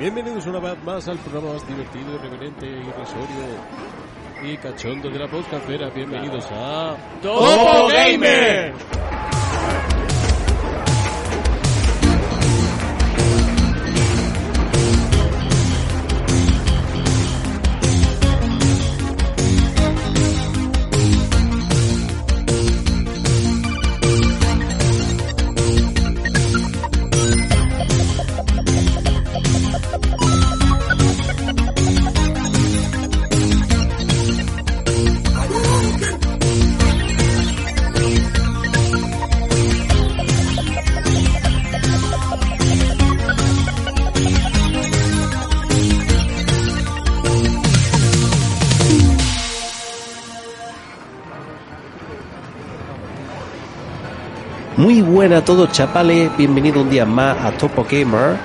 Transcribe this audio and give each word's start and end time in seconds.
Bienvenidos 0.00 0.46
una 0.46 0.60
vez 0.60 0.82
más 0.82 1.06
al 1.08 1.18
programa 1.18 1.52
más 1.52 1.68
divertido, 1.68 2.14
irreverente, 2.14 2.66
irrisorio 2.66 3.44
y 4.42 4.56
cachondo 4.56 5.10
de 5.10 5.18
la 5.18 5.28
podcastera. 5.28 5.90
Bienvenidos 5.90 6.46
a 6.50 6.96
Topo 7.20 7.88
Gamer. 7.88 8.72
Buenas 55.20 55.42
a 55.42 55.44
todos, 55.44 55.70
chapales. 55.70 56.34
Bienvenido 56.38 56.80
un 56.80 56.88
día 56.88 57.04
más 57.04 57.36
a 57.44 57.54
Topo 57.58 57.84
Gamer. 57.84 58.38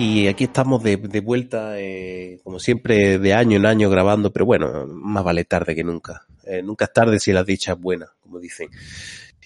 Y 0.00 0.26
aquí 0.26 0.44
estamos 0.44 0.82
de, 0.82 0.96
vuelta, 1.20 1.78
eh, 1.78 2.40
como 2.42 2.58
siempre, 2.58 3.20
de 3.20 3.34
año 3.34 3.56
en 3.56 3.66
año 3.66 3.88
grabando, 3.88 4.32
pero 4.32 4.44
bueno, 4.44 4.84
más 4.88 5.22
vale 5.22 5.44
tarde 5.44 5.76
que 5.76 5.84
nunca. 5.84 6.26
Eh, 6.44 6.60
nunca 6.60 6.86
es 6.86 6.92
tarde 6.92 7.20
si 7.20 7.32
la 7.32 7.44
dicha 7.44 7.74
es 7.74 7.80
buena, 7.80 8.08
como 8.20 8.40
dicen. 8.40 8.68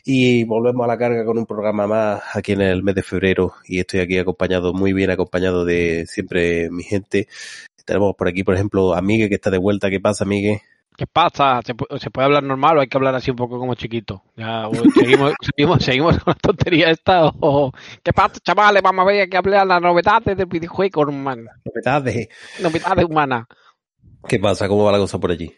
Y 0.06 0.44
volvemos 0.44 0.84
a 0.84 0.86
la 0.86 0.96
carga 0.96 1.26
con 1.26 1.36
un 1.36 1.44
programa 1.44 1.86
más 1.86 2.22
aquí 2.32 2.52
en 2.52 2.62
el 2.62 2.82
mes 2.82 2.94
de 2.94 3.02
febrero. 3.02 3.52
Y 3.66 3.78
estoy 3.78 4.00
aquí 4.00 4.16
acompañado, 4.16 4.72
muy 4.72 4.94
bien 4.94 5.10
acompañado 5.10 5.66
de 5.66 6.06
siempre 6.06 6.70
mi 6.70 6.84
gente. 6.84 7.28
Tenemos 7.84 8.14
por 8.16 8.28
aquí, 8.28 8.44
por 8.44 8.54
ejemplo, 8.54 8.94
a 8.94 9.02
Miguel 9.02 9.28
que 9.28 9.34
está 9.34 9.50
de 9.50 9.58
vuelta. 9.58 9.90
¿Qué 9.90 10.00
pasa, 10.00 10.24
Miguel? 10.24 10.60
¿Qué 10.96 11.06
pasa? 11.06 11.60
¿Se, 11.64 11.74
pu- 11.74 11.98
se 11.98 12.10
puede 12.10 12.26
hablar 12.26 12.42
normal 12.42 12.76
o 12.76 12.80
hay 12.82 12.86
que 12.86 12.96
hablar 12.98 13.14
así 13.14 13.30
un 13.30 13.36
poco 13.36 13.58
como 13.58 13.74
chiquito? 13.74 14.22
Ya, 14.36 14.66
seguimos, 14.94 15.32
seguimos, 15.42 15.82
seguimos 15.84 16.18
con 16.18 16.32
la 16.32 16.40
tontería 16.40 16.90
esta 16.90 17.26
o... 17.40 17.72
¿Qué 18.02 18.12
pasa, 18.12 18.38
chavales? 18.42 18.82
Vamos 18.82 19.02
a 19.02 19.06
ver 19.06 19.28
que 19.28 19.36
hablar 19.36 19.66
las 19.66 19.80
novedades 19.80 20.36
del 20.36 20.46
videojuego, 20.46 21.02
hermano. 21.02 21.50
Novedades. 21.64 22.28
Novedades 22.60 23.04
humanas. 23.06 23.46
¿Qué 24.28 24.38
pasa? 24.38 24.68
¿Cómo 24.68 24.84
va 24.84 24.92
la 24.92 24.98
cosa 24.98 25.18
por 25.18 25.30
allí? 25.30 25.52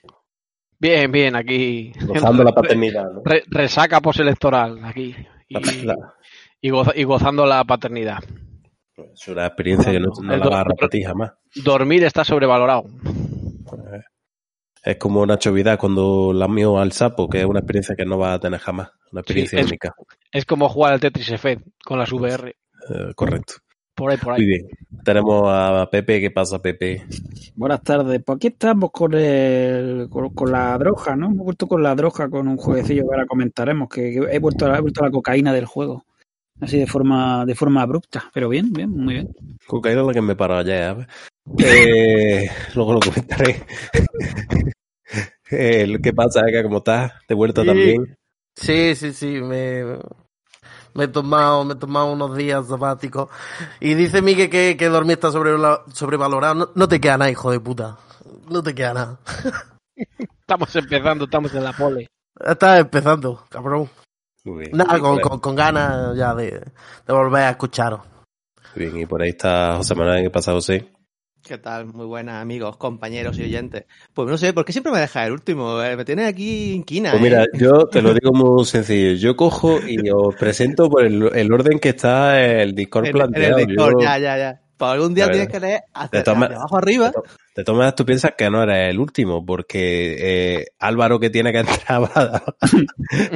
Bien, 0.78 1.10
bien, 1.10 1.34
aquí. 1.36 1.92
Gozando 2.06 2.44
la 2.44 2.52
paternidad, 2.52 3.04
¿no? 3.12 3.22
Re- 3.24 3.44
resaca 3.48 4.00
postelectoral, 4.00 4.84
aquí. 4.84 5.14
Y, 5.48 5.84
La- 5.84 6.14
y, 6.60 6.70
goza- 6.70 6.92
y 6.94 7.04
gozando 7.04 7.44
la 7.44 7.64
paternidad. 7.64 8.18
Es 9.12 9.26
una 9.28 9.46
experiencia 9.46 9.90
que 9.90 9.98
no, 10.00 10.08
no 10.22 10.36
la 10.36 10.46
vas 10.48 10.60
a 10.60 10.64
repetir 10.64 11.06
jamás. 11.06 11.32
Dormir 11.56 12.04
está 12.04 12.24
sobrevalorado. 12.24 12.84
Es 14.84 14.96
como 14.98 15.24
Nacho 15.24 15.52
Vidal 15.52 15.78
cuando 15.78 16.32
lamió 16.34 16.78
al 16.78 16.92
sapo, 16.92 17.28
que 17.28 17.40
es 17.40 17.46
una 17.46 17.60
experiencia 17.60 17.96
que 17.96 18.04
no 18.04 18.18
va 18.18 18.34
a 18.34 18.38
tener 18.38 18.60
jamás. 18.60 18.90
Una 19.12 19.22
experiencia 19.22 19.58
es- 19.60 19.66
única. 19.66 19.94
Es 20.30 20.44
como 20.44 20.68
jugar 20.68 20.92
al 20.94 21.00
Tetris 21.00 21.30
Effect 21.30 21.66
con 21.84 21.98
las 21.98 22.12
VR. 22.12 22.50
Eh, 22.50 23.12
correcto. 23.14 23.54
Por 23.94 24.10
ahí, 24.10 24.16
por 24.18 24.32
Muy 24.34 24.42
ahí. 24.42 24.46
bien. 24.48 24.68
Tenemos 25.04 25.44
a 25.46 25.88
Pepe. 25.90 26.20
¿Qué 26.20 26.30
pasa, 26.32 26.60
Pepe? 26.60 27.04
Buenas 27.54 27.80
tardes. 27.82 28.20
Pues 28.26 28.36
aquí 28.36 28.48
estamos 28.48 28.90
con, 28.90 29.14
el, 29.14 30.08
con, 30.10 30.30
con 30.34 30.50
la 30.50 30.76
droga, 30.76 31.14
¿no? 31.14 31.26
Hemos 31.26 31.44
vuelto 31.44 31.66
con 31.68 31.82
la 31.82 31.94
droga 31.94 32.28
con 32.28 32.48
un 32.48 32.56
jueguecillo 32.56 33.02
que 33.08 33.14
ahora 33.14 33.26
comentaremos, 33.26 33.88
que, 33.88 34.10
que 34.12 34.18
he, 34.34 34.38
vuelto 34.40 34.66
a, 34.66 34.70
la- 34.70 34.78
he 34.78 34.80
vuelto 34.80 35.00
a 35.02 35.06
la 35.06 35.12
cocaína 35.12 35.52
del 35.52 35.66
juego. 35.66 36.04
Así 36.60 36.78
de 36.78 36.86
forma, 36.86 37.44
de 37.44 37.54
forma 37.54 37.82
abrupta. 37.82 38.30
Pero 38.32 38.48
bien, 38.48 38.72
bien, 38.72 38.90
muy 38.90 39.14
bien. 39.14 39.34
Cocaína 39.66 40.00
es 40.02 40.06
la 40.06 40.12
que 40.12 40.22
me 40.22 40.36
paró 40.36 40.56
ayer. 40.56 41.06
¿eh? 41.58 42.44
Eh, 42.46 42.50
luego 42.74 42.94
lo 42.94 43.00
comentaré. 43.00 43.64
Eh, 45.50 45.98
¿Qué 46.02 46.12
pasa, 46.12 46.40
Eka? 46.48 46.62
¿Cómo 46.64 46.78
estás? 46.78 47.12
¿De 47.28 47.34
vuelta 47.34 47.60
Sí. 47.60 47.66
también? 47.68 48.16
Sí, 48.56 48.94
sí, 48.96 49.12
sí, 49.12 49.26
me, 49.42 49.84
me 50.94 51.04
he 51.04 51.08
tomado, 51.08 51.64
me 51.64 51.74
he 51.74 51.76
tomado 51.76 52.12
unos 52.12 52.34
días 52.36 52.66
sabáticos. 52.66 53.28
Y 53.78 53.94
dice 53.94 54.22
Miguel 54.22 54.48
que, 54.50 54.76
que 54.76 54.88
dormir 54.88 55.12
está 55.12 55.28
sobrevala- 55.30 55.82
sobrevalorado. 55.92 56.54
No, 56.54 56.70
no 56.74 56.88
te 56.88 56.98
queda 57.00 57.18
nada, 57.18 57.30
hijo 57.30 57.52
de 57.52 57.60
puta. 57.60 57.98
No 58.50 58.62
te 58.62 58.74
queda 58.74 58.94
nada. 58.94 59.20
Estamos 60.40 60.74
empezando, 60.74 61.26
estamos 61.26 61.54
en 61.54 61.62
la 61.64 61.72
pole. 61.74 62.06
Estás 62.44 62.80
empezando, 62.80 63.44
cabrón. 63.50 63.88
Muy 64.44 64.58
bien. 64.64 64.76
Nada, 64.76 64.98
con, 65.00 65.16
ahí- 65.16 65.20
con, 65.22 65.40
con 65.40 65.54
ganas 65.56 66.16
ya 66.16 66.34
de, 66.34 66.50
de 67.06 67.12
volver 67.12 67.42
a 67.44 67.50
escucharos. 67.50 68.00
muy 68.76 68.86
bien. 68.86 69.00
Y 69.00 69.06
por 69.06 69.22
ahí 69.22 69.30
está 69.30 69.76
José 69.76 69.94
Manuel. 69.94 70.22
¿Qué 70.24 70.30
pasa, 70.30 70.52
José? 70.52 70.88
¿Qué 71.46 71.58
tal? 71.58 71.84
Muy 71.86 72.06
buenas 72.06 72.40
amigos, 72.40 72.78
compañeros 72.78 73.38
y 73.38 73.42
oyentes. 73.42 73.84
Pues 74.14 74.26
no 74.30 74.38
sé, 74.38 74.54
¿por 74.54 74.64
qué 74.64 74.72
siempre 74.72 74.90
me 74.92 74.98
dejas 74.98 75.26
el 75.26 75.32
último? 75.34 75.82
Eh, 75.82 75.94
Me 75.94 76.04
tienes 76.06 76.26
aquí 76.26 76.72
inquina. 76.72 77.10
Pues 77.10 77.20
¿eh? 77.20 77.24
mira, 77.24 77.44
yo 77.52 77.86
te 77.86 78.00
lo 78.00 78.14
digo 78.14 78.32
muy 78.32 78.64
sencillo. 78.64 79.12
Yo 79.16 79.36
cojo 79.36 79.78
y 79.86 80.08
os 80.08 80.34
presento 80.36 80.88
por 80.88 81.04
el, 81.04 81.30
el 81.36 81.52
orden 81.52 81.78
que 81.78 81.90
está 81.90 82.40
el 82.42 82.74
Discord 82.74 83.04
en, 83.04 83.08
en 83.10 83.12
planteado. 83.12 83.58
el 83.58 83.66
Discord, 83.66 83.92
Yo- 83.92 84.00
ya, 84.00 84.18
ya, 84.18 84.38
ya. 84.38 84.60
Pues 84.76 84.90
algún 84.90 85.14
día 85.14 85.30
tienes 85.30 85.48
que 85.48 85.60
leer 85.60 85.80
hacia, 85.94 86.22
De 86.22 86.30
hacia 86.30 86.46
abajo 86.56 86.76
arriba. 86.76 87.12
De 87.56 87.62
todas 87.62 87.76
maneras, 87.78 87.94
tú 87.94 88.04
piensas 88.04 88.32
que 88.36 88.50
no 88.50 88.62
eres 88.64 88.90
el 88.90 88.98
último, 88.98 89.44
porque 89.46 90.16
eh, 90.58 90.66
Álvaro 90.80 91.20
que 91.20 91.30
tiene 91.30 91.52
que 91.52 91.58
entrar 91.60 92.02
va 92.16 92.42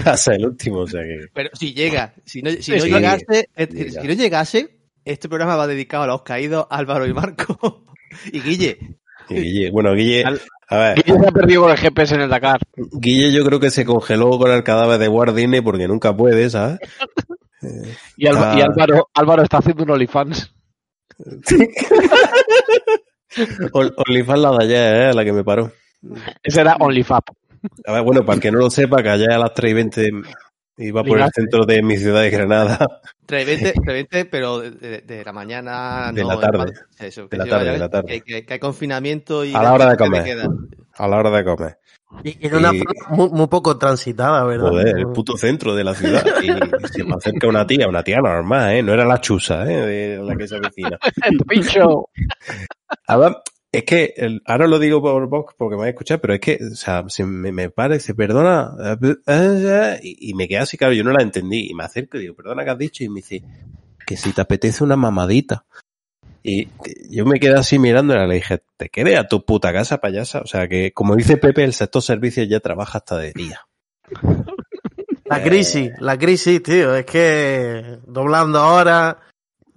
a 0.05 0.17
ser 0.17 0.35
el 0.35 0.47
último. 0.47 0.81
O 0.81 0.87
sea 0.89 1.03
que... 1.03 1.27
Pero 1.33 1.51
si 1.55 1.73
llega, 1.75 2.15
si 2.25 2.43
no, 2.43 2.51
si 2.51 2.63
Sí, 2.63 2.73
no 2.73 2.85
llegase, 2.87 3.49
Llega. 3.57 4.03
si 4.03 4.09
no 4.09 4.15
llegase, 4.15 4.69
este 5.05 5.29
programa 5.29 5.55
va 5.57 5.67
dedicado 5.69 6.03
a 6.03 6.07
los 6.09 6.23
caídos 6.23 6.67
Álvaro 6.71 7.07
y 7.07 7.15
Marco. 7.15 7.85
y 8.33 8.41
Guille. 8.41 8.79
y 9.29 9.35
Guille- 9.35 9.71
bueno, 9.71 9.95
Guille, 9.95 10.25
Al- 10.25 10.41
a 10.71 10.77
ver, 10.79 11.03
Guille 11.05 11.19
se 11.21 11.29
ha 11.29 11.31
perdido 11.31 11.63
con 11.63 11.71
el 11.71 11.77
GPS 11.79 12.15
en 12.17 12.21
el 12.23 12.31
Dakar. 12.31 12.59
Guille 12.77 13.33
yo 13.33 13.45
creo 13.45 13.61
que 13.61 13.71
se 13.71 13.85
congeló 13.85 14.37
con 14.39 14.51
el 14.51 14.65
cadáver 14.65 14.99
de 14.99 15.07
Guardini 15.07 15.61
porque 15.61 15.87
nunca 15.87 16.17
puede, 16.17 16.51
¿sabes? 16.51 16.79
Y, 18.17 18.27
Alba- 18.29 18.53
Ah. 18.53 18.59
y 18.59 18.63
Álvaro, 18.63 19.09
Álvaro 19.15 19.43
está 19.43 19.59
haciendo 19.59 19.83
un 19.83 19.91
OnlyFans. 19.91 20.55
Olifaz 24.07 24.39
la 24.39 24.51
de 24.53 24.65
ayer, 24.65 24.97
¿eh? 25.11 25.15
la 25.15 25.25
que 25.25 25.33
me 25.33 25.45
paró. 25.45 25.71
Ese 26.43 26.61
era 26.61 26.77
OnlyFap. 26.81 27.29
A 27.87 27.93
ver, 27.93 28.03
bueno, 28.03 28.25
para 28.25 28.37
el 28.37 28.41
que 28.41 28.51
no 28.53 28.59
lo 28.59 28.71
sepa, 28.71 29.03
que 29.03 29.09
ayer 29.11 29.33
a 29.33 29.39
las 29.39 29.53
3 29.53 29.71
y 29.71 29.75
20 29.75 30.11
iba 30.79 31.03
por 31.03 31.21
el 31.21 31.29
centro 31.33 31.67
de 31.67 31.83
mi 31.83 31.97
ciudad 31.97 32.23
de 32.23 32.31
Granada. 32.31 32.79
320, 33.27 33.73
320, 33.81 34.25
pero 34.31 34.61
de, 34.61 34.71
de- 34.71 35.01
de 35.03 35.25
la 35.25 35.33
mañana. 35.33 36.13
De 36.13 36.23
no, 36.23 36.29
la 36.29 36.41
tarde. 36.41 36.73
Eso, 36.99 37.23
De 37.23 37.29
que 37.31 37.37
la 37.37 37.47
tarde, 37.47 37.73
de 37.73 37.79
la 37.79 37.89
tarde. 37.89 38.07
Que, 38.09 38.21
que- 38.21 38.47
que 38.47 38.53
hay 38.55 38.61
confinamiento 38.61 39.45
y. 39.45 39.55
A 39.55 39.63
la 39.63 39.75
hora 39.75 39.91
de 39.91 39.97
comer. 39.97 40.39
a 40.95 41.09
la 41.09 41.17
hora 41.17 41.31
de 41.31 41.45
comer. 41.45 41.79
Y 42.25 42.47
en 42.47 42.57
una 42.57 42.71
zona 42.71 42.85
muy, 43.11 43.29
muy 43.31 43.47
poco 43.49 43.77
transitada, 43.79 44.43
¿verdad? 44.45 44.71
Joder, 44.71 44.99
el 44.99 45.07
puto 45.09 45.37
centro 45.37 45.75
de 45.75 45.85
la 45.85 45.95
ciudad. 45.95 46.25
Y 46.43 46.47
se 46.89 47.05
me 47.05 47.15
acerca 47.15 47.47
una 47.47 47.67
tía, 47.67 47.87
una 47.89 48.03
tía 48.03 48.19
normal, 48.21 48.73
¿eh? 48.77 48.83
No 48.83 48.93
era 48.95 49.05
la 49.05 49.21
chusa, 49.21 49.71
¿eh? 49.71 50.17
De 50.17 50.23
la 50.25 50.35
que 50.37 50.49
se 50.49 50.57
avecina. 50.57 50.99
El 51.25 51.39
pincho. 51.47 52.09
Ahora, 53.07 53.43
es 53.71 53.85
que, 53.85 54.15
el- 54.17 54.43
ahora 54.47 54.67
lo 54.67 54.79
digo 54.79 55.01
por 55.03 55.29
voz 55.29 55.55
porque 55.57 55.75
me 55.77 55.81
vais 55.83 55.89
a 55.89 55.91
escuchar, 55.91 56.21
pero 56.21 56.35
es 56.35 56.41
que, 56.41 56.59
o 56.73 56.75
sea, 56.75 57.05
se 57.09 57.25
me, 57.25 57.53
me 57.53 57.69
para 57.71 57.95
dice, 57.95 58.15
perdona, 58.15 58.73
eh, 59.27 60.01
y, 60.03 60.31
y 60.31 60.35
me 60.35 60.49
queda 60.49 60.63
así, 60.63 60.77
claro, 60.79 60.95
yo 60.95 61.05
no 61.05 61.13
la 61.13 61.23
entendí, 61.23 61.69
y 61.71 61.75
me 61.75 61.85
acerco 61.85 62.17
y 62.17 62.21
digo, 62.23 62.35
perdona, 62.35 62.65
¿qué 62.65 62.71
has 62.71 62.79
dicho? 62.79 63.05
Y 63.05 63.11
me 63.11 63.17
dice, 63.17 63.43
que 64.07 64.17
si 64.17 64.33
te 64.33 64.41
apetece 64.41 64.83
una 64.83 64.97
mamadita. 64.97 65.67
Y 66.43 66.69
yo 67.11 67.27
me 67.27 67.41
quedé 67.41 67.55
así 67.55 67.79
mirándola, 67.79 68.27
le 68.27 68.37
dije, 68.37 68.63
te 68.77 68.89
quedes 68.89 69.19
a 69.19 69.27
tu 69.27 69.45
puta 69.45 69.73
casa, 69.73 69.99
payasa. 69.99 70.41
O 70.41 70.47
sea 70.47 70.69
que, 70.69 70.93
como 70.93 71.17
dice 71.17 71.37
Pepe, 71.37 71.65
el 71.65 71.73
sector 71.73 72.03
servicios 72.03 72.49
ya 72.49 72.61
trabaja 72.61 72.99
hasta 72.99 73.19
de 73.19 73.33
día. 73.33 73.67
La 75.25 75.43
crisis, 75.43 75.93
la 76.01 76.17
crisis, 76.17 76.63
tío. 76.63 76.95
Es 76.95 77.05
que 77.05 77.99
doblando 78.07 78.59
ahora. 78.59 79.19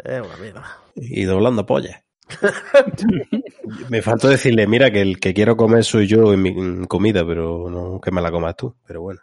Es 0.04 0.22
una 0.22 0.38
mierda. 0.38 0.78
Y 0.96 1.24
doblando 1.24 1.66
pollas. 1.66 2.02
me 3.90 4.02
faltó 4.02 4.30
decirle, 4.30 4.66
mira, 4.68 4.92
que 4.92 5.02
el 5.02 5.20
que 5.20 5.34
quiero 5.34 5.58
comer 5.58 5.84
soy 5.84 6.08
yo 6.08 6.34
en 6.34 6.42
mi 6.42 6.88
comida, 6.88 7.26
pero 7.26 7.70
no 7.70 8.00
que 8.00 8.12
me 8.12 8.22
la 8.22 8.32
comas 8.32 8.56
tú. 8.56 8.76
Pero 8.86 9.02
bueno, 9.02 9.22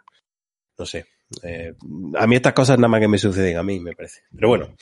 no 0.77 0.85
sé. 0.85 1.05
Eh, 1.43 1.73
a 2.15 2.27
mí 2.27 2.35
estas 2.35 2.53
cosas 2.53 2.77
nada 2.77 2.87
más 2.87 2.99
que 2.99 3.07
me 3.07 3.17
suceden 3.17 3.57
a 3.57 3.63
mí, 3.63 3.79
me 3.79 3.93
parece. 3.93 4.21
Pero 4.33 4.49
bueno, 4.49 4.75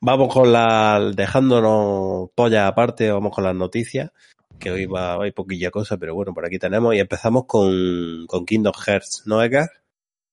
vamos 0.00 0.32
con 0.32 0.52
la, 0.52 1.12
dejándonos 1.14 2.30
pollas 2.34 2.68
aparte, 2.68 3.10
vamos 3.10 3.34
con 3.34 3.44
las 3.44 3.54
noticias, 3.54 4.10
que 4.58 4.70
hoy 4.70 4.86
va, 4.86 5.22
hay 5.22 5.32
poquilla 5.32 5.70
cosa, 5.70 5.96
pero 5.96 6.14
bueno, 6.14 6.32
por 6.34 6.46
aquí 6.46 6.58
tenemos 6.58 6.94
y 6.94 7.00
empezamos 7.00 7.44
con, 7.46 8.26
con 8.26 8.44
Kingdom 8.44 8.74
Hearts, 8.74 9.22
¿no, 9.26 9.42
Edgar? 9.42 9.70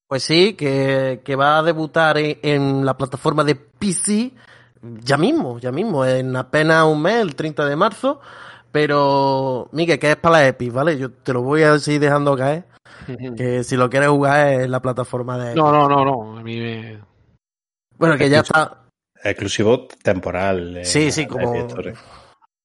Pues 0.08 0.24
sí, 0.24 0.54
que, 0.54 1.22
que 1.24 1.36
va 1.36 1.58
a 1.58 1.64
debutar 1.64 2.18
en, 2.18 2.38
en 2.44 2.86
la 2.86 2.96
plataforma 2.96 3.44
de 3.44 3.56
PC 3.56 4.34
ya 5.04 5.18
mismo, 5.18 5.60
ya 5.60 5.72
mismo, 5.72 6.06
en 6.06 6.36
apenas 6.36 6.86
un 6.86 7.02
mes, 7.02 7.16
el 7.16 7.36
30 7.36 7.66
de 7.66 7.76
marzo. 7.76 8.22
Pero, 8.72 9.70
Miguel, 9.72 10.00
que 10.00 10.12
es 10.12 10.16
para 10.18 10.40
la 10.40 10.48
Epic, 10.48 10.74
¿vale? 10.74 10.98
Yo 10.98 11.12
te 11.12 11.32
lo 11.32 11.42
voy 11.42 11.64
a 11.64 11.80
seguir 11.80 12.02
dejando 12.02 12.36
caer. 12.36 12.66
Que 13.38 13.64
si 13.64 13.76
lo 13.76 13.90
quieres 13.90 14.10
jugar 14.10 14.48
es 14.48 14.70
la 14.70 14.82
plataforma 14.82 15.38
de. 15.38 15.56
No, 15.56 15.72
no, 15.72 15.88
no, 15.88 16.04
no. 16.06 16.38
A 16.38 16.44
mí 16.44 16.58
me. 16.58 17.00
Bueno, 17.98 18.18
que 18.18 18.30
ya 18.30 18.40
está. 18.40 18.85
Exclusivo 19.30 19.88
temporal. 20.04 20.78
eh, 20.78 20.86
Sí, 20.86 21.12
sí, 21.12 21.26
como-. 21.26 21.68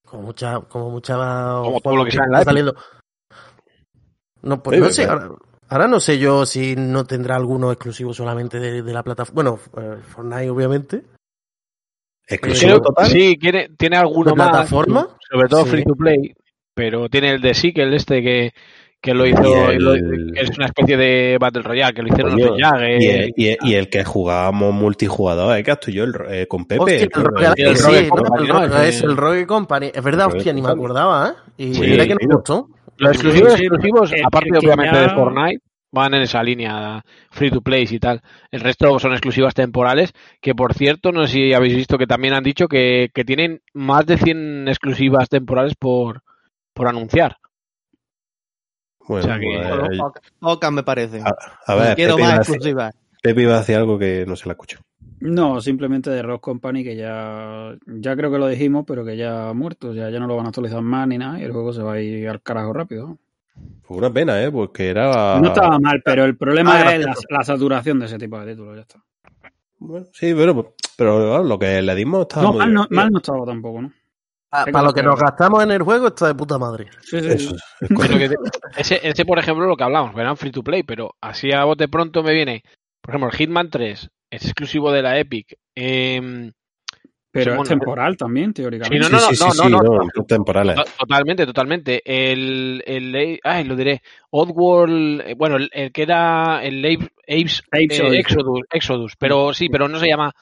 Como 0.04 0.22
mucha, 0.24 0.60
como 0.60 0.90
mucha 0.90 1.14
Como 1.62 1.80
todo 1.80 1.96
lo 1.96 2.04
que 2.04 2.10
está 2.10 2.24
Epic. 2.24 2.44
saliendo. 2.44 2.74
No, 4.42 4.62
pues 4.62 4.76
Sí, 4.78 4.82
no 4.82 4.90
sé, 4.90 5.04
ahora, 5.04 5.28
ahora 5.68 5.88
no 5.88 6.00
sé 6.00 6.18
yo 6.18 6.44
si 6.46 6.74
no 6.76 7.04
tendrá 7.04 7.36
alguno 7.36 7.70
exclusivo 7.72 8.12
solamente 8.12 8.58
de, 8.58 8.82
de 8.82 8.92
la 8.92 9.02
plataforma. 9.02 9.34
Bueno, 9.42 9.60
eh, 9.78 10.00
Fortnite, 10.02 10.50
obviamente. 10.50 11.04
Exclusivo 12.26 12.72
Creo- 12.72 12.82
total. 12.82 13.06
Sí, 13.06 13.36
tiene, 13.38 13.68
tiene 13.76 13.96
alguno 13.96 14.30
¿De 14.30 14.36
más. 14.36 14.50
plataforma? 14.50 15.08
Sobre 15.30 15.48
todo 15.48 15.64
Sí. 15.64 15.70
free 15.70 15.84
to 15.84 15.94
play. 15.94 16.34
Pero 16.74 17.08
tiene 17.08 17.32
el 17.32 17.40
de 17.40 17.54
Sequel 17.54 17.92
este 17.94 18.22
que, 18.22 18.50
que 19.00 19.14
lo 19.14 19.26
hizo. 19.26 19.43
Y 19.43 19.75
el- 19.76 19.85
lo- 19.85 19.94
que 19.94 20.41
es 20.41 20.50
una 20.56 20.67
especie 20.67 20.97
de 20.97 21.38
Battle 21.41 21.62
Royale 21.62 21.94
que 21.94 22.02
lo 22.02 22.08
hicieron 22.08 22.37
los 22.37 22.56
de 22.56 22.62
Jagger. 22.62 23.00
Y 23.02 23.06
el, 23.06 23.32
y 23.37 23.47
el- 23.49 23.56
y 23.62 23.75
el 23.75 23.88
que 23.88 24.05
jugábamos 24.05 24.75
multijugador, 24.75 25.56
¿eh? 25.56 25.62
Que 25.64 25.93
yo 25.93 26.05
eh, 26.29 26.47
con 26.47 26.67
Pepe. 26.67 26.81
Hostia, 26.82 27.05
el 27.06 27.11
el- 27.14 27.25
Rogue, 27.25 27.47
el 27.70 27.76
sí, 27.76 28.08
Rogue 28.11 28.49
¿no? 28.49 28.82
Es 28.82 29.02
el 29.02 29.17
Rogue 29.17 29.47
Company. 29.47 29.91
Es 29.94 30.02
verdad, 30.02 30.26
Rogue 30.26 30.37
hostia, 30.38 30.52
ni 30.52 30.62
me 30.62 30.69
acordaba, 30.69 31.29
¿eh? 31.29 31.52
Y 31.64 31.75
Sí, 31.75 31.81
mira 31.82 32.05
que 32.06 32.14
no 32.14 32.19
sí. 32.20 32.26
me 32.26 32.35
gustó. 32.35 32.69
Los 32.99 33.12
exclusivos, 33.12 33.52
Sí, 33.55 33.62
exclusivos, 33.64 34.12
el- 34.12 34.23
aparte 34.26 34.58
obviamente 34.58 34.94
ya- 34.94 35.03
de 35.03 35.08
Fortnite, 35.11 35.61
van 35.93 36.14
en 36.14 36.23
esa 36.23 36.43
línea 36.43 37.03
free 37.31 37.50
to 37.50 37.62
play 37.62 37.87
y 37.91 37.99
tal. 37.99 38.20
El 38.50 38.61
resto 38.61 38.99
son 38.99 39.12
exclusivas 39.12 39.55
temporales, 39.55 40.12
que 40.43 40.55
por 40.55 40.75
cierto, 40.75 41.11
no 41.11 41.26
sé 41.26 41.32
si 41.32 41.55
habéis 41.55 41.75
visto 41.75 41.96
que 41.96 42.06
también 42.06 42.35
han 42.35 42.44
dicho 42.44 42.69
que, 42.69 43.08
que 43.14 43.25
tienen 43.25 43.62
más 43.73 44.05
de 44.06 44.19
100 44.19 44.69
exclusivas 44.69 45.29
temporales 45.31 45.75
por, 45.76 46.20
por 46.75 46.87
anunciar. 46.88 47.38
Bueno, 49.10 49.24
O 49.24 49.28
sea 49.28 49.40
que- 49.40 49.46
pues, 50.40 50.62
eh, 50.62 50.70
me 50.70 50.82
parecen. 50.84 51.26
a, 51.26 51.34
a 51.66 51.74
ver, 51.74 51.96
Quiero 51.96 52.14
Pepe 52.14 52.28
más. 52.28 52.48
Pepe 53.20 53.42
iba 53.42 53.56
a 53.56 53.58
decir 53.58 53.74
algo 53.74 53.98
que 53.98 54.24
no 54.24 54.36
se 54.36 54.46
la 54.46 54.52
escucho. 54.52 54.78
No, 55.18 55.60
simplemente 55.60 56.10
de 56.10 56.22
Rock 56.22 56.42
Company 56.42 56.84
que 56.84 56.94
ya, 56.94 57.74
ya 57.86 58.14
creo 58.14 58.30
que 58.30 58.38
lo 58.38 58.46
dijimos, 58.46 58.84
pero 58.86 59.04
que 59.04 59.16
ya 59.16 59.48
ha 59.48 59.52
muerto, 59.52 59.92
ya, 59.92 60.10
ya 60.10 60.20
no 60.20 60.28
lo 60.28 60.36
van 60.36 60.46
a 60.46 60.50
actualizar 60.50 60.80
más 60.80 61.08
ni 61.08 61.18
nada 61.18 61.40
y 61.40 61.42
el 61.42 61.50
juego 61.50 61.72
se 61.72 61.82
va 61.82 61.94
a 61.94 62.00
ir 62.00 62.28
al 62.28 62.40
carajo 62.40 62.72
rápido. 62.72 63.18
Fue 63.82 63.96
una 63.96 64.12
pena, 64.12 64.40
¿eh? 64.44 64.48
Porque 64.52 64.88
era... 64.90 65.40
No 65.40 65.48
estaba 65.48 65.76
mal, 65.80 66.00
pero 66.04 66.24
el 66.24 66.36
problema 66.36 66.80
Ah, 66.80 66.94
es 66.94 67.04
la, 67.28 67.42
saturación 67.42 67.98
de 67.98 68.06
ese 68.06 68.16
tipo 68.16 68.38
de 68.38 68.52
títulos, 68.52 68.76
ya 68.76 68.82
está. 68.82 69.02
Bueno, 69.80 70.06
sí, 70.12 70.32
pero, 70.34 70.74
pero 70.96 71.42
lo 71.42 71.58
que 71.58 71.82
le 71.82 71.94
dimos 71.96 72.22
estaba 72.22 72.42
No, 72.46 72.52
muy 72.52 72.58
mal 72.60 72.72
no, 72.74 72.86
mal 72.90 73.10
no 73.10 73.18
estaba 73.18 73.44
tampoco, 73.44 73.82
¿no? 73.82 73.92
Sé 74.64 74.73
para 74.73 74.85
lo 74.87 74.93
que 74.93 75.02
no 75.02 75.11
nos 75.11 75.20
gastamos 75.20 75.62
en 75.62 75.70
el 75.70 75.82
juego 75.82 76.08
está 76.08 76.26
de 76.26 76.35
puta 76.35 76.58
madre. 76.58 76.91
Sí, 77.02 77.20
sí, 77.20 77.29
Eso 77.29 77.50
sí. 77.50 77.56
es 77.82 77.88
Pero 77.88 77.94
correcto. 77.94 78.19
que 78.19 78.29
te- 78.29 78.81
ese, 78.81 79.00
ese, 79.08 79.25
por 79.25 79.38
ejemplo, 79.38 79.67
lo 79.67 79.76
que 79.76 79.85
hablamos, 79.85 80.14
eran 80.17 80.37
free 80.37 80.50
to 80.50 80.62
play, 80.62 80.82
pero 80.82 81.14
así 81.20 81.52
a 81.52 81.64
bote 81.64 81.87
pronto 81.88 82.23
me 82.23 82.32
viene, 82.35 82.64
por 83.00 83.14
ejemplo, 83.14 83.31
el 83.31 83.37
Hitman 83.37 83.70
3 83.70 84.11
es 84.31 84.44
exclusivo 84.44 84.91
de 84.93 85.02
la 85.02 85.19
Epic. 85.19 85.56
Em, 85.75 86.52
Pero 87.32 87.62
es 87.62 87.69
temporal 87.69 88.17
también, 88.17 88.49
Sí, 88.50 88.55
teóricamente. 88.62 88.99
no, 88.99 89.06
Sí, 89.06 89.12
no, 89.12 89.20
sí, 89.20 89.26
no, 89.26 89.52
sí, 89.52 89.58
no, 89.58 89.64
sí, 89.64 89.70
no, 89.70 89.79
no. 89.82 90.08
To- 90.11 90.85
Totalmente, 90.99 91.46
totalmente. 91.46 92.03
El, 92.05 92.82
el, 92.87 93.41
ay, 93.44 93.64
lo 93.64 93.76
diré. 93.76 94.03
Oddworld, 94.31 95.20
eh, 95.23 95.35
bueno, 95.35 95.56
el, 95.56 95.70
el 95.73 95.93
que 95.93 96.03
era 96.03 96.61
el 96.64 96.85
Apes, 96.85 97.11
Apes, 97.23 97.62
Apes 97.69 98.00
eh. 98.00 98.19
Exodus, 98.19 98.61
Exodus, 98.73 99.14
pero 99.17 99.55
sí, 99.55 99.69
pero 99.69 99.88
no 99.88 99.99
se 100.00 100.08
llama. 100.08 100.32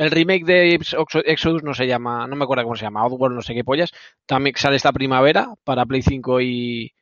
El 0.00 0.10
remake 0.10 0.46
de 0.46 0.80
Exodus 1.26 1.62
no 1.62 1.74
se 1.74 1.86
llama, 1.86 2.26
no 2.26 2.34
me 2.34 2.44
acuerdo 2.44 2.64
cómo 2.64 2.74
se 2.74 2.86
llama, 2.86 3.04
Oddworld, 3.04 3.36
no 3.36 3.42
sé 3.42 3.52
qué 3.54 3.64
pollas. 3.64 3.92
También 4.24 4.56
sale 4.56 4.76
esta 4.76 4.92
primavera 4.94 5.52
para 5.62 5.84
Play 5.84 6.00
5 6.00 6.40
y, 6.40 6.94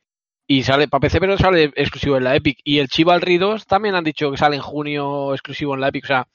y 0.45 0.63
sale 0.63 0.89
para 0.89 0.99
PC, 0.99 1.21
pero 1.21 1.37
sale 1.37 1.71
exclusivo 1.77 2.17
en 2.17 2.25
la 2.25 2.35
Epic. 2.35 2.59
Y 2.65 2.79
el 2.79 2.89
Chivalry 2.89 3.37
2 3.37 3.67
también 3.67 3.95
han 3.95 4.03
dicho 4.03 4.29
que 4.29 4.37
sale 4.37 4.57
en 4.57 4.61
junio 4.61 5.33
exclusivo 5.33 5.75
en 5.75 5.79
la 5.79 5.87
Epic. 5.87 6.03
O 6.03 6.07
sea, 6.07 6.27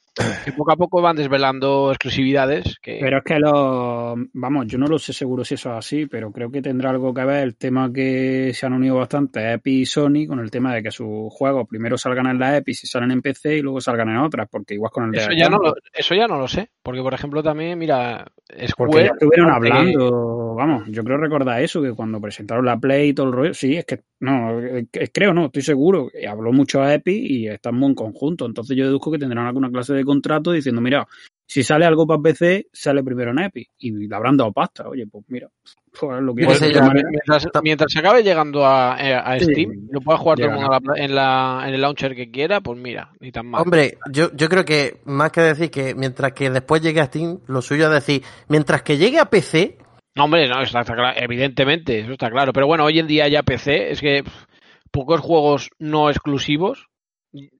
que 0.45 0.51
poco 0.53 0.71
a 0.71 0.75
poco 0.75 1.01
van 1.01 1.15
desvelando 1.15 1.91
exclusividades. 1.91 2.77
Que... 2.81 2.97
Pero 3.01 3.17
es 3.19 3.23
que 3.23 3.39
los. 3.39 4.15
Vamos, 4.33 4.67
yo 4.67 4.77
no 4.77 4.87
lo 4.87 4.97
sé 4.99 5.13
seguro 5.13 5.43
si 5.43 5.55
eso 5.55 5.71
es 5.71 5.77
así, 5.77 6.05
pero 6.05 6.31
creo 6.31 6.49
que 6.49 6.61
tendrá 6.61 6.89
algo 6.91 7.13
que 7.13 7.25
ver 7.25 7.43
el 7.43 7.55
tema 7.55 7.91
que 7.91 8.51
se 8.53 8.65
han 8.65 8.73
unido 8.73 8.95
bastante 8.95 9.53
Epic 9.53 9.73
y 9.73 9.85
Sony 9.85 10.25
con 10.27 10.39
el 10.39 10.49
tema 10.51 10.73
de 10.73 10.83
que 10.83 10.91
sus 10.91 11.31
juegos 11.33 11.67
primero 11.67 11.97
salgan 11.97 12.27
en 12.27 12.39
la 12.39 12.57
Epic 12.57 12.75
si 12.75 12.87
salen 12.87 13.11
en 13.11 13.21
PC 13.21 13.57
y 13.57 13.61
luego 13.61 13.81
salgan 13.81 14.09
en 14.09 14.17
otras, 14.17 14.47
porque 14.49 14.73
igual 14.75 14.91
con 14.91 15.05
el 15.05 15.11
de 15.11 15.17
Eso 15.19 15.31
ya, 15.37 15.49
no 15.49 15.57
lo, 15.57 15.73
eso 15.93 16.15
ya 16.15 16.27
no 16.27 16.37
lo 16.39 16.47
sé, 16.47 16.69
porque 16.81 17.01
por 17.01 17.13
ejemplo 17.13 17.43
también, 17.43 17.77
mira, 17.77 18.25
Porque 18.47 18.67
Square, 18.67 19.05
ya 19.05 19.11
estuvieron 19.11 19.53
porque- 19.53 19.69
hablando, 19.71 20.55
vamos, 20.55 20.83
yo 20.89 21.03
creo 21.03 21.17
recordar 21.17 21.61
eso, 21.61 21.81
que 21.81 21.93
cuando 21.93 22.21
presentaron 22.21 22.65
la 22.65 22.77
Play 22.77 23.09
y 23.09 23.13
todo 23.13 23.27
el 23.27 23.33
rollo, 23.33 23.53
sí, 23.53 23.75
es 23.75 23.85
que, 23.85 24.01
no, 24.19 24.59
creo 25.13 25.33
no, 25.33 25.45
estoy 25.47 25.61
seguro, 25.61 26.09
habló 26.27 26.53
mucho 26.53 26.81
a 26.81 26.93
Epic 26.93 27.15
y 27.29 27.47
están 27.47 27.75
muy 27.75 27.89
en 27.89 27.95
conjunto, 27.95 28.45
entonces 28.45 28.77
yo 28.77 28.85
deduzco 28.85 29.11
que 29.11 29.19
tendrán 29.19 29.45
alguna 29.47 29.69
clase 29.69 29.93
de 29.93 30.04
contrato 30.05 30.51
diciendo, 30.51 30.81
mira, 30.81 31.07
si 31.47 31.61
sale 31.63 31.85
algo 31.85 32.07
para 32.07 32.21
PC, 32.21 32.67
sale 32.71 33.03
primero 33.03 33.31
en 33.31 33.39
Epic, 33.39 33.69
y 33.77 33.91
le 33.91 34.15
habrán 34.15 34.37
dado 34.37 34.51
pasta, 34.51 34.87
oye, 34.87 35.05
pues 35.07 35.23
mira, 35.27 35.47
pues 35.99 36.21
lo 36.21 36.33
que 36.33 36.43
ya- 36.43 36.89
mientras, 36.91 37.47
mientras 37.61 37.91
se 37.91 37.99
acabe 37.99 38.23
llegando 38.23 38.65
a, 38.65 38.93
a 38.93 39.39
Sí, 39.39 39.45
Steam, 39.45 39.87
lo 39.91 40.01
pueda 40.01 40.17
jugar 40.17 40.37
todo 40.39 40.47
el 40.49 40.53
mundo 40.55 40.95
en, 40.95 41.13
la, 41.15 41.63
en 41.67 41.73
el 41.75 41.81
launcher 41.81 42.15
que 42.15 42.31
quiera, 42.31 42.61
pues 42.61 42.79
mira, 42.79 43.11
ni 43.19 43.31
tan 43.31 43.45
mal. 43.45 43.61
Hombre, 43.61 43.97
yo, 44.11 44.31
yo 44.33 44.49
creo 44.49 44.65
que 44.65 45.01
más 45.05 45.31
que 45.31 45.41
decir 45.41 45.69
que 45.69 45.93
mientras 45.95 46.33
que 46.33 46.49
después 46.49 46.81
llegue 46.81 47.01
a 47.01 47.05
Steam, 47.05 47.39
lo 47.47 47.61
suyo 47.61 47.85
es 47.85 47.91
decir, 47.93 48.23
mientras 48.47 48.81
que 48.81 48.97
llegue 48.97 49.19
a 49.19 49.25
PC, 49.25 49.77
No, 50.15 50.23
hombre, 50.25 50.47
no, 50.47 50.61
está, 50.61 50.81
está 50.81 50.95
claro, 50.95 51.17
evidentemente, 51.21 51.99
eso 51.99 52.13
está 52.13 52.29
claro. 52.31 52.53
Pero 52.53 52.67
bueno, 52.67 52.85
hoy 52.85 52.97
en 52.99 53.07
día 53.07 53.27
ya 53.27 53.43
PC, 53.43 53.91
es 53.91 54.01
que 54.01 54.23
pff, 54.23 54.45
pocos 54.89 55.19
juegos 55.19 55.69
no 55.77 56.09
exclusivos 56.09 56.87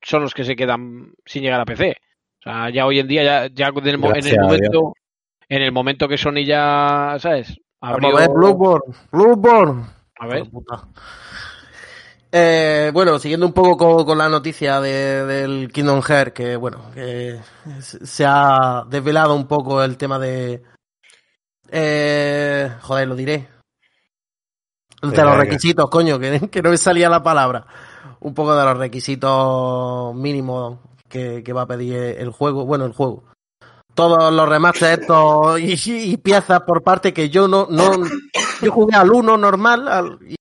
son 0.02 0.22
los 0.24 0.34
que 0.34 0.44
se 0.46 0.56
quedan 0.56 1.14
sin 1.26 1.44
llegar 1.44 1.60
a 1.60 1.66
PC. 1.66 1.98
O 2.46 2.50
sea, 2.52 2.70
ya 2.70 2.86
hoy 2.86 3.00
en 3.00 3.08
día, 3.08 3.24
ya, 3.24 3.48
ya 3.54 3.68
en, 3.70 3.78
el, 3.88 3.94
en 3.96 4.28
el 4.28 4.40
momento, 4.40 4.94
en 5.50 5.62
el 5.64 5.72
momento 5.72 6.08
que 6.08 6.18
Sony 6.18 6.46
ya, 6.46 7.18
¿sabes? 7.20 7.58
vamos 7.82 8.14
a 8.14 8.20
ver, 8.20 8.30
Bloodborne, 8.30 8.96
Bloodborne. 9.12 9.86
A 10.20 10.28
ver. 10.28 10.44
Eh, 12.32 12.92
bueno, 12.94 13.18
siguiendo 13.20 13.46
un 13.46 13.54
poco 13.54 13.78
con, 13.78 14.06
con 14.06 14.18
la 14.18 14.28
noticia 14.30 14.80
de- 14.82 15.26
del 15.26 15.72
Kingdom 15.72 16.02
Hearts, 16.02 16.34
que 16.34 16.56
bueno, 16.56 16.92
que 16.94 17.40
se 17.80 18.26
ha 18.28 18.84
desvelado 18.90 19.36
un 19.36 19.48
poco 19.48 19.82
el 19.84 19.98
tema 19.98 20.20
de... 20.20 20.62
Eh, 21.72 22.70
joder, 22.82 23.08
lo 23.08 23.16
diré. 23.16 23.48
De 25.02 25.24
los 25.24 25.38
requisitos, 25.38 25.90
coño, 25.90 26.20
que, 26.20 26.50
que 26.50 26.62
no 26.62 26.70
me 26.72 26.78
salía 26.78 27.10
la 27.10 27.24
palabra. 27.24 27.66
Un 28.20 28.34
poco 28.34 28.56
de 28.56 28.66
los 28.66 28.78
requisitos 28.78 30.14
mínimos 30.16 30.80
que, 31.10 31.44
que 31.44 31.54
va 31.54 31.64
a 31.64 31.68
pedir 31.68 31.96
el 31.96 32.30
juego. 32.32 32.66
Bueno, 32.66 32.86
el 32.86 32.94
juego. 32.94 33.24
Todos 33.94 34.34
los 34.34 34.50
remasters 34.50 35.00
estos 35.00 35.60
y, 35.60 35.76
y 36.12 36.18
piezas 36.18 36.62
por 36.62 36.84
parte 36.84 37.14
que 37.14 37.30
yo 37.30 37.48
no, 37.48 37.68
no 37.70 37.92
yo 38.62 38.72
jugué 38.72 38.96
al 38.98 39.10
1 39.10 39.38
normal 39.38 39.88
al- 39.88 40.20
y, 40.28 40.36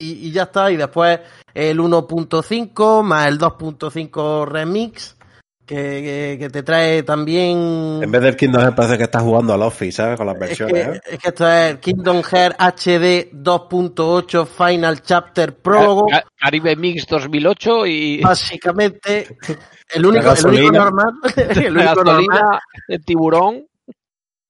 y- 0.00 0.28
y 0.28 0.30
ya 0.32 0.44
está. 0.44 0.70
Y 0.70 0.76
después 0.76 1.18
el 1.52 1.80
1.5 1.80 3.02
más 3.02 3.26
el 3.26 3.38
2.5 3.38 4.46
remix 4.46 5.16
que, 5.66 5.76
que, 5.76 6.36
que 6.38 6.50
te 6.50 6.62
trae 6.62 7.02
también. 7.02 8.00
En 8.02 8.10
vez 8.10 8.20
del 8.22 8.36
Kingdom 8.36 8.60
Hearts 8.62 8.76
parece 8.76 8.98
que 8.98 9.04
estás 9.04 9.22
jugando 9.22 9.52
al 9.54 9.62
Office, 9.62 9.92
¿sabes? 9.96 10.16
Con 10.18 10.26
las 10.26 10.34
Es 10.36 10.40
versiones, 10.40 10.86
que, 10.88 10.96
¿eh? 10.96 11.00
es 11.12 11.18
que 11.18 11.28
esto 11.28 11.48
es 11.50 11.76
Kingdom 11.78 12.22
Hearts 12.22 12.56
HD 12.58 13.30
2.8 13.32 14.46
Final 14.46 15.02
Chapter 15.02 15.56
Prólogo. 15.56 16.06
Ca- 16.06 16.24
Caribe 16.38 16.76
Mix 16.76 17.06
2008 17.06 17.86
y 17.86 18.20
Básicamente, 18.22 19.38
el 19.94 20.06
único, 20.06 20.26
La 20.26 20.32
el 20.38 20.46
único 20.46 20.72
gasolina. 20.72 20.78
normal, 20.84 21.12
el 21.36 21.76
único 21.76 22.04
normal, 22.04 22.58
el 22.88 23.04
tiburón. 23.04 23.66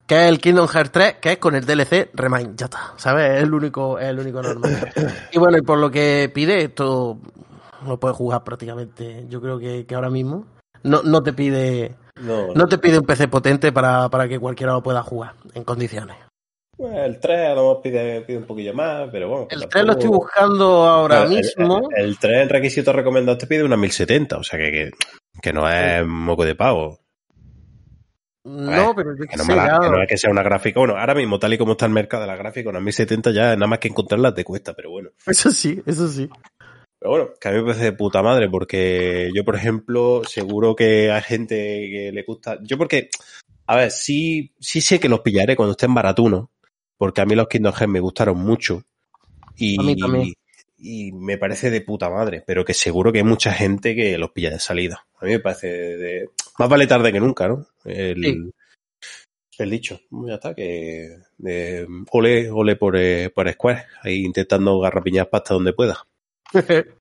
que 0.06 0.14
es 0.24 0.28
el 0.28 0.40
Kingdom 0.40 0.68
Hearts 0.68 0.92
3, 0.92 1.14
que 1.20 1.32
es 1.32 1.38
con 1.38 1.54
el 1.54 1.64
DLC 1.64 2.10
Remind, 2.14 2.56
ya 2.58 2.66
está, 2.66 2.92
¿sabes? 2.96 3.36
Es 3.38 3.42
el 3.44 3.54
único, 3.54 3.98
es 3.98 4.06
el 4.08 4.18
único 4.18 4.42
normal. 4.42 4.92
Y 5.32 5.38
bueno, 5.38 5.58
y 5.58 5.62
por 5.62 5.78
lo 5.78 5.90
que 5.90 6.30
pide, 6.34 6.62
esto 6.62 7.18
lo 7.86 7.98
puedes 7.98 8.16
jugar 8.16 8.44
prácticamente, 8.44 9.24
yo 9.28 9.40
creo 9.40 9.58
que, 9.58 9.86
que 9.86 9.94
ahora 9.94 10.10
mismo. 10.10 10.46
No, 10.84 11.02
no 11.02 11.22
te 11.22 11.32
pide, 11.32 11.94
No, 12.20 12.52
no 12.54 12.66
te 12.66 12.78
pide 12.78 12.98
un 12.98 13.06
PC 13.06 13.28
potente 13.28 13.70
para, 13.72 14.08
para 14.08 14.28
que 14.28 14.38
cualquiera 14.40 14.72
lo 14.72 14.82
pueda 14.82 15.02
jugar 15.02 15.34
en 15.54 15.62
condiciones. 15.64 16.16
Bueno, 16.76 17.04
el 17.04 17.20
3 17.20 17.38
a 17.50 17.54
lo 17.54 17.60
mejor 17.68 17.82
pide, 17.82 18.20
pide 18.22 18.38
un 18.38 18.44
poquillo 18.46 18.74
más, 18.74 19.08
pero 19.12 19.28
bueno. 19.28 19.46
El 19.50 19.60
tampoco- 19.60 19.70
3 19.70 19.84
lo 19.84 19.92
estoy 19.92 20.08
buscando 20.08 20.84
ahora 20.88 21.24
mismo. 21.26 21.88
El, 21.96 22.04
el 22.06 22.18
3 22.18 22.42
en 22.42 22.48
requisito 22.48 22.92
recomendado 22.92 23.38
te 23.38 23.46
pide 23.46 23.62
una 23.62 23.76
1070, 23.76 24.36
o 24.38 24.42
sea 24.42 24.58
que, 24.58 24.70
que, 24.72 24.90
que 25.40 25.52
no 25.52 25.68
es 25.70 26.06
moco 26.06 26.44
de 26.44 26.54
pavo. 26.54 26.98
No, 28.44 28.92
pero 28.96 29.16
yo 29.16 29.24
Que 29.26 29.36
no, 29.36 29.44
sé, 29.44 29.54
la- 29.54 29.78
que 29.80 29.88
no 29.88 30.02
es 30.02 30.08
que 30.08 30.16
sea 30.18 30.30
una 30.30 30.42
gráfica. 30.42 30.80
Bueno, 30.80 30.96
ahora 30.96 31.14
mismo, 31.14 31.38
tal 31.38 31.52
y 31.54 31.58
como 31.58 31.72
está 31.72 31.86
el 31.86 31.92
mercado 31.92 32.22
de 32.22 32.26
la 32.26 32.36
gráfica, 32.36 32.70
una 32.70 32.80
1070 32.80 33.30
ya 33.30 33.54
nada 33.54 33.66
más 33.68 33.78
que 33.78 33.88
encontrarla 33.88 34.34
te 34.34 34.42
cuesta, 34.44 34.74
pero 34.74 34.90
bueno. 34.90 35.10
Eso 35.26 35.50
sí, 35.52 35.80
eso 35.86 36.08
sí. 36.08 36.28
Pero 36.98 37.10
bueno, 37.10 37.28
que 37.40 37.48
a 37.48 37.52
mí 37.52 37.58
me 37.58 37.64
parece 37.64 37.84
de 37.84 37.92
puta 37.92 38.20
madre, 38.22 38.48
porque 38.48 39.30
yo, 39.34 39.44
por 39.44 39.54
ejemplo, 39.56 40.22
seguro 40.24 40.74
que 40.74 41.10
hay 41.12 41.22
gente 41.22 41.56
que 41.56 42.10
le 42.12 42.22
gusta. 42.24 42.58
Yo, 42.62 42.76
porque 42.78 43.10
A 43.66 43.76
ver, 43.76 43.90
sí, 43.92 44.52
sí 44.58 44.80
sé 44.80 44.98
que 44.98 45.08
los 45.08 45.20
pillaré 45.20 45.54
cuando 45.54 45.72
estén 45.72 45.94
baratunos, 45.94 46.48
porque 46.98 47.20
a 47.20 47.24
mí 47.24 47.36
los 47.36 47.46
Kingdom 47.48 47.72
Hearts 47.72 47.92
me 47.92 48.00
gustaron 48.00 48.38
mucho. 48.38 48.82
Y, 49.56 49.78
A 49.80 49.84
mí 49.84 49.96
también. 49.96 50.32
y 50.78 51.12
me 51.12 51.38
parece 51.38 51.70
de 51.70 51.80
puta 51.80 52.10
madre, 52.10 52.42
pero 52.44 52.64
que 52.64 52.74
seguro 52.74 53.12
que 53.12 53.18
hay 53.18 53.24
mucha 53.24 53.52
gente 53.52 53.94
que 53.94 54.18
los 54.18 54.30
pilla 54.32 54.50
de 54.50 54.58
salida. 54.58 55.06
A 55.22 55.26
mí 55.26 55.30
me 55.32 55.38
parece 55.40 55.68
de... 55.68 56.28
Más 56.58 56.68
vale 56.68 56.86
tarde 56.86 57.12
que 57.12 57.20
nunca, 57.20 57.48
¿no? 57.48 57.64
El, 57.84 58.22
Sí. 58.22 58.50
el 59.62 59.70
dicho. 59.70 60.00
Ya 60.26 60.34
está, 60.34 60.54
que... 60.54 61.16
eh, 61.46 61.86
ole, 62.10 62.50
ole 62.50 62.76
por, 62.76 62.96
eh, 62.96 63.30
por 63.30 63.50
Square, 63.52 63.84
ahí 64.02 64.24
intentando 64.24 64.80
garrapiñar 64.80 65.30
pasta 65.30 65.54
donde 65.54 65.72
pueda. 65.72 66.04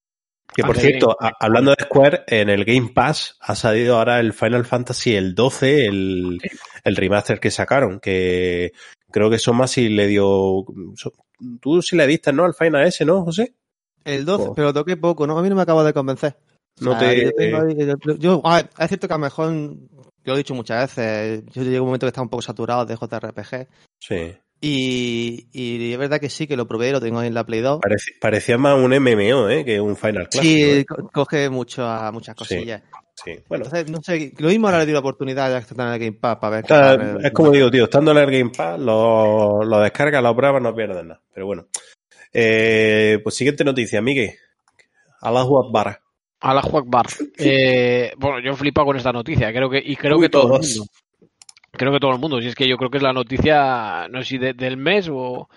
Que 0.54 0.64
por 0.64 0.78
cierto, 0.78 1.16
a- 1.18 1.32
hablando 1.40 1.72
de 1.72 1.82
Square, 1.86 2.24
en 2.28 2.50
el 2.50 2.66
Game 2.66 2.90
Pass 2.94 3.38
ha 3.40 3.56
salido 3.56 3.98
ahora 3.98 4.20
el 4.20 4.34
Final 4.34 4.66
Fantasy 4.66 5.16
el 5.16 5.34
12, 5.34 5.86
el, 5.86 6.40
el 6.84 6.96
remaster 6.98 7.40
que 7.40 7.50
sacaron, 7.52 8.02
que 8.02 8.74
creo 9.12 9.30
que 9.30 9.40
Soma 9.40 9.66
sí 9.68 9.88
le 9.88 10.08
dio... 10.08 10.66
so- 10.96 11.14
Tú 11.62 11.82
sí 11.82 11.96
le 11.96 12.06
diste, 12.06 12.34
¿no? 12.34 12.44
Al 12.44 12.54
Final 12.54 12.86
S, 12.86 13.06
¿no, 13.06 13.24
José? 13.24 13.54
El 14.04 14.26
12, 14.26 14.48
Oh. 14.50 14.54
pero 14.54 14.74
toqué 14.74 14.98
poco, 14.98 15.26
¿no? 15.26 15.40
A 15.40 15.42
mí 15.42 15.48
no 15.48 15.56
me 15.56 15.62
acaba 15.62 15.86
de 15.86 15.94
convencer. 15.94 16.36
No 16.80 16.92
O 16.92 17.00
sea, 17.00 17.10
te... 17.10 17.26
Yo, 17.26 17.32
tengo 17.34 17.70
yo- 18.06 18.16
yo- 18.18 18.42
a 18.46 18.56
ver, 18.58 18.70
es 18.80 18.88
cierto 18.88 19.08
que 19.08 19.14
a 19.14 19.18
lo 19.18 19.24
mejor, 19.24 19.52
yo 19.54 19.76
lo 20.26 20.34
he 20.36 20.38
dicho 20.38 20.56
muchas 20.56 20.96
veces, 20.96 21.44
yo 21.52 21.64
llego 21.64 21.84
un 21.84 21.90
momento 21.90 22.06
que 22.06 22.10
está 22.10 22.22
un 22.22 22.30
poco 22.30 22.42
saturado 22.42 22.86
de 22.86 22.96
JRPG. 22.96 23.68
Sí. 24.00 24.34
Y, 24.64 25.48
y 25.52 25.92
es 25.92 25.98
verdad 25.98 26.20
que 26.20 26.30
sí, 26.30 26.46
que 26.46 26.56
lo 26.56 26.68
probé, 26.68 26.92
lo 26.92 27.02
tengo 27.02 27.20
ahí 27.20 27.28
en 27.28 27.34
la 27.34 27.44
Play 27.44 27.62
2. 27.62 27.80
Parece- 27.82 28.12
parecía 28.22 28.58
más 28.60 28.78
un 28.78 28.92
MMO, 28.94 29.50
¿eh? 29.50 29.66
Que 29.66 29.82
un 29.82 29.96
Final 29.96 30.30
clásico. 30.30 30.42
Sí, 30.44 30.64
¿eh? 30.64 30.86
co- 30.86 31.10
coge 31.12 31.50
mucho 31.50 31.84
a 31.86 32.12
muchas 32.12 32.36
cosillas. 32.36 32.82
Sí. 33.24 33.34
Bueno, 33.50 33.66
Entonces, 33.66 33.92
no 33.92 34.02
sé, 34.02 34.34
lo 34.38 34.48
mismo 34.50 34.68
ahora 34.68 34.80
le 34.80 34.86
doy 34.86 34.94
la 34.94 35.00
oportunidad 35.00 35.50
ya 35.52 35.60
que 35.66 35.72
está 35.72 35.88
en 35.88 35.94
el 35.94 36.00
Game 36.00 36.18
Pass 36.20 36.38
para 36.38 36.52
ver 36.58 36.64
Está- 36.64 37.28
es 37.28 37.32
como 37.34 37.52
digo, 37.52 37.70
tío, 37.72 37.84
estando 37.86 38.12
en 38.12 38.18
el 38.18 38.32
Game 38.32 38.52
Pass, 38.56 38.80
lo, 38.80 39.64
lo 39.64 39.80
descargas, 39.80 40.22
lo 40.24 40.36
pruebas, 40.36 40.62
no 40.62 40.74
pierdes 40.76 41.04
nada. 41.06 41.22
Pero 41.34 41.46
bueno. 41.48 41.68
Eh, 42.34 43.20
pues 43.24 43.36
siguiente 43.36 43.64
noticia, 43.64 44.02
Miguel. 44.02 44.32
Allahu 45.22 45.60
Akbar. 45.68 46.00
A 46.42 46.54
la 46.54 46.62
Bar. 46.86 47.06
Eh, 47.38 48.12
bueno, 48.18 48.40
yo 48.40 48.56
flipo 48.56 48.84
con 48.84 48.98
esta 48.98 49.12
noticia, 49.12 49.52
creo 49.54 49.70
que, 49.70 49.82
y 49.84 49.96
creo 49.96 50.18
Uy, 50.18 50.24
que 50.24 50.30
todo 50.30 50.48
todos. 50.48 50.72
el 50.72 50.78
mundo. 50.80 50.92
Creo 51.74 51.92
que 51.94 52.00
todo 52.00 52.12
el 52.12 52.20
mundo, 52.20 52.42
si 52.42 52.48
es 52.48 52.56
que 52.56 52.68
yo 52.68 52.78
creo 52.78 52.90
que 52.90 52.98
es 52.98 53.04
la 53.04 53.14
noticia, 53.14 54.08
no 54.10 54.22
sé 54.22 54.28
si 54.30 54.38
de- 54.38 54.54
del 54.54 54.76
mes 54.78 55.08
o 55.12 55.48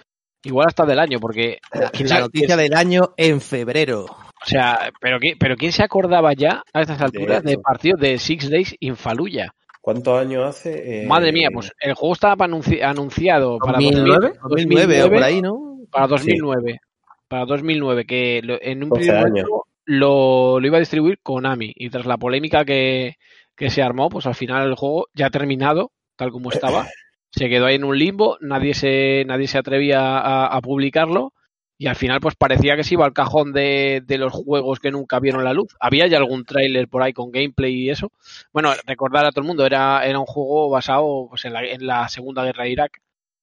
igual 0.44 0.66
hasta 0.68 0.84
del 0.86 0.98
año, 1.00 1.18
porque 1.18 1.58
La 1.72 2.20
noticia 2.20 2.56
del 2.56 2.74
año 2.74 3.14
en 3.16 3.40
febrero. 3.40 4.04
O 4.04 4.46
sea, 4.46 4.90
pero, 5.00 5.18
¿qui- 5.18 5.36
pero 5.38 5.56
¿quién 5.56 5.72
se 5.72 5.82
acordaba 5.82 6.32
ya 6.34 6.62
a 6.72 6.82
estas 6.82 7.00
alturas 7.00 7.42
de, 7.42 7.52
esto. 7.52 7.62
partido 7.62 7.96
de 7.96 8.18
Six 8.18 8.50
Days 8.50 8.76
in 8.80 8.94
Fallujah? 8.94 9.52
¿Cuántos 9.80 10.20
años 10.20 10.44
hace? 10.46 11.02
Eh, 11.02 11.06
Madre 11.06 11.32
mía, 11.32 11.48
pues 11.52 11.72
el 11.80 11.94
juego 11.94 12.12
estaba 12.14 12.46
anunci- 12.46 12.82
anunciado 12.82 13.58
para 13.58 13.78
2009, 13.78 14.34
2009 14.42 15.02
o 15.02 15.10
por 15.10 15.22
ahí, 15.22 15.40
¿no? 15.42 15.78
Para 15.90 16.06
2009. 16.08 16.78
Para 17.26 17.44
2009, 17.46 18.04
que 18.04 18.38
en 18.38 18.82
un 18.84 18.90
12 18.90 19.00
primer 19.00 19.28
momento 19.28 19.64
lo, 19.84 20.60
lo 20.60 20.66
iba 20.66 20.76
a 20.76 20.80
distribuir 20.80 21.18
Konami. 21.22 21.72
Y 21.76 21.90
tras 21.90 22.06
la 22.06 22.18
polémica 22.18 22.64
que, 22.64 23.16
que 23.56 23.70
se 23.70 23.82
armó, 23.82 24.08
pues 24.08 24.26
al 24.26 24.34
final 24.34 24.68
el 24.68 24.74
juego 24.74 25.06
ya 25.14 25.30
terminado, 25.30 25.92
tal 26.16 26.30
como 26.30 26.50
estaba, 26.50 26.86
se 27.30 27.48
quedó 27.48 27.66
ahí 27.66 27.76
en 27.76 27.84
un 27.84 27.98
limbo, 27.98 28.38
nadie 28.40 28.74
se, 28.74 29.24
nadie 29.26 29.48
se 29.48 29.58
atrevía 29.58 30.18
a, 30.18 30.46
a 30.46 30.60
publicarlo. 30.60 31.32
Y 31.76 31.88
al 31.88 31.96
final, 31.96 32.20
pues 32.20 32.36
parecía 32.36 32.76
que 32.76 32.84
se 32.84 32.94
iba 32.94 33.04
al 33.04 33.12
cajón 33.12 33.52
de, 33.52 34.00
de 34.06 34.16
los 34.16 34.32
juegos 34.32 34.78
que 34.78 34.92
nunca 34.92 35.18
vieron 35.18 35.42
la 35.42 35.52
luz. 35.52 35.74
Había 35.80 36.06
ya 36.06 36.18
algún 36.18 36.44
tráiler 36.44 36.86
por 36.88 37.02
ahí 37.02 37.12
con 37.12 37.32
gameplay 37.32 37.74
y 37.74 37.90
eso. 37.90 38.12
Bueno, 38.52 38.72
recordar 38.86 39.26
a 39.26 39.32
todo 39.32 39.40
el 39.40 39.48
mundo, 39.48 39.66
era, 39.66 40.06
era 40.06 40.20
un 40.20 40.24
juego 40.24 40.70
basado 40.70 41.26
pues, 41.28 41.44
en, 41.44 41.52
la, 41.52 41.64
en 41.64 41.84
la 41.84 42.08
Segunda 42.08 42.44
Guerra 42.44 42.64
de 42.64 42.70
Irak, 42.70 43.02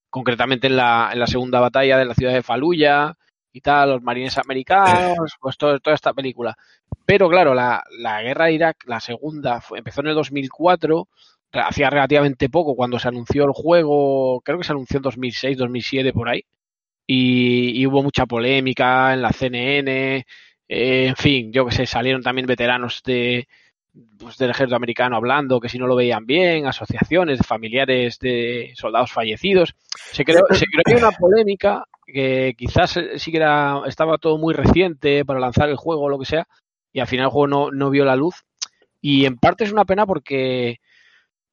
concretamente 0.10 0.68
en 0.68 0.78
la, 0.78 1.10
en 1.12 1.20
la 1.20 1.28
segunda 1.28 1.60
batalla 1.60 1.98
de 1.98 2.06
la 2.06 2.16
ciudad 2.16 2.34
de 2.34 2.42
Fallujah 2.42 3.18
y 3.54 3.62
tal, 3.62 3.90
los 3.92 4.02
marines 4.04 4.38
americanos, 4.38 5.34
pues 5.40 5.58
todo- 5.58 5.80
toda 5.80 5.96
esta 5.96 6.14
película. 6.14 6.56
Pero 7.06 7.30
claro, 7.30 7.54
la, 7.54 7.84
la 8.00 8.22
guerra 8.22 8.46
de 8.46 8.54
Irak, 8.54 8.78
la 8.88 9.00
segunda, 9.00 9.62
fue- 9.62 9.80
empezó 9.80 10.02
en 10.02 10.08
el 10.08 10.16
2004, 10.16 11.08
re- 11.52 11.62
hacía 11.62 11.90
relativamente 11.90 12.50
poco 12.50 12.76
cuando 12.76 13.00
se 13.00 13.08
anunció 13.08 13.46
el 13.46 13.52
juego, 13.54 14.42
creo 14.42 14.58
que 14.58 14.64
se 14.64 14.72
anunció 14.74 14.98
en 14.98 15.04
2006, 15.04 15.58
2007 15.58 16.14
por 16.14 16.30
ahí, 16.30 16.44
y, 17.08 17.82
y 17.82 17.86
hubo 17.88 18.04
mucha 18.04 18.26
polémica 18.26 19.14
en 19.14 19.22
la 19.22 19.32
CNN, 19.34 20.26
eh, 20.68 21.08
en 21.08 21.16
fin, 21.18 21.52
yo 21.52 21.66
que 21.66 21.76
sé, 21.76 21.86
salieron 21.86 22.22
también 22.24 22.48
veteranos 22.48 23.02
de 23.04 23.48
pues, 24.18 24.38
del 24.38 24.52
ejército 24.52 24.78
americano 24.78 25.18
hablando 25.18 25.60
que 25.60 25.68
si 25.68 25.78
no 25.78 25.86
lo 25.88 25.98
veían 25.98 26.26
bien, 26.26 26.66
asociaciones 26.66 27.42
familiares 27.46 28.20
de 28.20 28.72
soldados 28.76 29.12
fallecidos. 29.12 29.76
Se 30.14 30.24
creó, 30.24 30.44
se 30.52 30.66
creó 30.66 30.98
una 31.00 31.12
polémica 31.12 31.84
que 32.12 32.54
quizás 32.58 32.98
eh, 32.98 33.20
sí 33.20 33.32
que 33.32 33.38
era, 33.38 33.82
estaba 33.88 34.18
todo 34.18 34.38
muy 34.38 34.54
reciente 34.54 35.26
para 35.26 35.40
lanzar 35.40 35.70
el 35.70 35.78
juego 35.78 36.04
o 36.04 36.10
lo 36.10 36.20
que 36.20 36.26
sea, 36.26 36.48
y 36.94 37.00
al 37.00 37.08
final 37.08 37.26
el 37.26 37.32
juego 37.32 37.48
no, 37.48 37.72
no 37.72 37.90
vio 37.90 38.06
la 38.06 38.16
luz. 38.16 38.36
Y 39.02 39.26
en 39.26 39.38
parte 39.38 39.64
es 39.66 39.72
una 39.74 39.86
pena 39.86 40.06
porque, 40.08 40.78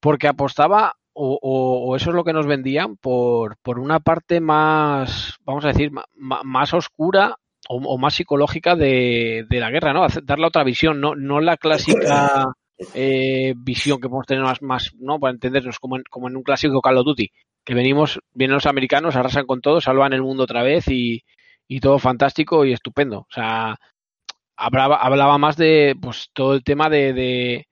porque 0.01 0.29
apostaba, 0.29 0.95
o, 1.13 1.39
o- 1.43 1.97
eso 1.97 2.11
es 2.11 2.17
lo 2.17 2.25
que 2.25 2.33
nos 2.33 2.47
vendían, 2.47 2.97
por, 2.97 3.57
por 3.63 3.79
una 3.79 4.01
parte 4.01 4.41
más, 4.41 5.37
vamos 5.45 5.65
a 5.65 5.69
decir, 5.69 5.91
más 6.17 6.75
oscura 6.75 7.37
o, 7.69 7.77
o 7.79 7.99
más 7.99 8.15
psicológica 8.15 8.77
de, 8.77 9.47
de 9.49 9.61
la 9.61 9.71
guerra, 9.71 9.93
¿no? 9.93 10.07
Darle 10.25 10.47
otra 10.47 10.65
visión, 10.65 11.01
no, 11.01 11.15
no 11.17 11.41
la 11.41 11.57
clásica 11.57 12.27
eh, 12.95 13.55
visión 13.57 14.01
que 14.01 14.09
podemos 14.09 14.27
tener 14.27 14.45
más, 14.45 14.63
más, 14.63 14.93
¿no? 14.99 15.19
Para 15.19 15.33
entendernos, 15.33 15.79
como 15.79 15.97
en, 15.97 16.05
como 16.11 16.29
en 16.29 16.37
un 16.37 16.43
clásico 16.43 16.81
Call 16.81 16.99
of 16.99 17.05
Duty, 17.05 17.31
que 17.65 17.75
venimos, 17.75 18.21
vienen 18.33 18.55
los 18.55 18.67
americanos, 18.67 19.17
arrasan 19.17 19.47
con 19.47 19.61
todo, 19.61 19.81
salvan 19.81 20.13
el 20.13 20.23
mundo 20.23 20.45
otra 20.45 20.63
vez 20.63 20.89
y, 20.89 21.23
y 21.67 21.81
todo 21.81 21.99
fantástico 21.99 22.65
y 22.65 22.73
estupendo. 22.73 23.21
O 23.21 23.33
sea, 23.33 23.77
hablaba, 24.57 24.97
hablaba 24.97 25.39
más 25.39 25.57
de 25.57 25.97
pues 26.01 26.31
todo 26.33 26.55
el 26.55 26.65
tema 26.65 26.89
de, 26.89 27.13
de 27.13 27.67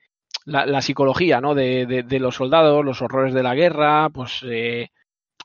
la, 0.45 0.83
psicología, 0.83 1.41
¿no? 1.41 1.55
De, 1.55 1.87
de, 1.87 2.03
de 2.03 2.21
los 2.21 2.37
soldados, 2.37 2.85
los 2.85 3.03
horrores 3.03 3.35
de 3.35 3.43
la 3.43 3.55
guerra, 3.55 4.11
pues 4.11 4.41
eh, 4.45 4.89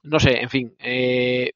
no 0.03 0.19
sé, 0.19 0.41
en 0.41 0.49
fin. 0.49 0.75
Eh, 0.79 1.51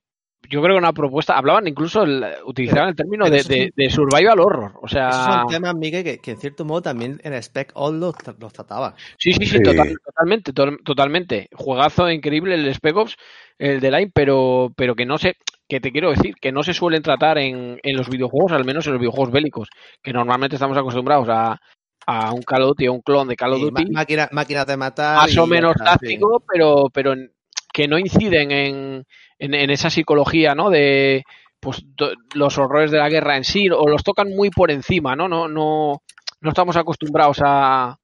yo 0.49 0.61
creo 0.61 0.75
que 0.75 0.79
una 0.79 0.93
propuesta, 0.93 1.37
hablaban 1.37 1.67
incluso, 1.67 2.03
el, 2.03 2.23
utilizaban 2.45 2.89
el 2.89 2.95
término 2.95 3.29
de, 3.29 3.71
de, 3.75 3.89
survival 3.89 4.39
horror. 4.39 4.73
O 4.81 4.87
sea, 4.87 5.09
Esos 5.09 5.25
son 5.25 5.47
temas, 5.47 5.75
Miguel, 5.75 6.03
que, 6.03 6.17
que 6.19 6.31
en 6.31 6.37
cierto 6.37 6.65
modo 6.65 6.81
también 6.81 7.19
en 7.23 7.33
Spec 7.41 7.71
All 7.75 7.99
los, 7.99 8.15
los 8.39 8.53
trataba. 8.53 8.95
Sí, 9.17 9.33
sí, 9.33 9.45
sí, 9.45 9.57
Sí. 9.57 9.63
total- 9.63 9.95
totalmente, 10.03 10.53
to- 10.53 10.77
totalmente. 10.83 11.49
Juegazo 11.53 12.09
increíble 12.09 12.55
el 12.55 12.67
Spec 12.73 12.95
Ops, 12.95 13.15
el 13.57 13.79
de 13.79 13.91
Line, 13.91 14.11
pero, 14.13 14.71
pero 14.75 14.95
que 14.95 15.05
no 15.05 15.17
sé, 15.17 15.35
que 15.67 15.79
te 15.79 15.91
quiero 15.91 16.09
decir, 16.11 16.35
que 16.41 16.51
no 16.51 16.61
se 16.63 16.73
suelen 16.73 17.01
tratar 17.01 17.37
en, 17.37 17.79
en 17.81 17.95
los 17.97 18.09
videojuegos, 18.09 18.51
al 18.51 18.65
menos 18.65 18.85
en 18.87 18.93
los 18.93 18.99
videojuegos 18.99 19.31
bélicos, 19.31 19.69
que 20.03 20.13
normalmente 20.13 20.55
estamos 20.57 20.77
acostumbrados 20.77 21.27
a, 21.29 21.59
a 22.07 22.33
un 22.33 22.43
Call 22.43 22.61
of 22.63 22.67
Duty, 22.69 22.85
a 22.85 22.91
un 22.91 23.01
clon 23.01 23.27
de 23.27 23.35
Call 23.35 23.53
of 23.53 23.61
Duty, 23.61 23.85
máquina- 23.91 24.29
máquinas 24.31 24.67
de 24.67 24.77
matar. 24.77 25.17
más 25.17 25.33
y 25.33 25.39
o 25.39 25.47
menos 25.47 25.73
sí. 25.77 25.83
táctico, 25.83 26.43
pero, 26.47 26.89
pero 26.93 27.13
en- 27.13 27.31
que 27.75 27.88
no 27.89 28.00
inciden 28.00 28.51
en, 28.51 29.05
en, 29.39 29.53
en 29.53 29.70
esa 29.72 29.89
psicología, 29.91 30.55
¿no? 30.55 30.70
De 30.72 31.24
pues 31.60 31.84
do- 31.98 32.13
los 32.36 32.58
horrores 32.58 32.91
de 32.91 33.00
la 33.00 33.10
guerra 33.10 33.38
en 33.38 33.44
sí, 33.44 33.67
o 33.72 33.88
los 33.89 34.03
tocan 34.03 34.29
muy 34.36 34.50
por 34.51 34.72
encima, 34.72 35.15
¿no? 35.15 35.27
No, 35.27 35.48
no, 35.50 36.01
no 36.41 36.50
estamos 36.50 36.77
acostumbrados 36.77 37.39
a, 37.44 37.98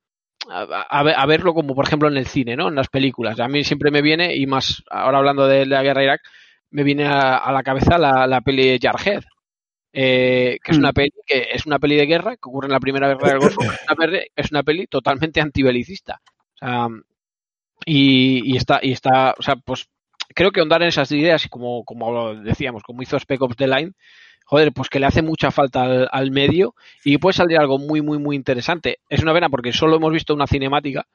a, 0.49 0.63
a 0.89 1.03
ver- 1.03 1.15
a 1.17 1.25
verlo 1.25 1.53
como, 1.53 1.75
por 1.75 1.85
ejemplo, 1.85 2.09
en 2.09 2.17
el 2.17 2.27
cine, 2.27 2.55
¿no? 2.57 2.67
En 2.69 2.75
las 2.75 2.89
películas. 2.89 3.39
A 3.39 3.47
mí 3.47 3.63
siempre 3.63 3.91
me 3.91 4.01
viene, 4.01 4.35
y 4.35 4.47
más 4.47 4.83
ahora 4.89 5.19
hablando 5.19 5.47
de 5.47 5.65
la 5.65 5.83
guerra 5.83 6.01
de 6.01 6.05
Irak, 6.07 6.21
me 6.71 6.83
viene 6.83 7.05
a, 7.07 7.37
a 7.37 7.51
la 7.53 7.63
cabeza 7.63 7.97
la, 7.97 8.27
la 8.27 8.41
peli 8.41 8.67
de 8.67 8.79
Jarhead. 8.81 9.23
eh, 9.93 10.57
que 10.63 10.71
es 10.71 10.77
Mm. 10.77 10.81
una 10.81 10.93
peli 10.93 11.11
que 11.27 11.47
es 11.53 11.65
una 11.65 11.79
peli 11.79 11.95
de 11.97 12.05
guerra 12.07 12.31
que 12.35 12.49
ocurre 12.49 12.67
en 12.67 12.73
la 12.73 12.79
primera 12.79 13.07
guerra 13.09 13.29
del 13.29 13.39
Golfo 13.39 13.61
es 13.71 13.79
una, 13.87 13.95
peli- 13.95 14.27
es 14.35 14.51
una 14.51 14.63
peli 14.63 14.87
totalmente 14.87 15.41
antibelicista 15.41 16.21
o 16.55 16.57
sea, 16.57 16.87
y, 17.85 18.53
y 18.53 18.57
está, 18.57 18.79
y 18.81 18.91
está, 18.91 19.35
o 19.37 19.41
sea, 19.41 19.55
pues 19.55 19.87
creo 20.35 20.51
que 20.51 20.59
ahondar 20.59 20.81
en 20.81 20.89
esas 20.89 21.11
ideas, 21.11 21.45
y 21.45 21.49
como, 21.49 21.83
como 21.83 22.35
decíamos, 22.35 22.83
como 22.83 23.01
hizo 23.01 23.17
Spec 23.19 23.41
Ops 23.41 23.55
The 23.57 23.67
Line, 23.67 23.91
joder, 24.45 24.71
pues 24.73 24.89
que 24.89 24.99
le 24.99 25.05
hace 25.05 25.21
mucha 25.21 25.51
falta 25.51 26.05
al, 26.05 26.31
medio 26.31 26.75
y 27.03 27.17
puede 27.17 27.33
salir 27.33 27.57
algo 27.57 27.77
muy, 27.79 28.01
muy, 28.01 28.17
muy 28.19 28.35
interesante. 28.35 28.99
Es 29.09 29.21
una 29.23 29.33
pena 29.33 29.49
porque 29.49 29.73
solo 29.73 29.95
hemos 29.97 30.11
visto 30.11 30.33
una 30.33 30.47
cinemática, 30.47 31.05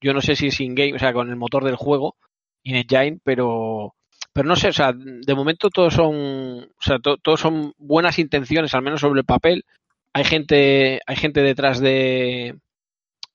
yo 0.00 0.12
no 0.14 0.20
sé 0.20 0.36
si 0.36 0.48
es 0.48 0.60
in-game, 0.60 0.94
o 0.94 0.98
sea, 0.98 1.12
con 1.12 1.28
el 1.30 1.36
motor 1.36 1.64
del 1.64 1.76
juego, 1.76 2.16
in 2.64 2.76
engine, 2.76 3.18
pero, 3.24 3.94
pero 4.32 4.48
no 4.48 4.56
sé, 4.56 4.68
o 4.68 4.72
sea, 4.72 4.92
de 4.94 5.34
momento 5.34 5.68
todos 5.70 5.94
son, 5.94 6.14
o 6.64 6.82
sea, 6.82 6.98
to- 6.98 7.18
todos 7.18 7.40
son 7.40 7.72
buenas 7.78 8.18
intenciones, 8.18 8.74
al 8.74 8.82
menos 8.82 9.00
sobre 9.00 9.20
el 9.20 9.26
papel. 9.26 9.64
Hay 10.12 10.24
gente, 10.24 11.00
hay 11.06 11.16
gente 11.16 11.42
detrás 11.42 11.80
de, 11.80 12.56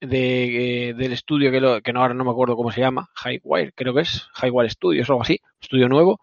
de, 0.02 0.90
eh, 0.90 0.94
del 0.94 1.14
estudio 1.14 1.52
que, 1.52 1.62
lo, 1.62 1.82
que 1.82 1.94
no, 1.94 2.02
ahora 2.02 2.14
no 2.14 2.26
me 2.26 2.32
acuerdo 2.32 2.56
cómo 2.56 2.72
se 2.72 2.82
llama, 2.82 3.10
Highwire, 3.24 3.72
creo 3.74 3.94
que 3.94 4.02
es, 4.02 4.28
Highwire 4.42 4.70
Studios 4.70 5.10
o 5.10 5.14
algo 5.14 5.24
así, 5.24 5.40
estudio 5.62 5.88
nuevo. 5.88 6.20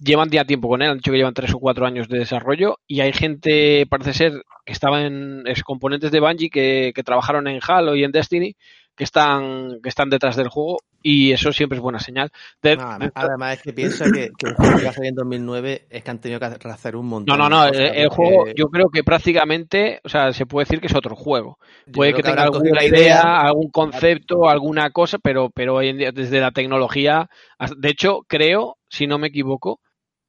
Llevan 0.00 0.30
ya 0.30 0.44
tiempo 0.44 0.68
con 0.68 0.80
él, 0.82 0.90
han 0.90 0.98
dicho 0.98 1.10
que 1.10 1.16
llevan 1.16 1.34
tres 1.34 1.52
o 1.54 1.58
cuatro 1.58 1.84
años 1.84 2.08
de 2.08 2.20
desarrollo 2.20 2.78
y 2.86 3.00
hay 3.00 3.12
gente, 3.12 3.84
parece 3.90 4.12
ser, 4.12 4.44
que 4.64 4.72
estaba 4.72 5.02
en 5.04 5.42
componentes 5.64 6.12
de 6.12 6.20
Bungie 6.20 6.50
que, 6.50 6.92
que 6.94 7.02
trabajaron 7.02 7.48
en 7.48 7.58
Halo 7.66 7.96
y 7.96 8.04
en 8.04 8.12
Destiny, 8.12 8.54
que 8.98 9.04
están, 9.04 9.80
que 9.82 9.88
están 9.88 10.10
detrás 10.10 10.36
del 10.36 10.48
juego 10.48 10.78
y 11.02 11.32
eso 11.32 11.52
siempre 11.52 11.76
es 11.76 11.82
buena 11.82 12.00
señal. 12.00 12.30
De- 12.60 12.76
No, 12.76 12.82
además, 12.90 13.12
además 13.14 13.56
es 13.56 13.62
que 13.62 13.72
piensa 13.72 14.10
que, 14.10 14.30
que 14.36 14.46
el 14.46 14.54
juego 14.54 14.80
que 14.80 14.92
salir 14.92 15.08
en 15.10 15.14
2009 15.14 15.86
es 15.88 16.02
que 16.02 16.10
han 16.10 16.20
tenido 16.20 16.40
que 16.40 16.46
hacer 16.46 16.96
un 16.96 17.06
montón. 17.06 17.38
no, 17.38 17.48
no, 17.48 17.56
no, 17.56 17.62
de 17.64 17.68
el, 17.68 17.74
cosas, 17.74 17.96
el 17.96 18.08
porque 18.08 18.16
juego 18.30 18.46
yo 18.56 18.68
creo 18.68 18.90
que 18.90 19.04
prácticamente, 19.04 20.00
o 20.04 20.08
sea, 20.08 20.32
se 20.32 20.46
puede 20.46 20.64
decir 20.64 20.80
que 20.80 20.88
es 20.88 20.94
otro 20.94 21.14
juego. 21.14 21.58
Puede 21.92 22.12
que 22.14 22.22
tenga 22.22 22.42
alguna 22.42 22.84
idea, 22.84 23.40
algún 23.40 23.70
concepto, 23.70 24.48
alguna 24.48 24.90
cosa, 24.90 25.18
pero, 25.18 25.50
pero 25.50 25.76
hoy 25.76 25.88
en 25.88 25.98
día, 25.98 26.12
desde 26.12 26.40
la 26.40 26.50
tecnología, 26.50 27.28
de 27.76 27.88
hecho, 27.88 28.20
creo, 28.26 28.76
si 28.88 29.06
no 29.06 29.18
me 29.18 29.28
equivoco, 29.28 29.80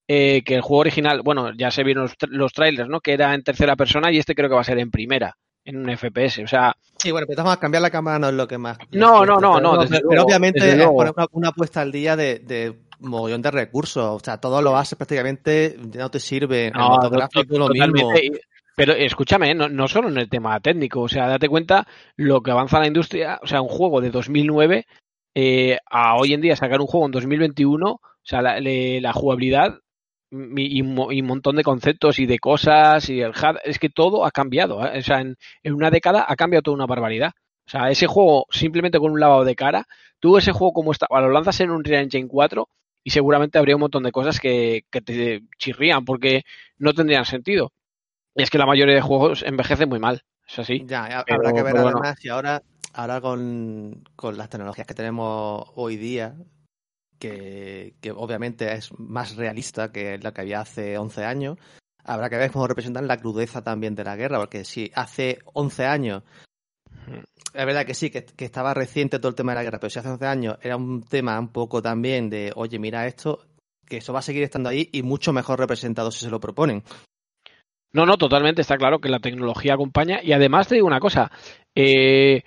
eh, 0.07 0.43
que 0.43 0.55
el 0.55 0.61
juego 0.61 0.81
original, 0.81 1.21
bueno, 1.23 1.51
ya 1.57 1.71
se 1.71 1.83
vieron 1.83 2.03
los, 2.03 2.15
los 2.29 2.53
trailers, 2.53 2.89
¿no? 2.89 2.99
Que 2.99 3.13
era 3.13 3.33
en 3.33 3.43
tercera 3.43 3.75
persona 3.75 4.11
y 4.11 4.17
este 4.17 4.35
creo 4.35 4.49
que 4.49 4.55
va 4.55 4.61
a 4.61 4.65
ser 4.65 4.79
en 4.79 4.91
primera, 4.91 5.35
en 5.65 5.77
un 5.77 5.89
FPS. 5.97 6.43
O 6.43 6.47
sea, 6.47 6.75
Sí, 6.97 7.11
bueno, 7.11 7.25
pero 7.27 7.35
estamos 7.35 7.53
a 7.53 7.59
cambiar 7.59 7.81
la 7.81 7.89
cámara 7.91 8.19
no 8.19 8.27
es 8.27 8.33
lo 8.33 8.47
que 8.47 8.57
más. 8.57 8.77
No, 8.91 9.25
no, 9.25 9.35
cuesta, 9.35 9.61
no, 9.61 9.61
no, 9.61 9.87
pero, 9.89 10.01
luego, 10.09 10.25
obviamente 10.25 10.59
es 10.69 10.85
poner 10.85 11.13
una, 11.15 11.27
una 11.31 11.51
puesta 11.53 11.79
al 11.81 11.91
día 11.93 12.15
de, 12.17 12.39
de 12.39 12.77
mogollón 12.99 13.41
de 13.41 13.51
recursos. 13.51 14.03
O 14.03 14.19
sea, 14.19 14.37
todo 14.37 14.61
lo 14.61 14.75
haces 14.75 14.97
prácticamente, 14.97 15.77
ya 15.91 16.01
no 16.01 16.11
te 16.11 16.19
sirve. 16.19 16.71
No, 16.71 16.99
to- 16.99 17.09
gráfico 17.09 17.57
lo 17.57 17.69
mismo. 17.69 18.11
Pero 18.75 18.93
escúchame, 18.93 19.51
¿eh? 19.51 19.55
no, 19.55 19.67
no 19.69 19.87
solo 19.89 20.07
en 20.09 20.17
el 20.17 20.29
tema 20.29 20.57
técnico, 20.61 21.01
o 21.01 21.09
sea, 21.09 21.27
date 21.27 21.49
cuenta 21.49 21.85
lo 22.15 22.41
que 22.41 22.51
avanza 22.51 22.79
la 22.79 22.87
industria, 22.87 23.37
o 23.43 23.47
sea, 23.47 23.61
un 23.61 23.67
juego 23.67 23.99
de 23.99 24.09
2009 24.09 24.87
eh, 25.35 25.77
a 25.89 26.15
hoy 26.15 26.33
en 26.33 26.39
día 26.41 26.55
sacar 26.55 26.79
un 26.79 26.87
juego 26.87 27.05
en 27.05 27.11
2021, 27.11 27.89
o 27.91 28.01
sea, 28.23 28.41
la, 28.41 28.59
le- 28.61 29.01
la 29.01 29.11
jugabilidad 29.11 29.79
y 30.31 30.81
un 30.81 31.11
y 31.11 31.21
un 31.21 31.27
montón 31.27 31.55
de 31.55 31.63
conceptos 31.63 32.19
y 32.19 32.25
de 32.25 32.39
cosas 32.39 33.09
y 33.09 33.21
el 33.21 33.31
HUD, 33.31 33.57
es 33.63 33.79
que 33.79 33.89
todo 33.89 34.25
ha 34.25 34.31
cambiado, 34.31 34.85
¿eh? 34.85 34.99
o 34.99 35.01
sea, 35.01 35.21
en, 35.21 35.37
en 35.63 35.73
una 35.73 35.89
década 35.89 36.25
ha 36.27 36.35
cambiado 36.35 36.61
toda 36.63 36.75
una 36.75 36.85
barbaridad. 36.85 37.31
O 37.65 37.69
sea, 37.71 37.89
ese 37.91 38.07
juego 38.07 38.45
simplemente 38.49 38.99
con 38.99 39.11
un 39.11 39.19
lavado 39.19 39.43
de 39.43 39.55
cara, 39.55 39.85
tú 40.19 40.37
ese 40.37 40.51
juego 40.51 40.73
como 40.73 40.91
estaba, 40.91 41.21
lo 41.21 41.29
lanzas 41.31 41.59
en 41.61 41.71
un 41.71 41.83
Real 41.83 42.03
Engine 42.03 42.27
4 42.27 42.67
y 43.03 43.11
seguramente 43.11 43.57
habría 43.57 43.75
un 43.75 43.81
montón 43.81 44.03
de 44.03 44.11
cosas 44.11 44.39
que, 44.39 44.83
que 44.91 45.01
te 45.01 45.43
chirrían 45.57 46.03
porque 46.05 46.43
no 46.77 46.93
tendrían 46.93 47.25
sentido. 47.25 47.71
Y 48.35 48.43
es 48.43 48.49
que 48.49 48.57
la 48.57 48.65
mayoría 48.65 48.95
de 48.95 49.01
juegos 49.01 49.43
envejecen 49.43 49.89
muy 49.89 49.99
mal, 49.99 50.21
es 50.47 50.59
así. 50.59 50.83
Ya, 50.85 51.23
Pero- 51.25 51.39
habrá 51.39 51.53
que 51.53 51.63
ver 51.63 51.71
pero 51.73 51.83
bueno. 51.83 51.97
además 51.99 52.19
si 52.19 52.29
ahora, 52.29 52.61
ahora 52.93 53.21
con, 53.21 54.03
con 54.15 54.37
las 54.37 54.49
tecnologías 54.49 54.85
que 54.87 54.93
tenemos 54.93 55.63
hoy 55.75 55.97
día, 55.97 56.35
que, 57.19 57.93
obviamente 58.15 58.71
es 58.73 58.97
más 58.97 59.35
realista 59.35 59.91
que 59.91 60.17
la 60.17 60.33
que 60.33 60.41
había 60.41 60.61
hace 60.61 60.97
11 60.97 61.25
años, 61.25 61.57
habrá 62.03 62.29
que 62.29 62.37
ver 62.37 62.51
cómo 62.51 62.67
representan 62.67 63.07
la 63.07 63.17
crudeza 63.17 63.61
también 63.61 63.95
de 63.95 64.03
la 64.03 64.15
guerra, 64.15 64.39
porque 64.39 64.65
si 64.65 64.91
hace 64.95 65.39
11 65.53 65.85
años, 65.85 66.23
es 67.53 67.65
verdad 67.65 67.85
que 67.85 67.93
sí, 67.93 68.09
que, 68.09 68.25
que 68.25 68.45
estaba 68.45 68.73
reciente 68.73 69.19
todo 69.19 69.29
el 69.29 69.35
tema 69.35 69.51
de 69.51 69.57
la 69.57 69.63
guerra, 69.63 69.79
pero 69.79 69.89
si 69.89 69.99
hace 69.99 70.09
11 70.09 70.25
años 70.25 70.57
era 70.61 70.77
un 70.77 71.03
tema 71.03 71.39
un 71.39 71.49
poco 71.49 71.81
también 71.81 72.29
de, 72.29 72.51
oye, 72.55 72.79
mira 72.79 73.05
esto, 73.05 73.45
que 73.87 73.97
eso 73.97 74.13
va 74.13 74.19
a 74.19 74.23
seguir 74.23 74.43
estando 74.43 74.69
ahí 74.69 74.89
y 74.91 75.03
mucho 75.03 75.33
mejor 75.33 75.59
representado 75.59 76.11
si 76.11 76.19
se 76.19 76.29
lo 76.29 76.39
proponen. 76.39 76.83
No, 77.91 78.05
no, 78.05 78.17
totalmente, 78.17 78.61
está 78.61 78.77
claro 78.77 78.99
que 78.99 79.09
la 79.09 79.19
tecnología 79.19 79.73
acompaña. 79.73 80.19
Y 80.21 80.31
además 80.31 80.67
te 80.67 80.75
digo 80.75 80.85
una 80.85 80.99
cosa, 80.99 81.31
eh, 81.75 82.43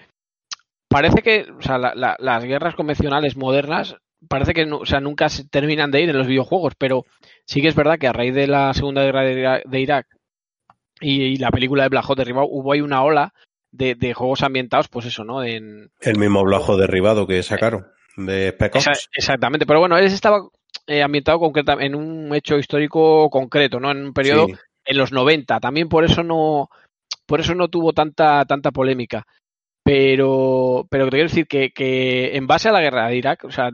parece 0.89 1.23
que 1.23 1.51
o 1.51 1.61
sea, 1.61 1.79
la- 1.79 2.17
las 2.19 2.45
guerras 2.45 2.77
convencionales 2.77 3.37
modernas 3.37 3.97
parece 4.29 4.55
que 4.55 4.65
o 4.65 4.87
sea, 4.87 5.01
nunca 5.01 5.29
se 5.29 5.45
terminan 5.49 5.91
de 5.91 6.03
ir 6.03 6.11
en 6.11 6.19
los 6.19 6.27
videojuegos, 6.27 6.75
pero 6.79 7.05
sí 7.47 7.61
que 7.61 7.69
es 7.69 7.75
verdad 7.75 7.99
que 7.99 8.07
a 8.09 8.13
raíz 8.13 8.35
de 8.35 8.47
la 8.47 8.73
Segunda 8.75 9.03
Guerra 9.03 9.23
de 9.23 9.33
Irak, 9.39 9.63
de 9.67 9.81
Irak 9.81 10.07
y, 11.01 11.23
y 11.23 11.37
la 11.37 11.51
película 11.51 11.89
de 11.89 11.97
Hawk 11.99 12.17
derribado, 12.17 12.47
hubo 12.49 12.73
ahí 12.73 12.81
una 12.81 13.03
ola 13.03 13.33
de, 13.73 13.95
de 13.95 14.15
juegos 14.15 14.43
ambientados, 14.43 14.89
pues 14.89 15.07
eso, 15.07 15.25
¿no? 15.25 15.43
En, 15.43 15.91
El 16.01 16.19
mismo 16.19 16.43
blajo 16.45 16.77
derribado 16.77 17.27
que 17.27 17.43
sacaron 17.43 17.87
de 18.17 18.51
Spec 18.51 18.77
Ops. 18.77 18.87
Esa- 18.89 19.09
exactamente, 19.17 19.67
pero 19.67 19.81
bueno, 19.81 19.97
ese 19.99 20.15
estaba 20.15 20.41
eh, 20.87 21.03
ambientado 21.03 21.39
concreta, 21.41 21.75
en 21.81 21.95
un 21.95 22.35
hecho 22.35 22.57
histórico 22.59 23.29
concreto, 23.31 23.81
¿no? 23.81 23.91
En 23.91 24.05
un 24.07 24.13
periodo 24.13 24.47
Sí. 24.47 24.55
en 24.85 24.99
los 24.99 25.13
90. 25.13 25.59
También 25.61 25.89
por 25.89 26.05
eso 26.05 26.23
no, 26.23 26.69
por 27.27 27.41
eso 27.41 27.55
no 27.55 27.69
tuvo 27.69 27.93
tanta, 27.93 28.45
tanta 28.45 28.71
polémica. 28.71 29.25
Pero, 29.85 30.87
pero 30.91 31.07
te 31.07 31.11
quiero 31.11 31.29
decir 31.29 31.47
que, 31.47 31.71
que 31.73 32.37
en 32.37 32.47
base 32.47 32.69
a 32.69 32.73
la 32.73 32.81
guerra 32.81 33.09
de 33.09 33.17
Irak, 33.17 33.45
o 33.45 33.51
sea, 33.51 33.71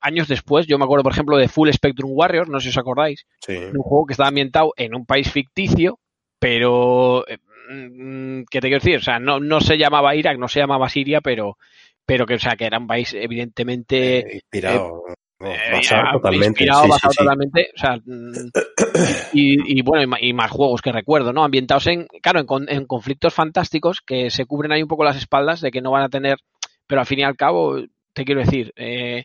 años 0.00 0.28
después, 0.28 0.66
yo 0.66 0.78
me 0.78 0.84
acuerdo, 0.84 1.02
por 1.04 1.12
ejemplo, 1.12 1.36
de 1.36 1.48
Full 1.48 1.70
Spectrum 1.72 2.10
Warriors, 2.12 2.48
no 2.48 2.58
sé 2.60 2.64
si 2.64 2.70
os 2.70 2.78
acordáis, 2.78 3.26
Sí. 3.40 3.56
un 3.56 3.82
juego 3.82 4.06
que 4.06 4.12
estaba 4.12 4.28
ambientado 4.28 4.72
en 4.76 4.94
un 4.94 5.06
país 5.06 5.30
ficticio, 5.30 5.98
pero 6.38 7.26
eh, 7.28 7.38
mm, 7.70 8.42
¿qué 8.50 8.60
te 8.60 8.68
quiero 8.68 8.82
decir? 8.82 8.96
O 8.98 9.02
sea, 9.02 9.18
no, 9.18 9.40
no 9.40 9.60
se 9.60 9.78
llamaba 9.78 10.14
Irak, 10.14 10.38
no 10.38 10.48
se 10.48 10.60
llamaba 10.60 10.88
Siria, 10.88 11.20
pero, 11.20 11.56
pero 12.06 12.26
que, 12.26 12.34
o 12.34 12.38
sea, 12.38 12.56
que 12.56 12.66
era 12.66 12.78
un 12.78 12.86
país 12.86 13.14
evidentemente 13.14 14.18
Eh, 14.18 14.34
inspirado. 14.34 15.02
eh, 15.40 15.56
basado 15.72 16.02
totalmente. 16.12 16.46
inspirado, 16.48 16.82
sí, 16.84 16.88
basado 16.90 17.12
sí. 17.12 17.18
totalmente, 17.18 17.68
o 17.74 17.78
sea, 17.78 17.96
mm, 18.04 18.50
y, 19.32 19.78
y 19.78 19.82
bueno, 19.82 20.16
y, 20.20 20.32
más 20.32 20.50
juegos 20.50 20.80
que 20.82 20.92
recuerdo, 20.92 21.32
¿no? 21.32 21.44
Ambientados 21.44 21.86
en, 21.88 22.06
claro, 22.22 22.40
en, 22.40 22.46
en 22.68 22.86
conflictos 22.86 23.34
fantásticos 23.34 24.00
que 24.00 24.30
se 24.30 24.46
cubren 24.46 24.72
ahí 24.72 24.82
un 24.82 24.88
poco 24.88 25.04
las 25.04 25.16
espaldas 25.16 25.60
de 25.60 25.70
que 25.70 25.80
no 25.82 25.90
van 25.90 26.02
a 26.04 26.08
tener, 26.08 26.38
pero 26.86 27.00
al 27.00 27.06
fin 27.06 27.20
y 27.20 27.24
al 27.24 27.36
cabo, 27.36 27.76
te 28.12 28.24
quiero 28.24 28.40
decir, 28.42 28.72
eh, 28.76 29.24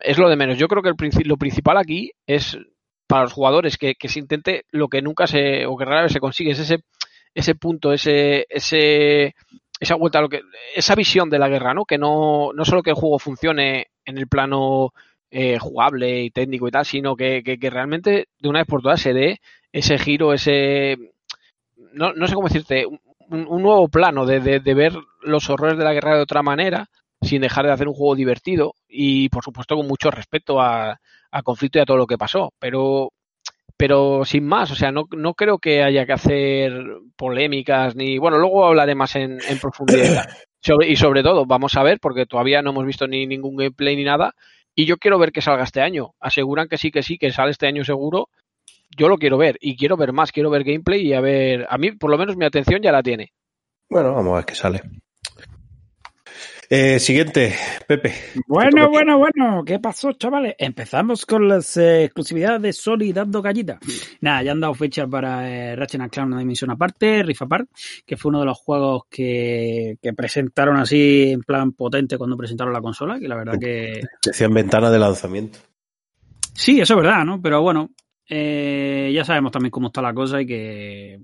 es 0.00 0.18
lo 0.18 0.28
de 0.28 0.36
menos. 0.36 0.58
Yo 0.58 0.68
creo 0.68 0.82
que 0.82 0.90
el 0.90 1.26
lo 1.26 1.36
principal 1.36 1.76
aquí 1.76 2.12
es 2.26 2.58
para 3.06 3.22
los 3.22 3.32
jugadores 3.32 3.78
que, 3.78 3.94
que 3.94 4.08
se 4.08 4.18
intente 4.18 4.64
lo 4.70 4.88
que 4.88 5.02
nunca 5.02 5.26
se, 5.26 5.66
o 5.66 5.76
que 5.76 5.84
rara 5.84 6.02
vez 6.02 6.12
se 6.12 6.20
consigue, 6.20 6.50
es 6.50 6.58
ese, 6.58 6.80
ese 7.34 7.54
punto, 7.54 7.92
ese, 7.92 8.46
ese, 8.50 9.34
esa 9.80 9.94
vuelta 9.94 10.20
lo 10.20 10.28
que, 10.28 10.42
esa 10.76 10.94
visión 10.94 11.30
de 11.30 11.38
la 11.38 11.48
guerra, 11.48 11.72
¿no? 11.72 11.84
Que 11.84 11.96
no, 11.98 12.52
no 12.52 12.64
solo 12.64 12.82
que 12.82 12.90
el 12.90 12.96
juego 12.96 13.18
funcione 13.18 13.88
en 14.04 14.18
el 14.18 14.28
plano 14.28 14.92
eh, 15.30 15.58
jugable 15.58 16.22
y 16.22 16.30
técnico 16.30 16.68
y 16.68 16.70
tal, 16.70 16.84
sino 16.84 17.16
que, 17.16 17.42
que, 17.42 17.58
que 17.58 17.70
realmente 17.70 18.28
de 18.38 18.48
una 18.48 18.60
vez 18.60 18.68
por 18.68 18.82
todas 18.82 19.00
se 19.00 19.14
dé 19.14 19.40
ese 19.72 19.98
giro, 19.98 20.34
ese 20.34 20.98
no, 21.92 22.12
no 22.12 22.26
sé 22.26 22.34
cómo 22.34 22.48
decirte, 22.48 22.86
un, 22.86 23.00
un 23.46 23.62
nuevo 23.62 23.88
plano 23.88 24.26
de, 24.26 24.40
de, 24.40 24.60
de 24.60 24.74
ver 24.74 24.92
los 25.22 25.48
horrores 25.50 25.78
de 25.78 25.84
la 25.84 25.92
guerra 25.92 26.16
de 26.16 26.22
otra 26.22 26.42
manera, 26.42 26.88
sin 27.20 27.42
dejar 27.42 27.66
de 27.66 27.72
hacer 27.72 27.88
un 27.88 27.94
juego 27.94 28.14
divertido 28.14 28.74
y 28.88 29.28
por 29.28 29.44
supuesto 29.44 29.76
con 29.76 29.86
mucho 29.86 30.10
respeto 30.10 30.60
a, 30.60 31.00
conflicto 31.44 31.78
y 31.78 31.82
a 31.82 31.84
todo 31.84 31.96
lo 31.96 32.06
que 32.06 32.18
pasó. 32.18 32.52
Pero 32.58 33.12
pero 33.76 34.24
sin 34.24 34.44
más, 34.44 34.72
o 34.72 34.74
sea, 34.74 34.90
no, 34.90 35.04
no 35.16 35.34
creo 35.34 35.58
que 35.58 35.84
haya 35.84 36.04
que 36.04 36.12
hacer 36.12 36.72
polémicas 37.16 37.94
ni. 37.94 38.18
Bueno, 38.18 38.38
luego 38.38 38.66
hablaré 38.66 38.96
más 38.96 39.14
en, 39.14 39.38
en 39.48 39.58
profundidad. 39.58 40.26
Sobre, 40.60 40.88
y 40.88 40.96
sobre 40.96 41.22
todo, 41.22 41.46
vamos 41.46 41.76
a 41.76 41.84
ver, 41.84 42.00
porque 42.00 42.26
todavía 42.26 42.62
no 42.62 42.70
hemos 42.70 42.84
visto 42.84 43.06
ni 43.06 43.28
ningún 43.28 43.54
gameplay 43.54 43.94
ni 43.94 44.02
nada. 44.02 44.34
Y 44.74 44.86
yo 44.86 44.96
quiero 44.96 45.16
ver 45.16 45.30
que 45.30 45.40
salga 45.40 45.62
este 45.62 45.80
año. 45.80 46.14
Aseguran 46.18 46.66
que 46.66 46.78
sí, 46.78 46.90
que 46.90 47.04
sí, 47.04 47.16
que 47.16 47.30
sale 47.30 47.52
este 47.52 47.68
año 47.68 47.84
seguro. 47.84 48.28
Yo 48.96 49.08
lo 49.08 49.18
quiero 49.18 49.38
ver 49.38 49.56
y 49.60 49.76
quiero 49.76 49.96
ver 49.96 50.12
más, 50.12 50.32
quiero 50.32 50.50
ver 50.50 50.64
gameplay 50.64 51.06
y 51.06 51.12
a 51.14 51.20
ver. 51.20 51.66
A 51.70 51.78
mí, 51.78 51.92
por 51.92 52.10
lo 52.10 52.18
menos, 52.18 52.36
mi 52.36 52.44
atención 52.44 52.82
ya 52.82 52.90
la 52.90 53.04
tiene. 53.04 53.32
Bueno, 53.88 54.14
vamos 54.14 54.32
a 54.32 54.36
ver 54.36 54.44
qué 54.44 54.54
sale. 54.54 54.82
Eh, 56.70 56.98
siguiente, 56.98 57.54
Pepe. 57.86 58.12
Bueno, 58.46 58.90
bueno, 58.90 59.16
bueno, 59.16 59.64
¿qué 59.64 59.78
pasó, 59.78 60.12
chavales? 60.12 60.54
Empezamos 60.58 61.24
con 61.24 61.48
las 61.48 61.78
eh, 61.78 62.04
exclusividades 62.04 62.60
de 62.60 62.74
Sony 62.74 63.12
dando 63.14 63.40
gallitas. 63.40 63.78
Nada, 64.20 64.42
ya 64.42 64.52
han 64.52 64.60
dado 64.60 64.74
fecha 64.74 65.06
para 65.06 65.48
eh, 65.48 65.76
Ratchet 65.76 66.02
and 66.02 66.10
Clank 66.10 66.26
una 66.26 66.40
dimensión 66.40 66.70
aparte, 66.70 67.22
Rift 67.22 67.40
Apart, 67.40 67.70
que 68.04 68.18
fue 68.18 68.28
uno 68.28 68.40
de 68.40 68.44
los 68.44 68.58
juegos 68.58 69.04
que, 69.08 69.96
que 70.02 70.12
presentaron 70.12 70.76
así 70.76 71.30
en 71.32 71.40
plan 71.40 71.72
potente 71.72 72.18
cuando 72.18 72.36
presentaron 72.36 72.74
la 72.74 72.82
consola, 72.82 73.18
que 73.18 73.28
la 73.28 73.36
verdad 73.36 73.58
que... 73.58 74.02
Decían 74.22 74.52
ventana 74.52 74.90
de 74.90 74.98
lanzamiento. 74.98 75.60
Sí, 76.52 76.80
eso 76.80 76.94
es 76.94 77.00
verdad, 77.02 77.24
¿no? 77.24 77.40
Pero 77.40 77.62
bueno, 77.62 77.92
eh, 78.28 79.10
ya 79.14 79.24
sabemos 79.24 79.52
también 79.52 79.70
cómo 79.70 79.86
está 79.86 80.02
la 80.02 80.12
cosa 80.12 80.42
y 80.42 80.46
que... 80.46 81.22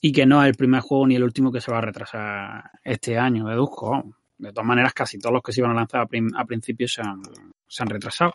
Y 0.00 0.12
que 0.12 0.24
no 0.24 0.40
es 0.40 0.48
el 0.50 0.54
primer 0.54 0.82
juego 0.82 1.04
ni 1.08 1.16
el 1.16 1.24
último 1.24 1.50
que 1.50 1.60
se 1.60 1.72
va 1.72 1.78
a 1.78 1.80
retrasar 1.80 2.70
este 2.84 3.18
año, 3.18 3.48
deduzco. 3.48 4.04
De 4.38 4.52
todas 4.52 4.66
maneras, 4.66 4.92
casi 4.92 5.18
todos 5.18 5.32
los 5.32 5.42
que 5.42 5.52
se 5.52 5.60
iban 5.60 5.72
a 5.72 5.74
lanzar 5.74 6.02
a, 6.02 6.44
principio 6.44 6.88
se 6.88 7.02
han, 7.02 7.22
se 7.66 7.82
han 7.82 7.88
retrasado. 7.88 8.34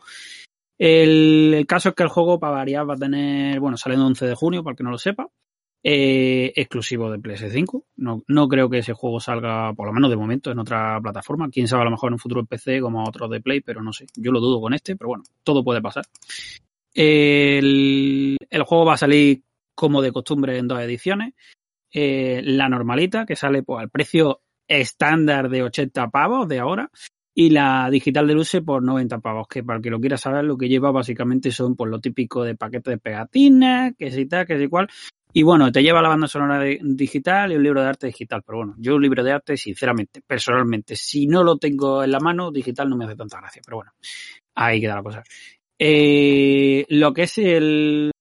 El, 0.77 1.53
el, 1.53 1.67
caso 1.67 1.89
es 1.89 1.95
que 1.95 2.03
el 2.03 2.09
juego, 2.09 2.39
para 2.39 2.55
variar, 2.55 2.89
va 2.89 2.95
a 2.95 2.97
tener, 2.97 3.59
bueno, 3.59 3.77
sale 3.77 3.95
el 3.95 4.01
11 4.01 4.25
de 4.25 4.35
junio, 4.35 4.63
para 4.63 4.71
el 4.71 4.77
que 4.77 4.83
no 4.83 4.89
lo 4.89 4.97
sepa, 4.97 5.29
eh, 5.83 6.53
exclusivo 6.55 7.11
de 7.11 7.19
PS5. 7.19 7.83
No, 7.97 8.23
no 8.27 8.47
creo 8.47 8.69
que 8.69 8.79
ese 8.79 8.93
juego 8.93 9.19
salga, 9.19 9.73
por 9.73 9.87
lo 9.87 9.93
menos 9.93 10.09
de 10.09 10.15
momento, 10.15 10.51
en 10.51 10.59
otra 10.59 10.99
plataforma. 11.01 11.49
Quién 11.49 11.67
sabe, 11.67 11.81
a 11.81 11.85
lo 11.85 11.91
mejor 11.91 12.09
en 12.09 12.13
un 12.13 12.19
futuro 12.19 12.41
en 12.41 12.47
PC 12.47 12.81
como 12.81 13.03
otros 13.03 13.29
de 13.31 13.41
Play, 13.41 13.61
pero 13.61 13.81
no 13.81 13.91
sé. 13.93 14.05
Yo 14.15 14.31
lo 14.31 14.39
dudo 14.39 14.61
con 14.61 14.73
este, 14.73 14.95
pero 14.95 15.09
bueno, 15.09 15.23
todo 15.43 15.63
puede 15.63 15.81
pasar. 15.81 16.05
El, 16.93 18.37
el 18.49 18.63
juego 18.63 18.85
va 18.85 18.93
a 18.93 18.97
salir 18.97 19.43
como 19.73 20.01
de 20.01 20.11
costumbre 20.11 20.57
en 20.57 20.67
dos 20.67 20.79
ediciones. 20.79 21.33
Eh, 21.93 22.41
la 22.43 22.69
normalita, 22.69 23.25
que 23.25 23.35
sale 23.35 23.63
pues, 23.63 23.81
al 23.81 23.89
precio 23.89 24.41
estándar 24.79 25.49
de 25.49 25.63
80 25.63 26.09
pavos 26.09 26.47
de 26.47 26.59
ahora 26.59 26.89
y 27.33 27.49
la 27.49 27.89
digital 27.89 28.27
de 28.27 28.33
luce 28.33 28.61
por 28.61 28.83
90 28.83 29.19
pavos, 29.19 29.47
que 29.47 29.63
para 29.63 29.77
el 29.77 29.83
que 29.83 29.89
lo 29.89 29.99
quiera 29.99 30.17
saber 30.17 30.43
lo 30.43 30.57
que 30.57 30.67
lleva 30.67 30.91
básicamente 30.91 31.51
son 31.51 31.75
por 31.75 31.89
lo 31.89 31.99
típico 31.99 32.43
de 32.43 32.55
paquetes 32.55 32.91
de 32.91 32.97
pegatinas, 32.97 33.93
que 33.97 34.11
si 34.11 34.25
tal, 34.25 34.45
que 34.45 34.57
si 34.59 34.67
cual, 34.67 34.87
Y 35.33 35.43
bueno, 35.43 35.71
te 35.71 35.81
lleva 35.81 36.01
la 36.01 36.09
banda 36.09 36.27
sonora 36.27 36.59
de- 36.59 36.79
digital 36.83 37.51
y 37.51 37.55
un 37.55 37.63
libro 37.63 37.81
de 37.81 37.87
arte 37.87 38.07
digital. 38.07 38.43
Pero 38.45 38.57
bueno, 38.57 38.75
yo 38.77 38.95
un 38.95 39.01
libro 39.01 39.23
de 39.23 39.31
arte, 39.31 39.55
sinceramente, 39.55 40.21
personalmente, 40.27 40.95
si 40.97 41.25
no 41.25 41.41
lo 41.43 41.57
tengo 41.57 42.03
en 42.03 42.11
la 42.11 42.19
mano, 42.19 42.51
digital 42.51 42.89
no 42.89 42.97
me 42.97 43.05
hace 43.05 43.15
tanta 43.15 43.39
gracia. 43.39 43.61
Pero 43.65 43.77
bueno, 43.77 43.91
ahí 44.55 44.81
queda 44.81 44.95
la 44.95 45.03
cosa. 45.03 45.23
Eh, 45.79 46.85
lo 46.89 47.13
que 47.13 47.23
es 47.23 47.37
el, 47.37 48.11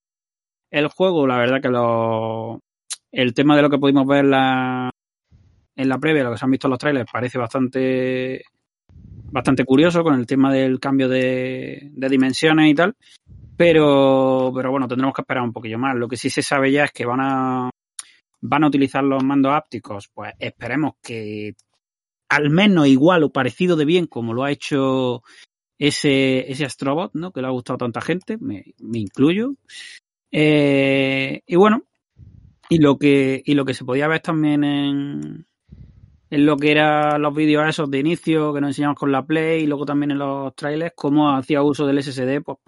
el 0.70 0.88
juego, 0.88 1.26
la 1.26 1.38
verdad 1.38 1.60
que 1.60 1.68
lo, 1.68 2.60
el 3.12 3.34
tema 3.34 3.56
de 3.56 3.62
lo 3.62 3.70
que 3.70 3.78
pudimos 3.78 4.06
ver 4.06 4.24
la, 4.24 4.90
en 5.80 5.88
la 5.88 5.98
previa, 5.98 6.24
lo 6.24 6.32
que 6.32 6.38
se 6.38 6.44
han 6.44 6.50
visto 6.50 6.66
en 6.66 6.70
los 6.70 6.78
trailers, 6.78 7.10
parece 7.10 7.38
bastante, 7.38 8.42
bastante 9.32 9.64
curioso 9.64 10.02
con 10.02 10.14
el 10.14 10.26
tema 10.26 10.52
del 10.52 10.78
cambio 10.78 11.08
de, 11.08 11.90
dimensiones 11.94 12.70
y 12.70 12.74
tal. 12.74 12.94
Pero, 13.56 14.52
pero 14.54 14.70
bueno, 14.70 14.86
tendremos 14.86 15.14
que 15.14 15.22
esperar 15.22 15.42
un 15.42 15.52
poquillo 15.52 15.78
más. 15.78 15.96
Lo 15.96 16.08
que 16.08 16.16
sí 16.16 16.28
se 16.28 16.42
sabe 16.42 16.70
ya 16.70 16.84
es 16.84 16.92
que 16.92 17.06
van 17.06 17.20
a, 17.20 17.70
van 18.40 18.64
a 18.64 18.66
utilizar 18.66 19.02
los 19.04 19.22
mandos 19.24 19.52
ápticos. 19.52 20.08
Pues 20.12 20.34
esperemos 20.38 20.94
que 21.02 21.54
al 22.28 22.50
menos 22.50 22.86
igual 22.86 23.24
o 23.24 23.32
parecido 23.32 23.76
de 23.76 23.84
bien 23.84 24.06
como 24.06 24.34
lo 24.34 24.44
ha 24.44 24.50
hecho 24.50 25.22
ese, 25.78 26.50
ese 26.50 26.64
Astrobot, 26.64 27.12
¿no? 27.14 27.32
Que 27.32 27.40
le 27.40 27.48
ha 27.48 27.50
gustado 27.50 27.76
a 27.76 27.78
tanta 27.78 28.00
gente, 28.00 28.36
me, 28.38 28.74
me 28.78 28.98
incluyo. 28.98 29.54
Eh, 30.30 31.42
y 31.46 31.56
bueno, 31.56 31.84
y 32.70 32.78
lo 32.78 32.98
que, 32.98 33.42
y 33.44 33.54
lo 33.54 33.64
que 33.64 33.74
se 33.74 33.84
podía 33.84 34.08
ver 34.08 34.20
también 34.20 34.62
en, 34.64 35.46
en 36.30 36.46
lo 36.46 36.56
que 36.56 36.70
eran 36.70 37.20
los 37.20 37.34
vídeos 37.34 37.68
esos 37.68 37.90
de 37.90 37.98
inicio 37.98 38.54
que 38.54 38.60
nos 38.60 38.70
enseñamos 38.70 38.96
con 38.96 39.10
la 39.10 39.26
Play 39.26 39.64
y 39.64 39.66
luego 39.66 39.84
también 39.84 40.12
en 40.12 40.18
los 40.18 40.54
trailers, 40.54 40.94
cómo 40.94 41.30
hacía 41.30 41.62
uso 41.62 41.86
del 41.86 42.02
SSD 42.02 42.40
pues 42.42 42.58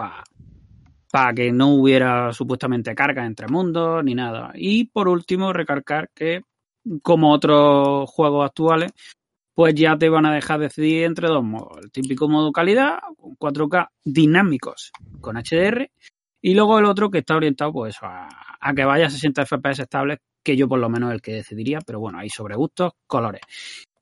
para 1.13 1.33
que 1.35 1.53
no 1.53 1.75
hubiera 1.75 2.33
supuestamente 2.33 2.95
carga 2.95 3.25
entre 3.25 3.47
mundos 3.47 4.03
ni 4.03 4.15
nada. 4.15 4.51
Y 4.55 4.87
por 4.87 5.09
último, 5.09 5.53
recargar 5.53 6.11
que, 6.15 6.43
como 7.03 7.33
otros 7.33 8.11
juegos 8.11 8.47
actuales, 8.47 8.93
pues 9.55 9.75
ya 9.75 9.97
te 9.97 10.09
van 10.09 10.27
a 10.27 10.35
dejar 10.35 10.59
decidir 10.59 11.05
entre 11.05 11.29
dos 11.29 11.45
modos. 11.45 11.79
El 11.83 11.93
típico 11.93 12.29
modo 12.29 12.51
calidad, 12.51 12.99
con 13.17 13.37
4K 13.37 13.89
dinámicos 14.05 14.91
con 15.21 15.37
HDR, 15.37 15.91
y 16.41 16.55
luego 16.55 16.79
el 16.79 16.87
otro 16.87 17.11
que 17.11 17.19
está 17.19 17.37
orientado 17.37 17.73
pues 17.73 17.97
a, 18.03 18.27
a 18.59 18.75
que 18.75 18.85
vaya 18.85 19.07
a 19.07 19.11
60 19.11 19.47
FPS 19.47 19.83
estables, 19.83 20.19
que 20.43 20.57
yo 20.57 20.69
por 20.69 20.79
lo 20.79 20.89
menos 20.89 21.13
el 21.13 21.23
que 21.23 21.35
decidiría, 21.35 21.79
pero 21.87 22.01
bueno, 22.01 22.19
hay 22.19 22.29
sobre 22.29 22.57
gustos, 22.57 22.93
colores. 23.07 23.43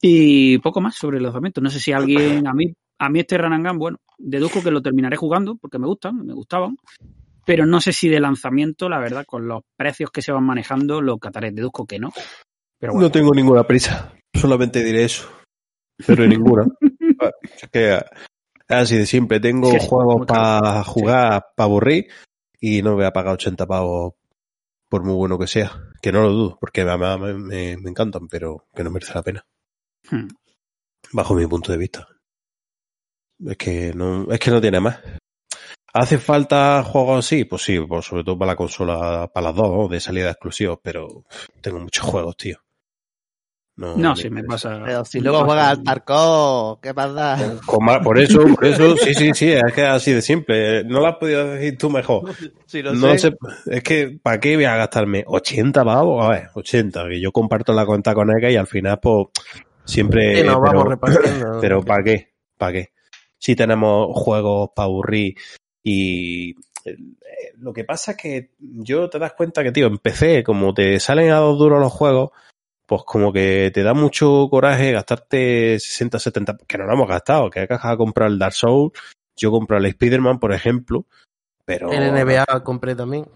Y 0.01 0.59
poco 0.59 0.81
más 0.81 0.97
sobre 0.97 1.19
el 1.19 1.25
lanzamiento. 1.25 1.61
No 1.61 1.71
sé 1.71 1.79
si 1.79 1.93
alguien, 1.93 2.47
a 2.47 2.55
mí, 2.55 2.73
a 2.99 3.09
mí 3.11 3.21
este 3.21 3.37
Gun, 3.37 3.79
bueno, 3.79 3.99
deduzco 4.19 4.63
que 4.63 4.71
lo 4.71 4.81
terminaré 4.81 5.17
jugando 5.17 5.57
porque 5.57 5.79
me 5.79 5.87
gustan, 5.87 6.25
me 6.25 6.33
gustaban. 6.33 6.77
Pero 7.45 7.67
no 7.67 7.81
sé 7.81 7.93
si 7.93 8.09
de 8.09 8.21
lanzamiento, 8.21 8.89
la 8.89 8.99
verdad, 8.99 9.25
con 9.27 9.47
los 9.49 9.63
precios 9.77 10.11
que 10.11 10.23
se 10.23 10.33
van 10.33 10.45
manejando, 10.45 11.01
lo 11.01 11.19
cataré. 11.19 11.51
Deduzco 11.51 11.87
que 11.87 11.99
no. 11.99 12.13
Pero 12.79 12.93
bueno, 12.93 13.09
No 13.09 13.13
tengo 13.13 13.35
ninguna 13.35 13.65
prisa. 13.65 14.15
Solamente 14.35 14.83
diré 14.83 15.05
eso. 15.05 15.29
Pero 16.07 16.27
ninguna. 16.27 16.67
es 17.63 17.69
que 17.71 17.95
es 17.95 18.03
así 18.69 18.97
de 18.97 19.07
simple. 19.07 19.41
Tengo 19.41 19.71
Sí, 19.71 19.79
juegos 19.81 20.27
para 20.27 20.83
jugar, 20.85 21.47
para 21.57 21.67
aburrir, 21.67 22.07
y 22.61 22.83
no 22.83 22.95
voy 22.95 23.05
a 23.05 23.13
pagar 23.13 23.35
80 23.35 23.67
pavos 23.67 24.15
por 24.91 25.05
muy 25.05 25.15
bueno 25.15 25.39
que 25.39 25.47
sea. 25.47 25.73
Que 26.03 26.13
no 26.13 26.21
lo 26.23 26.31
dudo, 26.31 26.59
porque 26.61 26.85
me, 26.85 27.35
me, 27.35 27.73
encantan, 27.89 28.29
pero 28.29 28.67
que 28.75 28.85
no 28.85 28.91
merece 28.91 29.15
la 29.15 29.23
pena. 29.23 29.47
hmm. 30.11 30.29
Bajo 31.13 31.35
mi 31.35 31.47
punto 31.47 31.73
de 31.73 31.79
vista. 31.79 32.07
Es 33.47 33.57
que 33.57 33.95
no, 33.95 34.31
es 34.31 34.39
que 34.39 34.51
no 34.51 34.61
tiene 34.61 34.81
más. 34.81 34.99
¿Hace 35.93 36.19
falta 36.19 36.85
juegos 36.85 37.25
así? 37.25 37.45
Pues 37.45 37.63
sí, 37.63 37.81
pues 37.81 38.05
sobre 38.05 38.23
todo 38.23 38.39
para 38.39 38.53
la 38.53 38.57
consola, 38.57 39.31
para 39.33 39.49
las 39.49 39.57
dos, 39.57 39.71
¿no? 39.71 39.89
de 39.89 40.01
salida 40.01 40.31
exclusivos, 40.31 40.79
pero 40.83 41.25
tengo 41.61 41.81
muchos 41.81 42.05
juegos, 42.05 42.37
tío. 42.37 42.59
No, 43.81 43.97
no, 43.97 44.11
me 44.11 44.17
sí, 44.17 44.29
me 44.29 44.45
pasa. 44.45 44.83
Pero 44.85 45.07
si 45.07 45.21
luego 45.21 45.43
juegas 45.47 45.69
al 45.69 45.83
Tarkov, 45.83 46.81
¿qué 46.83 46.93
pasa? 46.93 47.39
Más- 47.81 48.01
por 48.05 48.19
eso, 48.19 48.41
por 48.55 48.67
eso, 48.67 48.95
sí, 48.99 49.15
sí, 49.15 49.31
sí, 49.33 49.53
es 49.53 49.73
que 49.75 49.81
es 49.81 49.89
así 49.89 50.13
de 50.13 50.21
simple. 50.21 50.85
No 50.85 51.01
lo 51.01 51.07
has 51.07 51.17
podido 51.17 51.47
decir 51.47 51.79
tú 51.79 51.89
mejor. 51.89 52.31
Si 52.67 52.83
lo 52.83 52.95
No 52.95 53.17
sé. 53.17 53.31
sé, 53.31 53.37
es 53.71 53.83
que, 53.83 54.19
¿para 54.23 54.39
qué 54.39 54.55
voy 54.57 54.67
a 54.67 54.77
gastarme 54.77 55.25
80 55.27 55.83
pavos? 55.83 56.23
A 56.23 56.29
ver, 56.29 56.49
80, 56.55 57.09
que 57.09 57.19
yo 57.23 57.33
comparto 57.33 57.73
la 57.73 57.87
cuenta 57.87 58.13
con 58.13 58.31
ella 58.31 58.51
y 58.51 58.57
al 58.57 58.67
final, 58.67 59.01
pues, 59.01 59.29
siempre. 59.87 60.41
Y 60.41 60.45
nos 60.45 60.61
vamos 60.61 60.73
pero, 60.73 60.85
repartiendo. 60.85 61.59
pero 61.63 61.83
¿para 61.83 62.05
qué? 62.05 62.35
¿Para 62.59 62.73
qué? 62.73 62.93
Si 63.39 63.57
tenemos 63.57 64.09
juegos 64.13 64.73
para 64.77 64.85
aburrir 64.85 65.37
y. 65.83 66.51
eh, 66.85 66.97
Lo 67.57 67.73
que 67.73 67.85
pasa 67.85 68.11
es 68.11 68.17
que 68.19 68.51
yo 68.59 69.09
te 69.09 69.19
das 69.19 69.33
cuenta 69.33 69.63
que, 69.63 69.73
tío, 69.73 69.87
en 69.87 69.97
PC, 69.97 70.45
como 70.45 70.75
te 70.75 71.01
salen 71.01 71.31
a 71.31 71.37
dos 71.37 71.59
duros 71.59 71.81
los 71.81 71.91
juegos, 71.93 72.33
pues 72.91 73.03
como 73.07 73.33
que 73.33 73.71
te 73.73 73.85
da 73.85 73.95
mucho 73.95 74.49
coraje 74.51 74.91
gastarte 74.91 75.79
60, 75.79 76.19
70, 76.19 76.59
que 76.67 76.77
no 76.77 76.87
lo 76.87 76.95
hemos 76.95 77.09
gastado, 77.09 77.49
que 77.49 77.61
acabas 77.61 77.89
de 77.89 77.97
comprar 77.97 78.29
el 78.29 78.37
Dark 78.41 78.53
Souls, 78.53 78.93
yo 79.37 79.53
compro 79.53 79.79
el 79.79 79.87
Spider-Man, 79.87 80.41
por 80.41 80.53
ejemplo, 80.53 81.07
pero 81.65 81.93
El 81.93 82.13
NBA 82.13 82.65
compré 82.65 82.97
también. 82.97 83.29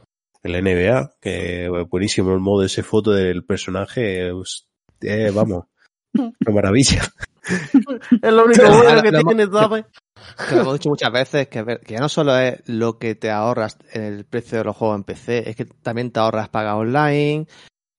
el 0.42 0.60
NBA, 0.60 1.12
que 1.20 1.66
es 1.66 1.88
buenísimo 1.88 2.32
el 2.32 2.40
modo 2.40 2.64
ese 2.64 2.82
foto 2.82 3.12
del 3.12 3.44
personaje, 3.44 4.32
eh, 5.02 5.30
vamos, 5.32 5.66
una 6.14 6.52
maravilla. 6.52 7.04
Es 7.44 8.32
lo 8.32 8.46
único 8.46 8.66
bueno 8.66 9.02
que 9.02 9.12
tiene, 9.12 9.46
¿sabes? 9.46 9.84
Que 10.48 10.56
lo 10.56 10.62
hemos 10.62 10.72
dicho 10.80 10.88
muchas 10.88 11.12
veces, 11.12 11.46
que, 11.46 11.64
que 11.84 11.94
ya 11.94 12.00
no 12.00 12.08
solo 12.08 12.36
es 12.38 12.60
lo 12.68 12.98
que 12.98 13.14
te 13.14 13.30
ahorras 13.30 13.78
en 13.92 14.02
el 14.02 14.24
precio 14.24 14.58
de 14.58 14.64
los 14.64 14.76
juegos 14.76 14.96
en 14.96 15.04
PC, 15.04 15.48
es 15.50 15.54
que 15.54 15.64
también 15.64 16.10
te 16.10 16.18
ahorras 16.18 16.48
paga 16.48 16.74
online. 16.74 17.46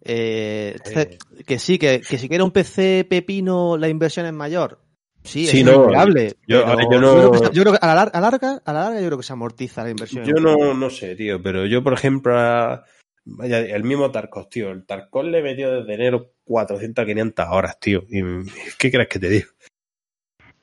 Eh, 0.05 0.73
entonces, 0.77 1.17
que 1.45 1.59
sí, 1.59 1.77
que, 1.77 1.99
que 2.01 2.17
si 2.17 2.27
quieres 2.29 2.45
un 2.45 2.51
PC 2.51 3.05
pepino, 3.09 3.75
la 3.77 3.89
inversión 3.89 4.25
es 4.25 4.33
mayor. 4.33 4.79
Sí, 5.23 5.47
Sí, 5.47 5.59
es 5.61 5.65
no, 5.65 5.71
yo- 5.71 5.87
pero 5.87 5.99
a 5.99 6.05
yo 6.91 7.01
no- 7.01 7.13
creo 7.15 7.31
que, 7.31 7.37
se- 7.39 7.53
yo 7.53 7.61
creo 7.63 7.73
que 7.73 7.79
a 7.81 7.87
la, 7.87 7.95
lar- 8.05 8.11
a 8.13 8.21
la 8.21 8.29
larga, 8.29 8.61
a 8.63 8.73
la 8.73 8.79
larga 8.83 8.99
yo 9.01 9.07
creo 9.07 9.17
que 9.17 9.23
se 9.23 9.33
amortiza 9.33 9.83
la 9.83 9.89
inversión. 9.89 10.23
Yo 10.23 10.35
no, 10.35 10.73
no 10.75 10.89
sé, 10.91 11.15
tío, 11.15 11.41
pero 11.41 11.65
yo, 11.65 11.83
por 11.83 11.93
ejemplo, 11.93 12.37
a- 12.39 12.83
vaya, 13.25 13.59
el 13.61 13.83
mismo 13.83 14.11
Tarkov, 14.11 14.47
tío, 14.49 14.69
el 14.69 14.85
Tarkov 14.85 15.23
le 15.23 15.41
metió 15.41 15.71
desde 15.71 15.95
enero 15.95 16.33
400, 16.43 17.03
500 17.05 17.45
horas, 17.49 17.79
tío. 17.79 18.03
Y, 18.07 18.21
¿Qué 18.77 18.91
crees 18.91 19.07
que 19.09 19.17
te 19.19 19.29
digo? 19.29 19.47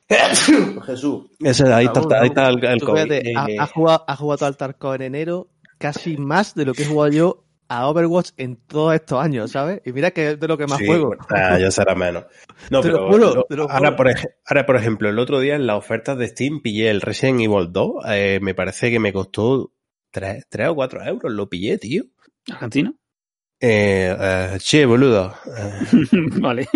Jesús. 0.87 1.27
Ese, 1.41 1.73
ahí, 1.73 1.87
está, 1.87 2.01
ahí 2.21 2.29
está 2.29 2.49
el, 2.49 2.65
el 2.65 2.81
COVID. 2.81 3.03
fíjate, 3.03 3.33
ha, 3.37 3.47
Eh, 3.51 3.57
ha 3.59 3.67
jugado, 3.67 4.05
ha 4.07 4.17
jugado 4.17 4.47
al 4.47 4.57
Tarkov 4.57 4.95
en 4.95 5.03
enero 5.03 5.49
casi 5.79 6.17
más 6.17 6.55
de 6.55 6.65
lo 6.67 6.75
que 6.75 6.83
he 6.83 6.87
jugado 6.87 7.11
yo 7.13 7.45
a 7.79 7.89
Overwatch 7.89 8.31
en 8.37 8.57
todos 8.57 8.95
estos 8.95 9.19
años, 9.23 9.51
¿sabes? 9.51 9.81
Y 9.85 9.93
mira 9.93 10.11
que 10.11 10.31
es 10.33 10.41
de 10.41 10.49
lo 10.49 10.59
que 10.59 10.67
más 10.67 10.79
sí, 10.79 10.87
juego. 10.87 11.15
ah, 11.31 11.59
ya 11.59 11.71
será 11.71 11.95
menos. 11.95 12.25
No, 12.71 12.81
Te 12.81 12.89
lo 12.89 12.95
pero 12.95 13.07
juro, 13.13 13.35
lo- 13.35 13.45
te 13.45 13.57
lo 13.57 13.71
ahora, 13.71 13.97
por 13.97 14.09
ahora, 14.47 14.67
por 14.67 14.77
ejemplo, 14.77 15.09
el 15.09 15.19
otro 15.19 15.41
día 15.41 15.55
en 15.57 15.67
las 15.67 15.77
ofertas 15.79 16.19
de 16.19 16.29
Steam 16.29 16.61
pillé 16.63 16.91
el 16.91 17.01
Resident 17.01 17.41
Evil 17.41 17.73
2. 17.73 18.05
eh, 18.09 18.39
me 18.43 18.55
parece 18.55 18.91
que 18.91 18.99
me 18.99 19.13
costó 19.13 19.73
3, 20.11 20.45
o 20.69 20.75
4 20.75 21.03
euros. 21.05 21.33
Lo 21.33 21.49
pillé, 21.49 21.79
tío. 21.79 22.05
¿Argentina? 22.51 22.93
Eh, 23.61 24.17
eh, 24.19 24.57
che, 24.59 24.85
boludo. 24.87 25.33
Eh, 25.57 25.71
vale. 26.41 26.69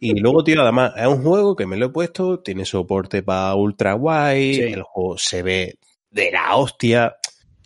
Y 0.00 0.18
luego, 0.18 0.42
tío, 0.42 0.60
además, 0.62 0.92
es 0.96 1.06
un 1.06 1.22
juego 1.22 1.54
que 1.54 1.66
me 1.66 1.76
lo 1.76 1.86
he 1.86 1.90
puesto, 1.90 2.40
tiene 2.40 2.64
soporte 2.64 3.22
para 3.22 3.54
ultra 3.54 3.94
wide, 3.94 4.54
Sí. 4.54 4.60
el 4.72 4.82
juego 4.82 5.16
se 5.16 5.42
ve 5.42 5.74
de 6.10 6.30
la 6.32 6.56
hostia. 6.56 7.14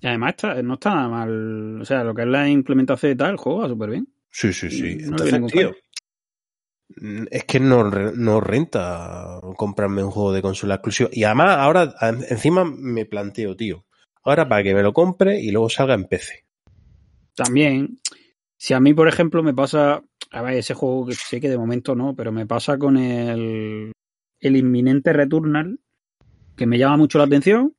Y 0.06 0.08
además 0.08 0.34
está, 0.36 0.62
no 0.62 0.74
está 0.74 0.94
nada 0.94 1.08
mal. 1.08 1.80
O 1.80 1.84
sea, 1.84 2.04
lo 2.04 2.14
que 2.14 2.22
es 2.22 2.28
la 2.28 2.48
implementación 2.48 3.10
y 3.10 3.16
tal, 3.16 3.32
el 3.32 3.36
juego 3.38 3.62
va 3.62 3.68
súper 3.68 3.90
bien. 3.90 4.06
Sí, 4.30 4.52
sí, 4.52 4.70
sí. 4.70 4.98
No 5.00 5.08
Entonces, 5.08 5.52
tío, 5.52 5.74
mm, 7.00 7.24
es 7.28 7.42
que 7.42 7.58
no, 7.58 7.90
no 7.90 8.40
renta 8.40 9.40
comprarme 9.56 10.04
un 10.04 10.12
juego 10.12 10.30
de 10.30 10.42
consola 10.42 10.76
exclusiva. 10.76 11.10
Y 11.12 11.24
además, 11.24 11.56
ahora, 11.58 11.92
en- 12.02 12.24
encima 12.30 12.64
me 12.64 13.04
planteo, 13.04 13.56
tío, 13.56 13.84
ahora 14.22 14.48
para 14.48 14.62
que 14.62 14.74
me 14.74 14.82
lo 14.84 14.92
compre 14.92 15.40
y 15.40 15.50
luego 15.50 15.68
salga 15.68 15.94
en 15.94 16.04
PC. 16.04 16.44
También, 17.34 17.98
si 18.56 18.74
a 18.74 18.78
mí, 18.78 18.94
por 18.94 19.08
ejemplo, 19.08 19.42
me 19.42 19.54
pasa. 19.54 20.04
A 20.30 20.42
ver, 20.42 20.54
ese 20.54 20.74
juego 20.74 21.06
que 21.06 21.14
sé 21.14 21.40
que 21.40 21.48
de 21.48 21.58
momento 21.58 21.96
no, 21.96 22.14
pero 22.14 22.30
me 22.30 22.46
pasa 22.46 22.78
con 22.78 22.96
el, 22.96 23.90
el 24.38 24.56
inminente 24.56 25.12
Returnal, 25.12 25.80
que 26.56 26.66
me 26.66 26.78
llama 26.78 26.96
mucho 26.96 27.18
la 27.18 27.24
atención, 27.24 27.74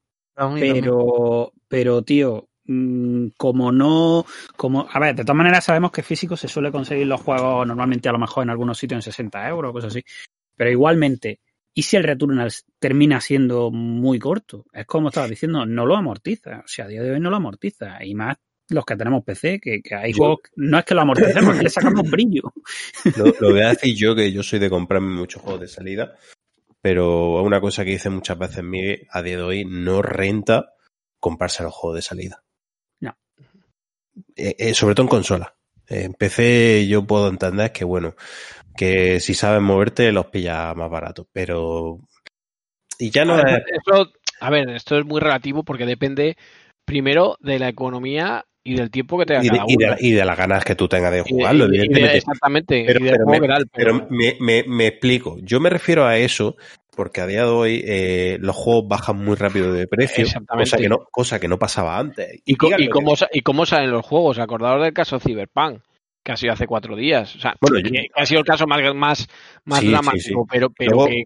Pero, 0.60 1.54
pero 1.68 2.02
tío, 2.04 2.48
mm, 2.66 3.28
como 3.38 3.72
no, 3.72 4.26
como, 4.56 4.88
a 4.92 5.00
ver, 5.00 5.16
de 5.16 5.24
todas 5.24 5.38
maneras 5.38 5.66
sabemos 5.66 5.92
que 5.92 6.04
físico 6.04 6.38
se 6.38 6.48
suele 6.48 6.72
conseguir 6.72 7.08
los 7.08 7.22
juegos 7.22 7.66
normalmente 7.66 8.08
a 8.10 8.12
lo 8.12 8.20
mejor 8.20 8.44
en 8.44 8.52
algunos 8.52 8.78
sitios 8.78 8.98
en 9.00 9.02
60 9.02 9.48
euros 9.50 9.70
o 9.70 9.74
cosas 9.74 9.92
así, 9.96 10.04
pero 10.56 10.70
igualmente, 10.70 11.40
¿y 11.74 11.82
si 11.84 11.96
el 11.98 12.04
Returnal 12.04 12.52
termina 12.80 13.20
siendo 13.22 13.72
muy 13.72 14.20
corto? 14.20 14.66
Es 14.74 14.86
como 14.86 15.10
estaba 15.10 15.28
diciendo, 15.28 15.66
no 15.66 15.86
lo 15.86 15.96
amortiza, 15.96 16.60
o 16.64 16.68
sea, 16.68 16.86
a 16.86 16.88
día 16.88 17.02
de 17.04 17.12
hoy 17.12 17.20
no 17.20 17.30
lo 17.30 17.38
amortiza, 17.38 18.04
y 18.04 18.14
más 18.16 18.38
los 18.70 18.84
que 18.86 18.98
tenemos 18.98 19.24
PC, 19.24 19.60
que, 19.62 19.82
que 19.82 19.96
hay 19.96 20.12
Yo- 20.12 20.18
juegos, 20.18 20.40
que- 20.44 20.50
no 20.58 20.78
es 20.78 20.84
que 20.86 20.94
lo 20.94 21.02
amorticemos, 21.02 21.52
es 21.54 21.58
que 21.58 21.64
le 21.64 21.70
sacamos 21.70 22.10
brillo. 22.12 22.54
Lo, 23.16 23.34
lo 23.40 23.52
voy 23.52 23.62
a 23.62 23.70
decir 23.70 23.96
yo, 23.96 24.14
que 24.14 24.32
yo 24.32 24.44
soy 24.44 24.60
de 24.60 24.70
comprarme 24.70 25.16
muchos 25.16 25.42
juegos 25.42 25.62
de 25.62 25.68
salida, 25.70 26.16
pero 26.82 27.42
una 27.42 27.62
cosa 27.62 27.84
que 27.84 27.92
dice 27.92 28.10
muchas 28.10 28.38
veces 28.38 28.64
Miguel, 28.64 29.08
a 29.12 29.22
día 29.22 29.38
de 29.38 29.44
hoy 29.44 29.66
no 29.66 30.02
renta 30.02 30.74
comprarse 31.20 31.64
los 31.64 31.74
juegos 31.74 31.98
de 31.98 32.02
salida. 32.02 32.44
No. 33.00 33.18
eh, 34.36 34.56
eh, 34.58 34.74
sobre 34.74 34.96
todo 34.96 35.06
en 35.06 35.10
consola. 35.10 35.56
En 35.88 36.14
PC 36.14 36.88
yo 36.88 37.06
puedo 37.06 37.30
entender 37.30 37.72
que, 37.72 37.86
bueno, 37.86 38.16
que 38.76 39.20
si 39.20 39.34
sabes 39.34 39.62
moverte 39.62 40.12
los 40.12 40.28
pillas 40.28 40.76
más 40.76 40.90
baratos, 40.90 41.28
pero... 41.32 42.00
Y 43.00 43.10
ya 43.12 43.26
no 43.26 43.36
A 43.36 43.42
es... 43.42 43.64
a 44.40 44.50
ver, 44.50 44.70
esto 44.70 44.98
es 44.98 45.06
muy 45.06 45.22
relativo 45.22 45.64
porque 45.64 45.86
depende 45.86 46.36
primero 46.86 47.38
de 47.42 47.60
la 47.60 47.70
economía 47.70 48.46
y 48.72 48.76
del 48.76 48.90
tiempo 48.92 49.18
que 49.18 49.26
tenga 49.26 49.42
Y 49.42 49.50
de, 49.50 49.50
cada 49.52 49.66
y, 49.68 49.76
de, 49.78 49.86
uno. 49.88 49.96
y 50.00 50.12
de 50.12 50.26
las 50.26 50.38
ganas 50.38 50.64
que 50.66 50.76
tú 50.76 50.88
tengas 50.88 51.12
de 51.12 51.22
jugarlo, 51.22 51.66
y 51.74 51.88
de- 51.88 52.18
exactamente, 52.18 52.84
Pero- 52.86 53.00
me- 53.00 53.40
Pero 53.40 53.56
pero- 53.74 54.08
me, 54.10 54.36
me, 54.40 54.64
me 54.68 54.88
explico. 54.88 55.38
Yo 55.42 55.60
me 55.60 55.70
refiero 55.70 56.06
a 56.06 56.18
eso 56.18 56.56
porque 56.96 57.22
a 57.22 57.28
día 57.28 57.44
de 57.44 57.50
hoy 57.50 57.84
eh, 57.86 58.38
los 58.42 58.56
juegos 58.56 58.88
bajan 58.88 59.18
muy 59.24 59.36
rápido 59.36 59.72
de 59.72 59.88
precio, 59.88 60.26
cosa 60.48 60.78
que 60.78 60.90
no, 60.90 60.98
cosa 61.12 61.40
que 61.40 61.48
no 61.48 61.60
pasaba 61.60 61.98
antes. 62.00 62.42
¿Y, 62.44 62.56
co- 62.56 62.66
díganlo 62.68 62.86
y 62.86 62.90
cómo, 62.90 63.14
¿Y 63.32 63.42
cómo 63.42 63.66
salen 63.66 63.92
los 63.92 64.06
juegos? 64.06 64.40
Acordaos 64.40 64.82
del 64.84 64.94
caso 64.94 65.20
Cyberpunk, 65.20 65.82
que 66.24 66.32
ha 66.32 66.38
sido 66.38 66.54
hace 66.54 66.66
cuatro 66.68 66.96
días. 66.96 67.36
O 67.36 67.40
sea, 67.40 67.56
Bueno, 67.62 67.80
yo- 67.80 68.02
ha 68.16 68.26
sido 68.26 68.40
el 68.40 68.46
caso 68.46 68.66
más, 68.68 68.82
más, 68.96 69.28
más 69.66 69.80
Sí, 69.80 69.90
dramático, 69.90 70.42
sí. 70.44 70.50
pero, 70.52 70.70
pero 70.72 70.92
Luego- 70.92 71.08
que 71.08 71.24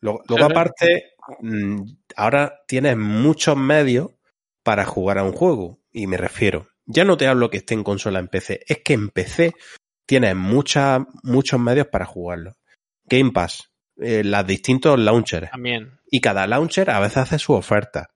Luego, 0.00 0.22
luego 0.28 0.44
aparte, 0.44 1.14
mm, 1.40 1.80
ahora 2.16 2.60
tienes 2.68 2.96
muchos 2.98 3.56
medios 3.56 4.10
para 4.62 4.84
jugar 4.84 5.18
a 5.18 5.24
un 5.24 5.32
juego. 5.32 5.78
Y 5.96 6.06
me 6.08 6.18
refiero, 6.18 6.68
ya 6.84 7.06
no 7.06 7.16
te 7.16 7.26
hablo 7.26 7.48
que 7.48 7.56
esté 7.56 7.72
en 7.72 7.82
consola 7.82 8.18
en 8.18 8.28
PC, 8.28 8.60
es 8.68 8.82
que 8.84 8.92
en 8.92 9.08
PC 9.08 9.54
tienes 10.04 10.36
muchas, 10.36 11.00
muchos 11.22 11.58
medios 11.58 11.86
para 11.86 12.04
jugarlo. 12.04 12.52
Game 13.06 13.32
Pass, 13.32 13.70
eh, 13.96 14.22
los 14.22 14.46
distintos 14.46 14.98
launchers. 14.98 15.50
también. 15.50 15.98
y 16.10 16.20
cada 16.20 16.46
launcher 16.46 16.90
a 16.90 17.00
veces 17.00 17.16
hace 17.16 17.38
su 17.38 17.54
oferta. 17.54 18.10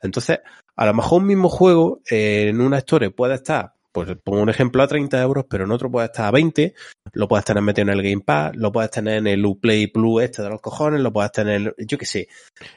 Entonces, 0.00 0.42
a 0.76 0.86
lo 0.86 0.94
mejor 0.94 1.22
un 1.22 1.26
mismo 1.26 1.48
juego 1.48 2.02
eh, 2.08 2.46
en 2.50 2.60
una 2.60 2.78
store 2.78 3.10
puede 3.10 3.34
estar, 3.34 3.72
pues 3.92 4.08
pongo 4.24 4.40
un 4.42 4.48
ejemplo 4.48 4.82
a 4.82 4.88
30 4.88 5.20
euros, 5.22 5.44
pero 5.48 5.64
en 5.64 5.70
otro 5.70 5.90
puede 5.90 6.06
estar 6.06 6.24
a 6.26 6.30
20, 6.30 6.74
lo 7.12 7.28
puedes 7.28 7.44
tener 7.44 7.62
metido 7.62 7.90
en 7.90 7.98
el 7.98 8.02
Game 8.02 8.22
Pass, 8.24 8.56
lo 8.56 8.72
puedes 8.72 8.90
tener 8.90 9.18
en 9.18 9.26
el 9.26 9.44
Uplay 9.44 9.86
Plus 9.86 10.22
este 10.22 10.42
de 10.42 10.48
los 10.50 10.60
cojones, 10.60 11.00
lo 11.00 11.12
puedes 11.12 11.30
tener, 11.32 11.74
yo 11.78 11.98
qué 11.98 12.06
sé. 12.06 12.28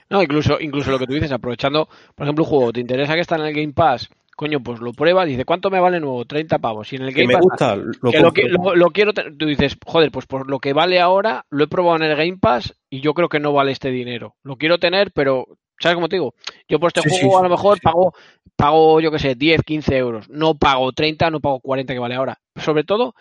No, 0.09 0.21
incluso, 0.21 0.59
incluso 0.59 0.91
lo 0.91 0.99
que 0.99 1.07
tú 1.07 1.13
dices, 1.13 1.31
aprovechando, 1.31 1.87
por 2.15 2.25
ejemplo, 2.25 2.43
un 2.43 2.49
juego, 2.49 2.73
¿te 2.73 2.81
interesa 2.81 3.13
que 3.15 3.21
está 3.21 3.35
en 3.37 3.45
el 3.45 3.53
Game 3.53 3.73
Pass? 3.73 4.09
Coño, 4.37 4.59
pues 4.61 4.81
lo 4.81 4.91
pruebas, 4.91 5.27
dice, 5.27 5.45
¿cuánto 5.45 5.69
me 5.69 5.79
vale 5.79 6.01
nuevo? 6.01 6.25
30 6.25 6.59
pavos. 6.59 6.91
Y 6.91 6.97
en 6.97 7.03
el 7.03 7.13
Que 7.13 7.21
Game 7.21 7.27
me 7.27 7.33
Pass 7.35 7.41
gusta, 7.41 7.75
lo 7.77 8.11
que 8.11 8.19
lo, 8.19 8.33
que- 8.33 8.49
lo- 8.49 8.75
lo 8.75 8.89
quiero, 8.89 9.13
tú 9.13 9.45
dices, 9.45 9.77
joder, 9.85 10.11
pues 10.11 10.25
por 10.25 10.49
lo 10.49 10.59
que 10.59 10.73
vale 10.73 10.99
ahora, 10.99 11.45
lo 11.49 11.63
he 11.63 11.67
probado 11.69 11.95
en 12.03 12.11
el 12.11 12.17
Game 12.17 12.37
Pass 12.41 12.75
y 12.89 12.99
yo 12.99 13.13
creo 13.13 13.29
que 13.29 13.39
no 13.39 13.53
vale 13.53 13.71
este 13.71 13.91
dinero. 13.91 14.35
Lo 14.43 14.57
quiero 14.57 14.77
tener, 14.77 15.13
pero, 15.13 15.47
¿sabes 15.79 15.95
cómo 15.95 16.09
te 16.09 16.15
digo? 16.17 16.33
Yo 16.67 16.79
por 16.79 16.87
este 16.89 17.01
Sí, 17.01 17.09
juego 17.09 17.37
sí, 17.37 17.39
a 17.39 17.43
lo 17.43 17.49
mejor 17.49 17.75
sí. 17.75 17.81
pago, 17.81 18.13
pago, 18.55 18.99
yo 19.01 19.11
qué 19.11 19.19
sé, 19.19 19.35
10, 19.35 19.61
15 19.63 19.97
euros. 19.97 20.29
No 20.29 20.55
pago 20.57 20.91
30, 20.91 21.29
no 21.29 21.39
pago 21.39 21.59
40 21.59 21.93
que 21.93 21.99
vale 21.99 22.15
ahora. 22.15 22.39
Sobre 22.55 22.83
todo, 22.83 23.13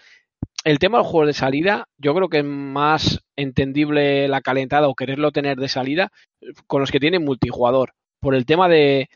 el 0.64 0.78
tema 0.78 0.98
del 0.98 1.06
juego 1.06 1.26
de 1.26 1.32
salida, 1.34 1.88
yo 1.98 2.14
creo 2.14 2.28
que 2.28 2.38
es 2.38 2.44
más 2.44 3.20
entendible 3.36 4.28
la 4.28 4.40
calentada 4.40 4.88
o 4.88 4.94
quererlo 4.94 5.30
tener 5.32 5.56
de 5.58 5.68
salida 5.68 6.10
con 6.66 6.80
los 6.80 6.90
que 6.90 7.00
tienen 7.00 7.24
multijugador. 7.24 7.92
Por 8.20 8.34
el 8.34 8.46
tema 8.46 8.68
de, 8.68 9.08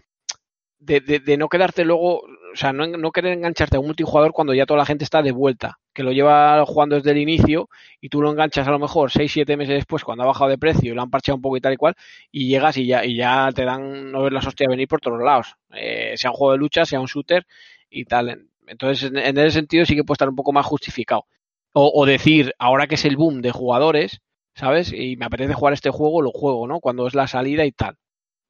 de, 0.78 1.00
de- 1.00 1.20
de 1.20 1.36
no 1.36 1.48
quedarte 1.48 1.84
luego, 1.84 2.20
o 2.20 2.56
sea, 2.56 2.72
no, 2.72 2.86
no 2.86 3.10
querer 3.10 3.32
engancharte 3.32 3.76
a 3.76 3.80
un 3.80 3.86
multijugador 3.86 4.32
cuando 4.32 4.54
ya 4.54 4.66
toda 4.66 4.78
la 4.78 4.86
gente 4.86 5.04
está 5.04 5.22
de 5.22 5.32
vuelta, 5.32 5.78
que 5.98 6.04
lo 6.04 6.12
lleva 6.12 6.64
jugando 6.64 6.94
desde 6.94 7.10
el 7.10 7.18
inicio 7.18 7.68
y 8.00 8.08
tú 8.08 8.22
lo 8.22 8.30
enganchas 8.30 8.68
a 8.68 8.70
lo 8.70 8.78
mejor 8.78 9.10
6, 9.10 9.32
7 9.32 9.56
meses 9.56 9.74
después 9.74 10.04
cuando 10.04 10.22
ha 10.22 10.28
bajado 10.28 10.48
de 10.48 10.56
precio 10.56 10.92
y 10.92 10.94
lo 10.94 11.02
han 11.02 11.10
parcheado 11.10 11.34
un 11.34 11.42
poco 11.42 11.56
y 11.56 11.60
tal 11.60 11.72
y 11.72 11.76
cual, 11.76 11.96
y 12.30 12.46
llegas 12.46 12.76
y 12.76 12.86
ya, 12.86 13.04
y 13.04 13.16
ya 13.16 13.50
te 13.52 13.64
dan, 13.64 14.12
no 14.12 14.22
ves 14.22 14.32
las 14.32 14.46
hostias 14.46 14.68
venir 14.68 14.86
por 14.86 15.00
todos 15.00 15.20
lados, 15.20 15.56
eh, 15.72 16.12
sea 16.16 16.30
un 16.30 16.36
juego 16.36 16.52
de 16.52 16.58
lucha, 16.58 16.84
sea 16.84 17.00
un 17.00 17.06
shooter 17.06 17.44
y 17.90 18.04
tal. 18.04 18.46
Entonces, 18.68 19.10
en, 19.12 19.38
ese 19.38 19.50
sentido 19.50 19.84
sí 19.84 19.96
que 19.96 20.04
puede 20.04 20.14
estar 20.14 20.28
un 20.28 20.36
poco 20.36 20.52
más 20.52 20.66
justificado. 20.66 21.26
O, 21.72 21.90
o 21.92 22.06
decir, 22.06 22.54
ahora 22.60 22.86
que 22.86 22.94
es 22.94 23.04
el 23.04 23.16
boom 23.16 23.42
de 23.42 23.50
jugadores, 23.50 24.20
¿sabes? 24.54 24.92
Y 24.92 25.16
me 25.16 25.26
apetece 25.26 25.54
jugar 25.54 25.74
este 25.74 25.90
juego, 25.90 26.22
lo 26.22 26.30
juego, 26.30 26.68
¿no? 26.68 26.78
Cuando 26.78 27.08
es 27.08 27.14
la 27.16 27.26
salida 27.26 27.64
y 27.64 27.72
tal. 27.72 27.96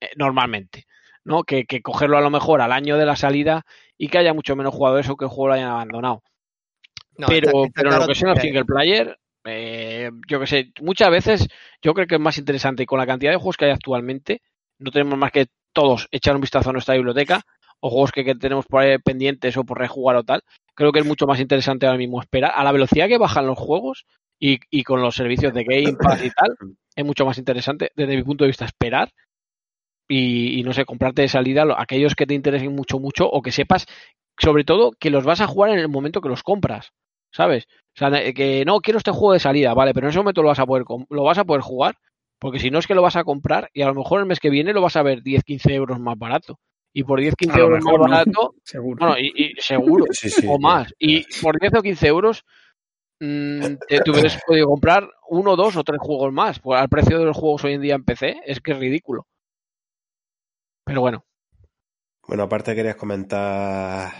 Eh, 0.00 0.10
normalmente. 0.16 0.84
¿no? 1.24 1.44
Que, 1.44 1.64
que 1.64 1.80
cogerlo 1.80 2.18
a 2.18 2.20
lo 2.20 2.30
mejor 2.30 2.60
al 2.60 2.72
año 2.72 2.98
de 2.98 3.06
la 3.06 3.16
salida 3.16 3.64
y 3.96 4.08
que 4.08 4.18
haya 4.18 4.34
mucho 4.34 4.54
menos 4.56 4.74
jugadores 4.74 5.08
o 5.08 5.16
que 5.16 5.24
el 5.24 5.30
juego 5.30 5.48
lo 5.48 5.54
hayan 5.54 5.70
abandonado. 5.70 6.22
No, 7.18 7.26
pero 7.28 7.48
está- 7.48 7.50
está 7.66 7.72
pero 7.74 7.90
claro 7.90 8.00
lo 8.02 8.06
que 8.06 8.08
los 8.24 8.34
que- 8.34 8.40
single 8.40 8.64
player, 8.64 9.18
eh, 9.44 10.10
yo 10.28 10.40
que 10.40 10.46
sé, 10.46 10.72
muchas 10.80 11.10
veces 11.10 11.48
yo 11.82 11.94
creo 11.94 12.06
que 12.06 12.14
es 12.16 12.20
más 12.20 12.38
interesante 12.38 12.82
y 12.82 12.86
con 12.86 12.98
la 12.98 13.06
cantidad 13.06 13.30
de 13.32 13.36
juegos 13.36 13.56
que 13.56 13.66
hay 13.66 13.70
actualmente, 13.72 14.40
no 14.78 14.90
tenemos 14.90 15.18
más 15.18 15.32
que 15.32 15.46
todos 15.72 16.08
echar 16.10 16.34
un 16.34 16.40
vistazo 16.40 16.70
a 16.70 16.72
nuestra 16.72 16.94
biblioteca 16.94 17.42
o 17.80 17.90
juegos 17.90 18.10
que, 18.12 18.24
que 18.24 18.34
tenemos 18.34 18.66
por 18.66 18.82
ahí 18.82 18.98
pendientes 18.98 19.56
o 19.56 19.64
por 19.64 19.78
rejugar 19.78 20.16
o 20.16 20.24
tal. 20.24 20.42
Creo 20.74 20.92
que 20.92 21.00
es 21.00 21.06
mucho 21.06 21.26
más 21.26 21.38
interesante 21.40 21.86
ahora 21.86 21.98
mismo 21.98 22.20
esperar 22.20 22.52
a 22.54 22.64
la 22.64 22.72
velocidad 22.72 23.06
que 23.08 23.18
bajan 23.18 23.46
los 23.46 23.58
juegos 23.58 24.04
y, 24.40 24.58
y 24.70 24.82
con 24.84 25.00
los 25.02 25.14
servicios 25.16 25.52
de 25.54 25.64
Game 25.64 25.96
Pass 25.96 26.24
y 26.24 26.30
tal, 26.30 26.56
es 26.96 27.04
mucho 27.04 27.24
más 27.26 27.38
interesante 27.38 27.90
desde 27.96 28.16
mi 28.16 28.22
punto 28.22 28.44
de 28.44 28.48
vista 28.48 28.64
esperar 28.64 29.10
y, 30.08 30.58
y 30.58 30.62
no 30.62 30.72
sé, 30.72 30.84
comprarte 30.84 31.22
de 31.22 31.28
salida 31.28 31.64
lo- 31.64 31.78
aquellos 31.78 32.14
que 32.14 32.26
te 32.26 32.34
interesen 32.34 32.74
mucho, 32.74 32.98
mucho 32.98 33.28
o 33.28 33.42
que 33.42 33.52
sepas, 33.52 33.86
sobre 34.38 34.64
todo, 34.64 34.92
que 34.98 35.10
los 35.10 35.24
vas 35.24 35.40
a 35.40 35.46
jugar 35.46 35.70
en 35.70 35.78
el 35.78 35.88
momento 35.88 36.20
que 36.20 36.28
los 36.28 36.42
compras, 36.42 36.92
¿sabes? 37.30 37.66
O 37.94 37.98
sea, 37.98 38.10
que 38.32 38.64
no, 38.64 38.80
quiero 38.80 38.98
este 38.98 39.10
juego 39.10 39.32
de 39.32 39.40
salida, 39.40 39.74
vale, 39.74 39.92
pero 39.94 40.06
en 40.06 40.10
ese 40.10 40.18
momento 40.18 40.42
lo 40.42 40.48
vas 40.48 40.58
a 40.60 40.66
poder, 40.66 40.84
lo 41.10 41.22
vas 41.24 41.38
a 41.38 41.44
poder 41.44 41.62
jugar, 41.62 41.96
porque 42.38 42.60
si 42.60 42.70
no 42.70 42.78
es 42.78 42.86
que 42.86 42.94
lo 42.94 43.02
vas 43.02 43.16
a 43.16 43.24
comprar 43.24 43.70
y 43.72 43.82
a 43.82 43.86
lo 43.88 43.94
mejor 43.94 44.20
el 44.20 44.26
mes 44.26 44.38
que 44.40 44.50
viene 44.50 44.72
lo 44.72 44.82
vas 44.82 44.96
a 44.96 45.02
ver 45.02 45.22
10, 45.22 45.42
15 45.44 45.74
euros 45.74 45.98
más 45.98 46.16
barato. 46.18 46.58
Y 46.94 47.04
por 47.04 47.20
10, 47.20 47.34
15 47.36 47.54
A 47.54 47.58
lo 47.58 47.64
euros 47.66 47.84
más 47.84 47.94
¿no? 47.94 47.98
barato, 48.00 48.54
Seguro. 48.64 48.96
bueno, 49.06 49.18
y, 49.18 49.32
y 49.34 49.54
seguro, 49.60 50.04
Sí, 50.12 50.30
sí, 50.30 50.46
o 50.48 50.58
más. 50.58 50.92
Y 50.98 51.24
por 51.42 51.58
10 51.58 51.74
o 51.74 51.82
15 51.82 52.06
euros 52.06 52.44
mm, 53.20 53.74
te, 53.88 54.00
te 54.00 54.10
hubieras 54.10 54.38
podido 54.46 54.66
comprar 54.68 55.08
uno, 55.28 55.56
dos 55.56 55.76
o 55.76 55.84
tres 55.84 55.98
juegos 56.00 56.32
más. 56.32 56.60
Pues 56.60 56.80
al 56.80 56.88
precio 56.88 57.18
de 57.18 57.24
los 57.26 57.36
juegos 57.36 57.64
hoy 57.64 57.74
en 57.74 57.82
día 57.82 57.94
en 57.96 58.04
PC 58.04 58.40
es 58.46 58.60
que 58.60 58.72
es 58.72 58.78
ridículo. 58.78 59.26
Pero 60.84 61.00
bueno, 61.02 61.24
Bueno, 62.26 62.44
aparte 62.44 62.74
querías 62.74 62.96
comentar 62.96 64.10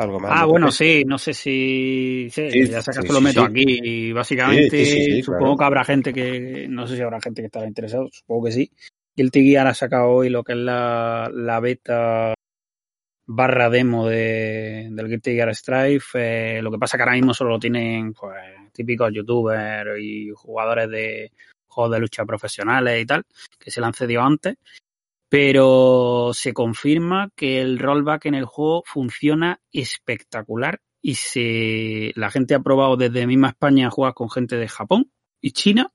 algo 0.00 0.20
más. 0.20 0.32
Ah, 0.34 0.42
¿no? 0.42 0.48
bueno, 0.48 0.70
sí, 0.70 1.04
no 1.06 1.18
sé 1.18 1.34
si. 1.34 2.28
sí, 2.30 2.50
Sí, 2.50 2.68
ya 2.68 2.82
sí, 2.82 2.90
esto 2.90 3.12
lo 3.12 3.20
meto 3.20 3.42
aquí. 3.42 3.64
Y 3.66 4.12
básicamente, 4.12 5.22
supongo 5.22 5.40
claro. 5.40 5.56
que 5.56 5.64
habrá 5.64 5.84
gente 5.84 6.12
que. 6.12 6.66
No 6.68 6.86
sé 6.86 6.96
si 6.96 7.02
habrá 7.02 7.20
gente 7.20 7.42
que 7.42 7.46
estará 7.46 7.66
interesado, 7.66 8.08
supongo 8.12 8.46
que 8.46 8.52
sí. 8.52 8.70
Y 9.16 9.22
el 9.22 9.56
ha 9.58 9.74
sacado 9.74 10.10
hoy 10.10 10.28
lo 10.28 10.44
que 10.44 10.52
es 10.52 10.58
la, 10.58 11.28
la 11.34 11.58
beta 11.58 12.34
barra 13.26 13.68
demo 13.68 14.06
de, 14.06 14.88
del 14.90 15.08
Guilty 15.08 15.32
Gear 15.32 15.54
Strife. 15.54 16.58
Eh, 16.58 16.62
lo 16.62 16.70
que 16.70 16.78
pasa 16.78 16.96
que 16.96 17.02
ahora 17.02 17.16
mismo 17.16 17.34
solo 17.34 17.50
lo 17.50 17.58
tienen 17.58 18.12
pues, 18.14 18.36
típicos 18.72 19.12
youtubers 19.12 19.98
y 20.00 20.30
jugadores 20.34 20.88
de 20.88 21.32
juegos 21.66 21.92
de 21.92 21.98
lucha 22.00 22.24
profesionales 22.24 23.02
y 23.02 23.06
tal, 23.06 23.24
que 23.58 23.70
se 23.70 23.80
le 23.80 23.86
han 23.86 23.94
cedido 23.94 24.22
antes 24.22 24.56
pero 25.28 26.30
se 26.32 26.52
confirma 26.52 27.30
que 27.36 27.60
el 27.60 27.78
rollback 27.78 28.26
en 28.26 28.34
el 28.34 28.46
juego 28.46 28.82
funciona 28.86 29.60
espectacular 29.72 30.80
y 31.02 31.14
se 31.14 32.12
la 32.16 32.30
gente 32.30 32.54
ha 32.54 32.60
probado 32.60 32.96
desde 32.96 33.26
misma 33.26 33.48
España 33.48 33.90
jugar 33.90 34.14
con 34.14 34.30
gente 34.30 34.56
de 34.56 34.68
Japón 34.68 35.10
y 35.40 35.52
China 35.52 35.92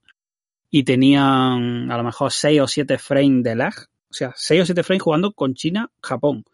y 0.70 0.84
tenían 0.84 1.92
a 1.92 1.98
lo 1.98 2.04
mejor 2.04 2.32
6 2.32 2.62
o 2.62 2.68
7 2.68 2.98
frames 2.98 3.44
de 3.44 3.56
lag, 3.56 3.74
o 4.10 4.14
sea, 4.14 4.34
6 4.36 4.62
o 4.62 4.66
7 4.66 4.84
frames 4.84 5.04
jugando 5.04 5.34
con 5.34 5.54
China, 5.56 5.92
Japón 6.02 6.46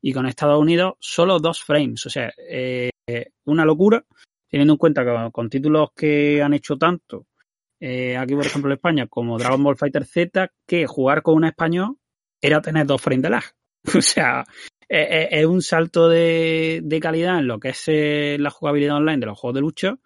y 0.00 0.12
con 0.12 0.26
Estados 0.26 0.60
Unidos 0.60 0.94
solo 1.00 1.38
2 1.38 1.62
frames, 1.62 2.06
o 2.06 2.10
sea, 2.10 2.32
eh, 2.38 2.90
una 3.44 3.64
locura 3.64 4.04
teniendo 4.48 4.74
en 4.74 4.78
cuenta 4.78 5.04
que 5.04 5.30
con 5.32 5.50
títulos 5.50 5.90
que 5.94 6.42
han 6.42 6.54
hecho 6.54 6.76
tanto 6.76 7.26
eh, 7.80 8.16
aquí 8.16 8.34
por 8.34 8.46
ejemplo 8.46 8.70
en 8.70 8.76
España 8.76 9.06
como 9.06 9.38
Dragon 9.38 9.62
Ball 9.62 9.76
Fighter 9.76 10.04
Z 10.04 10.50
que 10.66 10.86
jugar 10.86 11.22
con 11.22 11.34
un 11.34 11.44
español 11.44 11.98
era 12.46 12.60
tener 12.60 12.86
dos 12.86 13.00
frames 13.02 13.22
de 13.22 13.30
lag. 13.30 13.44
O 13.96 14.00
sea, 14.02 14.44
es, 14.88 15.06
es- 15.10 15.28
es 15.32 15.46
un 15.46 15.62
salto 15.62 16.08
de, 16.08 16.80
de 16.82 17.00
calidad 17.00 17.38
en 17.38 17.46
lo 17.46 17.58
que 17.60 17.68
es 17.70 17.84
eh, 17.88 18.36
la 18.40 18.50
jugabilidad 18.50 18.96
online 18.96 19.18
de 19.18 19.26
los 19.26 19.38
juegos 19.38 19.54
de 19.56 19.60
lucha 19.60 19.96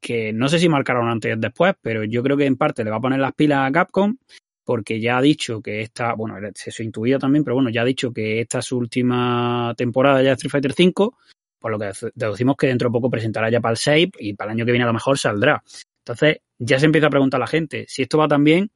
que 0.00 0.32
no 0.32 0.48
sé 0.48 0.58
si 0.58 0.68
marcaron 0.68 1.08
antes 1.08 1.34
y 1.34 1.40
después, 1.40 1.74
pero 1.80 2.04
yo 2.04 2.22
creo 2.22 2.36
que 2.36 2.46
en 2.46 2.56
parte 2.56 2.84
le 2.84 2.90
va 2.90 2.96
a 2.96 3.00
poner 3.00 3.20
las 3.20 3.32
pilas 3.34 3.66
a 3.68 3.72
Capcom 3.72 4.16
porque 4.64 5.00
ya 5.00 5.18
ha 5.18 5.22
dicho 5.22 5.60
que 5.62 5.82
esta, 5.82 6.14
bueno, 6.14 6.36
se 6.54 6.84
intuía 6.84 7.18
también, 7.18 7.44
pero 7.44 7.54
bueno, 7.54 7.70
ya 7.70 7.82
ha 7.82 7.84
dicho 7.84 8.12
que 8.12 8.40
esta 8.40 8.58
es 8.60 8.64
su 8.66 8.78
última 8.78 9.74
temporada 9.76 10.22
ya 10.22 10.30
de 10.30 10.34
Street 10.34 10.50
Fighter 10.52 10.72
V, 10.76 11.10
por 11.58 11.70
lo 11.70 11.78
que 11.78 11.90
deducimos 12.14 12.56
que 12.56 12.66
dentro 12.68 12.88
de 12.88 12.92
poco 12.92 13.10
presentará 13.10 13.50
ya 13.50 13.60
para 13.60 13.72
el 13.72 13.76
6 13.78 14.08
y 14.18 14.34
para 14.34 14.50
el 14.52 14.56
año 14.58 14.64
que 14.66 14.72
viene 14.72 14.84
a 14.84 14.88
lo 14.88 14.94
mejor 14.94 15.18
saldrá. 15.18 15.62
Entonces 15.98 16.38
ya 16.58 16.78
se 16.78 16.86
empieza 16.86 17.08
a 17.08 17.10
preguntar 17.10 17.40
la 17.40 17.46
gente 17.46 17.84
si 17.88 18.02
esto 18.02 18.18
va 18.18 18.28
tan 18.28 18.42
bien, 18.44 18.70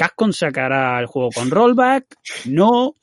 Capcom 0.00 0.32
sacará 0.32 0.98
el 0.98 1.04
juego 1.04 1.28
con 1.28 1.50
rollback, 1.50 2.06
no, 2.46 2.94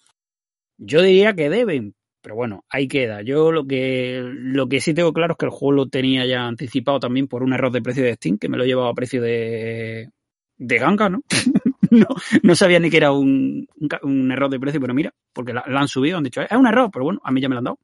yo 0.79 1.03
diría 1.03 1.35
que 1.35 1.47
deben, 1.47 1.93
pero 2.23 2.33
bueno, 2.33 2.65
ahí 2.69 2.87
queda. 2.87 3.21
Yo 3.21 3.51
lo 3.51 3.67
que 3.67 4.19
lo 4.23 4.67
que 4.67 4.81
sí 4.81 4.95
tengo 4.95 5.13
claro 5.13 5.33
es 5.33 5.37
que 5.37 5.45
el 5.45 5.51
juego 5.51 5.73
lo 5.73 5.89
tenía 5.89 6.25
ya 6.25 6.47
anticipado 6.47 6.99
también 6.99 7.27
por 7.27 7.43
un 7.43 7.53
error 7.53 7.71
de 7.71 7.83
precio 7.83 8.03
de 8.03 8.15
Steam, 8.15 8.39
que 8.39 8.49
me 8.49 8.57
lo 8.57 8.63
he 8.63 8.67
llevado 8.67 8.87
a 8.87 8.95
precio 8.95 9.21
de, 9.21 10.09
de 10.57 10.77
ganga, 10.79 11.07
¿no? 11.07 11.21
no, 12.41 12.55
sabía 12.55 12.79
ni 12.79 12.89
que 12.89 12.97
era 12.97 13.11
un, 13.11 13.67
error 14.31 14.49
de 14.49 14.59
precio, 14.59 14.81
pero 14.81 14.95
mira, 14.95 15.13
porque 15.33 15.53
la, 15.53 15.63
la 15.67 15.81
han 15.81 15.87
subido, 15.87 16.17
han 16.17 16.23
dicho, 16.23 16.41
es 16.41 16.51
un 16.51 16.65
error, 16.65 16.89
pero 16.91 17.05
bueno, 17.05 17.21
a 17.23 17.29
mí 17.31 17.39
ya 17.39 17.47
me 17.47 17.53
lo 17.53 17.59
han 17.59 17.65
dado. 17.65 17.79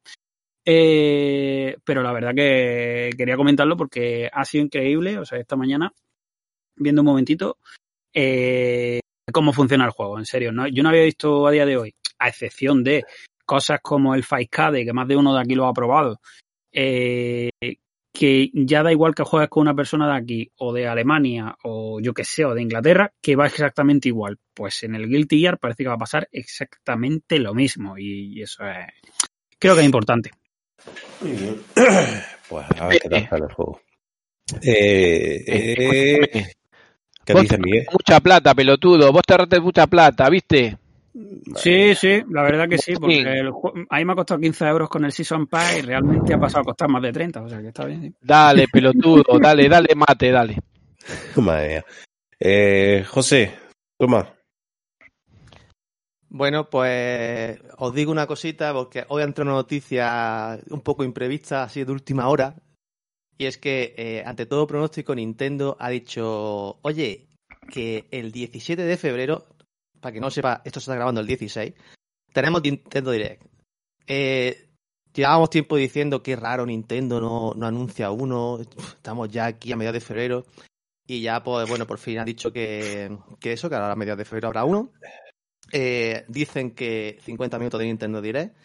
Eh, 0.64 1.76
pero 1.84 2.02
la 2.02 2.12
verdad 2.12 2.34
que 2.34 3.10
quería 3.16 3.36
comentarlo 3.36 3.76
porque 3.76 4.28
ha 4.32 4.44
sido 4.44 4.64
increíble. 4.64 5.18
O 5.18 5.24
sea, 5.24 5.38
esta 5.38 5.54
mañana, 5.54 5.92
viendo 6.74 7.02
un 7.02 7.06
momentito, 7.06 7.58
eh, 8.12 9.00
cómo 9.32 9.52
funciona 9.52 9.84
el 9.84 9.90
juego, 9.90 10.18
en 10.18 10.26
serio. 10.26 10.52
¿no? 10.52 10.66
Yo 10.68 10.82
no 10.82 10.88
había 10.90 11.02
visto 11.02 11.46
a 11.46 11.50
día 11.50 11.66
de 11.66 11.76
hoy, 11.76 11.94
a 12.18 12.28
excepción 12.28 12.82
de 12.84 13.04
cosas 13.44 13.80
como 13.82 14.14
el 14.14 14.24
5K, 14.24 14.84
que 14.84 14.92
más 14.92 15.08
de 15.08 15.16
uno 15.16 15.34
de 15.34 15.40
aquí 15.40 15.54
lo 15.54 15.66
ha 15.66 15.72
probado, 15.72 16.20
eh, 16.72 17.50
que 18.12 18.50
ya 18.54 18.82
da 18.82 18.92
igual 18.92 19.14
que 19.14 19.24
juegues 19.24 19.50
con 19.50 19.62
una 19.62 19.74
persona 19.74 20.06
de 20.06 20.16
aquí 20.16 20.50
o 20.58 20.72
de 20.72 20.86
Alemania 20.86 21.56
o 21.64 22.00
yo 22.00 22.14
que 22.14 22.24
sé, 22.24 22.44
o 22.44 22.54
de 22.54 22.62
Inglaterra, 22.62 23.12
que 23.20 23.36
va 23.36 23.46
exactamente 23.46 24.08
igual. 24.08 24.38
Pues 24.54 24.84
en 24.84 24.94
el 24.94 25.08
Guilty 25.08 25.40
Gear 25.40 25.58
parece 25.58 25.82
que 25.82 25.88
va 25.88 25.96
a 25.96 25.98
pasar 25.98 26.28
exactamente 26.30 27.38
lo 27.38 27.54
mismo 27.54 27.98
y 27.98 28.40
eso 28.40 28.64
es, 28.64 28.86
creo 29.58 29.74
que 29.74 29.80
es 29.80 29.86
importante. 29.86 30.30
Muy 31.20 31.32
bien. 31.32 31.60
Pues 32.46 32.66
a 32.78 32.88
ver 32.88 33.00
qué 33.00 33.08
tal 33.08 33.26
sale 33.26 33.44
el 33.46 33.54
juego. 33.54 33.80
Eh, 34.62 35.44
eh, 35.46 36.52
¿Qué 37.24 37.32
Vos 37.32 37.42
dice 37.42 37.56
te 37.56 37.62
Miguel? 37.62 37.86
Mucha 37.92 38.20
plata, 38.20 38.54
pelotudo. 38.54 39.12
Vos 39.12 39.22
te 39.26 39.34
ahorraste 39.34 39.60
mucha 39.60 39.86
plata, 39.86 40.28
¿viste? 40.28 40.78
Sí, 41.56 41.94
sí, 41.94 42.22
la 42.28 42.42
verdad 42.42 42.68
que 42.68 42.76
sí, 42.76 42.94
porque 42.94 43.20
el 43.20 43.52
ahí 43.88 44.04
me 44.04 44.12
ha 44.12 44.16
costado 44.16 44.40
15 44.40 44.66
euros 44.66 44.88
con 44.88 45.04
el 45.04 45.12
Season 45.12 45.46
Pass 45.46 45.78
y 45.78 45.82
realmente 45.82 46.34
ha 46.34 46.40
pasado 46.40 46.62
a 46.62 46.64
costar 46.64 46.88
más 46.88 47.02
de 47.02 47.12
30, 47.12 47.40
o 47.40 47.48
sea 47.48 47.60
que 47.60 47.68
está 47.68 47.84
bien. 47.84 48.02
sí. 48.02 48.14
Dale, 48.20 48.66
pelotudo, 48.72 49.38
dale, 49.38 49.68
dale, 49.68 49.94
mate, 49.94 50.30
dale. 50.30 50.58
Madre 51.36 51.68
mía. 51.68 51.84
Eh, 52.40 53.04
José, 53.08 53.54
toma. 53.96 54.34
Bueno, 56.28 56.68
pues 56.68 57.60
os 57.78 57.94
digo 57.94 58.10
una 58.10 58.26
cosita 58.26 58.72
porque 58.72 59.04
hoy 59.08 59.22
entró 59.22 59.44
una 59.44 59.52
noticia 59.52 60.58
un 60.70 60.80
poco 60.80 61.04
imprevista, 61.04 61.62
así 61.62 61.84
de 61.84 61.92
última 61.92 62.26
hora. 62.26 62.56
Y 63.36 63.46
es 63.46 63.58
que, 63.58 63.94
eh, 63.96 64.22
ante 64.24 64.46
todo 64.46 64.66
pronóstico, 64.66 65.14
Nintendo 65.14 65.76
ha 65.80 65.90
dicho, 65.90 66.78
oye, 66.82 67.26
que 67.70 68.06
el 68.10 68.30
17 68.30 68.82
de 68.82 68.96
febrero, 68.96 69.46
para 70.00 70.12
que 70.12 70.20
no 70.20 70.30
sepa, 70.30 70.62
esto 70.64 70.80
se 70.80 70.84
está 70.84 70.94
grabando 70.94 71.20
el 71.20 71.26
16, 71.26 71.74
tenemos 72.32 72.62
Nintendo 72.62 73.10
Direct. 73.10 73.42
Eh, 74.06 74.68
llevábamos 75.12 75.50
tiempo 75.50 75.76
diciendo 75.76 76.22
que 76.22 76.36
raro 76.36 76.66
Nintendo 76.66 77.20
no, 77.20 77.54
no 77.54 77.66
anuncia 77.66 78.10
uno, 78.10 78.60
estamos 78.60 79.30
ya 79.30 79.46
aquí 79.46 79.72
a 79.72 79.76
mediados 79.76 79.94
de 79.94 80.06
febrero. 80.06 80.44
Y 81.06 81.20
ya, 81.20 81.42
pues 81.42 81.68
bueno, 81.68 81.86
por 81.86 81.98
fin 81.98 82.18
han 82.18 82.24
dicho 82.24 82.52
que, 82.52 83.16
que 83.38 83.52
eso, 83.52 83.68
que 83.68 83.74
ahora 83.74 83.92
a 83.92 83.96
mediados 83.96 84.18
de 84.18 84.24
febrero 84.24 84.48
habrá 84.48 84.64
uno. 84.64 84.90
Eh, 85.72 86.24
dicen 86.28 86.70
que 86.70 87.18
50 87.22 87.58
minutos 87.58 87.80
de 87.80 87.86
Nintendo 87.86 88.22
Direct. 88.22 88.56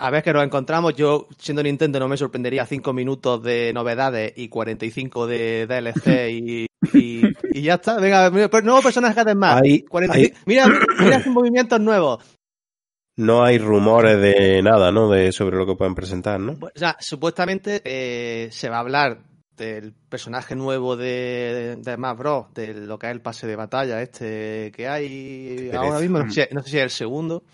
A 0.00 0.10
ver 0.10 0.22
que 0.22 0.32
nos 0.32 0.44
encontramos. 0.44 0.94
Yo, 0.94 1.28
siendo 1.38 1.62
Nintendo, 1.62 1.98
no 2.00 2.08
me 2.08 2.16
sorprendería 2.16 2.64
5 2.66 2.92
minutos 2.92 3.42
de 3.42 3.72
novedades 3.74 4.32
y 4.36 4.48
45 4.48 5.26
de 5.26 5.66
DLC 5.66 6.30
y, 6.30 6.66
y, 6.94 7.22
y 7.52 7.62
ya 7.62 7.74
está. 7.74 7.98
Venga, 8.00 8.30
pues 8.50 8.64
nuevos 8.64 8.82
personajes 8.82 9.36
más. 9.36 9.60
Hay- 9.62 9.82
45 9.82 10.38
Mira, 10.46 10.66
mira, 10.66 10.86
mira 11.00 11.22
movimientos 11.26 11.80
nuevos. 11.80 12.24
No 13.16 13.44
hay 13.44 13.58
rumores 13.58 14.18
de 14.20 14.62
nada, 14.62 14.90
¿no? 14.90 15.10
De 15.10 15.32
sobre 15.32 15.58
lo 15.58 15.66
que 15.66 15.76
pueden 15.76 15.94
presentar, 15.94 16.40
¿no? 16.40 16.52
O 16.52 16.70
sea, 16.74 16.96
supuestamente 17.00 17.82
eh, 17.84 18.48
se 18.50 18.70
va 18.70 18.76
a 18.78 18.80
hablar 18.80 19.24
del 19.56 19.92
personaje 19.92 20.56
nuevo 20.56 20.96
de, 20.96 21.76
de 21.78 21.94
Smash 21.94 22.16
Bros, 22.16 22.46
de 22.54 22.72
lo 22.72 22.98
que 22.98 23.08
es 23.08 23.12
el 23.12 23.20
pase 23.20 23.46
de 23.46 23.56
batalla 23.56 24.00
este 24.00 24.72
que 24.74 24.88
hay 24.88 25.70
ahora 25.74 26.00
mismo, 26.00 26.20
no 26.20 26.30
sé, 26.32 26.48
no 26.52 26.62
sé 26.62 26.70
si 26.70 26.76
es 26.78 26.82
el 26.84 26.90
segundo. 26.90 27.44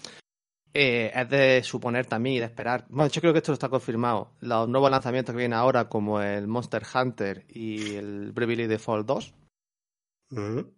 Eh, 0.78 1.10
es 1.14 1.30
de 1.30 1.62
suponer 1.62 2.04
también 2.04 2.36
y 2.36 2.38
de 2.38 2.44
esperar. 2.44 2.84
Bueno, 2.90 3.10
yo 3.10 3.22
creo 3.22 3.32
que 3.32 3.38
esto 3.38 3.54
está 3.54 3.70
confirmado. 3.70 4.32
Los 4.40 4.68
nuevos 4.68 4.90
lanzamientos 4.90 5.32
que 5.32 5.38
vienen 5.38 5.56
ahora, 5.56 5.88
como 5.88 6.20
el 6.20 6.46
Monster 6.46 6.82
Hunter 6.94 7.46
y 7.48 7.94
el 7.94 8.32
Bravely 8.32 8.66
Default 8.66 9.06
2. 9.06 9.34
Ujú. 10.32 10.74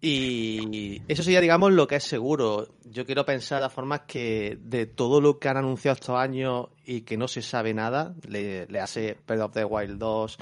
Y 0.00 1.02
eso 1.06 1.22
sería, 1.22 1.42
digamos, 1.42 1.70
lo 1.70 1.86
que 1.86 1.96
es 1.96 2.04
seguro. 2.04 2.66
Yo 2.84 3.04
quiero 3.04 3.26
pensar 3.26 3.62
de 3.62 3.68
formas 3.68 4.00
que 4.06 4.58
de 4.58 4.86
todo 4.86 5.20
lo 5.20 5.38
que 5.38 5.50
han 5.50 5.58
anunciado 5.58 5.96
estos 5.96 6.16
años 6.16 6.68
y 6.86 7.02
que 7.02 7.18
no 7.18 7.28
se 7.28 7.42
sabe 7.42 7.74
nada, 7.74 8.14
le, 8.26 8.64
le 8.68 8.80
hace 8.80 9.18
Breath 9.26 9.42
of 9.42 9.52
the 9.52 9.66
Wild 9.66 9.98
2, 9.98 10.38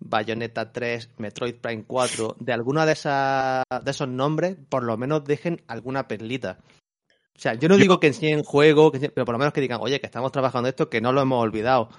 Bayonetta 0.00 0.72
3, 0.72 1.10
Metroid 1.18 1.56
Prime 1.56 1.84
4, 1.86 2.36
de 2.40 2.52
alguna 2.54 2.86
de 2.86 2.92
esas 2.92 3.62
de 3.84 3.90
esos 3.90 4.08
nombres, 4.08 4.56
por 4.70 4.84
lo 4.84 4.96
menos 4.96 5.22
dejen 5.24 5.62
alguna 5.66 6.08
perlita. 6.08 6.60
O 7.36 7.40
sea, 7.40 7.54
yo 7.54 7.68
no 7.68 7.76
digo 7.76 7.98
que 8.00 8.06
enseñen 8.08 8.42
juego, 8.44 8.90
que 8.92 8.98
enseñen- 8.98 9.12
pero 9.14 9.24
por 9.24 9.34
lo 9.34 9.38
menos 9.38 9.52
que 9.52 9.60
digan, 9.60 9.80
oye, 9.80 10.00
que 10.00 10.06
estamos 10.06 10.30
trabajando 10.32 10.68
esto, 10.68 10.88
que 10.88 11.00
no 11.00 11.12
lo 11.12 11.20
hemos 11.22 11.42
olvidado. 11.42 11.90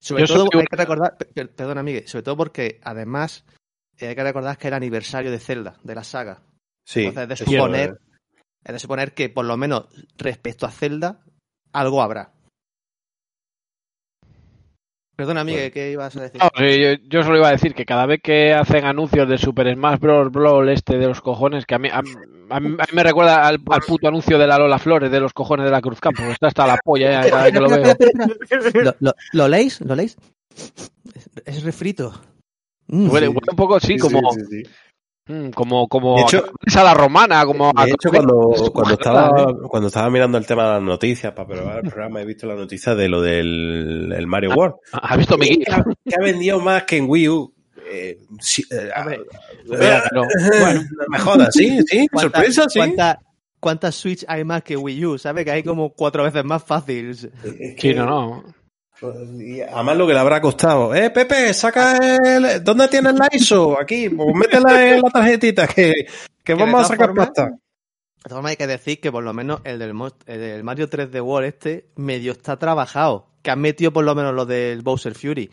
Sobre 0.00 0.24
Yo 0.26 0.34
todo, 0.34 0.46
soy- 0.52 0.60
hay 0.60 0.66
que 0.66 0.76
recordar, 0.76 1.16
per- 1.16 1.28
per- 1.32 1.54
perdona, 1.54 1.82
Miguel, 1.82 2.06
sobre 2.06 2.22
todo 2.22 2.36
porque 2.36 2.80
además 2.84 3.44
eh, 3.98 4.08
hay 4.08 4.14
que 4.14 4.22
recordar 4.22 4.56
que 4.56 4.66
es 4.68 4.68
el 4.68 4.74
aniversario 4.74 5.30
de 5.30 5.38
Zelda, 5.38 5.76
de 5.82 5.94
la 5.94 6.04
saga. 6.04 6.42
Sí. 6.84 7.04
Entonces, 7.04 7.28
de 7.28 7.34
eso 7.34 7.44
suponer- 7.44 7.90
es. 7.90 7.98
Es 8.64 8.72
de 8.74 8.78
suponer 8.78 9.12
que, 9.12 9.28
por 9.28 9.44
lo 9.44 9.56
menos 9.56 9.86
respecto 10.16 10.66
a 10.66 10.70
Zelda, 10.70 11.20
algo 11.72 12.00
habrá. 12.00 12.32
Perdona, 15.22 15.44
Miguel, 15.44 15.70
¿qué 15.70 15.92
ibas 15.92 16.16
a 16.16 16.22
decir? 16.22 16.40
No, 16.42 16.50
yo, 16.66 17.00
yo 17.08 17.22
solo 17.22 17.36
iba 17.38 17.46
a 17.46 17.52
decir 17.52 17.74
que 17.76 17.84
cada 17.84 18.06
vez 18.06 18.20
que 18.20 18.52
hacen 18.54 18.84
anuncios 18.84 19.28
de 19.28 19.38
Super 19.38 19.72
Smash 19.72 20.00
Bros. 20.00 20.32
Brawl 20.32 20.68
este 20.68 20.98
de 20.98 21.06
los 21.06 21.20
cojones, 21.20 21.64
que 21.64 21.76
a 21.76 21.78
mí, 21.78 21.88
a, 21.88 21.98
a 21.98 22.02
mí- 22.02 22.10
a 22.50 22.58
mí 22.58 22.76
me 22.92 23.02
recuerda 23.04 23.46
al, 23.46 23.60
al 23.70 23.80
puto 23.82 24.08
anuncio 24.08 24.36
de 24.36 24.48
la 24.48 24.58
Lola 24.58 24.80
Flores 24.80 25.12
de 25.12 25.20
los 25.20 25.32
cojones 25.32 25.64
de 25.64 25.70
la 25.70 25.80
Cruz 25.80 26.00
Campo. 26.00 26.24
Está 26.24 26.48
hasta 26.48 26.66
la 26.66 26.76
polla 26.84 27.22
ya, 27.22 27.30
cada 27.30 27.44
vez 27.44 27.52
que 27.52 27.60
lo 27.60 27.68
veo. 27.68 27.94
¿Lo, 28.82 28.94
lo, 28.98 29.12
lo 29.32 29.48
leéis? 29.48 29.80
¿Lo 29.82 29.94
leéis? 29.94 30.16
Es 31.44 31.62
refrito. 31.62 32.12
Mm. 32.88 33.08
Huele, 33.08 33.28
huele 33.28 33.46
un 33.48 33.56
poco, 33.56 33.78
sí, 33.78 33.92
Sí, 33.92 33.98
como, 33.98 34.32
sí, 34.32 34.40
sí, 34.50 34.64
sí. 34.64 34.70
Como, 35.54 35.88
como 35.88 36.16
De 36.16 36.22
hecho- 36.22 36.44
a, 36.76 36.82
la 36.84 36.94
romana, 36.94 37.44
como 37.46 37.72
a- 37.74 37.84
De 37.84 37.92
hecho, 37.92 38.10
cuando, 38.10 38.50
cuando, 38.72 38.94
estaba, 38.94 39.42
¿eh? 39.42 39.54
cuando 39.68 39.88
estaba 39.88 40.10
mirando 40.10 40.38
el 40.38 40.46
tema 40.46 40.64
de 40.66 40.70
las 40.74 40.82
noticias 40.82 41.32
para 41.32 41.48
preparar 41.48 41.84
el 41.84 41.90
programa, 41.90 42.20
he 42.20 42.24
visto 42.24 42.46
la 42.46 42.54
noticia 42.54 42.94
de 42.94 43.08
lo 43.08 43.20
del 43.20 44.12
el 44.16 44.26
Mario 44.26 44.50
World. 44.54 44.74
¿Has 44.92 45.18
visto 45.18 45.36
Miguel? 45.38 45.64
Que 45.64 45.72
ha, 45.72 45.84
que 45.84 46.14
ha 46.14 46.22
vendido 46.24 46.60
más 46.60 46.84
que 46.84 46.96
en 46.98 47.08
Wii 47.08 47.28
U. 47.28 47.52
Eh, 47.94 48.18
sí, 48.40 48.64
eh, 48.70 48.90
A 48.94 49.04
ver, 49.04 49.20
eh, 49.70 50.00
No. 50.12 50.22
bueno, 50.60 50.80
no 50.82 51.04
me 51.08 51.18
jodas, 51.18 51.48
sí, 51.54 51.78
sí, 51.86 52.06
¿cuánta- 52.12 52.38
sorpresa, 52.38 52.68
sí. 52.68 52.78
cuánta- 52.78 53.18
¿Cuántas 53.60 53.94
Switch 53.94 54.24
hay 54.26 54.42
más 54.42 54.64
que 54.64 54.76
Wii 54.76 55.04
U? 55.06 55.18
¿Sabes? 55.18 55.44
Que 55.44 55.52
hay 55.52 55.62
como 55.62 55.90
cuatro 55.92 56.24
veces 56.24 56.44
más 56.44 56.64
fácil. 56.64 57.10
Es 57.10 57.28
Sí, 57.78 57.94
no, 57.94 58.06
no. 58.06 58.44
Y 59.38 59.60
además 59.60 59.96
lo 59.96 60.06
que 60.06 60.12
le 60.14 60.18
habrá 60.20 60.40
costado. 60.40 60.94
Eh, 60.94 61.10
Pepe, 61.10 61.52
saca 61.54 61.96
el... 61.96 62.62
¿Dónde 62.64 62.88
tienes 62.88 63.14
la 63.14 63.28
ISO? 63.32 63.78
Aquí, 63.80 64.08
pues 64.08 64.28
métela 64.34 64.88
en 64.94 65.02
la 65.02 65.10
tarjetita 65.10 65.66
que, 65.66 65.92
que 66.44 66.54
de 66.54 66.58
vamos 66.58 66.82
a 66.82 66.88
sacar 66.88 67.08
formas, 67.08 67.26
pasta. 67.28 67.44
De 67.46 68.28
todas 68.28 68.36
formas, 68.36 68.50
hay 68.50 68.56
que 68.56 68.66
decir 68.66 69.00
que 69.00 69.10
por 69.10 69.24
lo 69.24 69.32
menos 69.34 69.60
el 69.64 69.78
del, 69.78 69.94
Mo- 69.94 70.12
el 70.26 70.40
del 70.40 70.64
Mario 70.64 70.88
3D 70.88 71.20
World 71.22 71.48
este 71.48 71.86
medio 71.96 72.32
está 72.32 72.56
trabajado. 72.58 73.26
Que 73.42 73.50
han 73.50 73.60
metido 73.60 73.92
por 73.92 74.04
lo 74.04 74.14
menos 74.14 74.32
lo 74.34 74.46
del 74.46 74.82
Bowser 74.82 75.14
Fury. 75.14 75.50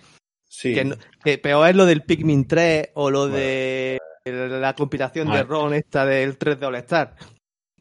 Sí. 0.48 0.76
Que, 1.24 1.38
peor 1.40 1.70
es 1.70 1.76
lo 1.76 1.86
del 1.86 2.04
Pikmin 2.04 2.48
3 2.48 2.90
o 2.94 3.10
lo 3.10 3.28
de 3.28 3.98
la 4.26 4.76
compilación 4.76 5.32
de. 5.32 5.44
ROM 5.44 5.74
esta 5.74 6.06
del 6.06 6.38
3D 6.38 6.64
All 6.68 6.76
Star. 6.76 7.16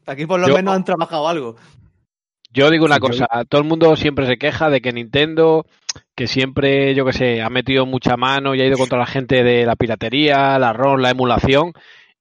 Aquí 0.07 0.25
por 0.25 0.39
lo 0.39 0.47
Yo- 0.47 0.55
menos 0.55 0.75
han 0.75 0.83
trabajado 0.83 1.27
algo. 1.27 1.55
Yo 2.51 2.71
digo 2.71 2.85
una 2.85 2.99
cosa, 2.99 3.27
todo 3.47 3.61
el 3.61 3.67
mundo 3.67 3.95
siempre 3.95 4.25
se 4.25 4.37
queja 4.37 4.69
de 4.69 4.81
que 4.81 4.91
Nintendo, 4.91 5.65
que 6.15 6.25
siempre, 6.25 6.95
yo 6.95 7.05
que 7.05 7.13
sé, 7.13 7.41
ha 7.41 7.49
metido 7.49 7.85
mucha 7.85 8.17
mano 8.17 8.55
y 8.55 8.61
ha 8.61 8.65
ido 8.65 8.77
contra 8.77 8.97
la 8.97 9.05
gente 9.05 9.43
de 9.43 9.65
la 9.65 9.75
piratería, 9.75 10.57
la 10.57 10.73
ROM, 10.73 10.99
la 10.99 11.11
emulación, 11.11 11.73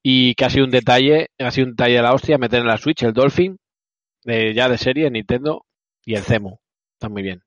y 0.03 0.35
que 0.35 0.45
ha 0.45 0.51
sido 0.51 0.67
un 0.67 0.71
detalle, 0.71 1.29
ha 1.39 1.51
sido 1.51 1.69
un 1.69 1.73
detalle 1.73 1.97
de 1.97 2.03
la 2.03 2.13
hostia 2.13 2.37
meter 2.37 2.61
en 2.61 2.67
la 2.67 2.77
Switch 2.77 3.03
el 3.05 3.15
Dolphin, 3.15 3.59
de, 4.25 4.53
ya 4.53 4.69
de 4.69 4.77
serie, 4.77 5.11
Nintendo, 5.11 5.65
y 6.05 6.15
el 6.15 6.23
Cemo. 6.23 6.61
Está 6.95 7.09
muy 7.09 7.23
bien. 7.23 7.43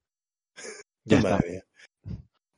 Ya 1.05 1.17
está. 1.19 1.39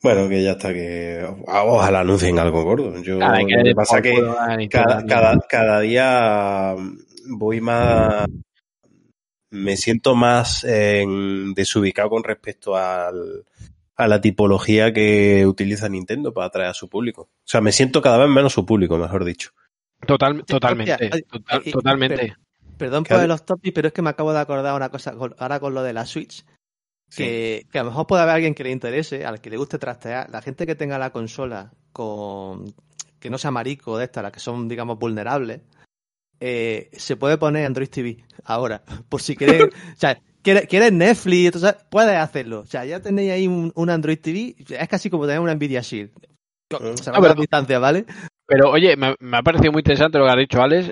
Bueno, 0.01 0.27
que 0.27 0.43
ya 0.43 0.51
está, 0.51 0.73
que 0.73 1.25
ojalá 1.47 2.01
anuncien 2.01 2.37
algo 2.37 2.63
gordo. 2.63 3.01
Yo, 3.01 3.19
que 3.19 3.55
lo 3.55 3.63
que 3.63 3.75
pasa 3.75 3.95
por 3.95 4.01
que 4.03 4.69
cada, 4.69 5.05
cada, 5.05 5.39
cada 5.49 5.79
día 5.79 6.75
voy 7.29 7.61
más. 7.61 8.27
Me 9.53 9.77
siento 9.77 10.15
más 10.15 10.63
en- 10.63 11.53
desubicado 11.53 12.09
con 12.09 12.23
respecto 12.23 12.75
al, 12.75 13.45
a 13.95 14.07
la 14.07 14.19
tipología 14.21 14.91
que 14.93 15.45
utiliza 15.45 15.87
Nintendo 15.89 16.33
para 16.33 16.47
atraer 16.47 16.69
a 16.69 16.73
su 16.73 16.89
público. 16.89 17.21
O 17.23 17.29
sea, 17.45 17.61
me 17.61 17.71
siento 17.71 18.01
cada 18.01 18.17
vez 18.17 18.29
menos 18.29 18.53
su 18.53 18.65
público, 18.65 18.97
mejor 18.97 19.23
dicho. 19.25 19.51
Total, 20.05 20.43
totalmente, 20.45 21.09
total- 21.29 21.63
totalmente. 21.71 22.35
Perdón 22.77 23.03
por 23.03 23.25
los 23.27 23.45
topics, 23.45 23.73
pero 23.73 23.87
es 23.89 23.93
que 23.93 24.01
me 24.01 24.09
acabo 24.09 24.33
de 24.33 24.39
acordar 24.39 24.75
una 24.75 24.89
cosa 24.89 25.15
ahora 25.37 25.59
con 25.59 25.73
lo 25.73 25.83
de 25.83 25.93
la 25.93 26.05
Switch. 26.05 26.43
Que, 27.15 27.67
que 27.71 27.77
a 27.77 27.83
lo 27.83 27.91
mejor 27.91 28.07
puede 28.07 28.23
haber 28.23 28.33
alguien 28.35 28.55
que 28.55 28.63
le 28.63 28.71
interese, 28.71 29.23
al 29.23 29.39
que 29.39 29.51
le 29.51 29.57
guste 29.57 29.77
trastear. 29.77 30.31
La 30.31 30.41
gente 30.41 30.65
que 30.65 30.73
tenga 30.73 30.97
la 30.97 31.11
consola 31.11 31.71
con 31.91 32.73
que 33.19 33.29
no 33.29 33.37
sea 33.37 33.51
marico 33.51 33.99
de 33.99 34.05
estas, 34.05 34.23
las 34.23 34.31
que 34.31 34.39
son, 34.39 34.67
digamos, 34.67 34.97
vulnerables, 34.97 35.61
eh, 36.45 36.89
se 36.93 37.15
puede 37.15 37.37
poner 37.37 37.65
Android 37.65 37.87
TV 37.89 38.17
ahora. 38.43 38.83
Por 39.09 39.21
si 39.21 39.35
quieren. 39.35 39.69
o 39.69 39.95
sea, 39.97 40.19
quieres, 40.41 40.67
quieres 40.67 40.91
Netflix, 40.91 41.45
entonces 41.55 41.75
puedes 41.89 42.17
hacerlo. 42.17 42.59
O 42.61 42.65
sea, 42.65 42.83
ya 42.85 42.99
tenéis 43.01 43.31
ahí 43.31 43.47
un, 43.47 43.71
un 43.75 43.89
Android 43.89 44.19
TV, 44.19 44.55
es 44.69 44.87
casi 44.89 45.09
como 45.09 45.25
tener 45.25 45.39
una 45.39 45.55
Nvidia 45.55 45.81
Shield. 45.81 46.11
Mm. 46.71 46.95
Se 46.97 47.09
Ah, 47.09 47.13
va 47.13 47.17
a 47.19 47.21
pero- 47.21 47.35
distancia, 47.35 47.79
¿vale? 47.79 48.05
Pero 48.45 48.71
oye, 48.71 48.97
me, 48.97 49.15
me 49.19 49.37
ha 49.37 49.41
parecido 49.41 49.71
muy 49.71 49.79
interesante 49.79 50.17
lo 50.17 50.25
que 50.25 50.31
ha 50.31 50.35
dicho 50.35 50.61
Alex. 50.61 50.91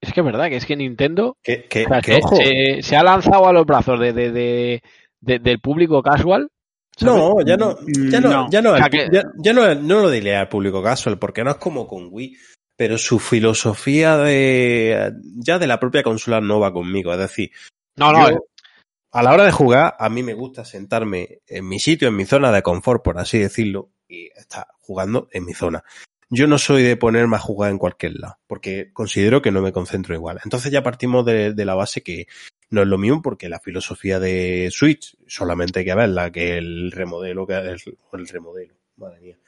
Es 0.00 0.12
que 0.12 0.20
es 0.20 0.26
verdad 0.26 0.48
que 0.48 0.56
es 0.56 0.66
que 0.66 0.76
Nintendo 0.76 1.36
Que, 1.42 1.64
que- 1.64 1.86
o 1.86 1.88
sea, 1.88 2.02
se, 2.02 2.14
ojo. 2.22 2.36
se- 2.36 2.82
se 2.82 2.96
ha 2.96 3.02
lanzado 3.02 3.48
a 3.48 3.52
los 3.52 3.64
brazos 3.66 3.98
de, 3.98 4.12
de- 4.12 4.30
de- 4.30 4.82
de- 5.20 5.38
del 5.40 5.58
público 5.60 6.02
casual. 6.02 6.48
¿sabes? 6.96 7.16
No, 7.16 7.40
ya 7.44 7.56
no, 7.56 7.76
ya 8.10 8.20
no, 8.20 8.28
No. 8.30 8.50
ya 8.50 8.62
no, 8.62 8.72
O 8.74 8.76
sea 8.76 8.88
ya, 9.10 9.22
ya 9.42 9.52
no, 9.52 9.74
no 9.74 10.00
lo 10.02 10.10
diría 10.10 10.40
al 10.40 10.48
público 10.48 10.80
casual, 10.82 11.18
porque 11.18 11.42
no 11.42 11.50
es 11.50 11.56
como 11.56 11.88
con 11.88 12.08
Wii, 12.12 12.36
pero 12.76 12.98
su 12.98 13.18
filosofía 13.18 14.16
de 14.16 15.12
ya 15.36 15.58
de 15.58 15.66
la 15.66 15.80
propia 15.80 16.02
consola 16.02 16.40
no 16.40 16.60
va 16.60 16.72
conmigo. 16.72 17.12
Es 17.12 17.18
decir, 17.18 17.50
No, 17.96 18.12
no, 18.12 18.30
yo, 18.30 18.38
a 19.12 19.22
la 19.22 19.32
hora 19.32 19.44
de 19.44 19.52
jugar, 19.52 19.94
a 19.98 20.08
mí 20.08 20.22
me 20.22 20.34
gusta 20.34 20.64
sentarme 20.64 21.40
en 21.46 21.68
mi 21.68 21.78
sitio, 21.78 22.08
en 22.08 22.16
mi 22.16 22.24
zona 22.24 22.50
de 22.50 22.62
confort, 22.62 23.02
por 23.04 23.18
así 23.18 23.38
decirlo, 23.38 23.90
y 24.08 24.26
estar 24.36 24.66
jugando 24.80 25.28
en 25.30 25.44
mi 25.44 25.54
zona. 25.54 25.84
Yo 26.30 26.48
no 26.48 26.58
soy 26.58 26.82
de 26.82 26.96
ponerme 26.96 27.36
a 27.36 27.38
jugar 27.38 27.70
en 27.70 27.78
cualquier 27.78 28.18
lado, 28.18 28.38
porque 28.48 28.92
considero 28.92 29.40
que 29.40 29.52
no 29.52 29.62
me 29.62 29.72
concentro 29.72 30.16
igual. 30.16 30.40
Entonces 30.42 30.72
ya 30.72 30.82
partimos 30.82 31.24
de, 31.24 31.52
de 31.52 31.64
la 31.64 31.76
base 31.76 32.02
que 32.02 32.26
no 32.70 32.82
es 32.82 32.88
lo 32.88 32.98
mismo, 32.98 33.22
porque 33.22 33.48
la 33.48 33.60
filosofía 33.60 34.18
de 34.18 34.68
Switch 34.72 35.16
solamente 35.28 35.78
hay 35.78 35.84
que 35.84 35.94
verla, 35.94 36.32
que 36.32 36.58
el 36.58 36.90
remodelo, 36.90 37.46
que 37.46 37.54
el, 37.54 37.80
el 38.14 38.28
remodelo, 38.28 38.74
madre 38.96 39.20
mía, 39.20 39.38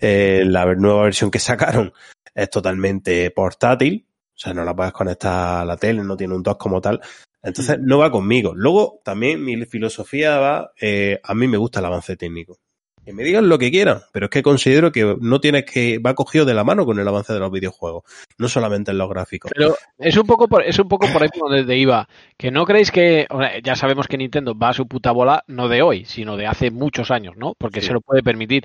Eh, 0.00 0.44
la 0.46 0.64
nueva 0.76 1.02
versión 1.02 1.30
que 1.30 1.40
sacaron 1.40 1.92
es 2.34 2.50
totalmente 2.50 3.30
portátil, 3.30 4.06
o 4.34 4.38
sea, 4.38 4.54
no 4.54 4.64
la 4.64 4.74
puedes 4.74 4.92
conectar 4.92 5.62
a 5.62 5.64
la 5.64 5.76
tele, 5.76 6.02
no 6.02 6.16
tiene 6.16 6.34
un 6.34 6.42
dock 6.42 6.58
como 6.60 6.80
tal. 6.80 7.00
Entonces, 7.42 7.78
no 7.80 7.98
va 7.98 8.10
conmigo. 8.10 8.52
Luego, 8.54 9.00
también 9.04 9.44
mi 9.44 9.64
filosofía 9.66 10.38
va, 10.38 10.72
eh, 10.80 11.20
a 11.22 11.34
mí 11.34 11.48
me 11.48 11.56
gusta 11.56 11.80
el 11.80 11.86
avance 11.86 12.16
técnico. 12.16 12.58
Que 13.02 13.14
me 13.14 13.24
digan 13.24 13.48
lo 13.48 13.58
que 13.58 13.70
quieran, 13.70 14.02
pero 14.12 14.26
es 14.26 14.30
que 14.30 14.42
considero 14.42 14.92
que 14.92 15.16
no 15.20 15.40
tienes 15.40 15.64
que, 15.64 15.98
va 15.98 16.14
cogido 16.14 16.44
de 16.44 16.52
la 16.52 16.64
mano 16.64 16.84
con 16.84 16.98
el 16.98 17.08
avance 17.08 17.32
de 17.32 17.38
los 17.38 17.50
videojuegos, 17.50 18.02
no 18.36 18.46
solamente 18.46 18.90
en 18.90 18.98
los 18.98 19.08
gráficos. 19.08 19.50
Pero 19.54 19.74
es 19.98 20.18
un 20.18 20.26
poco 20.26 20.48
por, 20.48 20.62
es 20.62 20.78
un 20.78 20.86
poco 20.86 21.06
por 21.10 21.22
ahí 21.22 21.30
por 21.30 21.50
donde 21.50 21.78
iba. 21.78 22.06
Que 22.36 22.50
no 22.50 22.66
creéis 22.66 22.90
que, 22.90 23.26
ya 23.64 23.74
sabemos 23.74 24.06
que 24.06 24.18
Nintendo 24.18 24.54
va 24.54 24.68
a 24.68 24.74
su 24.74 24.86
puta 24.86 25.12
bola, 25.12 25.44
no 25.46 25.68
de 25.68 25.80
hoy, 25.80 26.04
sino 26.04 26.36
de 26.36 26.46
hace 26.46 26.70
muchos 26.70 27.10
años, 27.10 27.36
¿no? 27.38 27.54
Porque 27.56 27.80
Sí. 27.80 27.86
se 27.86 27.94
lo 27.94 28.02
puede 28.02 28.22
permitir. 28.22 28.64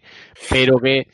Pero 0.49 0.79
que, 0.79 1.07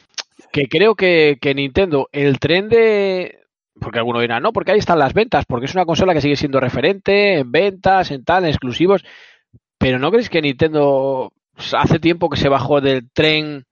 que 0.51 0.67
creo 0.67 0.95
que, 0.95 1.37
que 1.41 1.53
Nintendo, 1.53 2.07
el 2.11 2.39
tren 2.39 2.69
de. 2.69 3.39
Porque 3.79 3.99
alguno 3.99 4.19
dirá, 4.19 4.39
no, 4.39 4.51
porque 4.53 4.71
ahí 4.73 4.79
están 4.79 4.99
las 4.99 5.13
ventas, 5.13 5.45
porque 5.47 5.65
es 5.65 5.73
una 5.73 5.85
consola 5.85 6.13
que 6.13 6.21
sigue 6.21 6.35
siendo 6.35 6.59
referente 6.59 7.39
en 7.39 7.51
ventas, 7.51 8.11
en 8.11 8.23
tal, 8.23 8.43
en 8.43 8.49
exclusivos. 8.49 9.03
Pero 9.79 9.97
¿no 9.97 10.09
creéis 10.11 10.29
que 10.29 10.41
Nintendo 10.41 11.31
hace 11.77 11.99
tiempo 11.99 12.29
que 12.29 12.37
se 12.37 12.49
bajó 12.49 12.81
del 12.81 13.09
tren 13.11 13.65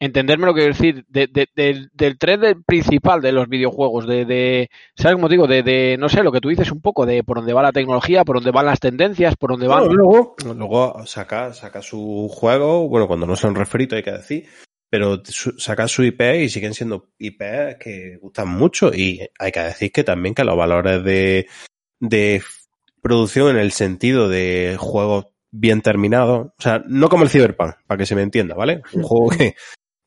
entenderme 0.00 0.46
lo 0.46 0.54
que 0.54 0.62
quiero 0.62 0.74
decir, 0.74 1.04
de, 1.06 1.28
de- 1.28 1.48
del- 1.54 1.88
del 1.92 2.18
tren 2.18 2.40
del 2.40 2.64
principal 2.64 3.20
de 3.22 3.30
los 3.30 3.48
videojuegos, 3.48 4.04
de, 4.08 4.24
de 4.24 4.68
¿sabes 4.96 5.14
cómo 5.14 5.28
digo? 5.28 5.46
De, 5.46 5.62
de, 5.62 5.96
no 5.96 6.08
sé, 6.08 6.24
lo 6.24 6.32
que 6.32 6.40
tú 6.40 6.48
dices 6.48 6.72
un 6.72 6.80
poco, 6.80 7.06
de 7.06 7.22
por 7.22 7.36
dónde 7.36 7.52
va 7.52 7.62
la 7.62 7.70
tecnología, 7.70 8.24
por 8.24 8.34
dónde 8.36 8.50
van 8.50 8.66
las 8.66 8.80
tendencias, 8.80 9.36
por 9.36 9.50
dónde 9.52 9.68
van... 9.68 9.78
Bueno, 9.86 9.94
luego, 9.94 10.34
luego 10.56 11.06
saca, 11.06 11.52
saca 11.52 11.82
su 11.82 12.28
juego, 12.28 12.88
bueno, 12.88 13.06
cuando 13.06 13.28
no 13.28 13.36
son 13.36 13.54
refritos 13.54 13.96
hay 13.98 14.02
que 14.02 14.10
decir, 14.10 14.46
pero 14.92 15.22
su- 15.24 15.58
saca 15.58 15.88
su 15.88 16.04
IP 16.04 16.20
y 16.42 16.50
siguen 16.50 16.74
siendo 16.74 17.08
IP 17.18 17.78
que 17.80 18.18
gustan 18.20 18.48
mucho 18.48 18.92
y 18.92 19.26
hay 19.38 19.50
que 19.50 19.60
decir 19.60 19.90
que 19.90 20.04
también 20.04 20.34
que 20.34 20.44
los 20.44 20.54
valores 20.54 21.02
de, 21.02 21.46
de 21.98 22.42
producción 23.00 23.48
en 23.48 23.56
el 23.56 23.72
sentido 23.72 24.28
de 24.28 24.76
juegos 24.78 25.28
bien 25.50 25.80
terminados, 25.80 26.48
o 26.48 26.62
sea, 26.62 26.84
no 26.86 27.08
como 27.08 27.24
el 27.24 27.30
Cyberpunk, 27.30 27.72
para 27.86 27.96
que 27.96 28.04
se 28.04 28.14
me 28.14 28.20
entienda, 28.20 28.54
¿vale? 28.54 28.82
Un 28.92 29.02
juego 29.02 29.30
que... 29.30 29.54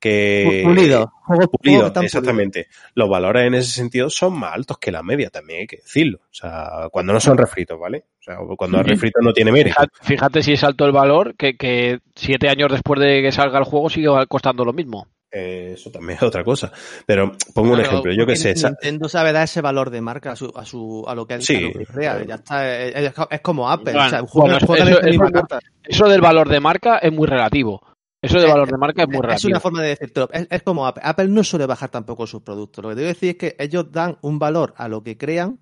que 0.10 0.62
Pulido. 0.64 1.12
Juegos- 1.26 1.48
pulido, 1.60 1.92
exactamente. 2.02 2.68
Los 2.94 3.10
valores 3.10 3.48
en 3.48 3.56
ese 3.56 3.72
sentido 3.72 4.10
son 4.10 4.38
más 4.38 4.54
altos 4.54 4.78
que 4.78 4.92
la 4.92 5.02
media, 5.02 5.30
también 5.32 5.62
hay 5.62 5.68
que 5.68 5.78
decirlo. 5.78 6.20
O 6.24 6.34
sea, 6.34 6.90
cuando 6.92 7.12
no 7.14 7.20
son 7.20 7.38
refritos, 7.38 7.80
¿vale? 7.80 8.06
O 8.20 8.24
sea, 8.24 8.38
cuando 8.58 8.80
es 8.82 8.86
refrito 8.88 9.20
no 9.22 9.34
tiene 9.34 9.52
mérito. 9.52 9.76
Fíjate, 9.76 9.94
fíjate 10.04 10.44
si 10.44 10.54
es 10.54 10.64
alto 10.64 10.86
el 10.86 10.92
valor, 10.92 11.36
que, 11.36 11.58
que 11.58 12.00
siete 12.16 12.50
años 12.50 12.72
después 12.72 13.00
de 13.00 13.22
que 13.24 13.32
salga 13.32 13.58
el 13.58 13.66
juego 13.66 13.90
sigue 13.90 14.08
costando 14.28 14.64
lo 14.64 14.74
mismo. 14.74 15.08
Eso 15.32 15.90
también 15.92 16.16
es 16.18 16.24
otra 16.24 16.44
cosa. 16.44 16.72
Pero 17.06 17.32
pongo 17.54 17.74
un 17.74 17.82
ejemplo, 17.82 18.14
yo 18.14 18.26
que 18.26 18.36
sé, 18.38 18.54
Nintendo 18.54 19.10
sabe 19.10 19.34
dar 19.34 19.44
ese 19.44 19.60
valor 19.62 19.90
de 19.90 20.00
marca 20.02 20.32
a, 20.32 20.36
su, 20.36 20.54
a, 20.56 20.64
su, 20.64 21.04
a 21.08 21.14
lo 21.16 21.26
que, 21.26 21.42
Sí. 21.42 21.60
lo 21.60 21.80
que 21.80 21.86
crea. 21.88 22.24
Ya 22.24 22.36
está, 22.36 22.72
es, 22.86 23.14
como 23.42 23.70
Apple. 23.70 23.92
Bueno, 23.94 24.08
o 24.08 24.10
sea, 24.10 24.20
juega, 24.22 24.54
bueno, 24.54 24.66
juega 24.68 24.84
eso- 24.84 24.92
en 24.92 24.94
esta 24.96 25.10
eso- 25.10 25.10
misma 25.10 25.26
eso- 25.26 25.34
carta. 25.34 25.60
Eso 25.84 26.08
del 26.10 26.22
valor 26.22 26.48
de 26.48 26.60
marca 26.62 26.98
es 27.00 27.12
muy 27.12 27.28
relativo. 27.28 27.82
Eso 28.22 28.40
de 28.40 28.48
valor 28.48 28.70
de 28.72 28.78
marca 28.78 29.04
es 29.04 29.08
muy 29.08 29.18
Es 29.18 29.22
relativo. 29.22 29.50
una 29.52 29.60
forma 29.60 29.82
de 29.84 29.90
decirlo. 29.90 30.30
Es, 30.32 30.48
es 30.50 30.64
como 30.64 30.88
Apple. 30.88 31.04
Apple 31.06 31.28
no 31.28 31.44
suele 31.44 31.66
bajar 31.68 31.90
tampoco 31.90 32.26
sus 32.26 32.42
productos. 32.42 32.84
Lo 32.84 32.90
que 32.90 32.96
te 32.96 33.02
quiero 33.02 33.14
decir 33.14 33.30
es 33.30 33.36
que 33.36 33.56
ellos 33.60 33.92
dan 33.92 34.18
un 34.22 34.40
valor 34.40 34.74
a 34.78 34.88
lo 34.88 35.04
que 35.04 35.18
crean 35.18 35.60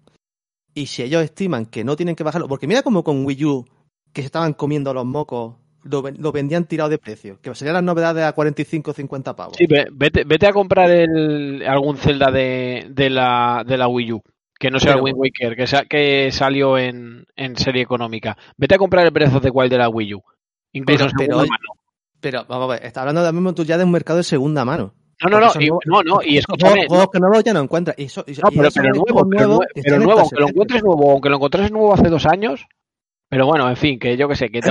y 0.74 0.86
si 0.88 1.04
ellos 1.04 1.24
estiman 1.24 1.66
que 1.66 1.84
no 1.84 1.95
tienen 1.95 2.16
que 2.16 2.24
bajarlo, 2.24 2.47
porque 2.47 2.68
mira 2.68 2.82
como 2.84 3.04
con 3.04 3.26
Wii 3.26 3.45
U, 3.45 3.66
que 4.14 4.22
se 4.22 4.28
estaban 4.28 4.54
comiendo 4.54 4.93
los 4.93 5.06
mocos, 5.06 5.56
lo, 5.84 6.01
ven- 6.01 6.16
lo 6.20 6.32
vendían 6.32 6.66
tirado 6.66 6.89
de 6.89 6.97
precio, 6.97 7.39
que 7.41 7.54
serían 7.54 7.74
las 7.74 7.84
novedades 7.84 8.24
a 8.24 8.32
45 8.32 8.91
o 8.91 8.93
50 8.93 9.36
pavos. 9.36 9.58
Sí, 9.58 9.66
ve- 9.68 9.88
vete, 9.91 10.24
vete 10.24 10.47
a 10.47 10.54
comprar 10.54 10.89
el, 10.89 11.62
algún 11.68 11.97
Zelda 11.97 12.32
de, 12.32 12.88
de, 12.89 13.10
la, 13.10 13.64
de 13.68 13.78
la 13.78 13.88
Wii 13.89 14.14
U, 14.14 14.22
que 14.58 14.72
no 14.72 14.80
sea 14.80 14.93
el 14.93 15.01
Wind 15.01 15.18
Waker, 15.18 15.56
que, 15.58 15.68
sa- 15.68 15.84
que 15.86 16.32
salió 16.32 16.78
en, 16.78 17.26
en 17.36 17.56
serie 17.58 17.82
económica. 17.82 18.38
Vete 18.58 18.76
a 18.76 18.78
comprar 18.78 19.06
el 19.06 19.12
Breath 19.12 19.36
of 19.36 19.43
the 19.43 19.49
Wild 19.49 19.72
de 19.72 19.78
la 19.78 19.89
Wii 19.89 20.14
U. 20.16 20.22
Incluso 20.72 21.08
Pero- 21.18 21.41
en 21.41 21.47
pero-. 21.49 21.54
Pero 22.24 22.45
vamos 22.47 22.69
a 22.69 22.74
ver, 22.76 22.86
está 22.86 23.01
hablando 23.01 23.19
ahora 23.21 23.34
mismo 23.34 23.53
tú 23.53 23.63
ya 23.65 23.78
de 23.78 23.84
un 23.84 23.91
mercado 23.91 24.17
de 24.17 24.24
segunda 24.24 24.63
mano. 24.65 24.95
No, 25.21 25.30
no, 25.30 25.39
no, 25.41 25.51
y, 25.59 25.67
nuevos- 25.67 25.84
no, 25.86 26.01
no, 26.03 26.19
y 26.24 26.38
escúchame, 26.38 26.86
Juegos 26.88 27.07
que 27.11 27.19
nuevos 27.19 27.43
ya 27.43 27.53
no 27.53 27.59
encuentras. 27.59 27.97
Y 27.99 28.05
eso, 28.05 28.24
y, 28.26 28.32
No, 28.32 28.49
y 28.49 28.57
pero, 28.57 28.69
pero 28.74 28.88
es 28.89 28.97
nuevo, 28.97 29.03
juegos 29.13 29.28
pero, 29.30 29.59
que 29.84 29.91
nuevo, 30.05 30.19
aunque 30.21 30.39
lo 30.39 30.47
encuentres 30.47 30.84
nuevo, 30.84 31.11
aunque 31.11 31.30
lo 31.30 31.36
encontrases 31.36 31.71
nuevo 31.71 31.93
hace 31.93 32.09
dos 32.09 32.26
años. 32.26 32.65
Pero 33.30 33.45
bueno, 33.45 33.69
en 33.69 33.76
fin, 33.78 33.99
que 33.99 34.15
yo 34.17 34.28
que 34.30 34.36
sé, 34.36 34.49
que 34.49 34.61
te- 34.61 34.69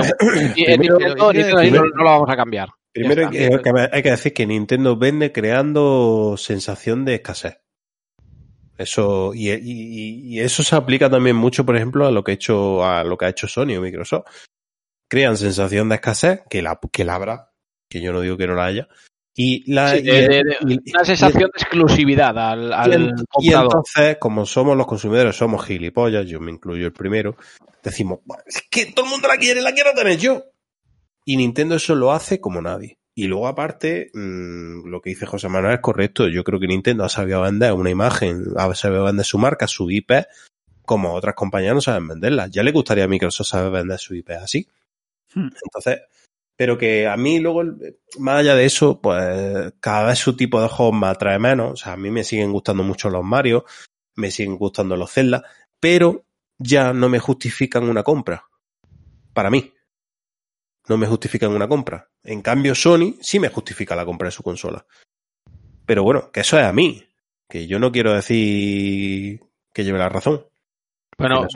y 0.55 0.63
en 0.65 0.81
Pero- 0.81 0.97
Nintendo- 0.97 1.13
pero- 1.15 1.31
Nintendo 1.33 1.57
ahí 1.59 1.71
no, 1.71 1.81
no 1.83 2.03
lo 2.03 2.09
vamos 2.09 2.29
a 2.29 2.35
cambiar. 2.35 2.69
primero 2.91 3.27
hay 3.29 3.37
está. 3.37 3.57
que, 3.61 3.63
que- 3.71 3.89
hay 3.91 4.01
que 4.03 4.11
decir 4.11 4.33
que 4.33 4.45
Nintendo 4.47 4.97
vende 4.97 5.31
creando 5.31 6.35
sensación 6.37 7.05
de 7.05 7.15
escasez. 7.15 7.59
Eso, 8.77 9.33
y, 9.35 9.51
y- 9.51 10.35
y 10.35 10.39
eso 10.39 10.63
se 10.63 10.75
aplica 10.75 11.09
también 11.09 11.35
mucho, 11.35 11.65
por 11.65 11.75
ejemplo, 11.75 12.07
a 12.07 12.11
lo 12.11 12.23
que 12.23 12.31
ha 12.31 12.33
hecho, 12.35 12.83
a 12.83 13.03
lo 13.03 13.17
que 13.17 13.25
ha 13.25 13.29
hecho 13.29 13.47
Sony 13.47 13.75
o 13.77 13.81
Microsoft. 13.81 14.25
Crean 15.13 15.37
sensación 15.37 15.89
de 15.89 15.95
escasez, 15.95 16.41
que 16.49 16.63
la, 16.63 16.79
que 16.91 17.05
la 17.05 17.13
habrá, 17.13 17.51
que 17.87 18.01
yo 18.01 18.11
no 18.11 18.19
digo 18.21 18.35
que 18.35 18.47
no 18.47 18.55
la 18.55 18.65
haya. 18.65 18.87
Y 19.35 19.71
la, 19.71 19.91
Sí, 19.91 19.97
y- 19.99 20.01
de- 20.05 20.27
de- 20.27 20.27
de- 20.43 20.57
y- 20.61 20.91
Una 20.91 21.05
sensación 21.05 21.51
de 21.53 21.61
exclusividad 21.61 22.35
al, 22.35 22.69
Y, 22.69 22.73
al 22.73 23.25
y 23.39 23.53
entonces, 23.53 24.17
como 24.17 24.47
somos 24.47 24.75
los 24.75 24.87
consumidores, 24.87 25.35
somos 25.35 25.63
gilipollas, 25.67 26.25
yo 26.25 26.39
me 26.39 26.49
incluyo 26.51 26.87
el 26.87 26.93
primero, 26.93 27.35
decimos, 27.83 28.21
"Buah, 28.25 28.39
es 28.47 28.63
que 28.71 28.87
todo 28.87 29.05
el 29.05 29.11
mundo 29.11 29.27
la 29.27 29.37
quiere, 29.37 29.61
la 29.61 29.73
quiero 29.73 29.91
tener 29.93 30.17
yo. 30.17 30.45
Y 31.25 31.37
Nintendo 31.37 31.75
eso 31.75 31.93
lo 31.93 32.11
hace 32.11 32.41
como 32.41 32.59
nadie. 32.59 32.97
Y 33.13 33.27
luego 33.27 33.47
aparte, 33.47 34.09
mm, 34.15 34.87
lo 34.87 34.99
que 34.99 35.11
dice 35.11 35.27
José 35.27 35.47
Manuel 35.47 35.75
es 35.75 35.79
correcto. 35.81 36.27
Yo 36.27 36.43
creo 36.43 36.59
que 36.59 36.65
Nintendo 36.65 37.03
ha 37.03 37.09
sabido 37.09 37.41
vender 37.43 37.73
una 37.73 37.91
imagen, 37.91 38.45
ha 38.57 38.73
sabido 38.73 39.03
vender 39.03 39.25
su 39.27 39.37
marca, 39.37 39.67
su 39.67 39.91
IP, 39.91 40.25
como 40.85 41.13
otras 41.13 41.35
compañías 41.35 41.75
no 41.75 41.81
saben 41.81 42.07
venderla. 42.07 42.47
Ya 42.47 42.63
le 42.63 42.71
gustaría 42.71 43.03
a 43.03 43.07
Microsoft 43.07 43.45
saber 43.47 43.71
vender 43.71 43.99
su 43.99 44.15
IP 44.15 44.31
así. 44.31 44.67
Hmm. 45.33 45.49
Entonces, 45.63 46.01
pero 46.55 46.77
que 46.77 47.07
a 47.07 47.17
mí 47.17 47.39
luego, 47.39 47.63
más 48.19 48.39
allá 48.39 48.55
de 48.55 48.65
eso, 48.65 49.01
pues 49.01 49.73
cada 49.79 50.07
vez 50.07 50.19
su 50.19 50.35
tipo 50.35 50.61
de 50.61 50.67
juegos 50.67 50.99
me 50.99 51.07
atrae 51.07 51.39
menos. 51.39 51.71
O 51.71 51.75
sea, 51.75 51.93
a 51.93 51.97
mí 51.97 52.11
me 52.11 52.23
siguen 52.23 52.51
gustando 52.51 52.83
mucho 52.83 53.09
los 53.09 53.23
Mario, 53.23 53.65
me 54.15 54.31
siguen 54.31 54.57
gustando 54.57 54.95
los 54.95 55.11
Zelda, 55.11 55.43
pero 55.79 56.25
ya 56.57 56.93
no 56.93 57.09
me 57.09 57.19
justifican 57.19 57.89
una 57.89 58.03
compra. 58.03 58.45
Para 59.33 59.49
mí. 59.49 59.73
No 60.87 60.97
me 60.97 61.07
justifican 61.07 61.51
una 61.51 61.67
compra. 61.67 62.09
En 62.23 62.41
cambio, 62.41 62.75
Sony 62.75 63.15
sí 63.21 63.39
me 63.39 63.49
justifica 63.49 63.95
la 63.95 64.05
compra 64.05 64.27
de 64.27 64.31
su 64.31 64.43
consola. 64.43 64.85
Pero 65.85 66.03
bueno, 66.03 66.31
que 66.31 66.41
eso 66.41 66.59
es 66.59 66.65
a 66.65 66.73
mí. 66.73 67.03
Que 67.49 67.67
yo 67.67 67.79
no 67.79 67.91
quiero 67.91 68.13
decir 68.13 69.41
que 69.73 69.83
lleve 69.83 69.99
la 69.99 70.09
razón. 70.09 70.45
Bueno, 71.17 71.47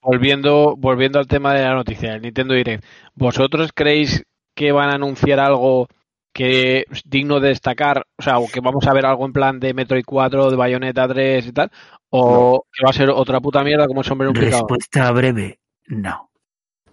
volviendo, 0.00 0.74
volviendo 0.76 1.18
al 1.18 1.26
tema 1.26 1.54
de 1.54 1.62
la 1.64 1.74
noticia, 1.74 2.14
el 2.14 2.22
Nintendo 2.22 2.54
Direct, 2.54 2.84
¿vosotros 3.14 3.70
creéis 3.74 4.24
que 4.54 4.72
van 4.72 4.90
a 4.90 4.94
anunciar 4.94 5.40
algo 5.40 5.88
que 6.32 6.84
es 6.90 7.02
digno 7.04 7.40
de 7.40 7.48
destacar? 7.48 8.06
O 8.18 8.22
sea, 8.22 8.38
o 8.38 8.48
que 8.48 8.60
vamos 8.60 8.86
a 8.86 8.92
ver 8.92 9.06
algo 9.06 9.26
en 9.26 9.32
plan 9.32 9.60
de 9.60 9.74
Metroid 9.74 10.04
4, 10.04 10.50
de 10.50 10.56
Bayonetta 10.56 11.06
3 11.08 11.46
y 11.46 11.52
tal, 11.52 11.70
o 12.10 12.64
que 12.72 12.84
va 12.84 12.90
a 12.90 12.94
ser 12.94 13.10
otra 13.10 13.40
puta 13.40 13.62
mierda 13.62 13.86
como 13.86 14.00
el 14.00 14.06
sombrero 14.06 14.30
un 14.30 14.34
picado. 14.34 14.62
Respuesta 14.62 15.10
breve, 15.12 15.58
no. 15.86 16.30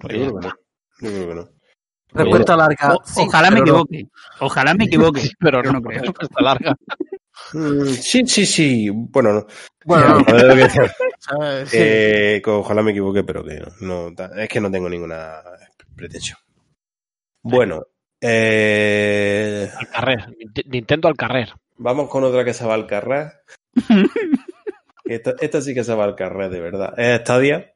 Yo 0.01 0.07
creo 0.07 0.39
que 0.39 0.47
no. 0.47 0.53
Yo 0.99 1.09
creo 1.09 1.27
que 1.27 1.35
no. 1.35 1.49
Respuesta 2.13 2.57
larga. 2.57 2.95
O- 2.95 3.01
sí, 3.05 3.21
ojalá 3.25 3.51
me 3.51 3.57
no. 3.57 3.61
equivoque. 3.63 4.07
Ojalá 4.39 4.73
me 4.73 4.83
equivoque. 4.85 5.21
Pero 5.39 5.63
no, 5.63 5.73
no 5.73 5.81
creo. 5.81 6.01
respuesta 6.01 6.41
larga. 6.41 6.75
Mm, 7.53 7.85
sí, 7.85 8.21
sí, 8.25 8.45
sí. 8.45 8.89
Bueno, 8.91 9.33
no. 9.33 9.47
Bueno, 9.85 10.05
A 10.27 10.33
ver, 10.33 10.45
lo 10.45 10.55
que- 10.55 10.69
¿sabes? 11.19 11.69
Sí. 11.69 11.77
Eh, 11.79 12.41
ojalá 12.45 12.81
me 12.83 12.91
equivoque, 12.91 13.23
pero 13.23 13.43
que 13.43 13.59
no, 13.81 14.09
no, 14.11 14.13
es 14.37 14.49
que 14.49 14.61
no 14.61 14.71
tengo 14.71 14.89
ninguna 14.89 15.41
pretensión. 15.95 16.37
Bueno, 17.43 17.83
eh, 18.21 19.69
Al 19.75 19.87
carrer. 19.89 20.19
Nint- 20.37 20.65
Nintendo 20.67 21.07
al 21.07 21.15
carrer. 21.15 21.49
vamos 21.77 22.09
con 22.09 22.23
otra 22.23 22.45
que 22.45 22.53
se 22.53 22.65
va 22.65 22.75
al 22.75 22.85
carrer. 22.87 23.31
Esta, 25.05 25.33
esta 25.41 25.61
sí 25.61 25.73
que 25.73 25.83
se 25.83 25.93
va 25.95 26.03
al 26.03 26.15
carrer, 26.15 26.49
de 26.49 26.59
verdad. 26.59 26.93
Es 26.99 27.21
Stadia. 27.21 27.73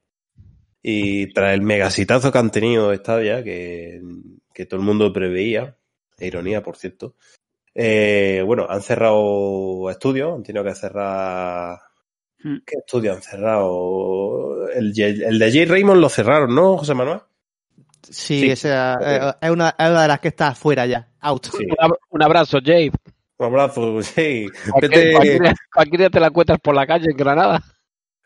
Y 0.83 1.33
tras 1.33 1.53
el 1.55 1.63
megasitazo 1.63 2.31
que 2.31 2.37
han 2.37 2.51
tenido 2.51 2.93
Stadia, 2.93 3.43
que, 3.43 4.01
que 4.53 4.65
todo 4.67 4.79
el 4.79 4.85
mundo 4.85 5.11
preveía, 5.11 5.75
e 6.19 6.27
ironía, 6.27 6.61
por 6.61 6.77
cierto, 6.77 7.15
eh, 7.75 8.41
bueno, 8.45 8.65
han 8.69 8.81
cerrado 8.81 9.89
estudios, 9.91 10.33
han 10.35 10.43
tenido 10.43 10.63
que 10.63 10.73
cerrar 10.75 11.77
Hmm. 12.43 12.57
¿Qué 12.63 12.75
estudio 12.77 13.13
han 13.13 13.23
cerrado? 13.23 14.67
El, 14.69 14.93
el 14.99 15.39
de 15.39 15.51
Jay 15.51 15.65
Raymond 15.65 15.99
lo 15.99 16.09
cerraron, 16.09 16.53
¿no, 16.53 16.77
José 16.77 16.93
Manuel? 16.93 17.19
Sí, 18.03 18.41
Sí. 18.41 18.51
esa 18.51 18.97
eh, 19.01 19.33
es, 19.41 19.49
una, 19.49 19.69
es 19.69 19.89
una 19.89 20.01
de 20.03 20.07
las 20.09 20.19
que 20.19 20.27
está 20.27 20.53
fuera 20.53 20.85
ya, 20.85 21.07
out. 21.21 21.47
Sí. 21.47 21.65
Un 21.65 21.75
ab- 21.77 21.97
Un 22.09 22.21
abrazo, 22.23 22.59
Jade. 22.63 22.91
Un 23.39 23.45
abrazo, 23.47 23.99
sí. 24.03 24.45
Cualquier, 24.69 24.91
Vete- 24.91 25.11
cualquier- 25.13 25.53
cualquier 25.73 25.99
día 26.01 26.09
te 26.11 26.19
la 26.19 26.27
encuentras 26.27 26.59
por 26.59 26.75
la 26.75 26.85
calle 26.85 27.07
en 27.09 27.17
Granada. 27.17 27.63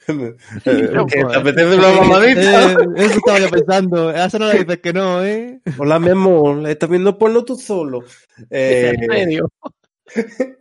Eh, 0.09 0.35
que 0.65 1.23
¿Te 1.25 1.35
apetece 1.35 1.75
una 1.75 1.91
mamadita? 1.91 2.71
Eh, 2.71 2.75
eso 2.97 3.17
estaba 3.17 3.39
yo 3.39 3.49
pensando. 3.49 4.09
A 4.09 4.25
eso 4.25 4.39
no 4.39 4.47
le 4.51 4.59
dices 4.59 4.79
que 4.79 4.93
no, 4.93 5.23
¿eh? 5.23 5.59
Hola, 5.77 5.99
mi 5.99 6.09
amor, 6.09 6.67
¿estás 6.69 6.89
viendo 6.89 7.17
porno 7.17 7.43
tú 7.45 7.55
solo? 7.55 8.03
Eh, 8.49 8.93
En 9.11 9.41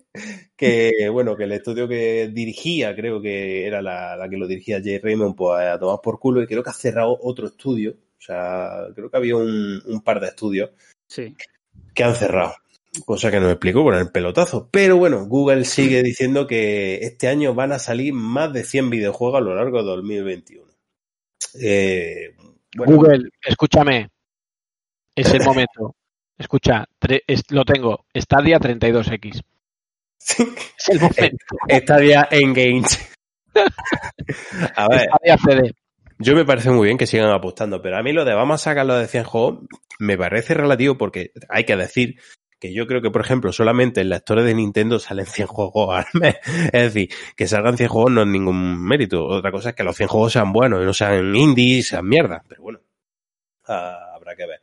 que, 0.57 1.09
bueno, 1.11 1.36
que 1.36 1.44
el 1.44 1.53
estudio 1.53 1.86
que 1.88 2.28
dirigía, 2.32 2.94
creo 2.94 3.20
que 3.20 3.66
era 3.66 3.80
la, 3.80 4.16
la 4.16 4.28
que 4.28 4.36
lo 4.36 4.46
dirigía 4.46 4.80
Jay 4.82 4.99
Raymond, 4.99 5.36
pues 5.36 5.61
a 5.62 5.78
tomar 5.78 6.01
por 6.03 6.18
culo, 6.18 6.42
y 6.42 6.46
creo 6.46 6.62
que 6.62 6.70
ha 6.70 6.74
cerrado 6.74 7.16
otro 7.22 7.46
estudio. 7.46 7.92
O 7.92 8.20
sea, 8.20 8.88
creo 8.94 9.11
que 9.11 9.16
había 9.16 9.36
un, 9.36 9.80
un 9.86 10.01
par 10.03 10.20
de 10.20 10.28
estudios 10.28 10.70
Sí. 11.07 11.34
que 11.94 12.05
han 12.05 12.14
cerrado. 12.14 12.55
Cosa 13.05 13.30
que 13.30 13.39
no 13.39 13.47
me 13.47 13.53
explico 13.53 13.84
con 13.84 13.95
el 13.95 14.11
pelotazo. 14.11 14.68
Pero 14.70 14.97
bueno, 14.97 15.26
Google 15.26 15.64
sigue 15.64 16.03
diciendo 16.03 16.47
que 16.47 16.97
este 17.03 17.28
año 17.28 17.55
van 17.55 17.72
a 17.72 17.78
salir 17.78 18.12
más 18.14 18.53
de 18.53 18.64
100 18.64 18.91
videojuegos 18.91 19.39
a 19.39 19.41
lo 19.45 19.55
largo 19.55 19.78
de 19.78 19.84
2021. 19.84 20.64
Eh, 21.61 22.34
bueno, 22.76 22.97
Google, 22.97 23.28
escúchame. 23.45 24.09
Es 25.14 25.32
el 25.32 25.43
momento. 25.45 25.95
Escucha, 26.36 26.86
tre- 27.01 27.22
es- 27.26 27.51
lo 27.51 27.64
tengo. 27.64 28.05
Stadia 28.16 28.59
32X. 28.59 29.43
Es 30.20 30.89
el 30.89 31.01
momento. 31.01 31.45
Stadia 31.82 32.28
Engage. 32.30 32.97
A 34.76 34.89
ver, 34.89 35.09
Stadia 35.09 35.39
CD. 35.39 35.74
yo 36.18 36.34
me 36.34 36.45
parece 36.45 36.70
muy 36.70 36.86
bien 36.86 36.99
que 36.99 37.07
sigan 37.07 37.30
apostando, 37.30 37.80
pero 37.82 37.97
a 37.99 38.03
mí 38.03 38.12
lo 38.12 38.24
de 38.24 38.34
vamos 38.34 38.61
a 38.61 38.64
sacarlo 38.64 38.97
de 38.97 39.07
100 39.09 39.24
juegos 39.24 39.59
me 39.99 40.16
parece 40.16 40.55
relativo 40.55 40.97
porque 40.97 41.32
hay 41.49 41.64
que 41.64 41.76
decir 41.76 42.20
que 42.59 42.73
yo 42.73 42.87
creo 42.87 43.01
que, 43.01 43.11
por 43.11 43.21
ejemplo, 43.21 43.53
solamente 43.53 44.01
en 44.01 44.09
la 44.09 44.17
historia 44.17 44.45
de 44.45 44.55
Nintendo 44.55 44.99
salen 44.99 45.27
100 45.27 45.47
juegos 45.47 45.97
al 45.97 46.07
mes. 46.21 46.37
Es 46.73 46.95
decir, 46.95 47.09
que 47.37 47.47
salgan 47.47 47.77
100 47.77 47.89
juegos 47.89 48.13
no 48.13 48.23
es 48.23 48.29
ningún 48.29 48.83
mérito. 48.83 49.25
Otra 49.25 49.53
cosa 49.53 49.71
es 49.71 49.75
que 49.75 49.85
los 49.85 49.97
100 49.97 50.09
juegos 50.09 50.33
sean 50.33 50.53
buenos 50.53 50.85
no 50.85 50.93
sean 50.93 51.35
indies, 51.35 51.89
sean 51.89 52.09
mierda. 52.09 52.43
Pero 52.49 52.63
bueno, 52.63 52.81
ah, 53.67 54.13
habrá 54.15 54.35
que 54.35 54.47
ver. 54.47 54.61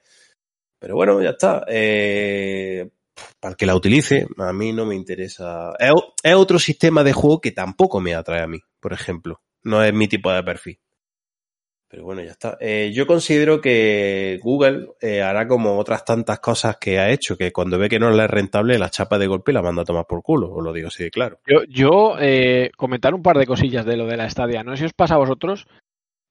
Pero 0.79 0.95
bueno, 0.95 1.21
ya 1.21 1.31
está. 1.31 1.65
Eh, 1.67 2.89
para 3.39 3.55
que 3.55 3.65
la 3.65 3.75
utilice, 3.75 4.27
a 4.37 4.51
mí 4.51 4.73
no 4.73 4.85
me 4.85 4.95
interesa. 4.95 5.73
Es, 5.79 5.91
es 6.23 6.35
otro 6.35 6.59
sistema 6.59 7.03
de 7.03 7.13
juego 7.13 7.39
que 7.39 7.51
tampoco 7.51 8.01
me 8.01 8.13
atrae 8.13 8.41
a 8.41 8.47
mí, 8.47 8.59
por 8.79 8.93
ejemplo. 8.93 9.41
No 9.63 9.83
es 9.83 9.93
mi 9.93 10.07
tipo 10.07 10.31
de 10.31 10.43
perfil. 10.43 10.79
Pero 11.95 12.03
bueno, 12.03 12.21
ya 12.23 12.31
está. 12.31 12.57
Eh, 12.59 12.91
yo 12.93 13.07
considero 13.07 13.61
que 13.61 14.37
Google 14.43 14.89
eh, 14.99 15.21
hará 15.21 15.47
como 15.47 15.77
otras 15.77 16.03
tantas 16.03 16.41
cosas 16.41 16.75
que 16.75 16.99
ha 16.99 17.09
hecho, 17.09 17.37
que 17.37 17.53
cuando 17.53 17.79
ve 17.79 17.87
que 17.87 17.99
no 17.99 18.11
le 18.11 18.25
es 18.25 18.29
rentable, 18.29 18.77
la 18.77 18.89
chapa 18.89 19.17
de 19.17 19.27
golpe 19.27 19.51
y 19.51 19.53
la 19.53 19.61
manda 19.61 19.83
a 19.83 19.85
tomar 19.85 20.05
por 20.05 20.21
culo. 20.21 20.51
Os 20.51 20.61
lo 20.61 20.73
digo 20.73 20.89
así 20.89 21.05
de 21.05 21.09
claro. 21.09 21.39
Yo, 21.47 21.63
yo 21.69 22.17
eh, 22.19 22.69
comentar 22.75 23.13
un 23.13 23.23
par 23.23 23.37
de 23.37 23.45
cosillas 23.45 23.85
de 23.85 23.95
lo 23.95 24.07
de 24.07 24.17
la 24.17 24.29
Stadia. 24.29 24.61
No 24.61 24.71
sé 24.71 24.79
si 24.79 24.85
os 24.87 24.93
pasa 24.93 25.15
a 25.15 25.19
vosotros. 25.19 25.67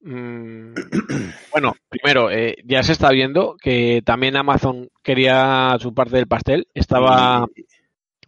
Mm, 0.02 0.74
bueno, 1.52 1.74
primero, 1.88 2.28
ya 2.62 2.82
se 2.82 2.92
está 2.92 3.08
viendo 3.08 3.56
que 3.58 4.02
también 4.04 4.36
Amazon 4.36 4.90
quería 5.02 5.78
su 5.80 5.94
parte 5.94 6.16
del 6.16 6.28
pastel. 6.28 6.68
Estaba 6.74 7.46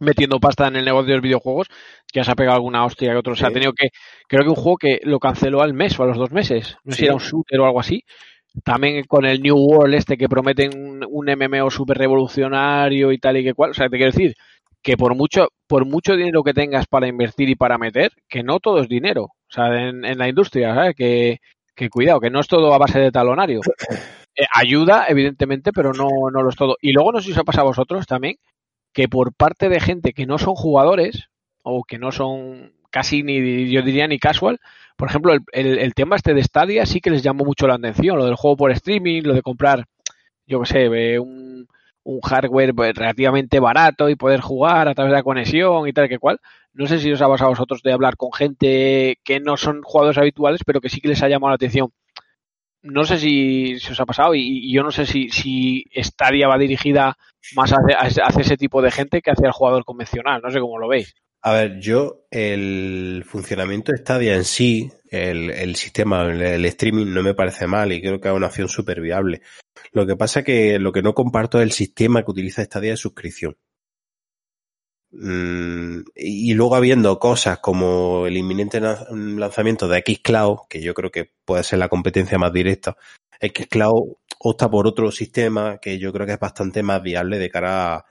metiendo 0.01 0.39
pasta 0.41 0.69
en 0.69 0.77
el 0.77 0.85
negocio 0.85 1.09
de 1.09 1.15
los 1.15 1.23
videojuegos. 1.23 1.69
Ya 2.15 2.25
se 2.25 2.31
ha 2.31 2.35
pegado 2.35 2.57
alguna 2.57 2.85
hostia 2.85 3.13
que 3.13 3.19
otro. 3.19 3.35
Se 3.37 3.47
ha 3.47 3.51
tenido 3.51 3.73
que. 3.73 3.89
Creo 4.29 4.43
que 4.45 4.51
un 4.51 4.57
juego 4.57 4.77
que 4.79 5.01
lo 5.03 5.19
canceló 5.19 5.63
al 5.63 5.75
mes 5.75 5.99
o 5.99 6.03
a 6.03 6.07
los 6.07 6.17
dos 6.19 6.31
meses. 6.33 6.77
No 6.85 6.93
sé 6.93 6.97
Sí. 6.97 7.01
si 7.01 7.05
era 7.07 7.15
un 7.15 7.21
shooter 7.21 7.61
o 7.61 7.67
algo 7.67 7.81
así. 7.81 8.03
También 8.65 9.05
con 9.05 9.27
el 9.27 9.43
New 9.43 9.57
World 9.57 9.95
este 9.95 10.17
que 10.17 10.29
prometen 10.29 10.71
un, 10.79 11.05
un 11.09 11.27
MMO 11.27 11.71
súper 11.71 11.99
revolucionario 11.99 13.13
y 13.13 13.19
tal 13.19 13.37
y 13.37 13.45
que 13.45 13.55
cual. 13.55 13.71
O 13.71 13.75
sea, 13.75 13.89
te 13.89 13.97
quiero 13.99 14.13
decir 14.13 14.35
que 14.83 14.97
por 14.97 15.15
mucho, 15.17 15.49
por 15.67 15.85
mucho 15.85 16.15
dinero 16.17 16.43
que 16.43 16.55
tengas 16.55 16.87
para 16.87 17.09
invertir 17.09 17.49
y 17.51 17.57
para 17.57 17.77
meter, 17.79 18.13
que 18.29 18.43
no 18.43 18.61
todo 18.61 18.81
es 18.81 18.89
dinero. 18.89 19.25
O 19.25 19.51
sea, 19.53 19.67
en, 19.89 20.05
en 20.05 20.19
la 20.19 20.29
industria, 20.29 20.75
¿sabes? 20.75 20.95
Que, 20.97 21.39
que 21.75 21.91
cuidado, 21.91 22.21
que 22.21 22.31
no 22.31 22.41
es 22.41 22.47
todo 22.49 22.73
a 22.73 22.79
base 22.79 22.99
de 23.01 23.11
talonario. 23.13 23.61
Eh, 24.39 24.45
ayuda, 24.55 25.07
evidentemente, 25.09 25.73
pero 25.73 25.93
no, 25.95 26.09
no 26.31 26.43
lo 26.43 26.51
es 26.51 26.57
todo. 26.57 26.77
Y 26.83 26.93
luego 26.93 27.11
no 27.11 27.21
sé 27.21 27.29
si 27.29 27.33
os 27.33 27.39
ha 27.39 27.45
pasado 27.45 27.69
a 27.69 27.71
vosotros 27.71 28.07
también, 28.07 28.37
que 28.97 29.11
por 29.11 29.35
parte 29.35 29.69
de 29.69 29.79
gente 29.79 30.15
que 30.15 30.25
no 30.25 30.39
son 30.39 30.55
jugadores, 30.55 31.29
o 31.63 31.85
que 31.85 31.99
no 31.99 32.13
son 32.13 32.73
casi 32.91 33.23
ni, 33.23 33.71
yo 33.71 33.83
diría 33.83 34.09
ni 34.09 34.19
casual, 34.19 34.59
por 34.97 35.11
ejemplo, 35.11 35.35
el, 35.35 35.79
el, 35.79 35.93
tema 35.93 36.17
este 36.17 36.33
de 36.33 36.43
Stadia 36.43 36.87
sí 36.87 37.03
que 37.03 37.11
les 37.11 37.23
llamó 37.23 37.45
mucho 37.45 37.67
la 37.67 37.75
atención, 37.75 38.17
lo 38.17 38.25
del 38.25 38.37
juego 38.37 38.57
por 38.57 38.71
streaming, 38.71 39.21
lo 39.23 39.35
de 39.35 39.43
comprar, 39.43 39.85
yo 40.47 40.63
qué 40.63 40.67
sé, 40.67 41.19
un, 41.19 41.69
un 42.05 42.21
hardware 42.23 42.75
pues, 42.75 42.95
relativamente 42.95 43.61
barato 43.61 44.09
y 44.09 44.17
poder 44.17 44.41
jugar 44.41 44.89
a 44.89 44.95
través 44.95 45.11
de 45.11 45.19
la 45.19 45.23
conexión 45.23 45.87
y 45.87 45.93
tal 45.93 46.09
que 46.09 46.19
cual. 46.19 46.41
No 46.73 46.87
sé 46.87 46.99
si 46.99 47.13
os 47.13 47.21
ha 47.21 47.29
pasado 47.29 47.49
a 47.49 47.51
vosotros 47.51 47.83
de 47.83 47.93
hablar 47.93 48.17
con 48.17 48.33
gente 48.33 49.19
que 49.25 49.41
no 49.41 49.59
son 49.59 49.83
jugadores 49.83 50.17
habituales, 50.17 50.63
pero 50.65 50.81
que 50.81 50.89
sí 50.89 51.03
que 51.03 51.09
les 51.09 51.23
ha 51.23 51.29
llamado 51.29 51.51
la 51.51 51.57
atención. 51.57 51.91
No 52.87 53.05
sé 53.05 53.19
si, 53.19 53.75
os 53.75 54.01
ha 54.01 54.07
pasado 54.07 54.35
y, 54.35 54.73
yo 54.73 54.83
no 54.83 54.91
sé 54.91 55.07
si, 55.07 55.29
si 55.29 55.85
Stadia 55.95 56.49
va 56.49 56.59
dirigida 56.59 57.17
más 57.55 57.73
hacia, 57.73 58.27
ese 58.41 58.57
tipo 58.57 58.83
de 58.83 58.91
gente 58.91 59.21
que 59.21 59.31
hacia 59.31 59.47
el 59.47 59.53
jugador 59.53 59.85
convencional. 59.85 60.41
No 60.43 60.51
sé 60.51 60.61
cómo 60.61 60.79
lo 60.79 60.89
veis. 60.89 61.15
A 61.43 61.53
ver, 61.53 61.79
yo 61.79 62.27
el 62.31 63.23
funcionamiento 63.27 63.93
de 63.93 63.99
Stadia 63.99 64.35
en 64.35 64.45
sí, 64.45 64.91
el, 65.11 65.77
sistema, 65.77 66.25
el, 66.25 66.43
el 66.43 66.65
streaming 66.65 67.07
no 67.07 67.23
me 67.23 67.35
parece 67.35 67.67
mal 67.67 67.93
y 67.93 68.01
creo 68.01 68.21
que 68.21 68.29
es 68.29 68.35
una 68.35 68.49
opción 68.49 68.69
súper 68.69 69.01
viable. 69.01 69.43
Lo 69.93 70.07
que 70.07 70.17
pasa 70.17 70.43
que 70.43 70.79
lo 70.79 70.93
que 70.93 71.03
no 71.03 71.15
comparto 71.15 71.59
es 71.59 71.65
el 71.65 71.73
sistema 71.73 72.25
que 72.25 72.31
utiliza 72.31 72.65
Stadia 72.65 72.91
de 72.91 72.97
suscripción. 72.97 73.57
Mm, 75.19 76.01
y 76.15 76.53
luego 76.55 76.77
habiendo 76.77 77.19
cosas 77.19 77.59
como 77.61 78.27
el 78.27 78.37
inminente 78.37 78.81
lanzamiento 78.81 79.89
de 79.89 80.03
Xcloud, 80.07 80.61
que 80.69 80.83
yo 80.83 80.93
creo 80.95 81.11
que 81.11 81.31
puede 81.45 81.63
ser 81.65 81.79
la 81.79 81.89
competencia 81.89 82.39
más 82.39 82.53
directa, 82.53 82.97
Xcloud 83.41 84.15
opta 84.41 84.71
por 84.71 84.87
otro 84.87 85.11
sistema 85.11 85.79
que 85.79 85.99
yo 85.99 86.13
creo 86.13 86.27
que 86.27 86.35
es 86.35 86.39
bastante 86.41 86.83
más 86.83 87.03
viable 87.03 87.39
de 87.39 87.51
cara 87.51 88.05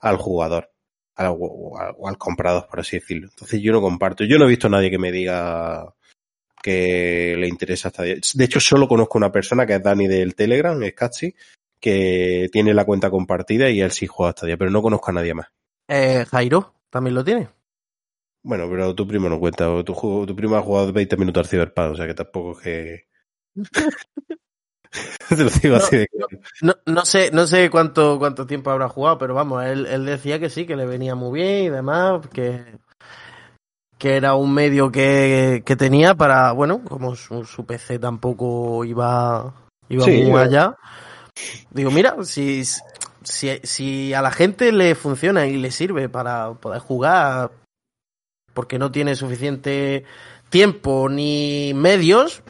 al 0.00 0.16
jugador 0.16 0.70
al, 1.16 1.34
o 1.38 1.78
al- 1.78 1.94
al 2.04 2.18
comprador, 2.18 2.66
por 2.68 2.80
así 2.80 2.98
decirlo. 2.98 3.28
Entonces 3.28 3.60
yo 3.60 3.72
no 3.72 3.80
comparto. 3.80 4.24
Yo 4.24 4.38
no 4.38 4.46
he 4.46 4.48
visto 4.48 4.68
a 4.68 4.70
nadie 4.70 4.90
que 4.90 4.98
me 4.98 5.12
diga 5.12 5.92
que 6.62 7.34
le 7.38 7.48
interesa 7.48 7.88
esta. 7.88 8.02
De 8.04 8.44
hecho, 8.44 8.60
solo 8.60 8.88
conozco 8.88 9.18
una 9.18 9.32
persona 9.32 9.66
que 9.66 9.74
es 9.74 9.82
Dani 9.82 10.06
del 10.08 10.34
Telegram, 10.34 10.80
es 10.82 10.94
Katsi, 10.94 11.34
que 11.80 12.48
tiene 12.52 12.72
la 12.74 12.84
cuenta 12.84 13.10
compartida 13.10 13.68
y 13.70 13.80
él 13.80 13.90
sí 13.90 14.06
juega 14.06 14.30
hasta 14.30 14.46
día, 14.46 14.56
pero 14.56 14.70
no 14.70 14.82
conozco 14.82 15.10
a 15.10 15.14
nadie 15.14 15.34
más. 15.34 15.48
Eh, 15.88 16.24
Jairo 16.30 16.74
también 16.90 17.14
lo 17.14 17.24
tiene. 17.24 17.48
Bueno, 18.44 18.68
pero 18.70 18.94
tu 18.94 19.06
primo 19.06 19.28
no 19.28 19.38
cuenta. 19.38 19.66
Tu, 19.84 19.94
tu 20.26 20.36
primo 20.36 20.56
ha 20.56 20.62
jugado 20.62 20.92
20 20.92 21.16
minutos 21.16 21.44
al 21.46 21.50
Cyberpunk, 21.50 21.92
o 21.92 21.96
sea 21.96 22.06
que 22.06 22.14
tampoco 22.14 22.52
es 22.52 22.64
que. 22.64 23.06
Te 25.28 25.36
lo 25.36 25.50
digo 25.50 25.76
así 25.76 25.96
de. 25.96 26.08
No, 26.60 26.74
no 26.86 27.04
sé, 27.04 27.30
no 27.32 27.46
sé 27.46 27.70
cuánto, 27.70 28.18
cuánto 28.18 28.46
tiempo 28.46 28.70
habrá 28.70 28.88
jugado, 28.88 29.16
pero 29.18 29.34
vamos, 29.34 29.64
él, 29.64 29.86
él 29.86 30.04
decía 30.04 30.38
que 30.38 30.50
sí, 30.50 30.66
que 30.66 30.76
le 30.76 30.84
venía 30.86 31.14
muy 31.14 31.40
bien 31.40 31.64
y 31.64 31.68
demás, 31.70 32.26
que, 32.28 32.62
que 33.96 34.16
era 34.16 34.34
un 34.34 34.52
medio 34.52 34.92
que, 34.92 35.62
que 35.64 35.76
tenía 35.76 36.14
para, 36.14 36.52
bueno, 36.52 36.82
como 36.86 37.16
su, 37.16 37.44
su 37.44 37.64
PC 37.64 37.98
tampoco 37.98 38.84
iba, 38.84 39.54
iba 39.88 40.04
Sí, 40.04 40.10
muy 40.24 40.32
yo- 40.32 40.38
allá. 40.38 40.76
Digo, 41.70 41.90
mira, 41.90 42.16
si, 42.24 42.62
si, 43.24 43.58
si 43.62 44.14
a 44.14 44.22
la 44.22 44.30
gente 44.30 44.72
le 44.72 44.94
funciona 44.94 45.46
y 45.46 45.56
le 45.56 45.70
sirve 45.70 46.08
para 46.08 46.54
poder 46.54 46.80
jugar 46.80 47.50
porque 48.54 48.78
no 48.78 48.92
tiene 48.92 49.14
suficiente 49.16 50.04
tiempo 50.50 51.08
ni 51.08 51.72
medios, 51.74 52.42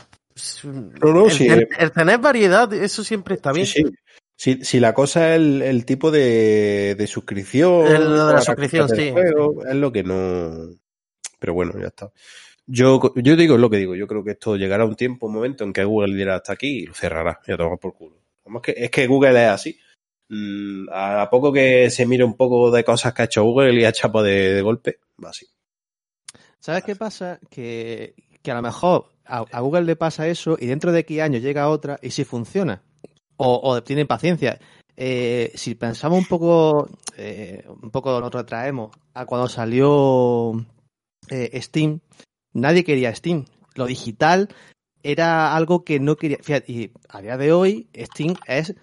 no, 0.64 1.26
el, 1.26 1.30
sí, 1.30 1.46
ten- 1.46 1.68
el 1.78 1.92
tener 1.92 2.18
variedad, 2.18 2.72
eso 2.72 3.04
siempre 3.04 3.34
está 3.34 3.52
bien. 3.52 3.66
Sí, 3.66 3.82
sí. 3.84 3.94
Si, 4.34 4.64
si 4.64 4.80
la 4.80 4.92
cosa 4.92 5.30
es 5.30 5.36
el, 5.36 5.62
el 5.62 5.84
tipo 5.84 6.10
de, 6.10 6.96
de 6.98 7.06
suscripción. 7.06 7.86
El- 7.86 8.04
lo 8.16 8.26
de 8.26 8.34
la 8.34 8.40
suscripción, 8.40 8.88
sí. 8.88 9.12
juego, 9.12 9.64
es 9.64 9.74
lo 9.76 9.92
que 9.92 10.02
no. 10.02 10.70
Pero 11.38 11.54
bueno, 11.54 11.74
ya 11.78 11.88
está. 11.88 12.10
Yo, 12.66 13.00
yo 13.16 13.36
digo 13.36 13.56
lo 13.58 13.70
que 13.70 13.76
digo. 13.76 13.94
Yo 13.94 14.06
creo 14.08 14.24
que 14.24 14.32
esto 14.32 14.56
llegará 14.56 14.84
un 14.84 14.96
tiempo, 14.96 15.26
un 15.26 15.34
momento 15.34 15.62
en 15.64 15.72
que 15.72 15.84
Google 15.84 16.16
dirá 16.16 16.36
hasta 16.36 16.54
aquí 16.54 16.78
y 16.82 16.86
lo 16.86 16.94
cerrará. 16.94 17.40
Y 17.46 17.52
a 17.52 17.56
tomar 17.56 17.78
por 17.78 17.94
culo. 17.94 18.16
Vamos, 18.44 18.62
que, 18.62 18.74
es 18.76 18.90
que 18.90 19.06
Google 19.06 19.44
es 19.44 19.50
así. 19.50 19.78
Mm, 20.34 20.88
A 20.90 21.28
poco 21.28 21.52
que 21.52 21.90
se 21.90 22.06
mire 22.06 22.24
un 22.24 22.38
poco 22.38 22.70
de 22.70 22.82
cosas 22.84 23.12
que 23.12 23.20
ha 23.20 23.24
hecho 23.26 23.44
Google 23.44 23.78
y 23.78 23.84
ha 23.84 23.92
chapa 23.92 24.22
de, 24.22 24.54
de 24.54 24.62
golpe, 24.62 24.98
va 25.22 25.28
así. 25.28 25.46
¿Sabes 26.58 26.84
qué 26.84 26.96
pasa? 26.96 27.38
Que, 27.50 28.14
que 28.40 28.50
a 28.50 28.54
lo 28.54 28.62
mejor 28.62 29.10
a, 29.26 29.44
a 29.50 29.60
Google 29.60 29.82
le 29.82 29.96
pasa 29.96 30.28
eso 30.28 30.56
y 30.58 30.66
dentro 30.66 30.90
de 30.90 31.00
X 31.00 31.20
años 31.20 31.42
llega 31.42 31.68
otra 31.68 31.98
y 32.00 32.12
sí 32.12 32.24
funciona. 32.24 32.82
O, 33.36 33.60
o 33.62 33.82
tienen 33.82 34.06
paciencia. 34.06 34.58
Eh, 34.96 35.52
si 35.54 35.74
pensamos 35.74 36.20
un 36.20 36.26
poco, 36.26 36.88
eh, 37.18 37.64
un 37.82 37.90
poco 37.90 38.18
nos 38.18 38.32
retraemos 38.32 38.90
a 39.12 39.26
cuando 39.26 39.48
salió 39.48 40.52
eh, 41.28 41.60
Steam, 41.60 42.00
nadie 42.54 42.84
quería 42.84 43.14
Steam. 43.14 43.44
Lo 43.74 43.84
digital 43.84 44.48
era 45.02 45.54
algo 45.54 45.84
que 45.84 46.00
no 46.00 46.16
quería. 46.16 46.38
Fíjate, 46.40 46.72
y 46.72 46.92
a 47.08 47.20
día 47.20 47.36
de 47.36 47.52
hoy, 47.52 47.88
Steam 47.94 48.34
es 48.46 48.74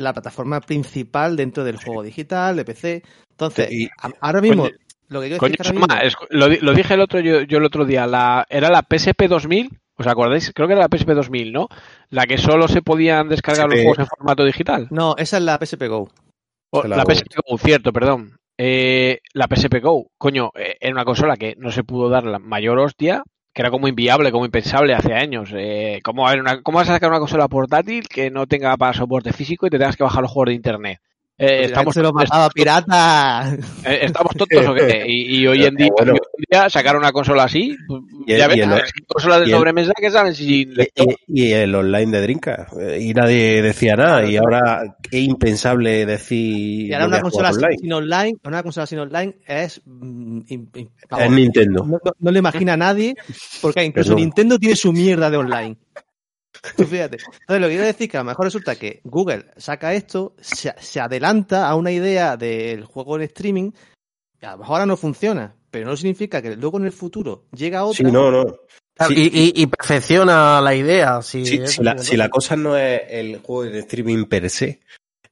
la 0.00 0.12
plataforma 0.12 0.60
principal 0.60 1.36
dentro 1.36 1.64
del 1.64 1.76
juego 1.76 2.02
digital, 2.02 2.56
de 2.56 2.64
PC. 2.64 3.02
Entonces, 3.30 3.70
Y- 3.70 3.88
ahora 4.20 4.40
mismo, 4.40 4.64
Coño, 4.64 4.76
lo 5.08 5.20
que 5.20 5.26
quiero 5.28 5.40
Coño, 5.40 5.54
ahora 5.58 5.72
mismo- 5.72 5.94
es- 6.02 6.16
lo, 6.30 6.48
di- 6.48 6.58
lo 6.60 6.72
dije 6.74 6.94
el 6.94 7.00
otro 7.00 7.20
yo, 7.20 7.42
yo 7.42 7.58
el 7.58 7.64
otro 7.64 7.84
día, 7.84 8.06
la, 8.06 8.46
era 8.48 8.68
la 8.70 8.82
PSP 8.88 9.28
2000, 9.28 9.70
¿os 9.96 10.06
acordáis? 10.06 10.52
Creo 10.54 10.66
que 10.68 10.74
era 10.74 10.82
la 10.82 10.88
PSP 10.88 11.14
2000, 11.14 11.52
¿no? 11.52 11.68
La 12.10 12.26
que 12.26 12.38
solo 12.38 12.68
se 12.68 12.82
podían 12.82 13.28
descargar 13.28 13.66
los 13.68 13.74
juegos 13.80 13.98
en 14.00 14.06
formato 14.06 14.44
digital. 14.44 14.88
No, 14.90 15.14
esa 15.16 15.38
es 15.38 15.42
la 15.42 15.58
PSP 15.58 15.88
Go. 15.88 16.08
La. 16.84 17.04
PSP 17.04 17.34
Go, 17.46 17.58
cierto, 17.58 17.92
perdón. 17.92 18.36
Eh, 18.60 19.20
la 19.34 19.46
PSP 19.46 19.80
Go, 19.80 20.08
coño, 20.18 20.50
eh, 20.56 20.76
era 20.80 20.92
una 20.92 21.04
consola 21.04 21.36
que 21.36 21.54
no 21.58 21.70
se 21.70 21.84
pudo 21.84 22.08
dar 22.08 22.24
la 22.24 22.38
mayor 22.40 22.78
hostia, 22.80 23.22
que 23.58 23.62
era 23.62 23.72
como 23.72 23.88
inviable, 23.88 24.30
como 24.30 24.44
impensable 24.44 24.94
hace 24.94 25.14
años. 25.14 25.50
Eh, 25.52 26.00
¿cómo, 26.04 26.22
una- 26.26 26.62
¿Cómo 26.62 26.78
vas 26.78 26.88
a 26.90 26.92
sacar 26.92 27.10
una 27.10 27.18
consola 27.18 27.48
portátil 27.48 28.06
que 28.08 28.30
no 28.30 28.46
tenga 28.46 28.76
para 28.76 28.92
soporte 28.92 29.32
físico 29.32 29.66
y 29.66 29.70
te 29.70 29.78
tengas 29.78 29.96
que 29.96 30.04
bajar 30.04 30.22
los 30.22 30.30
juegos 30.30 30.50
de 30.50 30.54
internet? 30.54 31.00
Eh, 31.40 31.66
estamos, 31.66 31.94
se 31.94 32.02
lo 32.02 32.12
mataba 32.12 32.50
pirata. 32.50 33.56
eh, 33.84 34.00
¿Estamos 34.02 34.34
tontos 34.34 34.66
o 34.66 34.74
qué? 34.74 35.04
Y, 35.08 35.38
y 35.38 35.46
hoy 35.46 35.64
en 35.64 35.76
día, 35.76 35.88
Bueno. 35.96 36.14
hoy 36.14 36.18
en 36.36 36.44
día 36.50 36.68
sacar 36.68 36.96
una 36.96 37.12
consola 37.12 37.44
así, 37.44 37.76
pues, 37.86 38.02
Y 38.26 38.32
el- 38.32 38.38
ya 38.38 38.48
ves, 38.48 38.92
consolas 39.06 39.38
de 39.40 39.44
el- 39.44 39.50
sobremesa 39.52 39.92
que 39.96 40.10
salen 40.10 40.34
sin 40.34 40.48
Y, 40.48 40.74
y- 40.96 41.16
y 41.48 41.52
el 41.52 41.72
online 41.74 42.18
de 42.18 42.24
eh, 42.80 42.98
Y 43.00 43.14
nadie 43.14 43.62
decía 43.62 43.94
nada. 43.94 44.28
Y 44.28 44.36
ahora 44.36 44.82
es 45.10 45.20
impensable 45.22 46.04
decir. 46.06 46.88
Y 46.88 46.92
ahora 46.92 47.06
una 47.06 47.20
consola 47.20 47.52
sin, 47.52 47.62
online. 47.64 47.78
sin 47.78 47.92
online, 47.92 48.34
una 48.44 48.62
consola 48.64 48.86
sin 48.86 48.98
online 48.98 49.36
es 49.46 49.80
mm, 49.86 50.40
Es 51.18 51.30
Nintendo. 51.30 51.84
no, 51.84 51.98
no- 52.04 52.12
no 52.18 52.30
le 52.32 52.38
imagina 52.40 52.72
a 52.72 52.76
nadie, 52.76 53.14
porque 53.62 53.84
incluso 53.84 54.08
Perdón. 54.10 54.22
Nintendo 54.24 54.58
tiene 54.58 54.74
su 54.74 54.92
mierda 54.92 55.30
de 55.30 55.36
online. 55.36 55.76
Tú 56.76 56.84
fíjate. 56.84 57.16
Entonces, 57.16 57.60
lo 57.60 57.66
que 57.68 57.72
quiero 57.74 57.86
decir 57.86 58.04
es 58.04 58.10
que 58.10 58.16
a 58.16 58.20
lo 58.20 58.24
mejor 58.30 58.44
resulta 58.46 58.76
que 58.76 59.00
Google 59.04 59.46
saca 59.56 59.94
esto, 59.94 60.34
se, 60.40 60.74
se 60.78 61.00
adelanta 61.00 61.68
a 61.68 61.74
una 61.74 61.90
idea 61.92 62.36
del 62.36 62.84
juego 62.84 63.16
en 63.16 63.22
streaming, 63.22 63.70
y 64.40 64.46
a 64.46 64.52
lo 64.52 64.58
mejor 64.58 64.74
ahora 64.74 64.86
no 64.86 64.96
funciona, 64.96 65.54
pero 65.70 65.86
no 65.86 65.96
significa 65.96 66.40
que 66.42 66.56
luego 66.56 66.78
en 66.78 66.86
el 66.86 66.92
futuro 66.92 67.46
llega 67.52 67.84
otra. 67.84 67.96
Sí, 67.96 68.02
no, 68.12 68.30
no. 68.30 68.44
Claro, 68.94 69.14
Sí, 69.14 69.30
y, 69.32 69.38
y- 69.40 69.62
y 69.62 69.66
perfecciona 69.66 70.60
la 70.60 70.74
idea. 70.74 71.22
Si, 71.22 71.46
Sí, 71.46 71.60
si, 71.66 71.82
la, 71.84 71.96
sí, 71.98 72.10
si 72.10 72.16
la 72.16 72.28
cosa 72.28 72.56
no 72.56 72.76
es 72.76 73.00
el 73.08 73.38
juego 73.38 73.70
de 73.70 73.78
streaming 73.80 74.24
per 74.24 74.50
se, 74.50 74.80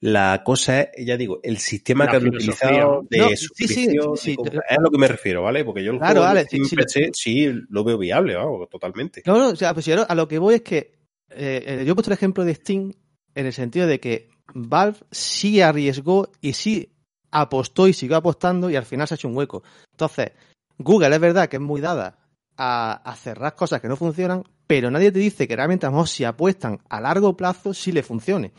la 0.01 0.43
cosa 0.45 0.83
es, 0.83 1.05
ya 1.05 1.17
digo, 1.17 1.41
el 1.43 1.59
sistema 1.59 2.05
La 2.05 2.11
que 2.13 2.17
han 2.19 2.29
utilizado 2.29 3.03
de 3.11 3.19
No, 3.19 3.29
sí, 3.31 3.35
sí, 3.37 3.47
suscripción. 3.47 4.17
sí, 4.17 4.37
compra. 4.37 4.61
sí. 4.61 4.67
es 4.71 4.79
a 4.79 4.81
lo 4.83 4.91
que 4.91 4.99
me 4.99 5.09
refiero, 5.09 5.43
¿vale? 5.43 5.65
Porque 5.65 5.83
yo 5.83 5.91
el 5.93 5.99
Claro, 5.99 6.21
juego 6.21 6.27
vale, 6.29 6.41
streaming 6.43 6.69
sí, 6.69 6.77
per 6.77 6.89
se 6.91 7.11
sí 7.13 7.47
lo 7.71 7.83
veo 7.83 7.99
viable, 7.99 8.37
vamos, 8.37 8.69
totalmente. 8.69 9.23
No, 9.27 9.37
no, 9.39 9.49
o 9.49 9.57
sea, 9.57 9.75
pues 9.75 9.87
yo 9.87 10.05
a 10.09 10.15
lo 10.15 10.29
que 10.29 10.39
voy 10.39 10.57
es 10.57 10.63
que 10.63 10.93
eh, 11.31 11.65
eh, 11.81 11.85
yo 11.85 11.93
he 11.93 11.95
puesto 11.95 12.11
el 12.11 12.17
ejemplo 12.17 12.45
de 12.45 12.55
Steam 12.55 12.93
en 13.35 13.47
el 13.47 13.53
sentido 13.53 13.87
de 13.87 14.01
que 14.01 14.29
Valve 14.55 14.99
sí 15.11 15.61
arriesgó 15.61 16.31
y 16.41 16.53
sí 16.55 16.93
apostó 17.31 17.89
y 17.89 17.93
siguió 17.93 18.17
apostando 18.17 18.71
y 18.71 18.77
al 18.77 18.85
final 18.87 19.07
se 19.09 19.15
ha 19.15 19.17
hecho 19.17 19.29
un 19.29 19.37
hueco. 19.37 19.63
Entonces, 19.93 20.33
Google 20.79 21.15
es 21.15 21.21
verdad 21.21 21.49
que 21.49 21.57
es 21.57 21.63
muy 21.63 21.81
dada 21.81 22.19
a, 22.57 22.93
a 22.93 23.17
cerrar 23.17 23.55
cosas 23.55 23.81
que 23.81 23.89
no 23.89 23.97
funcionan, 23.97 24.45
pero 24.67 24.91
nadie 24.91 25.13
te 25.13 25.19
dice 25.19 25.47
que 25.47 25.57
realmente 25.57 25.85
a 25.87 25.91
lo 25.91 25.97
mejor 25.97 26.09
si 26.09 26.25
apuestan 26.25 26.81
a 26.89 27.01
largo 27.01 27.37
plazo 27.37 27.75
sí 27.75 27.93
le 27.93 28.03
funcione. 28.03 28.53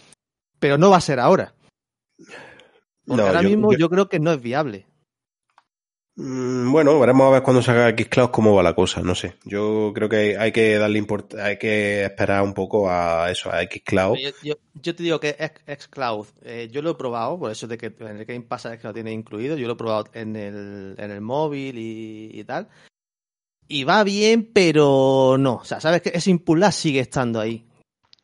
Pero 0.60 0.78
no 0.78 0.90
va 0.90 0.98
a 0.98 1.02
ser 1.02 1.20
ahora. 1.20 1.54
Porque 3.06 3.22
No, 3.22 3.28
ahora 3.28 3.42
yo- 3.42 3.50
mismo 3.50 3.72
yo- 3.72 3.80
yo 3.80 3.90
creo 3.90 4.10
que 4.10 4.20
no 4.20 4.32
es 4.32 4.42
viable. 4.42 4.86
Mm, 6.18 6.72
Bueno, 6.72 7.00
veremos 7.00 7.28
a 7.28 7.32
ver 7.32 7.44
cuando 7.44 7.62
salga 7.62 7.92
Xcloud 7.96 8.32
cómo 8.32 8.56
va 8.56 8.64
la 8.64 8.74
cosa, 8.74 9.02
no 9.02 9.14
sé. 9.14 9.36
Yo 9.46 9.92
creo 9.94 10.10
que 10.10 10.36
hay 10.38 10.52
que 10.52 10.78
darle 10.78 10.98
import 10.98 11.36
hay 11.36 11.58
que 11.58 12.04
esperar 12.06 12.42
un 12.42 12.54
poco 12.56 12.90
a 12.90 13.30
eso, 13.32 13.52
a 13.52 13.62
Xcloud. 13.64 14.18
Yo, 14.18 14.30
yo- 14.44 14.56
yo 14.74 14.96
te 14.96 15.04
digo 15.04 15.20
que 15.20 15.36
X- 15.38 15.86
Xcloud, 15.86 16.26
eh, 16.42 16.70
yo 16.72 16.82
lo 16.82 16.92
he 16.92 16.96
probado, 16.96 17.38
por 17.40 17.52
eso 17.52 17.68
de 17.68 17.78
que 17.78 17.94
en 18.00 18.18
el 18.18 18.26
Game 18.26 18.42
Pass 18.42 18.66
es 18.66 18.80
que 18.80 18.88
lo 18.88 18.94
tiene 18.94 19.12
incluido, 19.12 19.56
yo 19.58 19.68
lo 19.68 19.74
he 19.74 19.78
probado 19.78 20.06
en 20.14 20.36
el, 20.36 20.96
en 20.98 21.12
el 21.12 21.22
móvil 21.22 21.78
y, 21.78 22.32
y 22.34 22.44
tal. 22.44 22.68
Y 23.68 23.84
va 23.84 24.04
bien, 24.04 24.50
pero 24.54 25.36
no. 25.38 25.56
O 25.56 25.66
sea, 25.66 25.80
sabes 25.80 26.02
que 26.02 26.10
ese 26.16 26.32
impulsar 26.32 26.74
sigue 26.74 27.02
estando 27.02 27.40
ahí. 27.40 27.64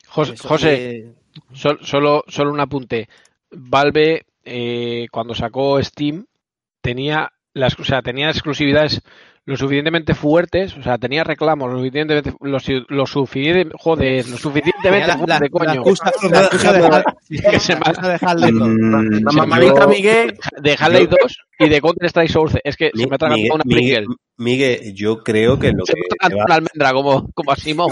José, 0.07 1.15
Sol- 1.53 1.79
solo, 1.81 2.23
solo 2.27 2.51
un 2.51 2.59
apunte. 2.59 3.07
Valve, 3.51 4.25
eh, 4.45 5.05
cuando 5.11 5.35
sacó 5.35 5.81
Steam, 5.83 6.25
tenía 6.81 7.31
las, 7.53 7.79
o 7.79 7.83
sea, 7.83 8.01
tenía 8.01 8.29
exclusividades 8.29 9.01
lo 9.45 9.57
suficientemente 9.57 10.13
fuertes, 10.15 10.73
o 10.77 10.81
sea, 10.83 10.97
tenía 10.97 11.25
reclamos 11.25 11.69
lo 11.69 11.77
suficientemente, 11.79 12.33
lo, 12.39 12.57
lo 12.87 13.05
suficiente, 13.05 13.75
joder, 13.77 14.25
lo 14.29 14.37
suficientemente 14.37 15.07
la, 15.07 15.17
fuerte, 15.17 15.33
la 15.43 15.49
coño. 15.49 15.65
la 15.67 15.73
excusa 15.73 16.11
de 16.11 16.49
que 17.51 17.59
se 17.59 17.73
la 17.73 17.79
me- 17.79 18.17
de. 18.47 18.51
Mm, 18.53 19.23
La 19.25 19.31
mamadita 19.33 19.85
Miguel. 19.87 20.37
De 20.61 20.75
Half-Life 20.79 21.15
2 21.21 21.37
y 21.59 21.69
de 21.69 21.81
Counter 21.81 22.07
Strike 22.07 22.31
Source. 22.31 22.59
Es 22.63 22.77
que 22.77 22.91
se 22.93 23.05
me 23.07 23.17
traga 23.17 23.35
Miguel, 23.35 23.51
una 23.53 23.63
Miguel. 23.65 24.05
Miguel, 24.37 24.93
yo 24.95 25.21
creo 25.23 25.59
que 25.59 25.71
lo 25.73 25.85
Se 25.85 25.93
que 25.93 25.99
me 25.99 26.07
te 26.07 26.15
traga 26.15 26.35
va- 26.37 26.43
una 26.45 26.55
almendra 26.55 26.93
como, 26.93 27.29
como 27.33 27.51
a 27.51 27.55
Simón. 27.57 27.89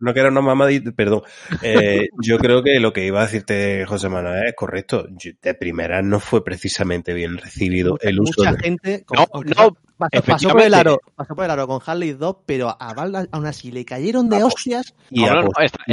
No 0.00 0.14
que 0.14 0.20
era 0.20 0.28
una 0.28 0.40
mamadita, 0.40 0.92
perdón. 0.92 1.22
Eh, 1.62 2.08
yo 2.22 2.38
creo 2.38 2.62
que 2.62 2.78
lo 2.80 2.92
que 2.92 3.06
iba 3.06 3.20
a 3.20 3.24
decirte 3.24 3.84
José 3.86 4.08
Manuel 4.08 4.46
es 4.46 4.54
correcto. 4.54 5.06
De 5.42 5.54
primera 5.54 6.02
no 6.02 6.20
fue 6.20 6.44
precisamente 6.44 7.12
bien 7.14 7.38
recibido 7.38 7.98
el 8.00 8.20
uso 8.20 8.42
Mucha 8.42 8.52
de... 8.52 8.58
gente 8.58 9.04
No, 9.12 9.26
no, 9.56 9.76
pasó, 9.98 10.22
pasó 10.24 10.48
por 10.50 10.62
el 10.62 10.74
aro, 10.74 11.00
pasó 11.14 11.34
por 11.34 11.44
el 11.44 11.50
aro 11.50 11.66
con 11.66 11.80
Harley 11.84 12.12
2, 12.12 12.36
pero 12.46 12.74
a 12.80 12.94
Valve 12.94 13.28
aún 13.32 13.46
así 13.46 13.70
le 13.70 13.84
cayeron 13.84 14.28
de 14.28 14.36
Vamos. 14.36 14.54
hostias 14.54 14.94
y 15.10 15.20
No, 15.22 15.26
no, 15.34 15.38
a 15.40 15.42
no, 15.42 15.48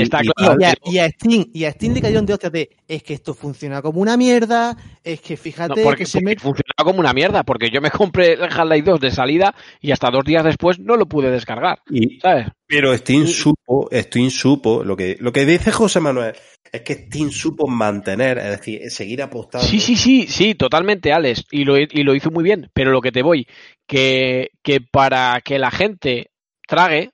Steam, 0.06 1.46
y 1.54 1.64
a 1.66 1.72
Steam 1.72 1.94
le 1.94 2.02
cayeron 2.02 2.26
de 2.26 2.34
hostias 2.34 2.52
de 2.52 2.70
es 2.88 3.04
que 3.04 3.14
esto 3.16 3.34
funciona 3.34 3.82
como 3.82 4.00
una 4.00 4.16
mierda, 4.16 4.78
es 5.04 5.20
que 5.22 5.34
No, 5.36 5.42
fíjate 5.42 5.84
porque, 5.84 6.04
que 6.04 6.06
se 6.06 6.22
me 6.22 6.36
funcionaba 6.36 6.84
como 6.86 7.00
una 7.00 7.14
mierda, 7.14 7.44
porque 7.44 7.70
yo 7.70 7.82
me 7.82 7.92
compré 7.92 8.34
el 8.34 8.44
Half-Life 8.44 8.90
2 8.92 9.00
de 9.00 9.12
salida 9.12 9.56
y 9.82 9.92
hasta 9.92 10.12
dos 10.12 10.24
días 10.24 10.44
después 10.44 10.80
no 10.80 10.96
lo 10.96 11.08
pude 11.08 11.32
descargar, 11.32 11.80
y- 11.90 12.20
¿sabes? 12.20 12.48
pero 12.68 12.96
Steam 12.98 13.28
supo, 13.28 13.90
Steam 13.92 14.30
supo, 14.30 14.84
lo 14.84 14.96
que, 14.96 15.18
lo 15.20 15.32
que 15.32 15.46
dice 15.46 15.72
José 15.72 16.00
Manuel 16.00 16.36
es 16.76 16.82
que 16.82 16.94
Steam 16.94 17.32
supo 17.32 17.68
mantener, 17.68 18.38
es 18.38 18.50
decir, 18.52 18.90
seguir 18.92 19.22
apostando. 19.22 19.66
Sí, 19.68 19.80
sí, 19.80 19.96
sí, 19.96 20.28
sí, 20.28 20.56
totalmente, 20.56 21.12
Alex, 21.14 21.46
y 21.52 21.64
lo, 21.64 21.78
y 21.78 22.04
lo 22.04 22.14
hizo 22.16 22.32
muy 22.32 22.44
bien, 22.44 22.70
pero 22.74 22.92
lo 22.92 23.02
que 23.02 23.12
te 23.12 23.22
voy, 23.24 23.48
que, 23.88 24.52
que 24.62 24.82
para 24.82 25.40
que 25.42 25.60
la 25.60 25.72
gente 25.72 26.32
trague, 26.68 27.12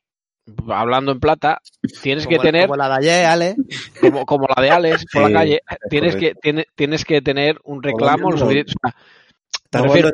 hablando 0.69 1.11
en 1.11 1.19
plata, 1.19 1.61
tienes 2.01 2.27
que 2.27 2.39
tener, 2.39 2.63
como 2.67 2.75
la 2.77 2.89
de 2.89 2.95
ayer, 2.95 3.25
Ale, 3.25 3.55
como, 3.99 4.25
como 4.25 4.47
la 4.55 4.61
de 4.61 4.69
Alex 4.69 5.05
por 5.11 5.25
Sí, 5.25 5.31
la 5.31 5.39
calle, 5.39 5.61
es 5.69 5.77
tienes 5.89 6.15
que, 6.15 6.19
correcto. 6.31 6.39
tiene- 6.41 6.65
tienes 6.75 7.05
que 7.05 7.21
tener 7.21 7.59
un 7.63 7.83
reclamo, 7.83 8.29
o 8.29 8.37
sea, 8.37 8.47
refiero- 9.83 10.09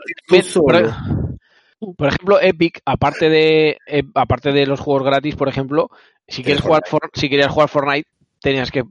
por, 1.80 1.96
por 1.96 2.08
ejemplo, 2.08 2.42
Epic, 2.42 2.82
aparte 2.86 3.30
de 3.30 3.78
eh, 3.88 4.04
aparte 4.16 4.52
de 4.52 4.66
los 4.66 4.80
juegos 4.80 5.04
gratis, 5.04 5.36
por 5.36 5.48
ejemplo, 5.48 5.90
si 6.28 6.44
quieres 6.44 6.62
jugar 6.62 6.84
For- 6.88 7.10
si 7.14 7.30
querías 7.30 7.52
jugar 7.52 7.70
Fortnite, 7.70 8.10
tenías 8.42 8.72
que 8.72 8.84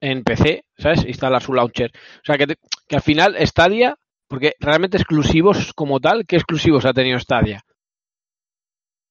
en 0.00 0.22
PC, 0.24 0.64
¿sabes? 0.76 1.04
Instalar 1.04 1.42
su 1.42 1.52
launcher. 1.52 1.90
O 1.94 2.24
sea, 2.24 2.36
que, 2.36 2.46
te- 2.46 2.58
que 2.86 2.96
al 2.96 3.02
final 3.02 3.36
Stadia, 3.46 3.96
porque 4.28 4.52
realmente 4.60 4.96
exclusivos 4.96 5.72
como 5.74 6.00
tal, 6.00 6.24
¿qué 6.26 6.36
exclusivos 6.36 6.84
ha 6.84 6.92
tenido 6.92 7.18
Stadia? 7.18 7.62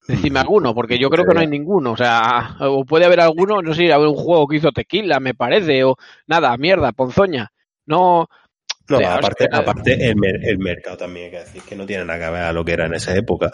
Decime 0.08 0.40
alguno, 0.40 0.74
porque 0.74 0.98
yo 0.98 1.10
creo 1.10 1.26
que 1.26 1.34
no 1.34 1.42
hay 1.42 1.48
ninguno. 1.48 1.92
O 1.92 1.98
sea, 1.98 2.56
o 2.62 2.86
puede 2.86 3.04
haber 3.06 3.20
alguno, 3.20 3.62
no 3.62 3.74
sé, 3.74 3.94
un 3.94 4.16
juego 4.16 4.48
que 4.48 4.56
hizo 4.56 4.72
Tequila, 4.72 5.20
me 5.20 5.34
parece, 5.34 5.84
o 5.84 5.96
nada, 6.28 6.56
mierda, 6.56 6.94
ponzoña. 6.94 7.52
No, 7.88 8.28
No, 8.88 9.00
aparte, 9.18 9.48
aparte 9.60 9.94
el, 10.10 10.16
el 10.44 10.58
mercado 10.60 10.96
también 10.96 11.26
hay 11.26 11.32
que 11.32 11.40
decir 11.40 11.62
que 11.64 11.76
no 11.76 11.86
tiene 11.86 12.06
nada 12.06 12.20
que 12.26 12.32
ver 12.32 12.44
a 12.44 12.54
lo 12.54 12.64
que 12.64 12.72
era 12.72 12.86
en 12.86 12.94
esa 12.94 13.14
época. 13.18 13.52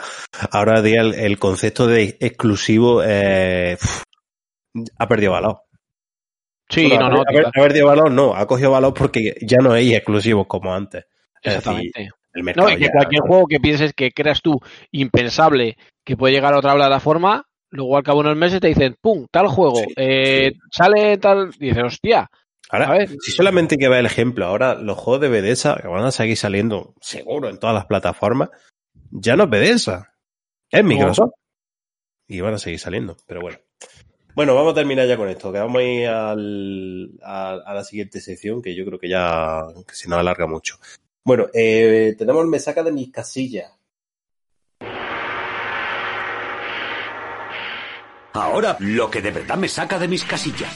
Ahora 0.52 0.84
día 0.84 1.02
el, 1.02 1.16
el 1.16 1.40
concepto 1.40 1.88
de 1.88 2.18
exclusivo 2.20 3.02
eh, 3.04 3.76
ha 5.00 5.08
perdido 5.08 5.32
valor. 5.32 5.62
Sí, 6.74 6.88
Bueno, 6.88 7.10
no, 7.10 7.24
no. 7.24 7.74
dio 7.74 7.86
valor, 7.88 8.12
no, 8.12 8.36
ha 8.36 8.48
cogido 8.48 8.72
valor 8.72 8.94
porque 8.94 9.36
ya 9.42 9.58
no 9.60 9.74
hay 9.74 9.94
exclusivos 9.96 10.48
como 10.48 10.74
antes. 10.74 11.06
Es 11.42 11.54
decir, 11.56 11.58
Exactamente. 11.58 12.10
el 12.34 12.44
mercado 12.44 12.68
No, 12.70 12.74
y 12.74 12.78
que 12.78 12.86
ya- 12.86 12.92
cualquier 12.92 13.22
juego 13.22 13.48
que 13.48 13.60
pienses 13.60 13.94
que 13.94 14.12
creas 14.12 14.42
tú 14.42 14.60
impensable 14.92 15.78
que 16.06 16.18
puede 16.18 16.34
llegar 16.34 16.54
a 16.54 16.58
otra 16.58 16.74
plataforma, 16.74 17.46
luego 17.70 17.98
al 17.98 18.04
cabo 18.04 18.22
de 18.24 18.30
unos 18.30 18.38
meses 18.40 18.60
te 18.60 18.68
dicen, 18.68 18.96
¡pum! 19.02 19.26
Tal 19.32 19.48
juego, 19.48 19.78
Sí, 19.78 19.94
eh, 19.98 20.52
sí. 20.54 20.60
sale 20.72 21.18
tal. 21.18 21.50
Y 21.60 21.68
dices, 21.68 21.84
hostia, 21.84 22.30
Ahora, 22.70 23.06
si 23.06 23.32
solamente 23.32 23.78
que 23.78 23.88
ver 23.88 24.00
el 24.00 24.06
ejemplo, 24.08 24.46
ahora 24.48 24.74
los 24.74 24.98
juegos 24.98 25.22
de 25.22 25.30
Bethesda 25.30 25.78
que 25.80 25.88
van 25.88 26.06
a 26.06 26.12
seguir 26.12 26.38
saliendo 26.38 26.96
seguro 27.02 27.50
en 27.50 27.60
todas 27.60 27.76
las 27.76 27.86
plataformas, 27.86 28.50
ya 29.12 29.36
no 29.36 29.44
es 29.44 29.50
Bethesda, 29.52 30.14
es 30.72 30.84
Microsoft. 30.84 31.34
Y 32.28 32.40
van 32.42 32.56
a 32.56 32.58
seguir 32.58 32.80
saliendo, 32.80 33.16
pero 33.28 33.42
bueno. 33.42 33.60
Bueno, 34.36 34.56
vamos 34.56 34.72
a 34.72 34.76
terminar 34.76 35.08
ya 35.08 35.16
con 35.16 35.30
esto, 35.30 35.52
que 35.52 35.60
vamos 35.60 35.80
a 35.80 35.84
ir 35.84 36.08
al- 36.08 37.12
a, 37.24 37.74
la 37.74 37.84
siguiente 37.84 38.20
sección, 38.20 38.62
que 38.62 38.74
yo 38.76 38.84
creo 38.86 39.00
que 39.00 39.10
ya 39.10 39.62
que 39.88 39.94
se 39.94 40.10
nos 40.10 40.20
alarga 40.20 40.48
mucho. 40.48 40.78
Bueno, 41.24 41.48
eh, 41.54 42.16
tenemos 42.18 42.46
me 42.48 42.60
saca 42.60 42.82
de 42.84 42.92
mis 42.92 43.12
casillas. 43.12 43.72
Ahora, 48.34 48.76
lo 48.80 49.12
que 49.12 49.22
de 49.22 49.30
verdad 49.32 49.58
me 49.58 49.68
saca 49.68 50.00
de 50.00 50.08
mis 50.08 50.24
casillas. 50.24 50.76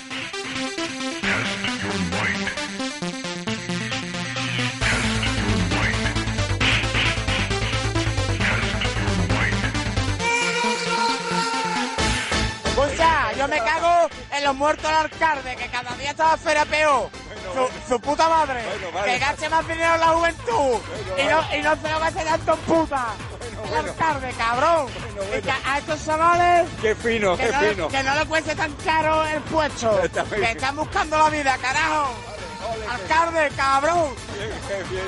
Los 14.48 14.56
muertos 14.56 14.86
del 14.86 14.96
alcalde, 14.96 15.56
que 15.58 15.68
cada 15.68 15.94
día 15.96 16.12
está 16.12 16.38
fuera 16.38 16.64
peor. 16.64 17.10
Su, 17.54 17.94
su 17.94 18.00
puta 18.00 18.30
madre, 18.30 18.64
que 19.04 19.20
gaste 19.20 19.50
más 19.50 19.68
dinero 19.68 19.96
en 19.96 20.00
la 20.00 20.08
juventud 20.08 20.80
y, 21.18 21.24
no, 21.26 21.56
y 21.58 21.62
no 21.62 21.76
se 21.82 21.90
lo 21.90 22.00
gaste 22.00 22.24
tanto 22.24 22.54
en 22.54 22.60
puta. 22.60 23.06
El 23.70 23.90
alcalde, 23.90 24.32
cabrón. 24.38 24.88
Y 25.38 25.42
que 25.42 25.52
a 25.52 25.78
estos 25.80 26.06
chavales 26.06 26.70
Qué 26.82 26.96
fino, 26.96 27.36
que 27.36 27.48
qué 27.48 27.52
no, 27.52 27.60
fino. 27.60 27.88
que 27.90 28.04
no 28.04 28.16
le 28.16 28.26
cueste 28.26 28.56
tan 28.56 28.72
caro 28.76 29.26
el 29.26 29.42
puesto. 29.44 30.02
Está 30.04 30.24
Que 30.24 30.52
están 30.52 30.76
buscando 30.78 31.18
la 31.18 31.30
vida, 31.30 31.58
carajo. 31.58 32.14
Alcalde, 32.90 33.50
cabrón. 33.58 34.16
Qué 34.68 34.84
bien. 34.90 35.08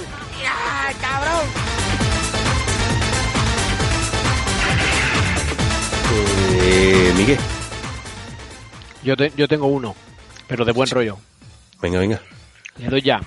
¡Ay, 0.86 0.96
cabrón! 0.96 1.48
Eh, 6.62 7.14
Miguel, 7.16 7.38
yo, 9.04 9.16
te- 9.18 9.32
yo 9.36 9.48
tengo 9.48 9.68
uno, 9.68 9.96
pero 10.48 10.66
de 10.66 10.72
buen 10.72 10.90
rollo. 10.90 11.18
venga, 11.82 12.00
venga. 12.00 12.22
Le 12.80 12.88
doy 12.88 13.02
ya. 13.02 13.22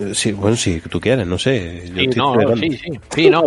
Eh, 0.00 0.12
Sí, 0.14 0.32
bueno, 0.32 0.56
si 0.56 0.80
tú 0.80 1.00
quieres, 1.00 1.26
no 1.26 1.38
sé. 1.38 1.90
yo 1.94 1.96
Sí, 2.00 2.06
no, 2.16 2.36
no, 2.36 2.56
sí, 2.56 2.70
sí. 2.76 2.90
Sí, 3.14 3.30
no, 3.30 3.42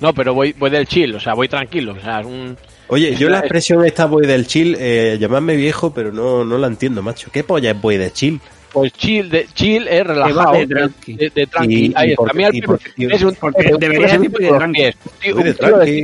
no, 0.00 0.12
pero 0.12 0.34
voy, 0.34 0.52
voy 0.58 0.70
del 0.70 0.86
chill, 0.86 1.14
o 1.14 1.20
sea, 1.20 1.34
voy 1.34 1.48
tranquilo. 1.48 1.92
O 1.92 2.00
sea, 2.00 2.20
es 2.20 2.26
un. 2.26 2.56
Oye, 2.88 3.14
yo 3.14 3.28
la- 3.28 3.38
expresión 3.38 3.84
esta 3.84 4.06
voy 4.06 4.26
del 4.26 4.46
chill, 4.46 4.76
eh, 4.78 5.16
llamadme 5.20 5.54
viejo, 5.56 5.94
pero 5.94 6.12
no, 6.12 6.44
no 6.44 6.58
la 6.58 6.66
entiendo, 6.66 7.02
macho. 7.02 7.30
¿Qué 7.32 7.44
polla 7.44 7.70
es 7.70 7.80
voy 7.80 7.96
de 7.96 8.12
chill? 8.12 8.40
Pues 8.72 8.92
chill, 8.94 9.28
de, 9.30 9.46
chill 9.54 9.86
es 9.86 10.04
relajado. 10.06 10.52
de 10.54 10.66
tranqui. 10.66 11.12
De, 11.14 11.30
de 11.30 11.46
tranqui. 11.46 11.74
Y- 11.86 11.92
Ahí 11.94 12.10
está. 12.12 13.14
es 13.14 13.22
un, 13.22 13.34
porque 13.36 13.70
debería 13.78 14.08
tío 14.08 14.18
decir 14.18 14.30
de 14.30 14.48
tranqui. 14.48 14.82
de 14.82 15.44
de- 15.44 15.54
tranqui, 15.54 15.98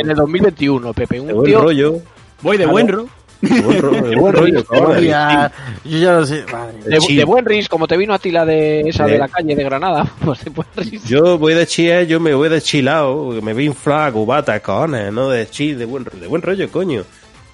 en, 0.00 0.10
el 0.10 0.16
2021, 0.16 0.92
Pepe. 0.94 1.14
De 1.16 1.20
Un 1.20 1.28
buen 1.34 1.44
tío 1.44 1.60
rollo. 1.60 2.00
Voy 2.40 2.56
de 2.56 2.64
Claro. 2.64 2.72
buen 2.72 2.88
ro. 2.88 3.08
De 3.40 3.60
buen 3.60 3.80
rollo. 3.82 4.02
De 4.08 4.16
buen 4.16 4.32
rollo, 4.34 4.64
Yo 4.72 4.98
ya, 5.00 5.52
yo 5.84 5.98
ya 5.98 6.12
no 6.12 6.26
sé. 6.26 6.44
Madre 6.50 6.74
de, 6.84 7.14
de 7.16 7.24
buen 7.24 7.44
ris, 7.44 7.68
como 7.68 7.86
te 7.86 7.96
vino 7.96 8.14
a 8.14 8.18
ti 8.18 8.30
la 8.30 8.44
de 8.44 8.80
esa 8.80 9.06
de 9.06 9.18
la 9.18 9.28
calle 9.28 9.54
de 9.54 9.64
Granada. 9.64 10.06
Pues 10.24 10.44
de 10.44 10.50
buen 10.50 10.68
ris. 10.76 11.04
Yo 11.04 11.38
voy 11.38 11.54
de 11.54 11.66
chill, 11.66 12.06
yo 12.06 12.20
me 12.20 12.32
voy 12.34 12.48
de 12.48 12.60
chilao, 12.62 13.32
me 13.42 13.52
voy 13.52 13.66
inflado, 13.66 14.14
cubata, 14.14 14.58
cojones, 14.60 15.12
no 15.12 15.28
de 15.28 15.48
chill, 15.48 15.78
de 15.78 15.84
buen, 15.84 16.04
de 16.04 16.26
buen 16.26 16.42
rollo, 16.42 16.70
coño. 16.70 17.04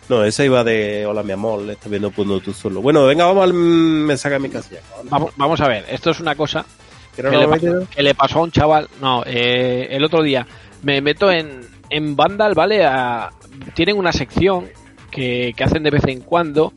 No, 0.08 0.24
esa 0.24 0.44
iba 0.44 0.64
de 0.64 1.06
hola 1.06 1.22
mi 1.22 1.32
amor, 1.32 1.62
le 1.62 1.74
estás 1.74 1.88
viendo 1.88 2.10
punto 2.10 2.40
tú 2.40 2.52
solo. 2.52 2.80
Bueno, 2.82 3.06
venga, 3.06 3.26
vamos 3.26 3.44
al 3.44 3.52
mm, 3.52 4.06
me 4.06 4.16
saca 4.16 4.38
mi 4.40 4.48
casilla. 4.48 4.80
cojones. 4.88 5.10
Vamos, 5.10 5.32
vamos 5.36 5.60
a 5.60 5.68
ver, 5.68 5.84
esto 5.88 6.10
es 6.10 6.18
una 6.20 6.34
cosa 6.34 6.64
Que 7.14 7.22
que 7.22 7.28
no 7.28 7.30
le, 7.30 7.42
lo 7.42 7.50
pasó, 7.50 7.86
que 7.94 8.02
le 8.02 8.14
pasó 8.14 8.38
a 8.38 8.42
un 8.42 8.50
chaval. 8.50 8.88
No, 9.00 9.22
eh, 9.24 9.86
el 9.90 10.02
otro 10.04 10.22
día 10.22 10.46
me 10.82 11.00
meto 11.00 11.30
en, 11.30 11.60
en 11.90 12.16
Vandal, 12.16 12.54
¿vale? 12.54 12.84
A- 12.84 13.30
tienen 13.74 13.96
una 13.98 14.12
sección 14.12 14.66
que, 15.10 15.52
que 15.56 15.64
hacen 15.64 15.82
de 15.82 15.90
vez 15.90 16.04
en 16.06 16.20
cuando 16.20 16.72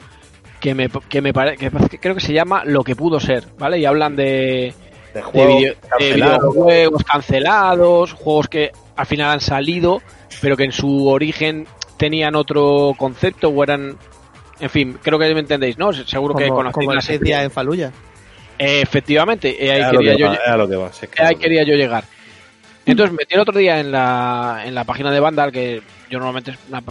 que 0.60 0.74
me, 0.76 0.90
que 1.10 1.22
me 1.22 1.34
pare- 1.34 1.58
que 1.58 1.70
creo 2.00 2.16
que 2.16 2.22
se 2.22 2.34
llama 2.34 2.64
Lo 2.66 2.84
que 2.84 2.96
pudo 2.96 3.20
ser, 3.20 3.44
¿vale? 3.58 3.80
Y 3.80 3.86
hablan 3.86 4.16
de, 4.16 4.74
De 5.14 5.20
de, 5.20 5.22
juegos 5.22 5.62
de 5.62 5.78
cancelados. 5.90 6.54
videojuegos 6.54 7.04
cancelados, 7.04 8.14
juegos 8.14 8.48
que 8.48 8.72
al 8.96 9.06
final 9.06 9.32
han 9.32 9.42
salido, 9.42 10.02
pero 10.42 10.56
que 10.56 10.64
en 10.64 10.72
su 10.72 11.08
origen 11.08 11.68
tenían 11.98 12.36
otro 12.36 12.94
concepto 12.98 13.50
o 13.50 13.64
eran. 13.64 13.98
En 14.60 14.70
fin, 14.70 14.98
creo 15.02 15.20
que 15.20 15.34
me 15.34 15.40
entendéis, 15.42 15.78
¿no? 15.78 15.92
Seguro 15.92 16.36
que 16.36 16.48
Como, 16.48 16.58
conocéis 16.72 16.86
como 16.86 16.94
la 16.94 17.26
días 17.26 17.44
en 17.44 17.52
Faluya. 17.52 17.92
Eh, 18.58 18.82
efectivamente, 18.82 19.66
eh, 19.66 19.72
ahí 19.72 19.98
que 19.98 20.18
yo 20.18 20.28
va, 20.28 20.88
es 20.88 21.00
que 21.00 21.08
que 21.08 21.24
que 21.28 21.36
quería 21.36 21.64
yo 21.64 21.74
llegar. 21.76 22.06
Entonces 22.86 23.16
metí 23.16 23.34
el 23.36 23.42
otro 23.42 23.58
día 23.58 23.80
en 23.80 23.92
la, 23.92 24.62
en 24.66 24.76
la 24.76 24.84
página 24.84 25.12
de 25.12 25.20
Vandal, 25.20 25.52
que 25.52 25.82
yo 26.10 26.20
normalmente 26.20 26.52
es 26.52 26.58
una, 26.70 26.82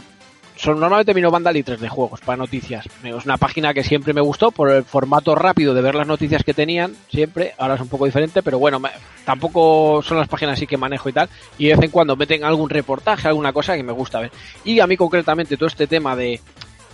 son, 0.63 0.79
normalmente 0.79 1.13
miro 1.15 1.31
Vandal 1.31 1.57
y 1.57 1.63
3 1.63 1.81
de 1.81 1.89
juegos 1.89 2.21
para 2.21 2.37
noticias. 2.37 2.87
Es 3.03 3.25
una 3.25 3.37
página 3.37 3.75
que 3.75 3.83
siempre 3.83 4.13
me 4.15 4.21
gustó 4.21 4.51
por 4.53 4.71
el 4.71 4.85
formato 4.85 5.35
rápido 5.35 5.75
de 5.75 5.83
ver 5.83 5.95
las 5.95 6.07
noticias 6.07 6.45
que 6.45 6.55
tenían, 6.55 6.95
siempre. 7.11 7.55
Ahora 7.59 7.75
es 7.75 7.81
un 7.81 7.89
poco 7.89 8.07
diferente, 8.07 8.43
pero 8.43 8.59
bueno, 8.59 8.79
me- 8.79 8.91
tampoco 9.25 10.03
son 10.03 10.19
las 10.19 10.29
páginas 10.29 10.55
así 10.55 10.67
que 10.67 10.77
manejo 10.77 11.09
y 11.09 11.13
tal. 11.13 11.29
Y 11.59 11.67
de 11.67 11.75
vez 11.75 11.85
en 11.87 11.91
cuando 11.91 12.17
meten 12.17 12.45
algún 12.45 12.71
reportaje, 12.71 13.27
alguna 13.29 13.53
cosa 13.53 13.77
que 13.77 13.83
me 13.83 13.93
gusta 13.93 14.21
ver. 14.21 14.31
Y 14.65 14.79
a 14.81 14.87
mí 14.87 14.97
concretamente 14.97 15.57
todo 15.57 15.67
este 15.67 15.87
tema 15.87 16.15
de, 16.17 16.41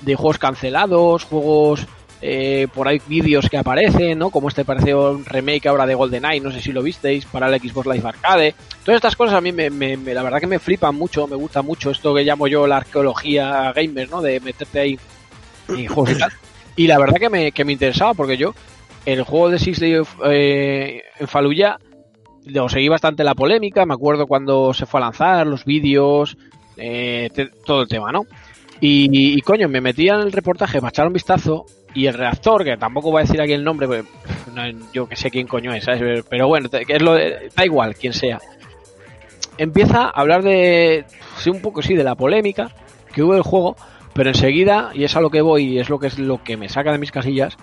de 0.01 0.15
juegos 0.15 0.39
cancelados, 0.39 1.25
juegos 1.25 1.87
eh, 2.21 2.67
por 2.75 2.89
ahí 2.89 3.01
vídeos 3.07 3.49
que 3.49 3.57
aparecen, 3.59 4.19
¿no? 4.19 4.31
Como 4.31 4.49
este 4.49 4.65
pareció 4.65 5.13
un 5.13 5.25
remake 5.25 5.67
ahora 5.69 5.87
de 5.87 5.95
GoldenEye, 5.95 6.41
no 6.41 6.51
sé 6.51 6.61
si 6.61 6.73
lo 6.73 6.83
visteis, 6.83 7.25
para 7.27 7.49
el 7.49 7.61
Xbox 7.61 7.87
Live 7.87 8.09
Arcade. 8.09 8.55
Todas 8.85 8.97
estas 8.97 9.15
cosas 9.17 9.35
a 9.37 9.41
mí 9.41 9.53
me, 9.53 9.71
me- 9.71 9.97
me- 9.97 10.15
la 10.15 10.23
verdad 10.23 10.41
que 10.41 10.47
me 10.47 10.59
flipan 10.59 10.95
mucho, 10.95 11.27
me 11.27 11.37
gusta 11.37 11.63
mucho 11.63 11.91
esto 11.91 12.15
que 12.15 12.25
llamo 12.25 12.47
yo 12.49 12.67
la 12.67 12.79
arqueología 12.79 13.73
gamer, 13.73 14.11
¿no? 14.11 14.21
De 14.21 14.41
meterte 14.41 14.81
ahí 14.81 14.99
en 15.69 15.87
juegos 15.87 16.13
y 16.13 16.19
tal. 16.19 16.33
Y 16.77 16.87
la 16.87 16.99
verdad 16.99 17.17
que 17.19 17.29
me, 17.31 17.53
que 17.53 17.65
me 17.65 17.73
interesaba 17.73 18.15
porque 18.15 18.37
yo 18.37 18.55
el 19.07 19.23
juego 19.23 19.51
de 19.51 19.59
Six 19.59 19.81
Days 19.81 20.09
eh, 20.27 21.03
en 21.19 21.29
Fallujah 21.29 21.79
lo 22.47 22.69
seguí 22.69 22.89
bastante 22.89 23.25
la 23.25 23.35
polémica, 23.35 23.85
me 23.85 23.95
acuerdo 23.95 24.27
cuando 24.27 24.73
se 24.73 24.87
fue 24.87 25.01
a 25.01 25.05
lanzar, 25.05 25.47
los 25.47 25.65
vídeos, 25.65 26.37
eh, 26.77 27.29
todo 27.67 27.83
el 27.83 27.89
tema, 27.89 28.11
¿no? 28.11 28.23
Y, 28.81 29.37
y, 29.37 29.41
coño, 29.43 29.69
me 29.69 29.81
metí 29.81 30.09
en 30.09 30.15
el 30.21 30.33
reportaje 30.33 30.79
para 30.79 30.89
echar 30.91 31.07
un 31.09 31.13
vistazo 31.13 31.67
y 31.95 32.07
el 32.07 32.15
reactor, 32.15 32.65
que 32.65 32.77
tampoco 32.77 33.11
voy 33.11 33.21
a 33.21 33.25
decir 33.25 33.41
aquí 33.41 33.53
el 33.53 33.65
nombre, 33.65 33.87
porque, 33.87 34.05
no, 34.55 34.63
yo 34.93 35.09
que 35.09 35.17
sé 35.17 35.31
quién 35.31 35.47
coño 35.47 35.73
es, 35.73 35.85
¿sabes? 35.85 36.25
Pero 36.29 36.49
bueno, 36.49 36.69
es 36.73 37.03
lo 37.03 37.15
da 37.15 37.65
igual 37.65 37.95
quién 37.95 38.13
sea. 38.13 38.39
Empieza 39.57 40.05
a 40.05 40.11
hablar 40.11 40.43
de, 40.43 41.05
un 41.47 41.61
poco 41.61 41.83
sí, 41.83 41.95
de 41.95 42.05
la 42.05 42.15
polémica 42.15 42.71
que 43.13 43.23
hubo 43.23 43.35
del 43.35 43.43
juego, 43.43 43.77
pero 44.13 44.31
enseguida, 44.31 44.91
y 44.95 45.05
es 45.05 45.17
a 45.17 45.21
lo 45.21 45.31
que 45.31 45.41
voy, 45.41 45.65
y 45.65 45.79
es 45.79 45.89
lo 45.89 45.99
que 45.99 46.09
es 46.09 46.19
lo 46.19 46.43
que 46.43 46.57
me 46.57 46.69
saca 46.69 46.93
de 46.93 46.99
mis 46.99 47.11
casillas, 47.11 47.57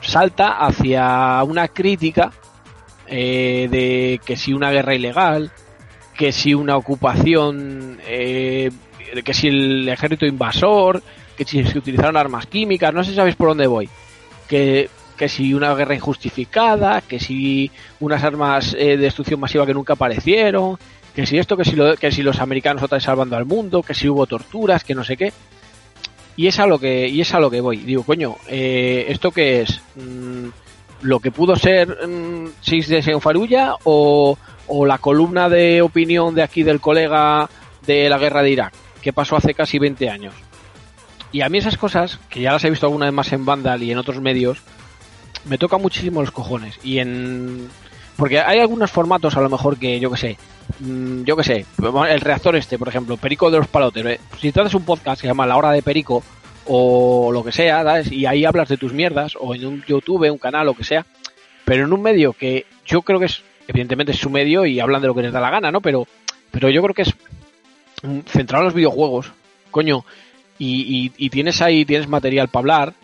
salta 0.00 0.58
hacia 0.58 1.42
una 1.44 1.68
crítica 1.68 2.32
eh, 3.06 3.68
de 3.70 4.20
que 4.24 4.36
si 4.36 4.52
una 4.52 4.70
guerra 4.70 4.94
ilegal, 4.94 5.52
que 6.16 6.32
si 6.32 6.54
una 6.54 6.76
ocupación, 6.76 7.98
eh, 8.06 8.70
que 9.24 9.34
si 9.34 9.48
el 9.48 9.88
ejército 9.88 10.26
invasor, 10.26 11.02
que 11.36 11.44
si 11.44 11.64
se 11.64 11.78
utilizaron 11.78 12.16
armas 12.16 12.46
químicas, 12.46 12.92
no 12.94 13.04
sé 13.04 13.14
sabéis 13.14 13.36
por 13.36 13.48
dónde 13.48 13.66
voy. 13.66 13.88
Que, 14.48 14.88
que 15.16 15.28
si 15.28 15.54
una 15.54 15.74
guerra 15.74 15.94
injustificada, 15.94 17.00
que 17.00 17.18
si 17.20 17.70
unas 18.00 18.22
armas 18.24 18.74
eh, 18.78 18.96
de 18.96 18.96
destrucción 18.98 19.40
masiva 19.40 19.66
que 19.66 19.74
nunca 19.74 19.94
aparecieron, 19.94 20.78
que 21.14 21.26
si 21.26 21.38
esto, 21.38 21.56
que 21.56 21.64
si, 21.64 21.74
lo- 21.76 21.96
que 21.96 22.12
si 22.12 22.22
los 22.22 22.40
americanos 22.40 22.82
otra 22.82 23.00
salvando 23.00 23.36
al 23.36 23.44
mundo, 23.46 23.82
que 23.82 23.94
si 23.94 24.08
hubo 24.08 24.26
torturas, 24.26 24.84
que 24.84 24.94
no 24.94 25.02
sé 25.04 25.16
qué. 25.16 25.32
Y 26.36 26.46
es 26.48 26.58
a 26.58 26.66
lo 26.66 26.78
que, 26.78 27.08
y 27.08 27.20
es 27.22 27.32
a 27.32 27.40
lo 27.40 27.50
que 27.50 27.60
voy. 27.62 27.78
Digo, 27.78 28.02
coño, 28.02 28.36
eh, 28.48 29.06
¿esto 29.08 29.30
qué 29.30 29.62
es? 29.62 29.80
Mm, 29.96 30.48
¿Lo 31.02 31.20
que 31.20 31.30
pudo 31.30 31.56
ser 31.56 31.88
mm, 32.06 32.48
de 32.88 32.98
en 33.06 33.20
Farulla 33.20 33.74
o, 33.84 34.36
o 34.66 34.86
la 34.86 34.98
columna 34.98 35.48
de 35.48 35.80
opinión 35.82 36.34
de 36.34 36.42
aquí 36.42 36.62
del 36.62 36.80
colega 36.80 37.48
de 37.86 38.08
la 38.10 38.18
guerra 38.18 38.42
de 38.42 38.50
Irak, 38.50 38.74
que 39.00 39.12
pasó 39.14 39.36
hace 39.36 39.54
casi 39.54 39.78
20 39.78 40.10
años? 40.10 40.34
Y 41.36 41.42
a 41.42 41.50
mí 41.50 41.58
esas 41.58 41.76
cosas, 41.76 42.18
que 42.30 42.40
ya 42.40 42.52
las 42.52 42.64
he 42.64 42.70
visto 42.70 42.86
alguna 42.86 43.04
vez 43.04 43.12
más 43.12 43.30
en 43.30 43.44
Vandal 43.44 43.82
y 43.82 43.92
en 43.92 43.98
otros 43.98 44.22
medios, 44.22 44.56
me 45.44 45.58
tocan 45.58 45.82
muchísimo 45.82 46.22
los 46.22 46.30
cojones. 46.30 46.78
Y 46.82 46.98
en. 46.98 47.68
Porque 48.16 48.40
hay 48.40 48.58
algunos 48.58 48.90
formatos, 48.90 49.36
a 49.36 49.42
lo 49.42 49.50
mejor, 49.50 49.78
que 49.78 50.00
yo 50.00 50.10
que 50.10 50.16
sé. 50.16 50.38
mm, 50.80 51.24
Yo 51.24 51.36
que 51.36 51.44
sé. 51.44 51.66
El 52.08 52.20
reactor 52.22 52.56
este, 52.56 52.78
por 52.78 52.88
ejemplo, 52.88 53.18
Perico 53.18 53.50
de 53.50 53.58
los 53.58 53.68
Palotes. 53.68 54.06
eh, 54.06 54.20
Si 54.40 54.50
tú 54.50 54.62
un 54.62 54.84
podcast 54.86 55.20
que 55.20 55.26
se 55.26 55.30
llama 55.30 55.44
La 55.46 55.58
Hora 55.58 55.72
de 55.72 55.82
Perico, 55.82 56.22
o 56.64 57.30
lo 57.30 57.44
que 57.44 57.52
sea. 57.52 57.84
Y 58.10 58.24
ahí 58.24 58.46
hablas 58.46 58.70
de 58.70 58.78
tus 58.78 58.94
mierdas, 58.94 59.34
o 59.38 59.54
en 59.54 59.66
un 59.66 59.84
YouTube, 59.86 60.30
un 60.32 60.38
canal, 60.38 60.64
lo 60.64 60.72
que 60.72 60.84
sea, 60.84 61.04
pero 61.66 61.84
en 61.84 61.92
un 61.92 62.00
medio 62.00 62.32
que 62.32 62.64
yo 62.86 63.02
creo 63.02 63.18
que 63.18 63.26
es, 63.26 63.42
evidentemente 63.68 64.12
es 64.12 64.18
su 64.18 64.30
medio 64.30 64.64
y 64.64 64.80
hablan 64.80 65.02
de 65.02 65.08
lo 65.08 65.14
que 65.14 65.20
les 65.20 65.32
da 65.34 65.40
la 65.40 65.50
gana, 65.50 65.70
¿no? 65.70 65.82
Pero, 65.82 66.06
pero 66.50 66.70
yo 66.70 66.80
creo 66.80 66.94
que 66.94 67.02
es 67.02 67.14
mm, 68.02 68.20
centrado 68.26 68.62
en 68.62 68.68
los 68.68 68.74
videojuegos, 68.74 69.32
coño, 69.70 70.06
y, 70.58 71.06
y- 71.06 71.12
y 71.16 71.30
tienes 71.30 71.60
ahí, 71.62 71.84
tienes 71.84 72.08
material 72.08 72.48
para 72.48 72.60
hablar, 72.60 72.94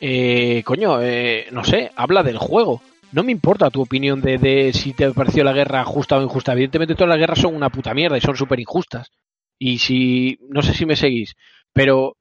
eh, 0.00 0.62
coño, 0.64 1.00
eh, 1.02 1.46
no 1.52 1.64
sé, 1.64 1.90
habla 1.96 2.22
del 2.22 2.38
juego. 2.38 2.82
No 3.12 3.22
me 3.22 3.32
importa 3.32 3.70
tu 3.70 3.80
opinión 3.82 4.20
de, 4.20 4.38
de 4.38 4.72
si 4.72 4.92
te 4.92 5.10
pareció 5.12 5.42
la 5.42 5.52
guerra 5.52 5.84
justa 5.84 6.18
o 6.18 6.22
injusta. 6.22 6.52
Evidentemente 6.52 6.94
todas 6.94 7.08
las 7.08 7.18
guerras 7.18 7.38
son 7.40 7.54
una 7.54 7.70
puta 7.70 7.94
mierda 7.94 8.18
y 8.18 8.20
son 8.20 8.36
súper 8.36 8.60
injustas. 8.60 9.10
Y 9.58 9.78
si, 9.78 10.38
no 10.50 10.62
sé 10.62 10.74
si 10.74 10.86
me 10.86 10.94
seguís, 10.96 11.34
pero, 11.72 12.16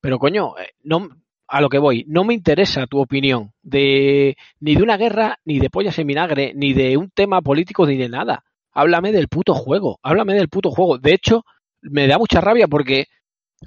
pero 0.00 0.18
coño, 0.18 0.56
eh, 0.58 0.70
no, 0.84 1.08
a 1.48 1.60
lo 1.60 1.68
que 1.68 1.78
voy, 1.78 2.04
no 2.08 2.24
me 2.24 2.34
interesa 2.34 2.86
tu 2.86 2.98
opinión 3.00 3.52
de, 3.62 4.36
ni 4.60 4.74
de 4.74 4.82
una 4.82 4.96
guerra, 4.96 5.38
ni 5.44 5.58
de 5.58 5.70
pollas 5.70 5.98
en 5.98 6.06
vinagre, 6.06 6.52
ni 6.54 6.72
de 6.72 6.96
un 6.96 7.10
tema 7.10 7.42
político, 7.42 7.86
ni 7.86 7.96
de 7.96 8.08
nada. 8.08 8.44
Háblame 8.72 9.12
del 9.12 9.28
puto 9.28 9.54
juego, 9.54 9.98
háblame 10.02 10.34
del 10.34 10.48
puto 10.48 10.70
juego. 10.70 10.98
De 10.98 11.12
hecho, 11.14 11.44
me 11.82 12.06
da 12.06 12.18
mucha 12.18 12.40
rabia 12.40 12.68
porque, 12.68 13.06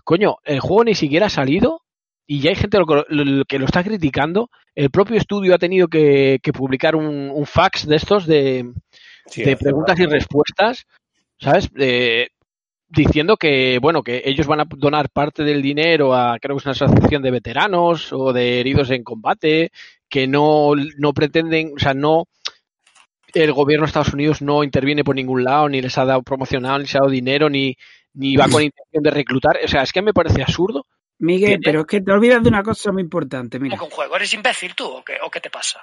coño, 0.04 0.38
el 0.44 0.60
juego 0.60 0.84
ni 0.84 0.96
siquiera 0.96 1.28
ha 1.28 1.30
salido 1.30 1.82
y 2.28 2.40
ya 2.40 2.50
hay 2.50 2.56
gente 2.56 2.78
lo 2.78 2.86
que 2.86 3.04
lo, 3.10 3.46
que 3.46 3.60
lo 3.60 3.66
está 3.66 3.84
criticando. 3.84 4.50
El 4.76 4.90
propio 4.90 5.18
estudio 5.18 5.54
ha 5.54 5.60
tenido 5.60 5.88
que, 5.88 6.40
que 6.42 6.54
publicar 6.54 6.96
un, 6.96 7.30
un 7.30 7.46
fax 7.46 7.86
de 7.88 7.96
estos 7.96 8.26
de, 8.26 8.72
Sí, 9.26 9.44
de 9.44 9.54
hace 9.54 9.64
preguntas 9.64 10.00
y 10.00 10.06
respuestas, 10.06 10.86
¿sabes? 11.40 11.70
Eh, 11.78 12.30
diciendo 12.88 13.38
que, 13.38 13.80
bueno, 13.80 14.04
que 14.04 14.24
ellos 14.26 14.48
van 14.48 14.62
a 14.62 14.66
donar 14.68 15.10
parte 15.10 15.44
del 15.44 15.62
dinero 15.62 16.14
a, 16.14 16.38
creo 16.40 16.56
que 16.56 16.60
es 16.60 16.66
una 16.66 16.72
asociación 16.72 17.22
de 17.22 17.32
veteranos 17.32 18.12
o 18.12 18.34
de 18.34 18.60
heridos 18.60 18.90
en 18.92 19.04
combate, 19.04 19.72
que 20.10 20.28
no, 20.28 20.74
no 20.98 21.14
pretenden, 21.14 21.74
o 21.76 21.80
sea, 21.80 21.94
no, 21.94 22.26
el 23.34 23.54
gobierno 23.54 23.86
de 23.86 23.90
Estados 23.90 24.14
Unidos 24.14 24.42
no 24.42 24.64
interviene 24.64 25.04
por 25.04 25.16
ningún 25.16 25.44
lado, 25.44 25.70
ni 25.70 25.82
les 25.82 25.98
ha 25.98 26.06
dado 26.06 26.24
promocional, 26.24 26.80
ni 26.80 26.86
les 26.86 26.96
ha 26.96 27.00
dado 27.00 27.12
dinero, 27.12 27.50
ni, 27.50 27.76
ni 28.14 28.36
va 28.36 28.48
con 28.48 28.64
intención 28.64 29.04
de 29.04 29.12
reclutar. 29.12 29.60
O 29.64 29.68
sea, 29.68 29.84
es 29.84 29.92
que 29.92 30.02
me 30.02 30.14
parece 30.14 30.42
absurdo. 30.42 30.86
Miguel, 31.20 31.60
pero 31.64 31.82
es 31.82 31.86
que 31.86 32.02
te 32.02 32.12
olvidas 32.12 32.42
de 32.42 32.50
una 32.50 32.64
cosa 32.64 32.92
muy 32.92 33.04
importante, 33.04 33.60
mira. 33.60 33.78
¿Cómo 33.78 33.88
que 33.88 33.94
un 33.94 33.96
juego? 33.96 34.16
¿Eres 34.16 34.34
imbécil 34.34 34.74
tú 34.74 34.86
o 34.86 35.04
qué, 35.04 35.18
o 35.22 35.30
qué 35.30 35.40
te 35.40 35.52
pasa? 35.52 35.82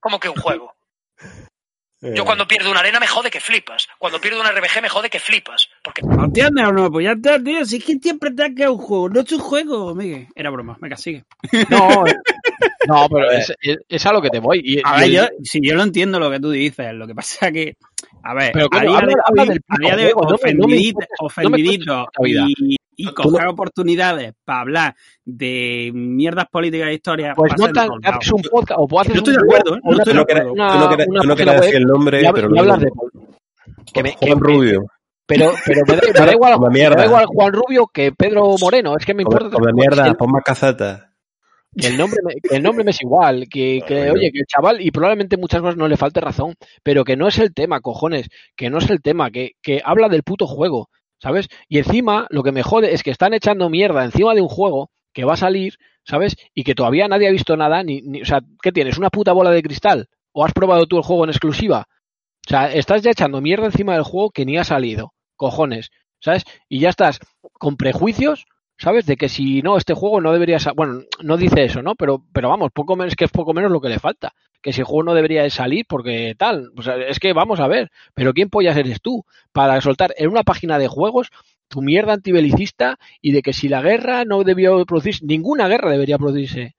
¿Cómo 0.00 0.18
que 0.18 0.28
un 0.28 0.36
juego? 0.36 0.74
Eh, 2.02 2.12
Yo 2.14 2.26
cuando 2.26 2.46
pierdo 2.46 2.70
una 2.70 2.80
arena 2.80 3.00
me 3.00 3.06
jode 3.06 3.30
que 3.30 3.40
flipas. 3.40 3.88
Cuando 3.98 4.20
pierdo 4.20 4.38
una 4.40 4.52
RBG 4.52 4.82
me 4.82 4.88
jode 4.90 5.08
que 5.08 5.18
flipas. 5.18 5.70
Porque 5.82 6.02
¿No 6.02 6.26
entiendes 6.26 6.66
o 6.66 6.72
no? 6.72 6.90
Pues 6.90 7.04
ya 7.04 7.12
está, 7.12 7.42
tío. 7.42 7.64
Si 7.64 7.76
es 7.76 7.84
que 7.84 7.94
siempre 7.94 8.32
te 8.32 8.68
un 8.68 8.76
juego. 8.76 9.08
No 9.08 9.20
es 9.20 9.32
un 9.32 9.38
juego, 9.38 9.94
Miguel. 9.94 10.28
Era 10.34 10.50
broma. 10.50 10.76
Venga, 10.78 10.98
sigue. 10.98 11.24
No, 11.70 12.06
eh, 12.06 12.14
no 12.88 13.08
pero 13.08 13.30
es, 13.30 13.52
es- 13.60 13.78
es 13.88 14.06
a 14.06 14.12
lo 14.12 14.20
que 14.22 14.30
te 14.30 14.40
voy. 14.40 14.60
Y, 14.64 14.80
A 14.84 15.00
ver, 15.00 15.10
yo, 15.10 15.22
si 15.42 15.60
yo 15.62 15.74
lo 15.74 15.82
entiendo 15.82 16.18
lo 16.18 16.30
que 16.30 16.40
tú 16.40 16.50
dices, 16.50 16.92
lo 16.94 17.06
que 17.06 17.14
pasa 17.14 17.50
que, 17.52 17.74
a 18.22 18.34
ver, 18.34 18.52
Pero, 18.52 18.66
a 18.72 18.80
día 18.80 18.98
habla- 18.98 19.06
de 19.08 19.14
habla 19.24 19.42
a 19.42 19.96
día 19.96 20.10
no 20.14 20.20
no 20.22 20.36
ofendidito, 21.20 22.06
no 22.18 22.26
y, 22.26 22.34
no- 22.34 23.12
coger 23.14 23.46
oportunidades 23.48 24.32
para 24.44 24.60
hablar 24.60 24.94
de 25.24 25.90
mierdas 25.94 26.46
políticas 26.50 26.88
e 26.88 26.94
historias. 26.94 27.34
Pues 27.36 27.52
no 27.58 27.68
tan, 27.72 27.90
haces 28.02 28.32
un 28.32 28.40
podcast 28.42 28.80
o 28.82 29.00
haces 29.00 29.12
No 29.14 29.18
estoy 29.18 29.34
un 29.34 29.40
de 29.40 29.44
acuerdo, 29.46 29.76
¿eh? 29.76 29.80
No 29.84 29.90
estoy 29.92 30.04
Tú 30.04 30.10
de 30.10 30.14
no 30.14 30.20
acuerdo. 30.22 30.54
no 30.56 31.22
no 31.24 31.34
web 31.34 31.60
decir 31.60 31.74
el 31.76 31.84
nombre, 31.84 32.30
pero 32.34 32.48
lo 32.48 32.60
hablas 32.60 32.80
de 32.80 32.86
digo. 32.86 33.10
que 33.92 34.02
me, 34.02 34.10
que 34.16 34.26
Juan 34.26 34.38
me- 34.40 34.46
Rubio. 34.48 34.86
pero 35.26 35.52
pero 35.66 35.80
me 35.86 35.94
da, 35.96 36.02
me 36.06 36.26
da 36.26 36.32
igual 36.32 36.60
me 36.70 36.80
da 36.88 37.04
igual 37.04 37.26
Juan 37.26 37.52
Rubio 37.52 37.86
que 37.92 38.12
Pedro 38.12 38.54
Moreno 38.60 38.94
es 38.98 39.04
que 39.04 39.12
me 39.12 39.22
importa 39.24 39.56
mierda, 39.74 40.14
pon 40.14 40.30
más 40.30 40.42
cacetas. 40.42 41.02
Que 41.78 41.88
el 41.88 41.96
nombre 41.96 42.20
me, 42.24 42.34
que 42.48 42.56
el 42.56 42.62
nombre 42.62 42.84
me 42.84 42.90
es 42.90 43.02
igual 43.02 43.46
que, 43.50 43.82
oye 44.10 44.30
que 44.32 44.40
el 44.40 44.46
chaval 44.46 44.80
y 44.80 44.90
probablemente 44.90 45.36
muchas 45.36 45.60
cosas 45.60 45.76
no 45.76 45.88
le 45.88 45.96
falte 45.96 46.20
razón 46.20 46.54
pero 46.82 47.04
que 47.04 47.16
no 47.16 47.28
es 47.28 47.38
el 47.38 47.52
tema 47.54 47.80
cojones 47.80 48.28
que 48.56 48.70
no 48.70 48.78
es 48.78 48.88
el 48.90 49.02
tema 49.02 49.30
que, 49.30 49.52
que 49.62 49.82
habla 49.84 50.08
del 50.08 50.22
puto 50.22 50.46
juego 50.46 50.88
¿sabes? 51.20 51.48
y 51.68 51.78
encima 51.78 52.26
lo 52.30 52.42
que 52.42 52.52
me 52.52 52.62
jode 52.62 52.94
es 52.94 53.02
que 53.02 53.10
están 53.10 53.34
echando 53.34 53.68
mierda 53.70 54.04
encima 54.04 54.34
de 54.34 54.40
un 54.42 54.48
juego 54.48 54.90
que 55.12 55.24
va 55.24 55.34
a 55.34 55.38
salir 55.38 55.74
¿sabes? 56.04 56.36
y 56.54 56.64
que 56.64 56.74
todavía 56.74 57.08
nadie 57.08 57.28
ha 57.28 57.32
visto 57.32 57.56
nada 57.56 57.82
ni, 57.82 58.00
ni- 58.02 58.22
o 58.22 58.26
sea 58.26 58.40
¿qué 58.62 58.72
tienes? 58.72 58.98
¿una 58.98 59.10
puta 59.10 59.32
bola 59.32 59.50
de 59.50 59.62
cristal? 59.62 60.08
¿o 60.32 60.44
has 60.44 60.52
probado 60.52 60.86
tú 60.86 60.98
el 60.98 61.02
juego 61.02 61.24
en 61.24 61.30
exclusiva? 61.30 61.86
O 62.46 62.48
sea, 62.50 62.72
estás 62.72 63.02
ya 63.02 63.10
echando 63.10 63.40
mierda 63.40 63.66
encima 63.66 63.94
del 63.94 64.02
juego 64.04 64.30
que 64.30 64.44
ni 64.44 64.56
ha 64.58 64.64
salido. 64.64 65.14
Cojones. 65.34 65.90
¿Sabes? 66.20 66.44
Y 66.68 66.78
ya 66.80 66.90
estás 66.90 67.18
con 67.54 67.76
prejuicios, 67.76 68.46
¿sabes? 68.78 69.06
De 69.06 69.16
que 69.16 69.28
si 69.28 69.62
no, 69.62 69.76
este 69.76 69.94
juego 69.94 70.20
no 70.20 70.32
debería 70.32 70.58
Bueno, 70.74 71.02
no 71.22 71.36
dice 71.36 71.64
eso, 71.64 71.82
¿no? 71.82 71.94
Pero, 71.94 72.22
pero 72.32 72.48
vamos, 72.48 72.70
poco 72.72 72.96
menos 72.96 73.16
que 73.16 73.24
es 73.24 73.30
poco 73.30 73.54
menos 73.54 73.70
lo 73.70 73.80
que 73.80 73.88
le 73.88 73.98
falta. 73.98 74.34
Que 74.62 74.72
si 74.72 74.80
el 74.80 74.86
juego 74.86 75.04
no 75.04 75.14
debería 75.14 75.42
de 75.42 75.50
salir 75.50 75.86
porque 75.88 76.34
tal. 76.36 76.70
O 76.76 76.82
sea, 76.82 76.96
es 76.96 77.18
que 77.18 77.32
vamos 77.32 77.60
a 77.60 77.68
ver. 77.68 77.90
Pero 78.14 78.32
¿quién 78.32 78.50
pollas 78.50 78.76
eres 78.76 79.00
tú 79.00 79.24
para 79.52 79.80
soltar 79.80 80.14
en 80.16 80.28
una 80.28 80.42
página 80.42 80.78
de 80.78 80.88
juegos 80.88 81.30
tu 81.68 81.82
mierda 81.82 82.12
antibelicista 82.12 82.98
y 83.20 83.32
de 83.32 83.42
que 83.42 83.52
si 83.52 83.68
la 83.68 83.82
guerra 83.82 84.24
no 84.24 84.44
debió 84.44 84.84
producirse, 84.86 85.24
ninguna 85.24 85.68
guerra 85.68 85.90
debería 85.90 86.18
producirse. 86.18 86.76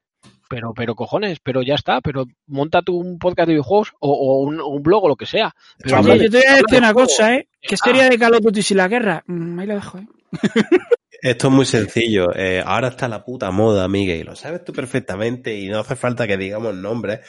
Pero, 0.50 0.74
pero 0.74 0.96
cojones, 0.96 1.40
pero 1.44 1.62
ya 1.62 1.76
está, 1.76 2.00
pero 2.00 2.26
monta 2.46 2.82
tú 2.82 2.96
un 2.96 3.20
podcast 3.20 3.48
de 3.48 3.56
videojuegos 3.56 3.92
o, 4.00 4.14
o 4.14 4.40
un, 4.44 4.62
un 4.62 4.82
blog 4.82 5.04
o 5.04 5.10
lo 5.10 5.18
que 5.18 5.26
sea. 5.26 5.54
Pero 5.78 6.00
Oye, 6.00 6.20
yo 6.20 6.32
te 6.32 6.38
voy 6.38 6.48
a 6.48 6.56
decir 6.56 6.78
una 6.78 6.94
cosa, 6.94 7.36
¿eh? 7.36 7.50
¿Qué 7.62 7.76
sería 7.76 8.08
de 8.08 8.18
Call 8.18 8.36
of 8.36 8.42
Duty 8.42 8.62
sin 8.62 8.78
la 8.78 8.88
guerra? 8.88 9.24
Mm, 9.28 9.60
ahí 9.60 9.68
lo 9.68 9.76
dejo, 9.76 9.98
¿eh? 9.98 10.08
Esto 11.22 11.48
es 11.48 11.54
muy 11.54 11.66
sencillo. 11.66 12.34
Eh, 12.36 12.62
ahora 12.66 12.90
está 12.90 13.08
la 13.08 13.24
puta 13.24 13.50
moda, 13.52 13.88
Miguel, 13.88 14.20
y 14.22 14.24
lo 14.24 14.36
sabes 14.36 14.64
tú 14.64 14.74
perfectamente 14.74 15.58
y 15.58 15.68
no 15.68 15.80
hace 15.80 15.96
falta 15.96 16.28
que 16.28 16.38
digamos 16.38 16.76
nombres 16.76 17.22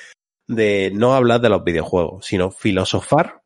de 0.46 0.90
no 0.94 1.14
hablar 1.14 1.40
de 1.40 1.48
los 1.48 1.64
videojuegos, 1.64 2.24
sino 2.26 2.50
filosofar 2.50 3.42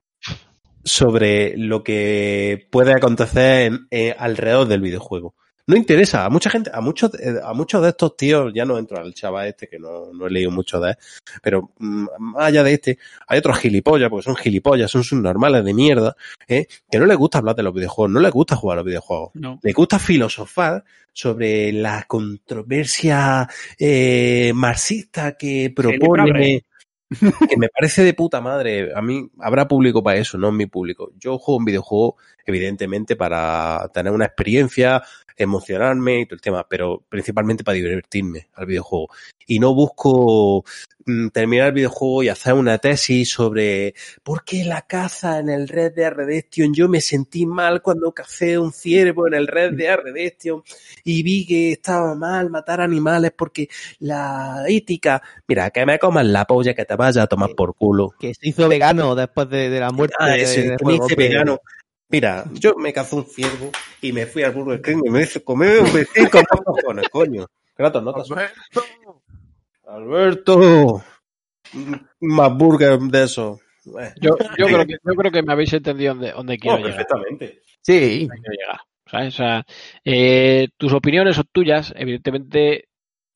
sobre 0.84 1.56
lo 1.56 1.82
que 1.84 2.66
puede 2.70 2.92
acontecer 2.92 3.66
en- 3.72 3.86
eh, 3.90 4.14
alrededor 4.18 4.66
del 4.66 4.80
videojuego. 4.80 5.34
No 5.66 5.76
interesa 5.76 6.24
a 6.24 6.30
mucha 6.30 6.50
gente, 6.50 6.70
a 6.72 6.80
muchos, 6.80 7.14
eh, 7.14 7.38
a 7.42 7.52
muchos 7.54 7.82
de 7.82 7.90
estos 7.90 8.16
tíos, 8.16 8.52
ya 8.54 8.64
no 8.64 8.78
entro 8.78 8.98
al 8.98 9.14
chaval 9.14 9.46
este 9.46 9.68
que 9.68 9.78
no, 9.78 10.12
no 10.12 10.26
he 10.26 10.30
leído 10.30 10.50
mucho 10.50 10.80
de 10.80 10.90
él, 10.90 10.96
pero 11.40 11.70
mm, 11.78 12.06
más 12.18 12.46
allá 12.46 12.64
de 12.64 12.72
este, 12.74 12.98
hay 13.28 13.38
otros 13.38 13.58
gilipollas, 13.58 14.10
porque 14.10 14.24
son 14.24 14.36
gilipollas, 14.36 14.90
son 14.90 15.04
subnormales 15.04 15.64
de 15.64 15.72
mierda, 15.72 16.16
¿eh? 16.48 16.66
que 16.90 16.98
no 16.98 17.06
les 17.06 17.16
gusta 17.16 17.38
hablar 17.38 17.54
de 17.54 17.62
los 17.62 17.72
videojuegos, 17.72 18.10
no 18.12 18.20
les 18.20 18.32
gusta 18.32 18.56
jugar 18.56 18.78
a 18.78 18.80
los 18.80 18.86
videojuegos 18.86 19.30
No. 19.34 19.60
le 19.62 19.72
gusta 19.72 19.98
filosofar 19.98 20.84
sobre 21.12 21.72
la 21.72 22.04
controversia 22.08 23.48
eh, 23.78 24.52
marxista 24.54 25.36
que 25.36 25.72
propone, 25.74 26.64
que 27.50 27.56
me 27.56 27.68
parece 27.68 28.02
de 28.02 28.14
puta 28.14 28.40
madre. 28.40 28.92
A 28.94 29.02
mí 29.02 29.30
habrá 29.38 29.68
público 29.68 30.02
para 30.02 30.18
eso, 30.18 30.38
no 30.38 30.48
es 30.48 30.54
mi 30.54 30.66
público. 30.66 31.12
Yo 31.18 31.38
juego 31.38 31.58
un 31.58 31.64
videojuego, 31.64 32.16
evidentemente, 32.46 33.16
para 33.16 33.90
tener 33.92 34.12
una 34.12 34.24
experiencia, 34.24 35.02
emocionarme 35.36 36.20
y 36.20 36.26
todo 36.26 36.34
el 36.36 36.40
tema, 36.40 36.66
pero 36.68 37.02
principalmente 37.08 37.64
para 37.64 37.76
divertirme 37.76 38.48
al 38.54 38.66
videojuego. 38.66 39.08
Y 39.46 39.58
no 39.58 39.74
busco 39.74 40.64
mm, 41.04 41.28
terminar 41.28 41.68
el 41.68 41.72
videojuego 41.74 42.22
y 42.22 42.28
hacer 42.28 42.54
una 42.54 42.78
tesis 42.78 43.28
sobre 43.30 43.94
por 44.22 44.44
qué 44.44 44.64
la 44.64 44.82
caza 44.82 45.40
en 45.40 45.48
el 45.48 45.68
Red 45.68 45.94
Dead 45.94 46.12
Redemption. 46.12 46.72
Yo 46.72 46.88
me 46.88 47.00
sentí 47.00 47.44
mal 47.44 47.82
cuando 47.82 48.12
cacé 48.12 48.56
un 48.58 48.72
ciervo 48.72 49.26
en 49.26 49.34
el 49.34 49.48
Red 49.48 49.72
Dead 49.74 49.96
Redemption 49.96 50.62
y 51.04 51.22
vi 51.22 51.44
que 51.44 51.72
estaba 51.72 52.14
mal 52.14 52.50
matar 52.50 52.80
animales 52.80 53.32
porque 53.36 53.68
la 53.98 54.64
ética. 54.68 55.20
Mira, 55.48 55.70
que 55.70 55.84
me 55.84 55.98
coman 55.98 56.32
la 56.32 56.44
polla 56.44 56.72
que 56.74 56.84
te 56.84 56.94
vaya 56.96 57.22
a 57.22 57.26
tomar 57.26 57.50
por 57.56 57.74
culo. 57.74 58.10
Que 58.18 58.32
se 58.34 58.48
hizo 58.48 58.68
vegano 58.68 59.14
después 59.14 59.48
de, 59.48 59.68
de 59.70 59.80
la 59.80 59.90
muerte 59.90 60.14
Ah, 60.18 60.30
de, 60.30 60.38
de 60.46 60.76
me 60.84 60.94
hice 60.94 61.02
hombre. 61.02 61.16
vegano. 61.16 61.60
Mira, 62.12 62.44
yo 62.52 62.74
me 62.76 62.92
cazé 62.92 63.16
un 63.16 63.24
ciervo 63.24 63.72
y 64.02 64.12
me 64.12 64.26
fui 64.26 64.42
al 64.42 64.52
Burger 64.52 64.82
King 64.82 65.00
y 65.06 65.10
me 65.10 65.22
hice 65.22 65.42
comer 65.42 65.80
un 65.80 65.92
vecino 65.94 66.28
con 66.30 66.42
dos 66.42 66.64
cojones, 66.64 67.08
coño. 67.08 67.46
Kratos, 67.74 68.02
no 68.02 68.12
te 68.12 68.20
asustes. 68.20 68.52
Alberto. 69.86 71.02
Más 72.20 72.54
burger 72.54 72.98
de 72.98 73.24
eso. 73.24 73.58
Eh, 73.98 74.12
Yo, 74.20 74.36
yo, 74.58 74.66
creo 74.66 74.86
que, 74.86 74.92
yo 75.02 75.14
creo 75.14 75.32
que 75.32 75.42
me 75.42 75.52
habéis 75.54 75.72
entendido 75.72 76.14
dónde, 76.14 76.32
dónde 76.32 76.58
quiero 76.58 76.78
no, 76.78 76.84
llegar. 76.84 77.06
perfectamente. 77.06 77.62
Sí. 77.80 78.26
dónde 78.26 78.42
quiero 78.42 78.56
llegar, 78.60 78.80
¿sabes? 79.10 79.28
O 79.28 79.36
sea, 79.38 79.64
eh, 80.04 80.68
tus 80.76 80.92
opiniones 80.92 81.36
son 81.36 81.46
tuyas, 81.50 81.94
evidentemente. 81.96 82.88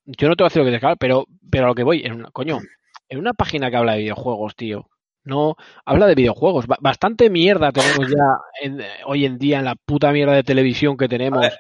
Yo 0.05 0.29
no 0.29 0.37
te 0.37 0.45
voy 0.45 0.47
a 0.47 0.51
decir 0.51 0.63
lo 0.63 0.71
que 0.71 0.79
te 0.79 0.97
pero, 1.01 1.25
pero 1.51 1.65
a 1.65 1.69
lo 1.69 1.75
que 1.75 1.83
voy, 1.83 2.03
en 2.05 2.13
una, 2.13 2.31
coño, 2.31 2.61
en 3.09 3.19
una 3.19 3.33
página 3.33 3.71
que 3.71 3.77
habla 3.77 3.95
de 3.95 4.01
videojuegos, 4.01 4.55
tío. 4.55 4.89
No, 5.27 5.57
habla 5.85 6.07
de 6.07 6.15
videojuegos. 6.15 6.67
Ba- 6.67 6.79
Bastante 6.81 7.29
mierda 7.29 7.73
tenemos 7.73 8.09
ya 8.09 8.39
en- 8.63 8.81
hoy 9.07 9.27
en 9.27 9.39
día 9.39 9.59
en 9.59 9.65
la 9.67 9.75
puta 9.75 10.13
mierda 10.13 10.33
de 10.35 10.45
televisión 10.45 10.97
que 10.97 11.09
tenemos. 11.09 11.41
Ver, 11.41 11.53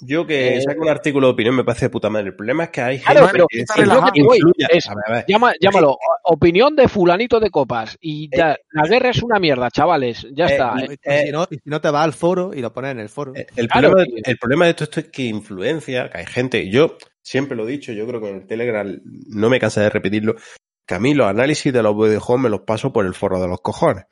Yo 0.00 0.24
que 0.28 0.58
Eh, 0.58 0.62
saque 0.62 0.78
un 0.78 0.88
artículo 0.88 1.26
de 1.26 1.32
opinión 1.32 1.56
me 1.56 1.64
parece 1.64 1.86
de 1.86 1.90
puta 1.90 2.08
madre. 2.08 2.28
El 2.28 2.36
problema 2.36 2.62
es 2.62 2.70
que 2.70 2.80
hay 2.80 2.98
Claro, 3.00 3.18
gente 3.26 3.32
pero 3.32 3.46
que 3.48 3.58
es 3.62 3.66
que 3.72 3.82
es- 3.82 4.88
A 4.88 4.94
ver, 4.94 5.04
a 5.08 5.12
ver. 5.12 5.24
Llama- 5.26 5.52
llámalo, 5.60 5.90
o- 5.90 5.98
opinión 6.22 6.76
de 6.76 6.86
fulanito 6.86 7.40
de 7.40 7.50
copas. 7.50 7.98
Y 8.00 8.30
ya, 8.32 8.56
la 8.70 8.86
guerra 8.86 9.10
es 9.10 9.20
una 9.24 9.40
mierda, 9.40 9.68
chavales. 9.72 10.24
Ya 10.32 10.46
Eh, 10.46 10.52
está. 10.52 10.74
no, 10.76 10.82
eh. 10.84 10.98
Y 11.04 11.26
si, 11.26 11.32
no, 11.32 11.46
y 11.50 11.54
si 11.56 11.62
no 11.68 11.80
te 11.80 11.90
vas 11.90 12.04
al 12.04 12.12
foro 12.12 12.52
y 12.54 12.60
lo 12.60 12.72
pones 12.72 12.92
en 12.92 13.00
el 13.00 13.08
foro. 13.08 13.32
Eh, 13.34 13.48
El, 13.56 13.66
Claro, 13.66 13.90
problema, 13.90 14.12
de, 14.14 14.22
el 14.30 14.38
problema 14.38 14.66
de 14.66 14.74
todo 14.74 14.84
esto 14.84 15.00
es 15.00 15.08
que 15.08 15.22
influencia, 15.24 16.08
que 16.10 16.18
hay 16.18 16.26
gente, 16.26 16.70
yo 16.70 16.96
siempre 17.20 17.56
lo 17.56 17.66
he 17.66 17.72
dicho, 17.72 17.90
yo 17.90 18.06
creo 18.06 18.20
que 18.20 18.30
en 18.30 18.36
el 18.36 18.46
Telegram 18.46 19.00
no 19.30 19.50
me 19.50 19.58
cansa 19.58 19.80
de 19.80 19.90
repetirlo, 19.90 20.36
que 20.88 20.94
a 20.94 20.98
mí 20.98 21.14
los 21.14 21.28
análisis 21.28 21.72
de 21.72 21.82
los 21.82 21.94
videojuegos 21.96 22.42
me 22.42 22.48
los 22.48 22.62
paso 22.62 22.92
por 22.92 23.04
el 23.06 23.14
forro 23.14 23.40
de 23.40 23.46
los 23.46 23.60
cojones. 23.60 24.06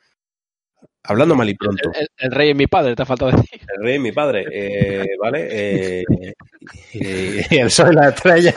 Hablando 1.03 1.35
mal 1.35 1.49
y 1.49 1.55
pronto. 1.55 1.89
El, 1.93 2.01
el- 2.01 2.07
el 2.17 2.31
rey 2.31 2.49
es 2.51 2.55
mi 2.55 2.67
padre, 2.67 2.95
te 2.95 3.01
ha 3.01 3.05
faltado 3.05 3.31
decir. 3.31 3.59
El 3.77 3.83
rey 3.83 3.95
es 3.95 4.01
mi 4.01 4.11
padre, 4.11 4.45
eh, 4.51 5.07
¿vale? 5.19 5.47
Eh, 6.19 6.33
y, 6.93 7.55
y 7.55 7.59
el 7.59 7.71
sol 7.71 7.91
y 7.93 7.95
la 7.95 8.09
estrella. 8.09 8.53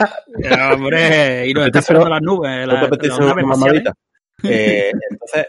Hombre, 0.73 1.47
y 1.47 1.53
nos 1.53 1.65
está 1.67 1.79
¿Te 1.79 1.79
apetece 1.79 1.79
esperando 1.79 2.05
una- 2.07 2.15
las 2.15 2.21
nubes. 2.21 2.67
¿No 2.67 2.73
las- 2.73 2.79
te 2.81 2.85
apetece 2.87 3.09
las 3.09 3.19
una 3.19 3.27
naves 3.29 3.45
mamadita? 3.45 3.93
Eh, 4.43 4.91
entonces, 5.09 5.47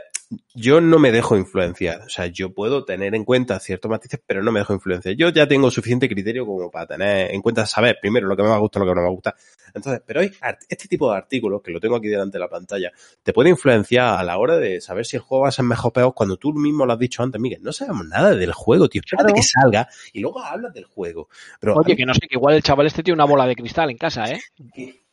yo 0.54 0.80
no 0.80 0.98
me 0.98 1.12
dejo 1.12 1.36
influenciar. 1.36 2.02
O 2.02 2.08
sea, 2.08 2.26
yo 2.26 2.52
puedo 2.54 2.84
tener 2.84 3.14
en 3.14 3.24
cuenta 3.24 3.58
ciertos 3.60 3.90
matices, 3.90 4.20
pero 4.26 4.42
no 4.42 4.52
me 4.52 4.60
dejo 4.60 4.72
influenciar. 4.74 5.14
Yo 5.14 5.28
ya 5.30 5.46
tengo 5.46 5.70
suficiente 5.70 6.08
criterio 6.08 6.44
como 6.46 6.70
para 6.70 6.86
tener 6.86 7.30
en 7.34 7.40
cuenta, 7.42 7.66
saber 7.66 7.98
primero 8.00 8.26
lo 8.26 8.36
que 8.36 8.42
me 8.42 8.48
va 8.48 8.56
a 8.56 8.58
gustar 8.58 8.82
lo 8.82 8.88
que 8.88 8.94
no 8.94 9.02
me 9.02 9.10
gusta. 9.10 9.34
Entonces, 9.74 10.02
pero 10.06 10.20
hay 10.20 10.30
este 10.68 10.88
tipo 10.88 11.10
de 11.10 11.16
artículos, 11.16 11.62
que 11.62 11.70
lo 11.72 11.80
tengo 11.80 11.96
aquí 11.96 12.08
delante 12.08 12.36
de 12.36 12.40
la 12.40 12.48
pantalla, 12.48 12.92
te 13.22 13.32
puede 13.32 13.50
influenciar 13.50 14.18
a 14.18 14.22
la 14.22 14.36
hora 14.38 14.58
de 14.58 14.80
saber 14.80 15.06
si 15.06 15.16
el 15.16 15.22
juego 15.22 15.42
va 15.44 15.48
a 15.48 15.52
ser 15.52 15.64
mejor 15.64 15.88
o 15.88 15.92
peor 15.92 16.14
cuando 16.14 16.36
tú 16.36 16.52
mismo 16.52 16.84
lo 16.86 16.92
has 16.92 16.98
dicho 16.98 17.22
antes, 17.22 17.40
Miguel. 17.40 17.62
No 17.62 17.72
sabemos 17.72 18.06
nada 18.06 18.34
del 18.34 18.52
juego, 18.52 18.88
tío. 18.88 19.00
Espérate 19.04 19.32
Claro. 19.32 19.34
que 19.34 19.42
salga 19.42 19.88
y 20.12 20.20
luego 20.20 20.40
hablas 20.42 20.72
del 20.74 20.84
juego. 20.84 21.28
Pero 21.60 21.72
a 21.72 21.76
Oye, 21.76 21.92
mí- 21.92 21.96
que 21.96 22.06
no 22.06 22.14
sé, 22.14 22.20
que 22.20 22.34
igual 22.36 22.54
el 22.54 22.62
chaval 22.62 22.86
este 22.86 23.02
tiene 23.02 23.14
una 23.14 23.24
bola 23.24 23.46
de 23.46 23.56
cristal 23.56 23.90
en 23.90 23.96
casa, 23.96 24.24
¿eh? 24.30 24.40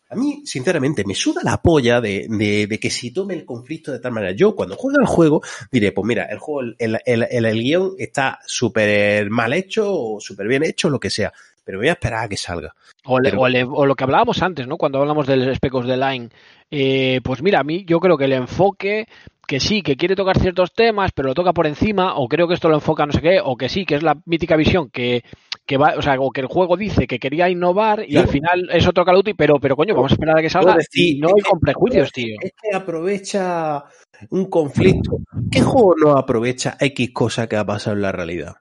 A 0.09 0.15
mí, 0.15 0.41
sinceramente, 0.45 1.03
me 1.05 1.13
suda 1.13 1.41
la 1.43 1.61
polla 1.61 2.01
de, 2.01 2.25
de- 2.29 2.65
de 2.67 2.79
que 2.79 2.89
si 2.89 3.11
tome 3.11 3.35
el 3.35 3.45
conflicto 3.45 3.91
de 3.91 3.99
tal 3.99 4.11
manera. 4.11 4.31
Yo, 4.33 4.55
cuando 4.55 4.75
juegue 4.75 4.97
al 4.99 5.05
juego, 5.05 5.41
diré, 5.71 5.91
pues 5.91 6.05
mira, 6.07 6.23
el 6.25 6.39
juego, 6.39 6.61
el, 6.79 6.99
el, 7.05 7.27
el- 7.29 7.45
el 7.45 7.59
guion 7.61 7.91
está 7.99 8.39
súper 8.45 9.29
mal 9.29 9.53
hecho 9.53 9.93
o 9.93 10.19
súper 10.19 10.47
bien 10.47 10.63
hecho, 10.63 10.89
lo 10.89 10.99
que 10.99 11.09
sea. 11.09 11.31
Pero 11.63 11.77
voy 11.77 11.89
a 11.89 11.91
esperar 11.91 12.23
a 12.25 12.27
que 12.27 12.37
salga. 12.37 12.73
O, 13.05 13.19
le- 13.19 13.29
Pero- 13.29 13.41
o 13.43 13.47
le- 13.47 13.63
o 13.63 13.85
lo 13.85 13.95
que 13.95 14.03
hablábamos 14.03 14.41
antes, 14.41 14.65
¿no? 14.65 14.77
Cuando 14.77 14.99
hablamos 14.99 15.27
del 15.27 15.53
Spec 15.55 15.73
of 15.75 15.85
the 15.85 15.95
Line. 15.97 16.29
Eh, 16.71 17.21
pues 17.23 17.41
mira, 17.43 17.59
a 17.59 17.63
mí 17.63 17.85
yo 17.85 17.99
creo 17.99 18.17
que 18.17 18.25
el 18.25 18.33
enfoque, 18.33 19.07
que 19.49 19.59
sí, 19.59 19.81
que 19.81 19.97
quiere 19.97 20.15
tocar 20.15 20.37
ciertos 20.39 20.71
temas, 20.73 21.09
pero 21.11 21.29
lo 21.29 21.33
toca 21.33 21.53
por 21.53 21.65
encima, 21.65 22.15
o 22.17 22.27
creo 22.27 22.47
que 22.47 22.53
esto 22.53 22.69
lo 22.69 22.75
enfoca 22.75 23.07
no 23.07 23.11
sé 23.13 23.19
qué, 23.19 23.39
o 23.43 23.57
que 23.57 23.67
sí, 23.67 23.83
que 23.83 23.95
es 23.95 24.03
la 24.03 24.15
mítica 24.27 24.55
visión 24.55 24.91
que, 24.91 25.23
que 25.65 25.75
va, 25.75 25.95
o 25.97 26.03
sea, 26.03 26.17
o 26.19 26.29
que 26.29 26.41
el 26.41 26.45
juego 26.47 26.77
dice 26.77 27.07
que 27.07 27.17
quería 27.17 27.49
innovar 27.49 28.05
y 28.07 28.17
al 28.17 28.27
final 28.27 28.69
es 28.71 28.87
otro 28.87 29.03
Duty, 29.03 29.33
pero, 29.33 29.55
pero 29.59 29.75
coño, 29.75 29.95
vamos 29.95 30.11
a 30.11 30.13
esperar 30.13 30.37
a 30.37 30.41
que 30.43 30.51
salga 30.51 30.75
decir, 30.75 31.15
y 31.15 31.19
no 31.19 31.29
hay 31.29 31.33
que- 31.41 31.49
con 31.49 31.59
prejuicios, 31.59 32.11
tío. 32.11 32.35
Es 32.39 32.51
que 32.61 32.77
aprovecha 32.77 33.83
un 34.29 34.45
conflicto. 34.51 35.17
¿Qué 35.49 35.61
juego 35.63 35.95
no 35.95 36.11
aprovecha 36.11 36.77
X 36.79 37.09
cosa 37.11 37.49
que 37.49 37.55
ha 37.55 37.65
pasado 37.65 37.95
en 37.95 38.03
la 38.03 38.11
realidad? 38.11 38.53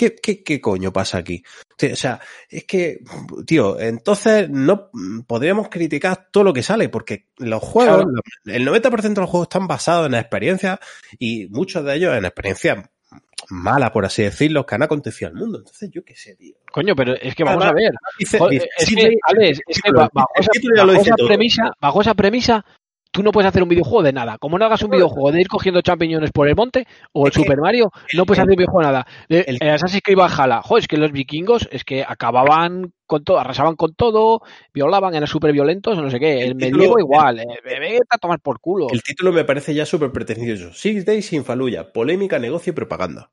¿Qué, 0.00 0.14
qué, 0.16 0.42
qué 0.42 0.62
coño 0.62 0.94
pasa 0.94 1.18
aquí? 1.18 1.42
O 1.92 1.94
sea, 1.94 2.20
es 2.48 2.64
que, 2.64 3.00
tío, 3.46 3.78
entonces 3.78 4.48
no 4.48 4.88
podríamos 5.26 5.68
criticar 5.68 6.28
todo 6.32 6.42
lo 6.44 6.54
que 6.54 6.62
sale, 6.62 6.88
porque 6.88 7.26
los 7.36 7.62
juegos, 7.62 8.04
Claro. 8.06 8.10
el 8.46 8.66
90% 8.66 9.02
de 9.16 9.20
los 9.20 9.28
juegos 9.28 9.44
están 9.44 9.66
basados 9.66 10.06
en 10.06 10.14
experiencias 10.14 10.78
y 11.18 11.48
muchos 11.50 11.84
de 11.84 11.96
ellos 11.96 12.16
en 12.16 12.24
experiencias 12.24 12.88
malas, 13.50 13.90
por 13.90 14.04
así 14.06 14.22
decirlo, 14.22 14.64
que 14.64 14.74
han 14.74 14.82
acontecido 14.84 15.28
al 15.30 15.34
mundo. 15.36 15.58
Entonces, 15.58 15.90
yo 15.92 16.02
qué 16.04 16.14
sé, 16.16 16.34
tío. 16.36 16.54
Coño, 16.72 16.94
pero 16.96 17.14
es 17.16 17.34
que 17.34 17.44
vamos 17.44 17.64
a 17.64 17.72
ver. 17.72 17.90
Dice- 18.18 18.38
Joder, 18.38 18.52
dice- 18.52 18.68
es 18.78 18.94
que, 18.94 19.14
Alex, 19.24 19.60
es 19.66 19.82
que 19.82 19.92
bajo, 19.92 20.10
esa, 20.36 21.14
premisa, 21.26 21.62
bajo 21.80 22.00
esa 22.00 22.14
premisa, 22.14 22.64
tú 23.10 23.22
no 23.22 23.32
puedes 23.32 23.48
hacer 23.48 23.62
un 23.62 23.68
videojuego 23.68 24.02
de 24.02 24.12
nada. 24.12 24.38
Como 24.38 24.58
no 24.58 24.64
hagas 24.64 24.82
un 24.82 24.90
videojuego 24.90 25.32
de 25.32 25.40
ir 25.40 25.48
cogiendo 25.48 25.80
champiñones 25.82 26.30
por 26.30 26.48
el 26.48 26.54
monte 26.56 26.86
o 27.12 27.26
el 27.26 27.32
Super 27.32 27.58
Mario, 27.58 27.90
no 28.14 28.24
puedes 28.26 28.38
el- 28.38 28.42
hacer 28.44 28.50
un 28.52 28.56
videojuego 28.56 28.80
de 28.80 28.86
nada. 28.92 29.06
De, 29.28 29.40
el- 29.48 29.58
eh, 29.60 29.70
Assassin's 29.70 30.02
Creed 30.02 30.18
Valhalla, 30.18 30.62
joder, 30.62 30.82
es 30.82 30.88
que 30.88 30.96
los 30.96 31.12
vikingos 31.12 31.68
es 31.72 31.84
que 31.84 32.04
acababan 32.06 32.92
con 33.06 33.24
todo, 33.24 33.38
arrasaban 33.40 33.74
con 33.76 33.94
todo, 33.94 34.42
violaban, 34.72 35.14
eran 35.14 35.26
súper 35.26 35.52
violentos, 35.52 35.98
no 35.98 36.08
sé 36.10 36.20
qué. 36.20 36.42
El, 36.42 36.48
El 36.50 36.54
medievo 36.54 36.98
igual, 36.98 37.40
eh, 37.40 37.46
vete 37.64 37.98
a 38.10 38.18
tomar 38.18 38.40
por 38.40 38.60
culo. 38.60 38.86
El 38.92 39.02
título 39.02 39.32
me 39.32 39.44
parece 39.44 39.74
ya 39.74 39.84
súper 39.84 40.12
pretencioso. 40.12 40.72
Six 40.72 41.04
Days 41.04 41.26
sin 41.26 41.44
Faluya, 41.44 41.92
polémica, 41.92 42.38
negocio 42.38 42.72
y 42.72 42.74
propaganda. 42.76 43.30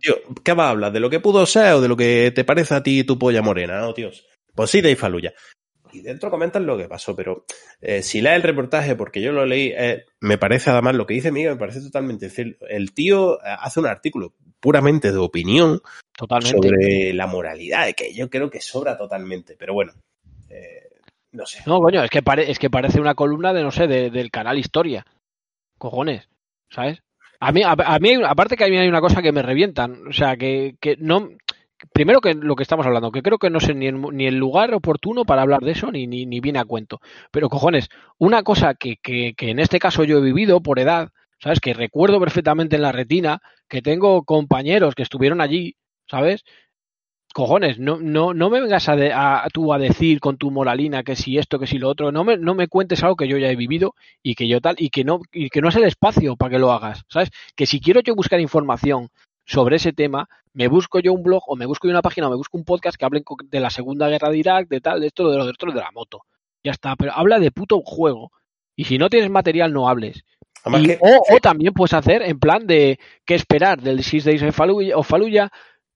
Tío, 0.00 0.16
¿qué 0.44 0.52
vas 0.52 0.66
a 0.66 0.70
hablar? 0.70 0.92
¿De 0.92 1.00
lo 1.00 1.08
que 1.08 1.20
pudo 1.20 1.46
ser 1.46 1.72
o 1.74 1.80
de 1.80 1.88
lo 1.88 1.96
que 1.96 2.30
te 2.34 2.44
parece 2.44 2.74
a 2.74 2.82
ti 2.82 3.04
tu 3.04 3.18
polla 3.18 3.40
morena? 3.40 3.80
No, 3.80 3.94
tíos. 3.94 4.26
Pues 4.54 4.68
Six 4.70 4.82
Days 4.84 4.98
Faluya. 4.98 5.32
Y 5.92 6.00
dentro 6.00 6.30
comentan 6.30 6.66
lo 6.66 6.76
que 6.78 6.88
pasó, 6.88 7.14
pero 7.14 7.44
eh, 7.80 8.02
si 8.02 8.20
lees 8.20 8.36
el 8.36 8.42
reportaje, 8.42 8.96
porque 8.96 9.20
yo 9.20 9.32
lo 9.32 9.44
leí, 9.46 9.72
eh, 9.76 10.04
me 10.20 10.38
parece 10.38 10.70
además 10.70 10.94
lo 10.94 11.06
que 11.06 11.14
dice 11.14 11.30
Miguel, 11.32 11.52
me 11.52 11.58
parece 11.58 11.80
totalmente 11.80 12.30
cierto. 12.30 12.66
El 12.66 12.92
tío 12.94 13.38
eh, 13.38 13.56
hace 13.60 13.80
un 13.80 13.86
artículo 13.86 14.34
puramente 14.60 15.10
de 15.12 15.18
opinión 15.18 15.80
Totalmente. 16.16 16.56
sobre 16.56 17.12
la 17.12 17.26
moralidad, 17.26 17.92
que 17.96 18.14
yo 18.14 18.30
creo 18.30 18.48
que 18.50 18.60
sobra 18.60 18.96
totalmente, 18.96 19.56
pero 19.58 19.74
bueno, 19.74 19.92
eh, 20.48 20.88
no 21.32 21.46
sé. 21.46 21.60
No, 21.66 21.80
coño, 21.80 22.02
es 22.04 22.10
que, 22.10 22.22
pare- 22.22 22.50
es 22.50 22.58
que 22.58 22.70
parece 22.70 23.00
una 23.00 23.14
columna 23.14 23.52
de, 23.52 23.62
no 23.62 23.70
sé, 23.70 23.86
de- 23.86 24.10
del 24.10 24.30
canal 24.30 24.58
Historia. 24.58 25.04
Cojones, 25.78 26.28
¿sabes? 26.70 27.00
A 27.40 27.50
mí, 27.50 27.62
a, 27.64 27.72
a 27.72 27.98
mí, 27.98 28.14
aparte 28.24 28.56
que 28.56 28.64
a 28.64 28.68
mí 28.68 28.76
hay 28.78 28.86
una 28.88 29.00
cosa 29.00 29.20
que 29.20 29.32
me 29.32 29.42
revientan. 29.42 30.06
O 30.06 30.12
sea, 30.12 30.36
que, 30.36 30.76
que 30.80 30.96
no. 30.98 31.28
Primero 31.92 32.20
que 32.20 32.34
lo 32.34 32.54
que 32.54 32.62
estamos 32.62 32.86
hablando, 32.86 33.10
que 33.10 33.22
creo 33.22 33.38
que 33.38 33.50
no 33.50 33.60
sé 33.60 33.74
ni 33.74 33.86
el, 33.86 34.36
lugar 34.36 34.72
oportuno 34.74 35.24
para 35.24 35.42
hablar 35.42 35.60
de 35.60 35.72
eso, 35.72 35.90
ni, 35.90 36.06
ni, 36.06 36.26
ni 36.26 36.40
viene 36.40 36.58
a 36.60 36.64
cuento. 36.64 37.00
Pero 37.30 37.48
cojones, 37.48 37.88
una 38.18 38.42
cosa 38.42 38.74
que, 38.74 38.96
que, 39.02 39.34
que 39.36 39.50
en 39.50 39.58
este 39.58 39.78
caso 39.78 40.04
yo 40.04 40.18
he 40.18 40.22
vivido 40.22 40.60
por 40.62 40.78
edad, 40.78 41.10
¿sabes? 41.40 41.60
Que 41.60 41.74
recuerdo 41.74 42.20
perfectamente 42.20 42.76
en 42.76 42.82
la 42.82 42.92
retina, 42.92 43.40
que 43.68 43.82
tengo 43.82 44.22
compañeros 44.24 44.94
que 44.94 45.02
estuvieron 45.02 45.40
allí, 45.40 45.74
¿sabes? 46.08 46.44
cojones, 47.34 47.78
no, 47.78 47.98
no, 47.98 48.34
no 48.34 48.50
me 48.50 48.60
vengas 48.60 48.88
a, 48.90 48.96
de- 48.96 49.12
a- 49.12 49.46
tú 49.52 49.72
a 49.72 49.78
decir 49.78 50.20
con 50.20 50.36
tu 50.36 50.50
moralina 50.50 51.02
que 51.02 51.16
si 51.16 51.38
esto, 51.38 51.58
que 51.58 51.66
si 51.66 51.78
lo 51.78 51.88
otro, 51.88 52.12
no 52.12 52.24
me, 52.24 52.36
no 52.36 52.54
me 52.54 52.68
cuentes 52.68 53.02
algo 53.02 53.16
que 53.16 53.26
yo 53.28 53.38
ya 53.38 53.48
he 53.50 53.56
vivido 53.56 53.94
y 54.22 54.34
que 54.34 54.48
yo 54.48 54.60
tal, 54.60 54.76
y 54.78 54.90
que 54.90 55.04
no, 55.04 55.20
y 55.32 55.48
que 55.48 55.62
no 55.62 55.68
es 55.70 55.76
el 55.76 55.84
espacio 55.84 56.36
para 56.36 56.50
que 56.50 56.58
lo 56.58 56.72
hagas, 56.72 57.04
¿sabes? 57.08 57.30
Que 57.56 57.66
si 57.66 57.80
quiero 57.80 58.00
yo 58.00 58.14
buscar 58.14 58.40
información 58.40 59.08
sobre 59.44 59.76
ese 59.76 59.92
tema, 59.92 60.28
me 60.54 60.68
busco 60.68 61.00
yo 61.00 61.12
un 61.12 61.22
blog 61.22 61.42
o 61.46 61.56
me 61.56 61.66
busco 61.66 61.86
yo 61.88 61.92
una 61.92 62.02
página 62.02 62.26
o 62.26 62.30
me 62.30 62.36
busco 62.36 62.56
un 62.58 62.64
podcast 62.64 62.96
que 62.96 63.04
hablen 63.04 63.24
de 63.44 63.60
la 63.60 63.70
Segunda 63.70 64.08
Guerra 64.08 64.30
de 64.30 64.38
Irak, 64.38 64.68
de 64.68 64.80
tal, 64.80 65.00
de 65.00 65.06
esto, 65.08 65.30
de 65.30 65.38
lo 65.38 65.44
de 65.44 65.50
otro, 65.50 65.72
de 65.72 65.80
la 65.80 65.90
moto. 65.92 66.22
Ya 66.64 66.72
está, 66.72 66.94
pero 66.96 67.12
habla 67.12 67.38
de 67.38 67.50
puto 67.50 67.80
juego. 67.84 68.30
Y 68.76 68.84
si 68.84 68.98
no 68.98 69.08
tienes 69.10 69.30
material, 69.30 69.72
no 69.72 69.88
hables. 69.88 70.22
Y- 70.84 70.86
que- 70.86 70.98
o, 71.00 71.22
o 71.34 71.38
también 71.40 71.72
puedes 71.72 71.92
hacer 71.94 72.22
en 72.22 72.38
plan 72.38 72.66
de 72.66 72.98
qué 73.24 73.34
esperar 73.34 73.80
del 73.80 74.02
Six 74.04 74.24
Days 74.24 74.42
of 74.42 74.54
Fallujah, 74.54 74.96
of 74.96 75.08
Fallujah, 75.08 75.50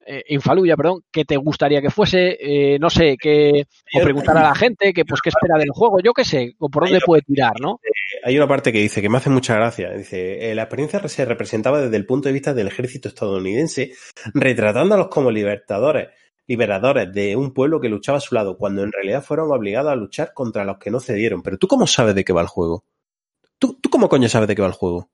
eh, 0.04 0.22
en 0.28 0.40
Fallujah, 0.40 0.76
perdón, 0.76 1.02
qué 1.12 1.24
te 1.24 1.36
gustaría 1.36 1.80
que 1.82 1.90
fuese, 1.90 2.36
eh, 2.40 2.78
no 2.78 2.90
sé, 2.90 3.16
que, 3.16 3.66
o 3.94 3.98
preguntar 4.04 4.36
a 4.38 4.42
la 4.42 4.54
gente 4.54 4.92
que 4.92 5.04
pues 5.04 5.20
qué 5.20 5.30
espera 5.30 5.58
del 5.58 5.70
juego, 5.70 5.98
yo 6.02 6.12
qué 6.12 6.24
sé, 6.24 6.54
o 6.58 6.68
por 6.68 6.82
dónde 6.84 6.98
puede 7.06 7.22
tirar, 7.22 7.54
¿no? 7.60 7.80
Hay 8.26 8.36
una 8.36 8.48
parte 8.48 8.72
que 8.72 8.80
dice 8.80 9.00
que 9.00 9.08
me 9.08 9.18
hace 9.18 9.30
mucha 9.30 9.54
gracia. 9.54 9.92
Dice, 9.92 10.50
eh, 10.50 10.54
la 10.56 10.62
experiencia 10.62 10.98
se 11.06 11.24
representaba 11.24 11.80
desde 11.80 11.96
el 11.96 12.06
punto 12.06 12.28
de 12.28 12.32
vista 12.32 12.54
del 12.54 12.66
ejército 12.66 13.06
estadounidense, 13.06 13.92
retratándolos 14.34 15.06
como 15.06 15.30
libertadores, 15.30 16.08
liberadores 16.48 17.12
de 17.12 17.36
un 17.36 17.54
pueblo 17.54 17.80
que 17.80 17.88
luchaba 17.88 18.18
a 18.18 18.20
su 18.20 18.34
lado, 18.34 18.58
cuando 18.58 18.82
en 18.82 18.90
realidad 18.90 19.22
fueron 19.22 19.52
obligados 19.52 19.92
a 19.92 19.94
luchar 19.94 20.34
contra 20.34 20.64
los 20.64 20.78
que 20.78 20.90
no 20.90 20.98
cedieron. 20.98 21.40
Pero 21.40 21.56
tú 21.56 21.68
cómo 21.68 21.86
sabes 21.86 22.16
de 22.16 22.24
qué 22.24 22.32
va 22.32 22.40
el 22.40 22.48
juego? 22.48 22.84
¿Tú, 23.60 23.78
tú 23.80 23.90
cómo 23.90 24.08
coño 24.08 24.28
sabes 24.28 24.48
de 24.48 24.56
qué 24.56 24.62
va 24.62 24.68
el 24.68 24.74
juego? 24.74 25.08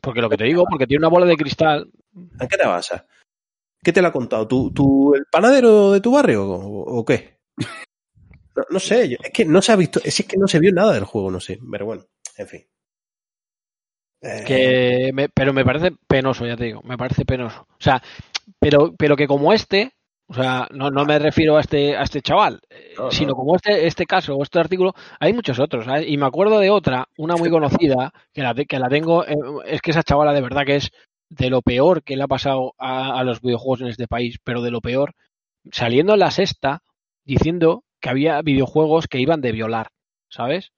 Porque 0.00 0.22
lo 0.22 0.30
que 0.30 0.38
te 0.38 0.44
digo, 0.44 0.64
porque 0.70 0.86
tiene 0.86 1.00
una 1.02 1.14
bola 1.14 1.26
de 1.26 1.36
cristal. 1.36 1.90
¿A 2.38 2.48
qué 2.48 2.56
te 2.56 2.66
basas? 2.66 3.04
¿Qué 3.84 3.92
te 3.92 4.00
lo 4.00 4.08
ha 4.08 4.12
contado? 4.12 4.48
¿Tú, 4.48 4.72
tú 4.72 5.14
el 5.14 5.26
panadero 5.30 5.90
de 5.92 6.00
tu 6.00 6.12
barrio 6.12 6.48
o, 6.48 6.98
o 6.98 7.04
qué? 7.04 7.40
No, 8.60 8.64
no 8.70 8.78
sé, 8.80 9.08
yo- 9.08 9.16
es 9.22 9.30
que 9.30 9.44
no 9.44 9.62
se 9.62 9.72
ha 9.72 9.76
visto, 9.76 10.00
es 10.04 10.24
que 10.26 10.36
no 10.36 10.46
se 10.46 10.58
vio 10.58 10.72
nada 10.72 10.92
del 10.92 11.04
juego, 11.04 11.30
no 11.30 11.40
sé, 11.40 11.58
pero 11.70 11.86
bueno, 11.86 12.04
en 12.36 12.46
fin. 12.48 12.66
Eh, 14.22 14.44
Que 14.46 15.10
me- 15.14 15.28
pero 15.30 15.52
me 15.52 15.64
parece 15.64 15.92
penoso, 16.06 16.46
ya 16.46 16.56
te 16.56 16.64
digo, 16.64 16.82
me 16.84 16.98
parece 16.98 17.24
penoso. 17.24 17.62
O 17.70 17.76
sea, 17.82 18.02
pero, 18.58 18.94
pero 18.98 19.16
que 19.16 19.26
como 19.26 19.52
este, 19.52 19.92
o 20.28 20.34
sea, 20.34 20.68
no, 20.72 20.90
no 20.90 21.04
me 21.06 21.18
refiero 21.18 21.56
a 21.56 21.60
este, 21.62 21.96
a 21.96 22.02
este 22.02 22.20
chaval, 22.20 22.60
eh, 22.68 22.94
No, 22.98 23.04
no. 23.04 23.10
sino 23.10 23.34
como 23.34 23.56
este, 23.56 23.86
este 23.86 24.04
caso 24.04 24.34
o 24.36 24.42
este 24.42 24.60
artículo, 24.60 24.92
hay 25.18 25.32
muchos 25.32 25.58
otros. 25.58 25.86
¿sabes? 25.86 26.06
Y 26.06 26.18
me 26.18 26.26
acuerdo 26.26 26.58
de 26.58 26.70
otra, 26.70 27.08
una 27.16 27.36
muy 27.36 27.48
conocida, 27.50 28.12
que 28.34 28.42
la, 28.42 28.54
que 28.54 28.78
la 28.78 28.88
tengo, 28.88 29.24
eh, 29.26 29.34
es 29.66 29.80
que 29.80 29.90
esa 29.92 30.02
chavala 30.02 30.34
de 30.34 30.42
verdad 30.42 30.66
que 30.66 30.76
es 30.76 30.90
de 31.30 31.48
lo 31.48 31.62
peor 31.62 32.02
que 32.02 32.16
le 32.16 32.24
ha 32.24 32.28
pasado 32.28 32.74
a, 32.78 33.18
a 33.18 33.24
los 33.24 33.40
videojuegos 33.40 33.80
en 33.80 33.86
este 33.88 34.06
país, 34.06 34.36
pero 34.44 34.60
de 34.60 34.70
lo 34.70 34.80
peor, 34.82 35.14
saliendo 35.72 36.12
en 36.14 36.20
la 36.20 36.30
sexta 36.30 36.82
diciendo 37.24 37.84
que 38.00 38.08
había 38.10 38.40
videojuegos 38.42 39.06
que 39.06 39.18
iban 39.20 39.40
de 39.40 39.52
violar, 39.52 39.88
¿sabes? 40.28 40.70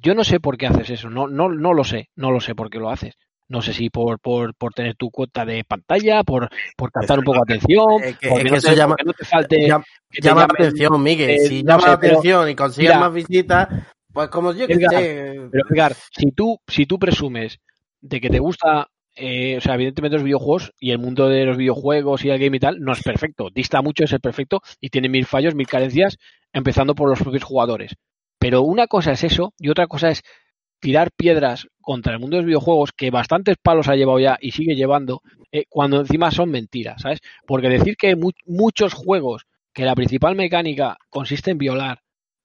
Yo 0.00 0.14
no 0.14 0.24
sé 0.24 0.38
por 0.40 0.56
qué 0.58 0.66
haces 0.66 0.90
eso, 0.90 1.10
no, 1.10 1.26
no, 1.28 1.48
no 1.48 1.72
lo 1.74 1.84
sé, 1.84 2.08
no 2.16 2.30
lo 2.30 2.40
sé 2.40 2.54
por 2.54 2.70
qué 2.70 2.78
lo 2.78 2.90
haces. 2.90 3.14
No 3.50 3.62
sé 3.62 3.72
si 3.72 3.88
por, 3.88 4.20
por, 4.20 4.54
por 4.54 4.74
tener 4.74 4.94
tu 4.94 5.10
cuota 5.10 5.46
de 5.46 5.64
pantalla, 5.64 6.22
por, 6.22 6.50
por 6.76 6.92
captar 6.92 7.18
un 7.18 7.24
poco 7.24 7.38
de 7.46 7.54
atención, 7.54 8.02
Es 8.04 8.18
que- 8.18 8.28
porque 8.28 8.42
es 8.42 8.44
que 8.44 8.50
no 8.50 8.56
eso 8.58 8.68
te- 8.68 8.76
llama- 8.76 8.96
no 9.04 9.12
te 9.14 9.24
falte 9.24 9.66
Llama, 9.66 9.84
que 10.10 10.20
te 10.20 10.28
llama 10.28 10.40
la 10.42 10.46
llamen, 10.48 10.62
atención, 10.66 11.02
Miguel. 11.02 11.30
eh, 11.30 11.38
si 11.40 11.62
no 11.62 11.70
llama 11.70 11.82
sé, 11.82 11.88
la 11.88 11.98
pero- 12.00 12.12
atención 12.12 12.48
y 12.50 12.54
consigues 12.54 12.90
mira, 12.90 13.00
más 13.00 13.14
visitas, 13.14 13.68
pues 14.12 14.28
como 14.28 14.52
yo 14.52 14.66
que 14.66 14.74
Edgar, 14.74 14.90
sé. 14.90 15.48
Pero 15.50 15.64
Edgar, 15.70 15.94
si 15.94 16.30
tú, 16.32 16.60
si 16.68 16.84
tú 16.84 16.98
presumes 16.98 17.58
de 18.02 18.20
que 18.20 18.28
te 18.28 18.38
gusta, 18.38 18.88
eh, 19.18 19.56
o 19.58 19.60
sea, 19.60 19.74
evidentemente 19.74 20.16
los 20.16 20.24
videojuegos 20.24 20.72
y 20.78 20.90
el 20.92 20.98
mundo 20.98 21.28
de 21.28 21.44
los 21.44 21.56
videojuegos 21.56 22.24
y 22.24 22.30
el 22.30 22.38
game 22.38 22.56
y 22.56 22.60
tal, 22.60 22.80
no 22.80 22.92
es 22.92 23.02
perfecto. 23.02 23.48
Dista 23.54 23.82
mucho 23.82 24.04
de 24.04 24.08
ser 24.08 24.20
perfecto 24.20 24.60
y 24.80 24.90
tiene 24.90 25.08
mil 25.08 25.26
fallos, 25.26 25.54
mil 25.54 25.66
carencias, 25.66 26.16
empezando 26.52 26.94
por 26.94 27.08
los 27.08 27.20
propios 27.20 27.44
jugadores. 27.44 27.94
Pero 28.38 28.62
una 28.62 28.86
cosa 28.86 29.12
es 29.12 29.24
eso 29.24 29.52
y 29.58 29.68
otra 29.70 29.86
cosa 29.86 30.10
es 30.10 30.22
tirar 30.80 31.10
piedras 31.16 31.66
contra 31.80 32.12
el 32.12 32.20
mundo 32.20 32.36
de 32.36 32.42
los 32.42 32.46
videojuegos, 32.46 32.92
que 32.92 33.10
bastantes 33.10 33.56
palos 33.62 33.88
ha 33.88 33.96
llevado 33.96 34.20
ya 34.20 34.38
y 34.40 34.52
sigue 34.52 34.76
llevando, 34.76 35.22
eh, 35.50 35.64
cuando 35.68 36.00
encima 36.00 36.30
son 36.30 36.50
mentiras, 36.50 37.02
¿sabes? 37.02 37.20
Porque 37.46 37.68
decir 37.68 37.96
que 37.96 38.14
mu- 38.14 38.30
muchos 38.46 38.94
juegos, 38.94 39.46
que 39.74 39.84
la 39.84 39.94
principal 39.96 40.36
mecánica 40.36 40.96
consiste 41.10 41.50
en 41.50 41.58
violar, 41.58 42.00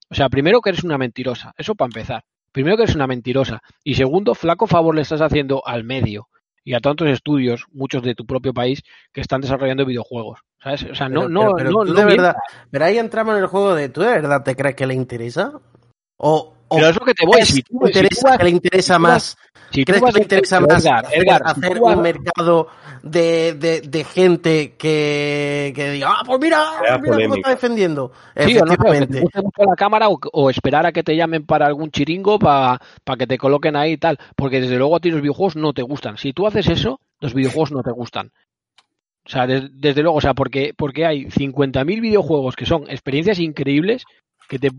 o 0.10 0.16
sea, 0.16 0.30
primero 0.30 0.62
que 0.62 0.70
eres 0.72 0.84
una 0.84 0.98
mentirosa, 0.98 1.54
eso 1.58 1.76
para 1.76 1.88
empezar. 1.88 2.24
Primero 2.52 2.78
que 2.78 2.84
eres 2.84 2.96
una 2.96 3.08
mentirosa. 3.08 3.62
Y 3.84 3.96
segundo, 3.96 4.36
flaco 4.36 4.68
favor 4.68 4.96
le 4.96 5.02
estás 5.02 5.22
haciendo 5.22 5.66
al 5.66 5.84
medio 5.84 6.28
y 6.64 6.74
a 6.74 6.80
tantos 6.80 7.08
estudios, 7.10 7.66
muchos 7.72 8.02
de 8.04 8.16
tu 8.16 8.26
propio 8.26 8.54
país, 8.54 8.82
que 9.12 9.22
están 9.22 9.42
desarrollando 9.42 9.86
videojuegos. 9.86 10.40
¿Sabes? 10.62 10.84
O 10.92 10.96
sea, 10.96 11.10
no, 11.10 11.22
Pero- 11.22 11.30
no, 11.30 11.42
pero- 11.42 11.54
pero 11.58 11.70
no, 11.72 11.80
tú 11.86 11.94
no 11.94 12.00
de 12.00 12.06
mientas. 12.06 12.18
verdad. 12.28 12.36
Pero 12.72 12.86
ahí 12.86 12.98
entramos 12.98 13.36
en 13.36 13.42
el 13.42 13.48
juego 13.48 13.76
de 13.76 13.90
¿tú 13.90 14.02
de 14.02 14.08
verdad 14.08 14.44
te 14.44 14.56
crees 14.56 14.76
que 14.76 14.88
le 14.88 14.94
interesa? 14.94 15.52
O, 16.18 16.54
o 16.63 16.63
Pero 16.76 16.90
es 16.90 16.96
lo 17.00 17.06
que 17.06 17.14
te 17.14 17.26
voy. 17.26 17.42
Si 17.46 17.62
tú, 17.64 17.80
le 17.82 17.88
si 17.88 17.94
tú 17.94 18.00
interesa, 18.00 18.30
vas- 18.30 18.38
que 18.38 18.44
le 18.44 18.50
interesa 18.50 19.00
más? 19.00 19.38
si 19.72 19.84
tú 19.86 19.92
¿Crees 19.92 20.04
que 20.04 20.12
le 20.12 20.22
interesa 20.24 20.60
más 20.60 20.86
Edgar, 20.86 21.06
hacer, 21.06 21.20
Edgar, 21.24 21.42
hacer 21.46 21.80
vas- 21.80 21.96
un 21.96 22.02
mercado 22.04 22.68
de, 23.02 23.54
de, 23.54 23.82
de 23.82 24.04
gente 24.04 24.74
que, 24.78 25.74
que 25.76 25.92
diga, 25.92 26.10
ah, 26.12 26.24
pues 26.26 26.40
mira, 26.40 26.64
mira 27.02 27.18
cómo 27.24 27.36
está 27.36 27.50
defendiendo? 27.50 28.12
Sí, 28.36 28.58
o 28.58 28.66
no, 28.66 28.66
te 28.66 28.74
Efectivamente. 28.74 29.24
la 29.66 29.76
cámara 29.76 30.10
o, 30.10 30.20
o 30.32 30.50
esperar 30.50 30.86
a 30.86 30.92
que 30.92 31.04
te 31.04 31.16
llamen 31.16 31.46
para 31.46 31.66
algún 31.66 31.90
chiringo 31.92 32.38
para 32.40 32.80
que 33.18 33.26
te 33.28 33.38
coloquen 33.38 33.76
ahí 33.76 33.94
y 33.94 33.98
tal. 33.98 34.20
Porque 34.36 34.62
desde 34.62 34.78
luego 34.78 34.96
a 34.96 35.00
ti 35.00 35.10
los 35.10 35.22
videojuegos 35.22 35.56
no 35.56 35.74
te 35.74 35.82
gustan. 35.82 36.18
Si 36.18 36.34
tú 36.34 36.46
haces 36.48 36.68
eso, 36.70 37.00
los 37.20 37.34
videojuegos 37.34 37.72
no 37.72 37.82
te 37.82 37.92
gustan. 37.92 38.32
O 39.26 39.30
sea, 39.30 39.48
des- 39.48 39.70
desde, 39.74 40.02
luego, 40.04 40.18
o 40.18 40.22
sea, 40.22 40.34
porque, 40.34 40.74
porque 40.78 41.06
hay 41.06 41.26
50.000 41.32 42.02
videojuegos 42.02 42.56
que 42.58 42.66
son 42.66 42.84
experiencias 42.90 43.40
increíbles 43.40 44.04
que 44.50 44.60
te 44.60 44.70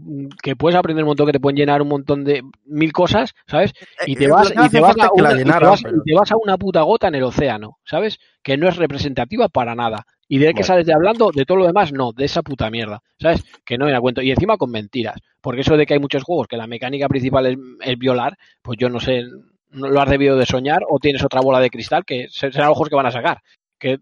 que 0.43 0.57
puedes 0.57 0.79
aprender 0.79 1.05
un 1.05 1.09
montón, 1.09 1.27
que 1.27 1.33
te 1.33 1.41
pueden 1.41 1.57
llenar 1.57 1.81
un 1.83 1.89
montón 1.89 2.23
de 2.25 2.43
mil 2.67 2.93
cosas, 2.93 3.35
¿sabes? 3.47 3.73
Y 4.07 4.15
te 4.15 4.29
vas, 4.29 4.51
que 4.53 4.55
y 4.65 4.69
te 4.69 4.81
vas, 4.81 4.91
a 4.93 4.95
que 4.95 5.01
la 5.01 5.11
una, 5.13 5.33
y 5.41 5.45
te 5.45 5.45
vas- 5.67 5.83
pero- 5.83 5.97
y 5.97 6.03
te 6.11 6.15
vas 6.15 6.33
a 6.33 6.37
una 6.37 6.57
puta 6.59 6.83
gota 6.83 7.09
en 7.09 7.15
el 7.17 7.23
océano, 7.25 7.79
¿sabes? 7.85 8.19
Que 8.43 8.57
no 8.57 8.69
es 8.69 8.77
representativa 8.77 9.49
para 9.49 9.75
nada. 9.75 10.07
Y 10.29 10.39
de 10.39 10.47
qué 10.49 10.53
Bueno. 10.53 10.67
sales 10.67 10.87
de 10.87 10.95
hablando, 10.95 11.31
de 11.35 11.45
todo 11.45 11.59
lo 11.59 11.67
demás, 11.67 11.93
no, 11.93 12.13
de 12.13 12.25
esa 12.25 12.43
puta 12.43 12.71
mierda, 12.71 13.03
¿sabes? 13.19 13.45
Que 13.65 13.77
no 13.77 13.89
era 13.89 14.01
cuento. 14.01 14.23
Y 14.23 14.31
encima 14.31 14.57
con 14.57 14.71
mentiras. 14.71 15.17
Porque 15.41 15.61
eso 15.63 15.77
de 15.77 15.85
que 15.87 15.95
hay 15.95 16.01
muchos 16.01 16.23
juegos 16.23 16.47
que 16.47 16.57
la 16.57 16.67
mecánica 16.67 17.09
principal 17.09 17.47
es, 17.47 17.57
es 17.81 17.99
violar, 17.99 18.37
pues 18.63 18.79
yo 18.79 18.89
no 18.89 19.01
sé, 19.01 19.23
no 19.71 19.89
lo 19.89 20.01
has 20.01 20.09
debido 20.09 20.37
de 20.37 20.47
soñar 20.47 20.83
o 20.89 20.99
tienes 20.99 21.23
otra 21.25 21.41
bola 21.41 21.61
de 21.61 21.69
cristal 21.71 22.05
que 22.07 22.27
se- 22.31 22.53
serán 22.53 22.71
ojos 22.71 22.89
que 22.89 22.95
van 22.97 23.07
a 23.07 23.11
sacar. 23.11 23.41
Que, 23.79 23.99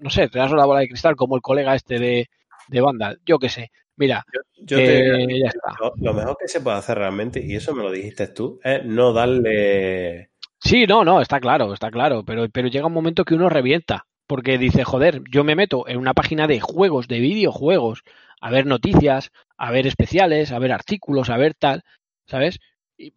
no 0.00 0.10
sé, 0.10 0.28
te 0.28 0.38
das 0.38 0.52
una 0.52 0.66
bola 0.66 0.80
de 0.80 0.88
cristal 0.88 1.16
como 1.16 1.36
el 1.36 1.40
colega 1.42 1.74
este 1.74 1.98
de, 1.98 2.28
de 2.68 2.80
Vandal, 2.80 3.18
yo 3.24 3.38
qué 3.38 3.48
sé. 3.48 3.70
Mira, 3.96 4.24
Yo 4.58 4.78
te- 4.78 5.22
eh, 5.24 5.40
ya 5.40 5.48
está. 5.48 5.76
lo, 5.80 5.92
lo 5.96 6.14
mejor 6.14 6.36
que 6.38 6.48
se 6.48 6.60
puede 6.60 6.76
hacer 6.78 6.98
realmente, 6.98 7.40
y 7.44 7.54
eso 7.54 7.74
me 7.74 7.82
lo 7.82 7.92
dijiste 7.92 8.28
tú, 8.28 8.58
es 8.64 8.84
no 8.84 9.12
darle. 9.12 10.30
Sí, 10.60 10.86
no, 10.86 11.04
no, 11.04 11.20
está 11.20 11.40
claro, 11.40 11.72
está 11.72 11.90
claro, 11.90 12.24
pero, 12.24 12.48
pero 12.48 12.68
llega 12.68 12.86
un 12.86 12.92
momento 12.92 13.24
que 13.24 13.34
uno 13.34 13.48
revienta, 13.48 14.06
porque 14.26 14.58
dice, 14.58 14.82
joder, 14.84 15.22
yo 15.30 15.44
me 15.44 15.54
meto 15.56 15.86
en 15.88 15.98
una 15.98 16.14
página 16.14 16.46
de 16.46 16.60
juegos, 16.60 17.06
de 17.06 17.20
videojuegos, 17.20 18.02
a 18.40 18.50
ver 18.50 18.66
noticias, 18.66 19.30
a 19.58 19.70
ver 19.70 19.86
especiales, 19.86 20.52
a 20.52 20.58
ver 20.58 20.72
artículos, 20.72 21.28
a 21.30 21.36
ver 21.36 21.54
tal, 21.54 21.82
¿sabes? 22.26 22.58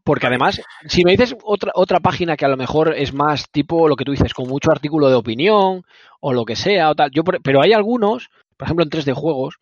Porque 0.03 0.28
además, 0.28 0.61
si 0.88 1.03
me 1.05 1.11
dices 1.11 1.36
otra, 1.43 1.71
otra 1.75 1.99
página 2.01 2.36
que 2.36 2.45
a 2.45 2.49
lo 2.49 2.57
mejor 2.57 2.93
es 2.97 3.13
más 3.13 3.49
tipo 3.51 3.88
lo 3.88 3.95
que 3.95 4.03
tú 4.05 4.11
dices, 4.11 4.34
con 4.34 4.47
mucho 4.47 4.71
artículo 4.71 5.07
de 5.09 5.15
opinión 5.15 5.84
o 6.19 6.34
lo 6.34 6.45
que 6.45 6.55
sea, 6.55 6.89
o 6.89 6.95
tal, 6.95 7.11
yo, 7.11 7.23
pero 7.23 7.61
hay 7.61 7.73
algunos, 7.73 8.30
por 8.57 8.65
ejemplo 8.65 8.84
en 8.84 8.89
3D 8.89 9.13
Juegos, 9.13 9.59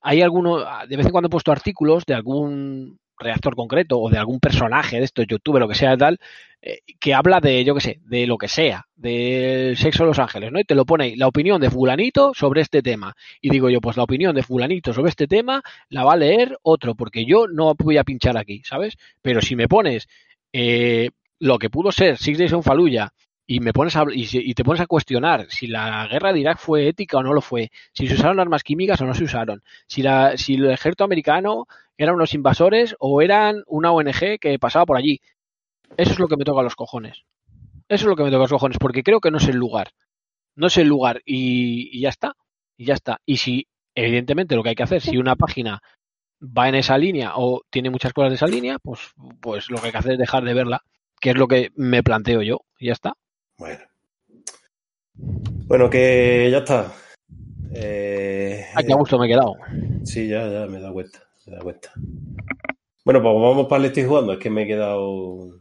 hay 0.00 0.22
algunos, 0.22 0.64
de 0.88 0.96
vez 0.96 1.06
en 1.06 1.12
cuando 1.12 1.26
he 1.26 1.30
puesto 1.30 1.52
artículos 1.52 2.04
de 2.06 2.14
algún 2.14 2.98
reactor 3.18 3.56
concreto 3.56 3.98
o 3.98 4.10
de 4.10 4.18
algún 4.18 4.38
personaje 4.40 4.98
de 4.98 5.04
estos, 5.04 5.26
youtuber, 5.26 5.60
lo 5.60 5.68
que 5.68 5.74
sea, 5.74 5.96
tal, 5.96 6.18
eh, 6.62 6.78
que 7.00 7.14
habla 7.14 7.40
de, 7.40 7.64
yo 7.64 7.74
qué 7.74 7.80
sé, 7.80 8.00
de 8.04 8.26
lo 8.26 8.38
que 8.38 8.48
sea, 8.48 8.86
del 8.96 9.76
sexo 9.76 10.04
de 10.04 10.08
los 10.08 10.18
ángeles, 10.18 10.52
¿no? 10.52 10.60
Y 10.60 10.64
te 10.64 10.74
lo 10.74 10.84
pone 10.84 11.16
la 11.16 11.26
opinión 11.26 11.60
de 11.60 11.70
fulanito 11.70 12.32
sobre 12.34 12.62
este 12.62 12.82
tema. 12.82 13.14
Y 13.40 13.50
digo 13.50 13.70
yo, 13.70 13.80
pues 13.80 13.96
la 13.96 14.04
opinión 14.04 14.34
de 14.34 14.42
fulanito 14.42 14.92
sobre 14.92 15.10
este 15.10 15.26
tema 15.26 15.62
la 15.88 16.04
va 16.04 16.14
a 16.14 16.16
leer 16.16 16.58
otro, 16.62 16.94
porque 16.94 17.24
yo 17.24 17.46
no 17.48 17.74
voy 17.74 17.98
a 17.98 18.04
pinchar 18.04 18.36
aquí, 18.36 18.62
¿sabes? 18.64 18.96
Pero 19.22 19.40
si 19.40 19.56
me 19.56 19.68
pones 19.68 20.08
eh, 20.52 21.10
lo 21.38 21.58
que 21.58 21.70
pudo 21.70 21.92
ser 21.92 22.16
Six 22.16 22.38
Days 22.38 22.52
on 22.52 22.62
Fallujah 22.62 23.12
y 23.50 23.60
me 23.60 23.72
pones 23.72 23.96
a, 23.96 24.04
y, 24.12 24.28
y 24.30 24.52
te 24.52 24.62
pones 24.62 24.82
a 24.82 24.86
cuestionar 24.86 25.46
si 25.48 25.68
la 25.68 26.06
guerra 26.06 26.34
de 26.34 26.40
Irak 26.40 26.58
fue 26.58 26.86
ética 26.86 27.16
o 27.16 27.22
no 27.22 27.32
lo 27.32 27.40
fue, 27.40 27.70
si 27.94 28.06
se 28.06 28.12
usaron 28.12 28.38
armas 28.38 28.62
químicas 28.62 29.00
o 29.00 29.06
no 29.06 29.14
se 29.14 29.24
usaron, 29.24 29.62
si, 29.86 30.02
la, 30.02 30.36
si 30.36 30.56
el 30.56 30.70
ejército 30.70 31.04
americano 31.04 31.66
eran 31.96 32.14
unos 32.14 32.34
invasores 32.34 32.94
o 32.98 33.22
eran 33.22 33.64
una 33.66 33.90
ONG 33.90 34.38
que 34.38 34.58
pasaba 34.60 34.84
por 34.84 34.98
allí. 34.98 35.22
Eso 35.96 36.12
es 36.12 36.18
lo 36.18 36.28
que 36.28 36.36
me 36.36 36.44
toca 36.44 36.60
a 36.60 36.62
los 36.62 36.76
cojones. 36.76 37.24
Eso 37.88 38.04
es 38.04 38.08
lo 38.08 38.16
que 38.16 38.22
me 38.22 38.28
toca 38.28 38.40
a 38.40 38.44
los 38.44 38.50
cojones, 38.50 38.76
porque 38.78 39.02
creo 39.02 39.18
que 39.18 39.30
no 39.30 39.38
es 39.38 39.48
el 39.48 39.56
lugar. 39.56 39.92
No 40.54 40.66
es 40.66 40.76
el 40.76 40.86
lugar 40.86 41.22
y, 41.24 41.88
y 41.90 42.02
ya 42.02 42.10
está. 42.10 42.36
Y 42.76 42.84
ya 42.84 42.94
está. 42.94 43.22
Y 43.24 43.38
si, 43.38 43.66
evidentemente, 43.94 44.56
lo 44.56 44.62
que 44.62 44.68
hay 44.68 44.74
que 44.74 44.82
hacer, 44.82 45.00
si 45.00 45.16
una 45.16 45.36
página 45.36 45.80
va 46.42 46.68
en 46.68 46.74
esa 46.74 46.98
línea 46.98 47.32
o 47.36 47.62
tiene 47.70 47.88
muchas 47.88 48.12
cosas 48.12 48.30
de 48.30 48.36
esa 48.36 48.46
línea, 48.46 48.78
pues, 48.78 49.00
pues 49.40 49.70
lo 49.70 49.78
que 49.78 49.86
hay 49.86 49.92
que 49.92 49.98
hacer 49.98 50.12
es 50.12 50.18
dejar 50.18 50.44
de 50.44 50.52
verla, 50.52 50.82
que 51.18 51.30
es 51.30 51.36
lo 51.36 51.48
que 51.48 51.72
me 51.76 52.02
planteo 52.02 52.42
yo. 52.42 52.60
Y 52.78 52.88
ya 52.88 52.92
está. 52.92 53.14
Bueno. 53.58 53.78
Bueno, 55.66 55.90
que 55.90 56.48
ya 56.50 56.58
está. 56.58 56.92
Eh, 57.74 58.64
Ay, 58.74 58.86
qué 58.86 58.94
gusto 58.94 59.18
me 59.18 59.26
he 59.26 59.28
quedado. 59.28 59.54
Sí, 60.04 60.28
ya, 60.28 60.48
ya, 60.48 60.66
me 60.66 60.80
da 60.80 60.92
cuenta. 60.92 61.18
Me 61.46 61.56
da 61.56 61.60
cuenta. 61.62 61.92
Bueno, 63.04 63.22
pues 63.22 63.34
vamos 63.34 63.66
para 63.66 63.80
el 63.80 63.86
estoy 63.86 64.04
jugando. 64.04 64.32
Es 64.32 64.38
que 64.38 64.50
me 64.50 64.62
he 64.62 64.66
quedado. 64.66 65.60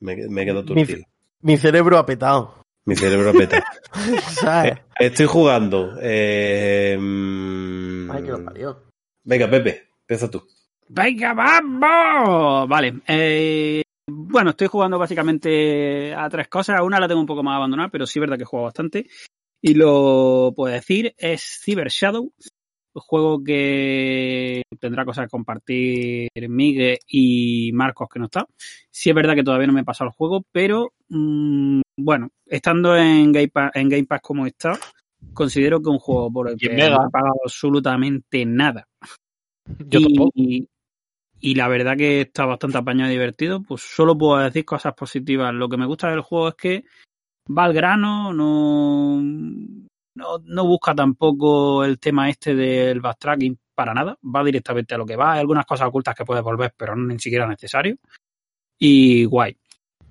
Me, 0.00 0.16
me 0.28 0.42
he 0.42 0.44
quedado 0.44 0.62
Mi, 0.62 0.84
turtil. 0.84 1.04
mi 1.40 1.56
cerebro 1.56 1.98
ha 1.98 2.06
petado. 2.06 2.62
Mi 2.84 2.94
cerebro 2.94 3.32
peta. 3.32 3.64
¿Sabes? 4.28 4.74
Eh, 4.74 4.82
Estoy 5.06 5.26
jugando. 5.26 5.96
eh, 6.00 6.96
mm, 7.00 8.10
Ay, 8.10 8.22
que 8.22 8.30
lo 8.30 8.44
parió. 8.44 8.82
Venga, 9.24 9.50
Pepe, 9.50 9.88
empieza 10.02 10.30
tú. 10.30 10.46
¡Venga, 10.88 11.34
vamos! 11.34 12.68
Vale. 12.68 13.00
eh, 13.08 13.82
bueno, 14.28 14.50
estoy 14.50 14.66
jugando 14.66 14.98
básicamente 14.98 16.14
a 16.14 16.28
tres 16.28 16.48
cosas. 16.48 16.80
Una 16.82 17.00
la 17.00 17.08
tengo 17.08 17.20
un 17.20 17.26
poco 17.26 17.42
más 17.42 17.56
abandonada, 17.56 17.88
pero 17.88 18.06
sí 18.06 18.18
es 18.18 18.20
verdad 18.20 18.38
que 18.38 18.44
juego 18.44 18.64
bastante. 18.64 19.06
Y 19.62 19.74
lo 19.74 20.52
puedo 20.54 20.72
decir, 20.72 21.14
es 21.16 21.60
Cyber 21.62 21.88
Shadow. 21.88 22.32
Un 22.94 23.02
juego 23.02 23.44
que 23.44 24.62
tendrá 24.80 25.04
cosas 25.04 25.26
que 25.26 25.30
compartir 25.30 26.30
Miguel 26.48 26.98
y 27.06 27.70
Marcos, 27.72 28.08
que 28.10 28.18
no 28.18 28.24
está. 28.26 28.46
Sí 28.90 29.10
es 29.10 29.16
verdad 29.16 29.34
que 29.34 29.44
todavía 29.44 29.66
no 29.66 29.74
me 29.74 29.82
he 29.82 29.84
pasado 29.84 30.08
el 30.08 30.16
juego, 30.16 30.44
pero 30.50 30.92
mm, 31.08 31.82
bueno, 31.98 32.30
estando 32.46 32.96
en 32.96 33.32
Game, 33.32 33.48
Pass, 33.48 33.72
en 33.74 33.88
Game 33.90 34.06
Pass 34.06 34.22
como 34.22 34.46
está, 34.46 34.78
considero 35.34 35.80
que 35.80 35.90
es 35.90 35.92
un 35.92 35.98
juego 35.98 36.32
por 36.32 36.48
el 36.48 36.56
que 36.56 36.70
no 36.70 36.84
he 36.84 37.10
pagado 37.10 37.34
absolutamente 37.44 38.46
nada. 38.46 38.88
Yo 39.86 40.00
tampoco. 40.00 40.30
y, 40.34 40.66
y 41.40 41.54
la 41.54 41.68
verdad 41.68 41.96
que 41.96 42.22
está 42.22 42.46
bastante 42.46 42.78
apañado 42.78 43.10
y 43.10 43.14
divertido. 43.14 43.62
Pues 43.62 43.82
solo 43.82 44.16
puedo 44.16 44.38
decir 44.38 44.64
cosas 44.64 44.94
positivas. 44.94 45.52
Lo 45.54 45.68
que 45.68 45.76
me 45.76 45.86
gusta 45.86 46.08
del 46.10 46.22
juego 46.22 46.48
es 46.48 46.54
que 46.54 46.84
va 47.56 47.64
al 47.64 47.72
grano, 47.72 48.32
no, 48.32 49.20
no, 49.20 50.38
no 50.42 50.66
busca 50.66 50.94
tampoco 50.94 51.84
el 51.84 51.98
tema 51.98 52.28
este 52.28 52.54
del 52.54 53.00
backtracking 53.00 53.58
para 53.74 53.94
nada. 53.94 54.18
Va 54.24 54.42
directamente 54.42 54.94
a 54.94 54.98
lo 54.98 55.06
que 55.06 55.16
va. 55.16 55.34
Hay 55.34 55.40
algunas 55.40 55.66
cosas 55.66 55.88
ocultas 55.88 56.14
que 56.14 56.24
puedes 56.24 56.42
volver, 56.42 56.74
pero 56.76 56.96
no 56.96 57.06
ni 57.06 57.18
siquiera 57.18 57.46
necesario. 57.46 57.96
Y 58.78 59.24
guay. 59.24 59.56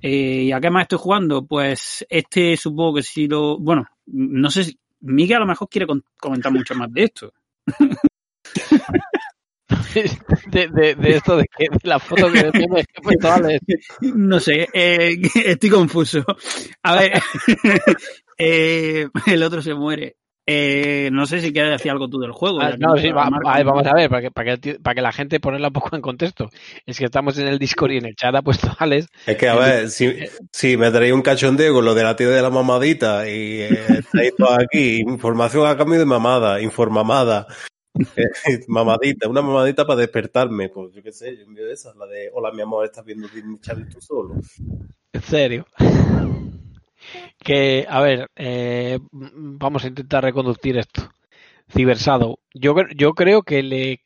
Eh, 0.01 0.43
¿Y 0.43 0.51
a 0.51 0.59
qué 0.59 0.69
más 0.69 0.83
estoy 0.83 0.99
jugando? 0.99 1.45
Pues 1.45 2.05
este 2.09 2.55
supongo 2.57 2.95
que 2.95 3.03
si 3.03 3.27
lo. 3.27 3.57
Bueno, 3.57 3.87
no 4.05 4.49
sé 4.51 4.63
si. 4.65 4.79
Miguel 5.01 5.37
a 5.37 5.39
lo 5.41 5.47
mejor 5.47 5.69
quiere 5.69 5.87
comentar 6.19 6.51
mucho 6.51 6.75
más 6.75 6.91
de 6.91 7.03
esto. 7.03 7.33
De, 10.51 10.67
de, 10.67 10.95
de 10.95 11.09
esto 11.15 11.37
de 11.37 11.45
que 11.57 11.65
de 11.69 11.79
la 11.89 11.99
foto 11.99 12.31
que 12.31 12.51
tiene 12.51 12.85
pues. 13.01 13.17
No 14.13 14.39
sé, 14.39 14.67
eh, 14.73 15.15
estoy 15.45 15.69
confuso. 15.69 16.23
A 16.83 16.95
ver, 16.95 17.13
eh, 18.37 19.07
el 19.27 19.43
otro 19.43 19.61
se 19.61 19.73
muere. 19.73 20.17
Eh, 20.47 21.09
no 21.11 21.25
sé 21.25 21.41
si 21.41 21.51
quieres 21.51 21.71
decir 21.71 21.89
algo 21.89 22.07
tú 22.07 22.19
del 22.19 22.31
juego. 22.31 22.61
Ah, 22.61 22.75
no, 22.77 22.95
sí, 22.97 23.07
está 23.07 23.15
va- 23.15 23.29
Marco. 23.31 23.49
a 23.49 23.55
ver, 23.57 23.65
vamos 23.65 23.87
a 23.87 23.93
ver, 23.95 24.09
para 24.09 24.21
que, 24.21 24.29
para, 24.31 24.57
que, 24.57 24.75
para 24.75 24.93
que 24.93 25.01
la 25.01 25.11
gente 25.11 25.39
ponerla 25.39 25.69
un 25.69 25.73
poco 25.73 25.95
en 25.95 26.03
contexto. 26.03 26.51
Es 26.85 26.99
que 26.99 27.05
estamos 27.05 27.35
en 27.39 27.47
el 27.47 27.57
Discord 27.57 27.93
y 27.93 27.97
en 27.97 28.05
el 28.05 28.15
chat 28.15 28.35
ha 28.35 28.43
puesto 28.43 28.69
Alex. 28.77 29.07
Es 29.25 29.37
que, 29.37 29.47
a 29.49 29.55
ver, 29.55 29.89
si, 29.89 30.13
si 30.51 30.77
me 30.77 30.91
traéis 30.91 31.13
un 31.13 31.23
cachondeo 31.23 31.73
con 31.73 31.83
lo 31.83 31.95
de 31.95 32.03
la 32.03 32.15
tía 32.15 32.29
de 32.29 32.41
la 32.43 32.51
mamadita 32.51 33.27
y 33.27 33.61
eh, 33.61 33.85
estáis 33.97 34.35
todos 34.37 34.59
aquí, 34.59 34.99
información 34.99 35.65
a 35.65 35.75
cambio 35.75 35.97
de 35.97 36.05
mamada, 36.05 36.61
informamada, 36.61 37.47
mamadita, 38.67 39.27
una 39.29 39.41
mamadita 39.41 39.85
para 39.85 40.01
despertarme, 40.01 40.69
pues 40.69 40.93
yo 40.93 41.01
qué 41.01 41.11
sé, 41.11 41.37
yo 41.37 41.43
envío 41.43 41.69
esa, 41.69 41.93
la 41.95 42.05
de, 42.05 42.29
hola 42.33 42.51
mi 42.51 42.61
amor, 42.61 42.85
estás 42.85 43.05
viendo 43.05 43.27
Disney 43.27 43.59
Channel 43.59 43.89
tú 43.89 44.01
solo. 44.01 44.35
En 45.13 45.21
serio. 45.21 45.65
Que, 47.37 47.85
a 47.87 48.01
ver, 48.01 48.31
eh, 48.35 48.97
vamos 49.11 49.83
a 49.83 49.87
intentar 49.87 50.23
reconducir 50.23 50.75
esto. 50.77 51.07
Cibersado. 51.69 52.39
Yo, 52.51 52.73
yo 52.95 53.13
creo 53.13 53.43
que 53.43 53.61
le 53.61 54.01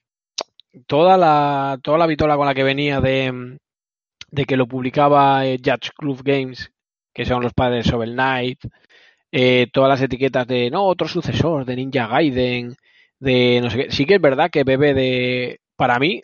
toda 0.85 1.17
la 1.17 1.79
toda 1.81 1.97
la 1.97 2.07
vitola 2.07 2.35
con 2.35 2.45
la 2.45 2.53
que 2.53 2.63
venía 2.63 2.99
de, 2.99 3.57
de 4.31 4.45
que 4.45 4.57
lo 4.57 4.67
publicaba 4.67 5.45
eh, 5.45 5.59
Judge 5.63 5.91
Club 5.95 6.21
Games, 6.23 6.71
que 7.13 7.25
son 7.25 7.41
los 7.41 7.53
padres 7.53 7.85
de 7.85 7.91
Shovel 7.91 8.13
Knight, 8.13 8.59
eh, 9.31 9.67
todas 9.71 9.89
las 9.89 10.01
etiquetas 10.01 10.47
de 10.47 10.69
no, 10.69 10.85
otro 10.85 11.07
sucesor, 11.07 11.65
de 11.65 11.75
Ninja 11.75 12.07
Gaiden, 12.07 12.75
de 13.19 13.59
no 13.61 13.69
sé 13.69 13.77
qué. 13.85 13.91
Sí 13.91 14.05
que 14.05 14.15
es 14.15 14.21
verdad 14.21 14.49
que 14.51 14.63
bebe 14.63 14.93
de. 14.93 15.59
Para 15.75 15.99
mí, 15.99 16.21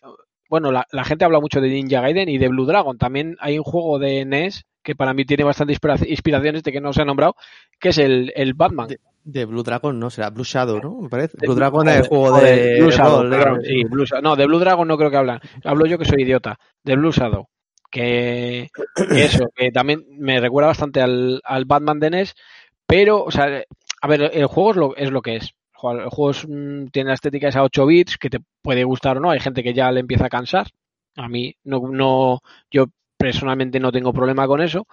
bueno, 0.49 0.71
la, 0.71 0.85
la 0.91 1.03
gente 1.05 1.25
habla 1.25 1.39
mucho 1.39 1.61
de 1.61 1.69
Ninja 1.69 2.01
Gaiden 2.01 2.29
y 2.29 2.37
de 2.37 2.47
Blue 2.49 2.65
Dragon. 2.65 2.97
También 2.97 3.35
hay 3.39 3.57
un 3.57 3.63
juego 3.63 3.99
de 3.99 4.25
NES 4.25 4.65
que 4.83 4.95
para 4.95 5.13
mí 5.13 5.25
tiene 5.25 5.43
bastante 5.43 5.73
inspira- 5.73 6.07
inspiraciones 6.07 6.61
de 6.63 6.71
que 6.71 6.81
no 6.81 6.93
se 6.93 7.01
ha 7.01 7.05
nombrado, 7.05 7.35
que 7.79 7.89
es 7.89 7.97
el, 7.97 8.31
el 8.35 8.53
Batman. 8.53 8.87
De 9.23 9.45
Blue 9.45 9.63
Dragon 9.63 9.97
no, 9.97 10.11
será 10.11 10.29
Blue 10.29 10.43
Shadow, 10.43 10.79
¿no? 10.79 11.01
Me 11.01 11.09
parece. 11.09 11.37
Blue 11.41 11.55
Dragon 11.55 11.87
es 11.89 11.95
el 12.01 12.07
juego 12.07 12.37
de 12.39 12.79
Blue 12.79 12.91
Shadow, 12.91 13.61
sí, 13.63 13.83
Blue 13.85 14.05
Shadow. 14.05 14.21
No, 14.23 14.35
de 14.35 14.45
Blue 14.45 14.59
Dragon 14.59 14.87
no 14.87 14.97
creo 14.97 15.09
que 15.09 15.17
hablan. 15.17 15.39
Hablo 15.63 15.87
yo 15.87 15.97
que 15.97 16.05
soy 16.05 16.21
idiota. 16.21 16.59
De 16.83 16.95
Blue 16.95 17.11
Shadow. 17.11 17.47
Que, 17.89 18.69
que 19.09 19.23
eso, 19.25 19.47
que 19.55 19.71
también 19.71 20.03
me 20.11 20.39
recuerda 20.39 20.67
bastante 20.67 21.01
al, 21.01 21.41
al 21.43 21.65
Batman 21.65 21.99
de 21.99 22.09
NES. 22.11 22.35
Pero, 22.85 23.23
o 23.23 23.31
sea, 23.31 23.63
a 24.01 24.07
ver, 24.07 24.29
el 24.31 24.45
juego 24.45 24.69
es 24.71 24.77
lo, 24.77 24.95
es 24.95 25.11
lo 25.11 25.21
que 25.23 25.37
es. 25.37 25.55
El 25.91 26.09
juego 26.09 26.31
es, 26.31 26.47
mm, 26.47 26.87
tiene 26.87 27.09
la 27.09 27.13
estética 27.15 27.47
esa 27.49 27.63
8 27.63 27.85
bits, 27.85 28.17
que 28.17 28.29
te 28.29 28.39
puede 28.61 28.83
gustar 28.83 29.17
o 29.17 29.19
no. 29.19 29.31
Hay 29.31 29.39
gente 29.39 29.63
que 29.63 29.73
ya 29.73 29.91
le 29.91 29.99
empieza 30.01 30.25
a 30.25 30.29
cansar. 30.29 30.67
A 31.17 31.27
mí 31.29 31.55
no, 31.63 31.79
no 31.89 32.41
yo 32.71 32.85
personalmente 33.17 33.79
no 33.79 33.91
tengo 33.91 34.11
problema 34.13 34.47
con 34.47 34.61
eso. 34.61 34.87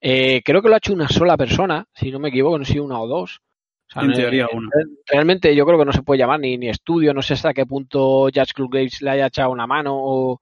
Eh, 0.00 0.42
creo 0.44 0.62
que 0.62 0.68
lo 0.68 0.74
ha 0.74 0.78
hecho 0.78 0.92
una 0.94 1.08
sola 1.08 1.36
persona, 1.36 1.86
si 1.94 2.10
no 2.10 2.18
me 2.18 2.28
equivoco, 2.30 2.58
no 2.58 2.64
sé 2.64 2.80
una 2.80 3.00
o 3.00 3.06
dos. 3.06 3.40
O 3.88 3.92
sea, 3.92 4.02
En 4.02 4.08
teoría, 4.22 4.46
uno. 4.52 4.68
Realmente 5.06 5.54
yo 5.54 5.64
creo 5.66 5.78
que 5.78 5.84
no 5.84 5.92
se 5.92 6.02
puede 6.02 6.18
llamar 6.18 6.40
ni, 6.40 6.56
ni 6.58 6.68
estudio, 6.68 7.14
no 7.14 7.22
sé 7.22 7.34
hasta 7.34 7.54
qué 7.54 7.66
punto 7.66 8.24
Judge 8.24 8.52
Club 8.54 8.72
Games 8.72 9.00
le 9.02 9.10
haya 9.10 9.26
echado 9.26 9.50
una 9.50 9.66
mano 9.66 9.94
o, 9.96 10.40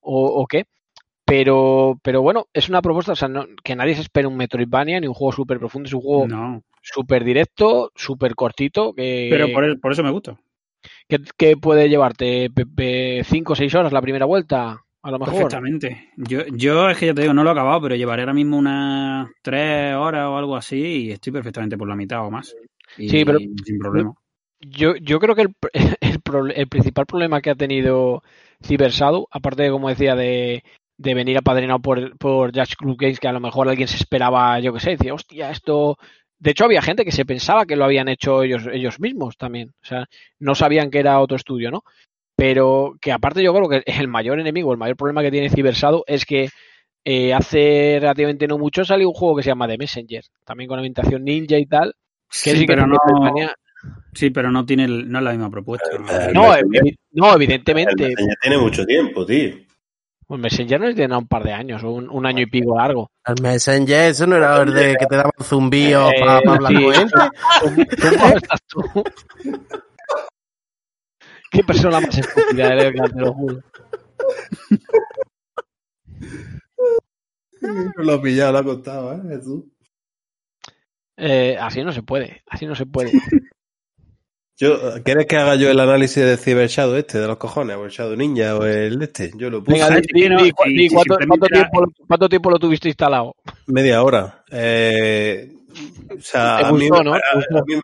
o, 0.00 0.26
o 0.26 0.46
qué. 0.46 0.66
Pero, 1.24 1.98
pero 2.02 2.20
bueno, 2.20 2.46
es 2.52 2.68
una 2.68 2.82
propuesta, 2.82 3.12
o 3.12 3.16
sea, 3.16 3.28
no- 3.28 3.46
que 3.62 3.76
nadie 3.76 3.94
se 3.94 4.02
espere 4.02 4.26
un 4.26 4.36
Metroidvania 4.36 5.00
ni 5.00 5.06
un 5.06 5.14
juego 5.14 5.32
súper 5.32 5.58
profundo, 5.58 5.86
es 5.86 5.94
un 5.94 6.00
juego 6.02 6.26
No, 6.26 6.62
súper 6.82 7.24
directo, 7.24 7.90
súper 7.94 8.34
cortito, 8.34 8.92
que, 8.92 9.28
pero 9.30 9.50
por, 9.52 9.64
el- 9.64 9.80
por 9.80 9.92
eso 9.92 10.02
me 10.02 10.10
gusta. 10.10 10.36
que, 11.08 11.18
que 11.38 11.56
puede 11.56 11.88
llevarte 11.88 12.50
5 13.24 13.52
o 13.52 13.56
6 13.56 13.74
horas 13.74 13.92
la 13.92 14.02
primera 14.02 14.26
vuelta, 14.26 14.84
a 15.02 15.10
lo 15.10 15.18
mejor. 15.18 15.34
Perfectamente. 15.34 16.10
Yo, 16.16 16.44
yo 16.48 16.90
es 16.90 16.98
que 16.98 17.06
ya 17.06 17.14
te 17.14 17.22
digo, 17.22 17.34
no 17.34 17.44
lo 17.44 17.50
he 17.50 17.52
acabado, 17.52 17.80
pero 17.82 17.94
llevaré 17.96 18.22
ahora 18.22 18.34
mismo 18.34 18.56
unas 18.58 19.28
tres 19.42 19.94
horas 19.94 20.26
o 20.26 20.36
algo 20.36 20.56
así 20.56 21.06
y 21.06 21.10
estoy 21.12 21.32
perfectamente 21.32 21.78
por 21.78 21.88
la 21.88 21.96
mitad 21.96 22.26
o 22.26 22.30
más. 22.30 22.54
Y 22.98 23.08
Sí, 23.08 23.24
pero- 23.24 23.38
sin 23.38 23.78
problema. 23.78 24.12
Yo, 24.64 24.94
yo 24.94 25.18
creo 25.18 25.34
que 25.34 25.42
el, 25.42 25.54
el, 26.54 26.68
principal 26.68 27.04
problema 27.06 27.40
que 27.40 27.50
ha 27.50 27.56
tenido 27.56 28.22
Cybershadow, 28.64 29.26
aparte 29.30 29.64
de, 29.64 29.70
como 29.70 29.88
decía, 29.88 30.14
de, 30.14 30.62
de 30.98 31.14
venir 31.14 31.36
apadrinado 31.36 31.80
por, 31.80 32.16
por 32.16 32.52
Judge 32.52 32.76
Club 32.76 32.96
Games, 32.96 33.18
que 33.18 33.26
a 33.26 33.32
lo 33.32 33.40
mejor 33.40 33.68
alguien 33.68 33.88
se 33.88 33.96
esperaba, 33.96 34.60
yo 34.60 34.72
qué 34.72 34.78
sé, 34.80 34.90
decía, 34.90 35.14
hostia, 35.14 35.50
esto... 35.50 35.98
De 36.42 36.50
hecho, 36.50 36.64
había 36.64 36.82
gente 36.82 37.04
que 37.04 37.12
se 37.12 37.24
pensaba 37.24 37.66
que 37.66 37.76
lo 37.76 37.84
habían 37.84 38.08
hecho 38.08 38.42
ellos, 38.42 38.64
ellos 38.72 38.98
mismos 38.98 39.36
también. 39.36 39.68
O 39.82 39.86
sea, 39.86 40.06
no 40.40 40.56
sabían 40.56 40.90
que 40.90 40.98
era 40.98 41.20
otro 41.20 41.36
estudio, 41.36 41.70
¿no? 41.70 41.84
Pero 42.34 42.96
que 43.00 43.12
aparte 43.12 43.42
yo 43.44 43.54
creo 43.54 43.68
que 43.68 43.82
el 43.86 44.08
mayor 44.08 44.40
enemigo, 44.40 44.72
el 44.72 44.78
mayor 44.78 44.96
problema 44.96 45.22
que 45.22 45.30
tiene 45.30 45.50
Cybershadow 45.50 46.02
es 46.06 46.24
que 46.24 46.48
eh, 47.04 47.32
hace 47.32 47.98
relativamente 48.00 48.48
no 48.48 48.58
mucho 48.58 48.84
salió 48.84 49.08
un 49.08 49.14
juego 49.14 49.36
que 49.36 49.42
se 49.44 49.50
llama 49.50 49.68
The 49.68 49.78
Messenger, 49.78 50.24
también 50.44 50.68
con 50.68 50.78
ambientación 50.78 51.22
ninja 51.24 51.58
y 51.58 51.66
tal. 51.66 51.94
Que 52.42 52.50
Sí, 52.56 52.66
pero 52.66 52.86
no, 52.88 52.96
sí, 54.12 54.30
pero 54.30 54.50
no 54.50 54.64
tiene 54.66 54.84
el- 54.86 55.10
no 55.10 55.18
es 55.18 55.24
la 55.24 55.30
misma 55.32 55.50
propuesta. 55.50 55.88
No, 56.32 56.54
El 56.56 56.64
evi- 56.64 56.96
no, 57.12 57.34
evidentemente. 57.34 58.14
Tiene 58.40 58.58
mucho 58.58 58.84
tiempo, 58.84 59.24
tío. 59.26 59.54
Pues 60.32 60.40
Messenger 60.40 60.80
no 60.80 60.88
es 60.88 60.96
de 60.96 61.06
nada 61.06 61.18
un 61.18 61.28
par 61.28 61.44
de 61.44 61.52
años, 61.52 61.84
o 61.84 61.90
un, 61.90 62.08
un 62.08 62.24
año 62.24 62.40
y 62.40 62.46
pico 62.46 62.74
largo. 62.78 63.10
El 63.26 63.42
Messenger, 63.42 64.04
eso 64.12 64.26
no 64.26 64.36
era 64.36 64.62
el 64.62 64.72
de 64.72 64.96
que 64.98 65.04
te 65.04 65.16
daban 65.16 65.32
zumbíos 65.42 66.10
Eh, 66.10 66.20
para 66.20 66.36
hablar 66.38 66.72
sí. 66.72 66.82
con 66.82 66.94
gente. 66.94 67.14
¿Cómo, 67.60 67.76
cómo 68.18 68.36
estás 68.38 68.60
tú? 68.66 68.82
Qué 71.50 71.62
persona 71.64 72.00
más 72.00 72.16
estúpida 72.16 72.72
eres, 72.72 72.94
te 73.12 73.20
lo 73.20 73.34
juro. 73.34 73.60
Lo 77.96 78.12
ha 78.14 78.22
pillado, 78.22 78.52
lo 78.52 78.58
ha 78.58 78.64
contado, 78.64 79.12
¿eh? 79.12 79.20
Jesús. 79.36 79.64
Eh, 81.18 81.58
así 81.60 81.84
no 81.84 81.92
se 81.92 82.02
puede, 82.02 82.42
así 82.46 82.64
no 82.64 82.74
se 82.74 82.86
puede. 82.86 83.12
Yo, 84.58 85.02
¿Quieres 85.02 85.26
que 85.26 85.36
haga 85.36 85.54
yo 85.56 85.70
el 85.70 85.80
análisis 85.80 86.22
de 86.22 86.36
Cyber 86.36 86.68
Shadow 86.68 86.94
este, 86.96 87.18
de 87.18 87.26
los 87.26 87.36
cojones, 87.38 87.76
o 87.76 87.84
el 87.84 87.90
Shadow 87.90 88.14
Ninja, 88.16 88.56
o 88.56 88.64
el 88.64 89.02
este? 89.02 89.32
Yo 89.34 89.50
lo 89.50 89.64
puse 89.64 89.78
Venga, 89.78 89.90
no, 89.90 90.44
sí, 90.44 90.88
cuánto, 90.90 91.46
tiempo, 91.46 91.84
cuánto 92.06 92.28
tiempo 92.28 92.50
lo 92.50 92.58
tuviste 92.58 92.88
instalado. 92.88 93.34
media 93.66 94.02
hora. 94.02 94.44
Eh, 94.50 95.52
o 96.16 96.20
sea, 96.20 96.58
Te 96.58 96.64
a 96.66 96.72
mí, 96.72 96.88
gustó, 96.88 97.02
¿no? 97.02 97.14
a- 97.14 97.20
gustó. 97.34 97.64
mí- 97.66 97.80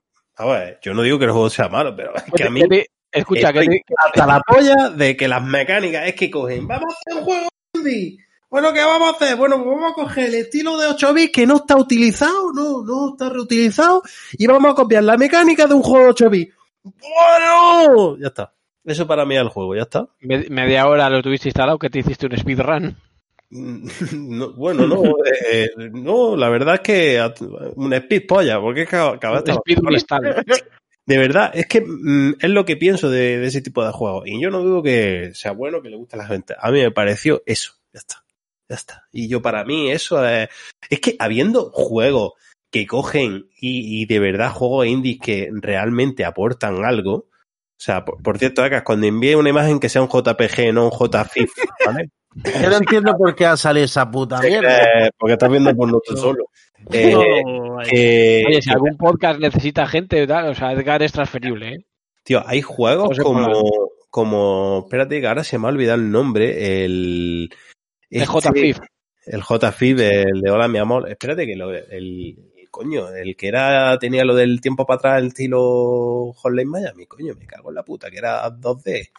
ver, 0.46 0.78
yo 0.82 0.94
no 0.94 1.02
digo 1.02 1.18
que 1.18 1.24
el 1.24 1.32
juego 1.32 1.50
sea 1.50 1.68
malo, 1.68 1.96
pero 1.96 2.14
es 2.14 2.22
que 2.36 2.44
a 2.44 2.50
mí 2.50 2.62
escucha, 3.10 3.52
que 3.52 3.60
te- 3.66 3.82
hasta 3.96 4.26
la 4.26 4.40
polla 4.40 4.90
de 4.90 5.16
que 5.16 5.26
las 5.26 5.42
mecánicas 5.42 6.06
es 6.06 6.14
que 6.14 6.30
cogen, 6.30 6.68
vamos 6.68 6.94
a 6.94 6.96
hacer 6.98 7.18
un 7.22 7.24
juego 7.24 7.48
indie. 7.74 8.18
Bueno, 8.50 8.72
¿qué 8.72 8.80
vamos 8.82 9.08
a 9.12 9.16
hacer? 9.16 9.36
Bueno, 9.36 9.56
pues 9.62 9.68
vamos 9.76 9.92
a 9.92 9.94
coger 9.94 10.26
el 10.26 10.34
estilo 10.36 10.78
de 10.78 10.86
8 10.86 11.12
bits 11.12 11.32
que 11.32 11.46
no 11.46 11.56
está 11.56 11.76
utilizado, 11.76 12.52
no, 12.54 12.82
no 12.82 13.10
está 13.12 13.28
reutilizado, 13.30 14.02
y 14.32 14.46
vamos 14.46 14.70
a 14.72 14.74
copiar 14.74 15.02
la 15.02 15.16
mecánica 15.18 15.66
de 15.66 15.74
un 15.74 15.82
juego 15.82 16.04
de 16.06 16.10
8 16.12 16.30
bits. 16.30 16.54
¡Bueno! 17.00 18.16
Ya 18.18 18.28
está. 18.28 18.52
Eso 18.84 19.06
para 19.06 19.24
mí 19.26 19.34
es 19.36 19.42
el 19.42 19.48
juego, 19.48 19.74
ya 19.76 19.82
está. 19.82 20.08
me- 20.20 20.48
media 20.48 20.86
hora 20.88 21.10
lo 21.10 21.22
tuviste 21.22 21.48
instalado, 21.48 21.78
que 21.78 21.90
te 21.90 21.98
hiciste 22.00 22.26
un 22.26 22.36
speedrun. 22.36 22.96
No, 24.12 24.52
bueno, 24.52 24.86
no, 24.86 25.02
eh, 25.50 25.70
no, 25.92 26.36
la 26.36 26.50
verdad 26.50 26.74
es 26.74 26.80
que 26.80 27.32
un 27.76 27.92
speed 27.94 28.26
polla, 28.26 28.60
porque 28.60 28.82
es 28.82 28.88
que 28.90 28.96
acabaste. 28.96 29.52
De 31.06 31.16
verdad, 31.16 31.50
es 31.54 31.66
que 31.66 31.80
mm, 31.80 32.34
es 32.40 32.50
lo 32.50 32.66
que 32.66 32.76
pienso 32.76 33.08
de, 33.08 33.38
de 33.38 33.46
ese 33.46 33.62
tipo 33.62 33.82
de 33.84 33.90
juegos. 33.92 34.24
Y 34.26 34.38
yo 34.40 34.50
no 34.50 34.60
digo 34.62 34.82
que 34.82 35.30
sea 35.32 35.52
bueno, 35.52 35.80
que 35.80 35.88
le 35.88 35.96
guste 35.96 36.16
a 36.16 36.18
la 36.18 36.26
gente. 36.26 36.54
A 36.60 36.70
mí 36.70 36.80
me 36.82 36.90
pareció 36.90 37.42
eso. 37.46 37.72
Ya 37.94 38.00
está. 38.00 38.22
Ya 38.68 38.76
está. 38.76 39.08
Y 39.12 39.28
yo 39.28 39.40
para 39.40 39.64
mí 39.64 39.90
eso 39.90 40.22
es... 40.28 40.50
Es 40.90 41.00
que 41.00 41.16
habiendo 41.18 41.70
juegos 41.70 42.32
que 42.70 42.86
cogen 42.86 43.48
y, 43.58 44.02
y 44.02 44.06
de 44.06 44.18
verdad 44.18 44.52
juegos 44.52 44.86
indies 44.86 45.18
que 45.20 45.48
realmente 45.52 46.24
aportan 46.24 46.84
algo. 46.84 47.14
O 47.14 47.80
sea, 47.80 48.04
por, 48.04 48.22
por 48.22 48.38
cierto, 48.38 48.62
Akas, 48.62 48.82
cuando 48.82 49.06
envíe 49.06 49.34
una 49.34 49.50
imagen 49.50 49.78
que 49.80 49.88
sea 49.88 50.02
un 50.02 50.08
JPG, 50.08 50.72
no 50.72 50.86
un 50.86 50.90
JFIF, 50.90 51.50
¿vale? 51.86 52.10
Yo 52.34 52.70
no 52.70 52.76
entiendo 52.76 53.16
por 53.16 53.34
qué 53.34 53.46
ha 53.46 53.56
salido 53.56 53.84
esa 53.86 54.10
puta 54.10 54.40
mierda. 54.40 55.06
Eh, 55.06 55.10
porque 55.18 55.32
estás 55.32 55.50
viendo 55.50 55.74
por 55.74 55.88
nosotros 55.88 56.20
solo. 56.20 56.44
Eh, 56.92 57.12
No, 57.12 57.74
Oye, 57.76 58.62
si 58.62 58.70
algún 58.70 58.96
podcast 58.96 59.40
necesita 59.40 59.86
gente, 59.86 60.24
tal, 60.28 60.50
o 60.50 60.54
sea, 60.54 60.72
Edgar 60.72 61.02
es 61.02 61.10
transferible, 61.12 61.74
¿eh? 61.74 61.78
Tío, 62.22 62.42
hay 62.46 62.62
juegos 62.62 63.08
José 63.08 63.22
como, 63.22 63.50
como, 64.10 64.82
espérate 64.84 65.20
que 65.20 65.26
ahora 65.26 65.42
se 65.42 65.58
me 65.58 65.66
ha 65.66 65.70
olvidado 65.70 66.00
el 66.00 66.10
nombre, 66.10 66.84
el... 66.84 67.50
De 68.10 68.20
este- 68.20 68.26
JFIF. 68.32 68.78
El 69.26 69.42
JFIF, 69.42 69.98
el 70.00 70.40
de 70.40 70.50
Hola 70.50 70.68
mi 70.68 70.78
amor. 70.78 71.10
Espérate 71.10 71.46
que 71.46 71.56
lo, 71.56 71.74
el, 71.74 71.84
el 71.90 72.47
coño, 72.78 73.08
el 73.12 73.34
que 73.36 73.48
era, 73.48 73.98
tenía 73.98 74.24
lo 74.24 74.36
del 74.36 74.60
tiempo 74.60 74.86
para 74.86 74.98
atrás, 74.98 75.18
el 75.20 75.28
estilo 75.28 76.32
Hotline 76.36 76.68
Miami, 76.68 77.06
coño, 77.06 77.34
me 77.34 77.44
cago 77.44 77.70
en 77.70 77.74
la 77.74 77.82
puta, 77.84 78.08
que 78.08 78.18
era 78.18 78.48
2D. 78.50 79.10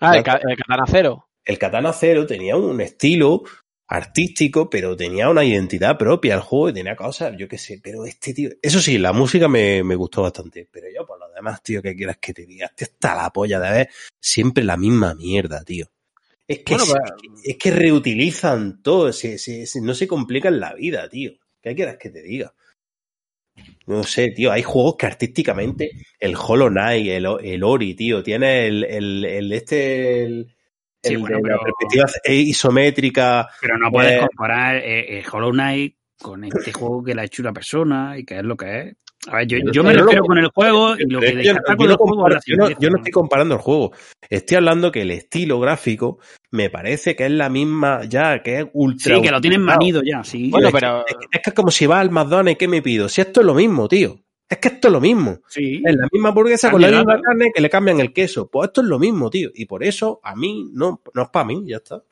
Ah, 0.00 0.12
el, 0.12 0.18
el 0.18 0.56
Katana 0.58 0.84
Cero. 0.86 1.28
El 1.42 1.58
Katana 1.58 1.92
Zero 1.94 2.26
tenía 2.26 2.56
un 2.56 2.78
estilo 2.82 3.44
artístico, 3.86 4.68
pero 4.68 4.94
tenía 4.94 5.30
una 5.30 5.42
identidad 5.42 5.96
propia 5.96 6.34
el 6.34 6.40
juego 6.42 6.68
y 6.68 6.74
tenía 6.74 6.94
cosas, 6.94 7.34
yo 7.38 7.48
qué 7.48 7.56
sé, 7.56 7.80
pero 7.82 8.04
este 8.04 8.34
tío, 8.34 8.50
eso 8.60 8.80
sí, 8.80 8.98
la 8.98 9.14
música 9.14 9.48
me, 9.48 9.82
me 9.82 9.94
gustó 9.94 10.20
bastante, 10.22 10.68
pero 10.70 10.88
yo 10.94 11.06
por 11.06 11.18
lo 11.18 11.30
demás, 11.32 11.62
tío, 11.62 11.80
que 11.80 11.96
quieras 11.96 12.18
que 12.18 12.34
te 12.34 12.44
diga, 12.44 12.68
tío, 12.76 12.84
está 12.86 13.14
la 13.14 13.30
polla 13.30 13.58
de 13.58 13.70
ver 13.70 13.88
siempre 14.20 14.62
la 14.64 14.76
misma 14.76 15.14
mierda, 15.14 15.64
tío. 15.64 15.86
Es 16.46 16.58
que, 16.58 16.74
Bueno, 16.76 16.84
es, 16.84 16.92
pero- 16.92 17.32
es 17.44 17.56
que 17.56 17.70
reutilizan 17.70 18.82
todo, 18.82 19.10
se, 19.14 19.38
se- 19.38 19.64
se- 19.66 19.80
no 19.80 19.94
se 19.94 20.06
complican 20.06 20.60
la 20.60 20.74
vida, 20.74 21.08
tío. 21.08 21.32
¿Qué 21.62 21.74
quieras 21.74 21.96
que 21.98 22.10
te 22.10 22.22
diga? 22.22 22.54
No 23.88 24.02
sé, 24.04 24.28
tío, 24.28 24.52
hay 24.52 24.62
juegos 24.62 24.96
que 24.96 25.06
artísticamente, 25.06 25.90
el 26.20 26.34
Hollow 26.36 26.68
Knight, 26.68 27.08
el, 27.08 27.26
el 27.42 27.64
Ori, 27.64 27.94
tío, 27.94 28.22
tiene 28.22 28.66
el, 28.66 28.84
el, 28.84 29.24
el 29.24 29.52
este, 29.52 30.24
el, 30.24 30.54
Sí, 31.00 31.14
el 31.14 31.20
bueno, 31.20 31.38
de 31.40 31.50
la 31.50 31.58
perspectiva 31.60 32.06
isométrica. 32.26 33.48
Pero 33.60 33.78
no 33.78 33.90
puedes 33.90 34.20
Eh, 34.20 34.26
comparar 34.26 34.76
eh, 34.76 35.18
eh, 35.18 35.24
Hollow 35.30 35.52
Knight 35.52 35.96
con 36.20 36.42
este 36.42 36.72
juego 36.72 37.04
que 37.04 37.14
le 37.14 37.20
ha 37.20 37.24
hecho 37.24 37.42
una 37.42 37.52
persona 37.52 38.18
y 38.18 38.24
que 38.24 38.38
es 38.38 38.42
lo 38.44 38.56
que 38.56 38.80
es. 38.80 38.96
A 39.26 39.38
ver, 39.38 39.46
yo, 39.48 39.58
me 39.58 39.64
no 39.64 39.98
lo- 39.98 40.04
refiero 40.04 40.24
con 40.24 40.38
el 40.38 40.46
juego 40.48 40.96
y 40.96 41.04
lo 41.10 41.20
que 41.20 41.42
yo, 41.42 41.52
yo 41.52 41.54
con 41.76 41.86
no 41.86 41.92
el 41.92 41.96
juego 41.96 42.28
es 42.28 42.36
comparo- 42.36 42.40
yo 42.46 42.56
no- 42.56 42.68
yo 42.78 42.90
no 42.90 42.96
estoy 42.98 43.12
comparando 43.12 43.54
el 43.56 43.60
juego. 43.60 43.92
Estoy 44.30 44.56
hablando 44.58 44.92
que 44.92 45.02
el 45.02 45.10
estilo 45.10 45.58
gráfico 45.60 46.18
me 46.52 46.70
parece 46.70 47.16
que 47.16 47.26
es 47.26 47.32
la 47.32 47.48
misma, 47.48 48.04
ya, 48.08 48.42
que 48.42 48.60
es 48.60 48.66
ultra. 48.72 49.16
Sí, 49.16 49.22
que 49.22 49.30
lo 49.30 49.40
tienen 49.40 49.60
manido 49.62 50.02
ya, 50.04 50.22
sí. 50.22 50.50
Bueno, 50.50 50.68
es 50.68 50.74
que- 50.74 50.80
pero- 50.80 51.04
Es 51.06 51.14
que, 51.16 51.26
es 51.32 51.42
que 51.42 51.50
es 51.50 51.54
como 51.54 51.70
si 51.70 51.86
vas 51.86 52.00
al 52.00 52.10
McDonald's, 52.10 52.58
¿qué 52.58 52.68
me 52.68 52.80
pido? 52.80 53.08
Si 53.08 53.20
esto 53.20 53.40
es 53.40 53.46
lo 53.46 53.54
mismo, 53.54 53.88
tío. 53.88 54.20
Es 54.48 54.56
que 54.58 54.68
esto 54.68 54.88
es 54.88 54.92
lo 54.92 55.00
mismo. 55.00 55.40
Sí. 55.48 55.82
Es 55.84 55.94
la 55.94 56.08
misma 56.10 56.30
hamburguesa 56.30 56.68
Han 56.68 56.72
con 56.72 56.80
la 56.80 56.88
misma 56.88 57.20
carne 57.20 57.50
que 57.54 57.60
le 57.60 57.68
cambian 57.68 58.00
el 58.00 58.14
queso. 58.14 58.48
Pues 58.48 58.68
esto 58.68 58.80
es 58.80 58.86
lo 58.86 58.98
mismo, 58.98 59.28
tío. 59.28 59.50
Y 59.54 59.66
por 59.66 59.84
eso, 59.84 60.20
a 60.22 60.34
mí, 60.36 60.70
no, 60.72 61.02
no 61.12 61.22
es 61.22 61.28
para 61.28 61.44
mí, 61.44 61.64
ya 61.66 61.76
está. 61.76 62.02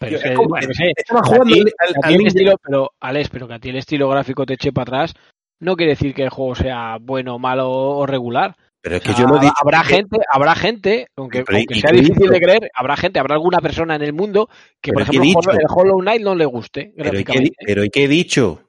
Pero 0.00 0.16
es 0.16 0.22
que, 0.22 0.34
como- 0.34 0.48
bueno, 0.48 0.68
es- 0.70 0.76
sí, 0.76 0.92
estaba 0.96 1.20
que 1.20 1.26
a 1.26 1.28
jugando 1.30 1.54
ti- 1.54 1.60
al- 1.60 1.88
al- 2.04 2.14
al 2.14 2.26
estilo, 2.26 2.54
pero 2.62 2.90
Alex, 3.00 3.28
pero 3.28 3.46
que 3.48 3.54
a 3.54 3.58
ti 3.58 3.68
el 3.68 3.76
estilo 3.76 4.08
gráfico 4.08 4.46
te 4.46 4.54
eche 4.54 4.72
para 4.72 4.82
atrás, 4.98 5.14
no 5.60 5.76
quiere 5.76 5.92
decir 5.92 6.14
que 6.14 6.22
el 6.22 6.30
juego 6.30 6.54
sea 6.54 6.96
bueno, 7.00 7.38
malo 7.38 7.70
o 7.70 8.06
regular. 8.06 8.56
Pero 8.82 8.96
es 8.96 9.02
O 9.02 9.04
que 9.04 9.12
sea, 9.12 9.20
yo 9.20 9.26
no 9.28 9.38
dicho 9.38 9.52
habrá 9.60 9.82
que- 9.82 9.94
gente, 9.94 10.16
habrá 10.32 10.54
gente, 10.54 11.08
aunque, 11.16 11.44
Pero, 11.44 11.58
aunque 11.58 11.74
¿y 11.76 11.80
sea 11.80 11.90
difícil 11.92 12.16
dicho? 12.16 12.32
de 12.32 12.40
creer, 12.40 12.70
habrá 12.74 12.96
gente, 12.96 13.20
habrá 13.20 13.34
alguna 13.34 13.58
persona 13.58 13.94
en 13.94 14.00
el 14.02 14.14
mundo 14.14 14.48
que, 14.80 14.92
por 14.92 15.02
¿Pero 15.02 15.10
qué 15.10 15.16
he 15.18 15.20
ejemplo, 15.20 15.52
dicho? 15.52 15.60
el 15.60 15.66
Hollow 15.68 16.00
Knight 16.00 16.22
no 16.22 16.34
le 16.34 16.46
guste 16.46 16.94
Pero 16.96 17.18
¿y 17.20 17.24
qué, 17.24 17.50
pero 17.66 17.84
¿y 17.84 17.90
qué 17.90 18.04
he 18.04 18.08
dicho? 18.08 18.62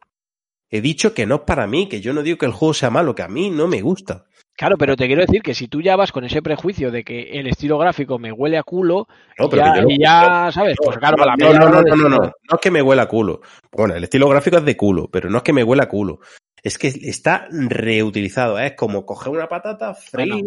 He 0.70 0.82
dicho 0.82 1.14
que 1.14 1.26
no 1.26 1.36
es 1.36 1.42
para 1.42 1.66
mí, 1.66 1.88
que 1.88 2.02
yo 2.02 2.12
no 2.14 2.24
digo 2.24 2.38
que 2.38 2.46
el 2.46 2.52
juego 2.52 2.74
sea 2.74 2.90
malo, 2.90 3.16
que 3.16 3.24
a 3.24 3.28
mí 3.30 3.50
no 3.50 3.68
me 3.70 3.82
gusta. 3.82 4.26
Claro, 4.62 4.78
pero 4.78 4.96
te 4.96 5.08
quiero 5.08 5.24
decir 5.24 5.42
que 5.42 5.56
si 5.56 5.68
tú 5.68 5.82
ya 5.82 5.96
vas 5.96 6.12
con 6.12 6.24
ese 6.24 6.44
prejuicio 6.44 6.92
de 6.92 7.04
que 7.04 7.32
el 7.40 7.48
estilo 7.48 7.80
gráfico 7.80 8.20
me 8.20 8.32
huele 8.32 8.60
a 8.60 8.62
culo, 8.64 9.08
No, 9.40 9.50
pero 9.50 9.64
ya, 9.66 9.82
yo 9.82 9.88
y 9.90 9.98
ya, 10.00 10.52
¿sabes? 10.54 10.78
Pues 10.80 11.00
claro, 11.00 11.18
no, 11.18 11.26
la 11.26 11.36
no, 11.36 11.52
no, 11.52 11.68
no, 11.68 11.82
no, 11.82 11.96
no, 11.96 12.10
no. 12.10 12.18
No 12.20 12.32
es 12.54 12.62
que 12.62 12.70
me 12.70 12.84
huela 12.84 13.02
a 13.02 13.08
culo. 13.08 13.42
Bueno, 13.72 13.96
el 13.96 14.04
estilo 14.04 14.30
gráfico 14.30 14.58
es 14.58 14.66
de 14.66 14.78
culo, 14.78 15.10
pero 15.10 15.32
no 15.32 15.38
es 15.38 15.44
que 15.44 15.52
me 15.52 15.64
huela 15.64 15.86
a 15.86 15.90
culo. 15.90 16.20
Es 16.62 16.78
que 16.78 16.90
está 16.90 17.48
reutilizado. 17.50 18.60
Es 18.60 18.74
como 18.74 19.04
coger 19.04 19.34
una 19.34 19.50
patata, 19.50 19.98
Bueno. 20.14 20.38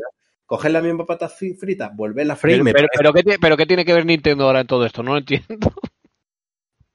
coger 0.47 0.71
la 0.71 0.81
misma 0.81 1.05
patata 1.05 1.29
frita, 1.35 1.91
volverla 1.93 2.35
a 2.35 2.37
freír. 2.37 2.63
Pero, 2.63 2.73
pero, 2.73 2.89
pero 2.97 3.13
¿qué, 3.13 3.23
tiene- 3.25 3.39
pero 3.41 3.57
¿qué 3.57 3.67
tiene 3.67 3.85
que 3.85 3.95
ver 3.95 4.07
Nintendo 4.07 4.45
ahora 4.45 4.61
en 4.61 4.69
todo 4.69 4.87
esto? 4.87 5.03
No 5.03 5.15
lo 5.15 5.19
entiendo. 5.19 5.73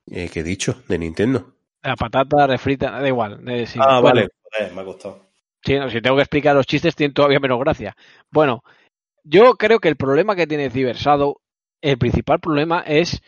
Eh, 0.09 0.29
¿Qué 0.31 0.39
he 0.39 0.43
dicho? 0.43 0.83
De 0.87 0.97
Nintendo. 0.97 1.53
La 1.83 1.97
patata 1.97 2.47
refrita, 2.47 2.91
da 2.91 3.07
igual. 3.09 3.45
eh, 3.49 3.65
sí. 3.67 3.77
ah, 3.81 3.99
Bueno, 3.99 4.21
vale. 4.57 4.73
Me 4.73 4.81
ha 4.81 4.85
costado. 4.85 5.28
Sí, 5.63 5.75
no, 5.77 5.89
si 5.89 6.01
tengo 6.01 6.15
que 6.15 6.23
explicar 6.23 6.55
los 6.55 6.65
chistes, 6.67 6.95
tienen 6.95 7.13
todavía 7.13 7.39
menos 7.39 7.59
gracia. 7.59 7.95
Bueno, 8.31 8.63
yo 9.23 9.55
creo 9.55 9.79
que 9.79 9.89
el 9.89 9.97
problema 9.97 10.35
que 10.35 10.47
tiene 10.47 10.69
Cybersado, 10.71 11.41
el 11.81 11.97
principal 11.97 12.39
problema 12.39 12.81
es 12.81 13.21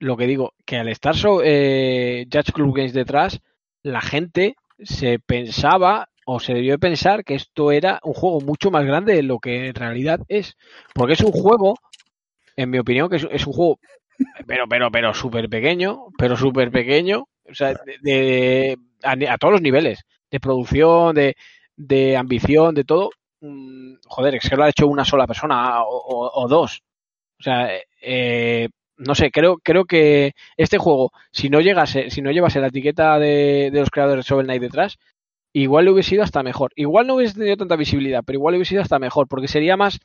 lo 0.00 0.16
que 0.16 0.26
digo, 0.26 0.54
que 0.66 0.78
al 0.78 0.88
estar 0.88 1.16
so, 1.16 1.42
eh, 1.44 2.26
Judge 2.32 2.52
Club 2.52 2.76
Games 2.76 2.94
detrás, 2.94 3.40
la 3.82 4.00
gente 4.02 4.56
se 4.80 5.18
pensaba 5.20 6.08
o 6.26 6.40
se 6.40 6.54
debió 6.54 6.72
de 6.74 6.78
pensar 6.80 7.24
que 7.24 7.34
esto 7.34 7.72
era 7.72 8.00
un 8.04 8.14
juego 8.14 8.40
mucho 8.40 8.70
más 8.70 8.84
grande 8.86 9.14
de 9.14 9.22
lo 9.24 9.40
que 9.40 9.68
en 9.68 9.74
realidad 9.74 10.20
es. 10.28 10.56
Porque 10.94 11.14
es 11.14 11.20
un 11.22 11.32
juego, 11.32 11.76
en 12.56 12.70
mi 12.70 12.78
opinión, 12.78 13.08
que 13.08 13.16
es, 13.16 13.26
es 13.30 13.46
un 13.46 13.52
juego, 13.52 13.78
pero, 14.46 14.68
pero, 14.68 14.90
pero 14.90 15.14
súper 15.14 15.48
pequeño, 15.48 16.06
pero 16.18 16.36
súper 16.36 16.70
pequeño, 16.70 17.26
o 17.50 17.54
sea, 17.54 17.74
de, 17.74 17.98
de- 18.02 18.78
a, 19.04 19.12
a 19.34 19.38
todos 19.38 19.52
los 19.52 19.62
niveles, 19.62 20.04
de 20.30 20.40
producción, 20.40 21.14
de, 21.14 21.36
de 21.78 22.18
ambición, 22.18 22.74
de 22.76 22.84
todo. 22.84 23.10
Mm, 23.42 23.96
Joder, 24.06 24.36
es 24.36 24.50
que 24.50 24.56
lo 24.56 24.64
ha 24.64 24.70
hecho 24.70 24.88
una 24.88 25.06
sola 25.06 25.26
persona 25.28 25.82
o, 25.84 25.88
o- 25.96 26.44
o 26.44 26.48
dos. 26.48 26.82
O 27.40 27.44
sea, 27.44 27.70
eh, 28.02 28.68
no 28.98 29.14
sé, 29.14 29.30
creo, 29.30 29.58
creo 29.58 29.84
que 29.86 30.34
este 30.56 30.78
juego, 30.78 31.12
si 31.32 31.50
no 31.50 31.60
llegase, 31.60 32.10
si 32.10 32.22
no 32.22 32.32
llevase 32.32 32.60
la 32.60 32.68
etiqueta 32.68 33.18
de, 33.18 33.70
de 33.72 33.80
los 33.80 33.90
creadores 33.90 34.24
de 34.24 34.30
Shovel 34.30 34.46
Knight 34.46 34.62
detrás, 34.62 34.98
igual 35.54 35.86
le 35.86 35.92
hubiese 35.92 36.10
sido 36.10 36.24
hasta 36.24 36.42
mejor. 36.44 36.72
Igual 36.76 37.06
no 37.08 37.16
hubiese 37.16 37.34
tenido 37.36 37.56
tanta 37.58 37.76
visibilidad, 37.76 38.22
pero 38.26 38.38
igual 38.38 38.52
le 38.54 38.58
hubiese 38.58 38.70
sido 38.70 38.82
hasta 38.82 38.98
mejor, 39.00 39.28
porque 39.28 39.48
sería 39.48 39.76
más, 39.76 40.00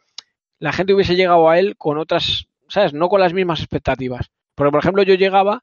la 0.60 0.72
gente 0.74 0.94
hubiese 0.94 1.16
llegado 1.16 1.50
a 1.50 1.60
él 1.60 1.76
con 1.78 1.98
otras, 1.98 2.48
¿sabes? 2.68 2.94
No 2.94 3.10
con 3.10 3.20
las 3.20 3.34
mismas 3.34 3.60
expectativas. 3.60 4.30
Porque, 4.56 4.72
por 4.72 4.80
ejemplo, 4.82 5.04
yo 5.04 5.16
llegaba 5.16 5.62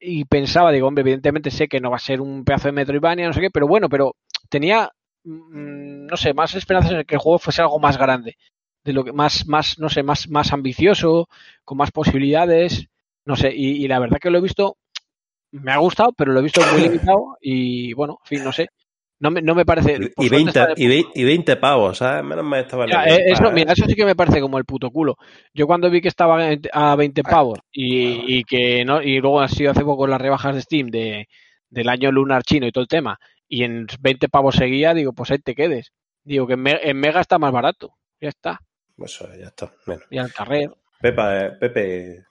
y 0.00 0.24
pensaba, 0.26 0.72
digo, 0.72 0.88
hombre, 0.88 1.02
evidentemente 1.02 1.50
sé 1.50 1.68
que 1.68 1.80
no 1.80 1.90
va 1.90 1.96
a 1.96 2.00
ser 2.00 2.20
un 2.20 2.44
pedazo 2.44 2.68
de 2.68 2.72
Metroidvania, 2.72 3.26
no 3.26 3.32
sé 3.32 3.40
qué, 3.40 3.50
pero 3.50 3.68
bueno, 3.68 3.88
pero 3.88 4.16
tenía, 4.48 4.90
mm, 5.24 6.06
no 6.06 6.16
sé, 6.16 6.34
más 6.34 6.54
esperanzas 6.54 6.92
en 6.92 7.04
que 7.04 7.14
el 7.16 7.20
juego 7.20 7.38
fuese 7.38 7.62
algo 7.62 7.78
más 7.78 7.96
grande, 7.98 8.36
de 8.84 8.92
lo 8.92 9.04
que 9.04 9.12
más, 9.12 9.46
más, 9.46 9.78
no 9.78 9.88
sé, 9.88 10.02
más, 10.02 10.28
más 10.28 10.52
ambicioso, 10.52 11.28
con 11.64 11.78
más 11.78 11.90
posibilidades, 11.90 12.86
no 13.24 13.36
sé, 13.36 13.52
y, 13.54 13.84
y 13.84 13.88
la 13.88 13.98
verdad 13.98 14.18
que 14.20 14.30
lo 14.30 14.38
he 14.38 14.42
visto, 14.42 14.76
me 15.52 15.72
ha 15.72 15.78
gustado, 15.78 16.12
pero 16.12 16.32
lo 16.32 16.40
he 16.40 16.44
visto 16.44 16.62
muy 16.64 16.82
limitado 16.82 17.36
y 17.40 17.92
bueno, 17.94 18.18
en 18.24 18.28
fin, 18.28 18.44
no 18.44 18.52
sé. 18.52 18.68
No 19.20 19.32
me, 19.32 19.42
no 19.42 19.54
me 19.56 19.64
parece. 19.66 19.94
Y 19.94 20.28
suerte 20.28 20.36
20, 20.36 20.50
está- 20.50 20.68
y, 20.76 20.86
20, 20.86 21.10
y 21.14 21.24
20 21.24 21.56
pavos, 21.56 21.98
¿sabes? 21.98 22.24
Menos 22.24 22.44
mal 22.44 22.60
estaba 22.60 22.86
ya, 22.86 23.04
eh, 23.04 23.24
eso, 23.26 23.50
mira, 23.50 23.72
eso 23.72 23.84
sí 23.86 23.94
que 23.96 24.04
me 24.04 24.14
parece 24.14 24.40
como 24.40 24.58
el 24.58 24.64
puto 24.64 24.90
culo. 24.90 25.16
Yo 25.52 25.66
cuando 25.66 25.90
vi 25.90 26.00
que 26.00 26.06
estaba 26.08 26.38
a 26.72 26.96
20 26.96 27.22
pavos 27.24 27.58
y, 27.72 28.38
y 28.38 28.44
que 28.44 28.84
no 28.84 29.02
y 29.02 29.18
luego 29.20 29.40
ha 29.40 29.48
sido 29.48 29.72
hace 29.72 29.82
poco 29.84 30.06
las 30.06 30.20
rebajas 30.20 30.54
de 30.54 30.62
Steam 30.62 30.86
de, 30.88 31.28
del 31.68 31.88
año 31.88 32.12
lunar 32.12 32.44
chino 32.44 32.66
y 32.68 32.70
todo 32.70 32.82
el 32.82 32.88
tema, 32.88 33.18
y 33.48 33.64
en 33.64 33.86
20 34.00 34.28
pavos 34.28 34.56
seguía, 34.56 34.94
digo, 34.94 35.12
pues 35.12 35.30
ahí 35.30 35.38
te 35.38 35.54
quedes. 35.54 35.92
Digo 36.24 36.46
que 36.46 36.54
en, 36.54 36.60
Me- 36.62 36.80
en 36.82 36.98
Mega 36.98 37.20
está 37.20 37.38
más 37.38 37.52
barato. 37.52 37.94
Ya 38.20 38.28
está. 38.28 38.60
Eso, 38.98 39.28
ya 39.38 39.46
está. 39.46 39.72
Bueno. 39.86 40.02
Y 40.10 40.18
al 40.18 40.32
carrer. 40.32 40.70
Pepa, 41.00 41.46
eh, 41.46 41.50
Pepe, 41.60 42.24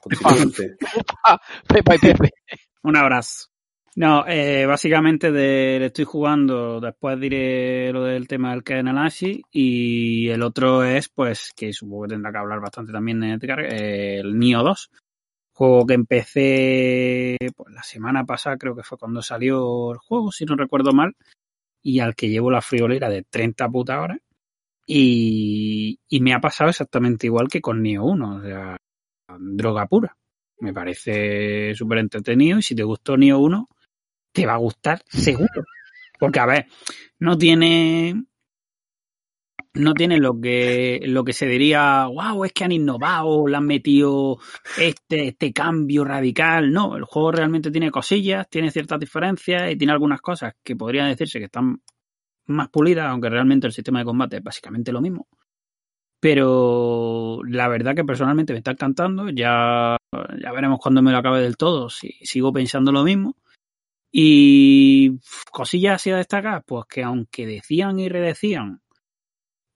usted. 0.46 0.76
Pepa 1.68 1.96
y 1.96 2.00
Pepe. 2.00 2.30
Un 2.84 2.98
abrazo. 2.98 3.48
No, 3.96 4.26
eh, 4.28 4.68
básicamente 4.68 5.32
de, 5.32 5.78
le 5.80 5.86
estoy 5.88 6.06
jugando, 6.06 6.80
después 6.80 7.20
diré 7.20 7.92
lo 7.92 8.04
del 8.04 8.28
tema 8.28 8.52
del 8.52 8.64
Ken 8.64 8.88
y 9.52 10.30
el 10.30 10.44
otro 10.44 10.84
es, 10.84 11.10
pues, 11.10 11.52
que 11.56 11.74
supongo 11.74 12.04
que 12.04 12.10
tendrá 12.10 12.32
que 12.32 12.38
hablar 12.38 12.60
bastante 12.60 12.92
también 12.92 13.20
de 13.22 13.32
Edgar, 13.32 13.60
eh, 13.62 14.20
el 14.20 14.38
Nio 14.38 14.62
2. 14.62 14.92
Juego 15.58 15.88
que 15.88 15.96
empecé 15.96 17.36
pues, 17.56 17.74
la 17.74 17.82
semana 17.82 18.26
pasada, 18.26 18.58
creo 18.58 18.76
que 18.76 18.84
fue 18.84 19.00
cuando 19.00 19.24
salió 19.24 19.92
el 19.92 19.98
juego, 19.98 20.32
si 20.32 20.46
no 20.46 20.56
recuerdo 20.56 20.94
mal, 20.94 21.16
y 21.82 22.00
al 22.00 22.14
que 22.14 22.30
llevo 22.30 22.52
la 22.52 22.62
friolera 22.62 23.10
de 23.10 23.24
30 23.24 23.68
putas 23.70 23.98
horas. 23.98 24.20
Y, 24.86 26.00
y 26.08 26.22
me 26.22 26.36
ha 26.36 26.40
pasado 26.40 26.70
exactamente 26.70 27.26
igual 27.26 27.48
que 27.48 27.60
con 27.60 27.82
Nio 27.82 28.04
1, 28.04 28.36
o 28.36 28.42
sea, 28.44 28.78
droga 29.40 29.88
pura. 29.88 30.16
Me 30.60 30.74
parece 30.74 31.74
súper 31.74 31.98
entretenido 31.98 32.60
y 32.60 32.62
si 32.62 32.76
te 32.76 32.84
gustó 32.84 33.18
Nio 33.18 33.40
1, 33.40 33.68
te 34.32 34.46
va 34.46 34.54
a 34.54 34.58
gustar 34.58 35.02
seguro. 35.08 35.66
Porque, 36.20 36.40
a 36.40 36.46
ver, 36.46 36.68
no 37.18 37.36
tiene. 37.36 38.26
No 39.78 39.94
tiene 39.94 40.18
lo 40.18 40.40
que, 40.40 41.00
lo 41.04 41.24
que 41.24 41.34
se 41.34 41.46
diría, 41.46 42.08
wow, 42.08 42.46
es 42.46 42.54
que 42.54 42.64
han 42.64 42.72
innovado, 42.72 43.48
le 43.48 43.58
han 43.58 43.66
metido 43.66 44.40
este, 44.78 45.30
este 45.30 45.54
cambio 45.54 46.04
radical. 46.04 46.72
No, 46.72 46.96
el 46.96 47.04
juego 47.04 47.32
realmente 47.32 47.72
tiene 47.72 47.92
cosillas, 47.92 48.50
tiene 48.50 48.72
ciertas 48.72 49.00
diferencias 49.00 49.72
y 49.72 49.76
tiene 49.76 49.94
algunas 49.94 50.22
cosas 50.22 50.54
que 50.64 50.76
podrían 50.76 51.10
decirse 51.10 51.40
que 51.40 51.46
están 51.46 51.82
más 52.48 52.70
pulidas, 52.70 53.08
aunque 53.08 53.30
realmente 53.30 53.68
el 53.68 53.74
sistema 53.74 54.00
de 54.00 54.06
combate 54.06 54.38
es 54.38 54.44
básicamente 54.44 54.92
lo 54.92 55.02
mismo. 55.02 55.28
Pero 56.20 57.42
la 57.44 57.68
verdad 57.68 57.96
que 57.96 58.04
personalmente 58.04 58.54
me 58.54 58.60
está 58.60 58.72
encantando. 58.72 59.30
Ya, 59.30 59.98
ya 60.42 60.52
veremos 60.52 60.80
cuando 60.82 61.02
me 61.02 61.12
lo 61.12 61.18
acabe 61.18 61.42
del 61.42 61.58
todo, 61.58 61.90
si 61.90 62.14
sigo 62.24 62.52
pensando 62.52 62.92
lo 62.92 63.04
mismo. 63.04 63.36
Y 64.12 65.20
cosillas 65.52 65.96
así 65.96 66.10
a 66.10 66.18
destacar, 66.18 66.64
pues 66.66 66.86
que 66.90 67.04
aunque 67.04 67.46
decían 67.46 68.00
y 68.00 68.10
redecían 68.10 68.82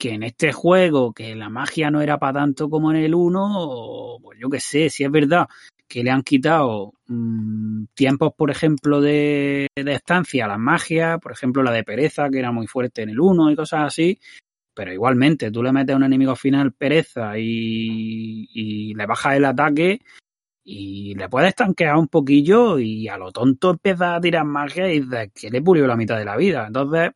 que 0.02 0.14
en 0.15 0.23
este 0.23 0.52
juego 0.52 1.14
que 1.14 1.36
la 1.36 1.49
magia 1.49 1.91
no 1.91 2.02
era 2.02 2.18
para 2.18 2.40
tanto 2.40 2.72
como 2.72 2.90
en 2.90 2.98
el 2.98 3.14
1, 3.14 4.18
pues 4.23 4.40
yo 4.41 4.49
qué 4.49 4.60
sé, 4.60 4.90
si 4.90 5.03
es 5.03 5.11
verdad 5.11 5.48
que 5.88 6.03
le 6.03 6.10
han 6.10 6.23
quitado 6.23 6.94
mmm, 7.06 7.84
tiempos, 7.94 8.34
por 8.36 8.49
ejemplo, 8.49 8.99
de, 8.99 9.68
estancia 9.76 10.45
a 10.45 10.48
las 10.48 10.57
magias, 10.57 11.19
por 11.19 11.34
ejemplo 11.34 11.61
la 11.61 11.72
de 11.72 11.84
pereza, 11.84 12.32
que 12.32 12.40
era 12.40 12.52
muy 12.52 12.65
fuerte 12.65 13.03
en 13.03 13.10
el 13.10 13.19
1 13.19 13.52
y 13.52 13.56
cosas 13.56 13.82
así, 13.82 14.19
pero 14.73 14.91
igualmente 14.91 15.52
tú 15.52 15.61
le 15.61 15.72
metes 15.72 15.94
a 15.94 15.98
un 15.98 16.03
enemigo 16.03 16.36
final 16.36 16.73
pereza 16.73 17.38
y, 17.38 18.95
le 18.95 19.06
bajas 19.06 19.36
el 19.36 19.45
ataque 19.45 20.02
y 20.64 21.14
le 21.14 21.30
puedes 21.30 21.53
tanquear 21.53 21.95
un 21.95 22.07
poquillo 22.07 22.80
y 22.80 23.07
a 23.07 23.18
lo 23.18 23.32
tonto 23.32 23.69
empieza 23.69 24.15
a 24.15 24.22
tirar 24.22 24.45
magia 24.45 24.91
y 24.91 25.02
dices 25.02 25.30
que 25.32 25.52
le 25.52 25.61
pulió 25.61 25.86
la 25.86 25.95
mitad 25.95 26.18
de 26.18 26.26
la 26.26 26.38
vida. 26.38 26.65
Entonces, 26.65 27.11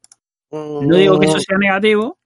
no 0.51 0.97
digo 0.97 1.19
que 1.19 1.25
eso 1.25 1.39
sea 1.39 1.57
negativo, 1.57 2.19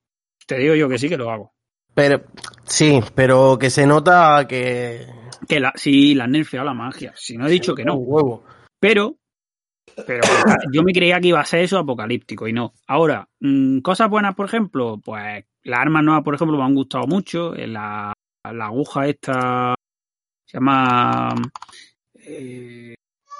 te 0.49 0.57
digo 0.57 0.73
yo 0.73 0.89
que 0.89 0.97
sí 0.97 1.07
que 1.07 1.15
lo 1.17 1.29
hago. 1.29 1.53
Pero, 1.93 2.23
sí, 2.63 2.99
pero 3.13 3.57
que 3.59 3.69
se 3.69 3.85
nota 3.85 4.47
que. 4.47 5.05
Que 5.47 5.59
la, 5.59 5.71
sí, 5.75 6.15
la 6.15 6.23
han 6.23 6.31
nerfeado 6.31 6.65
la 6.65 6.73
magia. 6.73 7.13
Si 7.15 7.37
no 7.37 7.47
he 7.47 7.51
dicho 7.51 7.75
que 7.75 7.85
no. 7.85 7.93
Huevo. 7.95 8.43
Pero 8.79 9.17
Pero 10.07 10.21
yo 10.73 10.81
me 10.81 10.91
creía 10.91 11.19
que 11.19 11.27
iba 11.27 11.39
a 11.39 11.45
ser 11.45 11.61
eso 11.61 11.77
apocalíptico 11.77 12.47
y 12.47 12.53
no. 12.53 12.73
Ahora, 12.87 13.29
mm, 13.39 13.79
cosas 13.79 14.09
buenas, 14.09 14.33
por 14.33 14.47
ejemplo, 14.47 14.99
pues 15.03 15.45
las 15.63 15.79
armas 15.79 16.03
nuevas, 16.03 16.23
por 16.23 16.33
ejemplo, 16.33 16.57
me 16.57 16.63
han 16.63 16.73
gustado 16.73 17.05
mucho. 17.05 17.55
Eh, 17.55 17.67
La, 17.67 18.11
la 18.51 18.65
aguja 18.65 19.07
esta 19.07 19.75
se 20.45 20.57
llama 20.57 21.35
eh, 22.15 22.95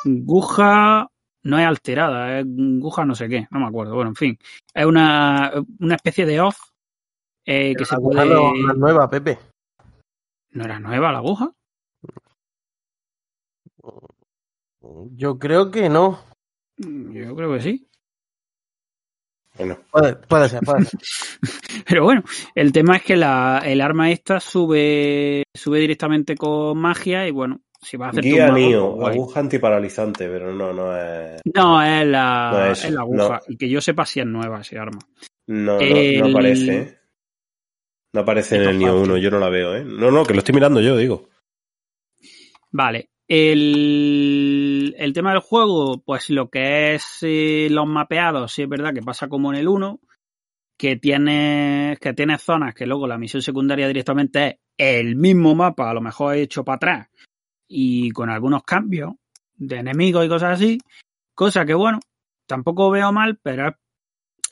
aguja 0.06 1.08
no 1.42 1.58
es 1.58 1.66
alterada, 1.66 2.40
es 2.40 2.46
aguja 2.46 3.06
no 3.06 3.16
sé 3.16 3.28
qué, 3.28 3.48
no 3.50 3.62
me 3.62 3.66
acuerdo. 3.66 3.96
Bueno, 3.96 4.10
en 4.10 4.16
fin, 4.16 4.38
es 4.76 4.86
una, 4.86 5.52
una 5.80 5.96
especie 5.96 6.28
de 6.28 6.40
off 6.40 6.69
eh, 7.50 7.74
que 7.74 7.80
La 7.80 7.86
se 7.86 7.96
aguja 7.96 8.24
puede. 8.24 8.34
no, 8.36 8.54
no 8.54 8.72
es 8.72 8.78
nueva, 8.78 9.10
Pepe. 9.10 9.40
¿No 10.52 10.66
era 10.66 10.80
nueva 10.80 11.12
la 11.12 11.18
aguja? 11.20 11.52
Yo 15.16 15.38
creo 15.40 15.72
que 15.72 15.90
no. 15.90 16.20
Yo 16.78 17.36
creo 17.36 17.54
que 17.54 17.62
sí. 17.62 17.86
Bueno, 19.58 19.78
Puede, 19.92 20.16
puede 20.16 20.48
ser, 20.48 20.62
puede 20.62 20.86
ser. 20.86 21.00
Pero 21.88 22.04
bueno, 22.04 22.24
el 22.56 22.72
tema 22.72 22.98
es 22.98 23.04
que 23.04 23.16
la, 23.18 23.62
el 23.66 23.82
arma 23.82 24.10
esta 24.12 24.40
sube, 24.40 25.44
sube 25.54 25.80
directamente 25.80 26.36
con 26.36 26.78
magia 26.78 27.28
y 27.28 27.32
bueno, 27.32 27.60
si 27.82 27.98
vas 27.98 28.08
a 28.08 28.10
hacer 28.12 28.24
guía 28.24 28.52
Nio, 28.52 29.06
aguja 29.06 29.40
antiparalizante, 29.42 30.30
pero 30.30 30.54
no, 30.54 30.72
no 30.72 30.96
es. 30.96 31.42
No, 31.54 31.82
es 31.82 32.06
la, 32.08 32.50
No 32.54 32.66
es 32.68 32.86
es, 32.86 32.92
la 32.92 33.02
aguja. 33.02 33.42
no. 33.48 33.54
Y 33.54 33.58
que 33.58 33.70
yo 33.70 33.82
sepa 33.82 34.06
si 34.06 34.20
es 34.22 34.26
nueva 34.26 34.62
ese 34.62 34.78
arma. 34.78 35.00
No, 35.48 35.74
no, 35.74 35.80
El- 35.82 36.20
no 36.22 36.28
aparece, 36.28 36.78
¿eh? 36.78 36.99
No 38.14 38.22
aparece 38.22 38.56
en 38.56 38.64
el 38.64 38.80
Nio 38.80 39.00
1, 39.02 39.18
yo 39.18 39.30
no 39.30 39.40
la 39.40 39.50
veo, 39.50 39.76
¿eh? 39.76 39.84
No, 39.84 40.10
no, 40.12 40.26
que 40.26 40.34
lo 40.34 40.40
estoy 40.40 40.56
mirando 40.56 40.82
yo, 40.82 40.98
digo. 40.98 41.30
Vale. 42.72 43.10
El, 43.28 44.96
el 44.98 45.14
tema 45.14 45.32
del 45.32 45.42
juego, 45.42 46.02
pues 46.04 46.32
lo 46.32 46.50
que 46.50 46.96
es 46.96 47.20
eh, 47.22 47.68
los 47.70 47.86
mapeados, 47.86 48.52
sí 48.52 48.64
es 48.64 48.70
verdad 48.70 48.94
que 48.94 49.04
pasa 49.04 49.28
como 49.28 49.54
en 49.54 49.60
el 49.60 49.68
1, 49.68 50.00
que 50.80 50.96
tienes, 50.96 52.00
que 52.00 52.14
tienes 52.14 52.42
zonas 52.42 52.74
que 52.74 52.88
luego 52.88 53.06
la 53.06 53.18
misión 53.18 53.44
secundaria 53.44 53.88
directamente 53.88 54.62
es 54.76 55.00
el 55.02 55.16
mismo 55.16 55.54
mapa, 55.54 55.90
a 55.90 55.94
lo 55.94 56.02
mejor 56.02 56.38
hecho 56.38 56.64
para 56.64 56.78
atrás, 56.78 57.10
y 57.68 58.10
con 58.12 58.30
algunos 58.30 58.64
cambios 58.64 59.12
de 59.56 59.76
enemigos 59.76 60.26
y 60.26 60.30
cosas 60.30 60.54
así, 60.54 60.80
cosa 61.36 61.66
que 61.66 61.74
bueno, 61.74 62.00
tampoco 62.48 62.90
veo 62.90 63.12
mal, 63.12 63.38
pero 63.44 63.68
es, 63.68 63.76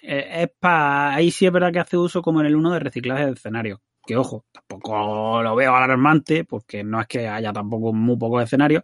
es 0.01 0.49
para, 0.59 1.15
ahí 1.15 1.31
sí 1.31 1.45
es 1.45 1.51
verdad 1.51 1.71
que 1.71 1.79
hace 1.79 1.97
uso 1.97 2.21
como 2.21 2.39
en 2.41 2.47
el 2.47 2.55
1 2.55 2.71
de 2.73 2.79
reciclaje 2.79 3.25
de 3.25 3.31
escenarios. 3.31 3.79
Que 4.05 4.15
ojo, 4.15 4.45
tampoco 4.51 5.43
lo 5.43 5.55
veo 5.55 5.75
alarmante, 5.75 6.45
porque 6.45 6.83
no 6.83 7.01
es 7.01 7.07
que 7.07 7.27
haya 7.27 7.51
tampoco 7.51 7.91
muy 7.93 8.17
pocos 8.17 8.43
escenarios. 8.43 8.83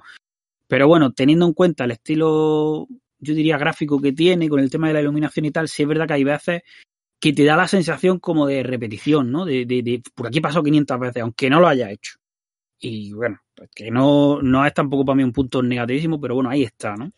Pero 0.67 0.87
bueno, 0.87 1.13
teniendo 1.13 1.45
en 1.45 1.53
cuenta 1.53 1.85
el 1.85 1.91
estilo, 1.91 2.87
yo 3.19 3.33
diría, 3.33 3.57
gráfico 3.57 4.01
que 4.01 4.11
tiene, 4.11 4.49
con 4.49 4.59
el 4.59 4.69
tema 4.69 4.87
de 4.87 4.95
la 4.95 5.01
iluminación 5.01 5.45
y 5.45 5.51
tal, 5.51 5.67
sí 5.69 5.83
es 5.83 5.87
verdad 5.87 6.07
que 6.07 6.13
hay 6.13 6.23
veces 6.23 6.61
que 7.21 7.31
te 7.31 7.45
da 7.45 7.55
la 7.55 7.69
sensación 7.69 8.19
como 8.19 8.47
de 8.47 8.63
repetición, 8.63 9.31
¿no? 9.31 9.45
De 9.45 10.01
por 10.13 10.27
aquí 10.27 10.41
pasó 10.41 10.61
500 10.61 10.99
veces, 10.99 11.23
aunque 11.23 11.49
no 11.49 11.61
lo 11.61 11.69
haya 11.69 11.89
hecho. 11.89 12.17
Y 12.79 13.13
bueno, 13.13 13.39
pues 13.55 13.69
que 13.73 13.91
no, 13.91 14.41
no 14.41 14.65
es 14.65 14.73
tampoco 14.73 15.05
para 15.05 15.15
mí 15.15 15.23
un 15.23 15.31
punto 15.31 15.63
negativísimo, 15.63 16.19
pero 16.19 16.35
bueno, 16.35 16.49
ahí 16.49 16.63
está, 16.63 16.97
¿no? 16.97 17.11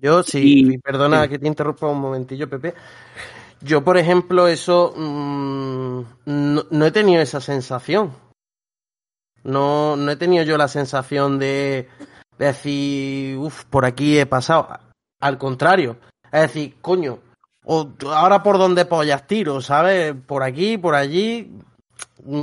Yo 0.00 0.22
sí, 0.22 0.72
Y- 0.74 0.78
perdona 0.78 1.24
sí. 1.24 1.28
que 1.30 1.38
te 1.38 1.46
interrumpa 1.48 1.86
un 1.86 2.00
momentillo, 2.00 2.48
Pepe. 2.48 2.74
Yo, 3.62 3.82
por 3.82 3.96
ejemplo, 3.96 4.48
eso 4.48 4.92
mm, 4.96 6.00
no, 6.26 6.62
no 6.70 6.84
he 6.86 6.90
tenido 6.90 7.22
esa 7.22 7.40
sensación. 7.40 8.12
No, 9.44 9.96
no 9.96 10.10
he 10.10 10.16
tenido 10.16 10.44
yo 10.44 10.58
la 10.58 10.68
sensación 10.68 11.38
de, 11.38 11.88
de 12.38 12.46
decir, 12.46 13.36
uff, 13.38 13.64
por 13.66 13.84
aquí 13.84 14.18
he 14.18 14.26
pasado. 14.26 14.68
Al 15.20 15.38
contrario, 15.38 15.96
es 16.32 16.40
decir, 16.42 16.76
coño, 16.80 17.20
o, 17.64 17.88
ahora 18.12 18.42
por 18.42 18.58
donde 18.58 18.84
pollas 18.84 19.26
tiro, 19.26 19.60
¿sabes? 19.60 20.14
Por 20.26 20.42
aquí, 20.42 20.76
por 20.78 20.94
allí. 20.94 21.50
Mm, 22.24 22.42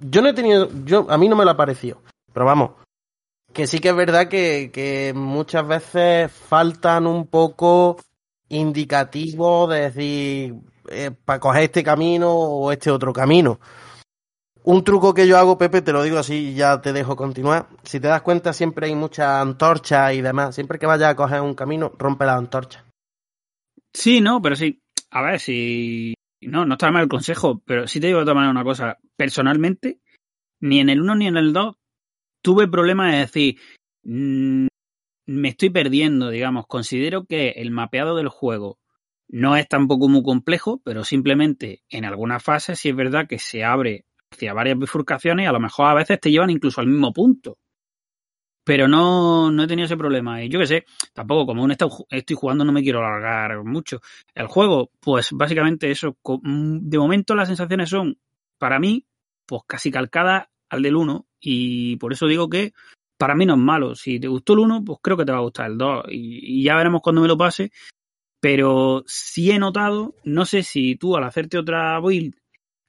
Yo 0.00 0.20
no 0.20 0.28
he 0.28 0.34
tenido, 0.34 0.68
yo, 0.84 1.06
a 1.08 1.16
mí 1.16 1.28
no 1.28 1.36
me 1.36 1.44
lo 1.44 1.52
ha 1.52 1.56
parecido. 1.56 2.02
Pero 2.32 2.44
vamos, 2.44 2.72
que 3.54 3.66
sí 3.66 3.78
que 3.78 3.90
es 3.90 3.96
verdad 3.96 4.28
que, 4.28 4.70
que 4.72 5.12
muchas 5.14 5.66
veces 5.66 6.30
faltan 6.30 7.06
un 7.06 7.26
poco 7.26 7.96
indicativos 8.48 9.70
de 9.70 9.80
decir 9.80 10.54
para 11.24 11.40
coger 11.40 11.64
este 11.64 11.82
camino 11.82 12.32
o 12.32 12.72
este 12.72 12.90
otro 12.90 13.12
camino. 13.12 13.58
Un 14.64 14.82
truco 14.82 15.12
que 15.12 15.26
yo 15.26 15.36
hago, 15.36 15.58
Pepe, 15.58 15.82
te 15.82 15.92
lo 15.92 16.02
digo 16.02 16.18
así 16.18 16.50
y 16.50 16.54
ya 16.54 16.80
te 16.80 16.92
dejo 16.92 17.16
continuar. 17.16 17.68
Si 17.82 18.00
te 18.00 18.08
das 18.08 18.22
cuenta, 18.22 18.52
siempre 18.54 18.86
hay 18.86 18.94
muchas 18.94 19.42
antorchas 19.42 20.14
y 20.14 20.22
demás. 20.22 20.54
Siempre 20.54 20.78
que 20.78 20.86
vayas 20.86 21.10
a 21.10 21.16
coger 21.16 21.42
un 21.42 21.54
camino, 21.54 21.92
rompe 21.98 22.24
las 22.24 22.38
antorchas. 22.38 22.82
Sí, 23.92 24.20
no, 24.22 24.40
pero 24.40 24.56
sí. 24.56 24.82
A 25.10 25.22
ver, 25.22 25.38
si. 25.38 26.14
No, 26.40 26.64
no 26.64 26.74
está 26.74 26.90
mal 26.90 27.02
el 27.02 27.08
consejo, 27.08 27.62
pero 27.64 27.86
sí 27.86 28.00
te 28.00 28.06
digo 28.06 28.20
de 28.20 28.24
todas 28.24 28.36
maneras 28.36 28.52
una 28.52 28.64
cosa. 28.64 28.98
Personalmente, 29.16 30.00
ni 30.60 30.80
en 30.80 30.88
el 30.88 31.00
1 31.02 31.14
ni 31.16 31.26
en 31.26 31.36
el 31.36 31.52
2 31.52 31.76
tuve 32.44 32.68
problemas 32.68 33.12
de 33.12 33.18
decir. 33.18 33.58
mm, 34.04 34.66
me 35.26 35.48
estoy 35.48 35.70
perdiendo, 35.70 36.28
digamos. 36.30 36.66
Considero 36.66 37.24
que 37.24 37.50
el 37.56 37.70
mapeado 37.70 38.14
del 38.16 38.28
juego 38.28 38.78
no 39.28 39.56
es 39.56 39.66
tampoco 39.68 40.08
muy 40.08 40.22
complejo, 40.22 40.80
pero 40.84 41.04
simplemente 41.04 41.82
en 41.88 42.04
algunas 42.04 42.42
fases 42.42 42.78
sí 42.78 42.90
es 42.90 42.96
verdad 42.96 43.26
que 43.26 43.38
se 43.38 43.64
abre 43.64 44.04
hacia 44.30 44.52
varias 44.52 44.78
bifurcaciones 44.78 45.48
a 45.48 45.52
lo 45.52 45.60
mejor 45.60 45.86
a 45.88 45.94
veces 45.94 46.20
te 46.20 46.30
llevan 46.30 46.50
incluso 46.50 46.80
al 46.80 46.88
mismo 46.88 47.12
punto. 47.12 47.56
Pero 48.64 48.88
no, 48.88 49.50
no 49.50 49.62
he 49.62 49.66
tenido 49.66 49.86
ese 49.86 49.96
problema. 49.96 50.42
Y 50.42 50.48
yo 50.48 50.58
qué 50.58 50.66
sé, 50.66 50.84
tampoco 51.12 51.46
como 51.46 51.62
aún 51.62 51.72
estoy 51.72 52.36
jugando 52.36 52.64
no 52.64 52.72
me 52.72 52.82
quiero 52.82 53.00
alargar 53.00 53.62
mucho. 53.64 54.00
El 54.34 54.46
juego, 54.46 54.90
pues 55.00 55.30
básicamente 55.32 55.90
eso. 55.90 56.16
mm, 56.42 56.78
De 56.88 56.98
momento 56.98 57.34
las 57.34 57.48
sensaciones 57.48 57.90
son, 57.90 58.18
para 58.58 58.78
mí, 58.78 59.06
pues 59.46 59.62
casi 59.66 59.90
calcadas 59.90 60.48
al 60.70 60.82
del 60.82 60.96
1. 60.96 61.26
Y 61.44 61.96
por 61.96 62.12
eso 62.12 62.26
digo 62.26 62.48
que 62.48 62.72
para 63.18 63.34
mí 63.34 63.46
no 63.46 63.54
es 63.54 63.60
malo. 63.60 63.94
Si 63.94 64.18
te 64.18 64.28
gustó 64.28 64.54
el 64.54 64.60
1, 64.60 64.84
pues 64.84 64.98
creo 65.02 65.16
que 65.16 65.24
te 65.24 65.32
va 65.32 65.38
a 65.38 65.42
gustar 65.42 65.70
el 65.70 65.78
2. 65.78 66.06
Y, 66.08 66.64
ya 66.64 66.76
veremos 66.76 67.02
cuando 67.02 67.20
me 67.22 67.28
lo 67.28 67.36
pase. 67.36 67.70
Pero 68.40 69.04
sí 69.06 69.50
he 69.50 69.58
notado, 69.58 70.14
no 70.24 70.44
sé 70.44 70.62
si 70.62 70.96
tú 70.96 71.16
al 71.16 71.24
hacerte 71.24 71.58
otra 71.58 71.98
build 72.00 72.34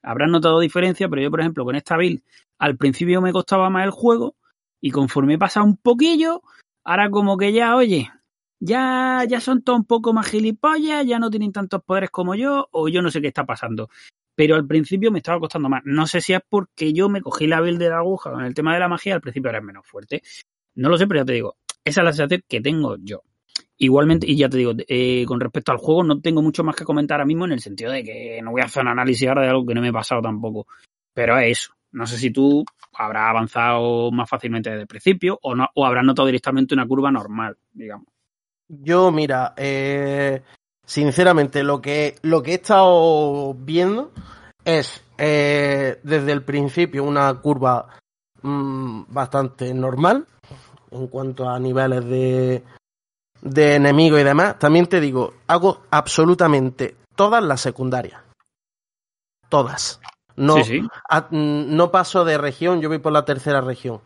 habrás 0.04 0.30
notado 0.30 0.60
diferencia, 0.60 1.10
pero 1.10 1.22
yo, 1.22 1.32
por 1.32 1.40
ejemplo, 1.40 1.66
con 1.66 1.76
esta 1.76 1.98
build, 1.98 2.22
al 2.60 2.78
principio 2.78 3.22
me 3.22 3.34
costaba 3.34 3.70
más 3.70 3.86
el 3.86 3.92
juego 3.92 4.36
y 4.80 4.92
conforme 4.92 5.34
he 5.34 5.38
pasado 5.38 5.66
un 5.66 5.78
poquillo, 5.78 6.42
ahora 6.84 7.10
como 7.10 7.38
que 7.38 7.52
ya, 7.54 7.76
oye, 7.76 8.12
ya, 8.60 9.24
ya 9.28 9.42
son 9.42 9.64
todos 9.64 9.80
un 9.80 9.86
poco 9.86 10.14
más 10.14 10.28
gilipollas, 10.28 11.06
ya 11.06 11.20
no 11.20 11.30
tienen 11.30 11.52
tantos 11.52 11.84
poderes 11.84 12.12
como 12.12 12.36
yo, 12.36 12.68
o 12.72 12.88
yo 12.88 13.02
no 13.02 13.10
sé 13.10 13.22
qué 13.22 13.30
está 13.30 13.46
pasando. 13.46 13.90
Pero 14.36 14.56
al 14.56 14.68
principio 14.68 15.12
me 15.12 15.20
estaba 15.20 15.40
costando 15.40 15.70
más. 15.70 15.82
No 15.86 16.06
sé 16.08 16.22
si 16.22 16.34
es 16.34 16.42
porque 16.48 16.94
yo 16.94 17.10
me 17.10 17.22
cogí 17.22 17.48
la 17.48 17.62
build 17.62 17.80
de 17.80 17.90
la 17.90 18.00
aguja 18.00 18.32
con 18.32 18.44
el 18.44 18.54
tema 18.54 18.74
de 18.74 18.80
la 18.80 18.90
magia, 18.90 19.16
al 19.16 19.22
principio 19.22 19.50
era 19.50 19.62
menos 19.62 19.88
fuerte. 19.88 20.22
No 20.76 20.90
lo 20.90 20.98
sé, 20.98 21.08
pero 21.08 21.22
ya 21.22 21.26
te 21.26 21.34
digo, 21.34 21.58
esa 21.84 22.02
es 22.02 22.06
la 22.06 22.14
sensación 22.14 22.44
que 22.48 22.62
tengo 22.62 22.98
yo. 23.00 23.22
Igualmente, 23.78 24.26
y 24.30 24.38
ya 24.38 24.50
te 24.50 24.58
digo, 24.58 24.74
eh, 24.88 25.26
con 25.26 25.40
respecto 25.40 25.72
al 25.72 25.78
juego, 25.78 26.04
no 26.04 26.22
tengo 26.22 26.42
mucho 26.42 26.64
más 26.64 26.76
que 26.76 26.86
comentar 26.86 27.16
ahora 27.16 27.26
mismo 27.26 27.46
en 27.46 27.54
el 27.54 27.60
sentido 27.60 27.92
de 27.92 28.04
que 28.04 28.40
no 28.42 28.52
voy 28.52 28.62
a 28.62 28.66
hacer 28.66 28.84
un 28.84 28.90
análisis 28.90 29.28
ahora 29.28 29.44
de 29.44 29.50
algo 29.50 29.66
que 29.66 29.74
no 29.74 29.82
me 29.82 29.90
he 29.90 29.94
pasado 29.94 30.22
tampoco. 30.22 30.68
Pero 31.14 31.38
es 31.38 31.60
eso. 31.60 31.74
No 31.92 32.06
sé 32.06 32.18
si 32.18 32.32
tú 32.32 32.66
habrás 32.94 33.30
avanzado 33.30 34.12
más 34.12 34.30
fácilmente 34.30 34.70
desde 34.70 34.82
el 34.82 34.88
principio 34.88 35.40
o, 35.42 35.56
no, 35.56 35.70
o 35.76 35.86
habrás 35.86 36.04
notado 36.04 36.26
directamente 36.26 36.74
una 36.74 36.88
curva 36.88 37.12
normal, 37.12 37.58
digamos. 37.72 38.08
Yo, 38.68 39.12
mira, 39.12 39.54
eh, 39.56 40.42
sinceramente, 40.86 41.64
lo 41.64 41.82
que, 41.82 42.18
lo 42.22 42.42
que 42.44 42.52
he 42.52 42.56
estado 42.56 43.54
viendo 43.54 44.12
es 44.64 45.04
eh, 45.18 46.00
desde 46.04 46.32
el 46.32 46.44
principio 46.44 47.04
una 47.04 47.34
curva 47.42 47.88
mm, 48.42 49.04
bastante 49.10 49.74
normal 49.74 50.26
en 50.92 51.08
cuanto 51.08 51.50
a 51.50 51.60
niveles 51.60 52.06
de, 52.06 52.64
de 53.42 53.76
enemigos 53.76 54.20
y 54.20 54.24
demás. 54.24 54.58
También 54.60 54.88
te 54.88 55.00
digo, 55.00 55.34
hago 55.48 55.82
absolutamente 55.92 56.96
todas 57.16 57.44
las 57.44 57.62
secundarias. 57.62 58.22
Todas. 59.50 60.00
No, 60.36 60.56
Sí, 60.64 60.80
sí. 60.82 60.88
a- 61.10 61.28
mm, 61.30 61.76
no 61.76 61.92
paso 61.92 62.26
de 62.26 62.38
región, 62.38 62.82
yo 62.82 62.90
voy 62.90 63.00
por 63.00 63.14
la 63.14 63.26
tercera 63.26 63.62
región. 63.62 64.02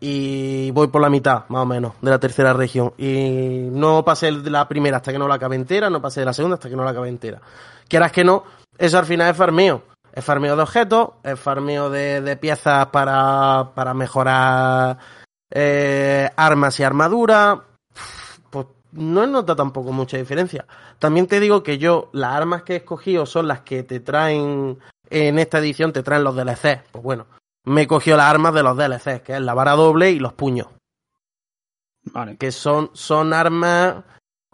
Y 0.00 0.70
voy 0.70 0.88
por 0.88 1.02
la 1.02 1.10
mitad, 1.10 1.44
más 1.48 1.62
o 1.62 1.66
menos, 1.66 1.92
de 2.00 2.10
la 2.10 2.18
tercera 2.18 2.54
región. 2.54 2.94
Y 2.96 3.68
no 3.70 4.02
pasé 4.04 4.32
de 4.32 4.50
la 4.50 4.66
primera 4.66 4.96
hasta 4.96 5.12
que 5.12 5.18
no 5.18 5.28
la 5.28 5.34
acabé 5.34 5.56
entera, 5.56 5.90
no 5.90 6.00
pasé 6.00 6.20
de 6.20 6.26
la 6.26 6.32
segunda 6.32 6.54
hasta 6.54 6.70
que 6.70 6.76
no 6.76 6.84
la 6.84 6.90
acabé 6.90 7.10
entera. 7.10 7.40
Quieras 7.86 8.10
que 8.10 8.24
no, 8.24 8.44
eso 8.78 8.98
al 8.98 9.04
final 9.04 9.30
es 9.30 9.36
farmeo. 9.36 9.82
Es 10.12 10.24
farmeo 10.24 10.56
de 10.56 10.62
objetos, 10.62 11.10
es 11.22 11.38
farmeo 11.38 11.90
de, 11.90 12.20
de 12.20 12.36
piezas 12.36 12.86
para, 12.86 13.72
para 13.74 13.94
mejorar 13.94 14.98
eh, 15.50 16.30
armas 16.34 16.80
y 16.80 16.82
armadura. 16.82 17.62
Pues 18.50 18.66
no 18.92 19.22
he 19.22 19.26
notado 19.26 19.56
tampoco 19.56 19.92
mucha 19.92 20.16
diferencia. 20.16 20.66
También 20.98 21.26
te 21.26 21.40
digo 21.40 21.62
que 21.62 21.78
yo, 21.78 22.08
las 22.12 22.34
armas 22.34 22.62
que 22.62 22.72
he 22.72 22.76
escogido 22.76 23.26
son 23.26 23.48
las 23.48 23.60
que 23.60 23.82
te 23.82 24.00
traen 24.00 24.78
en 25.10 25.38
esta 25.38 25.58
edición, 25.58 25.92
te 25.92 26.02
traen 26.02 26.24
los 26.24 26.34
DLC. 26.34 26.82
Pues 26.90 27.04
bueno, 27.04 27.26
me 27.64 27.82
he 27.82 27.86
cogido 27.86 28.16
las 28.16 28.26
armas 28.26 28.54
de 28.54 28.62
los 28.62 28.76
DLCs, 28.76 29.22
que 29.22 29.34
es 29.36 29.40
la 29.40 29.54
vara 29.54 29.72
doble 29.72 30.10
y 30.10 30.18
los 30.18 30.32
puños. 30.32 30.68
Vale. 32.12 32.36
que 32.38 32.50
son, 32.50 32.90
son 32.94 33.32
armas 33.34 34.02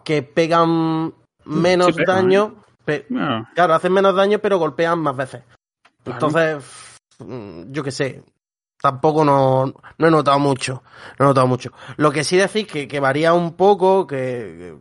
que 0.03 0.21
pegan 0.21 1.13
menos 1.45 1.87
sí 1.87 1.93
pegan, 1.93 2.15
daño. 2.25 2.55
pe- 2.83 3.05
Bueno, 3.09 3.47
claro, 3.55 3.73
hacen 3.73 3.93
menos 3.93 4.15
daño, 4.15 4.39
pero 4.39 4.57
golpean 4.59 4.99
más 4.99 5.15
veces. 5.15 5.43
Entonces, 6.05 6.63
mm, 7.19 7.71
yo 7.71 7.83
qué 7.83 7.91
sé, 7.91 8.23
tampoco 8.81 9.23
no, 9.23 9.73
no 9.97 10.07
he 10.07 10.11
notado 10.11 10.39
mucho. 10.39 10.83
No 11.17 11.25
he 11.25 11.27
notado 11.29 11.47
mucho. 11.47 11.71
Lo 11.95 12.11
que 12.11 12.23
sí 12.25 12.35
decís 12.37 12.67
que, 12.67 12.87
que 12.87 12.99
varía 12.99 13.33
un 13.33 13.53
poco, 13.53 14.05
que, 14.07 14.75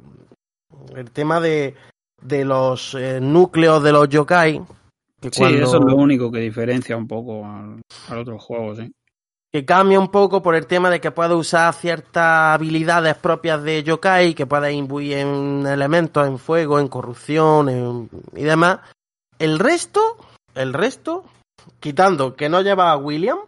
que 0.90 0.98
el 1.00 1.10
tema 1.12 1.40
de, 1.40 1.76
de 2.20 2.44
los 2.44 2.94
eh, 2.94 3.20
núcleos 3.20 3.82
de 3.82 3.92
los 3.92 4.08
yokai. 4.08 4.60
Sí, 5.22 5.30
cuando- 5.36 5.58
eso 5.64 5.78
es 5.78 5.84
lo 5.84 5.96
único 5.96 6.30
que 6.30 6.40
diferencia 6.40 6.96
un 6.96 7.08
poco 7.08 7.44
al, 7.44 7.80
al 8.08 8.18
otro 8.18 8.38
juego, 8.38 8.74
sí. 8.76 8.92
que 9.52 9.64
cambia 9.64 9.98
un 9.98 10.08
poco 10.10 10.42
por 10.42 10.54
el 10.54 10.66
tema 10.66 10.90
de 10.90 11.00
que 11.00 11.10
puede 11.12 11.34
usar 11.34 11.72
ciertas 11.72 12.54
habilidades 12.54 13.14
propias 13.16 13.62
de 13.62 13.82
yokai, 13.82 14.34
que 14.34 14.44
puede 14.44 14.72
imbuir 14.72 15.16
en 15.18 15.66
elementos, 15.66 16.26
en 16.26 16.38
fuego, 16.38 16.78
en 16.78 16.88
corrupción 16.88 17.68
en- 17.70 18.10
y 18.34 18.42
demás. 18.42 18.80
El 19.38 19.58
resto, 19.58 20.00
el 20.54 20.74
resto, 20.74 21.24
quitando 21.80 22.36
que 22.36 22.50
no 22.50 22.60
lleva 22.60 22.90
a 22.90 22.98
William 22.98 23.38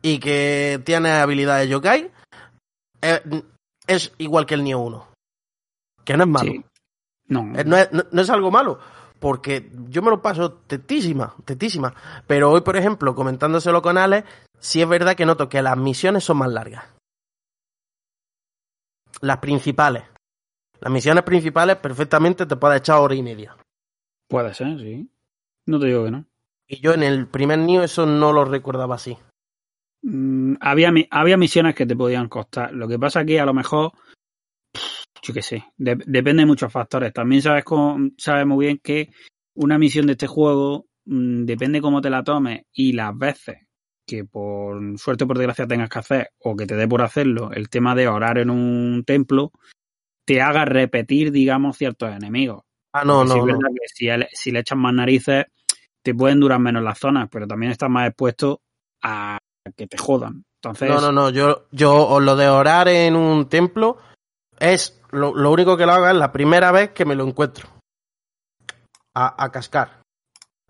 y 0.00 0.20
que 0.20 0.80
tiene 0.84 1.10
habilidades 1.10 1.68
yokai, 1.68 2.08
eh, 3.02 3.20
es 3.88 4.12
igual 4.18 4.46
que 4.46 4.54
el 4.54 4.62
Nioh 4.62 4.78
1. 4.80 5.08
Que 6.04 6.16
no 6.16 6.22
es 6.24 6.30
malo. 6.30 6.52
Sí. 6.52 6.64
No, 7.28 7.40
Eh, 7.58 7.64
No 7.64 7.76
es, 7.76 7.92
no- 7.92 8.04
no 8.12 8.22
es 8.22 8.30
algo 8.30 8.50
malo, 8.52 8.78
porque 9.18 9.70
yo 9.88 10.02
me 10.02 10.10
lo 10.10 10.22
paso 10.22 10.52
tetísima, 10.52 11.34
tetísima. 11.44 11.94
Pero 12.26 12.50
hoy, 12.50 12.60
por 12.60 12.76
ejemplo, 12.76 13.14
comentándoselo 13.14 13.82
con 13.82 13.98
Alex, 13.98 14.28
sí 14.58 14.82
es 14.82 14.88
verdad 14.88 15.16
que 15.16 15.26
noto 15.26 15.48
que 15.48 15.62
las 15.62 15.76
misiones 15.76 16.24
son 16.24 16.38
más 16.38 16.50
largas. 16.50 16.84
Las 19.20 19.38
principales. 19.38 20.04
Las 20.80 20.92
misiones 20.92 21.24
principales 21.24 21.76
perfectamente 21.76 22.46
te 22.46 22.56
puedes 22.56 22.78
echar 22.78 23.00
hora 23.00 23.14
y 23.14 23.22
media. 23.22 23.56
puede 24.28 24.54
ser, 24.54 24.78
sí. 24.78 25.10
No 25.66 25.78
te 25.80 25.86
digo 25.86 26.04
que 26.04 26.10
no. 26.10 26.24
Y 26.68 26.80
yo 26.80 26.92
en 26.92 27.02
el 27.02 27.26
primer 27.26 27.58
Nioh 27.58 27.82
eso 27.82 28.06
no 28.06 28.32
lo 28.32 28.44
recordaba 28.44 28.94
así. 28.94 29.16
Mm, 30.02 30.54
había, 30.60 30.92
había 31.10 31.36
misiones 31.36 31.74
que 31.74 31.86
te 31.86 31.96
podían 31.96 32.28
costar. 32.28 32.72
Lo 32.72 32.86
que 32.86 32.98
pasa 32.98 33.24
que 33.24 33.40
a 33.40 33.46
lo 33.46 33.54
mejor, 33.54 33.92
yo 35.22 35.34
qué 35.34 35.42
sé, 35.42 35.64
de- 35.76 35.98
depende 36.06 36.42
de 36.42 36.46
muchos 36.46 36.72
factores. 36.72 37.12
También 37.12 37.42
sabes, 37.42 37.64
cómo- 37.64 38.10
sabes 38.16 38.46
muy 38.46 38.66
bien 38.66 38.80
que 38.82 39.10
una 39.54 39.78
misión 39.78 40.06
de 40.06 40.12
este 40.12 40.26
juego 40.26 40.86
mm, 41.10 41.44
depende 41.46 41.80
cómo 41.80 42.00
te 42.02 42.10
la 42.10 42.22
tomes 42.22 42.62
y 42.72 42.92
las 42.92 43.16
veces 43.16 43.56
que 44.06 44.24
por 44.24 44.98
suerte 44.98 45.24
o 45.24 45.26
por 45.26 45.38
desgracia 45.38 45.66
tengas 45.66 45.88
que 45.88 45.98
hacer 45.98 46.30
o 46.40 46.54
que 46.54 46.66
te 46.66 46.76
dé 46.76 46.86
por 46.86 47.00
hacerlo 47.02 47.50
el 47.52 47.68
tema 47.70 47.94
de 47.94 48.08
orar 48.08 48.38
en 48.38 48.50
un 48.50 49.04
templo 49.06 49.50
te 50.26 50.42
haga 50.42 50.66
repetir, 50.66 51.32
digamos, 51.32 51.78
ciertos 51.78 52.14
enemigos. 52.14 52.62
Ah, 52.92 53.04
no, 53.04 53.20
Porque 53.20 53.28
no, 53.28 53.34
es 53.36 53.40
no. 53.40 53.46
verdad 53.46 53.68
que 53.74 53.88
si, 53.88 54.08
el- 54.08 54.28
si 54.32 54.50
le 54.50 54.60
echas 54.60 54.76
más 54.78 54.92
narices, 54.92 55.46
te 56.02 56.14
pueden 56.14 56.40
durar 56.40 56.58
menos 56.60 56.82
las 56.82 56.98
zonas, 56.98 57.28
pero 57.32 57.46
también 57.46 57.72
estás 57.72 57.88
más 57.88 58.08
expuesto 58.08 58.60
a 59.02 59.38
que 59.76 59.86
te 59.86 59.96
jodan. 59.96 60.44
Entonces, 60.62 60.88
No, 60.90 61.00
no, 61.00 61.12
no. 61.12 61.30
Yo, 61.30 61.66
yo 61.72 62.20
lo 62.20 62.36
de 62.36 62.48
orar 62.48 62.88
en 62.88 63.16
un 63.16 63.48
templo 63.48 63.96
es 64.60 64.97
lo, 65.10 65.34
lo 65.34 65.50
único 65.50 65.76
que 65.76 65.86
lo 65.86 65.92
hago 65.92 66.08
es 66.08 66.16
la 66.16 66.32
primera 66.32 66.72
vez 66.72 66.90
que 66.90 67.04
me 67.04 67.14
lo 67.14 67.26
encuentro. 67.26 67.68
A, 69.14 69.44
a 69.44 69.50
cascar. 69.50 70.02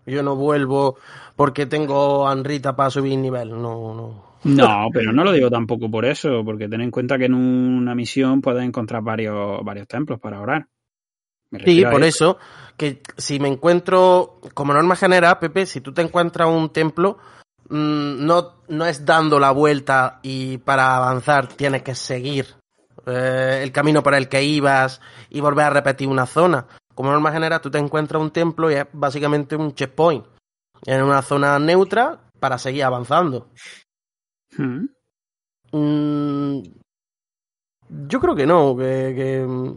Yo 0.07 0.23
no 0.23 0.37
vuelvo 0.37 0.97
porque 1.37 1.67
tengo 1.67 2.27
a 2.27 2.33
Anrita 2.33 2.75
para 2.75 2.91
subir 2.91 3.19
nivel. 3.19 3.51
No, 3.51 3.95
no. 3.95 4.39
no, 4.45 4.89
pero 4.93 5.13
no 5.13 5.25
lo 5.25 5.33
digo 5.33 5.51
tampoco 5.51 5.91
por 5.91 6.05
eso, 6.05 6.43
porque 6.45 6.69
ten 6.69 6.81
en 6.81 6.91
cuenta 6.91 7.19
que 7.19 7.27
en 7.27 7.35
una 7.35 7.95
misión 7.95 8.41
puedes 8.41 8.65
encontrar 8.65 9.03
varios, 9.03 9.63
varios 9.65 9.87
templos 9.87 10.19
para 10.19 10.41
orar. 10.41 10.67
Sí, 11.65 11.83
por 11.91 12.05
eso, 12.05 12.39
que 12.77 13.03
si 13.17 13.41
me 13.41 13.49
encuentro, 13.49 14.41
como 14.53 14.75
norma 14.75 14.97
general, 14.97 15.39
Pepe, 15.39 15.65
si 15.65 15.81
tú 15.81 15.93
te 15.93 16.03
encuentras 16.03 16.49
un 16.49 16.71
templo, 16.71 17.19
mm, 17.71 18.25
no, 18.27 18.63
no 18.69 18.87
es 18.87 19.05
dando 19.07 19.39
la 19.39 19.51
vuelta 19.51 20.21
y 20.23 20.59
para 20.59 20.97
avanzar 20.97 21.49
tienes 21.49 21.83
que 21.83 21.95
seguir 21.95 22.47
eh, 23.07 23.61
el 23.63 23.73
camino 23.73 24.03
por 24.03 24.15
el 24.15 24.29
que 24.29 24.43
ibas 24.43 25.01
y 25.31 25.41
volver 25.41 25.67
a 25.67 25.71
repetir 25.71 26.09
una 26.09 26.27
zona. 26.27 26.67
Como 26.95 27.11
norma 27.13 27.33
general, 27.33 27.61
tú 27.61 27.71
te 27.71 27.79
encuentras 27.79 28.21
un 28.21 28.31
templo 28.31 28.71
y 28.71 28.75
es 28.75 28.87
básicamente 28.93 29.57
un 29.57 29.75
checkpoint 29.75 30.25
en 30.87 31.03
una 31.03 31.23
zona 31.23 31.59
neutra 31.59 32.19
para 32.41 32.59
seguir 32.59 32.85
avanzando. 32.85 33.49
Mm. 34.57 34.87
Mm, 35.73 36.63
yo 38.09 38.21
creo 38.21 38.35
que 38.35 38.47
no, 38.47 38.77
que, 38.77 39.15
que, 39.17 39.75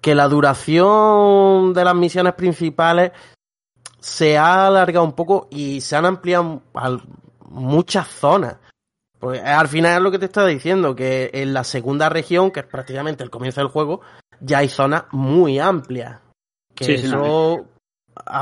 que 0.00 0.14
la 0.14 0.28
duración 0.28 1.72
de 1.74 1.84
las 1.84 1.94
misiones 1.94 2.34
principales 2.34 3.12
se 4.00 4.38
ha 4.38 4.68
alargado 4.68 5.04
un 5.04 5.12
poco 5.12 5.48
y 5.50 5.80
se 5.80 5.96
han 5.96 6.06
ampliado 6.06 6.62
al- 6.74 7.02
muchas 7.48 8.06
zonas. 8.08 8.56
Pues 9.26 9.42
al 9.42 9.66
final 9.66 9.96
es 9.96 10.02
lo 10.02 10.10
que 10.12 10.20
te 10.20 10.26
estaba 10.26 10.46
diciendo, 10.46 10.94
que 10.94 11.30
en 11.34 11.52
la 11.52 11.64
segunda 11.64 12.08
región, 12.08 12.52
que 12.52 12.60
es 12.60 12.66
prácticamente 12.66 13.24
el 13.24 13.30
comienzo 13.30 13.60
del 13.60 13.70
juego, 13.70 14.00
ya 14.40 14.58
hay 14.58 14.68
zonas 14.68 15.04
muy 15.10 15.58
amplias. 15.58 16.20
Que 16.76 16.84
Sí, 16.84 16.92
eso 16.94 17.66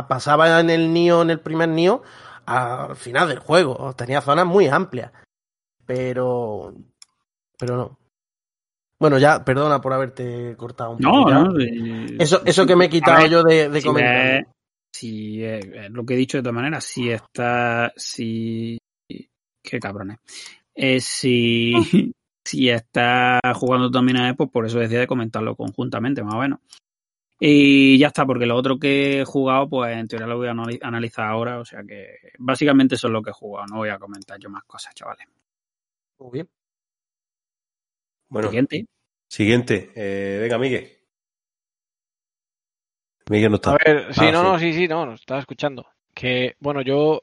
pasaba 0.09 0.61
en 0.61 0.69
el 0.69 0.93
Nio, 0.93 1.23
en 1.23 1.31
el 1.31 1.41
primer 1.41 1.71
Nio, 1.71 2.03
al 2.45 2.97
final 2.97 3.29
del 3.29 3.39
juego. 3.39 3.95
Tenía 3.95 4.21
zonas 4.21 4.45
muy 4.45 4.69
amplias. 4.69 5.11
Pero. 5.87 6.75
Pero 7.59 7.77
no. 7.79 7.99
Bueno, 8.99 9.19
ya, 9.19 9.43
perdona 9.43 9.81
por 9.81 9.93
haberte 9.95 10.55
cortado 10.57 10.91
un 10.91 10.99
No, 11.01 11.11
poco. 11.13 11.31
no. 11.31 11.61
eh, 11.61 12.17
Eso, 12.19 12.43
eso 12.45 12.67
que 12.67 12.77
me 12.77 12.87
he 12.87 12.91
quitado 12.91 13.23
ver, 13.23 13.31
yo 13.31 13.43
de, 13.43 13.69
de 13.71 13.81
si 13.81 13.87
comentar. 13.87 14.47
si 14.95 15.43
lo 15.91 16.05
que 16.05 16.13
he 16.15 16.17
dicho 16.19 16.37
de 16.37 16.43
todas 16.43 16.55
maneras, 16.55 16.85
si 16.85 17.11
está, 17.11 17.91
si, 17.97 18.79
qué 19.63 19.79
cabrones, 19.81 20.19
Eh, 20.19 20.64
si, 21.01 21.73
si 22.45 22.69
está 22.71 23.41
jugando 23.55 23.91
también 23.91 24.19
a 24.19 24.35
pues 24.35 24.51
por 24.51 24.67
eso 24.67 24.79
decía 24.79 25.01
de 25.01 25.07
comentarlo 25.07 25.57
conjuntamente, 25.57 26.23
más 26.23 26.35
o 26.35 26.39
menos. 26.39 26.61
Y 27.41 27.99
ya 27.99 28.07
está, 28.09 28.25
porque 28.25 28.47
lo 28.47 28.57
otro 28.57 28.79
que 28.79 29.21
he 29.21 29.25
jugado, 29.25 29.69
pues 29.69 29.97
en 29.97 30.07
teoría 30.09 30.27
lo 30.27 30.37
voy 30.39 30.49
a 30.49 30.53
anali- 30.53 30.79
analizar 30.83 31.27
ahora, 31.27 31.59
o 31.59 31.65
sea 31.65 31.83
que 31.83 32.07
básicamente 32.39 32.95
eso 32.95 33.09
es 33.09 33.13
lo 33.13 33.23
que 33.23 33.31
he 33.31 33.35
jugado, 33.35 33.67
no 33.67 33.77
voy 33.79 33.89
a 33.89 33.99
comentar 33.99 34.39
yo 34.39 34.49
más 34.49 34.65
cosas, 34.65 34.95
chavales. 34.95 35.27
Muy 36.19 36.31
bien. 36.33 36.49
Bueno, 38.29 38.49
Siguiente. 38.49 38.87
siguiente. 39.29 39.93
Eh, 39.95 40.39
venga, 40.41 40.59
Miguel. 40.59 40.91
Miguel 43.31 43.51
no 43.51 43.57
está. 43.57 43.73
A 43.73 43.79
ver, 43.85 44.15
sí, 44.15 44.21
Ah, 44.21 44.33
no, 44.33 44.41
sí. 44.41 44.47
no, 44.47 44.59
sí, 44.59 44.73
sí, 44.73 44.89
no, 44.89 45.13
estaba 45.15 45.41
escuchando. 45.41 45.87
Que, 46.15 46.57
bueno, 46.61 46.83
yo 46.83 47.23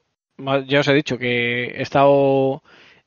ya 0.66 0.80
os 0.80 0.88
he 0.88 0.94
dicho 0.94 1.16
que 1.18 1.64
he 1.66 1.82
estado, 1.82 2.62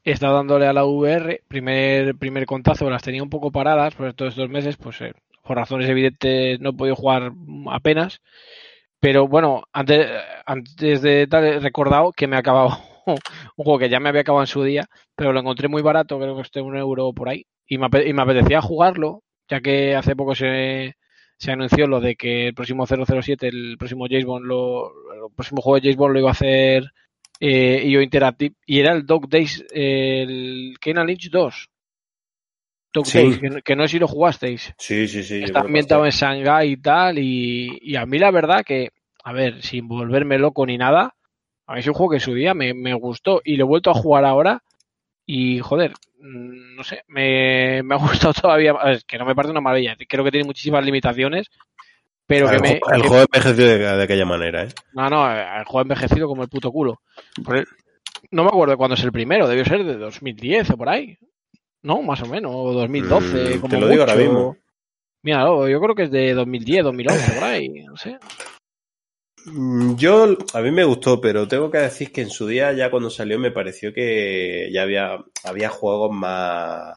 he 0.06 0.12
estado 0.12 0.36
dándole 0.36 0.68
a 0.68 0.74
la 0.74 0.86
VR, 0.86 1.42
primer, 1.48 2.16
primer 2.16 2.46
contazo, 2.46 2.90
las 2.90 3.02
tenía 3.02 3.24
un 3.24 3.30
poco 3.30 3.52
paradas 3.52 3.96
por 3.96 4.14
todos 4.14 4.34
estos 4.34 4.50
meses, 4.50 4.78
pues 4.78 5.02
eh, 5.02 5.14
por 5.44 5.58
razones 5.58 5.90
evidentes 5.90 6.60
no 6.60 6.70
he 6.70 6.74
podido 6.74 6.96
jugar 6.96 7.34
apenas. 7.72 8.22
Pero 9.00 9.28
bueno, 9.28 9.64
antes, 9.74 10.08
antes 10.46 11.02
de 11.02 11.28
tal, 11.28 11.46
he 11.46 11.60
recordado 11.60 12.12
que 12.12 12.28
me 12.28 12.36
ha 12.36 12.40
acabado 12.40 12.78
un 13.08 13.18
juego 13.66 13.80
que 13.80 13.90
ya 13.90 14.00
me 14.00 14.10
había 14.10 14.22
acabado 14.22 14.44
en 14.44 14.48
su 14.48 14.64
día, 14.64 14.88
pero 15.16 15.34
lo 15.34 15.40
encontré 15.40 15.68
muy 15.68 15.82
barato, 15.82 16.20
creo 16.20 16.36
que 16.36 16.44
esté 16.44 16.62
un 16.62 16.78
euro 16.78 17.12
por 17.14 17.30
ahí, 17.30 17.48
y 17.68 17.78
me, 17.80 17.88
y 18.06 18.14
me 18.14 18.22
apetecía 18.22 18.62
jugarlo, 18.62 19.24
ya 19.50 19.62
que 19.62 19.96
hace 19.96 20.16
poco 20.16 20.36
se, 20.36 20.96
se 21.38 21.52
anunció 21.52 21.88
lo 21.88 22.00
de 22.00 22.16
que 22.16 22.48
el 22.48 22.54
próximo 22.54 22.86
007, 22.86 23.48
el 23.48 23.78
próximo 23.78 24.06
James 24.08 24.26
Bond, 24.26 24.46
lo, 24.46 24.90
el 25.14 25.34
próximo 25.36 25.62
juego 25.62 25.76
de 25.78 25.82
James 25.82 25.98
Bond 25.98 26.14
lo 26.14 26.20
iba 26.20 26.30
a 26.30 26.34
hacer 26.34 26.92
eh, 27.40 27.84
IO 27.86 28.02
Interactive, 28.02 28.56
y 28.66 28.80
era 28.80 28.94
el 28.94 29.06
Dog 29.06 29.28
Days, 29.30 29.64
el 29.72 30.76
Kena 30.80 31.04
Lynch 31.04 31.30
2. 31.30 31.70
Dog 32.94 33.06
Sí. 33.08 33.18
Days, 33.18 33.40
que, 33.40 33.50
no- 33.50 33.62
que 33.62 33.76
no 33.76 33.84
sé 33.84 33.90
si 33.90 34.00
lo 34.00 34.08
jugasteis. 34.08 34.74
Sí, 34.78 35.08
sí, 35.08 35.24
sí. 35.24 35.40
yo 35.40 35.46
Está 35.46 35.60
ambientado 35.62 36.06
en. 36.06 36.12
Shanghái 36.12 36.72
y 36.72 36.78
tal, 36.78 37.20
y, 37.20 37.78
y 37.82 37.96
a 37.98 38.06
mí 38.06 38.18
la 38.20 38.32
verdad 38.32 38.64
que, 38.66 38.90
a 39.24 39.34
ver, 39.34 39.62
sin 39.62 39.88
volverme 39.88 40.38
loco 40.40 40.66
ni 40.66 40.78
nada, 40.78 41.14
a 41.68 41.74
mí 41.74 41.80
es 41.82 41.88
un 41.88 41.94
juego 41.94 42.12
que 42.12 42.18
en 42.18 42.22
su 42.22 42.34
día 42.34 42.54
me, 42.54 42.74
me 42.74 42.94
gustó 42.94 43.42
y 43.44 43.58
lo 43.58 43.66
he 43.66 43.68
vuelto 43.68 43.90
a 43.90 43.96
jugar 43.96 44.24
ahora 44.24 44.64
y, 45.26 45.60
joder, 45.60 45.92
mm, 46.20 46.76
no 46.76 46.84
sé, 46.84 47.04
me, 47.08 47.84
me 47.84 47.96
ha 47.96 47.98
gustado 48.30 48.34
todavía, 48.34 48.74
es 48.86 49.04
que 49.04 49.18
no 49.18 49.26
me 49.26 49.36
parece 49.36 49.52
una 49.52 49.62
maravilla, 49.62 49.98
creo 50.08 50.24
que 50.24 50.32
tiene 50.32 50.46
muchísimas 50.48 50.86
limitaciones, 50.86 51.50
pero 52.28 52.50
que 52.50 52.56
el, 52.56 52.62
me... 52.62 52.72
el 52.74 53.02
que- 53.02 53.08
juego 53.08 53.26
envejeció 53.32 53.66
de, 53.68 53.78
de 53.78 54.04
aquella 54.04 54.26
manera, 54.26 54.64
¿eh? 54.64 54.70
no, 54.94 55.10
no, 55.10 55.32
el 55.32 55.64
juego 55.66 55.82
envejecido 55.82 56.28
como 56.28 56.44
el 56.44 56.50
puto 56.50 56.72
culo. 56.72 57.02
No 58.32 58.44
me 58.44 58.50
acuerdo 58.50 58.78
cuándo 58.78 58.96
es 58.96 59.04
el 59.04 59.12
primero, 59.12 59.48
debió 59.48 59.64
ser 59.66 59.84
de 59.84 59.98
2010 59.98 60.72
o 60.72 60.78
por 60.78 60.90
ahí. 60.90 61.18
No, 61.84 62.02
más 62.02 62.22
o 62.24 62.26
menos, 62.26 62.52
o 62.54 62.74
2012, 62.74 63.58
Mm, 63.58 63.62
como 63.62 63.74
te 63.76 63.80
lo 63.80 63.88
digo 63.88 64.02
ahora 64.04 64.16
mismo. 64.16 64.58
Míralo, 65.22 65.68
yo 65.70 65.80
creo 65.80 65.96
que 65.96 66.04
es 66.04 66.12
de 66.12 66.34
2010, 66.34 66.84
2011, 66.84 67.32
por 67.34 67.44
ahí, 67.44 67.70
no 67.86 67.96
sé. 67.98 68.18
Mm, 69.46 69.96
Yo, 69.96 70.36
a 70.54 70.62
mí 70.62 70.72
me 70.72 70.84
gustó, 70.84 71.22
pero 71.22 71.48
tengo 71.48 71.70
que 71.70 71.78
decir 71.78 72.12
que 72.12 72.22
en 72.22 72.30
su 72.32 72.48
día, 72.48 72.74
ya 72.74 72.90
cuando 72.90 73.10
salió, 73.12 73.38
me 73.40 73.52
pareció 73.52 73.94
que 73.94 74.70
ya 74.74 74.82
había, 74.82 75.18
había 75.44 75.70
juegos 75.70 76.12
más 76.12 76.96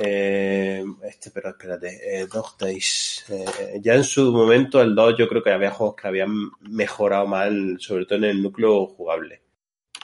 Eh, 0.00 0.84
este, 1.02 1.30
pero 1.30 1.50
espérate, 1.50 1.88
eh, 2.02 2.26
Dog 2.32 2.56
Days. 2.58 3.24
Eh, 3.28 3.80
ya 3.80 3.94
en 3.94 4.04
su 4.04 4.32
momento, 4.32 4.80
el 4.80 4.94
2, 4.94 5.16
yo 5.18 5.28
creo 5.28 5.42
que 5.42 5.50
había 5.50 5.70
juegos 5.70 5.96
que 5.96 6.08
habían 6.08 6.50
mejorado 6.60 7.26
mal, 7.26 7.76
sobre 7.80 8.06
todo 8.06 8.18
en 8.18 8.24
el 8.24 8.42
núcleo 8.42 8.86
jugable. 8.86 9.42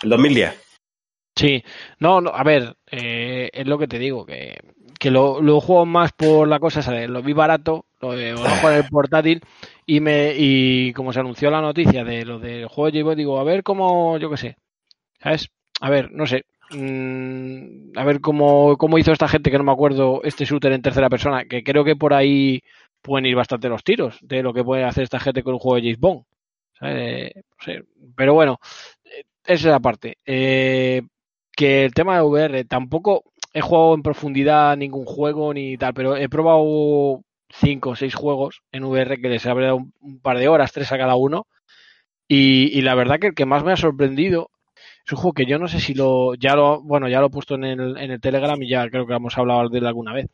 El 0.02 0.10
2010. 0.10 0.64
Sí, 1.36 1.64
no, 1.98 2.20
no 2.20 2.30
a 2.30 2.44
ver, 2.44 2.76
eh, 2.90 3.50
es 3.52 3.66
lo 3.66 3.76
que 3.76 3.88
te 3.88 3.98
digo, 3.98 4.24
que, 4.24 4.56
que 5.00 5.10
lo, 5.10 5.40
lo 5.40 5.60
juego 5.60 5.84
más 5.84 6.12
por 6.12 6.46
la 6.46 6.60
cosa 6.60 6.80
de 6.92 7.08
lo 7.08 7.22
vi 7.22 7.32
barato, 7.32 7.86
lo, 8.00 8.14
lo 8.14 8.38
juego 8.38 8.70
en 8.70 8.76
el 8.76 8.88
portátil 8.88 9.40
y 9.84 10.00
me 10.00 10.32
y 10.36 10.92
como 10.92 11.12
se 11.12 11.20
anunció 11.20 11.50
la 11.50 11.60
noticia 11.60 12.04
de 12.04 12.24
lo 12.24 12.38
del 12.38 12.68
juego 12.68 13.04
Boy, 13.04 13.16
digo, 13.16 13.40
a 13.40 13.44
ver 13.44 13.64
cómo, 13.64 14.16
yo 14.18 14.30
qué 14.30 14.36
sé, 14.36 14.56
¿sabes? 15.20 15.50
A 15.80 15.90
ver, 15.90 16.12
no 16.12 16.24
sé, 16.26 16.44
mm, 16.70 17.98
a 17.98 18.04
ver 18.04 18.20
cómo, 18.20 18.76
cómo 18.76 18.98
hizo 18.98 19.12
esta 19.12 19.28
gente 19.28 19.50
que 19.50 19.58
no 19.58 19.64
me 19.64 19.72
acuerdo 19.72 20.22
este 20.24 20.44
shooter 20.44 20.72
en 20.72 20.82
tercera 20.82 21.10
persona, 21.10 21.44
que 21.44 21.62
creo 21.62 21.84
que 21.84 21.96
por 21.96 22.14
ahí 22.14 22.62
pueden 23.02 23.26
ir 23.26 23.36
bastante 23.36 23.68
los 23.68 23.84
tiros 23.84 24.18
de 24.22 24.42
lo 24.42 24.52
que 24.54 24.64
puede 24.64 24.84
hacer 24.84 25.04
esta 25.04 25.20
gente 25.20 25.42
con 25.42 25.54
un 25.54 25.60
juego 25.60 25.76
de 25.76 25.82
James 25.82 26.00
Bond. 26.00 26.24
pero 28.16 28.34
bueno, 28.34 28.58
eh, 29.04 29.24
esa 29.44 29.54
es 29.54 29.72
la 29.72 29.80
parte. 29.80 30.18
Eh, 30.24 31.02
que 31.56 31.84
el 31.84 31.94
tema 31.94 32.16
de 32.16 32.22
VR 32.22 32.64
tampoco 32.64 33.24
he 33.52 33.60
jugado 33.60 33.94
en 33.94 34.02
profundidad 34.02 34.76
ningún 34.76 35.04
juego 35.04 35.54
ni 35.54 35.76
tal, 35.76 35.94
pero 35.94 36.16
he 36.16 36.28
probado 36.28 37.22
cinco 37.50 37.90
o 37.90 37.96
seis 37.96 38.14
juegos 38.14 38.62
en 38.72 38.84
VR 38.84 39.20
que 39.20 39.28
les 39.28 39.46
habré 39.46 39.66
dado 39.66 39.76
un, 39.76 39.92
un 40.00 40.20
par 40.20 40.38
de 40.38 40.48
horas, 40.48 40.72
tres 40.72 40.90
a 40.92 40.98
cada 40.98 41.14
uno. 41.14 41.46
Y, 42.26 42.76
y 42.76 42.82
la 42.82 42.94
verdad 42.94 43.20
que 43.20 43.28
el 43.28 43.34
que 43.34 43.46
más 43.46 43.64
me 43.64 43.72
ha 43.72 43.76
sorprendido 43.76 44.50
es 45.06 45.12
un 45.12 45.18
juego 45.18 45.32
que 45.34 45.46
yo 45.46 45.58
no 45.58 45.68
sé 45.68 45.80
si 45.80 45.94
lo 45.94 46.34
ya 46.34 46.54
lo 46.54 46.80
bueno 46.82 47.08
ya 47.08 47.20
lo 47.20 47.26
he 47.26 47.30
puesto 47.30 47.54
en 47.56 47.64
el, 47.64 47.96
en 47.98 48.10
el 48.10 48.20
Telegram 48.20 48.60
y 48.62 48.68
ya 48.68 48.88
creo 48.88 49.06
que 49.06 49.14
hemos 49.14 49.36
hablado 49.36 49.68
de 49.68 49.78
él 49.78 49.86
alguna 49.86 50.12
vez 50.12 50.28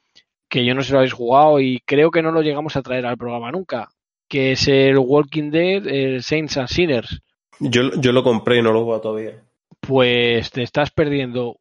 que 0.49 0.65
yo 0.65 0.75
no 0.75 0.83
sé 0.83 0.89
si 0.89 0.93
lo 0.93 0.99
habéis 0.99 1.13
jugado 1.13 1.61
y 1.61 1.81
creo 1.85 2.11
que 2.11 2.23
no 2.23 2.33
lo 2.33 2.43
llegamos 2.43 2.77
a 2.77 2.83
traer 2.83 3.07
al 3.07 3.17
programa 3.17 3.51
nunca 3.51 3.89
que 4.29 4.53
es 4.53 4.69
el 4.69 4.97
Walking 4.97 5.51
Dead 5.51 5.87
el 5.87 6.23
Saints 6.23 6.57
and 6.57 6.69
Sinners. 6.69 7.21
Yo, 7.59 7.91
yo 8.01 8.13
lo 8.13 8.23
compré 8.23 8.59
y 8.59 8.63
no 8.63 8.73
lo 8.73 8.79
he 8.81 8.83
jugado 8.85 9.01
todavía. 9.03 9.43
pues 9.81 10.51
te 10.51 10.63
estás 10.63 10.91
perdiendo. 10.93 11.59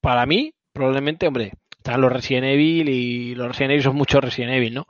Para 0.00 0.24
mí 0.24 0.54
probablemente 0.72 1.26
hombre 1.28 1.52
están 1.76 2.00
los 2.00 2.12
Resident 2.12 2.46
Evil 2.46 2.88
y 2.88 3.34
los 3.34 3.48
Resident 3.48 3.72
Evil 3.72 3.82
son 3.82 3.96
muchos 3.96 4.22
Resident 4.22 4.54
Evil 4.54 4.74
no 4.74 4.86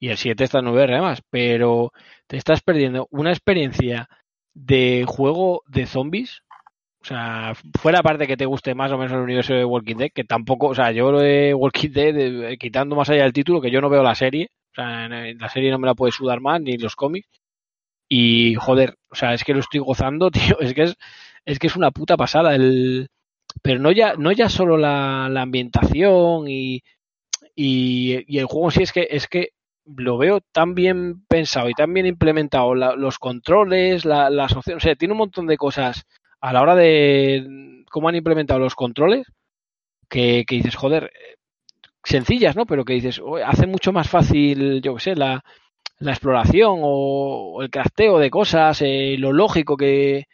y 0.00 0.08
el 0.08 0.16
7 0.16 0.42
está 0.42 0.60
en 0.60 0.68
VR 0.68 0.94
además 0.94 1.22
pero 1.30 1.92
te 2.26 2.36
estás 2.36 2.60
perdiendo 2.62 3.08
una 3.10 3.30
experiencia 3.30 4.08
de 4.54 5.04
juego 5.06 5.62
de 5.66 5.86
zombies 5.86 6.42
o 7.02 7.04
sea, 7.04 7.54
fuera 7.80 8.00
aparte 8.00 8.26
que 8.26 8.36
te 8.36 8.44
guste 8.46 8.74
más 8.74 8.90
o 8.92 8.98
menos 8.98 9.12
el 9.12 9.20
universo 9.20 9.54
de 9.54 9.64
Walking 9.64 9.96
Dead, 9.96 10.10
que 10.14 10.24
tampoco, 10.24 10.68
o 10.68 10.74
sea, 10.74 10.90
yo 10.92 11.10
lo 11.12 11.20
de 11.20 11.54
Walking 11.54 11.90
Dead, 11.90 12.16
eh, 12.52 12.58
quitando 12.58 12.96
más 12.96 13.08
allá 13.10 13.22
del 13.22 13.32
título, 13.32 13.60
que 13.60 13.70
yo 13.70 13.80
no 13.80 13.88
veo 13.88 14.02
la 14.02 14.14
serie, 14.14 14.48
o 14.72 14.74
sea, 14.74 15.08
la 15.08 15.48
serie 15.48 15.70
no 15.70 15.78
me 15.78 15.86
la 15.86 15.94
puede 15.94 16.12
sudar 16.12 16.40
más, 16.40 16.60
ni 16.60 16.76
los 16.76 16.96
cómics, 16.96 17.28
y 18.08 18.54
joder, 18.56 18.96
o 19.10 19.14
sea, 19.16 19.34
es 19.34 19.44
que 19.44 19.54
lo 19.54 19.60
estoy 19.60 19.80
gozando, 19.80 20.30
tío, 20.32 20.58
es 20.60 20.74
que 20.74 20.84
es, 20.84 20.96
es 21.46 21.58
que 21.58 21.68
es 21.68 21.76
una 21.76 21.90
puta 21.92 22.16
pasada 22.16 22.54
el, 22.54 23.08
pero 23.62 23.80
no 23.80 23.92
ya, 23.92 24.14
no 24.16 24.32
ya 24.32 24.48
solo 24.48 24.76
la, 24.78 25.28
la 25.30 25.42
ambientación 25.42 26.48
y, 26.48 28.26
y, 28.26 28.38
el 28.38 28.46
juego 28.46 28.70
sí 28.70 28.82
es 28.82 28.92
que, 28.92 29.08
es 29.10 29.26
que 29.26 29.50
lo 29.86 30.18
veo 30.18 30.40
tan 30.52 30.74
bien 30.74 31.24
pensado 31.28 31.68
y 31.70 31.74
tan 31.74 31.92
bien 31.94 32.06
implementado, 32.06 32.74
la- 32.74 32.94
los 32.96 33.18
controles, 33.18 34.04
la, 34.04 34.30
las 34.30 34.54
opciones, 34.56 34.84
o 34.84 34.86
sea, 34.86 34.96
tiene 34.96 35.12
un 35.12 35.18
montón 35.18 35.46
de 35.46 35.56
cosas 35.56 36.04
a 36.40 36.52
la 36.52 36.62
hora 36.62 36.74
de 36.76 37.84
cómo 37.90 38.08
han 38.08 38.16
implementado 38.16 38.60
los 38.60 38.74
controles 38.74 39.26
que, 40.08 40.44
que 40.46 40.56
dices, 40.56 40.76
joder, 40.76 41.04
eh, 41.14 41.36
sencillas, 42.04 42.56
¿no? 42.56 42.66
Pero 42.66 42.84
que 42.84 42.94
dices, 42.94 43.20
"Oye, 43.20 43.44
hace 43.44 43.66
mucho 43.66 43.92
más 43.92 44.08
fácil, 44.08 44.80
yo 44.82 44.94
qué 44.96 45.00
sé, 45.00 45.16
la, 45.16 45.44
la 46.00 46.12
exploración 46.12 46.78
o, 46.82 47.62
el 47.62 47.70
crafteo 47.70 48.18
de 48.18 48.30
cosas, 48.30 48.82
eh, 48.82 49.16
lo 49.18 49.32
lógico 49.32 49.76
que, 49.76 50.26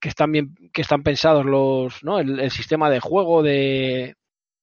que 0.00 0.08
están 0.08 0.32
bien, 0.32 0.54
que 0.72 0.82
están 0.82 1.02
pensados 1.02 1.46
los, 1.46 2.04
¿no? 2.04 2.18
El, 2.20 2.50
sistema 2.50 2.90
de 2.90 3.00
juego 3.00 3.42
de, 3.42 4.16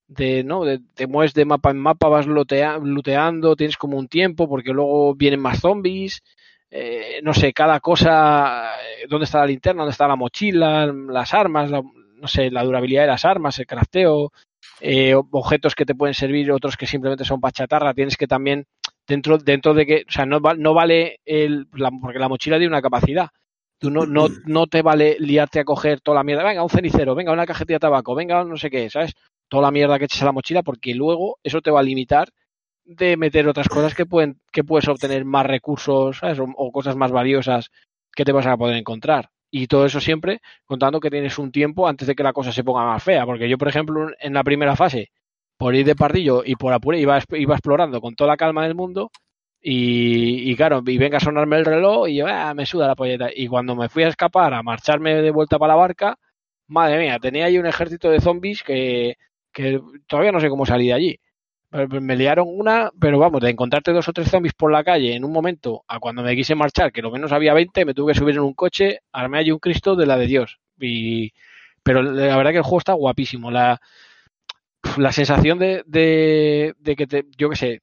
de, 0.07 0.44
¿no? 0.44 0.66
De, 0.66 0.80
te 0.95 1.07
mueves 1.07 1.34
de 1.34 1.45
mapa 1.45 1.72
en 1.72 1.80
mapa, 1.80 2.10
vas 2.10 2.28
lotea- 2.28 2.80
looteando, 2.84 3.56
tienes 3.56 3.78
como 3.78 3.98
un 3.98 4.07
tiempo 4.07 4.49
porque 4.49 4.72
luego 4.74 5.16
vienen 5.16 5.41
más 5.41 5.60
zombies, 5.61 6.22
eh, 6.72 7.20
no 7.24 7.34
sé, 7.34 7.54
cada 7.54 7.80
cosa, 7.80 8.76
eh, 8.82 9.06
dónde 9.10 9.26
está 9.26 9.40
la 9.40 9.48
linterna, 9.48 9.82
dónde 9.84 9.91
está 9.91 10.08
la 10.08 10.16
mochila, 10.16 10.86
las 10.88 11.34
armas, 11.34 11.70
la- 11.72 11.82
no 11.82 12.28
sé, 12.28 12.52
la 12.52 12.64
durabilidad 12.64 13.04
de 13.04 13.08
las 13.08 13.26
armas, 13.26 13.58
el 13.60 13.66
crafteo, 13.68 14.32
eh, 14.82 15.16
objetos 15.16 15.76
que 15.76 15.86
te 15.86 15.96
pueden 15.96 16.14
servir, 16.14 16.52
otros 16.52 16.78
que 16.78 16.86
simplemente 16.86 17.26
son 17.26 17.40
para 17.41 17.52
chatarra, 17.52 17.94
tienes 17.94 18.18
que 18.18 18.28
también, 18.28 18.66
dentro, 19.08 19.38
dentro 19.38 19.74
de 19.74 19.86
que, 19.86 20.06
o 20.08 20.12
sea, 20.12 20.26
no, 20.26 20.40
no 20.40 20.74
vale 20.74 21.20
el, 21.26 21.68
la- 21.74 21.91
porque 21.91 22.20
la 22.20 22.30
mochila 22.30 22.58
tiene 22.58 22.70
una 22.74 22.82
capacidad. 22.82 23.30
Tú 23.80 23.90
no, 23.90 24.06
no, 24.06 24.28
no 24.44 24.68
te 24.68 24.82
vale 24.82 25.16
liarte 25.20 25.60
a 25.60 25.64
coger 25.64 26.02
toda 26.02 26.16
la 26.16 26.24
mierda, 26.24 26.44
venga, 26.44 26.64
un 26.64 26.70
cenicero, 26.70 27.16
venga, 27.16 27.32
una 27.32 27.46
cajetilla 27.46 27.76
de 27.76 27.80
tabaco, 27.80 28.14
venga, 28.14 28.44
no 28.44 28.58
sé 28.58 28.70
qué, 28.70 28.90
¿sabes? 28.90 29.14
Toda 29.48 29.64
la 29.64 29.72
mierda 29.72 29.98
que 29.98 30.06
eches 30.06 30.22
a 30.22 30.26
la 30.26 30.32
mochila, 30.34 30.64
porque 30.64 30.94
luego 30.94 31.40
eso 31.44 31.62
te 31.62 31.72
va 31.72 31.80
a 31.80 31.84
limitar 31.84 32.30
de 32.90 33.18
meter 33.18 33.48
otras 33.48 33.70
cosas 33.70 33.94
que 33.94 34.06
pueden 34.06 34.40
que 34.52 34.64
puedes 34.64 34.88
obtener 34.88 35.26
más 35.26 35.45
recursos 35.45 36.18
¿sabes? 36.18 36.40
O, 36.40 36.72
cosas 36.72 36.95
más 36.95 37.11
valiosas 37.11 37.70
que 38.16 38.26
te 38.26 38.32
vas 38.32 38.48
a 38.48 38.57
poder 38.57 38.78
encontrar 38.78 39.30
y 39.52 39.68
todo 39.68 39.86
eso 39.86 39.99
siempre 39.99 40.41
contando 40.66 40.99
que 40.99 41.10
tienes 41.11 41.38
un 41.38 41.52
tiempo 41.52 41.88
antes 41.88 42.07
de 42.07 42.16
que 42.16 42.24
la 42.24 42.34
cosa 42.34 42.52
se 42.52 42.64
ponga 42.64 42.86
más 42.86 43.03
fea 43.03 43.26
porque 43.26 43.48
yo 43.48 43.57
por 43.57 43.68
ejemplo 43.68 44.10
en 44.20 44.34
la 44.34 44.44
primera 44.44 44.76
fase 44.76 45.11
por 45.57 45.76
ir 45.76 45.86
de 45.86 45.95
pardillo 45.95 46.41
y 46.45 46.56
por 46.56 46.74
apure 46.74 46.99
iba, 46.99 47.18
explorando 47.18 48.02
con 48.02 48.16
toda 48.16 48.30
la 48.30 48.38
calma 48.38 48.64
del 48.64 48.76
mundo 48.76 49.11
y, 49.61 50.49
y 50.49 50.56
claro, 50.56 50.82
y 50.86 50.98
venga 50.98 51.18
a 51.18 51.20
sonarme 51.20 51.57
el 51.57 51.66
reloj 51.66 52.07
y 52.07 52.16
yo, 52.16 52.28
ah, 52.28 52.53
me 52.53 52.66
suda 52.66 52.88
la 52.88 52.95
polleta. 52.95 53.30
Y 53.36 53.48
cuando 53.48 53.76
me 53.76 53.90
fui 53.90 54.03
a 54.03 54.07
escapar, 54.07 54.53
a 54.53 54.64
marcharme 54.64 55.16
de 55.16 55.32
vuelta 55.32 55.60
para 55.60 55.74
la 55.74 55.80
barca, 55.80 56.18
madre 56.68 56.99
mía, 56.99 57.20
tenía 57.20 57.45
ahí 57.45 57.57
un 57.57 57.66
ejército 57.66 58.10
de 58.10 58.22
zombies 58.22 58.64
que, 58.64 59.18
que 59.52 59.82
todavía 60.07 60.32
no 60.32 60.40
sé 60.40 60.49
cómo 60.49 60.66
salí 60.66 60.88
de 60.88 60.94
allí. 60.94 61.20
Me 61.72 62.16
liaron 62.16 62.48
una, 62.50 62.91
pero 63.00 63.20
vamos, 63.20 63.41
de 63.41 63.52
encontrarte 63.52 63.91
dos 63.91 64.08
o 64.08 64.14
tres 64.14 64.30
zombies 64.30 64.54
por 64.54 64.72
la 64.72 64.84
calle 64.84 65.16
en 65.16 65.24
un 65.24 65.32
momento 65.32 65.84
a 65.88 66.00
cuando 66.00 66.24
me 66.24 66.36
quise 66.36 66.56
marchar, 66.56 66.91
que 66.91 67.04
lo 67.04 67.12
menos 67.12 67.32
había 67.32 67.54
20, 67.54 67.86
me 67.86 67.94
tuve 67.94 68.14
que 68.14 68.20
subir 68.20 68.36
en 68.36 68.41
un 68.41 68.56
coche, 68.56 69.02
armé 69.12 69.38
allí 69.38 69.52
un 69.52 69.60
Cristo 69.60 69.96
de 69.96 70.08
la 70.08 70.18
de 70.18 70.26
Dios. 70.26 70.60
Y, 70.80 71.32
pero 71.84 72.02
la 72.02 72.36
verdad 72.38 72.52
que 72.52 72.58
el 72.58 72.64
juego 72.64 72.80
está 72.80 72.94
guapísimo. 72.94 73.52
La, 73.52 73.80
la 74.98 75.12
sensación 75.12 75.60
de, 75.60 75.84
de, 75.86 76.74
de 76.80 76.96
que 76.96 77.08
te, 77.08 77.26
yo 77.38 77.50
qué 77.50 77.56
sé, 77.56 77.82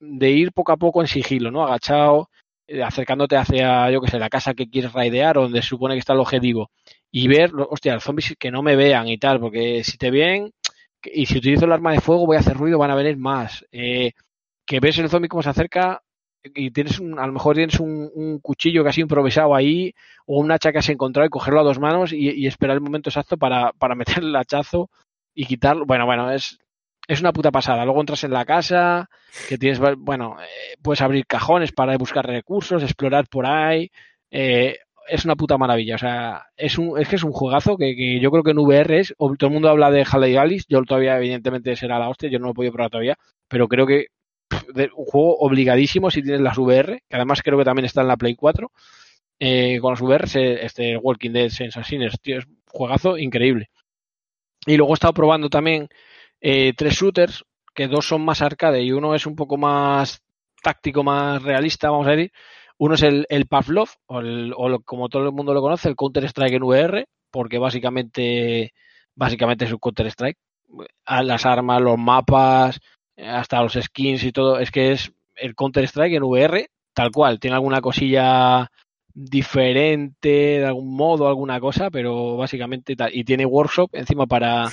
de 0.00 0.30
ir 0.30 0.52
poco 0.52 0.72
a 0.72 0.76
poco 0.76 1.00
en 1.00 1.06
sigilo, 1.08 1.50
¿no? 1.50 1.64
Agachado, 1.64 2.28
eh, 2.66 2.82
acercándote 2.82 3.36
hacia, 3.36 3.90
yo 3.90 4.00
qué 4.00 4.10
sé, 4.10 4.18
la 4.18 4.30
casa 4.30 4.54
que 4.54 4.68
quieres 4.68 4.92
raidear 4.92 5.38
o 5.38 5.42
donde 5.42 5.62
se 5.62 5.68
supone 5.68 5.94
que 5.94 6.00
está 6.00 6.12
el 6.12 6.20
objetivo. 6.20 6.70
Y 7.10 7.28
ver, 7.28 7.52
hostia, 7.70 7.94
los 7.94 8.04
zombies 8.04 8.34
que 8.38 8.50
no 8.50 8.62
me 8.62 8.76
vean 8.76 9.08
y 9.08 9.18
tal, 9.18 9.40
porque 9.40 9.84
si 9.84 9.98
te 9.98 10.10
ven, 10.10 10.52
y 11.04 11.26
si 11.26 11.38
utilizo 11.38 11.64
el 11.64 11.72
arma 11.72 11.92
de 11.92 12.00
fuego 12.00 12.26
voy 12.26 12.36
a 12.36 12.40
hacer 12.40 12.56
ruido, 12.56 12.78
van 12.78 12.90
a 12.90 12.96
venir 12.96 13.16
más. 13.16 13.64
Eh, 13.72 14.12
que 14.66 14.80
ves 14.80 14.98
el 14.98 15.08
zombie 15.08 15.28
cómo 15.28 15.42
se 15.42 15.50
acerca 15.50 16.02
y 16.42 16.70
tienes 16.70 16.98
un, 16.98 17.18
a 17.18 17.26
lo 17.26 17.32
mejor 17.32 17.56
tienes 17.56 17.78
un, 17.80 18.38
cuchillo 18.42 18.84
casi 18.84 19.00
improvisado 19.00 19.54
ahí 19.54 19.94
o 20.26 20.40
un 20.40 20.50
hacha 20.50 20.72
que 20.72 20.78
has 20.78 20.88
encontrado 20.88 21.26
y 21.26 21.30
cogerlo 21.30 21.60
a 21.60 21.64
dos 21.64 21.78
manos 21.78 22.12
y, 22.12 22.30
y 22.30 22.46
esperar 22.46 22.76
el 22.76 22.82
momento 22.82 23.10
exacto 23.10 23.36
para, 23.36 23.72
para 23.72 23.94
meter 23.96 24.18
el 24.18 24.36
hachazo 24.36 24.90
y 25.34 25.46
quitarlo. 25.46 25.86
Bueno, 25.86 26.06
bueno, 26.06 26.30
es, 26.30 26.58
es 27.08 27.20
una 27.20 27.32
puta 27.32 27.50
pasada. 27.50 27.84
Luego 27.84 28.00
entras 28.00 28.24
en 28.24 28.32
la 28.32 28.44
casa, 28.44 29.08
que 29.48 29.58
tienes, 29.58 29.80
bueno, 29.98 30.36
eh, 30.40 30.76
puedes 30.82 31.00
abrir 31.00 31.26
cajones 31.26 31.72
para 31.72 31.96
buscar 31.96 32.26
recursos, 32.26 32.82
explorar 32.82 33.26
por 33.28 33.46
ahí. 33.46 33.90
Eh, 34.30 34.78
es 35.08 35.24
una 35.24 35.36
puta 35.36 35.58
maravilla. 35.58 35.96
O 35.96 35.98
sea, 35.98 36.46
es, 36.56 36.78
un, 36.78 36.98
es 36.98 37.08
que 37.08 37.16
es 37.16 37.24
un 37.24 37.32
juegazo 37.32 37.76
que, 37.76 38.20
yo 38.20 38.30
creo 38.30 38.42
que 38.42 38.52
en 38.52 38.58
VR 38.58 39.00
es. 39.00 39.14
o 39.18 39.34
Todo 39.36 39.48
el 39.48 39.54
mundo 39.54 39.68
habla 39.68 39.90
de 39.90 40.04
Haley 40.10 40.36
Alice. 40.36 40.66
Yo 40.68 40.82
todavía, 40.84 41.16
evidentemente, 41.16 41.76
será 41.76 41.98
la 41.98 42.08
hostia. 42.08 42.30
Yo 42.30 42.38
no 42.38 42.46
lo 42.46 42.50
he 42.52 42.54
podido 42.54 42.72
probar 42.72 42.90
todavía. 42.90 43.16
Pero 43.48 43.68
creo 43.68 43.86
que 43.86 44.06
pff, 44.48 44.64
un 44.96 45.04
juego 45.04 45.36
obligadísimo 45.38 46.10
si 46.10 46.22
tienes 46.22 46.40
las 46.40 46.58
VR. 46.58 47.02
Que 47.08 47.16
además 47.16 47.42
creo 47.42 47.58
que 47.58 47.64
también 47.64 47.86
está 47.86 48.02
en 48.02 48.08
la 48.08 48.16
Play 48.16 48.34
4. 48.34 48.70
Eh, 49.40 49.78
con 49.80 49.92
las 49.92 50.00
VR, 50.00 50.24
este 50.64 50.96
Walking 50.96 51.32
Dead 51.32 51.50
Sinners, 51.50 52.20
tío, 52.20 52.38
es 52.38 52.46
un 52.46 52.62
juegazo 52.66 53.18
increíble. 53.18 53.70
Y 54.66 54.76
luego 54.76 54.92
he 54.92 54.94
estado 54.94 55.14
probando 55.14 55.50
también 55.50 55.88
eh, 56.40 56.72
tres 56.76 56.94
shooters, 56.94 57.44
que 57.74 57.88
dos 57.88 58.06
son 58.06 58.24
más 58.24 58.42
arcade 58.42 58.82
y 58.82 58.92
uno 58.92 59.14
es 59.14 59.26
un 59.26 59.34
poco 59.34 59.56
más 59.56 60.22
táctico, 60.62 61.02
más 61.02 61.42
realista, 61.42 61.90
vamos 61.90 62.06
a 62.06 62.10
decir. 62.12 62.32
Uno 62.84 62.94
es 62.94 63.02
el, 63.02 63.26
el 63.28 63.46
Pavlov, 63.46 63.88
o, 64.06 64.20
el- 64.20 64.52
o 64.56 64.68
lo- 64.68 64.80
como 64.82 65.08
todo 65.08 65.24
el 65.26 65.32
mundo 65.32 65.54
lo 65.54 65.60
conoce, 65.62 65.88
el 65.88 65.96
Counter-Strike 65.96 66.54
en 66.54 66.62
VR, 66.64 67.04
porque 67.30 67.58
básicamente, 67.58 68.72
básicamente 69.14 69.64
es 69.66 69.72
un 69.72 69.78
Counter-Strike. 69.78 70.38
Las 71.22 71.46
armas, 71.46 71.80
los 71.82 71.98
mapas, 71.98 72.80
hasta 73.16 73.62
los 73.62 73.74
skins 73.74 74.24
y 74.24 74.32
todo, 74.32 74.58
es 74.58 74.70
que 74.70 74.92
es 74.92 75.12
el 75.36 75.54
Counter-Strike 75.54 76.14
en 76.16 76.22
VR, 76.24 76.66
tal 76.94 77.10
cual. 77.12 77.38
Tiene 77.38 77.54
alguna 77.56 77.80
cosilla 77.80 78.68
diferente, 79.14 80.28
de 80.60 80.66
algún 80.66 80.94
modo, 80.96 81.28
alguna 81.28 81.60
cosa, 81.60 81.90
pero 81.90 82.36
básicamente 82.36 82.96
tal. 82.96 83.14
Y 83.14 83.24
tiene 83.24 83.44
workshop 83.46 83.90
encima 83.92 84.26
para, 84.26 84.64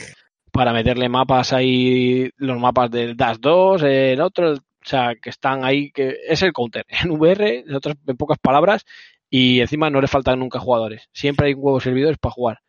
para 0.52 0.74
meterle 0.74 1.10
mapas 1.10 1.54
ahí, 1.54 2.30
los 2.38 2.60
mapas 2.60 2.90
del 2.92 3.16
Dash 3.18 3.38
2, 3.40 3.84
el 3.84 4.22
otro, 4.22 4.56
sea, 4.90 5.16
que 5.16 5.30
están 5.30 5.64
ahí, 5.64 5.92
que 5.92 6.18
es 6.28 6.42
el 6.42 6.54
counter 6.54 6.86
en 7.04 7.12
VR, 7.12 7.60
en, 7.60 7.76
otras, 7.76 7.96
en 8.06 8.18
pocas 8.18 8.38
palabras, 8.40 8.86
y 9.30 9.62
encima 9.62 9.90
no 9.90 10.02
le 10.02 10.08
faltan 10.08 10.40
nunca 10.40 10.60
jugadores. 10.60 11.10
Siempre 11.14 11.48
hay 11.48 11.54
huevos 11.54 11.84
servidores 11.84 12.18
para 12.18 12.34
jugar. 12.34 12.60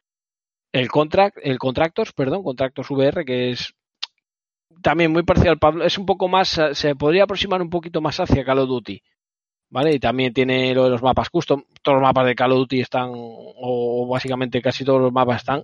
El 0.72 0.88
contract, 0.88 1.38
el 1.42 1.58
Contractors, 1.58 2.12
perdón, 2.12 2.44
Contractors 2.44 2.90
VR, 2.90 3.24
que 3.24 3.50
es 3.50 3.74
también 4.82 5.12
muy 5.12 5.24
parecido 5.24 5.50
al 5.52 5.58
Pablo, 5.58 5.84
es 5.84 5.98
un 5.98 6.06
poco 6.06 6.28
más, 6.28 6.60
se 6.72 6.94
podría 6.94 7.24
aproximar 7.24 7.60
un 7.60 7.70
poquito 7.70 8.00
más 8.00 8.20
hacia 8.20 8.44
Call 8.44 8.60
of 8.60 8.68
Duty. 8.68 9.02
¿Vale? 9.72 9.94
Y 9.94 10.00
también 10.00 10.32
tiene 10.32 10.74
lo 10.74 10.84
de 10.84 10.90
los 10.90 11.02
mapas 11.02 11.30
custom. 11.30 11.62
Todos 11.82 11.96
los 11.96 12.02
mapas 12.02 12.26
de 12.26 12.34
Call 12.34 12.52
of 12.52 12.58
Duty 12.58 12.80
están, 12.80 13.10
o 13.14 14.08
básicamente 14.10 14.60
casi 14.60 14.84
todos 14.84 15.00
los 15.00 15.12
mapas 15.12 15.38
están 15.38 15.62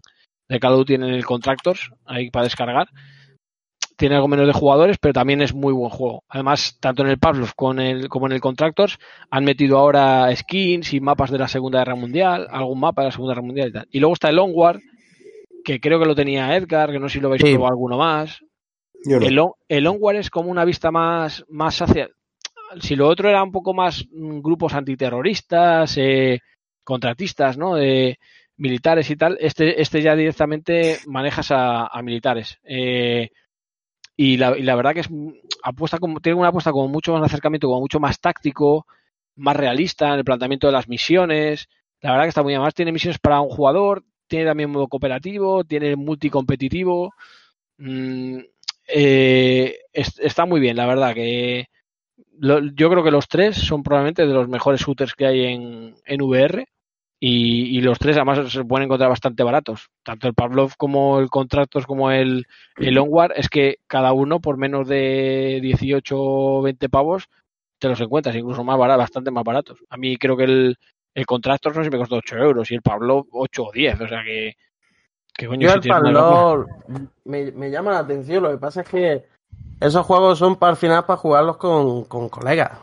de 0.49 0.61
Call 0.61 0.73
of 0.73 0.79
Duty 0.79 0.95
en 0.95 1.03
el 1.05 1.25
Contractors, 1.25 1.91
ahí 2.05 2.31
para 2.31 2.45
descargar. 2.45 2.89
Tiene 3.97 4.15
algo 4.17 4.29
menos 4.29 4.47
de 4.47 4.53
jugadores, 4.53 4.99
pero 5.01 5.15
también 5.15 5.41
es 5.41 5.55
muy 5.55 5.73
buen 5.73 5.91
juego. 5.91 6.23
Además, 6.29 6.77
tanto 6.81 7.03
en 7.03 7.09
el 7.09 7.19
Pavlov 7.19 7.55
con 7.57 7.81
el, 7.81 8.09
como 8.09 8.27
en 8.27 8.33
el 8.33 8.41
Contractors 8.41 8.99
han 9.31 9.45
metido 9.45 9.79
ahora 9.79 10.35
skins 10.37 10.93
y 10.93 11.01
mapas 11.01 11.31
de 11.31 11.39
la 11.39 11.49
Segunda 11.49 11.79
Guerra 11.79 11.95
Mundial, 11.95 12.47
algún 12.51 12.79
mapa 12.81 13.03
de 13.03 13.07
la 13.09 13.13
Segunda 13.13 13.33
Guerra 13.35 13.47
Mundial 13.47 13.69
y 13.69 13.73
tal. 13.73 13.89
Y 13.91 14.01
luego 14.01 14.13
está 14.15 14.29
el 14.29 14.39
Onward, 14.39 14.81
que 15.65 15.81
creo 15.81 15.99
que 15.99 16.05
lo 16.07 16.15
tenía 16.15 16.55
Edgar, 16.57 16.93
que 16.93 16.99
no 16.99 17.09
sé 17.09 17.15
si 17.15 17.21
lo 17.21 17.31
veis 17.31 17.43
Sí. 17.43 17.53
probado 17.53 17.71
alguno 17.73 17.97
más. 17.99 18.39
Yo 19.05 19.19
no. 19.19 19.27
El, 19.27 19.41
el 19.79 19.87
Onward 19.87 20.17
es 20.17 20.31
como 20.31 20.51
una 20.51 20.65
vista 20.67 20.91
más, 20.91 21.45
más 21.49 21.81
hacia. 21.81 22.09
Si 22.81 22.97
lo 22.97 23.09
otro 23.09 23.29
era 23.31 23.43
un 23.43 23.53
poco 23.53 23.73
más 23.73 24.05
mm, 24.13 24.41
grupos 24.41 24.75
antiterroristas, 24.75 25.97
eh, 25.97 26.41
contratistas, 26.85 27.57
¿no? 27.57 27.75
De 27.77 28.19
militares 28.59 29.11
y 29.11 29.17
tal, 29.17 29.37
este, 29.41 29.81
este 29.81 30.03
ya 30.03 30.15
directamente 30.17 30.99
manejas 31.07 31.51
a, 31.51 31.87
a 31.87 32.03
militares. 32.03 32.59
Eh, 32.65 33.31
y, 34.17 34.37
la, 34.39 34.51
verdad 34.77 34.95
que 34.95 35.01
es 35.01 35.09
apuesta 35.63 35.99
como, 35.99 36.21
tiene 36.21 36.39
una 36.39 36.49
apuesta 36.49 36.73
como 36.73 36.89
mucho 36.89 37.13
más 37.13 37.23
acercamiento, 37.25 37.69
como 37.69 37.81
mucho 37.81 38.01
más 38.01 38.21
táctico, 38.21 38.87
más 39.37 39.57
realista 39.57 40.09
en 40.13 40.19
el 40.21 40.25
planteamiento 40.25 40.67
de 40.67 40.73
las 40.73 40.89
misiones. 40.89 41.69
La 42.01 42.13
verdad 42.13 42.25
que 42.25 42.29
está 42.31 42.43
muy 42.43 42.51
bien. 42.53 42.61
Además, 42.61 42.75
tiene 42.75 42.93
misiones 42.93 43.19
para 43.19 43.41
un 43.41 43.51
jugador, 43.51 44.05
tiene 44.27 44.47
también 44.47 44.71
modo 44.71 44.89
cooperativo, 44.89 45.65
tiene 45.65 45.97
multicompetitivo. 45.97 47.13
Mm, 47.79 48.39
eh, 48.89 49.79
es- 49.93 50.19
está 50.21 50.47
muy 50.47 50.61
bien, 50.61 50.77
la 50.77 50.87
verdad 50.87 51.15
que 51.15 51.67
yo 52.41 52.91
creo 52.91 53.03
que 53.05 53.11
los 53.11 53.29
tres 53.29 53.57
son 53.57 53.83
probablemente 53.83 54.27
de 54.27 54.33
los 54.35 54.49
mejores 54.49 54.81
shooters 54.81 55.15
que 55.15 55.27
hay 55.27 55.45
en, 55.47 55.95
en 56.05 56.23
VR 56.23 56.67
y, 57.19 57.77
y 57.77 57.81
los 57.81 57.99
tres 57.99 58.17
además 58.17 58.53
se 58.53 58.65
pueden 58.65 58.87
encontrar 58.87 59.09
bastante 59.09 59.43
baratos. 59.43 59.89
Tanto 60.03 60.29
el 60.29 60.35
Pavlov 60.35 60.77
como 60.77 61.19
el 61.19 61.31
Contractors 61.31 61.87
como 61.87 62.11
el, 62.11 62.47
el 62.77 62.99
Onward 62.99 63.33
es 63.37 63.49
que 63.49 63.79
cada 63.87 64.13
uno 64.13 64.41
por 64.41 64.59
menos 64.59 64.87
de 64.89 65.61
18 65.63 66.15
o 66.19 66.63
20 66.63 66.89
pavos 66.89 67.29
te 67.79 67.89
los 67.89 68.01
encuentras, 68.01 68.37
incluso 68.37 68.65
más 68.65 68.79
baratos, 68.79 69.05
bastante 69.05 69.31
más 69.31 69.45
baratos. 69.45 69.79
A 69.89 69.97
mí 69.97 70.17
creo 70.17 70.37
que 70.37 70.45
el, 70.45 70.77
el 71.15 71.27
Contractors 71.27 71.77
no 71.77 71.83
sé 71.83 71.89
si 71.89 71.93
me 71.93 71.99
costó 71.99 72.17
8 72.17 72.37
euros 72.37 72.71
y 72.71 72.75
el 72.75 72.83
Pavlov 72.83 73.27
8 73.31 73.65
o 73.65 73.73
10, 73.73 74.01
o 74.01 74.09
sea 74.09 74.23
que... 74.23 74.55
que 75.35 75.47
coño, 75.47 75.69
Yo 75.69 75.83
si 75.83 75.89
el 75.89 75.95
Pavlov 75.95 76.67
me, 77.25 77.51
me 77.53 77.71
llama 77.71 77.93
la 77.93 78.01
atención. 78.01 78.43
Lo 78.43 78.51
que 78.51 78.59
pasa 78.59 78.83
es 78.83 78.89
que 78.89 79.25
esos 79.81 80.05
juegos 80.05 80.39
son 80.39 80.57
para 80.57 80.71
al 80.71 80.77
final 80.77 81.05
para 81.07 81.19
jugarlos 81.19 81.57
con, 81.57 82.05
con 82.05 82.29
colegas. 82.29 82.79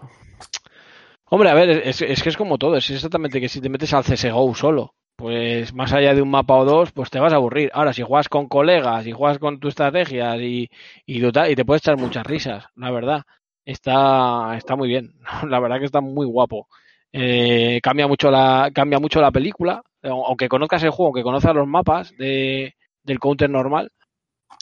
Hombre, 1.33 1.49
a 1.49 1.55
ver, 1.55 1.69
es, 1.87 1.97
que 1.97 2.29
es 2.29 2.37
como 2.37 2.59
todo, 2.59 2.77
es 2.77 2.91
exactamente 2.91 3.41
que 3.41 3.49
si 3.49 3.59
te 3.59 3.67
metes 3.67 3.91
al 3.95 4.03
CSGO 4.03 4.53
solo, 4.53 4.93
pues 5.15 5.73
más 5.73 5.91
allá 5.91 6.13
de 6.13 6.21
un 6.21 6.29
mapa 6.29 6.55
o 6.57 6.63
dos, 6.63 6.91
pues 6.91 7.09
te 7.09 7.19
vas 7.19 7.33
a 7.33 7.37
aburrir. 7.37 7.71
Ahora, 7.73 7.91
si 7.91 8.03
juegas 8.03 8.29
con 8.29 8.47
colegas 8.47 9.07
y 9.07 9.13
juegas 9.13 9.39
con 9.39 9.59
tus 9.59 9.69
estrategias 9.69 10.39
y, 10.39 10.69
y, 11.07 11.25
y 11.25 11.55
te 11.55 11.65
puedes 11.65 11.81
echar 11.81 11.97
muchas 11.97 12.23
risas, 12.23 12.65
la 12.75 12.91
verdad. 12.91 13.23
Está, 13.65 14.55
está 14.55 14.75
muy 14.75 14.87
bien, 14.87 15.15
la 15.49 15.59
verdad 15.59 15.79
que 15.79 15.85
está 15.85 16.01
muy 16.01 16.27
guapo. 16.27 16.67
Eh, 17.11 17.79
cambia 17.81 18.07
mucho 18.07 18.29
la, 18.29 18.69
cambia 18.71 18.99
mucho 18.99 19.19
la 19.19 19.31
película, 19.31 19.81
aunque 20.03 20.47
conozcas 20.47 20.83
el 20.83 20.91
juego, 20.91 21.07
aunque 21.07 21.23
conozcas 21.23 21.55
los 21.55 21.67
mapas 21.67 22.15
de, 22.15 22.75
del 23.01 23.19
counter 23.19 23.49
normal, 23.49 23.89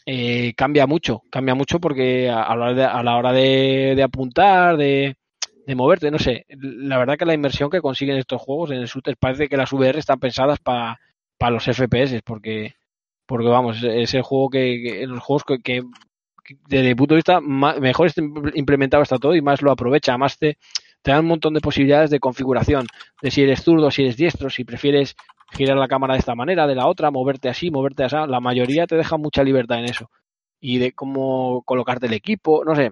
eh, 0.05 0.53
cambia 0.55 0.87
mucho, 0.87 1.23
cambia 1.29 1.53
mucho 1.53 1.81
porque 1.81 2.29
a, 2.29 2.55
la 2.55 2.63
hora 2.63 2.73
de, 2.73 2.85
a 2.85 3.03
la 3.03 3.17
hora 3.17 3.33
de 3.33 4.03
apuntar, 4.03 4.77
de, 4.77 5.17
de 5.65 5.75
moverte, 5.75 6.11
no 6.11 6.19
sé. 6.19 6.45
La 6.49 6.97
verdad 6.97 7.17
que 7.17 7.25
la 7.25 7.33
inversión 7.33 7.69
que 7.69 7.81
consiguen 7.81 8.17
estos 8.17 8.41
juegos 8.41 8.71
en 8.71 8.77
el 8.77 8.87
shooter 8.87 9.17
parece 9.17 9.47
que 9.47 9.57
las 9.57 9.71
VR 9.71 9.99
están 9.99 10.19
pensadas 10.19 10.59
para 10.59 10.97
los 11.49 11.63
FPS, 11.65 12.21
porque, 12.23 12.75
porque 13.25 13.47
vamos, 13.47 13.83
es, 13.83 14.13
el 14.13 14.21
juego 14.21 14.49
que, 14.49 14.81
que 14.83 15.07
los 15.07 15.19
juegos 15.19 15.43
que, 15.43 15.59
que, 15.59 15.83
desde 16.67 16.89
mi 16.89 16.95
punto 16.95 17.13
de 17.13 17.19
vista 17.19 17.39
más, 17.41 17.79
mejor 17.79 18.11
implementado 18.55 19.03
está 19.03 19.17
todo 19.17 19.35
y 19.35 19.41
más 19.41 19.61
lo 19.61 19.71
aprovecha, 19.71 20.17
más 20.17 20.37
te, 20.37 20.57
te 21.01 21.11
dan 21.11 21.21
un 21.21 21.27
montón 21.27 21.53
de 21.53 21.61
posibilidades 21.61 22.09
de 22.09 22.19
configuración, 22.19 22.87
de 23.21 23.31
si 23.31 23.41
eres 23.41 23.63
zurdo, 23.63 23.91
si 23.91 24.03
eres 24.03 24.17
diestro, 24.17 24.49
si 24.49 24.63
prefieres 24.63 25.15
girar 25.51 25.77
la 25.77 25.87
cámara 25.87 26.13
de 26.13 26.19
esta 26.19 26.35
manera, 26.35 26.67
de 26.67 26.75
la 26.75 26.87
otra, 26.87 27.11
moverte 27.11 27.49
así, 27.49 27.71
moverte 27.71 28.03
así, 28.03 28.15
la 28.15 28.39
mayoría 28.39 28.87
te 28.87 28.95
deja 28.95 29.17
mucha 29.17 29.43
libertad 29.43 29.79
en 29.79 29.85
eso. 29.85 30.09
Y 30.59 30.77
de 30.77 30.93
cómo 30.93 31.63
colocarte 31.63 32.07
el 32.07 32.13
equipo, 32.13 32.63
no 32.63 32.75
sé, 32.75 32.91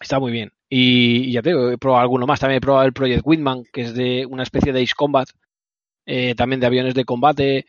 está 0.00 0.18
muy 0.20 0.30
bien. 0.30 0.52
Y, 0.68 1.32
ya 1.32 1.42
te 1.42 1.50
digo, 1.50 1.70
he 1.70 1.78
probado 1.78 2.02
alguno 2.02 2.26
más. 2.26 2.40
También 2.40 2.58
he 2.58 2.60
probado 2.60 2.86
el 2.86 2.92
Project 2.92 3.22
Windman, 3.24 3.64
que 3.72 3.82
es 3.82 3.94
de 3.94 4.26
una 4.26 4.42
especie 4.42 4.72
de 4.72 4.82
Ace 4.82 4.94
Combat, 4.96 5.28
eh, 6.06 6.34
también 6.34 6.60
de 6.60 6.66
aviones 6.66 6.94
de 6.94 7.04
combate. 7.04 7.66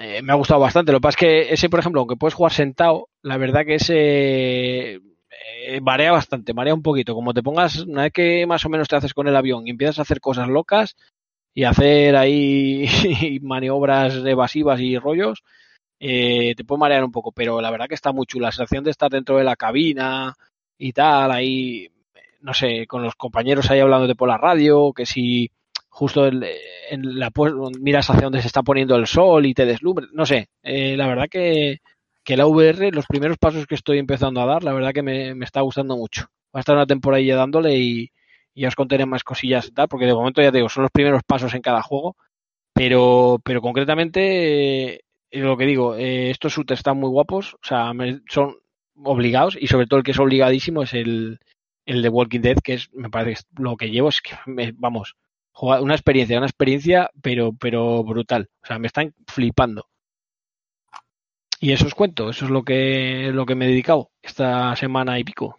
Eh, 0.00 0.22
me 0.22 0.32
ha 0.32 0.36
gustado 0.36 0.60
bastante. 0.60 0.92
Lo 0.92 0.98
que 0.98 1.02
pasa 1.02 1.16
es 1.16 1.16
que 1.16 1.52
ese, 1.52 1.68
por 1.68 1.80
ejemplo, 1.80 2.00
aunque 2.00 2.16
puedes 2.16 2.34
jugar 2.34 2.52
sentado, 2.52 3.08
la 3.22 3.36
verdad 3.36 3.64
que 3.66 3.74
ese 3.74 5.00
eh, 5.64 5.80
marea 5.80 6.12
bastante, 6.12 6.54
marea 6.54 6.74
un 6.74 6.82
poquito. 6.82 7.14
Como 7.14 7.34
te 7.34 7.42
pongas, 7.42 7.80
una 7.80 8.02
vez 8.02 8.12
que 8.12 8.46
más 8.46 8.64
o 8.64 8.68
menos 8.68 8.88
te 8.88 8.96
haces 8.96 9.14
con 9.14 9.28
el 9.28 9.36
avión 9.36 9.66
y 9.66 9.70
empiezas 9.70 9.98
a 9.98 10.02
hacer 10.02 10.20
cosas 10.20 10.48
locas 10.48 10.96
y 11.54 11.64
hacer 11.64 12.16
ahí 12.16 12.86
maniobras 13.42 14.14
evasivas 14.24 14.80
y 14.80 14.98
rollos, 14.98 15.42
eh, 16.00 16.54
te 16.56 16.64
puede 16.64 16.80
marear 16.80 17.04
un 17.04 17.12
poco. 17.12 17.32
Pero 17.32 17.60
la 17.60 17.70
verdad 17.70 17.88
que 17.88 17.94
está 17.94 18.12
muy 18.12 18.26
chula. 18.26 18.48
La 18.48 18.52
sensación 18.52 18.84
de 18.84 18.90
estar 18.90 19.10
dentro 19.10 19.36
de 19.36 19.44
la 19.44 19.56
cabina 19.56 20.34
y 20.78 20.92
tal, 20.92 21.30
ahí 21.32 21.90
no 22.42 22.54
sé, 22.54 22.86
con 22.86 23.02
los 23.02 23.14
compañeros 23.14 23.70
ahí 23.70 23.80
hablándote 23.80 24.14
por 24.14 24.28
la 24.28 24.38
radio, 24.38 24.92
que 24.92 25.06
si 25.06 25.50
justo 25.88 26.26
en, 26.26 26.42
en 26.90 27.18
la 27.18 27.30
miras 27.80 28.10
hacia 28.10 28.24
donde 28.24 28.40
se 28.40 28.46
está 28.46 28.62
poniendo 28.62 28.96
el 28.96 29.06
sol 29.06 29.46
y 29.46 29.54
te 29.54 29.66
deslumbres, 29.66 30.10
no 30.12 30.26
sé, 30.26 30.48
eh, 30.62 30.96
la 30.96 31.06
verdad 31.06 31.26
que, 31.30 31.80
que 32.24 32.36
la 32.36 32.46
VR, 32.46 32.90
los 32.92 33.06
primeros 33.06 33.38
pasos 33.38 33.66
que 33.66 33.74
estoy 33.74 33.98
empezando 33.98 34.40
a 34.40 34.46
dar, 34.46 34.64
la 34.64 34.72
verdad 34.72 34.92
que 34.92 35.02
me, 35.02 35.34
me 35.34 35.44
está 35.44 35.60
gustando 35.60 35.96
mucho. 35.96 36.26
Va 36.54 36.58
a 36.58 36.60
estar 36.60 36.76
una 36.76 36.86
temporada 36.86 37.22
dándole 37.36 37.76
y, 37.76 38.10
y, 38.54 38.66
os 38.66 38.74
contaré 38.74 39.06
más 39.06 39.24
cosillas 39.24 39.68
y 39.68 39.72
tal, 39.72 39.88
porque 39.88 40.06
de 40.06 40.14
momento 40.14 40.42
ya 40.42 40.50
te 40.50 40.58
digo, 40.58 40.68
son 40.68 40.82
los 40.82 40.92
primeros 40.92 41.22
pasos 41.24 41.54
en 41.54 41.62
cada 41.62 41.82
juego, 41.82 42.16
pero, 42.72 43.38
pero 43.44 43.60
concretamente, 43.60 44.94
eh, 44.94 45.00
lo 45.32 45.56
que 45.56 45.66
digo, 45.66 45.96
eh, 45.96 46.30
estos 46.30 46.54
shooters 46.54 46.80
están 46.80 46.98
muy 46.98 47.10
guapos, 47.10 47.54
o 47.54 47.66
sea, 47.66 47.92
me, 47.92 48.20
son 48.28 48.56
obligados 49.04 49.56
y 49.60 49.66
sobre 49.66 49.86
todo 49.86 49.98
el 49.98 50.04
que 50.04 50.12
es 50.12 50.18
obligadísimo 50.18 50.82
es 50.82 50.94
el, 50.94 51.38
el 51.92 52.02
de 52.02 52.08
Walking 52.08 52.40
Dead, 52.40 52.56
que 52.62 52.74
es, 52.74 52.90
me 52.92 53.10
parece 53.10 53.42
que 53.42 53.62
lo 53.62 53.76
que 53.76 53.90
llevo 53.90 54.08
es 54.08 54.20
que, 54.20 54.34
me, 54.46 54.72
vamos, 54.72 55.16
una 55.60 55.94
experiencia, 55.94 56.38
una 56.38 56.46
experiencia, 56.46 57.10
pero, 57.20 57.52
pero 57.52 58.02
brutal. 58.02 58.48
O 58.62 58.66
sea, 58.66 58.78
me 58.78 58.86
están 58.86 59.14
flipando. 59.26 59.86
Y 61.60 61.72
eso 61.72 61.86
os 61.86 61.94
cuento, 61.94 62.30
eso 62.30 62.46
es 62.46 62.50
lo 62.50 62.64
que, 62.64 63.30
lo 63.32 63.46
que 63.46 63.54
me 63.54 63.66
he 63.66 63.68
dedicado 63.68 64.10
esta 64.20 64.74
semana 64.74 65.18
y 65.18 65.24
pico. 65.24 65.58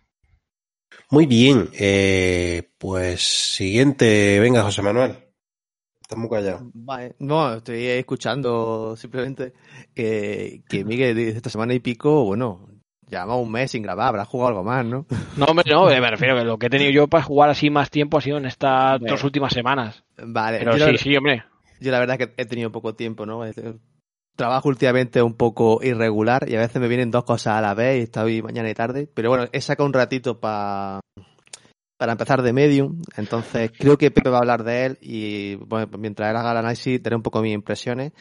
Muy 1.09 1.25
bien, 1.25 1.69
eh, 1.73 2.69
pues 2.77 3.21
siguiente, 3.21 4.39
venga 4.39 4.63
José 4.63 4.81
Manuel. 4.81 5.15
Estamos 6.01 6.29
callados. 6.29 6.63
Vale. 6.73 7.15
No, 7.19 7.55
estoy 7.55 7.85
escuchando 7.85 8.95
simplemente 8.97 9.53
que, 9.95 10.63
que 10.67 10.83
Miguel 10.83 11.15
dice 11.15 11.37
esta 11.37 11.49
semana 11.49 11.73
y 11.73 11.79
pico, 11.79 12.25
bueno, 12.25 12.67
Llevamos 13.13 13.45
un 13.45 13.51
mes 13.51 13.69
sin 13.69 13.83
grabar, 13.83 14.07
habrás 14.07 14.27
jugado 14.27 14.47
algo 14.49 14.63
más, 14.63 14.83
¿no? 14.83 15.05
No, 15.37 15.45
hombre, 15.45 15.71
no, 15.71 15.85
me 15.85 16.09
refiero 16.09 16.35
que 16.35 16.43
lo 16.43 16.57
que 16.57 16.65
he 16.65 16.69
tenido 16.71 16.89
yo 16.89 17.07
para 17.07 17.23
jugar 17.23 17.47
así 17.51 17.69
más 17.69 17.91
tiempo 17.91 18.17
ha 18.17 18.21
sido 18.21 18.37
en 18.37 18.47
estas 18.47 18.99
dos 19.01 19.23
últimas 19.23 19.53
semanas. 19.53 20.03
Vale, 20.17 20.57
pero 20.57 20.79
sí, 20.79 20.97
sí, 20.97 21.15
hombre. 21.15 21.43
Yo 21.79 21.91
la 21.91 21.99
verdad 21.99 22.19
es 22.19 22.27
que 22.27 22.33
he 22.41 22.45
tenido 22.47 22.71
poco 22.71 22.95
tiempo, 22.95 23.27
¿no? 23.27 23.43
Trabajo 24.35 24.67
últimamente 24.67 25.21
un 25.21 25.35
poco 25.35 25.79
irregular 25.83 26.49
y 26.49 26.55
a 26.55 26.59
veces 26.59 26.81
me 26.81 26.87
vienen 26.87 27.11
dos 27.11 27.23
cosas 27.23 27.53
a 27.53 27.61
la 27.61 27.75
vez 27.75 27.99
y 27.99 28.03
estoy 28.05 28.41
mañana 28.41 28.67
y 28.67 28.73
tarde. 28.73 29.07
Pero 29.13 29.29
bueno, 29.29 29.45
he 29.51 29.61
sacado 29.61 29.85
un 29.85 29.93
ratito 29.93 30.39
para 30.39 30.99
para 31.99 32.13
empezar 32.13 32.41
de 32.41 32.51
Medium, 32.51 32.99
entonces 33.15 33.71
creo 33.77 33.99
que 33.99 34.09
Pepe 34.09 34.31
va 34.31 34.37
a 34.37 34.41
hablar 34.41 34.63
de 34.63 34.85
él 34.85 34.97
y 35.01 35.55
bueno, 35.55 35.87
mientras 35.99 36.31
él 36.31 36.35
haga 36.35 36.51
el 36.51 36.57
análisis 36.57 37.01
daré 37.01 37.15
un 37.15 37.21
poco 37.21 37.43
mis 37.43 37.53
impresiones 37.53 38.11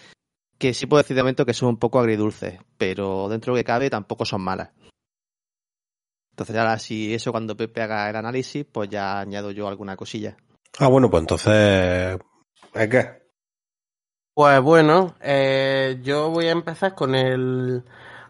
que 0.62 0.74
sí 0.74 0.86
puedo 0.86 1.02
decir 1.02 1.16
de 1.16 1.24
momento 1.24 1.44
que 1.44 1.54
son 1.54 1.70
un 1.70 1.76
poco 1.76 1.98
agridulces, 1.98 2.60
pero 2.78 3.28
dentro 3.28 3.52
de 3.52 3.58
lo 3.58 3.60
que 3.60 3.66
cabe 3.66 3.90
tampoco 3.90 4.24
son 4.24 4.42
malas. 4.42 4.70
Entonces 6.30 6.54
ahora 6.54 6.78
si 6.78 7.12
eso 7.12 7.32
cuando 7.32 7.56
Pepe 7.56 7.82
haga 7.82 8.08
el 8.08 8.14
análisis, 8.14 8.64
pues 8.70 8.88
ya 8.88 9.18
añado 9.18 9.50
yo 9.50 9.66
alguna 9.66 9.96
cosilla. 9.96 10.36
Ah, 10.78 10.86
bueno, 10.86 11.10
pues 11.10 11.22
entonces... 11.22 12.16
¿Es 12.74 12.88
qué? 12.88 13.22
Pues 14.34 14.60
bueno, 14.60 15.16
eh, 15.20 15.98
yo 16.00 16.30
voy 16.30 16.46
a 16.46 16.52
empezar 16.52 16.94
con 16.94 17.16
el 17.16 17.82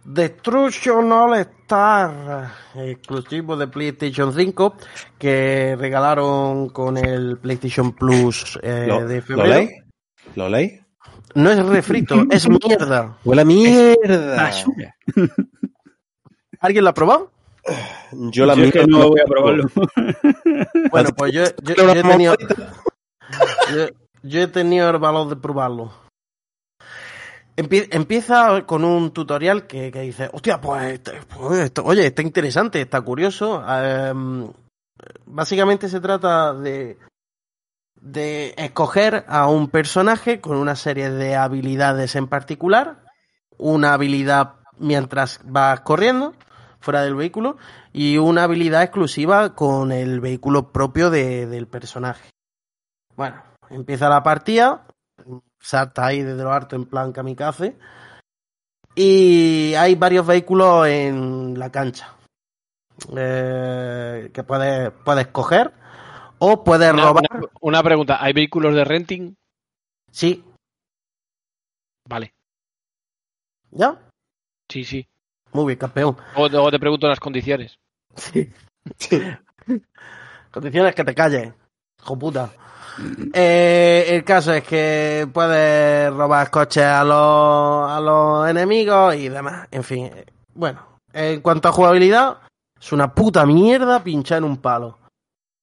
Destruction 0.02 1.12
All 1.12 1.34
Star, 1.34 2.50
exclusivo 2.76 3.58
de 3.58 3.68
PlayStation 3.68 4.32
5, 4.32 4.74
que 5.18 5.76
regalaron 5.78 6.70
con 6.70 6.96
el 6.96 7.36
PlayStation 7.36 7.92
Plus 7.92 8.58
eh, 8.62 8.86
¿Lo, 8.88 9.06
de 9.06 9.16
¿Lo 9.16 9.22
febrero. 9.22 9.54
leí? 9.54 9.68
¿Lo 10.34 10.48
leí? 10.48 10.81
No 11.34 11.50
es 11.50 11.64
refrito, 11.66 12.14
es 12.30 12.48
mierda. 12.48 13.16
¡Huele 13.24 13.42
a 13.42 13.44
mierda! 13.44 14.36
Basura. 14.36 14.94
¿Alguien 16.60 16.84
lo 16.84 16.90
ha 16.90 16.94
probado? 16.94 17.30
Yo 18.12 18.44
la 18.46 18.54
Yo 18.54 18.64
es 18.64 18.72
que 18.72 18.84
mierda- 18.86 18.98
no 18.98 19.08
voy 19.08 19.20
a 19.20 19.24
probarlo. 19.24 19.64
Bueno, 20.90 21.10
pues 21.16 21.32
yo, 21.32 21.44
yo- 21.62 21.74
yo 21.74 21.90
he 21.92 22.02
tenido, 22.02 22.36
yo, 23.74 23.86
yo 24.22 24.40
he 24.42 24.46
tenido 24.48 24.90
el 24.90 24.98
valor 24.98 25.28
de 25.28 25.36
probarlo. 25.36 25.92
Empie- 27.56 27.88
empieza 27.90 28.62
con 28.66 28.84
un 28.84 29.10
tutorial 29.12 29.66
que, 29.66 29.90
que 29.90 30.00
dice, 30.00 30.28
hostia, 30.32 30.60
pues, 30.60 30.94
este- 30.94 31.20
pues 31.38 31.60
esto- 31.60 31.84
oye, 31.84 32.06
está 32.06 32.22
interesante, 32.22 32.80
está 32.80 33.00
curioso. 33.02 33.62
Em, 33.68 34.50
básicamente 35.26 35.88
se 35.88 36.00
trata 36.00 36.54
de, 36.54 36.96
de 38.02 38.52
escoger 38.58 39.24
a 39.28 39.46
un 39.46 39.68
personaje 39.68 40.40
con 40.40 40.56
una 40.56 40.74
serie 40.74 41.08
de 41.10 41.36
habilidades 41.36 42.16
en 42.16 42.26
particular, 42.26 43.04
una 43.58 43.94
habilidad 43.94 44.56
mientras 44.76 45.40
vas 45.44 45.80
corriendo 45.80 46.34
fuera 46.80 47.02
del 47.02 47.14
vehículo 47.14 47.56
y 47.92 48.18
una 48.18 48.42
habilidad 48.42 48.82
exclusiva 48.82 49.54
con 49.54 49.92
el 49.92 50.20
vehículo 50.20 50.72
propio 50.72 51.10
de- 51.10 51.46
del 51.46 51.68
personaje. 51.68 52.28
Bueno, 53.14 53.40
empieza 53.70 54.08
la 54.08 54.24
partida, 54.24 54.84
salta 55.60 56.06
ahí 56.06 56.22
desde 56.22 56.42
lo 56.42 56.52
alto 56.52 56.74
en 56.74 56.86
plan 56.86 57.12
kamikaze 57.12 57.76
y 58.96 59.74
hay 59.74 59.94
varios 59.94 60.26
vehículos 60.26 60.88
en 60.88 61.56
la 61.56 61.70
cancha 61.70 62.14
eh, 63.16 64.30
que 64.34 64.42
puedes, 64.42 64.90
puedes 65.04 65.28
coger 65.28 65.72
o 66.44 66.64
puedes 66.64 66.92
Una, 66.92 67.02
robar. 67.04 67.24
una- 67.32 67.48
una 67.60 67.82
pregunta, 67.82 68.18
¿hay 68.22 68.32
vehículos 68.32 68.74
de 68.74 68.84
renting? 68.84 69.34
Sí, 70.10 70.44
Vale, 72.08 72.34
¿ya? 73.70 73.96
sí, 74.68 74.84
sí. 74.84 75.06
Muy 75.52 75.66
bien, 75.66 75.78
campeón. 75.78 76.16
O 76.34 76.70
te 76.70 76.78
pregunto 76.80 77.06
las 77.08 77.20
condiciones. 77.20 77.76
Sí. 78.16 78.50
Condiciones 80.50 80.94
que 80.94 81.04
te 81.04 81.14
calles, 81.14 81.52
hijo 82.00 82.18
puta. 82.18 82.50
Eh, 83.32 84.06
el 84.08 84.24
caso 84.24 84.52
es 84.52 84.64
que 84.64 85.26
puedes 85.32 86.12
robar 86.12 86.50
coches 86.50 86.82
a 86.84 87.04
los, 87.04 87.90
a 87.90 88.00
los 88.00 88.48
enemigos 88.50 89.14
y 89.14 89.28
demás. 89.28 89.68
En 89.70 89.84
fin, 89.84 90.06
eh, 90.06 90.26
bueno, 90.54 90.98
en 91.12 91.40
cuanto 91.40 91.68
a 91.68 91.72
jugabilidad, 91.72 92.38
es 92.78 92.92
una 92.92 93.14
puta 93.14 93.46
mierda 93.46 94.02
pinchar 94.02 94.38
en 94.38 94.44
un 94.44 94.56
palo. 94.58 94.98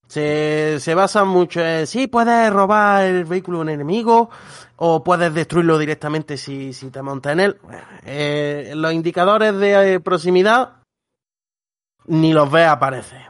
Se, 0.10 0.80
se 0.80 0.96
basa 0.96 1.24
mucho 1.24 1.62
en, 1.62 1.86
sí, 1.86 2.08
puedes 2.08 2.52
robar 2.52 3.06
el 3.06 3.26
vehículo 3.26 3.60
de 3.60 3.62
un 3.62 3.70
enemigo 3.70 4.32
o 4.78 5.04
puedes 5.04 5.32
destruirlo 5.34 5.78
directamente 5.78 6.36
si, 6.36 6.74
si 6.74 6.90
te 6.90 7.04
montas 7.04 7.34
en 7.34 7.40
él. 7.42 7.58
Eh, 8.06 8.74
los 8.76 8.92
indicadores 8.92 9.56
de 9.56 9.94
eh, 9.94 10.00
proximidad 10.00 10.78
ni 12.08 12.34
los 12.34 12.52
ves 12.52 12.68
aparecer. 12.68 13.30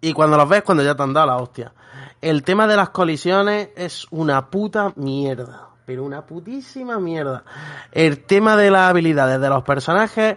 Y 0.00 0.12
cuando 0.12 0.36
los 0.36 0.48
ves, 0.48 0.62
cuando 0.62 0.84
ya 0.84 0.94
te 0.94 1.02
han 1.02 1.12
dado 1.12 1.26
la 1.26 1.36
hostia. 1.36 1.74
El 2.20 2.44
tema 2.44 2.68
de 2.68 2.76
las 2.76 2.90
colisiones 2.90 3.70
es 3.74 4.06
una 4.10 4.50
puta 4.50 4.92
mierda. 4.94 5.70
Pero 5.84 6.04
una 6.04 6.24
putísima 6.26 7.00
mierda. 7.00 7.44
El 7.90 8.24
tema 8.24 8.56
de 8.56 8.70
las 8.70 8.90
habilidades 8.90 9.40
de 9.40 9.48
los 9.48 9.64
personajes. 9.64 10.36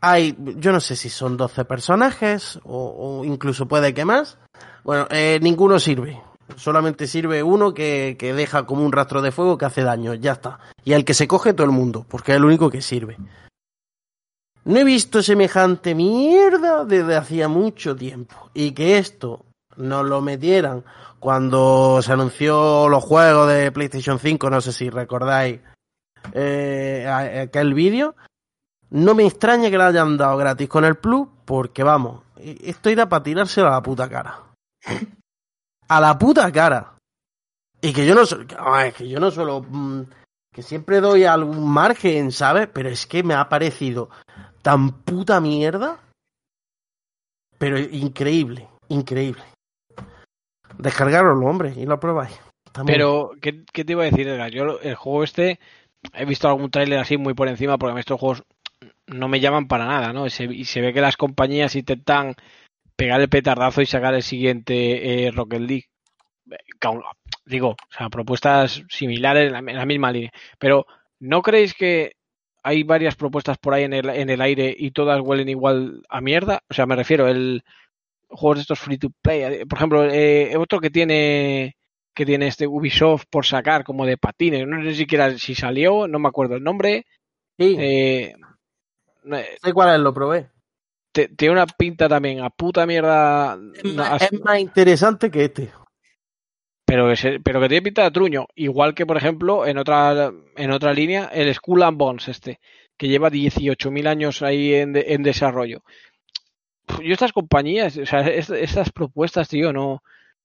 Hay, 0.00 0.36
yo 0.56 0.72
no 0.72 0.80
sé 0.80 0.96
si 0.96 1.10
son 1.10 1.36
12 1.36 1.64
personajes 1.64 2.58
o, 2.64 3.22
incluso 3.24 3.66
puede 3.66 3.92
que 3.92 4.04
más. 4.04 4.38
Bueno, 4.82 5.06
eh, 5.10 5.38
ninguno 5.42 5.78
sirve. 5.78 6.22
Solamente 6.56 7.06
sirve 7.06 7.42
uno 7.42 7.74
que, 7.74 8.16
que 8.18 8.34
deja 8.34 8.66
como 8.66 8.84
un 8.84 8.92
rastro 8.92 9.22
de 9.22 9.30
fuego 9.30 9.58
que 9.58 9.66
hace 9.66 9.82
daño. 9.82 10.14
Ya 10.14 10.32
está. 10.32 10.58
Y 10.84 10.94
al 10.94 11.04
que 11.04 11.14
se 11.14 11.28
coge 11.28 11.52
todo 11.52 11.66
el 11.66 11.72
mundo, 11.72 12.06
porque 12.08 12.32
es 12.32 12.36
el 12.38 12.44
único 12.44 12.70
que 12.70 12.82
sirve. 12.82 13.16
No 14.64 14.78
he 14.78 14.84
visto 14.84 15.22
semejante 15.22 15.94
mierda 15.94 16.84
desde 16.84 17.16
hacía 17.16 17.48
mucho 17.48 17.96
tiempo. 17.96 18.50
Y 18.54 18.72
que 18.72 18.98
esto 18.98 19.44
nos 19.76 20.04
lo 20.04 20.20
metieran 20.20 20.84
cuando 21.18 22.00
se 22.02 22.12
anunció 22.12 22.88
los 22.88 23.04
juegos 23.04 23.48
de 23.48 23.72
PlayStation 23.72 24.18
5, 24.18 24.50
no 24.50 24.60
sé 24.60 24.72
si 24.72 24.90
recordáis 24.90 25.60
eh, 26.32 27.06
aquel 27.46 27.74
vídeo. 27.74 28.14
No 28.90 29.14
me 29.14 29.26
extraña 29.26 29.70
que 29.70 29.76
lo 29.78 29.84
hayan 29.84 30.16
dado 30.16 30.36
gratis 30.36 30.68
con 30.68 30.84
el 30.84 30.96
Plus, 30.96 31.28
porque 31.44 31.82
vamos, 31.82 32.22
esto 32.36 32.88
era 32.90 33.08
para 33.08 33.22
tirárselo 33.22 33.68
a 33.68 33.72
la 33.72 33.82
puta 33.82 34.08
cara. 34.08 34.38
A 35.88 36.00
la 36.00 36.18
puta 36.18 36.50
cara. 36.50 36.94
Y 37.80 37.92
que 37.92 38.04
yo 38.06 38.14
no 38.14 38.22
es 38.22 38.94
que 38.94 39.08
yo 39.08 39.20
no 39.20 39.30
solo 39.30 39.62
mm, 39.66 40.02
que 40.52 40.62
siempre 40.62 41.00
doy 41.00 41.24
algún 41.24 41.68
margen, 41.70 42.32
¿sabes? 42.32 42.68
Pero 42.72 42.88
es 42.88 43.06
que 43.06 43.22
me 43.22 43.34
ha 43.34 43.48
parecido 43.48 44.10
tan 44.62 44.90
puta 45.02 45.40
mierda. 45.40 46.00
Pero 47.58 47.78
increíble, 47.78 48.68
increíble. 48.88 49.42
Descargaroslo, 50.78 51.46
hombre, 51.46 51.74
y 51.76 51.86
lo 51.86 51.98
probáis. 52.00 52.38
Está 52.66 52.82
muy- 52.82 52.92
Pero, 52.92 53.32
¿qué, 53.40 53.64
qué 53.72 53.84
te 53.84 53.92
iba 53.92 54.02
a 54.02 54.06
decir, 54.06 54.28
Edgar? 54.28 54.50
Yo 54.50 54.78
el 54.80 54.94
juego 54.94 55.24
este, 55.24 55.58
he 56.14 56.24
visto 56.24 56.48
algún 56.48 56.70
tráiler 56.70 56.98
así 56.98 57.16
muy 57.16 57.34
por 57.34 57.48
encima, 57.48 57.76
porque 57.78 57.90
a 57.92 57.94
mí 57.94 58.00
estos 58.00 58.18
juegos 58.20 58.42
no 59.10 59.28
me 59.28 59.40
llaman 59.40 59.68
para 59.68 59.86
nada, 59.86 60.12
¿no? 60.12 60.26
Y 60.26 60.30
se, 60.30 60.44
y 60.44 60.64
se 60.64 60.80
ve 60.80 60.92
que 60.92 61.00
las 61.00 61.16
compañías 61.16 61.76
intentan 61.76 62.34
pegar 62.96 63.20
el 63.20 63.28
petardazo 63.28 63.82
y 63.82 63.86
sacar 63.86 64.14
el 64.14 64.22
siguiente 64.22 65.26
eh, 65.26 65.30
Rocket 65.30 65.60
League. 65.60 65.84
Eh, 66.50 66.56
Digo, 67.46 67.70
o 67.70 67.76
sea, 67.96 68.08
propuestas 68.10 68.84
similares 68.88 69.46
en 69.46 69.52
la, 69.52 69.58
en 69.58 69.76
la 69.76 69.86
misma 69.86 70.12
línea. 70.12 70.30
Pero, 70.58 70.86
¿no 71.18 71.42
creéis 71.42 71.74
que 71.74 72.12
hay 72.62 72.82
varias 72.82 73.16
propuestas 73.16 73.58
por 73.58 73.74
ahí 73.74 73.84
en 73.84 73.94
el, 73.94 74.08
en 74.10 74.30
el 74.30 74.40
aire 74.40 74.74
y 74.76 74.90
todas 74.92 75.20
huelen 75.20 75.48
igual 75.48 76.02
a 76.08 76.20
mierda? 76.20 76.60
O 76.68 76.74
sea, 76.74 76.86
me 76.86 76.96
refiero, 76.96 77.28
el 77.28 77.62
juegos 78.28 78.58
de 78.58 78.62
estos 78.62 78.78
free 78.78 78.98
to 78.98 79.10
play. 79.22 79.42
eh, 79.42 79.66
Por 79.66 79.78
ejemplo, 79.78 80.04
eh, 80.04 80.56
otro 80.56 80.80
que 80.80 80.90
tiene 80.90 81.76
que 82.14 82.26
tiene 82.26 82.48
este 82.48 82.66
Ubisoft 82.66 83.24
por 83.30 83.46
sacar 83.46 83.84
como 83.84 84.04
de 84.04 84.18
patines. 84.18 84.66
No 84.66 84.82
sé 84.82 84.94
siquiera 84.94 85.36
si 85.38 85.54
salió, 85.54 86.06
no 86.06 86.18
me 86.18 86.28
acuerdo 86.28 86.56
el 86.56 86.62
nombre. 86.62 87.06
Sí, 87.58 87.76
eh, 87.78 88.34
sé 89.62 89.72
cuál 89.72 89.94
es, 89.94 90.00
lo 90.00 90.12
probé. 90.14 90.48
te- 91.12 91.28
tiene 91.28 91.52
una 91.52 91.66
pinta 91.66 92.08
también 92.08 92.40
a 92.40 92.50
puta 92.50 92.86
mierda. 92.86 93.58
Es 93.74 93.84
no, 93.84 93.94
más, 94.02 94.22
as- 94.22 94.32
es 94.32 94.40
más 94.40 94.58
interesante 94.60 95.30
que 95.30 95.44
este. 95.46 95.72
pero, 96.84 97.08
que 97.08 97.16
se- 97.16 97.40
pero 97.40 97.60
que 97.60 97.68
tiene 97.68 97.82
pinta 97.82 98.02
de 98.04 98.10
truño. 98.10 98.46
Igual 98.56 98.94
que, 98.94 99.06
por 99.06 99.16
ejemplo, 99.16 99.64
en 99.66 99.78
otra, 99.78 100.30
en 100.56 100.70
otra 100.72 100.92
línea, 100.92 101.30
el 101.32 101.52
Skull 101.54 101.82
and 101.84 101.96
Bones 101.98 102.28
este, 102.28 102.58
que 102.96 103.08
lleva 103.08 103.30
18.000 103.30 104.06
años 104.08 104.42
ahí 104.42 104.74
en, 104.74 104.92
de- 104.92 105.06
en 105.14 105.22
desarrollo. 105.22 105.82
Yo 107.02 107.12
estas 107.12 107.32
compañías, 107.32 107.96
o 107.96 108.06
sea, 108.06 108.20
es- 108.28 108.50
estas 108.50 108.90
propuestas, 108.90 109.48
tío, 109.48 109.72
no, 109.72 110.02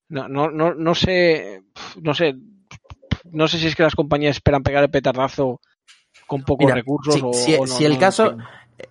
no, 0.10 0.28
no, 0.28 0.52
no, 0.52 0.74
no 0.76 0.94
sé, 0.96 1.64
no 2.02 2.14
sé, 2.14 2.36
no 3.32 3.48
sé 3.48 3.58
si 3.58 3.66
es 3.68 3.76
que 3.76 3.82
las 3.84 3.96
compañías 3.96 4.36
esperan 4.36 4.62
pegar 4.62 4.84
el 4.84 4.92
petardazo 4.92 5.60
con 6.28 6.44
pocos 6.44 6.66
Mira, 6.66 6.76
recursos 6.76 7.16
si- 7.16 7.22
o, 7.24 7.34
si- 7.34 7.56
o 7.56 7.66
no, 7.66 7.68
si 7.68 7.86
el 7.86 7.94
no 7.94 8.00
caso-. 8.00 8.38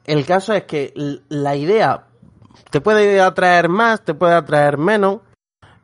El 0.05 0.25
caso 0.25 0.53
es 0.53 0.65
que 0.65 0.93
la 1.29 1.57
idea 1.57 2.07
te 2.71 2.81
puede 2.81 3.21
atraer 3.21 3.69
más, 3.69 4.05
te 4.05 4.15
puede 4.15 4.35
atraer 4.35 4.79
menos. 4.79 5.21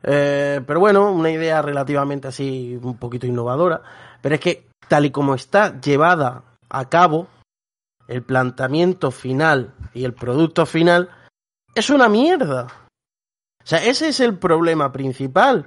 eh, 0.02 0.60
pero 0.66 0.80
bueno, 0.80 1.12
una 1.12 1.30
idea 1.30 1.60
relativamente 1.62 2.28
así, 2.28 2.78
un 2.82 2.96
poquito 2.96 3.26
innovadora. 3.26 3.82
Pero 4.22 4.34
es 4.34 4.40
que, 4.40 4.66
tal 4.88 5.06
y 5.06 5.10
como 5.10 5.34
está 5.34 5.80
llevada 5.80 6.42
a 6.68 6.88
cabo, 6.88 7.28
el 8.08 8.22
planteamiento 8.22 9.10
final 9.10 9.72
y 9.94 10.04
el 10.04 10.14
producto 10.14 10.66
final 10.66 11.10
es 11.74 11.90
una 11.90 12.08
mierda. 12.08 12.66
O 13.62 13.66
sea, 13.66 13.84
ese 13.84 14.08
es 14.08 14.20
el 14.20 14.38
problema 14.38 14.90
principal. 14.90 15.66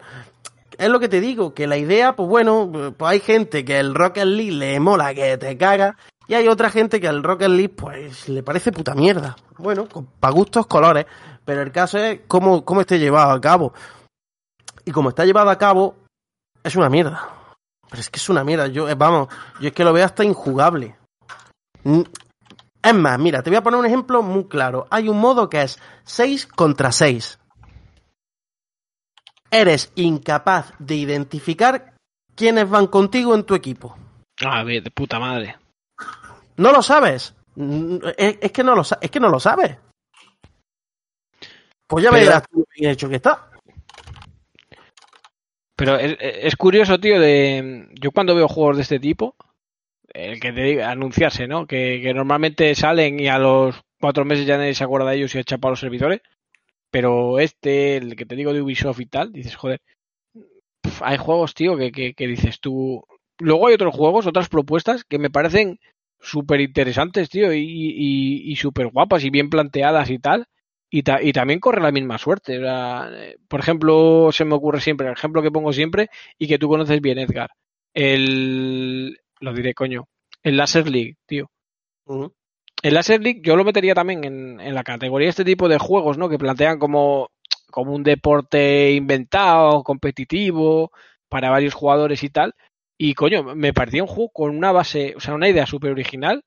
Es 0.78 0.90
lo 0.90 1.00
que 1.00 1.08
te 1.08 1.22
digo, 1.22 1.54
que 1.54 1.68
la 1.68 1.78
idea, 1.78 2.16
pues 2.16 2.28
bueno, 2.28 2.70
pues 2.98 3.12
hay 3.12 3.20
gente 3.20 3.64
que 3.64 3.80
el 3.80 3.94
Rocket 3.94 4.26
League 4.26 4.52
le 4.52 4.80
mola 4.80 5.14
que 5.14 5.38
te 5.38 5.58
caga 5.58 5.96
y 6.28 6.34
hay 6.36 6.48
otra 6.48 6.70
gente 6.70 7.02
que 7.02 7.08
al 7.08 7.24
Rocket 7.24 7.50
League 7.50 7.70
pues 7.76 8.30
le 8.30 8.44
parece 8.44 8.72
puta 8.72 8.96
mierda. 8.96 9.36
Bueno, 9.58 9.88
para 10.20 10.34
gustos 10.34 10.68
colores, 10.68 11.06
pero 11.44 11.62
el 11.62 11.72
caso 11.72 11.98
es 11.98 12.22
cómo, 12.28 12.64
cómo 12.64 12.82
esté 12.82 12.98
llevado 12.98 13.32
a 13.32 13.42
cabo. 13.42 13.74
Y 14.86 14.92
como 14.92 15.10
está 15.10 15.26
llevado 15.26 15.50
a 15.50 15.58
cabo, 15.58 15.96
es 16.64 16.76
una 16.76 16.90
mierda. 16.90 17.30
Pero 17.90 18.02
es 18.02 18.10
que 18.10 18.18
es 18.18 18.30
una 18.30 18.44
mierda. 18.44 18.68
Yo, 18.68 18.90
eh, 18.90 18.96
vamos, 18.96 19.28
yo 19.60 19.68
es 19.68 19.74
que 19.74 19.84
lo 19.84 19.94
veo 19.94 20.06
hasta 20.06 20.24
injugable. 20.24 20.96
Es 22.82 22.94
más, 22.94 23.20
mira, 23.20 23.44
te 23.44 23.50
voy 23.50 23.58
a 23.58 23.64
poner 23.64 23.80
un 23.80 23.86
ejemplo 23.86 24.24
muy 24.24 24.48
claro. 24.48 24.88
Hay 24.90 25.10
un 25.10 25.20
modo 25.20 25.50
que 25.50 25.62
es 25.62 25.80
6 26.06 26.48
contra 26.48 26.92
6. 26.92 27.40
Eres 29.52 29.92
incapaz 29.96 30.74
de 30.80 30.96
identificar 30.96 31.94
quiénes 32.36 32.70
van 32.70 32.88
contigo 32.88 33.36
en 33.36 33.44
tu 33.44 33.56
equipo. 33.56 33.96
A 34.44 34.64
ver, 34.64 34.82
de 34.84 34.90
puta 34.90 35.20
madre. 35.20 35.58
No 36.58 36.72
lo 36.72 36.82
sabes. 36.82 37.36
Es, 38.18 38.38
es 38.42 38.52
que 38.52 38.64
no 38.64 38.76
lo 38.76 38.82
es 38.82 39.12
que 39.12 39.20
no 39.20 39.30
lo 39.30 39.40
sabes. 39.40 39.78
Pues 41.88 42.04
ya 42.04 42.12
Pero- 42.12 42.24
verás 42.26 42.44
tú 42.50 42.66
bien 42.76 42.92
hecho 42.92 43.10
que 43.10 43.16
está. 43.18 43.50
Pero 45.76 45.98
es, 45.98 46.16
es 46.20 46.56
curioso, 46.56 47.00
tío, 47.00 47.20
de 47.20 47.88
yo 48.00 48.12
cuando 48.12 48.36
veo 48.36 48.48
juegos 48.48 48.78
de 48.78 48.84
este 48.84 49.00
tipo, 49.00 49.36
el 50.14 50.40
que 50.40 50.54
te 50.54 50.62
diga, 50.62 50.92
anunciarse, 50.92 51.48
¿no? 51.48 51.66
Que, 51.66 52.00
que 52.02 52.14
normalmente 52.14 52.74
salen 52.76 53.20
y 53.20 53.28
a 53.28 53.40
los 53.40 53.76
cuatro 54.00 54.24
meses 54.24 54.46
ya 54.46 54.58
nadie 54.58 54.76
se 54.76 54.84
acuerda 54.84 55.10
de 55.10 55.18
ellos 55.18 55.34
y 55.36 55.40
echa 55.40 55.58
para 55.58 55.72
los 55.72 55.80
servidores. 55.80 56.22
Pero 56.92 57.40
este, 57.40 57.98
el 57.98 58.16
que 58.16 58.26
te 58.26 58.36
digo 58.36 58.54
de 58.54 58.62
Ubisoft 58.62 59.00
y 59.00 59.08
tal, 59.08 59.34
dices, 59.34 59.56
joder, 59.56 59.82
hay 61.02 61.18
juegos, 61.18 61.56
tío, 61.56 61.76
que, 61.76 61.92
que, 61.92 62.14
que 62.14 62.28
dices 62.28 62.60
tú. 62.60 63.04
Luego 63.40 63.68
hay 63.68 63.74
otros 63.74 63.96
juegos, 63.96 64.28
otras 64.28 64.50
propuestas 64.50 65.04
que 65.04 65.18
me 65.18 65.32
parecen 65.32 65.80
súper 66.24 66.62
interesantes, 66.62 67.30
tío, 67.30 67.54
y, 67.54 67.60
y, 67.62 68.52
y 68.52 68.56
súper 68.58 68.88
guapas 68.88 69.24
y 69.26 69.30
bien 69.30 69.50
planteadas 69.52 70.10
y 70.10 70.20
tal. 70.20 70.48
Y, 70.90 71.04
ta- 71.04 71.22
y 71.24 71.34
también 71.34 71.60
corre 71.60 71.82
la 71.82 71.92
misma 71.92 72.18
suerte. 72.20 72.58
o 72.60 72.62
sea, 72.62 73.10
por 73.50 73.60
ejemplo, 73.62 74.30
se 74.32 74.46
me 74.46 74.56
ocurre 74.56 74.82
siempre, 74.82 75.08
el 75.08 75.14
ejemplo 75.14 75.42
que 75.44 75.52
pongo 75.52 75.74
siempre 75.74 76.10
y 76.40 76.48
que 76.48 76.60
tú 76.60 76.70
conoces 76.70 77.02
bien, 77.02 77.20
Edgar. 77.20 77.52
El. 77.94 79.20
Lo 79.40 79.54
diré, 79.54 79.74
coño. 79.74 80.08
El 80.44 80.58
Laser 80.58 80.90
League, 80.90 81.18
tío. 81.28 81.50
El 82.84 82.94
Laser 82.96 83.22
League 83.22 83.42
yo 83.44 83.56
lo 83.56 83.64
metería 83.64 83.96
también 83.96 84.24
en, 84.24 84.60
en 84.60 84.76
la 84.76 84.84
categoría 84.84 85.28
de 85.28 85.32
este 85.32 85.46
tipo 85.46 85.68
de 85.70 85.78
juegos, 85.80 86.18
¿no? 86.18 86.30
Que 86.30 86.38
plantean 86.38 86.80
como, 86.80 87.30
como 87.72 87.94
un 87.94 88.04
deporte 88.04 88.92
inventado, 88.92 89.84
competitivo, 89.84 90.92
para 91.30 91.50
varios 91.50 91.74
jugadores 91.74 92.24
y 92.24 92.30
tal. 92.30 92.54
Y 93.06 93.14
coño, 93.16 93.44
me 93.56 93.74
parecía 93.74 94.04
un 94.04 94.08
juego 94.14 94.30
con 94.32 94.56
una 94.56 94.72
base, 94.72 95.14
o 95.18 95.20
sea, 95.20 95.34
una 95.34 95.50
idea 95.50 95.66
súper 95.66 95.92
original 95.92 96.44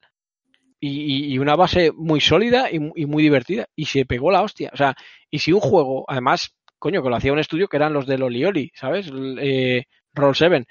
y, 0.80 1.34
y- 1.34 1.38
una 1.38 1.56
base 1.56 1.92
muy 1.92 2.20
sólida 2.20 2.70
y, 2.72 2.78
mu- 2.80 2.94
y 2.96 3.06
muy 3.06 3.22
divertida. 3.22 3.66
Y 3.76 3.86
se 3.86 4.06
pegó 4.06 4.30
la 4.32 4.42
hostia. 4.42 4.70
O 4.74 4.76
sea, 4.76 4.94
y 5.30 5.38
si 5.40 5.52
un 5.52 5.60
juego, 5.60 6.04
además, 6.08 6.54
coño, 6.78 7.02
que 7.02 7.10
lo 7.10 7.16
hacía 7.16 7.32
un 7.34 7.40
estudio 7.40 7.68
que 7.68 7.78
eran 7.78 7.92
los 7.94 8.06
de 8.06 8.18
Lolioli, 8.18 8.70
¿sabes? 8.74 9.10
Eh, 9.40 9.84
Roll 10.14 10.36
7. 10.36 10.66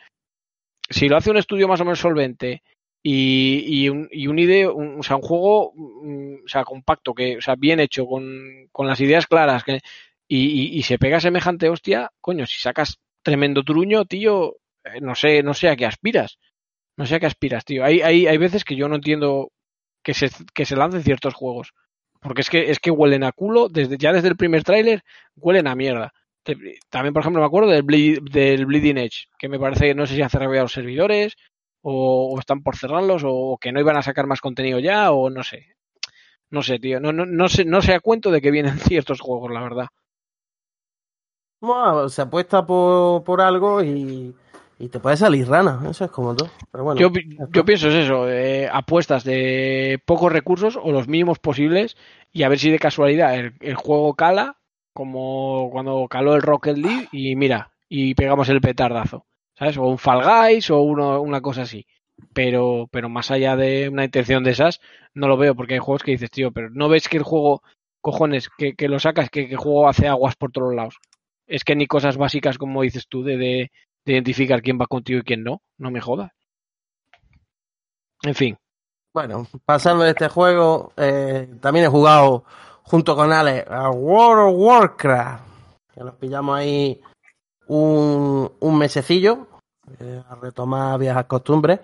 Si 0.89 1.09
lo 1.09 1.17
hace 1.17 1.31
un 1.31 1.37
estudio 1.37 1.67
más 1.67 1.81
o 1.81 1.85
menos 1.85 1.99
solvente 1.99 2.63
y, 3.03 3.63
y 3.85 3.89
un, 3.89 4.07
y 4.11 4.27
un 4.27 4.39
idea, 4.39 4.69
o 4.71 5.03
sea, 5.03 5.17
un 5.17 5.21
juego, 5.23 5.73
mm, 5.75 6.45
o 6.45 6.47
sea, 6.47 6.63
compacto, 6.63 7.13
que, 7.13 7.37
o 7.37 7.41
sea, 7.41 7.55
bien 7.57 7.79
hecho, 7.79 8.05
con, 8.07 8.23
con 8.71 8.87
las 8.87 8.99
ideas 9.01 9.27
claras, 9.27 9.63
que, 9.63 9.79
y, 10.27 10.37
y- 10.75 10.77
y 10.79 10.83
se 10.83 10.97
pega 10.99 11.19
semejante 11.19 11.69
hostia, 11.69 12.11
coño, 12.21 12.45
si 12.45 12.59
sacas 12.59 12.99
tremendo 13.23 13.63
truño, 13.63 14.05
tío, 14.05 14.55
no 15.01 15.15
sé, 15.15 15.43
no 15.43 15.53
sé 15.53 15.69
a 15.69 15.75
qué 15.75 15.85
aspiras. 15.85 16.37
No 16.97 17.05
sé 17.05 17.15
a 17.15 17.19
qué 17.19 17.25
aspiras, 17.25 17.65
tío. 17.65 17.83
Hay, 17.83 18.01
hay, 18.01 18.27
hay 18.27 18.37
veces 18.37 18.63
que 18.63 18.75
yo 18.75 18.87
no 18.87 18.95
entiendo 18.95 19.51
que 20.03 20.13
se, 20.13 20.29
que 20.53 20.65
se 20.65 20.75
lancen 20.75 21.03
ciertos 21.03 21.33
juegos. 21.33 21.73
Porque 22.21 22.41
es 22.41 22.49
que, 22.49 22.71
es 22.71 22.79
que 22.79 22.91
huelen 22.91 23.23
a 23.23 23.31
culo, 23.31 23.69
desde, 23.69 23.97
ya 23.97 24.13
desde 24.13 24.29
el 24.29 24.37
primer 24.37 24.63
tráiler, 24.63 25.03
huelen 25.35 25.67
a 25.67 25.75
mierda. 25.75 26.13
También, 26.89 27.13
por 27.13 27.21
ejemplo, 27.21 27.41
me 27.41 27.47
acuerdo 27.47 27.69
del, 27.69 27.85
del 27.85 28.65
Bleeding 28.65 28.97
Edge, 28.97 29.27
que 29.37 29.49
me 29.49 29.59
parece 29.59 29.87
que 29.87 29.95
no 29.95 30.05
sé 30.05 30.15
si 30.15 30.21
han 30.21 30.29
cerrado 30.29 30.53
ya 30.53 30.61
los 30.61 30.73
servidores, 30.73 31.35
o, 31.81 32.37
están 32.39 32.63
por 32.63 32.77
cerrarlos, 32.77 33.23
o 33.25 33.57
que 33.59 33.71
no 33.71 33.79
iban 33.79 33.97
a 33.97 34.03
sacar 34.03 34.27
más 34.27 34.41
contenido 34.41 34.79
ya, 34.79 35.11
o 35.11 35.29
no 35.29 35.43
sé. 35.43 35.75
No 36.49 36.61
sé, 36.61 36.79
tío. 36.79 36.99
No, 36.99 37.11
no, 37.11 37.25
no 37.25 37.49
sé, 37.49 37.65
no 37.65 37.79
a 37.79 37.99
cuento 37.99 38.31
de 38.31 38.41
que 38.41 38.51
vienen 38.51 38.77
ciertos 38.79 39.21
juegos, 39.21 39.51
la 39.51 39.61
verdad. 39.61 39.87
Se 42.09 42.21
apuesta 42.21 42.65
por, 42.65 43.23
por 43.23 43.41
algo 43.41 43.83
y, 43.83 44.35
y 44.79 44.89
te 44.89 44.99
puede 44.99 45.17
salir 45.17 45.47
rana. 45.47 45.81
Eso 45.89 46.05
es 46.05 46.11
como 46.11 46.35
todo. 46.35 46.49
Pero 46.71 46.83
bueno, 46.83 46.99
yo, 46.99 47.09
yo 47.51 47.65
pienso 47.65 47.89
es 47.89 47.95
eso, 47.95 48.29
eh, 48.29 48.69
apuestas 48.71 49.23
de 49.23 50.01
pocos 50.05 50.31
recursos 50.31 50.77
o 50.81 50.91
los 50.91 51.07
mínimos 51.07 51.39
posibles 51.39 51.95
y 52.31 52.43
a 52.43 52.49
ver 52.49 52.59
si 52.59 52.69
de 52.69 52.79
casualidad 52.79 53.35
el, 53.35 53.53
el 53.61 53.75
juego 53.75 54.13
cala 54.15 54.57
como 54.95 55.69
cuando 55.71 56.07
caló 56.09 56.35
el 56.35 56.41
Rocket 56.41 56.77
League 56.77 57.09
y 57.11 57.35
mira, 57.35 57.71
y 57.89 58.15
pegamos 58.15 58.47
el 58.47 58.61
petardazo, 58.61 59.25
¿sabes? 59.53 59.77
O 59.77 59.83
un 59.83 59.97
Fall 59.97 60.23
Guys 60.23 60.69
o 60.71 60.81
uno, 60.81 61.21
una 61.21 61.41
cosa 61.41 61.63
así. 61.63 61.85
Pero, 62.33 62.87
pero 62.91 63.09
más 63.09 63.29
allá 63.29 63.57
de 63.57 63.89
una 63.89 64.05
intención 64.05 64.45
de 64.45 64.51
esas, 64.51 64.79
no 65.13 65.27
lo 65.27 65.35
veo 65.35 65.53
porque 65.53 65.73
hay 65.73 65.81
juegos 65.81 66.01
que 66.01 66.11
dices, 66.11 66.31
tío, 66.31 66.51
pero 66.51 66.69
no 66.69 66.87
ves 66.87 67.09
que 67.09 67.17
el 67.17 67.23
juego, 67.23 67.61
cojones, 67.99 68.49
que, 68.57 68.73
que 68.75 68.87
lo 68.87 68.99
sacas, 68.99 69.29
que, 69.29 69.47
que 69.47 69.53
el 69.53 69.59
juego 69.59 69.89
hace 69.89 70.07
aguas 70.07 70.37
por 70.37 70.53
todos 70.53 70.73
lados. 70.73 70.97
Es 71.45 71.65
que 71.65 71.75
ni 71.75 71.87
cosas 71.87 72.15
básicas 72.15 72.57
como 72.57 72.81
dices 72.81 73.07
tú 73.09 73.21
de, 73.21 73.35
de, 73.35 73.71
de 74.05 74.13
identificar 74.13 74.61
quién 74.61 74.79
va 74.79 74.87
contigo 74.87 75.19
y 75.19 75.23
quién 75.23 75.43
no, 75.43 75.61
no 75.77 75.91
me 75.91 76.01
jodas. 76.01 76.31
En 78.23 78.35
fin, 78.35 78.57
bueno, 79.15 79.47
pasando 79.63 80.03
de 80.03 80.09
este 80.09 80.27
juego, 80.27 80.91
eh, 80.97 81.47
también 81.61 81.85
he 81.85 81.89
jugado 81.89 82.43
junto 82.83 83.15
con 83.15 83.31
Ale 83.31 83.65
a 83.69 83.89
World 83.89 84.53
of 84.53 84.61
Warcraft. 84.61 85.45
Que 85.93 86.03
nos 86.03 86.15
pillamos 86.15 86.57
ahí 86.57 87.01
un, 87.67 88.51
un 88.59 88.77
mesecillo 88.77 89.47
eh, 90.01 90.21
a 90.27 90.35
retomar 90.35 90.99
viejas 90.99 91.25
costumbres. 91.27 91.79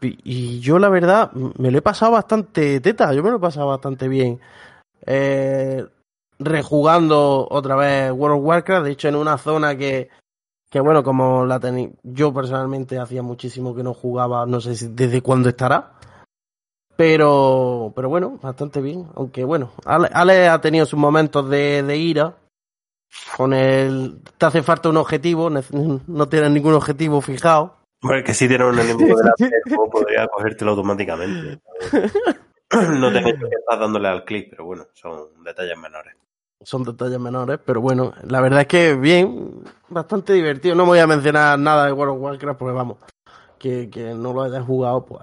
Y, 0.00 0.18
y 0.24 0.60
yo, 0.60 0.78
la 0.78 0.88
verdad, 0.88 1.30
me 1.32 1.70
lo 1.70 1.76
he 1.76 1.82
pasado 1.82 2.12
bastante 2.12 2.80
teta. 2.80 3.12
Yo 3.12 3.22
me 3.22 3.30
lo 3.30 3.36
he 3.36 3.40
pasado 3.40 3.66
bastante 3.66 4.08
bien. 4.08 4.40
Eh, 5.04 5.86
rejugando 6.38 7.46
otra 7.50 7.76
vez 7.76 8.12
World 8.12 8.38
of 8.38 8.46
Warcraft. 8.46 8.84
De 8.86 8.92
hecho, 8.92 9.08
en 9.08 9.16
una 9.16 9.36
zona 9.36 9.76
que, 9.76 10.08
que 10.72 10.80
bueno, 10.80 11.04
como 11.04 11.44
la 11.44 11.60
tenía. 11.60 11.90
Yo 12.02 12.32
personalmente 12.32 12.98
hacía 12.98 13.22
muchísimo 13.22 13.76
que 13.76 13.82
no 13.82 13.92
jugaba. 13.92 14.46
No 14.46 14.58
sé 14.58 14.74
si 14.74 14.88
desde 14.88 15.20
cuándo 15.20 15.50
estará. 15.50 15.92
Pero, 16.96 17.92
pero 17.94 18.08
bueno, 18.08 18.38
bastante 18.42 18.80
bien. 18.80 19.06
Aunque 19.14 19.44
bueno, 19.44 19.72
Ale, 19.84 20.08
Ale 20.10 20.48
ha 20.48 20.60
tenido 20.62 20.86
sus 20.86 20.98
momentos 20.98 21.48
de, 21.50 21.82
de 21.82 21.96
ira. 21.98 22.38
Con 23.36 23.52
el. 23.52 24.22
Te 24.38 24.46
hace 24.46 24.62
falta 24.62 24.88
un 24.88 24.96
objetivo, 24.96 25.50
no 25.50 26.28
tienes 26.28 26.50
ningún 26.50 26.72
objetivo 26.72 27.20
fijado. 27.20 27.76
Bueno, 28.00 28.24
que 28.24 28.32
si 28.32 28.48
tienes 28.48 28.66
un 28.66 28.78
enemigo 28.78 29.14
delante, 29.14 29.44
el 29.66 29.76
juego 29.76 29.90
podría 29.90 30.26
cogértelo 30.26 30.70
automáticamente. 30.72 31.60
No 32.72 33.12
tengo 33.12 33.28
que 33.28 33.54
estar 33.54 33.78
dándole 33.78 34.08
al 34.08 34.24
clic, 34.24 34.48
pero 34.48 34.64
bueno, 34.64 34.86
son 34.94 35.44
detalles 35.44 35.76
menores. 35.76 36.14
Son 36.64 36.84
detalles 36.84 37.18
menores, 37.18 37.58
pero 37.64 37.80
bueno, 37.80 38.12
la 38.22 38.40
verdad 38.40 38.60
es 38.60 38.66
que 38.68 38.94
bien, 38.94 39.64
bastante 39.88 40.32
divertido. 40.32 40.74
No 40.74 40.86
voy 40.86 41.00
a 41.00 41.06
mencionar 41.06 41.58
nada 41.58 41.86
de 41.86 41.92
World 41.92 42.14
of 42.14 42.22
Warcraft 42.22 42.58
porque 42.58 42.74
vamos, 42.74 42.98
que, 43.58 43.90
que 43.90 44.14
no 44.14 44.32
lo 44.32 44.42
hayas 44.42 44.64
jugado, 44.64 45.04
pues 45.04 45.20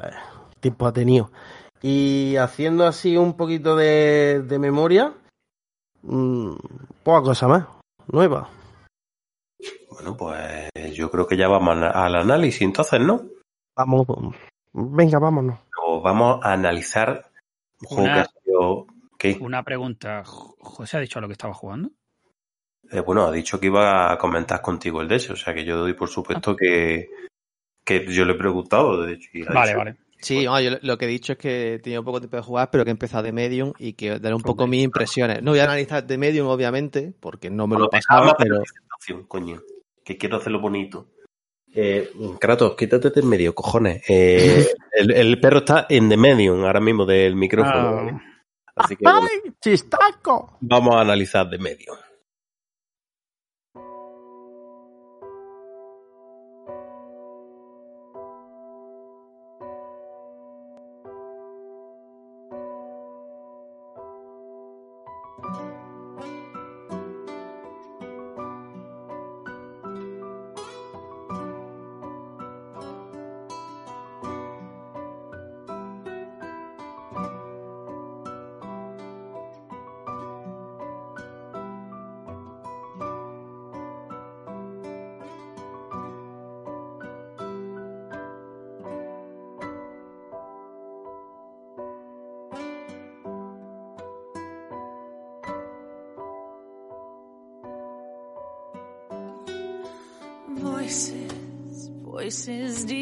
tiempo 0.59 0.85
ha 0.85 0.91
tenido. 0.91 1.31
Y 1.81 2.35
haciendo 2.35 2.85
así 2.85 3.15
un 3.15 3.37
poquito 3.37 3.77
de, 3.77 4.43
de 4.45 4.59
memoria, 4.59 5.13
mmm, 6.01 6.55
poca 7.03 7.23
cosa 7.23 7.47
más, 7.47 7.65
nueva. 8.07 8.49
Bueno, 9.89 10.17
pues 10.17 10.69
yo 10.93 11.09
creo 11.09 11.25
que 11.25 11.37
ya 11.37 11.47
vamos 11.47 11.77
al 11.77 12.15
análisis, 12.15 12.61
entonces, 12.61 12.99
¿no? 12.99 13.21
Vamos, 13.77 14.05
venga, 14.73 15.19
vámonos. 15.19 15.57
O 15.81 16.01
vamos 16.01 16.43
a 16.43 16.51
analizar 16.51 17.29
un 17.81 17.87
juego 17.87 18.03
Una- 18.03 18.13
que 18.13 18.19
ha 18.19 18.41
sido... 18.43 18.87
¿Qué? 19.19 19.37
Una 19.39 19.61
pregunta. 19.63 20.23
Jo- 20.25 20.55
¿José 20.59 20.97
ha 20.97 20.99
dicho 21.01 21.19
a 21.19 21.21
lo 21.21 21.27
que 21.27 21.33
estaba 21.33 21.53
jugando? 21.53 21.91
Eh, 22.91 23.01
bueno, 23.01 23.25
ha 23.27 23.31
dicho 23.31 23.59
que 23.59 23.67
iba 23.67 24.11
a 24.11 24.17
comentar 24.17 24.61
contigo 24.61 25.01
el 25.01 25.07
de 25.07 25.17
hecho, 25.17 25.33
o 25.33 25.35
sea 25.35 25.53
que 25.53 25.63
yo 25.65 25.77
doy 25.77 25.93
por 25.93 26.07
supuesto 26.09 26.55
que, 26.55 27.09
que 27.85 28.07
yo 28.11 28.25
le 28.25 28.33
he 28.33 28.37
preguntado, 28.37 29.03
de 29.03 29.13
hecho. 29.13 29.29
y 29.33 29.43
Vale, 29.43 29.67
dicho- 29.71 29.77
vale. 29.77 29.95
Sí, 30.21 30.43
no, 30.45 30.59
yo 30.59 30.71
lo 30.81 30.97
que 30.97 31.05
he 31.05 31.07
dicho 31.07 31.33
es 31.33 31.37
que 31.37 31.73
he 31.75 31.79
tenido 31.79 32.03
poco 32.03 32.19
tiempo 32.19 32.35
de 32.37 32.43
jugar, 32.43 32.69
pero 32.71 32.83
que 32.83 32.89
he 32.89 32.91
empezado 32.91 33.23
de 33.23 33.31
Medium 33.31 33.71
y 33.79 33.93
que 33.93 34.19
daré 34.19 34.35
un 34.35 34.41
poco 34.41 34.67
mis 34.67 34.83
impresiones. 34.83 35.41
No 35.41 35.51
voy 35.51 35.59
a 35.61 35.63
analizar 35.65 36.05
de 36.05 36.17
Medium, 36.17 36.47
obviamente, 36.47 37.13
porque 37.21 37.49
no 37.49 37.67
me 37.67 37.77
lo 37.77 37.83
de 37.87 38.01
pero... 38.37 38.63
coño, 39.27 39.61
que 40.03 40.17
quiero 40.17 40.37
hacerlo 40.37 40.59
bonito. 40.59 41.07
Eh, 41.73 42.09
Kratos, 42.39 42.75
quítate 42.75 43.11
del 43.11 43.25
medio, 43.25 43.53
cojones. 43.55 44.01
Eh, 44.09 44.65
el, 44.91 45.11
el 45.11 45.39
perro 45.39 45.59
está 45.59 45.85
en 45.89 46.09
the 46.09 46.17
medium 46.17 46.65
ahora 46.65 46.79
mismo 46.81 47.05
del 47.05 47.35
micrófono. 47.35 47.99
Ah, 47.99 48.21
Así 48.79 48.95
que 48.95 49.03
bueno, 49.03 49.21
¡Ay, 49.21 49.51
chistaco! 49.61 50.57
vamos 50.61 50.95
a 50.95 51.01
analizar 51.01 51.49
de 51.49 51.57
medium. 51.59 51.97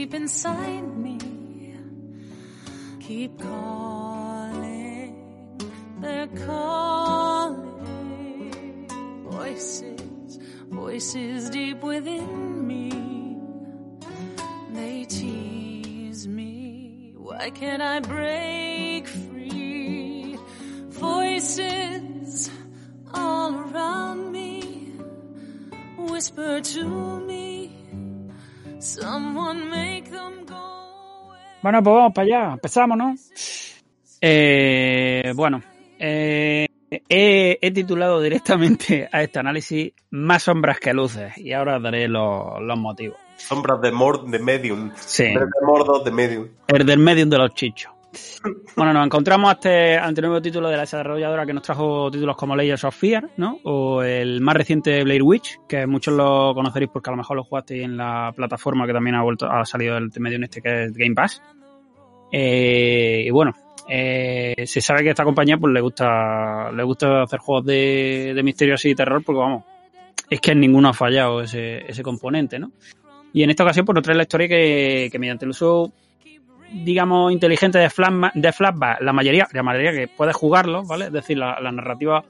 Deep 0.08 0.22
inside 0.22 0.87
Bueno, 31.78 31.84
pues 31.84 31.96
vamos 31.96 32.14
para 32.14 32.26
allá. 32.26 32.54
Empezamos, 32.54 32.98
¿no? 32.98 33.16
Eh, 34.22 35.32
bueno, 35.36 35.62
eh, 36.00 36.66
he, 36.90 37.60
he 37.62 37.72
titulado 37.72 38.20
directamente 38.22 39.08
a 39.12 39.22
este 39.22 39.40
análisis 39.40 39.94
Más 40.10 40.44
sombras 40.44 40.80
que 40.80 40.94
luces 40.94 41.38
y 41.38 41.54
ahora 41.54 41.78
os 41.78 41.84
daré 41.84 42.08
los, 42.08 42.60
los 42.62 42.80
motivos. 42.80 43.18
Sombras 43.36 43.80
de, 43.82 43.92
Mord 43.92 44.30
de 44.30 44.40
Medium. 44.40 44.92
Sí. 44.96 45.26
Vez 45.26 45.36
de 45.36 45.66
Mordos 45.66 46.04
de 46.04 46.12
Medium. 46.12 46.48
El 46.68 46.86
del 46.86 47.00
medium 47.00 47.30
de 47.30 47.38
los 47.38 47.54
chichos. 47.54 47.92
Bueno, 48.76 48.94
nos 48.94 49.06
encontramos 49.06 49.52
ante, 49.52 49.98
ante 49.98 50.22
el 50.22 50.28
nuevo 50.28 50.42
título 50.42 50.70
de 50.70 50.76
la 50.76 50.82
desarrolladora 50.82 51.46
que 51.46 51.54
nos 51.54 51.64
trajo 51.64 52.10
títulos 52.10 52.36
como 52.36 52.56
Layers 52.56 52.84
of 52.84 52.96
Fear, 52.96 53.30
¿no? 53.38 53.60
O 53.64 54.02
el 54.02 54.42
más 54.42 54.56
reciente 54.56 55.04
Blair 55.04 55.22
Witch, 55.24 55.60
que 55.68 55.86
muchos 55.86 56.14
lo 56.14 56.54
conoceréis 56.56 56.90
porque 56.92 57.10
a 57.10 57.12
lo 57.12 57.18
mejor 57.18 57.38
lo 57.38 57.44
jugasteis 57.44 57.84
en 57.84 57.98
la 57.98 58.32
plataforma 58.36 58.88
que 58.88 58.94
también 58.94 59.16
ha 59.16 59.24
vuelto 59.24 59.48
ha 59.48 59.66
salido 59.66 59.96
del 59.96 60.10
medio 60.20 60.38
en 60.38 60.46
este 60.46 60.62
que 60.62 60.86
es 60.86 60.94
Game 60.94 61.16
Pass. 61.16 61.42
Eh, 62.32 63.24
y 63.26 63.30
bueno, 63.30 63.54
eh, 63.88 64.64
se 64.66 64.82
sabe 64.82 65.04
que 65.04 65.10
a 65.10 65.12
esta 65.12 65.24
compañía 65.24 65.58
pues 65.58 65.74
le 65.74 65.80
gusta 65.80 66.72
le 66.72 66.84
gusta 66.84 67.24
hacer 67.24 67.40
juegos 67.40 67.66
de, 67.66 68.34
de 68.36 68.44
misterio 68.44 68.76
así 68.76 68.90
y 68.90 68.96
terror 68.96 69.24
porque 69.24 69.40
vamos, 69.40 69.64
es 70.30 70.42
que 70.42 70.52
en 70.52 70.60
ninguno 70.60 70.90
ha 70.90 70.94
fallado 70.94 71.42
ese, 71.42 71.90
ese 71.90 72.04
componente, 72.04 72.60
¿no? 72.60 72.72
Y 73.34 73.44
en 73.44 73.50
esta 73.50 73.64
ocasión 73.64 73.86
pues 73.86 73.96
nos 73.96 74.04
trae 74.04 74.16
la 74.16 74.24
historia 74.24 74.48
que, 74.48 75.16
mediante 75.20 75.46
el 75.46 75.52
uso 75.52 75.92
digamos, 76.72 77.32
inteligente 77.32 77.78
de, 77.78 77.90
flashback, 77.90 78.34
de 78.34 78.52
flashback, 78.52 79.02
la 79.02 79.14
mayoría, 79.14 79.48
la 79.54 79.64
mayoría 79.64 79.92
que 79.92 80.08
puedes 80.10 80.36
jugarlo, 80.36 80.84
¿vale? 80.84 81.06
Es 81.06 81.14
decir, 81.14 81.38
la, 81.38 81.60
narrativa 81.72 82.26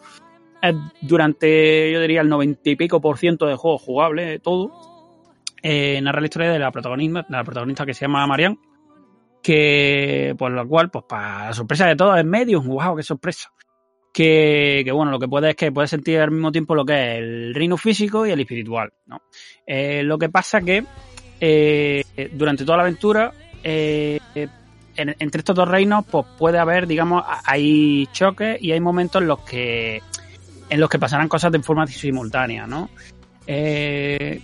es 0.61 0.75
durante, 1.01 1.91
yo 1.91 1.99
diría, 2.01 2.21
el 2.21 2.29
noventa 2.29 2.69
y 2.69 2.75
pico 2.75 3.01
por 3.01 3.17
ciento 3.17 3.47
de 3.47 3.55
juego 3.55 3.79
jugable, 3.79 4.37
todo, 4.39 4.71
eh, 5.63 5.99
narra 6.01 6.19
la 6.19 6.27
historia 6.27 6.51
de 6.51 6.59
la 6.59 6.71
protagonista, 6.71 7.25
de 7.27 7.35
la 7.35 7.43
protagonista 7.43 7.85
que 7.85 7.95
se 7.95 8.01
llama 8.01 8.27
Marianne, 8.27 8.59
que, 9.41 10.35
por 10.37 10.51
lo 10.51 10.67
cual, 10.67 10.89
pues 10.89 11.05
para 11.07 11.47
la 11.47 11.53
sorpresa 11.53 11.87
de 11.87 11.95
todos 11.95 12.17
es 12.17 12.25
Medium, 12.25 12.67
wow, 12.67 12.95
qué 12.95 13.03
sorpresa. 13.03 13.51
Que, 14.13 14.81
que, 14.83 14.91
bueno, 14.91 15.11
lo 15.11 15.19
que 15.19 15.27
puede 15.27 15.51
es 15.51 15.55
que 15.55 15.71
puedes 15.71 15.91
sentir 15.91 16.19
al 16.19 16.31
mismo 16.31 16.51
tiempo 16.51 16.73
lo 16.73 16.83
que 16.85 16.93
es 16.93 17.19
el 17.19 17.53
reino 17.53 17.77
físico 17.77 18.25
y 18.25 18.31
el 18.31 18.39
espiritual, 18.39 18.91
¿no? 19.05 19.21
Eh, 19.65 20.01
lo 20.01 20.17
que 20.17 20.29
pasa 20.29 20.61
que 20.61 20.83
eh, 21.39 22.03
durante 22.33 22.65
toda 22.65 22.77
la 22.77 22.83
aventura 22.83 23.31
eh, 23.63 24.19
en, 24.95 25.15
entre 25.19 25.39
estos 25.39 25.55
dos 25.55 25.67
reinos 25.67 26.03
pues 26.09 26.25
puede 26.37 26.57
haber 26.57 26.87
digamos 26.87 27.23
hay 27.45 28.07
choques 28.11 28.57
y 28.61 28.71
hay 28.71 28.79
momentos 28.79 29.21
en 29.21 29.27
los 29.27 29.39
que 29.41 30.01
en 30.69 30.79
los 30.79 30.89
que 30.89 30.97
pasarán 30.97 31.27
cosas 31.27 31.51
de 31.51 31.59
forma 31.59 31.85
simultánea 31.85 32.65
no 32.65 32.89
eh, 33.45 34.41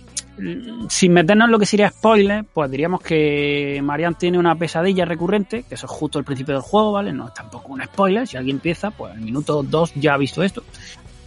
sin 0.88 1.12
meternos 1.12 1.46
en 1.46 1.52
lo 1.52 1.58
que 1.58 1.66
sería 1.66 1.90
spoiler 1.90 2.44
pues 2.52 2.70
diríamos 2.70 3.00
que 3.00 3.80
Marianne 3.82 4.16
tiene 4.18 4.38
una 4.38 4.56
pesadilla 4.56 5.04
recurrente 5.04 5.62
que 5.62 5.76
eso 5.76 5.86
es 5.86 5.92
justo 5.92 6.18
al 6.18 6.24
principio 6.24 6.54
del 6.54 6.62
juego 6.62 6.92
vale 6.92 7.12
no 7.12 7.28
es 7.28 7.34
tampoco 7.34 7.72
un 7.72 7.84
spoiler 7.84 8.26
si 8.26 8.36
alguien 8.36 8.56
empieza 8.56 8.90
pues 8.90 9.12
al 9.12 9.20
minuto 9.20 9.62
2 9.62 9.92
ya 9.94 10.14
ha 10.14 10.18
visto 10.18 10.42
esto 10.42 10.64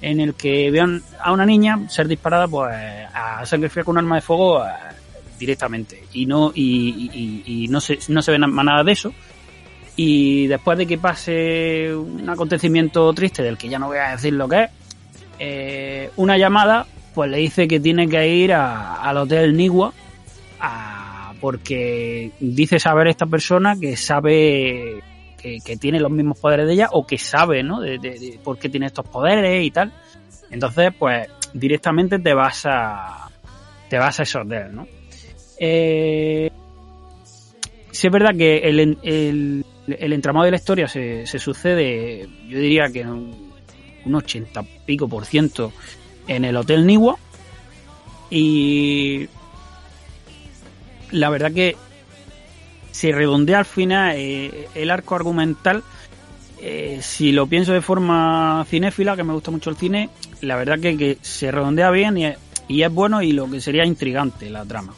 en 0.02 0.20
el 0.20 0.36
que 0.36 0.70
vean 0.72 1.02
a 1.20 1.32
una 1.32 1.46
niña 1.46 1.90
ser 1.90 2.08
disparada 2.08 2.48
pues 2.48 2.76
a 3.14 3.46
sangre 3.46 3.70
fría 3.70 3.84
con 3.84 3.94
un 3.94 4.00
arma 4.00 4.16
de 4.16 4.22
fuego 4.22 4.64
eh, 4.64 4.70
directamente. 5.40 6.04
Y 6.14 6.26
no 6.26 6.52
y 6.54 7.68
no 7.70 7.80
se 7.82 8.00
no 8.10 8.22
se 8.22 8.32
ve 8.32 8.40
más 8.40 8.66
nada 8.66 8.84
de 8.84 8.92
eso. 8.92 9.14
Y 9.96 10.48
después 10.48 10.78
de 10.78 10.86
que 10.86 10.98
pase 10.98 11.94
un 11.96 12.30
acontecimiento 12.30 13.12
triste 13.14 13.42
del 13.42 13.58
que 13.58 13.68
ya 13.68 13.80
no 13.80 13.88
voy 13.88 13.98
a 13.98 14.12
decir 14.12 14.34
lo 14.34 14.48
que 14.48 14.64
es 14.64 14.70
eh, 15.40 16.12
una 16.18 16.38
llamada 16.38 16.86
pues 17.18 17.32
le 17.32 17.38
dice 17.40 17.68
que 17.68 17.80
tiene 17.80 18.08
que 18.08 18.28
ir 18.28 18.54
a, 18.54 19.02
al 19.02 19.18
hotel 19.18 19.58
Nigua 19.58 19.92
a, 20.60 21.34
porque 21.42 22.30
dice 22.40 22.78
saber 22.78 23.08
esta 23.08 23.26
persona 23.26 23.76
que 23.76 23.98
sabe 23.98 25.02
que, 25.36 25.78
tiene 25.78 26.00
los 26.00 26.12
mismos 26.12 26.38
poderes 26.38 26.68
de 26.68 26.74
ella 26.74 26.90
o 26.92 27.08
que 27.08 27.18
sabe 27.18 27.64
no 27.64 27.82
de, 27.82 28.40
por 28.44 28.60
qué 28.60 28.70
tiene 28.70 28.86
estos 28.86 29.08
poderes 29.08 29.66
y 29.66 29.72
tal. 29.72 29.92
Entonces 30.52 30.94
pues 31.00 31.28
directamente 31.54 32.20
te 32.20 32.36
vas 32.36 32.68
a 32.68 33.32
te 33.90 33.98
vas 33.98 34.20
a 34.20 34.40
hotel 34.40 34.76
no 34.76 34.88
eh, 35.58 36.52
sí 37.90 38.06
es 38.06 38.14
verdad 38.14 38.36
que 38.38 38.58
el, 38.60 38.80
el, 39.02 39.66
el, 39.88 40.14
entramado 40.14 40.46
de 40.46 40.52
la 40.52 40.58
historia 40.58 40.88
se, 40.88 41.26
se 41.26 41.40
sucede, 41.40 42.28
yo 42.48 42.60
diría 42.60 42.90
que 42.94 43.02
un, 43.02 43.54
un 44.06 44.16
80 44.16 44.62
pico 44.86 45.08
por 45.10 45.26
ciento 45.26 45.74
en 46.28 46.46
el 46.46 46.56
Hotel 46.56 46.86
Niwa. 46.86 47.18
Y 48.30 49.28
la 51.12 51.30
verdad 51.30 51.52
que 51.52 51.76
se 52.92 53.12
redondea 53.12 53.60
al 53.60 53.66
final 53.66 54.16
eh, 54.18 54.68
el 54.76 54.92
arco 54.92 55.16
argumental. 55.16 55.84
Eh, 56.60 57.00
si 57.02 57.32
lo 57.32 57.46
pienso 57.46 57.74
de 57.74 57.82
forma 57.82 58.66
cinéfila, 58.68 59.16
que 59.16 59.24
me 59.24 59.34
gusta 59.34 59.52
mucho 59.52 59.70
el 59.70 59.76
cine, 59.78 60.10
la 60.42 60.56
verdad 60.56 60.80
que, 60.80 60.98
que 60.98 61.18
se 61.22 61.52
redondea 61.52 61.92
bien 61.92 62.18
y 62.18 62.26
es, 62.26 62.38
y 62.68 62.82
es 62.82 62.92
bueno 62.92 63.22
y 63.22 63.32
lo 63.32 63.50
que 63.50 63.62
sería 63.62 63.86
intrigante 63.86 64.50
la 64.50 64.66
trama. 64.66 64.94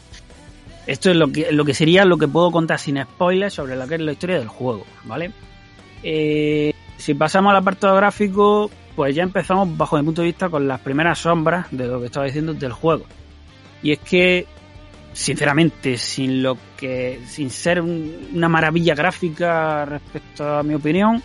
Esto 0.86 1.10
es 1.10 1.16
lo 1.16 1.30
que, 1.30 1.52
lo 1.52 1.64
que 1.64 1.74
sería 1.74 2.04
lo 2.04 2.16
que 2.16 2.26
puedo 2.26 2.50
contar 2.50 2.78
sin 2.78 3.00
spoilers 3.00 3.54
sobre 3.54 3.76
lo 3.76 3.86
que 3.86 3.96
es 3.96 4.00
la 4.00 4.12
historia 4.12 4.38
del 4.38 4.48
juego, 4.48 4.84
¿vale? 5.04 5.30
Eh, 6.02 6.72
si 6.96 7.14
pasamos 7.14 7.50
al 7.50 7.58
apartado 7.58 7.94
gráfico, 7.96 8.70
pues 9.00 9.16
ya 9.16 9.22
empezamos, 9.22 9.78
bajo 9.78 9.96
mi 9.96 10.02
punto 10.02 10.20
de 10.20 10.26
vista, 10.26 10.50
con 10.50 10.68
las 10.68 10.78
primeras 10.78 11.20
sombras 11.20 11.68
de 11.70 11.86
lo 11.86 12.00
que 12.00 12.06
estaba 12.06 12.26
diciendo 12.26 12.52
del 12.52 12.74
juego. 12.74 13.06
Y 13.82 13.92
es 13.92 13.98
que, 14.00 14.46
sinceramente, 15.14 15.96
sin 15.96 16.42
lo 16.42 16.58
que. 16.76 17.18
sin 17.26 17.48
ser 17.48 17.80
un, 17.80 18.28
una 18.34 18.50
maravilla 18.50 18.94
gráfica 18.94 19.86
respecto 19.86 20.58
a 20.58 20.62
mi 20.62 20.74
opinión, 20.74 21.22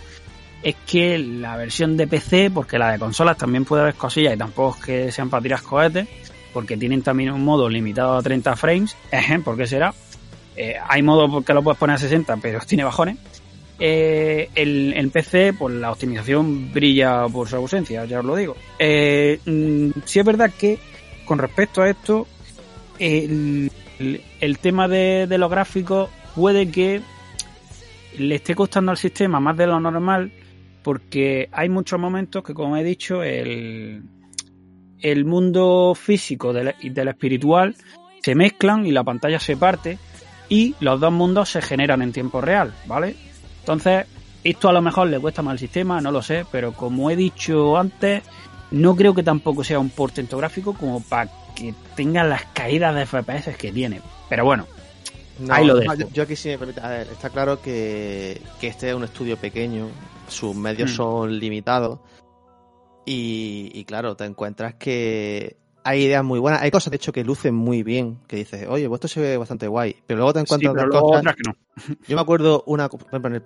es 0.64 0.76
que 0.88 1.20
la 1.20 1.58
versión 1.58 1.98
de 1.98 2.08
PC, 2.08 2.50
porque 2.50 2.80
la 2.80 2.94
de 2.94 2.98
consolas 3.00 3.36
también 3.36 3.66
puede 3.66 3.82
haber 3.82 3.96
cosillas 3.96 4.36
y 4.36 4.38
tampoco 4.38 4.78
es 4.78 4.86
que 4.86 5.12
sean 5.12 5.30
para 5.30 5.44
tirar 5.44 5.62
cohetes 5.62 6.08
porque 6.54 6.78
tienen 6.78 7.02
también 7.02 7.32
un 7.32 7.44
modo 7.44 7.68
limitado 7.68 8.16
a 8.16 8.22
30 8.22 8.56
frames. 8.56 8.96
¿Por 9.44 9.58
qué 9.58 9.68
será? 9.68 9.94
Eh, 10.56 10.76
hay 10.88 11.02
modo 11.02 11.42
que 11.42 11.54
lo 11.54 11.62
puedes 11.62 11.78
poner 11.78 11.98
a 11.98 12.00
60, 12.00 12.38
pero 12.38 12.62
tiene 12.66 12.86
bajones. 12.86 13.18
Eh, 13.80 14.50
el, 14.56 14.94
el, 14.96 15.10
PC, 15.10 15.54
pues 15.54 15.76
la 15.76 15.92
optimización 15.92 16.72
brilla 16.72 17.28
por 17.28 17.50
su 17.50 17.58
ausencia, 17.58 18.06
ya 18.06 18.20
os 18.20 18.26
lo 18.26 18.36
digo. 18.36 18.56
Eh, 18.80 19.40
sí 20.06 20.20
es 20.20 20.26
verdad 20.26 20.52
que 20.58 20.80
con 21.26 21.40
respecto 21.40 21.82
a 21.82 21.90
esto, 21.90 22.28
el, 23.00 23.70
tema 24.62 24.88
de, 24.88 25.28
los 25.38 25.50
gráficos 25.50 26.10
puede 26.36 26.70
que 26.70 27.02
le 28.18 28.36
esté 28.36 28.56
costando 28.56 28.92
al 28.92 28.98
sistema 28.98 29.40
más 29.40 29.58
de 29.58 29.68
lo 29.68 29.80
normal, 29.80 30.32
porque 30.84 31.50
hay 31.52 31.68
muchos 31.68 32.00
momentos 32.00 32.44
que, 32.44 32.54
como 32.54 32.78
he 32.78 32.84
dicho, 32.84 33.24
el, 33.24 34.04
el 35.00 35.26
mundo 35.26 35.96
físico 35.96 36.54
y 36.80 36.90
del 36.90 37.08
espiritual 37.10 37.76
se 38.22 38.36
mezclan 38.36 38.86
y 38.86 38.92
la 38.92 39.04
pantalla 39.04 39.40
se 39.40 39.58
parte 39.58 39.98
y 40.48 40.76
los 40.80 41.00
dos 41.00 41.12
mundos 41.12 41.50
se 41.50 41.62
generan 41.62 42.02
en 42.02 42.12
tiempo 42.12 42.40
real, 42.40 42.74
¿vale? 42.86 43.16
Entonces, 43.66 44.06
esto 44.44 44.70
a 44.70 44.74
lo 44.74 44.80
mejor 44.84 45.08
le 45.08 45.20
cuesta 45.20 45.42
más 45.42 45.54
al 45.54 45.58
sistema, 45.58 46.00
no 46.00 46.12
lo 46.12 46.22
sé, 46.22 46.46
pero 46.52 46.72
como 46.72 47.10
he 47.10 47.16
dicho 47.16 47.76
antes, 47.76 48.22
no 48.70 48.96
creo 48.96 49.16
que 49.16 49.24
tampoco 49.24 49.64
sea 49.64 49.80
un 49.80 49.90
portento 49.90 50.38
gráfico 50.38 50.76
como 50.76 51.02
para 51.02 51.32
que 51.56 51.74
tenga 51.96 52.24
las 52.24 52.46
caídas 52.54 52.94
de 52.94 53.08
FPS 53.08 53.58
que 53.58 53.72
tiene. 53.72 54.02
Pero 54.30 54.46
bueno, 54.46 54.68
no, 55.40 55.52
ahí 55.52 55.66
lo 55.66 55.76
dejo. 55.78 55.96
No, 55.96 56.00
yo, 56.00 56.10
yo, 56.14 56.22
aquí 56.22 56.36
sí 56.36 56.50
me 56.50 56.60
permite, 56.60 56.80
a 56.80 56.90
ver, 56.90 57.08
está 57.08 57.32
claro 57.32 57.60
que, 57.60 58.40
que 58.62 58.68
este 58.68 58.90
es 58.90 58.96
un 58.96 59.04
estudio 59.04 59.36
pequeño, 59.36 59.88
sus 60.28 60.56
medios 60.56 60.92
mm. 60.92 60.96
son 60.96 61.40
limitados 61.40 62.02
y, 63.04 63.72
y, 63.74 63.84
claro, 63.86 64.16
te 64.16 64.26
encuentras 64.26 64.76
que 64.76 65.58
hay 65.86 66.06
ideas 66.06 66.24
muy 66.24 66.40
buenas. 66.40 66.64
Hay 66.64 66.72
cosas, 66.72 66.90
de 66.90 66.96
hecho, 66.98 67.14
que 67.14 67.24
lucen 67.24 67.54
muy 67.54 67.84
bien. 67.84 68.18
Que 68.28 68.38
dices, 68.38 68.68
oye, 68.68 68.88
pues 68.90 68.98
esto 68.98 69.08
se 69.08 69.22
ve 69.22 69.38
bastante 69.38 69.68
guay. 69.68 69.96
Pero 70.08 70.18
luego 70.18 70.34
te 70.34 70.40
encuentras 70.40 70.74
sí, 70.74 70.80
otras 70.80 71.02
cosas. 71.02 71.20
Otras 71.20 71.36
que 71.36 71.44
no. 71.46 71.56
Yo 72.08 72.16
me 72.16 72.22
acuerdo, 72.22 72.64
una, 72.66 72.90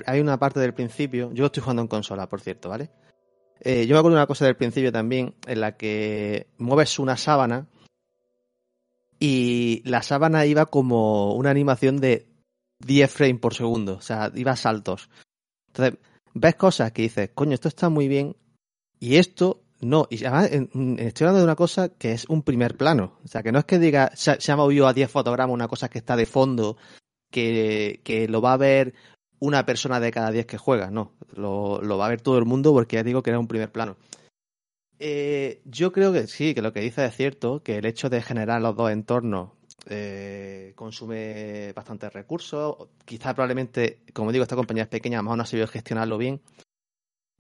hay 0.05 0.21
una 0.21 0.39
parte 0.39 0.61
del 0.61 0.73
principio. 0.73 1.31
Yo 1.33 1.47
estoy 1.47 1.61
jugando 1.61 1.81
en 1.81 1.89
consola, 1.89 2.29
por 2.29 2.39
cierto, 2.39 2.69
¿vale? 2.69 2.89
Eh, 3.61 3.85
yo 3.87 3.93
me 3.93 3.99
acuerdo 3.99 4.15
una 4.15 4.25
cosa 4.25 4.45
del 4.45 4.55
principio 4.55 4.89
también, 4.89 5.35
en 5.45 5.59
la 5.59 5.75
que 5.75 6.47
mueves 6.57 6.97
una 6.97 7.17
sábana 7.17 7.67
y 9.19 9.81
la 9.83 10.01
sábana 10.01 10.45
iba 10.45 10.67
como 10.67 11.33
una 11.35 11.49
animación 11.49 11.99
de 11.99 12.29
10 12.79 13.11
frames 13.11 13.41
por 13.41 13.53
segundo, 13.53 13.95
o 13.95 14.01
sea, 14.01 14.31
iba 14.33 14.53
a 14.53 14.55
saltos. 14.55 15.09
Entonces, 15.67 15.99
ves 16.33 16.55
cosas 16.55 16.93
que 16.93 17.01
dices, 17.01 17.31
coño, 17.35 17.53
esto 17.53 17.67
está 17.67 17.89
muy 17.89 18.07
bien, 18.07 18.37
y 18.97 19.17
esto 19.17 19.61
no. 19.81 20.07
Y 20.09 20.23
además, 20.25 20.51
en- 20.51 20.97
estoy 20.99 21.25
hablando 21.25 21.39
de 21.39 21.43
una 21.45 21.55
cosa 21.55 21.89
que 21.89 22.11
es 22.13 22.25
un 22.29 22.43
primer 22.43 22.75
plano. 22.77 23.19
O 23.23 23.27
sea, 23.27 23.43
que 23.43 23.51
no 23.51 23.59
es 23.59 23.65
que 23.65 23.79
diga, 23.79 24.11
se, 24.15 24.51
ha 24.51 24.55
movido 24.55 24.87
a 24.87 24.93
10 24.93 25.09
fotogramas 25.11 25.53
una 25.53 25.67
cosa 25.67 25.89
que 25.89 25.99
está 25.99 26.15
de 26.15 26.25
fondo, 26.25 26.77
que, 27.31 28.01
que 28.03 28.27
lo 28.27 28.41
va 28.41 28.53
a 28.53 28.57
ver 28.57 28.93
una 29.39 29.65
persona 29.65 29.99
de 29.99 30.11
cada 30.11 30.31
10 30.31 30.45
que 30.45 30.57
juega, 30.57 30.91
no. 30.91 31.13
Lo, 31.35 31.81
lo 31.81 31.97
va 31.97 32.07
a 32.07 32.09
ver 32.09 32.21
todo 32.21 32.37
el 32.37 32.45
mundo 32.45 32.73
porque 32.73 32.97
ya 32.97 33.03
digo 33.03 33.23
que 33.23 33.29
era 33.29 33.39
un 33.39 33.47
primer 33.47 33.71
plano. 33.71 33.97
Eh, 34.99 35.61
yo 35.65 35.91
creo 35.93 36.11
que 36.11 36.27
sí, 36.27 36.53
que 36.53 36.61
lo 36.61 36.73
que 36.73 36.81
dice 36.81 37.05
es 37.05 37.15
cierto, 37.15 37.63
que 37.63 37.77
el 37.77 37.85
hecho 37.85 38.09
de 38.09 38.21
generar 38.21 38.61
los 38.61 38.75
dos 38.75 38.91
entornos 38.91 39.51
eh, 39.87 40.73
consume 40.75 41.71
bastantes 41.73 42.11
recursos. 42.11 42.75
Quizá 43.05 43.33
probablemente, 43.33 44.01
como 44.13 44.31
digo, 44.33 44.43
esta 44.43 44.57
compañía 44.57 44.83
es 44.83 44.89
pequeña, 44.89 45.19
a 45.19 45.21
lo 45.21 45.23
mejor 45.23 45.37
no 45.37 45.43
ha 45.43 45.45
sabido 45.45 45.67
gestionarlo 45.67 46.17
bien. 46.17 46.41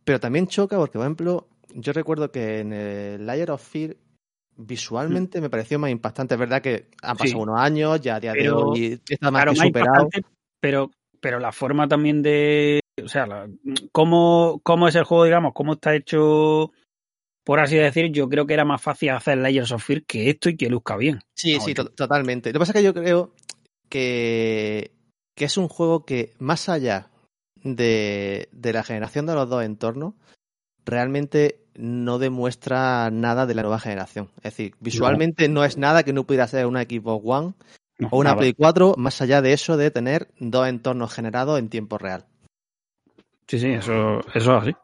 Pero 0.05 0.19
también 0.19 0.47
choca 0.47 0.77
porque, 0.77 0.97
por 0.97 1.05
ejemplo, 1.05 1.47
yo 1.73 1.93
recuerdo 1.93 2.31
que 2.31 2.59
en 2.59 2.73
el 2.73 3.25
Layer 3.25 3.51
of 3.51 3.61
Fear 3.67 3.95
visualmente 4.57 5.39
me 5.41 5.49
pareció 5.49 5.79
más 5.79 5.89
impactante. 5.91 6.35
Es 6.35 6.39
verdad 6.39 6.61
que 6.61 6.87
han 7.01 7.15
Sí. 7.17 7.23
pasado 7.23 7.43
unos 7.43 7.59
años, 7.59 8.01
ya 8.01 8.15
a 8.15 8.19
día 8.19 8.33
Pero, 8.33 8.55
de 8.57 8.63
hoy 8.63 9.01
está 9.07 9.31
más 9.31 9.43
claro, 9.43 9.53
que 9.53 9.67
superado. 9.67 10.09
pero, 10.59 10.91
pero 11.21 11.39
la 11.39 11.51
forma 11.51 11.87
también 11.87 12.21
de. 12.21 12.79
O 13.03 13.07
sea, 13.07 13.25
la- 13.25 13.47
cómo, 13.93 14.59
cómo 14.63 14.87
es 14.87 14.95
el 14.95 15.05
juego, 15.05 15.23
digamos, 15.23 15.53
cómo 15.53 15.73
está 15.73 15.95
hecho, 15.95 16.71
por 17.45 17.59
así 17.61 17.77
decir, 17.77 18.11
yo 18.11 18.27
creo 18.27 18.45
que 18.45 18.53
era 18.53 18.65
más 18.65 18.81
fácil 18.81 19.11
hacer 19.11 19.37
Layers 19.37 19.71
of 19.71 19.83
Fear 19.83 20.03
que 20.03 20.29
esto 20.29 20.49
y 20.49 20.57
que 20.57 20.69
luzca 20.69 20.97
bien. 20.97 21.19
Sí, 21.35 21.59
sí, 21.61 21.73
yo- 21.73 21.85
totalmente. 21.91 22.49
Lo 22.49 22.53
que 22.53 22.59
pasa 22.59 22.71
es 22.73 22.77
que 22.79 22.83
yo 22.83 22.93
creo 22.93 23.33
que, 23.87 24.91
que 25.35 25.45
es 25.45 25.57
un 25.57 25.69
juego 25.69 26.05
que, 26.05 26.33
más 26.39 26.67
allá 26.67 27.09
de, 27.63 28.49
de 28.51 28.73
la 28.73 28.83
generación 28.83 29.25
de 29.25 29.35
los 29.35 29.49
dos 29.49 29.63
entornos, 29.63 30.15
realmente 30.85 31.58
no 31.75 32.19
demuestra 32.19 33.09
nada 33.11 33.45
de 33.45 33.53
la 33.53 33.61
nueva 33.61 33.79
generación. 33.79 34.29
Es 34.37 34.55
decir, 34.55 34.75
visualmente 34.79 35.47
no, 35.49 35.63
es 35.63 35.77
nada 35.77 36.03
que 36.03 36.13
no 36.13 36.23
pudiera 36.23 36.47
ser 36.47 36.65
una 36.65 36.83
Xbox 36.83 37.23
One 37.25 37.53
no, 37.99 38.07
o 38.11 38.17
una 38.17 38.31
nada. 38.31 38.39
Play 38.39 38.53
4, 38.53 38.95
más 38.97 39.21
allá 39.21 39.41
de 39.41 39.53
eso 39.53 39.77
de 39.77 39.91
tener 39.91 40.29
dos 40.39 40.67
entornos 40.67 41.13
generados 41.13 41.59
en 41.59 41.69
tiempo 41.69 41.97
real. 41.97 42.25
Sí, 43.47 43.59
sí, 43.59 43.67
eso, 43.71 44.19
eso 44.33 44.57
es 44.57 44.63
así. 44.63 44.75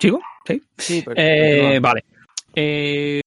¿Sigo? 0.00 0.20
Sí. 0.46 0.62
Sí, 0.78 1.02
pero, 1.04 1.20
Eh, 1.20 1.78
vale. 1.80 2.04
Eh, 2.54 3.20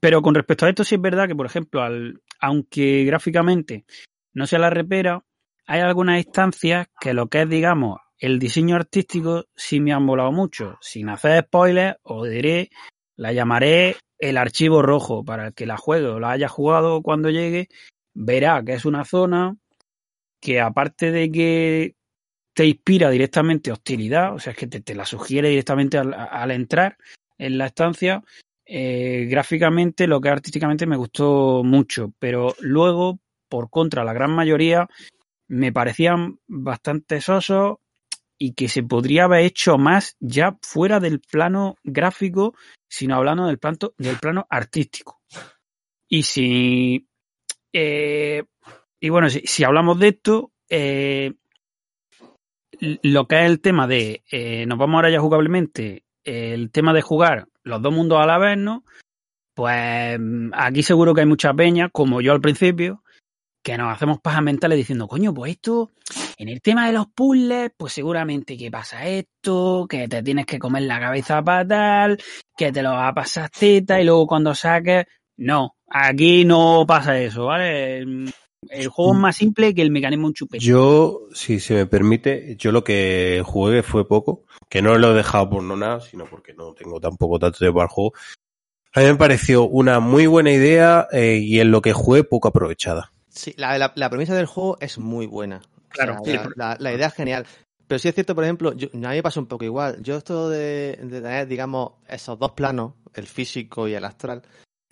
pero 0.00 0.22
con 0.22 0.34
respecto 0.34 0.66
a 0.66 0.68
esto, 0.68 0.84
sí 0.84 0.94
es 0.94 1.00
verdad 1.00 1.26
que, 1.28 1.34
por 1.34 1.46
ejemplo, 1.46 1.82
al, 1.82 2.20
aunque 2.40 3.04
gráficamente 3.04 3.84
no 4.32 4.46
sea 4.46 4.58
la 4.58 4.70
repera, 4.70 5.22
hay 5.66 5.80
algunas 5.80 6.18
instancias 6.18 6.88
que 7.00 7.14
lo 7.14 7.28
que 7.28 7.42
es, 7.42 7.48
digamos, 7.48 8.00
el 8.18 8.38
diseño 8.38 8.76
artístico 8.76 9.44
sí 9.54 9.80
me 9.80 9.92
han 9.92 10.06
volado 10.06 10.32
mucho. 10.32 10.78
Sin 10.80 11.08
hacer 11.08 11.44
spoilers, 11.44 11.96
os 12.02 12.28
diré, 12.28 12.70
la 13.16 13.32
llamaré 13.32 13.96
el 14.18 14.36
archivo 14.36 14.82
rojo 14.82 15.24
para 15.24 15.48
el 15.48 15.54
que 15.54 15.66
la 15.66 15.76
juegue 15.76 16.06
o 16.06 16.20
la 16.20 16.30
haya 16.30 16.48
jugado 16.48 17.02
cuando 17.02 17.30
llegue, 17.30 17.68
verá 18.14 18.62
que 18.64 18.74
es 18.74 18.84
una 18.84 19.04
zona 19.04 19.56
que 20.40 20.60
aparte 20.60 21.10
de 21.10 21.30
que 21.30 21.94
te 22.54 22.66
inspira 22.66 23.10
directamente 23.10 23.72
hostilidad, 23.72 24.34
o 24.34 24.38
sea, 24.38 24.52
es 24.52 24.58
que 24.58 24.66
te, 24.66 24.80
te 24.80 24.94
la 24.94 25.04
sugiere 25.04 25.50
directamente 25.50 25.98
al, 25.98 26.14
al 26.14 26.50
entrar 26.50 26.96
en 27.36 27.58
la 27.58 27.66
estancia, 27.66 28.22
eh, 28.64 29.26
gráficamente, 29.30 30.06
lo 30.06 30.20
que 30.20 30.30
artísticamente 30.30 30.86
me 30.86 30.96
gustó 30.96 31.62
mucho, 31.62 32.12
pero 32.18 32.54
luego, 32.60 33.20
por 33.48 33.70
contra, 33.70 34.04
la 34.04 34.12
gran 34.12 34.30
mayoría 34.30 34.88
me 35.48 35.72
parecían 35.72 36.40
bastante 36.48 37.20
sosos 37.20 37.76
y 38.38 38.54
que 38.54 38.68
se 38.68 38.82
podría 38.82 39.24
haber 39.24 39.44
hecho 39.44 39.78
más 39.78 40.16
ya 40.20 40.58
fuera 40.62 41.00
del 41.00 41.20
plano 41.20 41.76
gráfico, 41.84 42.54
sino 42.88 43.16
hablando 43.16 43.46
del 43.46 43.58
plano, 43.58 43.78
del 43.98 44.18
plano 44.18 44.46
artístico. 44.50 45.20
Y 46.08 46.22
si 46.22 47.06
eh, 47.78 48.44
y 49.00 49.10
bueno, 49.10 49.28
si, 49.28 49.64
hablamos 49.64 49.98
de 49.98 50.08
esto, 50.08 50.50
eh, 50.70 51.34
lo 52.80 53.28
que 53.28 53.40
es 53.40 53.50
el 53.50 53.60
tema 53.60 53.86
de, 53.86 54.22
eh, 54.30 54.64
nos 54.66 54.78
vamos 54.78 54.94
ahora 54.96 55.10
ya 55.10 55.20
jugablemente, 55.20 56.04
el 56.24 56.70
tema 56.70 56.94
de 56.94 57.02
jugar 57.02 57.48
los 57.64 57.82
dos 57.82 57.92
mundos 57.92 58.18
a 58.18 58.26
la 58.26 58.38
vez, 58.38 58.56
¿no? 58.56 58.82
Pues 59.54 60.18
mm, 60.18 60.52
aquí 60.54 60.82
seguro 60.82 61.14
que 61.14 61.20
hay 61.20 61.26
mucha 61.26 61.52
peña, 61.52 61.90
como 61.90 62.22
yo 62.22 62.32
al 62.32 62.40
principio, 62.40 63.02
que 63.62 63.76
nos 63.76 63.94
hacemos 63.94 64.20
pajas 64.20 64.42
mentales 64.42 64.78
diciendo, 64.78 65.06
coño, 65.06 65.34
pues 65.34 65.52
esto, 65.52 65.92
en 66.36 66.48
el 66.48 66.60
tema 66.60 66.86
de 66.86 66.92
los 66.92 67.06
puzzles, 67.08 67.70
pues 67.76 67.92
seguramente 67.94 68.56
que 68.56 68.70
pasa 68.70 69.06
esto, 69.06 69.86
que 69.88 70.06
te 70.08 70.22
tienes 70.22 70.46
que 70.46 70.58
comer 70.58 70.82
la 70.82 71.00
cabeza 71.00 71.42
para 71.42 71.66
tal, 71.66 72.18
que 72.56 72.72
te 72.72 72.82
lo 72.82 72.90
va 72.90 73.08
a 73.08 73.14
pasar 73.14 73.48
teta 73.50 74.00
y 74.00 74.04
luego 74.04 74.26
cuando 74.26 74.54
saques, 74.54 75.06
no, 75.38 75.76
aquí 75.88 76.44
no 76.44 76.84
pasa 76.86 77.18
eso, 77.20 77.46
¿vale? 77.46 77.98
El, 77.98 78.32
el 78.68 78.88
juego 78.88 79.12
es 79.14 79.18
más 79.20 79.36
simple 79.36 79.74
que 79.74 79.82
el 79.82 79.90
mecanismo 79.90 80.26
un 80.26 80.34
chupete. 80.34 80.64
Yo, 80.64 81.20
si 81.32 81.60
se 81.60 81.74
me 81.74 81.86
permite, 81.86 82.56
yo 82.58 82.72
lo 82.72 82.84
que 82.84 83.42
jugué 83.44 83.82
fue 83.82 84.06
poco, 84.06 84.44
que 84.68 84.82
no 84.82 84.96
lo 84.98 85.12
he 85.12 85.16
dejado 85.16 85.48
por 85.48 85.62
no 85.62 85.76
nada, 85.76 86.00
sino 86.00 86.24
porque 86.26 86.52
no 86.54 86.72
tengo 86.74 87.00
tampoco 87.00 87.38
tanto 87.38 87.58
tiempo 87.58 87.80
al 87.80 87.88
juego. 87.88 88.12
A 88.94 89.00
mí 89.00 89.06
me 89.06 89.16
pareció 89.16 89.64
una 89.68 90.00
muy 90.00 90.26
buena 90.26 90.50
idea 90.52 91.06
eh, 91.12 91.38
y 91.42 91.60
en 91.60 91.70
lo 91.70 91.82
que 91.82 91.92
jugué 91.92 92.24
poco 92.24 92.48
aprovechada. 92.48 93.12
Sí, 93.28 93.52
la, 93.58 93.76
la- 93.78 93.92
la 93.94 94.08
premisa 94.10 94.34
del 94.34 94.46
juego 94.46 94.78
es 94.80 94.98
muy 94.98 95.26
buena. 95.26 95.60
O 95.96 96.04
Claro, 96.04 96.24
sea, 96.24 96.44
sí. 96.44 96.50
la, 96.56 96.92
idea 96.92 97.06
es 97.08 97.14
genial. 97.14 97.46
Pero 97.86 97.98
sí 97.98 98.08
es 98.08 98.14
cierto, 98.14 98.34
por 98.34 98.44
ejemplo, 98.44 98.72
yo, 98.72 98.88
a 98.92 98.96
mí 98.96 99.16
me 99.16 99.22
pasa 99.22 99.40
un 99.40 99.46
poco 99.46 99.64
igual. 99.64 100.02
Yo 100.02 100.16
esto 100.16 100.48
de, 100.50 100.98
de 101.02 101.20
tener, 101.20 101.46
digamos, 101.46 101.92
esos 102.08 102.38
dos 102.38 102.52
planos, 102.52 102.94
el 103.14 103.26
físico 103.26 103.86
y 103.88 103.94
el 103.94 104.04
astral, 104.04 104.42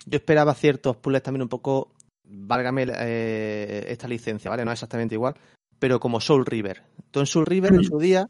yo 0.06 0.16
esperaba 0.16 0.54
ciertos 0.54 0.96
puzzles 0.96 1.22
también 1.22 1.42
un 1.42 1.48
poco, 1.48 1.92
válgame 2.24 2.86
eh, 2.88 3.84
esta 3.88 4.06
licencia, 4.06 4.50
¿vale? 4.50 4.64
No 4.64 4.70
es 4.70 4.76
exactamente 4.76 5.14
igual, 5.14 5.34
pero 5.78 5.98
como 5.98 6.20
Soul 6.20 6.46
River. 6.46 6.82
Tú 7.10 7.20
en 7.20 7.26
Soul 7.26 7.46
River, 7.46 7.74
en 7.74 7.84
su 7.84 7.98
día, 7.98 8.28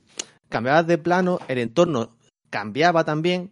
cambiabas 0.48 0.86
de 0.86 0.98
plano, 0.98 1.38
el 1.48 1.58
entorno 1.58 2.16
cambiaba 2.50 3.04
también 3.04 3.50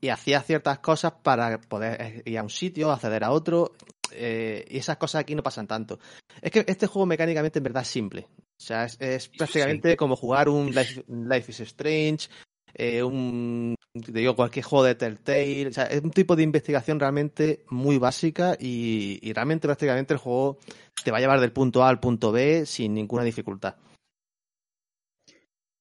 y 0.00 0.08
hacías 0.08 0.44
ciertas 0.44 0.80
cosas 0.80 1.12
para 1.22 1.60
poder 1.60 2.22
ir 2.26 2.38
a 2.38 2.42
un 2.42 2.50
sitio, 2.50 2.90
acceder 2.90 3.24
a 3.24 3.30
otro, 3.30 3.72
eh, 4.14 4.64
y 4.68 4.78
esas 4.78 4.96
cosas 4.96 5.20
aquí 5.20 5.34
no 5.34 5.42
pasan 5.42 5.66
tanto. 5.66 5.98
Es 6.40 6.50
que 6.50 6.64
este 6.66 6.86
juego 6.86 7.06
mecánicamente 7.06 7.58
en 7.58 7.64
verdad 7.64 7.82
es 7.82 7.88
simple. 7.88 8.26
O 8.38 8.64
sea, 8.64 8.84
es, 8.84 8.96
es 9.00 9.28
prácticamente 9.28 9.96
como 9.96 10.16
jugar 10.16 10.48
un 10.48 10.74
Life, 10.74 11.04
Life 11.08 11.50
is 11.50 11.60
Strange, 11.60 12.28
eh, 12.74 13.02
un 13.02 13.74
te 13.92 14.12
digo, 14.12 14.34
cualquier 14.34 14.64
juego 14.64 14.84
de 14.84 14.94
Telltale. 14.94 15.68
O 15.68 15.72
sea, 15.72 15.84
es 15.84 16.02
un 16.02 16.10
tipo 16.10 16.36
de 16.36 16.42
investigación 16.42 16.98
realmente 16.98 17.64
muy 17.68 17.98
básica 17.98 18.56
y, 18.58 19.18
y 19.20 19.32
realmente 19.32 19.68
prácticamente 19.68 20.14
el 20.14 20.20
juego 20.20 20.58
te 21.04 21.10
va 21.10 21.18
a 21.18 21.20
llevar 21.20 21.40
del 21.40 21.52
punto 21.52 21.82
A 21.82 21.88
al 21.88 22.00
punto 22.00 22.32
B 22.32 22.64
sin 22.64 22.94
ninguna 22.94 23.24
dificultad. 23.24 23.76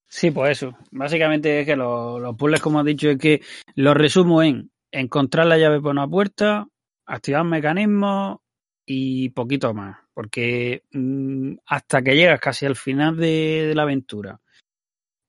Sí, 0.08 0.32
pues 0.32 0.52
eso. 0.52 0.78
Básicamente 0.92 1.62
es 1.62 1.66
que 1.66 1.78
los, 1.78 2.20
los 2.20 2.36
puzzles, 2.36 2.60
como 2.60 2.80
has 2.80 2.86
dicho, 2.86 3.10
es 3.10 3.18
que 3.18 3.42
los 3.76 3.96
resumo 3.96 4.44
en 4.44 4.70
encontrar 4.92 5.46
la 5.46 5.58
llave 5.58 5.80
por 5.80 5.92
una 5.92 6.06
puerta, 6.06 6.68
activar 7.12 7.44
mecanismos 7.44 8.40
y 8.86 9.30
poquito 9.30 9.74
más. 9.74 9.98
Porque 10.14 10.84
mm, 10.92 11.54
hasta 11.66 12.02
que 12.02 12.16
llegas 12.16 12.40
casi 12.40 12.66
al 12.66 12.76
final 12.76 13.18
de, 13.18 13.66
de 13.68 13.76
la 13.76 13.84
aventura, 13.84 14.40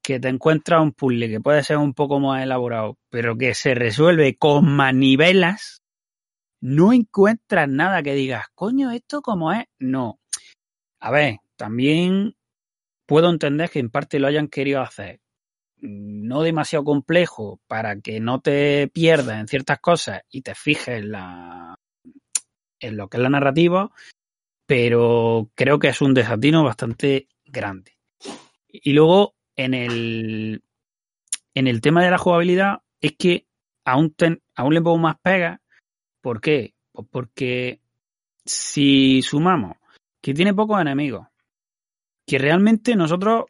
que 0.02 0.18
te 0.18 0.28
encuentras 0.28 0.82
un 0.82 0.92
puzzle 0.92 1.28
que 1.28 1.40
puede 1.40 1.62
ser 1.62 1.76
un 1.78 1.94
poco 1.94 2.18
más 2.18 2.42
elaborado, 2.42 2.98
pero 3.08 3.36
que 3.36 3.54
se 3.54 3.74
resuelve 3.74 4.36
con 4.36 4.74
manivelas, 4.74 5.82
no 6.60 6.92
encuentras 6.92 7.68
nada 7.68 8.02
que 8.02 8.14
digas, 8.14 8.46
coño, 8.54 8.90
¿esto 8.90 9.22
cómo 9.22 9.52
es? 9.52 9.64
No. 9.78 10.18
A 11.00 11.10
ver, 11.10 11.38
también 11.56 12.34
puedo 13.06 13.30
entender 13.30 13.70
que 13.70 13.78
en 13.78 13.90
parte 13.90 14.18
lo 14.18 14.28
hayan 14.28 14.48
querido 14.48 14.80
hacer 14.80 15.20
no 15.82 16.42
demasiado 16.42 16.84
complejo 16.84 17.60
para 17.66 18.00
que 18.00 18.20
no 18.20 18.40
te 18.40 18.88
pierdas 18.88 19.40
en 19.40 19.48
ciertas 19.48 19.80
cosas 19.80 20.22
y 20.30 20.42
te 20.42 20.54
fijes 20.54 21.00
en, 21.00 21.12
la, 21.12 21.78
en 22.80 22.96
lo 22.96 23.08
que 23.08 23.16
es 23.16 23.22
la 23.22 23.30
narrativa, 23.30 23.90
pero 24.66 25.50
creo 25.54 25.78
que 25.78 25.88
es 25.88 26.00
un 26.00 26.14
desatino 26.14 26.64
bastante 26.64 27.28
grande. 27.44 27.98
Y 28.68 28.92
luego, 28.92 29.34
en 29.56 29.74
el, 29.74 30.62
en 31.54 31.66
el 31.66 31.80
tema 31.80 32.02
de 32.02 32.10
la 32.10 32.18
jugabilidad, 32.18 32.82
es 33.00 33.16
que 33.18 33.46
aún, 33.84 34.14
le 34.70 34.82
pongo 34.82 34.98
más 34.98 35.16
pega. 35.20 35.60
¿Por 36.20 36.40
qué? 36.40 36.74
Pues 36.92 37.06
porque 37.10 37.80
si 38.44 39.20
sumamos 39.22 39.76
que 40.22 40.32
tiene 40.32 40.54
pocos 40.54 40.80
enemigos, 40.80 41.26
que 42.26 42.38
realmente 42.38 42.94
nosotros 42.94 43.46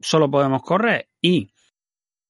solo 0.00 0.30
podemos 0.30 0.62
correr 0.62 1.08
y 1.20 1.51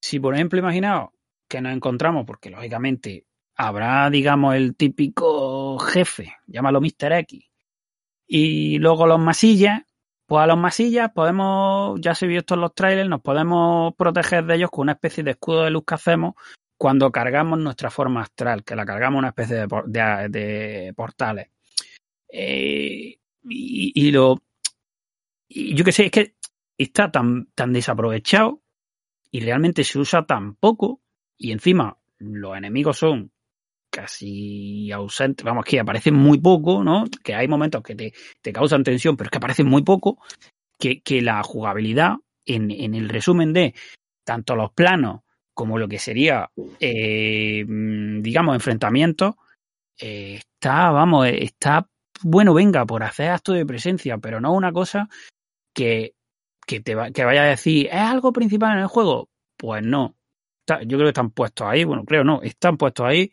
si 0.02 0.18
por 0.20 0.34
ejemplo 0.34 0.58
imaginaos 0.58 1.10
que 1.48 1.60
nos 1.60 1.72
encontramos, 1.72 2.26
porque 2.26 2.50
lógicamente 2.50 3.24
habrá, 3.54 4.10
digamos, 4.10 4.54
el 4.56 4.74
típico 4.74 5.78
jefe, 5.78 6.34
llámalo 6.46 6.80
Mr. 6.80 7.12
X. 7.20 7.44
Y 8.26 8.78
luego 8.78 9.06
los 9.06 9.20
masillas, 9.20 9.82
pues 10.26 10.42
a 10.42 10.46
los 10.46 10.58
masillas 10.58 11.12
podemos, 11.12 12.00
ya 12.00 12.14
se 12.14 12.26
vio 12.26 12.40
esto 12.40 12.56
los 12.56 12.74
trailers, 12.74 13.08
nos 13.08 13.20
podemos 13.20 13.94
proteger 13.94 14.44
de 14.46 14.56
ellos 14.56 14.70
con 14.70 14.84
una 14.84 14.92
especie 14.92 15.22
de 15.22 15.32
escudo 15.32 15.64
de 15.64 15.70
luz 15.70 15.84
que 15.86 15.94
hacemos 15.94 16.34
cuando 16.78 17.12
cargamos 17.12 17.58
nuestra 17.60 17.90
forma 17.90 18.22
astral, 18.22 18.64
que 18.64 18.74
la 18.74 18.84
cargamos 18.84 19.18
una 19.20 19.28
especie 19.28 19.54
de, 19.56 19.68
por- 19.68 19.86
de- 19.86 20.28
de 20.30 20.92
portales. 20.96 21.48
Eh, 22.28 23.18
y, 23.44 24.10
lo. 24.10 24.42
yo 25.48 25.84
qué 25.84 25.92
sé, 25.92 26.06
es 26.06 26.10
que 26.10 26.34
está 26.78 27.10
tan, 27.12 27.46
tan 27.54 27.72
desaprovechado 27.72 28.61
y 29.32 29.40
realmente 29.40 29.82
se 29.82 29.98
usa 29.98 30.24
tan 30.24 30.54
poco 30.54 31.00
y 31.38 31.50
encima 31.50 31.98
los 32.18 32.56
enemigos 32.56 32.98
son 32.98 33.32
casi 33.90 34.90
ausentes, 34.92 35.44
vamos, 35.44 35.64
que 35.64 35.80
aparecen 35.80 36.14
muy 36.14 36.38
poco, 36.38 36.84
¿no? 36.84 37.04
Que 37.22 37.34
hay 37.34 37.48
momentos 37.48 37.82
que 37.82 37.94
te, 37.94 38.12
te 38.40 38.52
causan 38.52 38.84
tensión, 38.84 39.16
pero 39.16 39.26
es 39.26 39.30
que 39.30 39.38
aparecen 39.38 39.66
muy 39.66 39.82
poco, 39.82 40.18
que, 40.78 41.02
que 41.02 41.20
la 41.20 41.42
jugabilidad 41.42 42.16
en, 42.46 42.70
en 42.70 42.94
el 42.94 43.09
resumen 43.09 43.52
de 43.52 43.74
tanto 44.24 44.54
los 44.54 44.72
planos 44.72 45.22
como 45.54 45.78
lo 45.78 45.88
que 45.88 45.98
sería, 45.98 46.50
eh, 46.80 47.64
digamos, 47.66 48.54
enfrentamientos, 48.54 49.34
eh, 49.98 50.36
está, 50.36 50.90
vamos, 50.90 51.26
eh, 51.26 51.44
está, 51.44 51.86
bueno, 52.22 52.54
venga, 52.54 52.86
por 52.86 53.02
hacer 53.02 53.30
acto 53.30 53.52
de 53.52 53.66
presencia, 53.66 54.16
pero 54.18 54.40
no 54.40 54.54
una 54.54 54.72
cosa 54.72 55.09
que, 55.74 56.14
que 56.66 56.80
te 56.80 56.94
va- 56.94 57.10
que 57.10 57.24
vaya 57.24 57.43
a 57.43 57.47
decir, 57.47 57.86
¿es 57.86 57.94
algo 57.94 58.32
principal 58.32 58.72
en 58.76 58.82
el 58.82 58.86
juego? 58.86 59.28
Pues 59.56 59.82
no. 59.84 60.14
Está- 60.66 60.82
yo 60.82 60.97
creo 60.97 61.06
que 61.06 61.09
están 61.10 61.30
puestos 61.30 61.66
ahí, 61.66 61.84
bueno, 61.84 62.05
creo 62.05 62.24
no, 62.24 62.40
están 62.43 62.76
puestos 62.76 63.06
ahí 63.06 63.32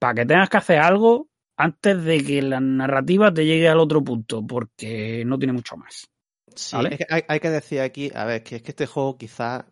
para 0.00 0.14
que 0.14 0.26
tengas 0.26 0.48
que 0.48 0.56
hacer 0.56 0.78
algo 0.78 1.28
antes 1.56 2.02
de 2.04 2.24
que 2.24 2.42
la 2.42 2.58
narrativa 2.60 3.32
te 3.32 3.44
llegue 3.46 3.68
al 3.68 3.78
otro 3.78 4.02
punto, 4.02 4.44
porque 4.46 5.22
no 5.24 5.38
tiene 5.38 5.52
mucho 5.52 5.76
más. 5.76 6.08
Sí, 6.54 6.76
¿Vale? 6.76 6.90
es 6.92 6.98
que 6.98 7.06
hay, 7.08 7.22
hay 7.28 7.40
que 7.40 7.50
decir 7.50 7.80
aquí, 7.80 8.10
a 8.14 8.24
ver, 8.24 8.42
que 8.42 8.56
es 8.56 8.62
que 8.62 8.70
este 8.72 8.86
juego 8.86 9.16
quizá 9.16 9.66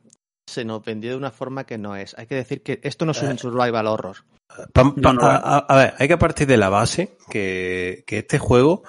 se 0.48 0.64
nos 0.64 0.85
vendió 0.85 1.10
de 1.12 1.16
una 1.16 1.31
forma 1.31 1.64
que 1.64 1.78
no 1.78 1.97
es. 1.97 2.14
Hay 2.19 2.27
que 2.27 2.35
decir 2.35 2.62
que 2.62 2.81
esto 2.82 3.05
no 3.06 3.12
es 3.12 3.23
un 3.23 3.39
survival 3.39 3.86
horror. 3.86 4.16
Pa- 4.48 4.66
pa- 4.73 4.93
No, 4.97 5.12
no. 5.12 5.23
a, 5.23 5.36
a- 5.36 5.59
a 5.59 5.77
ver, 5.77 5.94
hay 5.98 6.09
que 6.09 6.19
partir 6.19 6.47
de 6.47 6.56
la 6.56 6.69
base 6.69 7.16
que, 7.31 8.05
que 8.06 8.19
este 8.19 8.39
juego 8.39 8.82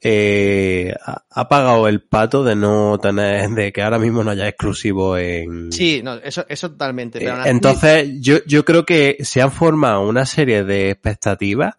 eh, 0.00 0.94
ha, 1.02 1.48
pagado 1.48 1.88
el 1.88 2.02
pato 2.02 2.44
de 2.44 2.54
no 2.54 2.98
tener, 2.98 3.50
de 3.50 3.72
que 3.72 3.82
ahora 3.82 3.98
mismo 3.98 4.22
no 4.22 4.30
haya 4.30 4.46
exclusivo 4.46 5.16
en. 5.18 5.72
Sí, 5.72 6.00
no, 6.02 6.14
eso, 6.14 6.46
eso 6.48 6.70
totalmente. 6.70 7.18
Pero 7.18 7.44
Eh, 7.44 7.48
entonces, 7.48 8.08
yo, 8.20 8.38
yo 8.46 8.64
creo 8.64 8.86
que 8.86 9.18
se 9.22 9.42
han 9.42 9.50
formado 9.50 10.08
una 10.08 10.24
serie 10.24 10.62
de 10.62 10.90
expectativas 10.90 11.74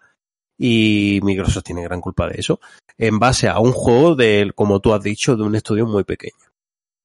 y 0.58 1.20
Microsoft 1.24 1.64
tiene 1.64 1.84
gran 1.84 2.02
culpa 2.02 2.28
de 2.28 2.40
eso, 2.40 2.60
en 2.98 3.20
base 3.20 3.48
a 3.48 3.60
un 3.60 3.72
juego 3.72 4.16
del, 4.16 4.54
como 4.54 4.82
tú 4.82 4.94
has 4.94 5.02
dicho, 5.02 5.38
de 5.38 5.44
un 5.44 5.56
estudio 5.56 5.86
muy 5.86 6.04
pequeño. 6.04 6.36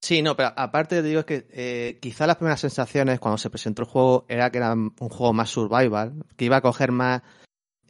Sí, 0.01 0.21
no, 0.21 0.35
pero 0.35 0.51
aparte 0.55 0.97
te 0.97 1.07
digo 1.07 1.21
es 1.21 1.25
que 1.25 1.47
eh, 1.51 1.97
quizá 2.01 2.27
las 2.27 2.35
primeras 2.35 2.59
sensaciones 2.59 3.19
cuando 3.19 3.37
se 3.37 3.49
presentó 3.49 3.81
el 3.81 3.87
juego 3.87 4.25
era 4.27 4.51
que 4.51 4.57
era 4.57 4.73
un 4.73 4.91
juego 4.91 5.33
más 5.33 5.49
survival, 5.49 6.13
que 6.35 6.45
iba 6.45 6.57
a 6.57 6.61
coger 6.61 6.91
más 6.91 7.23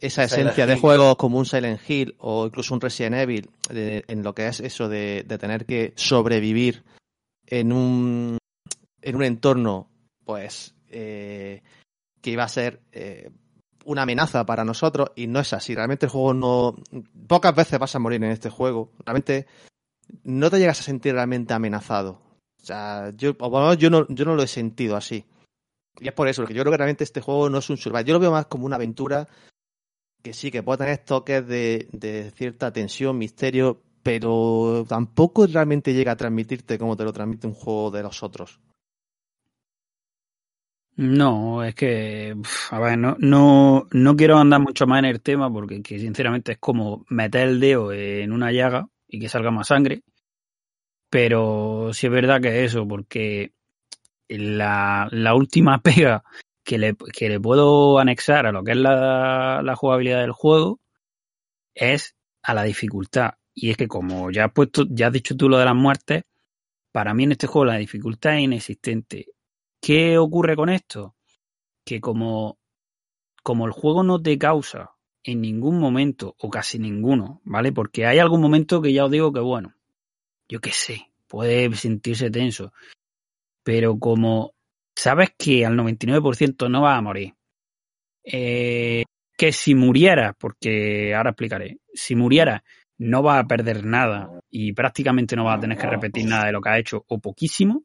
esa 0.00 0.28
Silent 0.28 0.48
esencia 0.50 0.66
de 0.66 0.74
Hill. 0.74 0.80
juegos 0.80 1.16
como 1.16 1.38
un 1.38 1.46
Silent 1.46 1.80
Hill 1.88 2.14
o 2.18 2.46
incluso 2.46 2.74
un 2.74 2.80
Resident 2.80 3.16
Evil, 3.16 3.50
de- 3.70 4.04
en 4.08 4.22
lo 4.22 4.34
que 4.34 4.46
es 4.48 4.60
eso 4.60 4.88
de, 4.88 5.24
de 5.26 5.38
tener 5.38 5.64
que 5.66 5.92
sobrevivir 5.96 6.84
en 7.46 7.72
un, 7.72 8.38
en 9.02 9.16
un 9.16 9.22
entorno, 9.22 9.88
pues, 10.24 10.74
eh, 10.90 11.62
que 12.20 12.30
iba 12.30 12.44
a 12.44 12.48
ser 12.48 12.80
eh, 12.92 13.30
una 13.84 14.02
amenaza 14.02 14.44
para 14.44 14.64
nosotros 14.64 15.10
y 15.14 15.28
no 15.28 15.38
es 15.40 15.52
así. 15.52 15.74
Realmente 15.74 16.06
el 16.06 16.10
juego 16.12 16.34
no... 16.34 16.74
Pocas 17.28 17.54
veces 17.54 17.78
vas 17.78 17.94
a 17.94 17.98
morir 18.00 18.22
en 18.24 18.30
este 18.32 18.50
juego. 18.50 18.90
Realmente 19.04 19.46
no 20.24 20.50
te 20.50 20.58
llegas 20.58 20.80
a 20.80 20.82
sentir 20.82 21.14
realmente 21.14 21.54
amenazado. 21.54 22.20
O 22.60 22.64
sea, 22.66 23.12
yo, 23.16 23.30
o 23.30 23.34
por 23.34 23.52
lo 23.52 23.60
menos 23.60 23.78
yo 23.78 23.90
no, 23.90 24.06
yo 24.08 24.24
no 24.24 24.34
lo 24.34 24.42
he 24.42 24.48
sentido 24.48 24.96
así. 24.96 25.24
Y 26.00 26.08
es 26.08 26.14
por 26.14 26.26
eso, 26.28 26.42
porque 26.42 26.54
yo 26.54 26.62
creo 26.62 26.72
que 26.72 26.78
realmente 26.78 27.04
este 27.04 27.20
juego 27.20 27.48
no 27.48 27.58
es 27.58 27.70
un 27.70 27.76
survival. 27.76 28.04
Yo 28.04 28.14
lo 28.14 28.20
veo 28.20 28.32
más 28.32 28.46
como 28.46 28.66
una 28.66 28.74
aventura 28.76 29.28
que 30.26 30.32
sí, 30.32 30.50
que 30.50 30.64
puede 30.64 30.78
tener 30.78 30.98
toques 30.98 31.46
de, 31.46 31.86
de 31.92 32.32
cierta 32.32 32.72
tensión, 32.72 33.16
misterio, 33.16 33.80
pero 34.02 34.84
tampoco 34.88 35.46
realmente 35.46 35.94
llega 35.94 36.10
a 36.10 36.16
transmitirte 36.16 36.80
como 36.80 36.96
te 36.96 37.04
lo 37.04 37.12
transmite 37.12 37.46
un 37.46 37.54
juego 37.54 37.92
de 37.92 38.02
los 38.02 38.24
otros. 38.24 38.58
No, 40.96 41.62
es 41.62 41.76
que, 41.76 42.34
a 42.72 42.80
ver, 42.80 42.98
no, 42.98 43.16
no, 43.20 43.86
no 43.92 44.16
quiero 44.16 44.38
andar 44.38 44.60
mucho 44.60 44.88
más 44.88 44.98
en 44.98 45.04
el 45.04 45.20
tema 45.20 45.48
porque 45.52 45.80
que 45.80 46.00
sinceramente 46.00 46.52
es 46.52 46.58
como 46.58 47.04
meter 47.08 47.46
el 47.46 47.60
dedo 47.60 47.92
en 47.92 48.32
una 48.32 48.50
llaga 48.50 48.88
y 49.06 49.20
que 49.20 49.28
salga 49.28 49.52
más 49.52 49.68
sangre. 49.68 50.02
Pero 51.08 51.90
sí 51.92 52.08
es 52.08 52.12
verdad 52.12 52.40
que 52.40 52.64
es 52.64 52.72
eso, 52.72 52.88
porque 52.88 53.52
la, 54.28 55.06
la 55.12 55.36
última 55.36 55.78
pega 55.82 56.24
que 56.66 56.78
le, 56.78 56.96
que 56.96 57.28
le 57.28 57.40
puedo 57.40 57.98
anexar 58.00 58.44
a 58.44 58.52
lo 58.52 58.64
que 58.64 58.72
es 58.72 58.76
la, 58.76 59.62
la 59.62 59.76
jugabilidad 59.76 60.20
del 60.20 60.32
juego 60.32 60.80
es 61.72 62.16
a 62.42 62.54
la 62.54 62.64
dificultad. 62.64 63.34
Y 63.54 63.70
es 63.70 63.76
que 63.76 63.86
como 63.86 64.32
ya 64.32 64.46
has 64.46 64.52
puesto, 64.52 64.84
ya 64.90 65.06
has 65.06 65.12
dicho 65.12 65.36
tú 65.36 65.48
lo 65.48 65.58
de 65.58 65.64
las 65.64 65.76
muertes, 65.76 66.24
para 66.90 67.14
mí 67.14 67.22
en 67.22 67.32
este 67.32 67.46
juego 67.46 67.66
la 67.66 67.76
dificultad 67.76 68.34
es 68.36 68.42
inexistente. 68.42 69.26
¿Qué 69.80 70.18
ocurre 70.18 70.56
con 70.56 70.68
esto? 70.68 71.14
Que 71.84 72.00
como, 72.00 72.58
como 73.44 73.66
el 73.66 73.72
juego 73.72 74.02
no 74.02 74.20
te 74.20 74.36
causa 74.36 74.90
en 75.22 75.40
ningún 75.40 75.78
momento, 75.78 76.34
o 76.38 76.50
casi 76.50 76.80
ninguno, 76.80 77.40
¿vale? 77.44 77.70
Porque 77.70 78.06
hay 78.06 78.18
algún 78.18 78.40
momento 78.40 78.82
que 78.82 78.92
ya 78.92 79.04
os 79.04 79.10
digo 79.10 79.32
que, 79.32 79.40
bueno, 79.40 79.74
yo 80.48 80.60
qué 80.60 80.72
sé, 80.72 81.12
puede 81.28 81.72
sentirse 81.76 82.28
tenso. 82.30 82.72
Pero 83.62 83.98
como 83.98 84.55
sabes 84.96 85.30
que 85.38 85.64
al 85.64 85.76
99% 85.76 86.68
no 86.68 86.82
vas 86.82 86.98
a 86.98 87.02
morir, 87.02 87.34
eh, 88.24 89.04
que 89.36 89.52
si 89.52 89.74
murieras, 89.74 90.34
porque 90.38 91.14
ahora 91.14 91.30
explicaré, 91.30 91.78
si 91.92 92.16
murieras 92.16 92.62
no 92.98 93.22
vas 93.22 93.44
a 93.44 93.46
perder 93.46 93.84
nada 93.84 94.30
y 94.50 94.72
prácticamente 94.72 95.36
no 95.36 95.44
vas 95.44 95.58
a 95.58 95.60
tener 95.60 95.76
que 95.76 95.86
repetir 95.86 96.26
nada 96.26 96.46
de 96.46 96.52
lo 96.52 96.62
que 96.62 96.70
has 96.70 96.78
hecho 96.78 97.04
o 97.08 97.18
poquísimo, 97.18 97.84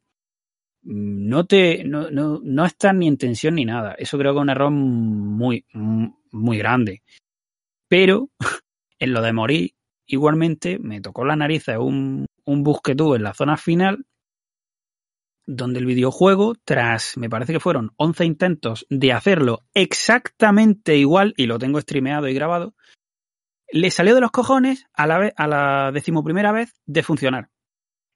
no 0.84 1.46
te 1.46 1.84
no, 1.84 2.10
no, 2.10 2.40
no 2.42 2.66
estás 2.66 2.96
ni 2.96 3.08
en 3.08 3.18
tensión 3.18 3.56
ni 3.56 3.66
nada. 3.66 3.94
Eso 3.98 4.18
creo 4.18 4.34
que 4.34 4.40
es 4.40 4.44
un 4.44 4.50
error 4.50 4.72
muy, 4.72 5.66
muy 5.74 6.58
grande. 6.58 7.04
Pero 7.88 8.30
en 9.00 9.14
lo 9.14 9.22
de 9.22 9.34
morir, 9.34 9.72
igualmente 10.06 10.80
me 10.80 11.02
tocó 11.02 11.26
la 11.26 11.36
nariz 11.36 11.68
un, 11.78 12.26
un 12.46 12.64
bus 12.64 12.80
que 12.82 12.96
tuve 12.96 13.18
en 13.18 13.24
la 13.24 13.34
zona 13.34 13.58
final, 13.58 14.06
donde 15.56 15.80
el 15.80 15.86
videojuego, 15.86 16.56
tras 16.64 17.18
me 17.18 17.30
parece 17.30 17.54
que 17.54 17.60
fueron 17.60 17.92
11 17.98 18.26
intentos 18.26 18.86
de 18.90 19.12
hacerlo 19.12 19.64
exactamente 19.74 20.96
igual, 20.96 21.34
y 21.36 21.46
lo 21.46 21.60
tengo 21.60 21.82
streameado 21.82 22.28
y 22.28 22.34
grabado, 22.34 22.74
le 23.72 23.92
salió 23.92 24.16
de 24.16 24.22
los 24.22 24.32
cojones 24.32 24.86
a 24.94 25.08
la, 25.08 25.32
a 25.36 25.48
la 25.48 25.92
decimoprimera 25.92 26.52
vez 26.52 26.74
de 26.86 27.04
funcionar. 27.04 27.50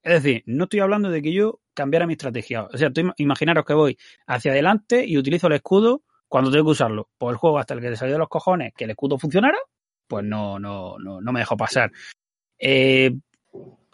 Es 0.01 0.23
decir, 0.23 0.43
no 0.45 0.65
estoy 0.65 0.79
hablando 0.79 1.09
de 1.09 1.21
que 1.21 1.33
yo 1.33 1.59
cambiara 1.73 2.07
mi 2.07 2.13
estrategia. 2.13 2.63
O 2.63 2.77
sea, 2.77 2.91
imaginaros 3.17 3.65
que 3.65 3.73
voy 3.73 3.97
hacia 4.27 4.51
adelante 4.51 5.05
y 5.05 5.17
utilizo 5.17 5.47
el 5.47 5.53
escudo 5.53 6.03
cuando 6.27 6.51
tengo 6.51 6.65
que 6.65 6.71
usarlo. 6.71 7.09
Pues 7.17 7.31
el 7.31 7.37
juego 7.37 7.59
hasta 7.59 7.73
el 7.73 7.81
que 7.81 7.89
le 7.89 7.95
salió 7.97 8.13
de 8.13 8.19
los 8.19 8.29
cojones 8.29 8.73
que 8.75 8.85
el 8.85 8.91
escudo 8.91 9.17
funcionara, 9.17 9.57
pues 10.07 10.23
no, 10.23 10.59
no, 10.59 10.97
no, 10.99 11.19
no 11.19 11.31
me 11.33 11.39
dejó 11.39 11.57
pasar. 11.57 11.91
Eh, 12.59 13.11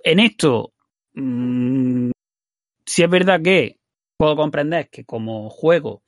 en 0.04 0.20
esto, 0.20 0.74
mmm, 1.14 2.12
sí 2.92 3.04
es 3.04 3.10
verdad 3.10 3.42
que 3.42 3.80
puedo 4.18 4.36
comprender 4.36 4.90
que 4.90 5.06
como 5.06 5.50
juego 5.50 6.04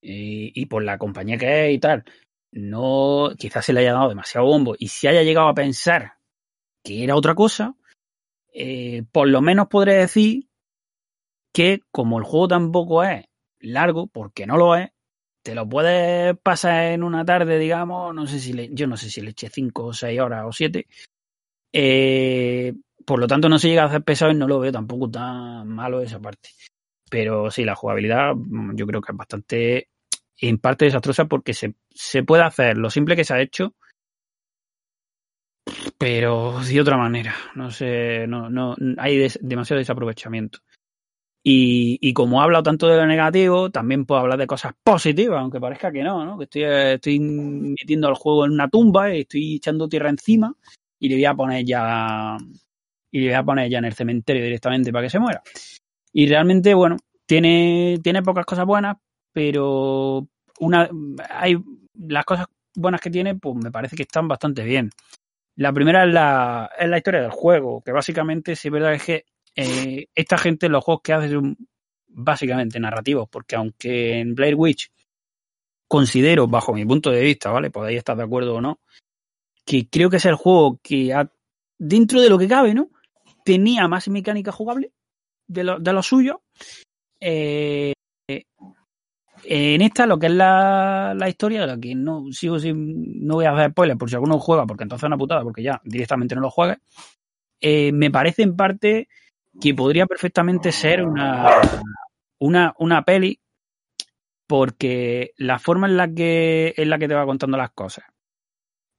eh, 0.00 0.50
y 0.54 0.66
por 0.66 0.82
la 0.82 0.96
compañía 0.96 1.36
que 1.36 1.68
es 1.68 1.74
y 1.74 1.78
tal, 1.78 2.04
no, 2.50 3.30
quizás 3.36 3.66
se 3.66 3.74
le 3.74 3.80
haya 3.80 3.92
dado 3.92 4.08
demasiado 4.08 4.46
bombo 4.46 4.74
y 4.78 4.88
si 4.88 5.06
haya 5.06 5.22
llegado 5.22 5.48
a 5.48 5.54
pensar 5.54 6.14
que 6.82 7.04
era 7.04 7.14
otra 7.14 7.34
cosa, 7.34 7.74
eh, 8.54 9.02
por 9.12 9.28
lo 9.28 9.42
menos 9.42 9.68
podré 9.68 9.96
decir 9.96 10.48
que 11.52 11.80
como 11.90 12.18
el 12.18 12.24
juego 12.24 12.48
tampoco 12.48 13.04
es 13.04 13.26
largo, 13.60 14.06
porque 14.06 14.46
no 14.46 14.56
lo 14.56 14.76
es, 14.76 14.90
te 15.42 15.54
lo 15.54 15.68
puedes 15.68 16.38
pasar 16.38 16.92
en 16.92 17.02
una 17.02 17.24
tarde, 17.26 17.58
digamos, 17.58 18.14
no 18.14 18.26
sé 18.26 18.40
si 18.40 18.54
le, 18.54 18.70
yo 18.72 18.86
no 18.86 18.96
sé 18.96 19.10
si 19.10 19.20
le 19.20 19.30
eché 19.30 19.50
5 19.50 19.86
o 19.86 19.92
6 19.92 20.20
horas 20.20 20.44
o 20.46 20.52
7. 20.52 20.86
Eh, 21.72 22.72
por 23.08 23.18
lo 23.18 23.26
tanto, 23.26 23.48
no 23.48 23.58
se 23.58 23.68
llega 23.68 23.84
a 23.84 23.86
hacer 23.86 24.02
pesado 24.02 24.32
y 24.32 24.34
no 24.34 24.46
lo 24.46 24.60
veo 24.60 24.70
tampoco 24.70 25.10
tan 25.10 25.66
malo 25.66 26.02
esa 26.02 26.20
parte. 26.20 26.50
Pero 27.10 27.50
sí, 27.50 27.64
la 27.64 27.74
jugabilidad 27.74 28.34
yo 28.74 28.86
creo 28.86 29.00
que 29.00 29.12
es 29.12 29.16
bastante, 29.16 29.88
en 30.36 30.58
parte 30.58 30.84
desastrosa 30.84 31.24
porque 31.24 31.54
se, 31.54 31.74
se 31.88 32.22
puede 32.22 32.42
hacer 32.42 32.76
lo 32.76 32.90
simple 32.90 33.16
que 33.16 33.24
se 33.24 33.32
ha 33.32 33.40
hecho, 33.40 33.74
pero 35.96 36.60
de 36.60 36.80
otra 36.82 36.98
manera. 36.98 37.34
No 37.54 37.70
sé, 37.70 38.26
no, 38.26 38.50
no, 38.50 38.76
hay 38.98 39.26
demasiado 39.40 39.78
desaprovechamiento. 39.78 40.58
Y, 41.42 41.98
y 42.02 42.12
como 42.12 42.42
he 42.42 42.44
hablado 42.44 42.64
tanto 42.64 42.88
de 42.88 42.98
lo 42.98 43.06
negativo, 43.06 43.70
también 43.70 44.04
puedo 44.04 44.20
hablar 44.20 44.38
de 44.38 44.46
cosas 44.46 44.74
positivas, 44.84 45.40
aunque 45.40 45.60
parezca 45.60 45.90
que 45.90 46.02
no, 46.02 46.26
¿no? 46.26 46.36
Que 46.36 46.44
estoy, 46.44 46.64
estoy 46.64 47.20
metiendo 47.20 48.08
al 48.08 48.16
juego 48.16 48.44
en 48.44 48.52
una 48.52 48.68
tumba 48.68 49.14
y 49.14 49.22
estoy 49.22 49.56
echando 49.56 49.88
tierra 49.88 50.10
encima 50.10 50.54
y 50.98 51.08
le 51.08 51.14
voy 51.14 51.24
a 51.24 51.34
poner 51.34 51.64
ya 51.64 52.36
y 53.10 53.20
le 53.20 53.26
voy 53.28 53.34
a 53.34 53.42
poner 53.42 53.70
ya 53.70 53.78
en 53.78 53.86
el 53.86 53.94
cementerio 53.94 54.42
directamente 54.42 54.92
para 54.92 55.04
que 55.04 55.10
se 55.10 55.18
muera. 55.18 55.42
Y 56.12 56.26
realmente, 56.26 56.74
bueno, 56.74 56.96
tiene, 57.26 57.98
tiene 58.02 58.22
pocas 58.22 58.46
cosas 58.46 58.66
buenas, 58.66 58.96
pero 59.32 60.26
una 60.60 60.88
hay 61.30 61.56
las 61.94 62.24
cosas 62.24 62.46
buenas 62.74 63.00
que 63.00 63.10
tiene, 63.10 63.34
pues 63.34 63.56
me 63.56 63.70
parece 63.70 63.96
que 63.96 64.02
están 64.02 64.28
bastante 64.28 64.62
bien. 64.64 64.90
La 65.56 65.72
primera 65.72 66.04
es 66.04 66.12
la, 66.12 66.70
es 66.78 66.88
la 66.88 66.98
historia 66.98 67.22
del 67.22 67.30
juego, 67.30 67.82
que 67.84 67.92
básicamente, 67.92 68.54
si 68.56 68.68
es 68.68 68.72
verdad 68.72 68.94
es 68.94 69.02
que 69.02 69.24
eh, 69.56 70.06
esta 70.14 70.38
gente 70.38 70.68
los 70.68 70.84
juegos 70.84 71.02
que 71.02 71.12
hace 71.12 71.30
son 71.30 71.56
básicamente 72.06 72.78
narrativos, 72.78 73.28
porque 73.28 73.56
aunque 73.56 74.20
en 74.20 74.34
Blair 74.34 74.54
Witch 74.54 74.90
considero, 75.88 76.46
bajo 76.46 76.72
mi 76.72 76.84
punto 76.84 77.10
de 77.10 77.22
vista, 77.22 77.50
¿vale? 77.50 77.70
Podéis 77.70 77.98
estar 77.98 78.16
de 78.16 78.22
acuerdo 78.22 78.56
o 78.56 78.60
no, 78.60 78.80
que 79.64 79.88
creo 79.88 80.10
que 80.10 80.18
es 80.18 80.24
el 80.26 80.34
juego 80.34 80.78
que 80.82 81.14
dentro 81.78 82.20
de 82.20 82.28
lo 82.28 82.38
que 82.38 82.48
cabe, 82.48 82.74
¿no? 82.74 82.90
Tenía 83.48 83.88
más 83.88 84.06
mecánica 84.08 84.52
jugable 84.52 84.92
de 85.46 85.64
lo, 85.64 85.78
de 85.78 85.92
lo 85.94 86.02
suyo. 86.02 86.42
Eh, 87.18 87.94
en 88.28 89.80
esta, 89.80 90.06
lo 90.06 90.18
que 90.18 90.26
es 90.26 90.32
la, 90.32 91.14
la 91.16 91.28
historia, 91.30 91.62
de 91.62 91.66
la 91.66 91.80
que 91.80 91.94
no 91.94 92.26
sigo 92.30 92.58
sin, 92.58 93.26
no 93.26 93.36
voy 93.36 93.46
a 93.46 93.52
hacer 93.52 93.70
spoilers 93.70 93.98
por 93.98 94.10
si 94.10 94.16
alguno 94.16 94.38
juega, 94.38 94.66
porque 94.66 94.82
entonces 94.82 95.04
es 95.04 95.06
una 95.06 95.16
putada, 95.16 95.42
porque 95.44 95.62
ya 95.62 95.80
directamente 95.82 96.34
no 96.34 96.42
lo 96.42 96.50
juegues. 96.50 96.76
Eh, 97.58 97.90
me 97.90 98.10
parece 98.10 98.42
en 98.42 98.54
parte 98.54 99.08
que 99.58 99.72
podría 99.72 100.04
perfectamente 100.04 100.70
ser 100.70 101.02
una, 101.02 101.48
una, 102.40 102.74
una 102.78 103.02
peli, 103.02 103.40
porque 104.46 105.30
la 105.38 105.58
forma 105.58 105.86
en 105.86 105.96
la 105.96 106.12
que 106.12 106.74
en 106.76 106.90
la 106.90 106.98
que 106.98 107.08
te 107.08 107.14
va 107.14 107.24
contando 107.24 107.56
las 107.56 107.70
cosas, 107.70 108.04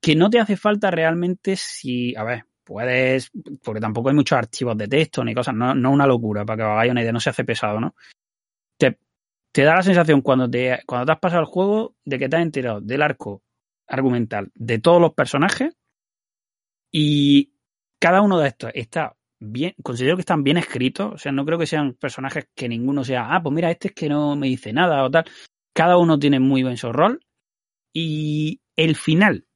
que 0.02 0.16
no 0.16 0.32
te 0.32 0.40
hace 0.40 0.58
falta 0.58 0.90
realmente 0.90 1.56
si, 1.56 2.16
a 2.16 2.24
ver, 2.24 2.49
puedes, 2.70 3.32
porque 3.64 3.82
tampoco 3.82 4.10
hay 4.10 4.16
muchos 4.16 4.38
archivos 4.38 4.78
de 4.78 4.88
texto 4.88 5.24
ni 5.24 5.34
cosas, 5.34 5.56
no, 5.56 5.74
no 5.74 5.90
una 5.90 6.06
locura, 6.06 6.46
para 6.46 6.58
que 6.58 6.64
os 6.64 6.70
hagáis 6.70 6.92
una 6.92 7.02
idea, 7.02 7.12
no 7.12 7.20
se 7.20 7.32
hace 7.32 7.44
pesado, 7.44 7.80
¿no? 7.80 7.96
Te, 8.78 9.64
da 9.64 9.76
la 9.76 9.82
sensación 9.82 10.22
cuando 10.22 10.48
te, 10.48 10.80
cuando 10.86 11.08
te 11.08 11.12
has 11.12 11.20
pasado 11.20 11.42
el 11.42 11.48
juego 11.48 11.96
de 12.06 12.20
que 12.20 12.30
te 12.30 12.36
has 12.36 12.44
enterado 12.44 12.82
del 12.82 13.02
arco 13.02 13.42
argumental 13.88 14.52
de 14.54 14.78
todos 14.78 15.02
los 15.02 15.16
personajes 15.16 15.76
y 16.92 17.52
cada 18.00 18.22
uno 18.22 18.38
de 18.38 18.50
estos 18.50 18.72
está 18.76 19.18
bien, 19.40 19.74
considero 19.82 20.16
que 20.16 20.22
están 20.22 20.44
bien 20.44 20.58
escritos, 20.58 21.14
o 21.16 21.18
sea, 21.18 21.32
no 21.32 21.46
creo 21.46 21.58
que 21.58 21.66
sean 21.66 21.96
personajes 21.96 22.48
que 22.56 22.70
ninguno 22.70 23.04
sea, 23.04 23.34
ah, 23.34 23.42
pues 23.42 23.54
mira, 23.56 23.72
este 23.72 23.88
es 23.88 23.96
que 23.96 24.08
no 24.08 24.36
me 24.36 24.48
dice 24.48 24.72
nada 24.72 25.04
o 25.04 25.10
tal. 25.10 25.26
Cada 25.74 25.98
uno 25.98 26.20
tiene 26.20 26.40
muy 26.40 26.62
bien 26.62 26.78
su 26.78 26.92
rol 26.94 27.20
y 27.92 28.62
el 28.76 28.96
final 28.96 29.48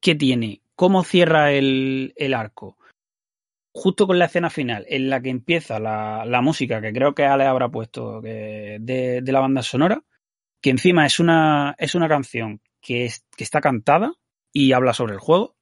que 0.00 0.14
tiene, 0.14 0.62
cómo 0.80 1.04
cierra 1.04 1.52
el, 1.52 2.34
arco, 2.34 2.78
justo 3.70 4.06
con 4.06 4.18
la 4.18 4.24
escena 4.24 4.48
final, 4.48 4.86
en 4.88 5.10
la 5.10 5.20
que 5.20 5.28
empieza 5.28 5.78
la, 5.78 6.40
música, 6.42 6.80
que 6.80 6.94
creo 6.94 7.14
que 7.14 7.26
Ale 7.26 7.44
habrá 7.44 7.68
puesto 7.68 8.22
de, 8.22 9.22
la 9.26 9.40
banda 9.40 9.62
sonora, 9.62 10.02
que 10.62 10.70
encima 10.70 11.04
es 11.04 11.20
una, 11.20 11.74
es 11.76 11.94
una 11.94 12.08
canción 12.08 12.62
que, 12.80 13.04
es, 13.04 13.26
que 13.36 13.44
está 13.44 13.60
cantada 13.60 14.14
y 14.54 14.72
habla 14.72 14.94
sobre 14.94 15.12
el 15.12 15.20
juego. 15.20 15.54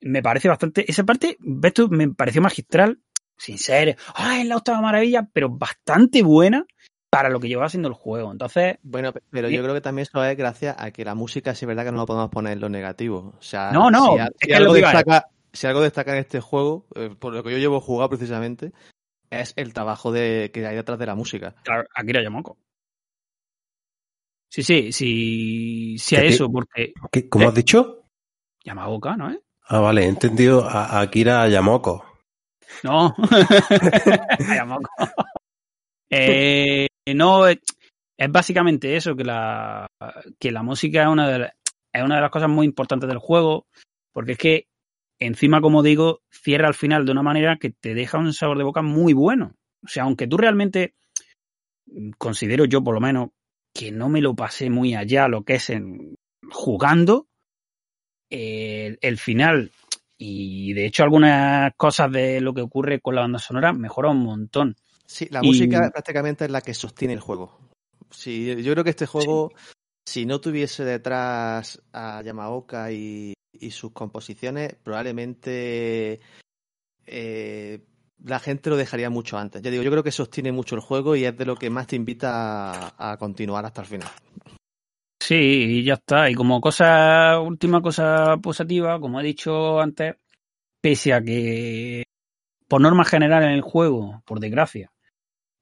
Me 0.00 0.22
parece 0.22 0.48
bastante. 0.48 0.90
Esa 0.90 1.04
parte, 1.04 1.36
ves 1.38 1.74
tú, 1.74 1.90
me 1.90 2.08
pareció 2.08 2.40
magistral, 2.40 3.02
sin 3.36 3.58
ser, 3.58 3.98
¡ay, 4.14 4.40
es 4.40 4.48
la 4.48 4.56
octava 4.56 4.80
maravilla! 4.80 5.28
Pero 5.34 5.50
bastante 5.50 6.22
buena 6.22 6.64
para 7.16 7.28
lo 7.30 7.40
que 7.40 7.48
llevaba 7.48 7.68
siendo 7.68 7.88
el 7.88 7.94
juego. 7.94 8.30
Entonces. 8.30 8.76
Bueno, 8.82 9.12
pero 9.30 9.48
yo 9.48 9.62
creo 9.62 9.74
que 9.74 9.80
también 9.80 10.06
eso 10.08 10.22
es 10.24 10.36
gracias 10.36 10.76
a 10.78 10.90
que 10.90 11.04
la 11.04 11.14
música, 11.14 11.54
sí 11.54 11.64
es 11.64 11.68
verdad 11.68 11.84
que 11.84 11.92
no 11.92 11.98
lo 11.98 12.06
podemos 12.06 12.30
poner 12.30 12.52
en 12.52 12.60
lo 12.60 12.68
negativo. 12.68 13.34
O 13.38 13.42
sea, 13.42 13.70
no, 13.72 13.90
no, 13.90 14.12
si, 14.14 14.18
es 14.20 14.28
si 14.40 14.48
que 14.48 14.54
algo 14.56 14.74
que 14.74 14.80
destaca, 14.82 15.28
si 15.52 15.66
algo 15.66 15.80
destaca 15.80 16.12
en 16.12 16.18
este 16.18 16.40
juego, 16.40 16.86
eh, 16.94 17.14
por 17.18 17.32
lo 17.32 17.42
que 17.42 17.50
yo 17.52 17.58
llevo 17.58 17.80
jugado 17.80 18.10
precisamente, 18.10 18.72
es 19.30 19.52
el 19.56 19.72
trabajo 19.72 20.12
de, 20.12 20.50
que 20.52 20.66
hay 20.66 20.76
detrás 20.76 20.98
de 20.98 21.06
la 21.06 21.14
música. 21.14 21.54
Claro, 21.62 21.84
Akira 21.94 22.22
Yamaoka. 22.22 22.52
Sí, 24.48 24.62
sí, 24.62 24.92
sí, 24.92 25.96
sí 25.98 26.16
a 26.16 26.20
¿Qué- 26.20 26.28
eso, 26.28 26.50
porque 26.50 26.92
¿Qué- 27.10 27.28
¿Cómo 27.28 27.48
has 27.48 27.54
dicho? 27.54 28.04
Yamaoka, 28.64 29.16
¿no 29.16 29.30
es? 29.30 29.38
Ah, 29.68 29.80
vale, 29.80 30.04
he 30.04 30.08
entendido 30.08 30.64
a, 30.64 30.84
a 30.86 31.00
Akira 31.00 31.48
Yamoko. 31.48 32.04
No, 32.84 33.14
a 34.48 34.54
Yamaoka. 34.54 34.90
Eh, 36.08 36.86
no, 37.14 37.46
es, 37.46 37.58
básicamente 38.30 38.96
eso, 38.96 39.16
que 39.16 39.24
la, 39.24 39.86
que 40.38 40.50
la 40.50 40.62
música 40.62 41.02
es 41.02 41.08
una, 41.08 41.28
de 41.28 41.38
las, 41.38 41.52
es 41.92 42.02
una 42.02 42.16
de 42.16 42.20
las 42.22 42.30
cosas 42.30 42.48
muy 42.48 42.66
importantes 42.66 43.08
del 43.08 43.18
juego, 43.18 43.66
porque 44.12 44.32
es 44.32 44.38
que 44.38 44.66
encima, 45.18 45.60
como 45.60 45.82
digo, 45.82 46.20
cierra 46.30 46.68
al 46.68 46.74
final 46.74 47.06
de 47.06 47.12
una 47.12 47.22
manera 47.22 47.56
que 47.58 47.70
te 47.70 47.94
deja 47.94 48.18
un 48.18 48.32
sabor 48.32 48.58
de 48.58 48.64
boca 48.64 48.82
muy 48.82 49.12
bueno. 49.12 49.54
O 49.84 49.88
sea, 49.88 50.04
aunque 50.04 50.26
tú 50.26 50.36
realmente 50.36 50.94
mm, 51.86 52.10
considero 52.18 52.64
yo 52.64 52.82
por 52.82 52.94
lo 52.94 53.00
menos 53.00 53.30
que 53.74 53.92
no 53.92 54.08
me 54.08 54.20
lo 54.20 54.34
pasé 54.34 54.70
muy 54.70 54.94
allá 54.94 55.28
lo 55.28 55.44
que 55.44 55.54
es 55.54 55.70
en 55.70 56.16
jugando, 56.50 57.28
el, 58.30 58.98
el 59.00 59.18
final 59.18 59.70
y 60.18 60.72
de 60.72 60.86
hecho 60.86 61.02
algunas 61.02 61.72
cosas 61.76 62.10
de 62.10 62.40
lo 62.40 62.54
que 62.54 62.62
ocurre 62.62 63.00
con 63.00 63.14
la 63.14 63.20
banda 63.20 63.38
sonora 63.38 63.72
mejora 63.72 64.10
un 64.10 64.22
montón. 64.22 64.76
Sí, 65.06 65.28
la 65.30 65.42
Y- 65.42 65.46
música 65.46 65.90
prácticamente 65.90 66.44
es 66.44 66.50
la 66.50 66.60
que 66.60 66.74
sostiene 66.74 67.14
el 67.14 67.20
juego. 67.20 67.58
Sí, 68.10 68.62
yo 68.62 68.72
creo 68.72 68.84
que 68.84 68.90
este 68.90 69.06
juego, 69.06 69.52
si 70.04 70.26
no 70.26 70.40
tuviese 70.40 70.84
detrás 70.84 71.82
a 71.92 72.22
Yamaoka 72.22 72.92
y, 72.92 73.34
y 73.52 73.70
sus 73.70 73.92
composiciones, 73.92 74.74
probablemente 74.82 76.20
eh, 77.06 77.80
la 78.24 78.38
gente 78.38 78.70
lo 78.70 78.76
dejaría 78.76 79.10
mucho 79.10 79.38
antes. 79.38 79.62
Ya 79.62 79.70
digo, 79.70 79.82
yo 79.82 79.90
creo 79.90 80.02
que 80.02 80.12
sostiene 80.12 80.52
mucho 80.52 80.74
el 80.74 80.80
juego 80.80 81.16
y 81.16 81.24
es 81.24 81.36
de 81.36 81.46
lo 81.46 81.56
que 81.56 81.70
más 81.70 81.86
te 81.86 81.96
invita 81.96 82.90
a, 82.96 83.12
a 83.12 83.16
continuar 83.16 83.64
hasta 83.64 83.82
el 83.82 83.86
final. 83.86 84.08
Sí, 85.22 85.34
y 85.34 85.84
ya 85.84 85.94
está. 85.94 86.30
Y 86.30 86.34
como 86.34 86.60
cosa, 86.60 87.40
última 87.40 87.82
cosa 87.82 88.36
positiva, 88.36 89.00
como 89.00 89.20
he 89.20 89.24
dicho 89.24 89.80
antes, 89.80 90.14
pese 90.80 91.12
a 91.12 91.20
que 91.20 92.04
por 92.68 92.80
norma 92.80 93.04
general 93.04 93.42
en 93.44 93.50
el 93.50 93.62
juego, 93.62 94.22
por 94.24 94.38
desgracia, 94.40 94.92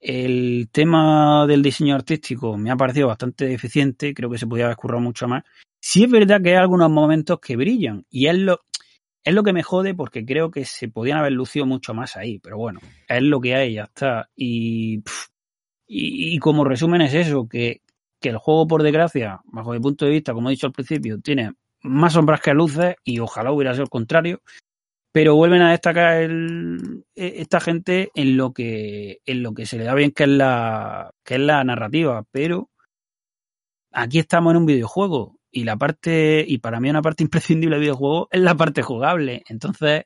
el 0.05 0.69
tema 0.71 1.47
del 1.47 1.63
diseño 1.63 1.95
artístico 1.95 2.59
me 2.59 2.71
ha 2.71 2.77
parecido 2.77 3.09
bastante 3.09 3.47
deficiente, 3.47 4.13
creo 4.13 4.29
que 4.29 4.37
se 4.37 4.47
podía 4.47 4.67
haber 4.67 4.77
currado 4.77 5.01
mucho 5.01 5.27
más. 5.27 5.45
Sí 5.81 6.05
es 6.05 6.11
verdad 6.11 6.43
que 6.43 6.51
hay 6.51 6.57
algunos 6.57 6.91
momentos 6.91 7.41
que 7.41 7.57
brillan 7.57 8.05
y 8.11 8.27
es 8.27 8.39
lo, 8.39 8.61
es 9.25 9.33
lo 9.33 9.43
que 9.43 9.55
me 9.55 9.63
jode 9.63 9.95
porque 9.95 10.27
creo 10.27 10.51
que 10.51 10.67
se 10.67 10.89
podían 10.89 11.19
haber 11.19 11.33
lucido 11.33 11.65
mucho 11.65 11.95
más 11.95 12.19
ahí, 12.19 12.39
pero 12.39 12.59
bueno, 12.59 12.81
es 13.09 13.23
lo 13.23 13.41
que 13.41 13.55
hay, 13.55 13.75
ya 13.75 13.85
está. 13.85 14.29
Y, 14.37 15.03
y 15.87 16.39
como 16.39 16.65
resumen 16.65 17.01
es 17.01 17.15
eso, 17.15 17.49
que, 17.49 17.81
que 18.21 18.29
el 18.29 18.37
juego, 18.37 18.67
por 18.67 18.83
desgracia, 18.83 19.41
bajo 19.47 19.73
mi 19.73 19.81
punto 19.81 20.05
de 20.05 20.11
vista, 20.11 20.35
como 20.35 20.51
he 20.51 20.53
dicho 20.53 20.67
al 20.67 20.75
principio, 20.75 21.19
tiene 21.19 21.53
más 21.81 22.13
sombras 22.13 22.43
que 22.43 22.53
luces 22.53 22.97
y 23.05 23.21
ojalá 23.21 23.53
hubiera 23.53 23.73
sido 23.73 23.85
el 23.85 23.91
contrario, 23.91 24.43
pero 25.15 25.37
vuelven 25.37 25.63
a 25.63 25.71
destacar 25.71 26.23
el, 26.23 27.05
e- 27.15 27.35
esta 27.37 27.61
gente 27.61 28.11
en 28.17 28.37
lo 28.37 28.53
que 28.53 29.21
en 29.25 29.45
lo 29.45 29.55
que 29.55 29.65
se 29.65 29.79
le 29.79 29.85
da 29.85 29.95
bien 29.95 30.11
que 30.11 30.25
es 30.25 30.29
la 30.29 31.13
que 31.25 31.35
es 31.37 31.41
la 31.41 31.63
narrativa, 31.63 32.25
pero 32.33 32.69
aquí 33.93 34.19
estamos 34.19 34.51
en 34.51 34.57
un 34.57 34.67
videojuego 34.67 35.39
y 35.53 35.63
la 35.63 35.77
parte 35.77 36.45
y 36.47 36.59
para 36.59 36.81
mí 36.81 36.91
una 36.91 37.01
parte 37.01 37.23
imprescindible 37.29 37.77
del 37.77 37.83
videojuego 37.83 38.27
es 38.33 38.41
la 38.41 38.57
parte 38.57 38.83
jugable, 38.83 39.45
entonces 39.49 40.03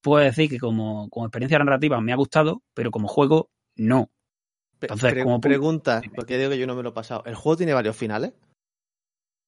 puedo 0.00 0.22
decir 0.24 0.48
que 0.48 0.58
como, 0.60 1.08
como 1.10 1.26
experiencia 1.26 1.58
narrativa 1.58 2.00
me 2.00 2.12
ha 2.12 2.16
gustado, 2.16 2.62
pero 2.72 2.90
como 2.92 3.08
juego 3.08 3.50
no. 3.76 4.10
Entonces, 4.80 5.12
pre- 5.12 5.22
como 5.24 5.40
pregunta, 5.40 6.02
porque 6.14 6.38
digo 6.38 6.50
que 6.50 6.58
yo 6.58 6.66
no 6.68 6.74
me 6.76 6.82
lo 6.84 6.88
he 6.90 6.92
pasado. 6.92 7.22
¿El 7.26 7.34
juego 7.36 7.56
tiene 7.56 7.72
varios 7.74 7.96
finales? 7.96 8.32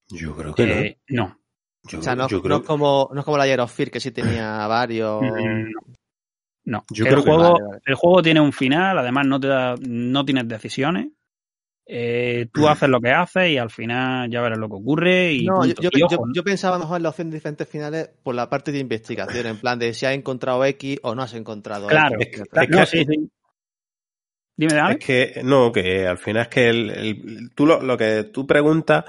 Yo 0.08 0.34
creo 0.36 0.54
que 0.54 0.62
Eh, 0.64 0.98
no. 1.08 1.26
no. 1.26 1.43
Yo, 1.86 1.98
o 1.98 2.02
sea, 2.02 2.14
no, 2.16 2.28
yo 2.28 2.38
no 2.38 2.42
creo 2.42 2.56
es 2.58 2.62
como, 2.64 3.10
no 3.12 3.20
es 3.20 3.24
como 3.24 3.36
la 3.38 3.46
Year 3.46 3.60
of 3.60 3.72
Fear, 3.72 3.90
que 3.90 4.00
sí 4.00 4.10
tenía 4.10 4.66
varios. 4.66 5.20
Mm, 5.22 5.70
No, 6.66 6.82
Yo 6.90 7.04
el, 7.04 7.10
creo 7.12 7.24
que 7.24 7.30
juego, 7.30 7.52
vale, 7.52 7.64
vale. 7.66 7.80
el 7.84 7.94
juego 7.94 8.22
tiene 8.22 8.40
un 8.40 8.52
final, 8.52 8.98
además 8.98 9.26
no 9.26 9.38
te 9.38 9.48
da, 9.48 9.74
no 9.86 10.24
tienes 10.24 10.48
decisiones. 10.48 11.08
Eh, 11.86 12.48
tú 12.50 12.66
haces 12.66 12.88
lo 12.88 12.98
que 12.98 13.10
haces 13.10 13.50
y 13.50 13.58
al 13.58 13.68
final 13.68 14.30
ya 14.30 14.40
verás 14.40 14.56
lo 14.58 14.70
que 14.70 14.76
ocurre 14.76 15.32
y, 15.34 15.44
No, 15.44 15.66
yo, 15.66 15.74
punto. 15.74 15.82
yo- 15.82 15.90
Y 15.92 16.02
ojo, 16.04 16.14
yo- 16.28 16.32
yo 16.32 16.42
pensaba 16.42 16.78
mejor 16.78 16.96
en 16.96 17.02
la 17.02 17.08
opción 17.10 17.28
de 17.28 17.34
diferentes 17.36 17.68
finales 17.68 18.08
por 18.22 18.34
la 18.34 18.48
parte 18.48 18.72
de 18.72 18.78
investigación, 18.78 19.46
en 19.46 19.58
plan 19.58 19.78
de 19.78 19.92
si 19.92 20.06
has 20.06 20.14
encontrado 20.14 20.64
X 20.64 20.98
o 21.02 21.14
no 21.14 21.20
has 21.22 21.34
encontrado 21.34 21.88
claro, 21.88 22.16
X. 22.18 22.26
es 22.26 22.42
que- 22.44 22.48
claro, 22.48 22.64
es 22.64 22.70
que- 22.70 22.76
no, 22.76 22.86
sí, 22.86 23.04
sí. 23.04 23.30
Dime, 24.56 24.74
dame. 24.74 24.92
Es 24.98 25.04
que, 25.04 25.42
no, 25.44 25.70
que 25.72 26.06
al 26.06 26.16
final 26.16 26.42
es 26.42 26.48
que 26.48 26.68
el, 26.70 26.90
el- 26.90 27.50
tú 27.54 27.66
lo, 27.66 27.82
lo 27.82 27.98
que 27.98 28.24
tú 28.32 28.46
preguntas, 28.46 29.04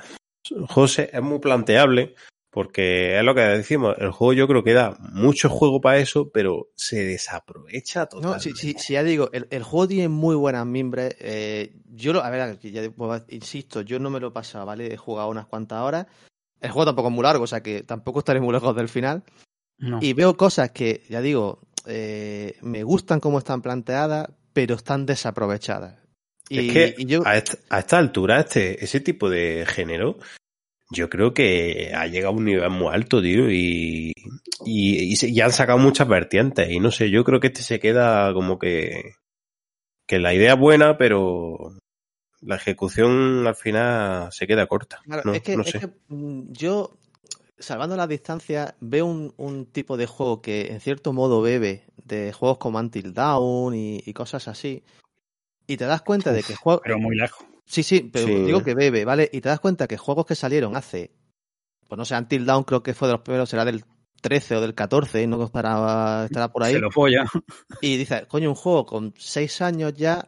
José, 0.67 1.09
es 1.13 1.21
muy 1.21 1.39
planteable, 1.39 2.15
Porque 2.55 3.17
es 3.19 3.23
lo 3.25 3.35
que 3.35 3.41
decimos, 3.41 3.95
el 3.99 4.11
juego 4.11 4.31
yo 4.31 4.47
creo 4.47 4.63
que 4.63 4.71
da 4.73 4.97
mucho 5.11 5.49
juego 5.49 5.81
para 5.81 5.97
eso, 5.99 6.29
pero 6.31 6.69
se 6.73 7.03
desaprovecha 7.03 8.03
No, 8.03 8.07
totalmente. 8.07 8.55
si, 8.55 8.55
si- 8.73 8.79
si 8.79 8.93
ya 8.93 9.03
digo, 9.03 9.29
el, 9.33 9.45
el 9.51 9.61
juego 9.61 9.89
tiene 9.89 10.07
muy 10.07 10.35
buenas 10.37 10.65
mimbres. 10.65 11.15
eh, 11.19 11.73
yo 11.93 12.13
lo, 12.13 12.23
a 12.23 12.29
ver, 12.29 12.57
ya 12.61 12.89
pues, 12.91 13.23
insisto, 13.27 13.81
yo 13.81 13.99
no 13.99 14.09
me 14.09 14.21
lo 14.21 14.29
he 14.29 14.31
pasado, 14.31 14.65
¿vale? 14.65 14.93
He 14.93 14.95
jugado 14.97 15.27
unas 15.29 15.47
cuantas 15.47 15.81
horas. 15.81 16.07
El 16.61 16.71
juego 16.71 16.85
tampoco 16.85 17.09
es 17.09 17.13
muy 17.13 17.23
largo, 17.23 17.43
o 17.43 17.47
sea 17.47 17.61
que 17.61 17.83
tampoco 17.83 18.19
estaré 18.19 18.39
muy 18.39 18.53
lejos 18.53 18.73
del 18.73 18.87
final. 18.87 19.23
No. 19.77 19.99
Y 20.01 20.13
veo 20.13 20.37
cosas 20.37 20.71
que, 20.71 21.03
ya 21.09 21.19
digo, 21.19 21.59
eh, 21.85 22.55
me 22.61 22.83
gustan 22.83 23.19
como 23.19 23.37
están 23.39 23.61
planteadas, 23.61 24.29
pero 24.53 24.75
están 24.75 25.05
desaprovechadas. 25.05 25.95
Y, 26.47 26.59
es 26.67 26.73
que 26.73 26.95
y 26.97 27.05
yo, 27.05 27.21
a, 27.25 27.35
esta, 27.35 27.57
a 27.69 27.79
esta 27.79 27.97
altura, 27.97 28.39
este, 28.39 28.81
ese 28.83 29.01
tipo 29.01 29.29
de 29.29 29.65
género, 29.67 30.17
yo 30.91 31.09
creo 31.09 31.33
que 31.33 31.91
ha 31.95 32.07
llegado 32.07 32.33
a 32.33 32.37
un 32.37 32.45
nivel 32.45 32.69
muy 32.69 32.93
alto, 32.93 33.21
tío, 33.21 33.49
y, 33.51 34.11
y, 34.65 34.99
y 35.11 35.15
se- 35.15 35.29
y 35.29 35.41
han 35.41 35.51
sacado 35.51 35.77
muchas 35.79 36.07
vertientes. 36.07 36.69
Y 36.69 36.79
no 36.79 36.91
sé, 36.91 37.09
yo 37.09 37.23
creo 37.23 37.39
que 37.39 37.47
este 37.47 37.63
se 37.63 37.79
queda 37.79 38.33
como 38.33 38.59
que, 38.59 39.13
que 40.07 40.19
la 40.19 40.33
idea 40.33 40.53
es 40.53 40.59
buena, 40.59 40.97
pero 40.97 41.77
la 42.41 42.55
ejecución 42.57 43.47
al 43.47 43.55
final 43.55 44.31
se 44.31 44.45
queda 44.47 44.67
corta. 44.67 45.01
Claro, 45.05 45.23
no, 45.25 45.33
es 45.33 45.41
que, 45.41 45.55
no 45.55 45.63
es 45.63 45.73
que, 45.81 45.87
mm, 46.09 46.51
yo, 46.51 46.97
salvando 47.57 47.95
las 47.95 48.07
distancias, 48.09 48.75
veo 48.79 49.07
un, 49.07 49.33
un 49.37 49.65
tipo 49.65 49.97
de 49.97 50.05
juego 50.05 50.41
que 50.41 50.67
en 50.71 50.79
cierto 50.81 51.13
modo 51.13 51.41
bebe 51.41 51.83
de 52.03 52.31
juegos 52.33 52.59
como 52.59 52.77
Until 52.77 53.13
Dawn 53.13 53.73
y, 53.73 54.03
y 54.05 54.13
cosas 54.13 54.47
así. 54.47 54.83
Y 55.65 55.77
te 55.77 55.85
das 55.85 56.03
cuenta 56.03 56.31
de 56.31 56.43
que 56.43 56.53
juegos. 56.55 56.81
Pero 56.83 56.99
muy 56.99 57.15
lejos. 57.15 57.43
Sí, 57.65 57.83
sí, 57.83 58.09
pero 58.11 58.27
Sí. 58.27 58.43
digo 58.45 58.63
que 58.63 58.75
bebe, 58.75 59.05
¿vale? 59.05 59.29
Y 59.33 59.41
te 59.41 59.49
das 59.49 59.59
cuenta 59.59 59.87
que 59.87 59.97
juegos 59.97 60.25
que 60.25 60.35
salieron 60.35 60.75
hace. 60.75 61.11
Pues 61.87 61.97
no 61.97 62.05
sé, 62.05 62.15
Until 62.15 62.45
Dawn 62.45 62.63
creo 62.63 62.83
que 62.83 62.93
fue 62.93 63.07
de 63.07 63.13
los 63.13 63.21
primeros, 63.21 63.49
será 63.49 63.65
del 63.65 63.83
13 64.21 64.55
o 64.55 64.61
del 64.61 64.73
14, 64.75 65.27
no 65.27 65.43
estará, 65.43 66.25
estará 66.25 66.47
por 66.51 66.63
ahí. 66.63 66.73
Se 66.73 66.79
lo 66.79 66.91
folla. 66.91 67.25
Y 67.81 67.97
dices, 67.97 68.25
coño, 68.27 68.49
un 68.49 68.55
juego 68.55 68.85
con 68.85 69.13
6 69.17 69.61
años 69.61 69.93
ya, 69.93 70.27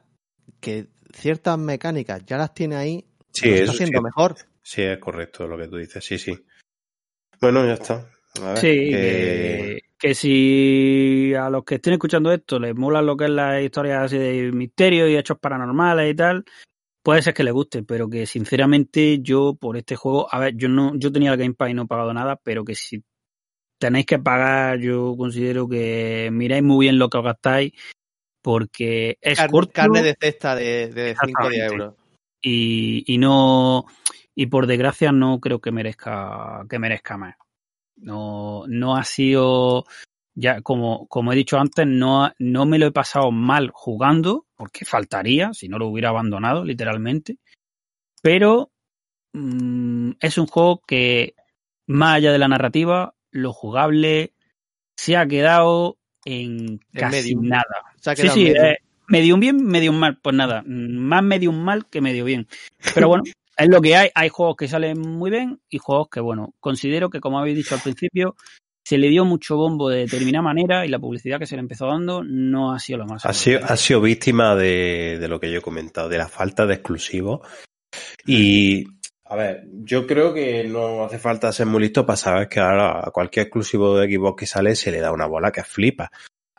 que 0.60 0.88
ciertas 1.14 1.58
mecánicas 1.58 2.24
ya 2.26 2.38
las 2.38 2.54
tiene 2.54 2.76
ahí, 2.76 3.06
Sí, 3.32 3.50
lo 3.50 3.56
está 3.56 3.72
haciendo 3.72 4.00
sí. 4.00 4.04
mejor. 4.04 4.36
Sí, 4.62 4.82
es 4.82 4.98
correcto 5.00 5.48
lo 5.48 5.58
que 5.58 5.68
tú 5.68 5.78
dices, 5.78 6.04
sí, 6.04 6.18
sí. 6.18 6.38
Bueno, 7.40 7.66
ya 7.66 7.74
está. 7.74 8.10
A 8.42 8.54
ver, 8.54 8.58
Sí, 8.60 8.68
que- 8.68 8.92
que, 8.92 9.80
que 9.98 10.16
si 10.16 11.34
a 11.34 11.50
los 11.50 11.64
que 11.64 11.76
estén 11.76 11.94
escuchando 11.94 12.32
esto 12.32 12.60
les 12.60 12.76
mola 12.76 13.02
lo 13.02 13.16
que 13.18 13.26
es 13.26 13.30
las 13.32 13.62
historias 13.64 14.04
así 14.06 14.18
de 14.18 14.52
misterio 14.52 15.08
y 15.08 15.16
hechos 15.16 15.40
paranormales 15.40 16.12
y 16.12 16.16
tal, 16.16 16.46
puede 17.08 17.22
ser 17.22 17.34
que 17.34 17.46
les 17.46 17.54
guste, 17.54 17.84
pero 17.84 18.10
que 18.10 18.26
sinceramente 18.26 19.20
yo 19.22 19.56
por 19.56 19.78
este 19.78 19.96
juego, 19.96 20.28
a 20.30 20.40
ver, 20.40 20.58
yo 20.58 20.68
no, 20.68 20.92
yo 20.98 21.10
tenía 21.10 21.32
el 21.32 21.38
Game 21.38 21.54
Pass 21.54 21.70
y 21.70 21.74
no 21.74 21.84
he 21.84 21.88
pagado 21.88 22.14
nada, 22.14 22.36
pero 22.36 22.66
que 22.66 22.76
si 22.76 23.02
tenéis 23.80 24.06
que 24.06 24.20
pagar, 24.20 24.80
yo 24.80 25.16
considero 25.18 25.70
que 25.70 26.28
miráis 26.34 26.64
muy 26.64 26.86
bien 26.86 27.00
lo 27.00 27.10
que 27.10 27.18
os 27.18 27.24
gastáis, 27.24 27.72
porque 28.42 29.18
es 29.22 29.38
Carne, 29.38 29.52
corto 29.54 29.72
carne 29.72 30.04
de 30.04 30.18
cesta 30.20 30.54
de, 30.54 30.90
de 30.90 31.16
5 31.16 31.44
o 31.46 31.50
10 31.50 31.64
Exactamente. 31.64 31.66
euros. 31.74 31.96
y, 32.42 33.06
y 33.08 33.18
no 33.20 33.86
y 34.36 34.48
por 34.48 34.68
desgracia 34.68 35.14
no 35.14 35.40
creo 35.40 35.62
que 35.62 35.72
merezca 35.72 36.66
que 36.70 36.78
merezca 36.78 37.16
más 37.16 37.36
no 37.96 38.66
no 38.68 38.98
ha 38.98 39.06
sido 39.06 39.86
ya 40.40 40.62
como 40.62 41.08
como 41.08 41.34
he 41.34 41.36
dicho 41.36 41.58
antes 41.60 41.88
no 41.88 42.32
no 42.38 42.66
me 42.66 42.78
lo 42.78 42.86
he 42.88 42.92
pasado 42.92 43.32
mal 43.32 43.72
jugando 43.74 44.46
porque 44.56 44.86
faltaría 44.86 45.54
si 45.54 45.68
no 45.68 45.80
lo 45.80 45.88
hubiera 45.88 46.10
abandonado 46.10 46.64
literalmente 46.64 47.38
pero 48.22 48.72
mm, 49.34 50.12
es 50.20 50.38
un 50.38 50.48
juego 50.48 50.82
que 50.86 51.34
más 51.88 52.16
allá 52.18 52.32
de 52.32 52.38
la 52.40 52.48
narrativa 52.48 53.16
lo 53.32 53.52
jugable 53.52 54.34
se 54.96 55.16
ha 55.18 55.28
quedado 55.28 55.98
en 56.26 56.80
casi 56.94 57.36
medium. 57.36 57.48
nada 57.48 57.66
Se 58.00 58.12
ha 58.12 58.16
Sí, 58.16 58.22
quedado 58.24 58.36
sí, 58.36 58.44
medio. 58.44 58.64
eh, 58.64 58.78
medium 59.08 59.40
bien, 59.40 59.66
medium 59.66 59.96
mal. 59.96 60.20
Pues 60.22 60.36
nada, 60.36 60.64
más 60.66 61.24
medium 61.24 61.56
mal 61.64 61.86
que 61.86 62.02
medio 62.02 62.26
bien. 62.26 62.48
Pero 62.94 63.08
bueno, 63.08 63.24
es 63.58 63.70
lo 63.70 63.82
que 63.82 63.96
hay. 63.96 64.10
Hay 64.16 64.30
juegos 64.30 64.58
que 64.58 64.68
salen 64.68 65.00
muy 65.00 65.32
bien 65.32 65.62
y 65.70 65.78
juegos 65.78 66.10
que, 66.10 66.20
bueno, 66.20 66.54
considero 66.60 67.10
que, 67.10 67.22
como 67.22 67.40
habéis 67.40 67.58
dicho 67.58 67.76
al 67.76 67.82
principio, 67.82 68.36
se 68.88 68.98
le 68.98 69.10
dio 69.10 69.26
mucho 69.26 69.58
bombo 69.58 69.90
de 69.90 70.00
determinada 70.06 70.42
manera 70.44 70.86
y 70.86 70.88
la 70.90 70.98
publicidad 70.98 71.40
que 71.40 71.46
se 71.46 71.56
le 71.58 71.60
empezó 71.60 71.88
dando 71.88 72.24
no 72.24 72.72
ha 72.72 72.80
sido 72.80 73.00
lo 73.00 73.06
más. 73.06 73.26
Ha 73.26 73.34
sido, 73.34 73.60
ha 73.62 73.76
sido 73.76 74.00
víctima 74.00 74.56
de, 74.56 75.18
de 75.20 75.28
lo 75.28 75.42
que 75.42 75.52
yo 75.52 75.58
he 75.58 75.62
comentado, 75.62 76.08
de 76.08 76.18
la 76.18 76.30
falta 76.30 76.66
de 76.66 76.76
exclusivos. 76.76 77.42
Y, 78.26 78.86
a 79.26 79.36
ver, 79.36 79.66
yo 79.84 80.08
creo 80.08 80.34
que 80.34 80.64
no 80.64 81.04
hace 81.04 81.20
falta 81.20 81.52
ser 81.52 81.66
muy 81.66 81.82
listo 81.82 82.06
para 82.06 82.16
saber 82.16 82.48
que 82.48 82.62
ahora 82.62 83.06
a 83.06 83.12
cualquier 83.12 83.48
exclusivo 83.48 83.98
de 83.98 84.08
Xbox 84.10 84.40
que 84.40 84.46
sale 84.46 84.74
se 84.76 84.90
le 84.92 85.02
da 85.02 85.12
una 85.12 85.26
bola 85.26 85.52
que 85.52 85.64
flipa. 85.66 86.10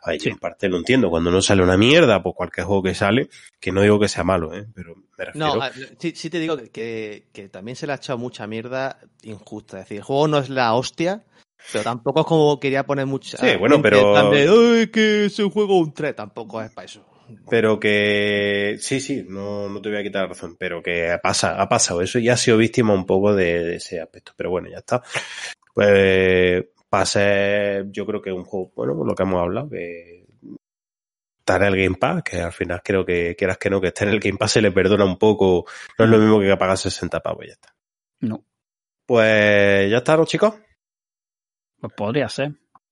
A 0.01 0.11
ver, 0.11 0.19
yo 0.21 0.29
en 0.29 0.37
parte 0.37 0.69
lo 0.69 0.77
entiendo. 0.77 1.09
Cuando 1.09 1.31
no 1.31 1.41
sale 1.41 1.63
una 1.63 1.77
mierda, 1.77 2.21
pues 2.21 2.35
cualquier 2.35 2.67
juego 2.67 2.83
que 2.83 2.93
sale, 2.93 3.27
que 3.59 3.71
no 3.71 3.81
digo 3.81 3.99
que 3.99 4.07
sea 4.07 4.23
malo, 4.23 4.53
¿eh? 4.55 4.67
pero 4.75 4.93
me 5.17 5.25
refiero. 5.25 5.55
No, 5.55 5.61
a- 5.63 5.71
sí, 5.97 6.13
sí 6.15 6.29
te 6.29 6.39
digo 6.39 6.55
que, 6.57 6.69
que, 6.69 7.27
que 7.33 7.49
también 7.49 7.75
se 7.75 7.87
le 7.87 7.93
ha 7.93 7.95
echado 7.95 8.19
mucha 8.19 8.45
mierda 8.45 8.99
injusta. 9.23 9.77
Es 9.79 9.85
decir, 9.85 9.97
el 9.97 10.03
juego 10.03 10.27
no 10.27 10.37
es 10.37 10.49
la 10.49 10.73
hostia, 10.75 11.23
pero 11.71 11.83
tampoco 11.83 12.21
es 12.21 12.25
como 12.25 12.59
quería 12.59 12.85
poner 12.85 13.05
mucha. 13.05 13.37
Sí, 13.37 13.55
bueno, 13.57 13.81
pero- 13.81 14.29
de, 14.31 14.47
"Ay, 14.81 14.87
que 14.87 15.25
es 15.25 15.39
un 15.39 15.49
juego 15.49 15.77
un 15.79 15.93
3, 15.93 16.15
tampoco 16.15 16.61
es 16.61 16.71
para 16.71 16.85
eso. 16.85 17.05
Pero 17.47 17.79
que 17.79 18.77
sí, 18.79 18.99
sí, 18.99 19.23
no, 19.27 19.69
no 19.69 19.81
te 19.81 19.89
voy 19.89 19.99
a 19.99 20.03
quitar 20.03 20.23
la 20.23 20.29
razón, 20.29 20.55
pero 20.57 20.81
que 20.81 21.15
pasa, 21.21 21.61
ha 21.61 21.69
pasado 21.69 22.01
eso 22.01 22.17
y 22.17 22.27
ha 22.27 22.35
sido 22.37 22.57
víctima 22.57 22.93
un 22.93 23.05
poco 23.05 23.35
de, 23.35 23.63
de 23.63 23.75
ese 23.75 24.01
aspecto. 24.01 24.31
Pero 24.35 24.49
bueno, 24.49 24.67
ya 24.69 24.77
está. 24.79 25.03
Pues 25.73 26.65
pase, 26.89 27.83
yo 27.91 28.05
creo 28.07 28.21
que 28.21 28.31
es 28.31 28.35
un 28.35 28.43
juego, 28.45 28.71
bueno, 28.75 28.95
por 28.95 29.07
lo 29.07 29.13
que 29.13 29.23
hemos 29.23 29.41
hablado, 29.41 29.69
que 29.69 30.25
está 31.39 31.57
en 31.57 31.63
el 31.63 31.77
Game 31.83 31.97
Pass, 31.97 32.23
que 32.23 32.41
al 32.41 32.51
final 32.51 32.81
creo 32.83 33.05
que 33.05 33.35
quieras 33.35 33.59
que 33.59 33.69
no, 33.69 33.79
que 33.79 33.87
esté 33.87 34.05
en 34.05 34.09
el 34.11 34.19
Game 34.19 34.37
Pass 34.39 34.53
se 34.53 34.61
le 34.61 34.71
perdona 34.71 35.05
un 35.05 35.17
poco, 35.19 35.65
no 35.99 36.05
es 36.05 36.11
lo 36.11 36.17
mismo 36.17 36.39
que 36.39 36.57
pagar 36.57 36.77
60 36.79 37.19
pavos, 37.19 37.45
ya 37.45 37.53
está. 37.53 37.75
No, 38.21 38.43
Pues 39.05 39.89
ya 39.91 39.97
está, 39.97 40.17
¿no, 40.17 40.25
chicos? 40.25 40.55
Pues 41.81 41.93
podría 41.93 42.29
ser. 42.29 42.51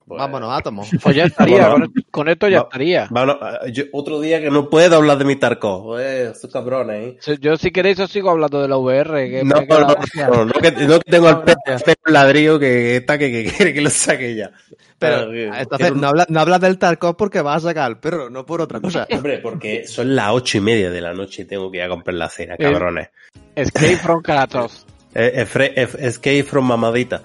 Vámonos, 0.09 0.57
átomos. 0.57 0.88
Pues 1.03 1.18
ya 1.18 1.26
estaría, 1.26 1.68
Bueno, 1.69 1.88
con, 1.93 2.03
con 2.11 2.30
esto 2.30 2.47
ya 2.47 2.59
va- 2.59 2.64
estaría. 2.64 3.07
Bueno, 3.09 3.38
yo- 3.73 3.84
otro 3.91 4.22
día 4.22 4.39
que 4.39 4.49
no 4.49 4.69
puedo 4.69 4.95
hablar 4.95 5.18
de 5.18 5.26
mi 5.26 5.35
Tarkov, 5.35 5.99
eh, 5.99 6.30
estos 6.31 6.49
cabrones, 6.49 7.27
¿eh? 7.27 7.38
Yo, 7.41 7.57
si 7.57 7.72
queréis, 7.72 7.99
os 7.99 8.09
sigo 8.09 8.30
hablando 8.30 8.61
de 8.61 8.69
la 8.69 8.77
VR. 8.77 9.30
Que 9.30 9.43
No, 9.43 9.55
no, 9.55 9.80
no, 9.80 10.45
no, 10.45 10.53
que, 10.53 10.72
no 10.72 10.99
que 10.99 11.05
tengo 11.11 11.27
el 11.30 11.35
con 11.35 12.14
ladrillo 12.14 12.57
que 12.57 12.95
está 12.95 13.18
que, 13.18 13.30
que 13.31 13.51
quiere 13.51 13.73
que 13.73 13.81
lo 13.81 13.89
saque 13.89 14.34
ya. 14.34 14.51
Pero 14.97 15.30
Ah, 15.51 15.61
entonces 15.61 15.93
no, 15.93 16.07
habla- 16.07 16.26
no 16.30 16.39
hablas 16.39 16.61
del 16.61 16.77
Tarkov 16.77 17.18
porque 17.18 17.41
vas 17.41 17.65
a 17.65 17.68
sacar 17.68 17.84
al 17.84 17.99
perro, 17.99 18.30
no 18.30 18.45
por 18.45 18.61
otra 18.61 18.80
cosa. 18.80 19.05
Hombre, 19.11 19.39
porque 19.39 19.85
son 19.88 20.15
las 20.15 20.31
ocho 20.31 20.57
y 20.57 20.61
media 20.61 20.89
de 20.89 21.01
la 21.01 21.14
noche 21.14 21.41
y 21.41 21.45
tengo 21.45 21.69
que 21.69 21.80
ir 21.80 21.84
a 21.84 21.89
comprar 21.89 22.15
la 22.15 22.30
cena, 22.30 22.53
Eh. 22.53 22.64
cabrones. 22.64 23.09
Escape 23.55 23.97
from 23.97 24.22
Kratos. 24.22 24.85
Eh, 25.14 25.45
eh, 25.45 25.73
eh, 25.76 25.88
escape 25.99 26.43
from 26.43 26.65
mamadita. 26.65 27.23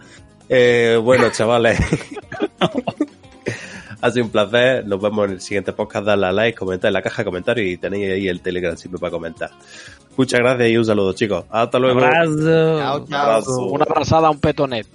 Eh, 0.55 0.99
bueno, 1.03 1.31
chavales. 1.31 1.79
ha 4.03 4.11
sido 4.11 4.27
un 4.27 4.31
placer. 4.31 4.87
Nos 4.87 5.01
vemos 5.01 5.27
en 5.27 5.33
el 5.33 5.41
siguiente 5.41 5.73
podcast. 5.73 6.05
Dale 6.05 6.27
a 6.27 6.33
like, 6.33 6.59
comentar 6.59 6.89
en 6.89 6.93
la 6.93 7.01
caja 7.01 7.23
de 7.23 7.25
comentarios 7.25 7.67
y 7.67 7.79
tenéis 7.79 8.13
ahí 8.13 8.29
el 8.29 8.43
Telegram 8.43 8.77
siempre 8.77 9.01
para 9.01 9.11
comentar. 9.11 9.51
Muchas 10.17 10.41
gracias 10.41 10.69
y 10.69 10.77
un 10.77 10.85
saludo, 10.85 11.15
chicos. 11.15 11.45
Hasta 11.49 11.79
luego. 11.79 12.01
Abrazo. 12.01 12.79
Chao, 12.79 12.99
Un 12.99 13.09
chao. 13.09 13.23
abrazo. 13.23 13.67
Una 13.67 13.85
abrazada 13.85 14.29
a 14.29 14.31
un 14.31 14.41
petonet. 14.41 14.87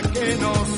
Que 0.00 0.36
nos 0.36 0.71